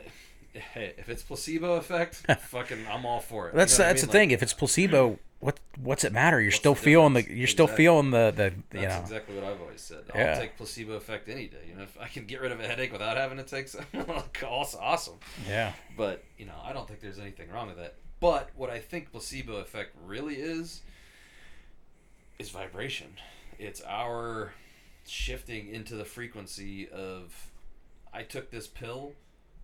Hey, 0.53 0.93
if 0.97 1.07
it's 1.07 1.23
placebo 1.23 1.75
effect, 1.77 2.25
fucking, 2.41 2.85
I'm 2.91 3.05
all 3.05 3.21
for 3.21 3.47
it. 3.47 3.53
You 3.53 3.57
That's 3.59 3.79
know 3.79 3.85
what 3.85 3.89
I 3.89 3.93
that's 3.93 4.01
mean? 4.01 4.11
the 4.11 4.17
Like, 4.17 4.21
thing. 4.21 4.31
If 4.31 4.43
it's 4.43 4.53
placebo, 4.53 5.19
what 5.39 5.61
what's 5.81 6.03
it 6.03 6.11
matter? 6.11 6.41
You're 6.41 6.51
still 6.51 6.73
the 6.73 6.81
feeling 6.81 7.13
the 7.13 7.33
you're 7.33 7.47
still 7.47 7.67
feeling 7.67 8.11
the 8.11 8.33
the 8.35 8.43
you 8.77 8.81
That's 8.85 8.95
know. 8.95 9.01
exactly 9.01 9.35
what 9.35 9.45
I've 9.45 9.61
always 9.61 9.79
said. 9.79 10.03
I'll 10.13 10.37
take 10.37 10.57
placebo 10.57 10.95
effect 10.95 11.29
any 11.29 11.47
day. 11.47 11.63
You 11.69 11.75
know, 11.75 11.83
if 11.83 11.97
I 11.97 12.09
can 12.09 12.25
get 12.25 12.41
rid 12.41 12.51
of 12.51 12.59
a 12.59 12.67
headache 12.67 12.91
without 12.91 13.15
having 13.15 13.37
to 13.37 13.43
take 13.45 13.69
some, 13.69 13.85
awesome. 14.43 14.79
awesome. 14.83 15.13
Yeah. 15.47 15.71
But 15.95 16.21
you 16.37 16.45
know, 16.47 16.55
I 16.65 16.73
don't 16.73 16.85
think 16.85 16.99
there's 16.99 17.17
anything 17.19 17.49
wrong 17.49 17.67
with 17.69 17.77
that. 17.77 17.95
But 18.21 18.51
what 18.55 18.69
I 18.69 18.79
think 18.79 19.11
placebo 19.11 19.57
effect 19.57 19.93
really 20.05 20.35
is 20.35 20.81
is 22.39 22.49
vibration. 22.49 23.15
It's 23.59 23.81
our 23.81 24.53
shifting 25.05 25.67
into 25.67 25.95
the 25.95 26.05
frequency 26.05 26.87
of 26.89 27.47
I 28.13 28.23
took 28.23 28.51
this 28.51 28.67
pill, 28.67 29.13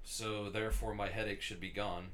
so 0.04 0.50
therefore 0.50 0.94
my 0.94 1.08
headache 1.08 1.42
should 1.42 1.60
be 1.62 1.70
gone. 1.70 2.08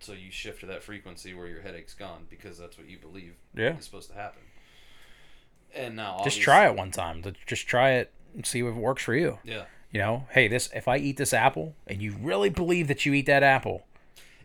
So 0.00 0.12
you 0.12 0.30
shift 0.30 0.60
to 0.60 0.66
that 0.66 0.82
frequency 0.82 1.32
where 1.34 1.46
your 1.46 1.60
headache's 1.62 1.94
gone 1.94 2.26
because 2.28 2.58
that's 2.58 2.76
what 2.76 2.88
you 2.88 2.98
believe 2.98 3.34
Yeah. 3.54 3.76
is 3.78 3.84
supposed 3.84 4.10
to 4.10 4.14
happen. 4.16 4.42
And 5.74 5.96
now 5.96 6.20
Just 6.24 6.40
try 6.40 6.66
it 6.68 6.74
one 6.76 6.90
time. 6.90 7.22
Just 7.46 7.66
try 7.66 7.92
it 7.92 8.12
and 8.34 8.46
see 8.46 8.60
if 8.60 8.66
it 8.66 8.72
works 8.74 9.02
for 9.02 9.14
you. 9.14 9.38
Yeah. 9.44 9.64
You 9.90 10.00
know, 10.00 10.26
hey, 10.30 10.48
this 10.48 10.70
if 10.74 10.88
I 10.88 10.96
eat 10.98 11.16
this 11.16 11.32
apple 11.34 11.74
and 11.86 12.00
you 12.02 12.16
really 12.20 12.50
believe 12.50 12.88
that 12.88 13.04
you 13.06 13.12
eat 13.14 13.26
that 13.26 13.42
apple, 13.42 13.86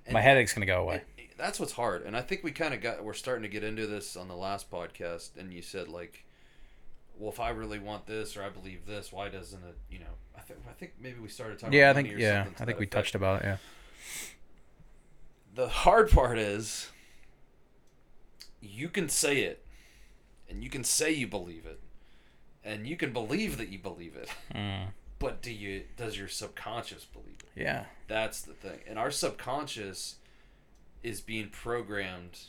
my 0.09 0.21
headache's 0.21 0.53
gonna 0.53 0.65
go 0.65 0.81
away. 0.81 1.01
That's 1.41 1.59
what's 1.59 1.71
hard 1.73 2.03
and 2.03 2.15
i 2.15 2.21
think 2.21 2.43
we 2.43 2.51
kind 2.51 2.73
of 2.73 2.81
got 2.81 3.03
we're 3.03 3.13
starting 3.13 3.43
to 3.43 3.49
get 3.49 3.63
into 3.63 3.87
this 3.87 4.15
on 4.15 4.27
the 4.27 4.35
last 4.35 4.69
podcast 4.71 5.37
and 5.37 5.51
you 5.53 5.61
said 5.61 5.87
like 5.87 6.23
well 7.17 7.31
if 7.31 7.39
i 7.39 7.49
really 7.49 7.79
want 7.79 8.05
this 8.05 8.37
or 8.37 8.43
i 8.43 8.49
believe 8.49 8.85
this 8.85 9.11
why 9.11 9.27
doesn't 9.29 9.63
it 9.63 9.77
you 9.89 9.99
know 9.99 10.05
i 10.37 10.41
think 10.41 10.59
i 10.69 10.73
think 10.73 10.93
maybe 11.01 11.19
we 11.19 11.27
started 11.27 11.57
talking 11.59 11.77
Yeah, 11.77 11.89
I 11.89 11.93
think 11.93 12.11
yeah, 12.17 12.45
I 12.59 12.65
think 12.65 12.77
we 12.79 12.83
effect. 12.85 12.93
touched 12.93 13.15
about 13.15 13.41
it. 13.41 13.45
Yeah. 13.45 13.57
the 15.55 15.67
hard 15.67 16.09
part 16.11 16.37
is 16.37 16.89
you 18.61 18.89
can 18.89 19.09
say 19.09 19.41
it 19.41 19.65
and 20.49 20.63
you 20.63 20.69
can 20.69 20.83
say 20.83 21.11
you 21.11 21.27
believe 21.27 21.65
it 21.65 21.79
and 22.63 22.85
you 22.87 22.95
can 22.95 23.11
believe 23.11 23.57
that 23.57 23.69
you 23.69 23.79
believe 23.79 24.15
it 24.15 24.29
Mm. 24.53 24.87
but 25.19 25.41
do 25.41 25.51
you 25.51 25.83
does 25.97 26.17
your 26.17 26.27
subconscious 26.27 27.05
believe 27.05 27.37
it 27.55 27.61
Yeah. 27.61 27.85
That's 28.07 28.41
the 28.41 28.53
thing. 28.53 28.79
And 28.87 28.99
our 28.99 29.09
subconscious 29.11 30.15
is 31.03 31.21
being 31.21 31.49
programmed 31.49 32.39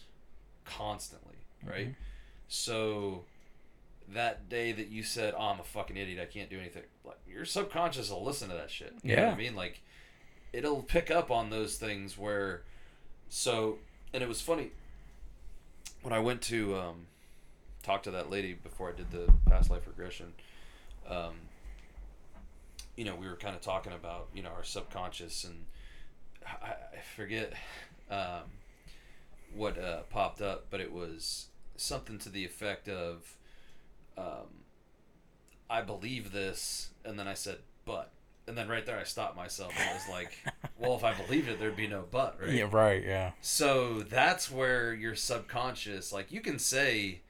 constantly, 0.65 1.37
right? 1.65 1.87
Mm-hmm. 1.89 1.93
So 2.49 3.25
that 4.09 4.49
day 4.49 4.73
that 4.73 4.89
you 4.89 5.03
said, 5.03 5.35
"Oh, 5.37 5.47
I'm 5.47 5.61
a 5.61 5.65
fucking 5.65 5.97
idiot. 5.97 6.19
I 6.21 6.27
can't 6.27 6.51
do 6.51 6.59
anything." 6.59 6.83
Like 7.05 7.19
your 7.29 7.45
subconscious 7.45 8.11
will 8.11 8.25
listen 8.25 8.49
to 8.51 8.55
that 8.55 8.71
shit. 8.71 8.95
You 9.03 9.17
know 9.17 9.23
what 9.23 9.29
Yeah. 9.29 9.35
I 9.35 9.39
mean? 9.39 9.57
Like 9.57 9.81
it'll 10.53 10.83
pick 10.83 11.11
up 11.11 11.31
on 11.31 11.49
those 11.51 11.77
things 11.79 12.19
where 12.19 12.63
so 13.31 13.79
and 14.13 14.23
it 14.23 14.29
was 14.29 14.43
funny 14.43 14.71
when 16.03 16.13
I 16.13 16.19
went 16.19 16.43
to 16.43 16.77
um 16.77 17.07
talk 17.83 18.03
to 18.03 18.11
that 18.11 18.29
lady 18.31 18.53
before 18.53 18.91
I 18.91 18.93
did 18.93 19.11
the 19.11 19.33
past 19.49 19.71
life 19.71 19.87
regression. 19.87 20.35
Um 21.09 21.33
you 22.97 23.07
know, 23.07 23.15
we 23.17 23.27
were 23.27 23.37
kind 23.37 23.57
of 23.57 23.63
talking 23.63 23.93
about, 23.95 24.29
you 24.35 24.43
know, 24.43 24.51
our 24.51 24.63
subconscious 24.63 25.45
and 25.45 25.65
I, 26.47 26.73
I 26.73 27.01
forget 27.17 27.55
um, 28.13 28.43
what 29.55 29.79
uh, 29.79 30.03
popped 30.11 30.43
up, 30.43 30.67
but 30.71 30.81
it 30.81 30.93
was 30.93 31.47
something 31.77 32.19
to 32.19 32.29
the 32.29 32.45
effect 32.45 32.89
of, 32.89 33.37
um, 34.19 34.65
I 35.71 35.81
believe 35.81 36.33
this, 36.33 36.91
and 37.05 37.19
then 37.19 37.27
I 37.27 37.35
said, 37.35 37.59
but, 37.85 38.13
and 38.47 38.57
then 38.57 38.69
right 38.69 38.85
there 38.85 38.99
I 38.99 39.05
stopped 39.05 39.37
myself 39.37 39.73
and 39.79 39.89
I 39.89 39.95
was 39.95 40.09
like, 40.11 40.37
well, 40.79 40.95
if 40.95 41.05
I 41.05 41.15
believed 41.15 41.49
it, 41.49 41.59
there'd 41.59 41.77
be 41.77 41.87
no 41.87 42.05
but, 42.11 42.39
right? 42.41 42.51
Yeah. 42.51 42.69
Right. 42.71 43.03
Yeah. 43.05 43.33
So 43.41 44.01
that's 44.01 44.51
where 44.51 44.93
your 44.93 45.15
subconscious, 45.15 46.13
like 46.13 46.33
you 46.33 46.41
can 46.41 46.59
say, 46.59 47.21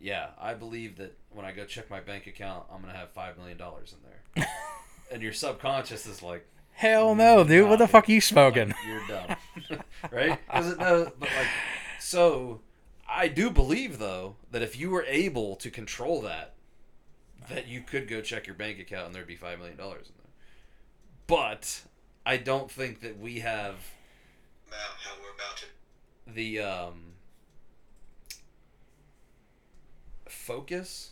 yeah, 0.00 0.30
I 0.40 0.54
believe 0.54 0.96
that 0.96 1.16
when 1.30 1.44
I 1.44 1.52
go 1.52 1.64
check 1.64 1.90
my 1.90 2.00
bank 2.00 2.26
account, 2.26 2.64
I'm 2.72 2.80
gonna 2.80 2.96
have 2.96 3.10
five 3.10 3.36
million 3.36 3.58
dollars 3.58 3.94
in 3.94 3.98
there, 4.42 4.48
and 5.12 5.22
your 5.22 5.34
subconscious 5.34 6.06
is 6.06 6.22
like, 6.22 6.46
Hell 6.72 7.14
no, 7.14 7.44
dude. 7.44 7.68
What 7.68 7.78
the 7.78 7.88
fuck 7.88 8.08
are 8.08 8.12
you 8.12 8.20
smoking? 8.20 8.74
you're 8.86 9.06
dumb, 9.06 9.36
right? 10.10 10.38
Because 10.46 10.72
it 10.72 10.78
knows, 10.78 11.10
but 11.18 11.28
like, 11.28 11.48
so 11.98 12.60
I 13.08 13.28
do 13.28 13.50
believe 13.50 13.98
though 13.98 14.36
that 14.50 14.62
if 14.62 14.78
you 14.78 14.90
were 14.90 15.04
able 15.06 15.56
to 15.56 15.70
control 15.70 16.22
that, 16.22 16.54
that 17.48 17.66
you 17.68 17.82
could 17.82 18.08
go 18.08 18.20
check 18.20 18.46
your 18.46 18.54
bank 18.54 18.78
account 18.78 19.06
and 19.06 19.14
there'd 19.14 19.26
be 19.26 19.36
five 19.36 19.58
million 19.58 19.76
dollars 19.76 20.06
in 20.08 20.14
there. 20.18 20.32
But 21.26 21.82
I 22.24 22.36
don't 22.36 22.70
think 22.70 23.00
that 23.00 23.18
we 23.18 23.40
have 23.40 23.74
about 24.68 24.96
how 25.04 25.12
we're 25.22 25.34
about 25.34 25.56
to 25.58 25.66
the 26.32 26.60
um, 26.60 27.02
focus. 30.28 31.10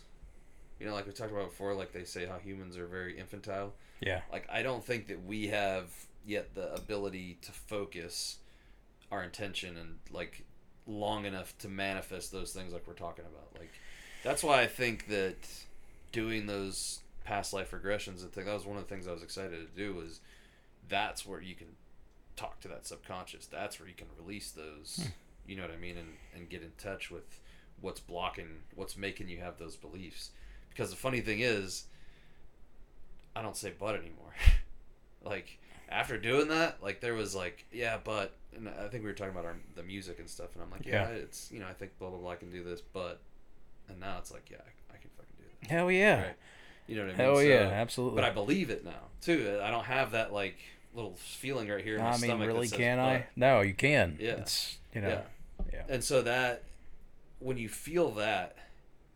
You 0.79 0.85
know, 0.85 0.93
like 0.93 1.05
we 1.05 1.11
talked 1.11 1.31
about 1.31 1.49
before, 1.49 1.73
like 1.73 1.91
they 1.91 2.05
say 2.05 2.25
how 2.25 2.37
humans 2.37 2.77
are 2.77 2.87
very 2.87 3.17
infantile. 3.19 3.73
Yeah. 4.01 4.21
Like 4.31 4.47
I 4.51 4.61
don't 4.61 4.83
think 4.83 5.07
that 5.07 5.25
we 5.25 5.47
have 5.47 5.89
yet 6.25 6.53
the 6.55 6.73
ability 6.73 7.37
to 7.41 7.51
focus 7.51 8.37
our 9.11 9.23
intention 9.23 9.77
and 9.77 9.97
like 10.11 10.45
long 10.87 11.25
enough 11.25 11.57
to 11.59 11.67
manifest 11.67 12.31
those 12.31 12.51
things 12.51 12.73
like 12.73 12.87
we're 12.87 12.93
talking 12.93 13.25
about. 13.25 13.59
Like 13.59 13.71
that's 14.23 14.43
why 14.43 14.61
I 14.61 14.67
think 14.67 15.07
that 15.07 15.47
doing 16.11 16.47
those 16.47 16.99
past 17.23 17.53
life 17.53 17.71
regressions 17.71 18.23
and 18.23 18.31
thing 18.31 18.45
that 18.45 18.53
was 18.53 18.65
one 18.65 18.77
of 18.77 18.83
the 18.83 18.89
things 18.89 19.07
I 19.07 19.11
was 19.11 19.23
excited 19.23 19.51
to 19.51 19.77
do 19.77 19.93
was 19.93 20.19
that's 20.87 21.25
where 21.25 21.41
you 21.41 21.55
can 21.55 21.67
talk 22.35 22.59
to 22.61 22.67
that 22.69 22.87
subconscious. 22.87 23.45
That's 23.45 23.79
where 23.79 23.87
you 23.87 23.95
can 23.95 24.07
release 24.17 24.51
those. 24.51 25.01
Hmm. 25.03 25.09
You 25.45 25.55
know 25.55 25.63
what 25.63 25.71
I 25.71 25.77
mean, 25.77 25.97
and 25.97 26.09
and 26.35 26.49
get 26.49 26.61
in 26.61 26.71
touch 26.77 27.09
with 27.09 27.39
what's 27.81 27.99
blocking, 27.99 28.63
what's 28.75 28.97
making 28.97 29.29
you 29.29 29.39
have 29.39 29.57
those 29.57 29.75
beliefs. 29.75 30.31
Because 30.69 30.91
the 30.91 30.95
funny 30.95 31.21
thing 31.21 31.39
is, 31.39 31.85
I 33.35 33.41
don't 33.41 33.55
say 33.57 33.73
but 33.77 33.95
anymore. 33.95 34.33
like 35.23 35.59
after 35.89 36.17
doing 36.17 36.49
that, 36.49 36.81
like 36.83 37.01
there 37.01 37.13
was 37.13 37.35
like 37.35 37.65
yeah, 37.71 37.97
but 38.03 38.33
and 38.55 38.67
I 38.69 38.87
think 38.87 39.03
we 39.03 39.09
were 39.09 39.13
talking 39.13 39.33
about 39.33 39.45
our 39.45 39.55
the 39.75 39.83
music 39.83 40.19
and 40.19 40.29
stuff, 40.29 40.49
and 40.55 40.63
I'm 40.63 40.71
like 40.71 40.85
yeah, 40.85 41.09
Yeah. 41.09 41.15
it's 41.15 41.51
you 41.51 41.59
know 41.59 41.67
I 41.67 41.73
think 41.73 41.97
blah 41.99 42.09
blah 42.09 42.19
blah 42.19 42.31
I 42.31 42.35
can 42.35 42.51
do 42.51 42.63
this, 42.63 42.81
but 42.81 43.19
and 43.87 43.99
now 43.99 44.17
it's 44.19 44.31
like 44.31 44.49
yeah, 44.49 44.57
I, 44.59 44.95
I 44.95 44.97
can 44.97 45.09
fucking 45.17 45.33
do 45.37 45.43
that. 45.61 45.69
Hell 45.71 45.91
yeah. 45.91 46.21
Right. 46.21 46.35
You 46.87 46.95
know 46.95 47.01
what 47.03 47.05
I 47.09 47.17
mean? 47.17 47.17
Hell 47.17 47.35
So- 47.35 47.41
yeah, 47.41 47.69
absolutely. 47.73 48.15
But 48.15 48.25
I 48.25 48.31
believe 48.31 48.69
it 48.69 48.83
now 48.83 49.09
too. 49.21 49.59
I 49.63 49.69
don't 49.71 49.85
have 49.85 50.11
that 50.11 50.33
like 50.33 50.57
little 50.93 51.13
feeling 51.17 51.67
right 51.69 51.83
here 51.83 51.95
in 51.97 52.01
my 52.01 52.07
I 52.09 52.11
mean, 52.13 52.19
stomach. 52.21 52.39
that 52.47 52.47
really, 52.53 52.67
says, 52.67 52.77
can 52.77 52.97
"But." 52.97 53.03
I? 53.03 53.27
No, 53.35 53.61
you 53.61 53.73
can. 53.75 54.17
Yeah. 54.19 54.31
It's 54.31 54.77
you 54.93 55.01
know. 55.01 55.09
Yeah. 55.09 55.21
Yeah. 55.71 55.83
And 55.87 56.03
so 56.03 56.21
that 56.23 56.63
when 57.39 57.57
you 57.57 57.69
feel 57.69 58.11
that, 58.11 58.55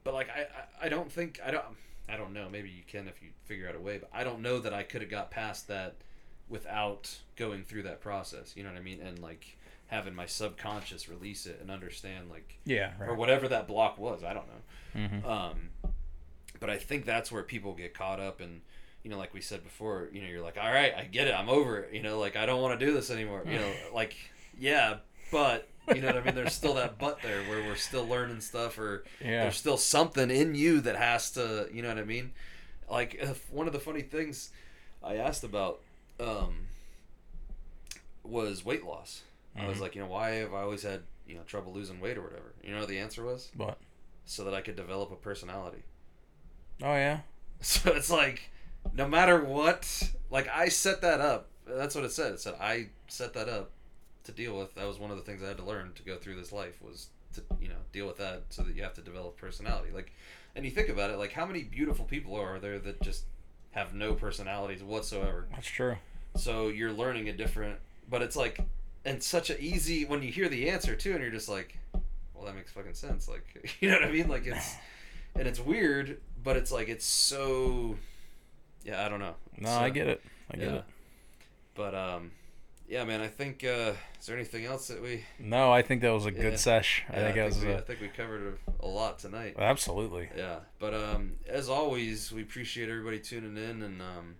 but 0.03 0.13
like 0.13 0.29
I, 0.29 0.41
I, 0.81 0.85
I 0.85 0.89
don't 0.89 1.11
think 1.11 1.39
I 1.43 1.49
don't 1.51 1.65
I 2.09 2.17
don't 2.17 2.33
know. 2.33 2.49
Maybe 2.49 2.69
you 2.69 2.83
can 2.87 3.07
if 3.07 3.21
you 3.21 3.29
figure 3.45 3.67
out 3.69 3.75
a 3.75 3.79
way. 3.79 3.97
But 3.97 4.09
I 4.13 4.23
don't 4.23 4.41
know 4.41 4.59
that 4.59 4.73
I 4.73 4.83
could 4.83 5.01
have 5.01 5.09
got 5.09 5.31
past 5.31 5.67
that 5.69 5.95
without 6.49 7.17
going 7.35 7.63
through 7.63 7.83
that 7.83 8.01
process. 8.01 8.53
You 8.55 8.63
know 8.63 8.69
what 8.69 8.77
I 8.77 8.81
mean? 8.83 9.01
And 9.01 9.19
like 9.19 9.57
having 9.87 10.13
my 10.15 10.25
subconscious 10.25 11.07
release 11.07 11.45
it 11.45 11.59
and 11.61 11.69
understand 11.71 12.29
like 12.29 12.59
Yeah. 12.65 12.91
or 12.99 13.15
whatever 13.15 13.47
that 13.49 13.67
block 13.67 13.97
was. 13.97 14.23
I 14.23 14.33
don't 14.33 14.47
know. 14.47 14.99
Mhm. 15.01 15.25
Um, 15.25 15.69
but 16.59 16.69
I 16.69 16.77
think 16.77 17.05
that's 17.05 17.31
where 17.31 17.43
people 17.43 17.73
get 17.73 17.93
caught 17.93 18.19
up 18.19 18.39
and 18.41 18.61
you 19.03 19.09
know, 19.09 19.17
like 19.17 19.33
we 19.33 19.41
said 19.41 19.61
before, 19.65 20.07
you 20.13 20.21
know, 20.21 20.27
you're 20.29 20.41
like, 20.41 20.57
all 20.57 20.71
right, 20.71 20.93
I 20.95 21.03
get 21.03 21.27
it, 21.27 21.33
I'm 21.33 21.49
over 21.49 21.79
it. 21.79 21.93
You 21.93 22.01
know, 22.01 22.19
like 22.19 22.37
I 22.37 22.45
don't 22.45 22.61
want 22.61 22.79
to 22.79 22.85
do 22.85 22.93
this 22.93 23.11
anymore. 23.11 23.43
You 23.45 23.59
know, 23.59 23.73
like 23.93 24.15
yeah, 24.57 24.97
but 25.31 25.67
you 25.87 26.01
know 26.01 26.07
what 26.07 26.17
I 26.17 26.21
mean. 26.21 26.35
There's 26.35 26.53
still 26.53 26.75
that 26.75 26.97
but 26.97 27.21
there 27.21 27.41
where 27.43 27.63
we're 27.63 27.75
still 27.75 28.05
learning 28.07 28.41
stuff, 28.41 28.77
or 28.77 29.03
Yeah. 29.21 29.43
there's 29.43 29.57
still 29.57 29.77
something 29.77 30.29
in 30.31 30.55
you 30.55 30.81
that 30.81 30.95
has 30.95 31.31
to, 31.31 31.67
you 31.73 31.81
know 31.81 31.89
what 31.89 31.97
I 31.97 32.03
mean. 32.03 32.33
Like 32.89 33.21
one 33.51 33.67
of 33.67 33.73
the 33.73 33.79
funny 33.79 34.01
things 34.01 34.49
I 35.03 35.15
asked 35.17 35.43
about 35.43 35.81
um, 36.19 36.67
was 38.23 38.63
weight 38.63 38.83
loss. 38.85 39.23
I 39.55 39.67
was 39.67 39.77
Mhm. 39.77 39.81
like, 39.81 39.95
you 39.95 40.01
know, 40.01 40.07
why 40.07 40.31
have 40.35 40.53
I 40.53 40.61
always 40.61 40.83
had 40.83 41.03
you 41.27 41.35
know 41.35 41.43
trouble 41.43 41.73
losing 41.73 41.99
weight 41.99 42.17
or 42.17 42.21
whatever? 42.21 42.53
You 42.63 42.71
know, 42.71 42.79
what 42.79 42.89
the 42.89 42.99
answer 42.99 43.23
was 43.23 43.51
What? 43.55 43.77
so 44.25 44.43
that 44.45 44.53
I 44.53 44.61
could 44.61 44.75
develop 44.75 45.11
a 45.11 45.15
personality. 45.15 45.83
Oh 46.81 46.93
yeah. 46.95 47.19
So 47.61 47.91
it's 47.93 48.09
like, 48.09 48.49
no 48.93 49.07
matter 49.07 49.41
what, 49.41 50.11
like 50.29 50.49
I 50.49 50.67
set 50.67 50.99
that 51.01 51.21
up. 51.21 51.47
That's 51.65 51.95
what 51.95 52.03
it 52.03 52.11
said. 52.11 52.33
It 52.33 52.41
said 52.41 52.55
I 52.59 52.89
set 53.07 53.33
that 53.35 53.47
up 53.47 53.71
to 54.25 54.31
deal 54.31 54.57
with. 54.57 54.75
That 54.75 54.87
was 54.87 54.99
one 54.99 55.11
of 55.11 55.17
the 55.17 55.23
things 55.23 55.41
I 55.43 55.47
had 55.47 55.57
to 55.57 55.63
learn 55.63 55.91
to 55.95 56.03
go 56.03 56.17
through 56.17 56.35
this 56.35 56.51
life 56.51 56.81
was 56.81 57.07
to 57.33 57.41
you 57.59 57.67
know 57.67 57.75
deal 57.91 58.05
with 58.07 58.17
that 58.17 58.43
so 58.49 58.61
that 58.63 58.75
you 58.75 58.83
have 58.83 58.93
to 58.95 59.01
develop 59.01 59.37
personality. 59.37 59.89
Like, 59.93 60.11
and 60.55 60.65
you 60.65 60.71
think 60.71 60.89
about 60.89 61.09
it, 61.09 61.17
like 61.17 61.31
how 61.33 61.45
many 61.45 61.63
beautiful 61.63 62.05
people 62.05 62.35
are 62.35 62.59
there 62.59 62.79
that 62.79 63.01
just 63.01 63.23
have 63.71 63.93
no 63.93 64.13
personalities 64.13 64.83
whatsoever. 64.83 65.47
That's 65.51 65.67
true. 65.67 65.97
So 66.35 66.67
you're 66.69 66.91
learning 66.91 67.29
a 67.29 67.33
different, 67.33 67.77
but 68.09 68.21
it's 68.21 68.35
like, 68.35 68.59
and 69.05 69.21
such 69.21 69.49
a 69.49 69.59
easy 69.61 70.05
when 70.05 70.21
you 70.23 70.31
hear 70.31 70.47
the 70.49 70.69
answer 70.69 70.95
too, 70.95 71.11
and 71.13 71.21
you're 71.21 71.31
just 71.31 71.49
like, 71.49 71.77
well, 72.33 72.45
that 72.45 72.55
makes 72.55 72.71
fucking 72.71 72.93
sense. 72.93 73.27
Like, 73.27 73.75
you 73.79 73.89
know 73.89 73.95
what 73.95 74.05
I 74.05 74.11
mean? 74.11 74.27
Like 74.29 74.45
it's, 74.47 74.75
and 75.35 75.47
it's 75.47 75.59
weird, 75.59 76.19
but 76.43 76.55
it's 76.55 76.71
like 76.71 76.87
it's 76.89 77.05
so, 77.05 77.95
yeah, 78.83 79.05
I 79.05 79.09
don't 79.09 79.19
know. 79.19 79.35
No, 79.57 79.69
So- 79.69 79.79
I 79.79 79.89
get 79.89 80.07
it. 80.07 80.21
I 80.51 80.57
get 80.57 80.67
yeah. 80.67 80.75
it. 80.75 80.83
But 81.75 81.95
um, 81.95 82.31
yeah, 82.87 83.03
man. 83.05 83.21
I 83.21 83.27
think 83.27 83.63
uh, 83.63 83.93
is 84.19 84.25
there 84.27 84.35
anything 84.35 84.65
else 84.65 84.87
that 84.87 85.01
we? 85.01 85.23
No, 85.39 85.71
I 85.71 85.81
think 85.81 86.01
that 86.01 86.11
was 86.11 86.25
a 86.25 86.31
Yeah. 86.33 86.41
good 86.41 86.59
sesh. 86.59 87.03
I 87.09 87.13
Yeah, 87.17 87.23
think 87.25 87.37
it 87.37 87.43
was. 87.45 87.59
we, 87.63 87.69
a- 87.71 87.77
I 87.77 87.81
think 87.81 88.01
we 88.01 88.07
covered 88.09 88.57
a, 88.81 88.85
a 88.85 88.87
lot 88.87 89.19
tonight. 89.19 89.55
absolutely. 89.57 90.29
Yeah, 90.35 90.59
but 90.79 90.93
um, 90.93 91.33
as 91.47 91.69
always, 91.69 92.31
we 92.31 92.41
appreciate 92.41 92.89
everybody 92.89 93.19
tuning 93.19 93.57
in, 93.57 93.81
and 93.81 94.01
um, 94.01 94.35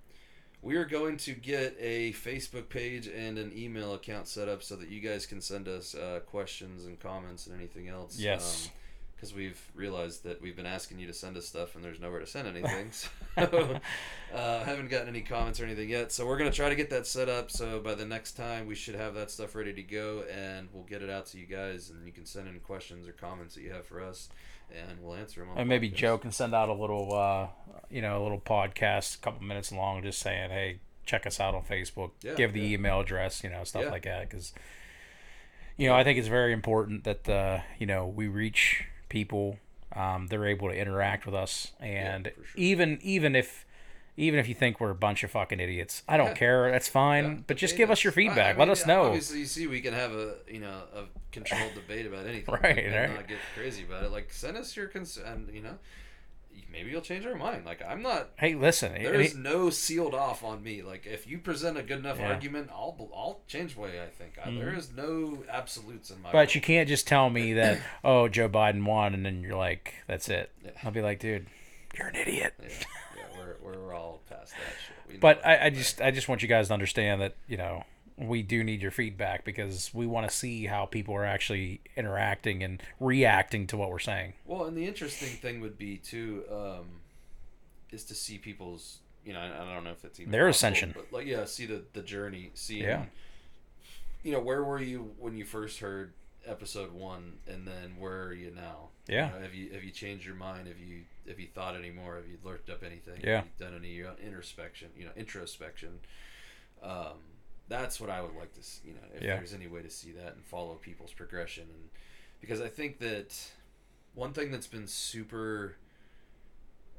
we 0.62 0.76
are 0.76 0.86
going 0.86 1.18
to 1.18 1.34
get 1.34 1.76
a 1.80 2.14
Facebook 2.14 2.70
page 2.70 3.08
and 3.08 3.38
an 3.38 3.52
email 3.56 3.94
account 3.94 4.28
set 4.28 4.48
up 4.48 4.64
so 4.64 4.76
that 4.78 4.90
you 4.90 5.00
guys 5.02 5.26
can 5.26 5.42
send 5.42 5.68
us 5.68 5.94
uh, 5.96 6.20
questions 6.26 6.86
and 6.86 7.00
comments 7.00 7.48
and 7.48 7.56
anything 7.58 7.88
else. 7.90 8.18
Yes. 8.18 8.70
Because 9.24 9.36
we've 9.38 9.72
realized 9.74 10.26
that 10.26 10.42
we've 10.42 10.58
been 10.58 10.66
asking 10.66 11.00
you 11.00 11.08
to 11.08 11.14
send 11.14 11.38
us 11.38 11.46
stuff, 11.46 11.76
and 11.76 11.84
there's 11.84 11.98
nowhere 11.98 12.20
to 12.20 12.28
send 12.28 12.46
anything. 12.46 12.92
so 12.92 13.80
uh, 14.36 14.64
haven't 14.66 14.90
gotten 14.90 15.08
any 15.08 15.22
comments 15.22 15.62
or 15.62 15.64
anything 15.64 15.88
yet. 15.88 16.12
So 16.12 16.26
we're 16.28 16.38
gonna 16.38 16.52
try 16.52 16.68
to 16.68 16.76
get 16.76 16.90
that 16.90 17.08
set 17.08 17.30
up. 17.30 17.50
So 17.50 17.80
by 17.80 17.96
the 17.96 18.04
next 18.06 18.34
time, 18.34 18.68
we 18.68 18.76
should 18.76 18.96
have 18.96 19.14
that 19.16 19.32
stuff 19.32 19.56
ready 19.56 19.72
to 19.72 19.82
go, 19.82 20.26
and 20.30 20.68
we'll 20.74 20.84
get 20.84 21.02
it 21.02 21.10
out 21.10 21.26
to 21.28 21.38
you 21.38 21.46
guys, 21.46 21.90
and 21.90 22.06
you 22.06 22.12
can 22.12 22.26
send 22.26 22.50
in 22.50 22.60
questions 22.60 23.08
or 23.08 23.14
comments 23.14 23.56
that 23.56 23.62
you 23.62 23.72
have 23.72 23.86
for 23.86 24.04
us, 24.04 24.28
and 24.76 25.00
we'll 25.02 25.16
answer 25.16 25.40
them. 25.40 25.52
On 25.52 25.58
And 25.58 25.70
maybe 25.70 25.90
podcast. 25.90 25.96
Joe 25.96 26.18
can 26.18 26.32
send 26.34 26.54
out 26.54 26.68
a 26.68 26.74
little, 26.74 27.14
uh, 27.14 27.48
you 27.90 28.02
know, 28.02 28.22
a 28.22 28.24
little 28.24 28.42
podcast, 28.42 29.16
a 29.16 29.20
couple 29.20 29.42
minutes 29.48 29.72
long, 29.72 30.04
just 30.04 30.20
saying, 30.20 30.50
"Hey, 30.50 30.80
check 31.06 31.26
us 31.26 31.40
out 31.40 31.56
on 31.56 31.64
Facebook. 31.64 32.12
Yeah, 32.24 32.34
Give 32.34 32.52
the 32.52 32.60
yeah. 32.60 32.74
email 32.76 33.00
address, 33.00 33.42
you 33.42 33.50
know, 33.50 33.64
stuff 33.64 33.84
Yeah. 33.84 33.90
like 33.92 34.04
that." 34.04 34.30
Because, 34.30 34.52
you 35.78 35.88
know, 35.88 35.96
I 35.96 36.04
think 36.04 36.20
it's 36.20 36.28
very 36.28 36.52
important 36.52 37.06
that 37.06 37.30
uh, 37.30 37.62
you 37.80 37.86
know 37.86 38.06
we 38.06 38.28
reach 38.28 38.84
people. 39.14 39.58
Um, 39.96 40.26
they're 40.28 40.48
able 40.48 40.70
to 40.70 40.76
interact 40.76 41.26
with 41.28 41.36
us, 41.36 41.72
and 41.80 42.26
for 42.36 42.44
sure. 42.46 42.54
even 42.58 42.98
even 43.04 43.36
if 43.36 43.64
even 44.18 44.40
if 44.40 44.48
you 44.48 44.56
think 44.56 44.80
we're 44.80 44.90
a 44.90 44.96
bunch 44.96 45.24
of 45.24 45.30
fucking 45.32 45.60
idiots, 45.60 46.02
I 46.10 46.18
don't 46.18 46.30
Yeah. 46.30 46.34
care. 46.46 46.72
That's 46.72 46.88
fine. 46.88 47.24
Yeah, 47.26 47.38
but 47.48 47.58
just 47.58 47.78
give 47.78 47.92
us 47.92 48.04
your 48.04 48.12
I- 48.12 48.14
I 48.14 48.16
feedback. 48.16 48.56
mean, 48.58 48.68
Let 48.68 48.72
us 48.72 48.86
know. 48.88 49.04
Obviously, 49.06 49.40
you 49.40 49.46
see, 49.46 49.68
we 49.68 49.82
can 49.82 49.94
have 49.94 50.12
a 50.12 50.36
you 50.48 50.60
know 50.60 50.82
a 50.96 51.04
controlled 51.32 51.76
debate 51.76 52.08
about 52.08 52.26
anything, 52.26 52.54
Right, 52.64 52.78
and 52.86 52.96
right. 52.96 53.14
not 53.16 53.28
get 53.28 53.38
crazy 53.56 53.84
about 53.84 54.04
it. 54.04 54.12
Like, 54.12 54.32
send 54.34 54.58
us 54.58 54.76
your 54.76 54.88
concern. 54.88 55.50
You 55.54 55.62
know, 55.62 55.78
maybe 56.72 56.92
you'll 56.92 57.02
change 57.02 57.24
your 57.24 57.36
mind. 57.36 57.66
Like, 57.66 57.82
I'm 57.88 58.02
not. 58.02 58.30
Hey, 58.38 58.56
listen. 58.56 58.94
There 58.94 59.20
is 59.20 59.36
no 59.36 59.70
sealed 59.70 60.14
off 60.14 60.44
on 60.44 60.64
me. 60.64 60.82
Like, 60.82 61.06
if 61.06 61.28
you 61.28 61.38
present 61.38 61.78
a 61.78 61.84
good 61.84 62.00
enough 62.00 62.20
Yeah. 62.20 62.32
argument, 62.32 62.70
I'll 62.72 63.10
I'll 63.16 63.42
change 63.48 63.76
way 63.76 64.02
I 64.02 64.08
think. 64.08 64.34
I, 64.44 64.52
there 64.52 64.70
mm-hmm. 64.70 64.78
is 64.78 64.92
no 64.96 65.44
absolutes 65.50 66.10
in 66.10 66.22
my. 66.22 66.32
But 66.32 66.56
you 66.56 66.62
can't 66.62 66.90
just 66.90 67.08
tell 67.08 67.30
me 67.30 67.54
that, 67.54 67.80
oh, 68.04 68.28
Joe 68.28 68.50
Biden 68.50 68.86
won, 68.86 69.14
and 69.14 69.26
then 69.26 69.42
you're 69.42 69.58
like, 69.58 69.94
that's 70.08 70.30
it. 70.30 70.52
Yeah. 70.64 70.72
I'll 70.84 70.92
be 70.92 71.02
like, 71.02 71.20
dude, 71.20 71.48
you're 71.98 72.08
an 72.08 72.16
idiot. 72.16 72.54
Yeah, 72.62 72.68
yeah, 73.18 73.24
we're, 73.64 73.74
we're 73.76 73.94
all 73.94 74.22
past 74.30 74.52
that 74.52 74.76
shit. 74.86 75.14
We 75.14 75.18
But. 75.18 75.46
I, 75.46 75.66
I 75.66 75.70
just 75.70 76.02
I 76.02 76.12
just 76.12 76.28
want 76.28 76.42
you 76.42 76.48
guys 76.48 76.68
to 76.68 76.74
understand 76.74 77.22
that, 77.22 77.36
you 77.48 77.58
know, 77.58 77.84
we 78.18 78.42
do 78.44 78.64
need 78.64 78.82
your 78.82 78.92
feedback 78.92 79.44
because 79.44 79.92
we 79.94 80.06
want 80.06 80.30
to 80.30 80.36
see 80.36 80.66
how 80.68 80.86
people 80.86 81.16
are 81.16 81.26
actually 81.26 81.82
interacting 81.96 82.64
and 82.64 82.82
reacting 83.00 83.66
to 83.68 83.78
what 83.78 83.90
we're 83.90 84.00
saying. 84.00 84.34
Well, 84.46 84.66
and 84.66 84.78
the 84.78 84.86
interesting 84.86 85.30
thing 85.30 85.62
would 85.62 85.78
be 85.78 85.98
too, 85.98 86.44
um, 86.52 86.86
is 87.92 88.04
to 88.06 88.14
see 88.16 88.38
people's, 88.38 89.00
you 89.26 89.34
know, 89.34 89.40
I 89.40 89.46
I 89.48 89.74
don't 89.74 89.84
know 89.84 89.92
if 89.92 90.04
it's 90.06 90.20
even 90.20 90.32
Their 90.32 90.48
possible, 90.48 90.68
ascension. 90.68 90.94
but 90.96 91.12
like 91.12 91.26
yeah, 91.28 91.46
see 91.46 91.66
the 91.66 91.84
the 91.94 92.02
journey, 92.04 92.52
see, 92.54 92.82
Yeah. 92.82 93.06
you 94.24 94.32
know, 94.32 94.40
where 94.40 94.64
were 94.64 94.82
you 94.82 95.16
when 95.20 95.36
you 95.36 95.46
first 95.46 95.80
heard 95.80 96.14
episode 96.46 96.92
one, 96.92 97.34
and 97.48 97.66
then 97.68 97.96
where 97.98 98.24
are 98.24 98.34
you 98.34 98.52
now? 98.54 98.90
Yeah. 99.08 99.28
You 99.30 99.36
know, 99.36 99.42
have 99.42 99.54
you 99.56 99.72
have 99.74 99.84
you 99.84 99.92
changed 99.92 100.26
your 100.26 100.36
mind? 100.36 100.68
Have 100.68 100.80
you 100.80 101.04
have 101.28 101.40
you 101.40 101.48
thought 101.48 101.76
anymore? 101.76 102.16
Have 102.18 102.28
you 102.28 102.38
looked 102.44 102.70
up 102.70 102.84
anything? 102.84 103.22
Yeah. 103.24 103.38
Have 103.38 103.46
you 103.60 103.66
done 103.66 103.76
any 103.78 103.90
your 103.94 104.14
introspection? 104.24 104.90
You 104.98 105.06
know, 105.06 105.12
introspection. 105.16 106.00
Um, 106.82 107.20
that's 107.70 108.00
what 108.00 108.10
I 108.10 108.22
would 108.22 108.36
like 108.36 108.54
to, 108.54 108.60
s- 108.60 108.82
you 108.86 108.94
know, 108.94 109.00
if 109.16 109.22
Yeah. 109.22 109.38
there's 109.38 109.54
any 109.54 109.68
way 109.68 109.82
to 109.82 109.90
see 109.90 110.12
that 110.14 110.36
and 110.36 110.44
follow 110.46 110.76
people's 110.76 111.14
progression, 111.14 111.64
and 111.70 111.90
because 112.42 112.60
I 112.62 112.68
think 112.70 113.00
that 113.00 113.34
one 114.16 114.34
thing 114.34 114.52
that's 114.52 114.68
been 114.68 114.88
super 114.88 115.76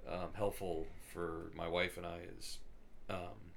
um, 0.09 0.29
helpful 0.35 0.87
for 1.13 1.51
my 1.55 1.69
wife 1.69 1.97
and 1.97 2.05
I 2.07 2.19
is 2.39 2.59
um, 3.09 3.53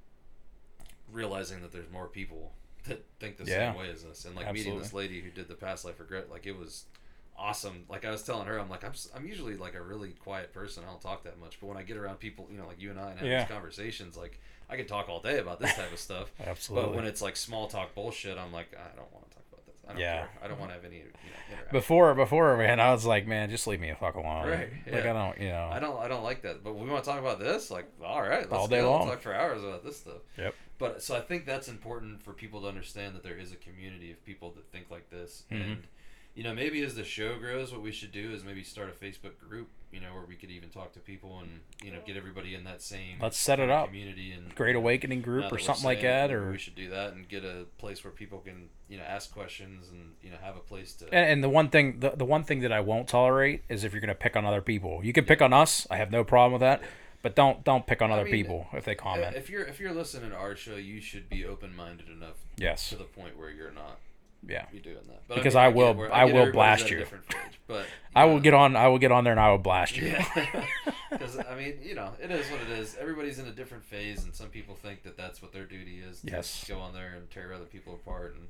realizing 1.11 1.61
that 1.61 1.71
there's 1.71 1.89
more 1.91 2.07
people 2.07 2.53
that 2.85 3.03
think 3.19 3.37
the 3.37 3.45
Yeah. 3.45 3.71
same 3.71 3.79
way 3.79 3.89
as 3.89 4.05
us, 4.05 4.25
and 4.25 4.35
like 4.35 4.51
meeting 4.53 4.77
this 4.79 4.93
lady 4.93 5.21
who 5.21 5.29
did 5.29 5.47
the 5.47 5.55
past 5.55 5.85
life 5.85 5.99
regret, 5.99 6.29
like 6.29 6.45
it 6.45 6.57
was 6.57 6.85
awesome. 7.37 7.85
Like 7.89 8.05
I 8.05 8.11
was 8.11 8.23
telling 8.23 8.47
her, 8.47 8.57
I'm 8.59 8.69
like 8.69 8.83
I'm 8.83 8.93
I'm 9.15 9.25
usually 9.27 9.55
like 9.55 9.75
a 9.75 9.81
really 9.81 10.09
quiet 10.11 10.53
person. 10.53 10.83
I 10.85 10.89
don't 10.89 11.01
talk 11.01 11.23
that 11.23 11.39
much, 11.39 11.59
but 11.59 11.67
when 11.67 11.77
I 11.77 11.83
get 11.83 11.97
around 11.97 12.19
people, 12.19 12.47
you 12.51 12.57
know, 12.57 12.67
like 12.67 12.81
you 12.81 12.89
and 12.91 12.99
I, 12.99 13.11
and 13.11 13.19
have 13.19 13.27
Yeah. 13.27 13.39
these 13.43 13.51
conversations, 13.51 14.17
like 14.17 14.39
I 14.69 14.75
can 14.75 14.85
talk 14.85 15.07
all 15.09 15.21
day 15.21 15.39
about 15.39 15.59
this 15.59 15.73
type 15.75 15.91
of 15.93 15.99
stuff. 15.99 16.31
Absolutely. 16.45 16.89
But 16.89 16.95
when 16.95 17.05
it's 17.05 17.21
like 17.21 17.35
small 17.35 17.67
talk 17.67 17.95
bullshit, 17.95 18.37
I'm 18.37 18.51
like 18.51 18.75
I 18.75 18.95
don't 18.95 19.11
want 19.13 19.29
to 19.29 19.35
talk 19.35 19.45
about 19.51 19.65
this. 19.65 19.75
I 19.87 19.91
don't 19.93 19.99
Yeah. 20.01 20.17
care. 20.19 20.29
I 20.43 20.47
don't 20.47 20.59
want 20.59 20.71
to 20.71 20.75
have 20.75 20.85
any 20.85 20.97
you 20.97 21.03
know, 21.03 21.57
before 21.71 22.13
before 22.15 22.57
man, 22.57 22.79
I 22.79 22.91
was 22.91 23.05
like, 23.05 23.27
man, 23.27 23.49
just 23.49 23.67
leave 23.67 23.79
me 23.79 23.89
the 23.89 23.95
fuck 23.95 24.15
alone. 24.15 24.47
Right, 24.47 24.69
Like. 24.91 25.05
I 25.05 25.13
don't, 25.13 25.39
you 25.39 25.49
know. 25.49 25.69
I 25.71 25.79
don't 25.79 25.99
I 25.99 26.07
don't 26.07 26.23
like 26.23 26.41
that. 26.41 26.63
But 26.63 26.75
we 26.75 26.89
want 26.89 27.03
to 27.03 27.09
talk 27.09 27.19
about 27.19 27.39
this, 27.39 27.71
like 27.71 27.85
all 28.03 28.21
right, 28.21 28.41
let's 28.41 28.53
All 28.53 28.67
day 28.67 28.81
long. 28.81 29.07
Talk 29.07 29.21
for 29.21 29.33
hours 29.33 29.63
about 29.63 29.83
this 29.85 29.97
stuff. 29.97 30.21
Yep. 30.37 30.53
But 30.79 31.01
so 31.01 31.15
I 31.15 31.21
think 31.21 31.45
that's 31.47 31.67
important 31.69 32.21
for 32.21 32.33
people 32.33 32.61
to 32.61 32.67
understand 32.67 33.15
that 33.15 33.23
there 33.23 33.37
is 33.37 33.51
a 33.51 33.55
community 33.55 34.11
of 34.11 34.23
people 34.25 34.51
that 34.51 34.69
think 34.71 34.91
like 34.91 35.09
this, 35.09 35.43
Mhm. 35.51 35.61
and 35.63 35.83
you 36.37 36.43
know 36.43 36.53
maybe 36.53 36.81
as 36.83 36.95
the 36.95 37.03
show 37.03 37.37
grows, 37.37 37.71
what 37.71 37.81
we 37.81 37.91
should 37.91 38.11
do 38.11 38.31
is 38.31 38.43
maybe 38.43 38.63
start 38.63 38.89
a 38.89 39.05
Facebook 39.05 39.37
group 39.37 39.69
you 39.91 40.01
know, 40.01 40.13
where 40.13 40.25
we 40.27 40.35
could 40.35 40.51
even 40.51 40.69
talk 40.69 40.93
to 40.93 40.99
people 40.99 41.39
and 41.39 41.61
you 41.83 41.91
know 41.91 41.99
get 42.05 42.17
everybody 42.17 42.53
in 42.53 42.65
that 42.65 42.81
same. 42.81 43.17
Let's 43.21 43.37
set 43.37 43.59
it 43.59 43.63
kinda 43.63 43.75
up. 43.75 43.87
Community 43.87 44.31
and 44.31 44.53
Great 44.53 44.69
you 44.69 44.73
know, 44.73 44.79
Awakening 44.79 45.21
group 45.21 45.51
or 45.51 45.57
something 45.57 45.85
like 45.85 46.01
saying 46.01 46.25
it, 46.25 46.27
that, 46.27 46.33
or 46.33 46.51
we 46.51 46.57
should 46.57 46.75
do 46.75 46.89
that 46.89 47.13
and 47.13 47.27
get 47.27 47.45
a 47.45 47.65
place 47.77 48.03
where 48.03 48.11
people 48.11 48.39
can 48.39 48.69
you 48.89 48.97
know 48.97 49.03
ask 49.03 49.33
questions 49.33 49.89
and 49.89 50.13
you 50.21 50.29
know 50.29 50.37
have 50.41 50.57
a 50.57 50.59
place 50.59 50.93
to. 50.95 51.05
And, 51.05 51.31
and 51.31 51.43
the 51.43 51.49
one 51.49 51.69
thing, 51.69 51.99
the, 51.99 52.11
the 52.11 52.25
one 52.25 52.43
thing 52.43 52.59
that 52.61 52.71
I 52.71 52.81
won't 52.81 53.07
tolerate 53.07 53.63
is 53.69 53.83
if 53.83 53.93
you're 53.93 54.01
going 54.01 54.09
to 54.09 54.15
pick 54.15 54.35
on 54.35 54.45
other 54.45 54.61
people. 54.61 55.03
You 55.03 55.13
can 55.13 55.25
pick 55.25 55.41
on 55.41 55.53
us. 55.53 55.87
I 55.89 55.97
have 55.97 56.11
no 56.11 56.23
problem 56.23 56.53
with 56.53 56.61
that. 56.61 56.81
But 57.23 57.35
don't 57.35 57.63
don't 57.63 57.87
pick 57.87 58.01
on 58.01 58.11
I 58.11 58.15
other 58.15 58.25
mean, 58.25 58.33
people 58.33 58.67
if 58.73 58.85
they 58.85 58.93
comment. 58.93 59.35
If 59.35 59.49
you're 59.49 59.63
if 59.63 59.79
you're 59.79 59.93
listening 59.93 60.29
to 60.31 60.35
our 60.35 60.55
show, 60.55 60.75
you 60.75 61.01
should 61.01 61.29
be 61.29 61.45
open 61.45 61.75
minded 61.75 62.09
enough 62.09 62.35
yes. 62.57 62.89
to 62.89 62.95
the 62.95 63.05
point 63.05 63.37
where 63.37 63.49
you're 63.49 63.71
not 63.71 63.99
Yeah. 64.47 64.65
you 64.71 64.79
doing 64.79 64.95
that. 65.07 65.21
But 65.27 65.35
Because 65.35 65.55
mean, 65.55 65.63
I 65.63 65.67
will- 65.69 66.09
I 66.11 66.25
will 66.25 66.51
blast 66.51 66.89
you. 66.89 67.05
Page, 67.05 67.59
but 67.67 67.85
I 68.15 68.25
you 68.25 68.31
will 68.31 68.39
get 68.39 68.53
on. 68.53 68.75
I 68.75 68.87
will 68.87 68.97
get 68.97 69.11
on 69.11 69.23
there 69.23 69.33
and 69.33 69.39
I 69.39 69.49
will 69.51 69.57
blast 69.57 69.97
you. 69.97 70.07
Yeah, 70.07 70.25
because 71.11 71.37
I 71.37 71.55
mean, 71.55 71.79
you 71.83 71.95
know, 71.95 72.11
it 72.21 72.31
is 72.31 72.49
what 72.49 72.61
it 72.61 72.69
is. 72.69 72.95
Everybody's 72.99 73.39
in 73.39 73.47
a 73.47 73.51
different 73.51 73.83
phase, 73.83 74.23
and 74.23 74.33
some 74.33 74.47
people 74.47 74.75
think 74.75 75.03
that 75.03 75.17
that's 75.17 75.41
what 75.41 75.51
their 75.53 75.65
duty 75.65 75.99
is. 75.99 76.21
To 76.21 76.27
Yes. 76.31 76.65
Go 76.67 76.79
on 76.79 76.93
there 76.93 77.13
and 77.17 77.29
tear 77.29 77.53
other 77.53 77.65
people 77.65 77.93
apart, 77.95 78.35
and 78.35 78.47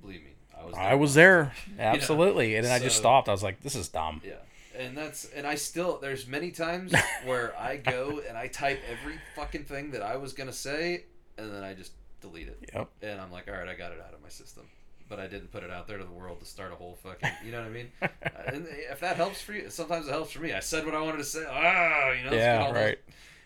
believe 0.00 0.22
me, 0.22 0.30
I 0.58 0.64
was. 0.64 0.74
I 0.76 0.94
was 0.94 1.14
there, 1.14 1.52
absolutely, 1.78 2.54
and 2.56 2.64
then 2.64 2.72
I 2.72 2.78
just 2.78 2.96
stopped. 2.96 3.28
I 3.28 3.32
was 3.32 3.42
like, 3.42 3.60
"This 3.62 3.74
is 3.74 3.88
dumb." 3.88 4.22
Yeah, 4.24 4.34
and 4.78 4.96
that's 4.96 5.24
and 5.34 5.46
I 5.46 5.56
still 5.56 5.98
there's 6.00 6.26
many 6.26 6.50
times 6.52 6.94
where 7.24 7.58
I 7.58 7.76
go 7.76 8.20
and 8.28 8.38
I 8.38 8.46
type 8.46 8.80
every 8.90 9.18
fucking 9.34 9.64
thing 9.64 9.90
that 9.92 10.02
I 10.02 10.16
was 10.16 10.32
gonna 10.32 10.52
say, 10.52 11.04
and 11.36 11.52
then 11.52 11.62
I 11.64 11.74
just 11.74 11.92
delete 12.20 12.48
it. 12.48 12.58
Yep. 12.72 12.88
And 13.02 13.20
I'm 13.20 13.30
like, 13.32 13.48
all 13.48 13.54
right, 13.54 13.68
I 13.68 13.74
got 13.74 13.92
it 13.92 14.00
out 14.00 14.14
of 14.14 14.22
my 14.22 14.28
system. 14.30 14.64
But 15.08 15.20
I 15.20 15.26
didn't 15.26 15.52
put 15.52 15.62
it 15.62 15.70
out 15.70 15.86
there 15.86 15.98
to 15.98 16.04
the 16.04 16.10
world 16.10 16.40
to 16.40 16.46
start 16.46 16.72
a 16.72 16.76
whole 16.76 16.94
fucking, 17.02 17.28
you 17.44 17.52
know 17.52 17.58
what 17.60 17.66
I 17.66 17.70
mean? 17.70 17.92
and 18.46 18.66
if 18.90 19.00
that 19.00 19.16
helps 19.16 19.40
for 19.42 19.52
you, 19.52 19.68
sometimes 19.68 20.08
it 20.08 20.10
helps 20.12 20.30
for 20.32 20.40
me. 20.40 20.52
I 20.54 20.60
said 20.60 20.86
what 20.86 20.94
I 20.94 21.00
wanted 21.02 21.18
to 21.18 21.24
say. 21.24 21.44
Ah, 21.46 22.10
you 22.12 22.24
know. 22.30 22.34
Yeah, 22.36 22.60
all 22.62 22.72
those- 22.72 22.82
right. 22.82 22.98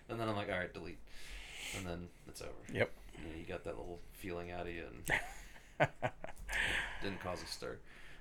And 0.08 0.20
then 0.20 0.28
I'm 0.28 0.36
like, 0.36 0.48
all 0.50 0.58
right, 0.58 0.72
delete. 0.72 0.98
And 1.76 1.84
then 1.86 2.08
it's 2.28 2.40
over. 2.40 2.52
Yep. 2.72 2.90
You, 3.18 3.24
know, 3.24 3.36
you 3.38 3.44
got 3.44 3.64
that 3.64 3.76
little 3.76 3.98
feeling 4.12 4.52
out 4.52 4.62
of 4.68 4.72
you, 4.72 4.84
and 5.80 5.88
didn't 7.02 7.20
cause 7.20 7.42
a 7.42 7.46
stir. 7.46 7.78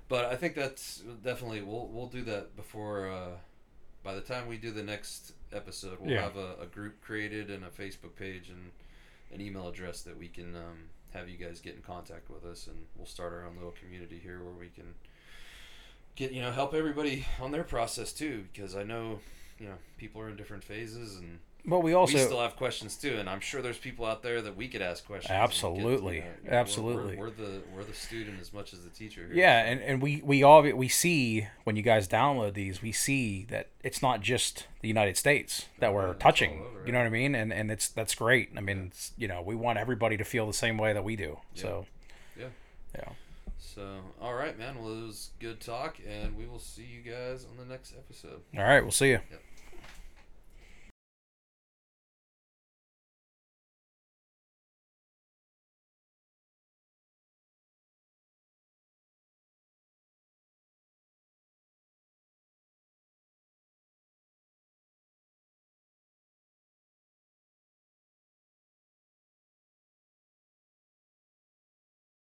But 0.09 0.25
I 0.25 0.35
think 0.35 0.56
that's 0.56 1.03
definitely 1.24 1.61
we'll 1.61 1.88
we'll 1.88 2.07
do 2.07 2.24
that 2.24 2.56
before. 2.56 3.09
Uh, 3.09 3.27
by 4.03 4.16
the 4.16 4.22
time 4.22 4.48
we 4.48 4.57
do 4.57 4.72
the 4.72 4.83
next 4.83 5.33
episode, 5.53 5.98
we'll 5.99 6.11
Yeah. 6.14 6.22
have 6.24 6.38
a, 6.38 6.56
a 6.61 6.66
group 6.66 7.01
created 7.01 7.49
and 7.49 7.64
a 7.66 7.69
Facebook 7.69 8.16
page 8.16 8.49
and 8.49 8.72
an 9.33 9.41
email 9.45 9.67
address 9.67 10.01
that 10.03 10.17
we 10.17 10.27
can 10.30 10.56
um, 10.56 10.90
have 11.18 11.30
you 11.30 11.38
guys 11.38 11.60
get 11.60 11.76
in 11.76 11.82
contact 11.82 12.30
with 12.30 12.46
us, 12.46 12.68
and 12.68 12.78
we'll 12.96 13.08
start 13.08 13.34
our 13.34 13.46
own 13.46 13.56
little 13.56 13.74
community 13.80 14.20
here 14.22 14.44
where 14.44 14.54
we 14.54 14.70
can 14.70 14.94
get 16.16 16.32
you 16.32 16.42
know 16.42 16.52
help 16.52 16.74
everybody 16.74 17.26
on 17.42 17.52
their 17.52 17.64
process 17.64 18.14
too, 18.14 18.46
because 18.54 18.76
I 18.76 18.84
know 18.84 19.20
you 19.60 19.68
know 19.68 19.76
people 19.98 20.22
are 20.22 20.30
in 20.30 20.36
different 20.36 20.64
phases 20.64 21.18
and 21.18 21.40
But 21.70 21.80
we 21.82 21.94
also 21.94 22.14
we 22.18 22.24
still 22.24 22.40
have 22.40 22.56
questions 22.56 22.96
too, 22.96 23.18
and 23.20 23.30
I'm 23.30 23.42
sure 23.42 23.62
there's 23.62 23.78
people 23.78 24.06
out 24.06 24.24
there 24.24 24.42
that 24.42 24.56
we 24.56 24.70
could 24.70 24.82
ask 24.82 25.06
questions. 25.06 25.28
get, 25.30 25.36
Absolutely. 25.42 26.16
you 26.16 26.22
know, 26.22 26.28
we're- 26.46 26.56
Absolutely. 26.58 27.16
We're, 27.18 27.26
we're 27.26 27.30
the 27.32 27.62
we're 27.76 27.84
the 27.84 27.94
student 27.94 28.40
as 28.40 28.54
much 28.54 28.72
as 28.72 28.84
the 28.86 28.90
teacher. 28.90 29.26
Here, 29.28 29.36
Yeah, 29.36 29.66
and, 29.66 29.82
and 29.82 30.02
we 30.02 30.22
we 30.24 30.44
all 30.44 30.62
we 30.62 30.88
see 30.88 31.46
when 31.66 31.76
you 31.76 31.82
guys 31.84 32.08
download 32.08 32.54
these, 32.54 32.82
we 32.82 32.94
see 32.94 33.46
that 33.50 33.68
it's 33.84 34.02
not 34.02 34.22
just 34.22 34.66
the 34.82 34.88
United 34.88 35.18
States 35.18 35.66
that 35.80 35.88
Yeah, 35.88 35.94
we're 35.94 36.14
touching. 36.14 36.62
over, 36.62 36.86
You 36.86 36.94
know 36.94 37.00
what 37.00 37.08
I 37.08 37.10
mean? 37.10 37.36
And 37.36 37.52
and 37.52 37.70
it's 37.70 37.90
that's 37.90 38.16
great. 38.16 38.50
I 38.56 38.62
mean, 38.62 38.86
it's, 38.88 39.12
you 39.18 39.28
know, 39.28 39.42
we 39.42 39.54
want 39.56 39.78
everybody 39.78 40.16
to 40.16 40.24
feel 40.24 40.48
the 40.48 40.54
same 40.54 40.78
way 40.78 40.94
that 40.94 41.04
we 41.04 41.18
do. 41.18 41.38
So 41.54 41.86
Yeah. 42.40 42.46
yeah. 42.96 43.10
So, 43.60 44.00
all 44.22 44.34
right, 44.36 44.58
man. 44.58 44.82
Well, 44.82 44.94
it 44.94 45.06
was 45.06 45.32
good 45.40 45.60
talk, 45.60 45.98
and 46.08 46.38
we 46.38 46.46
will 46.48 46.60
see 46.60 46.84
you 46.86 47.02
guys 47.02 47.46
on 47.46 47.58
the 47.58 47.66
next 47.66 47.94
episode. 47.94 48.42
All 48.58 48.64
right, 48.64 48.82
we'll 48.82 48.92
see 48.92 49.10
you. 49.10 49.20
Yep. 49.30 49.42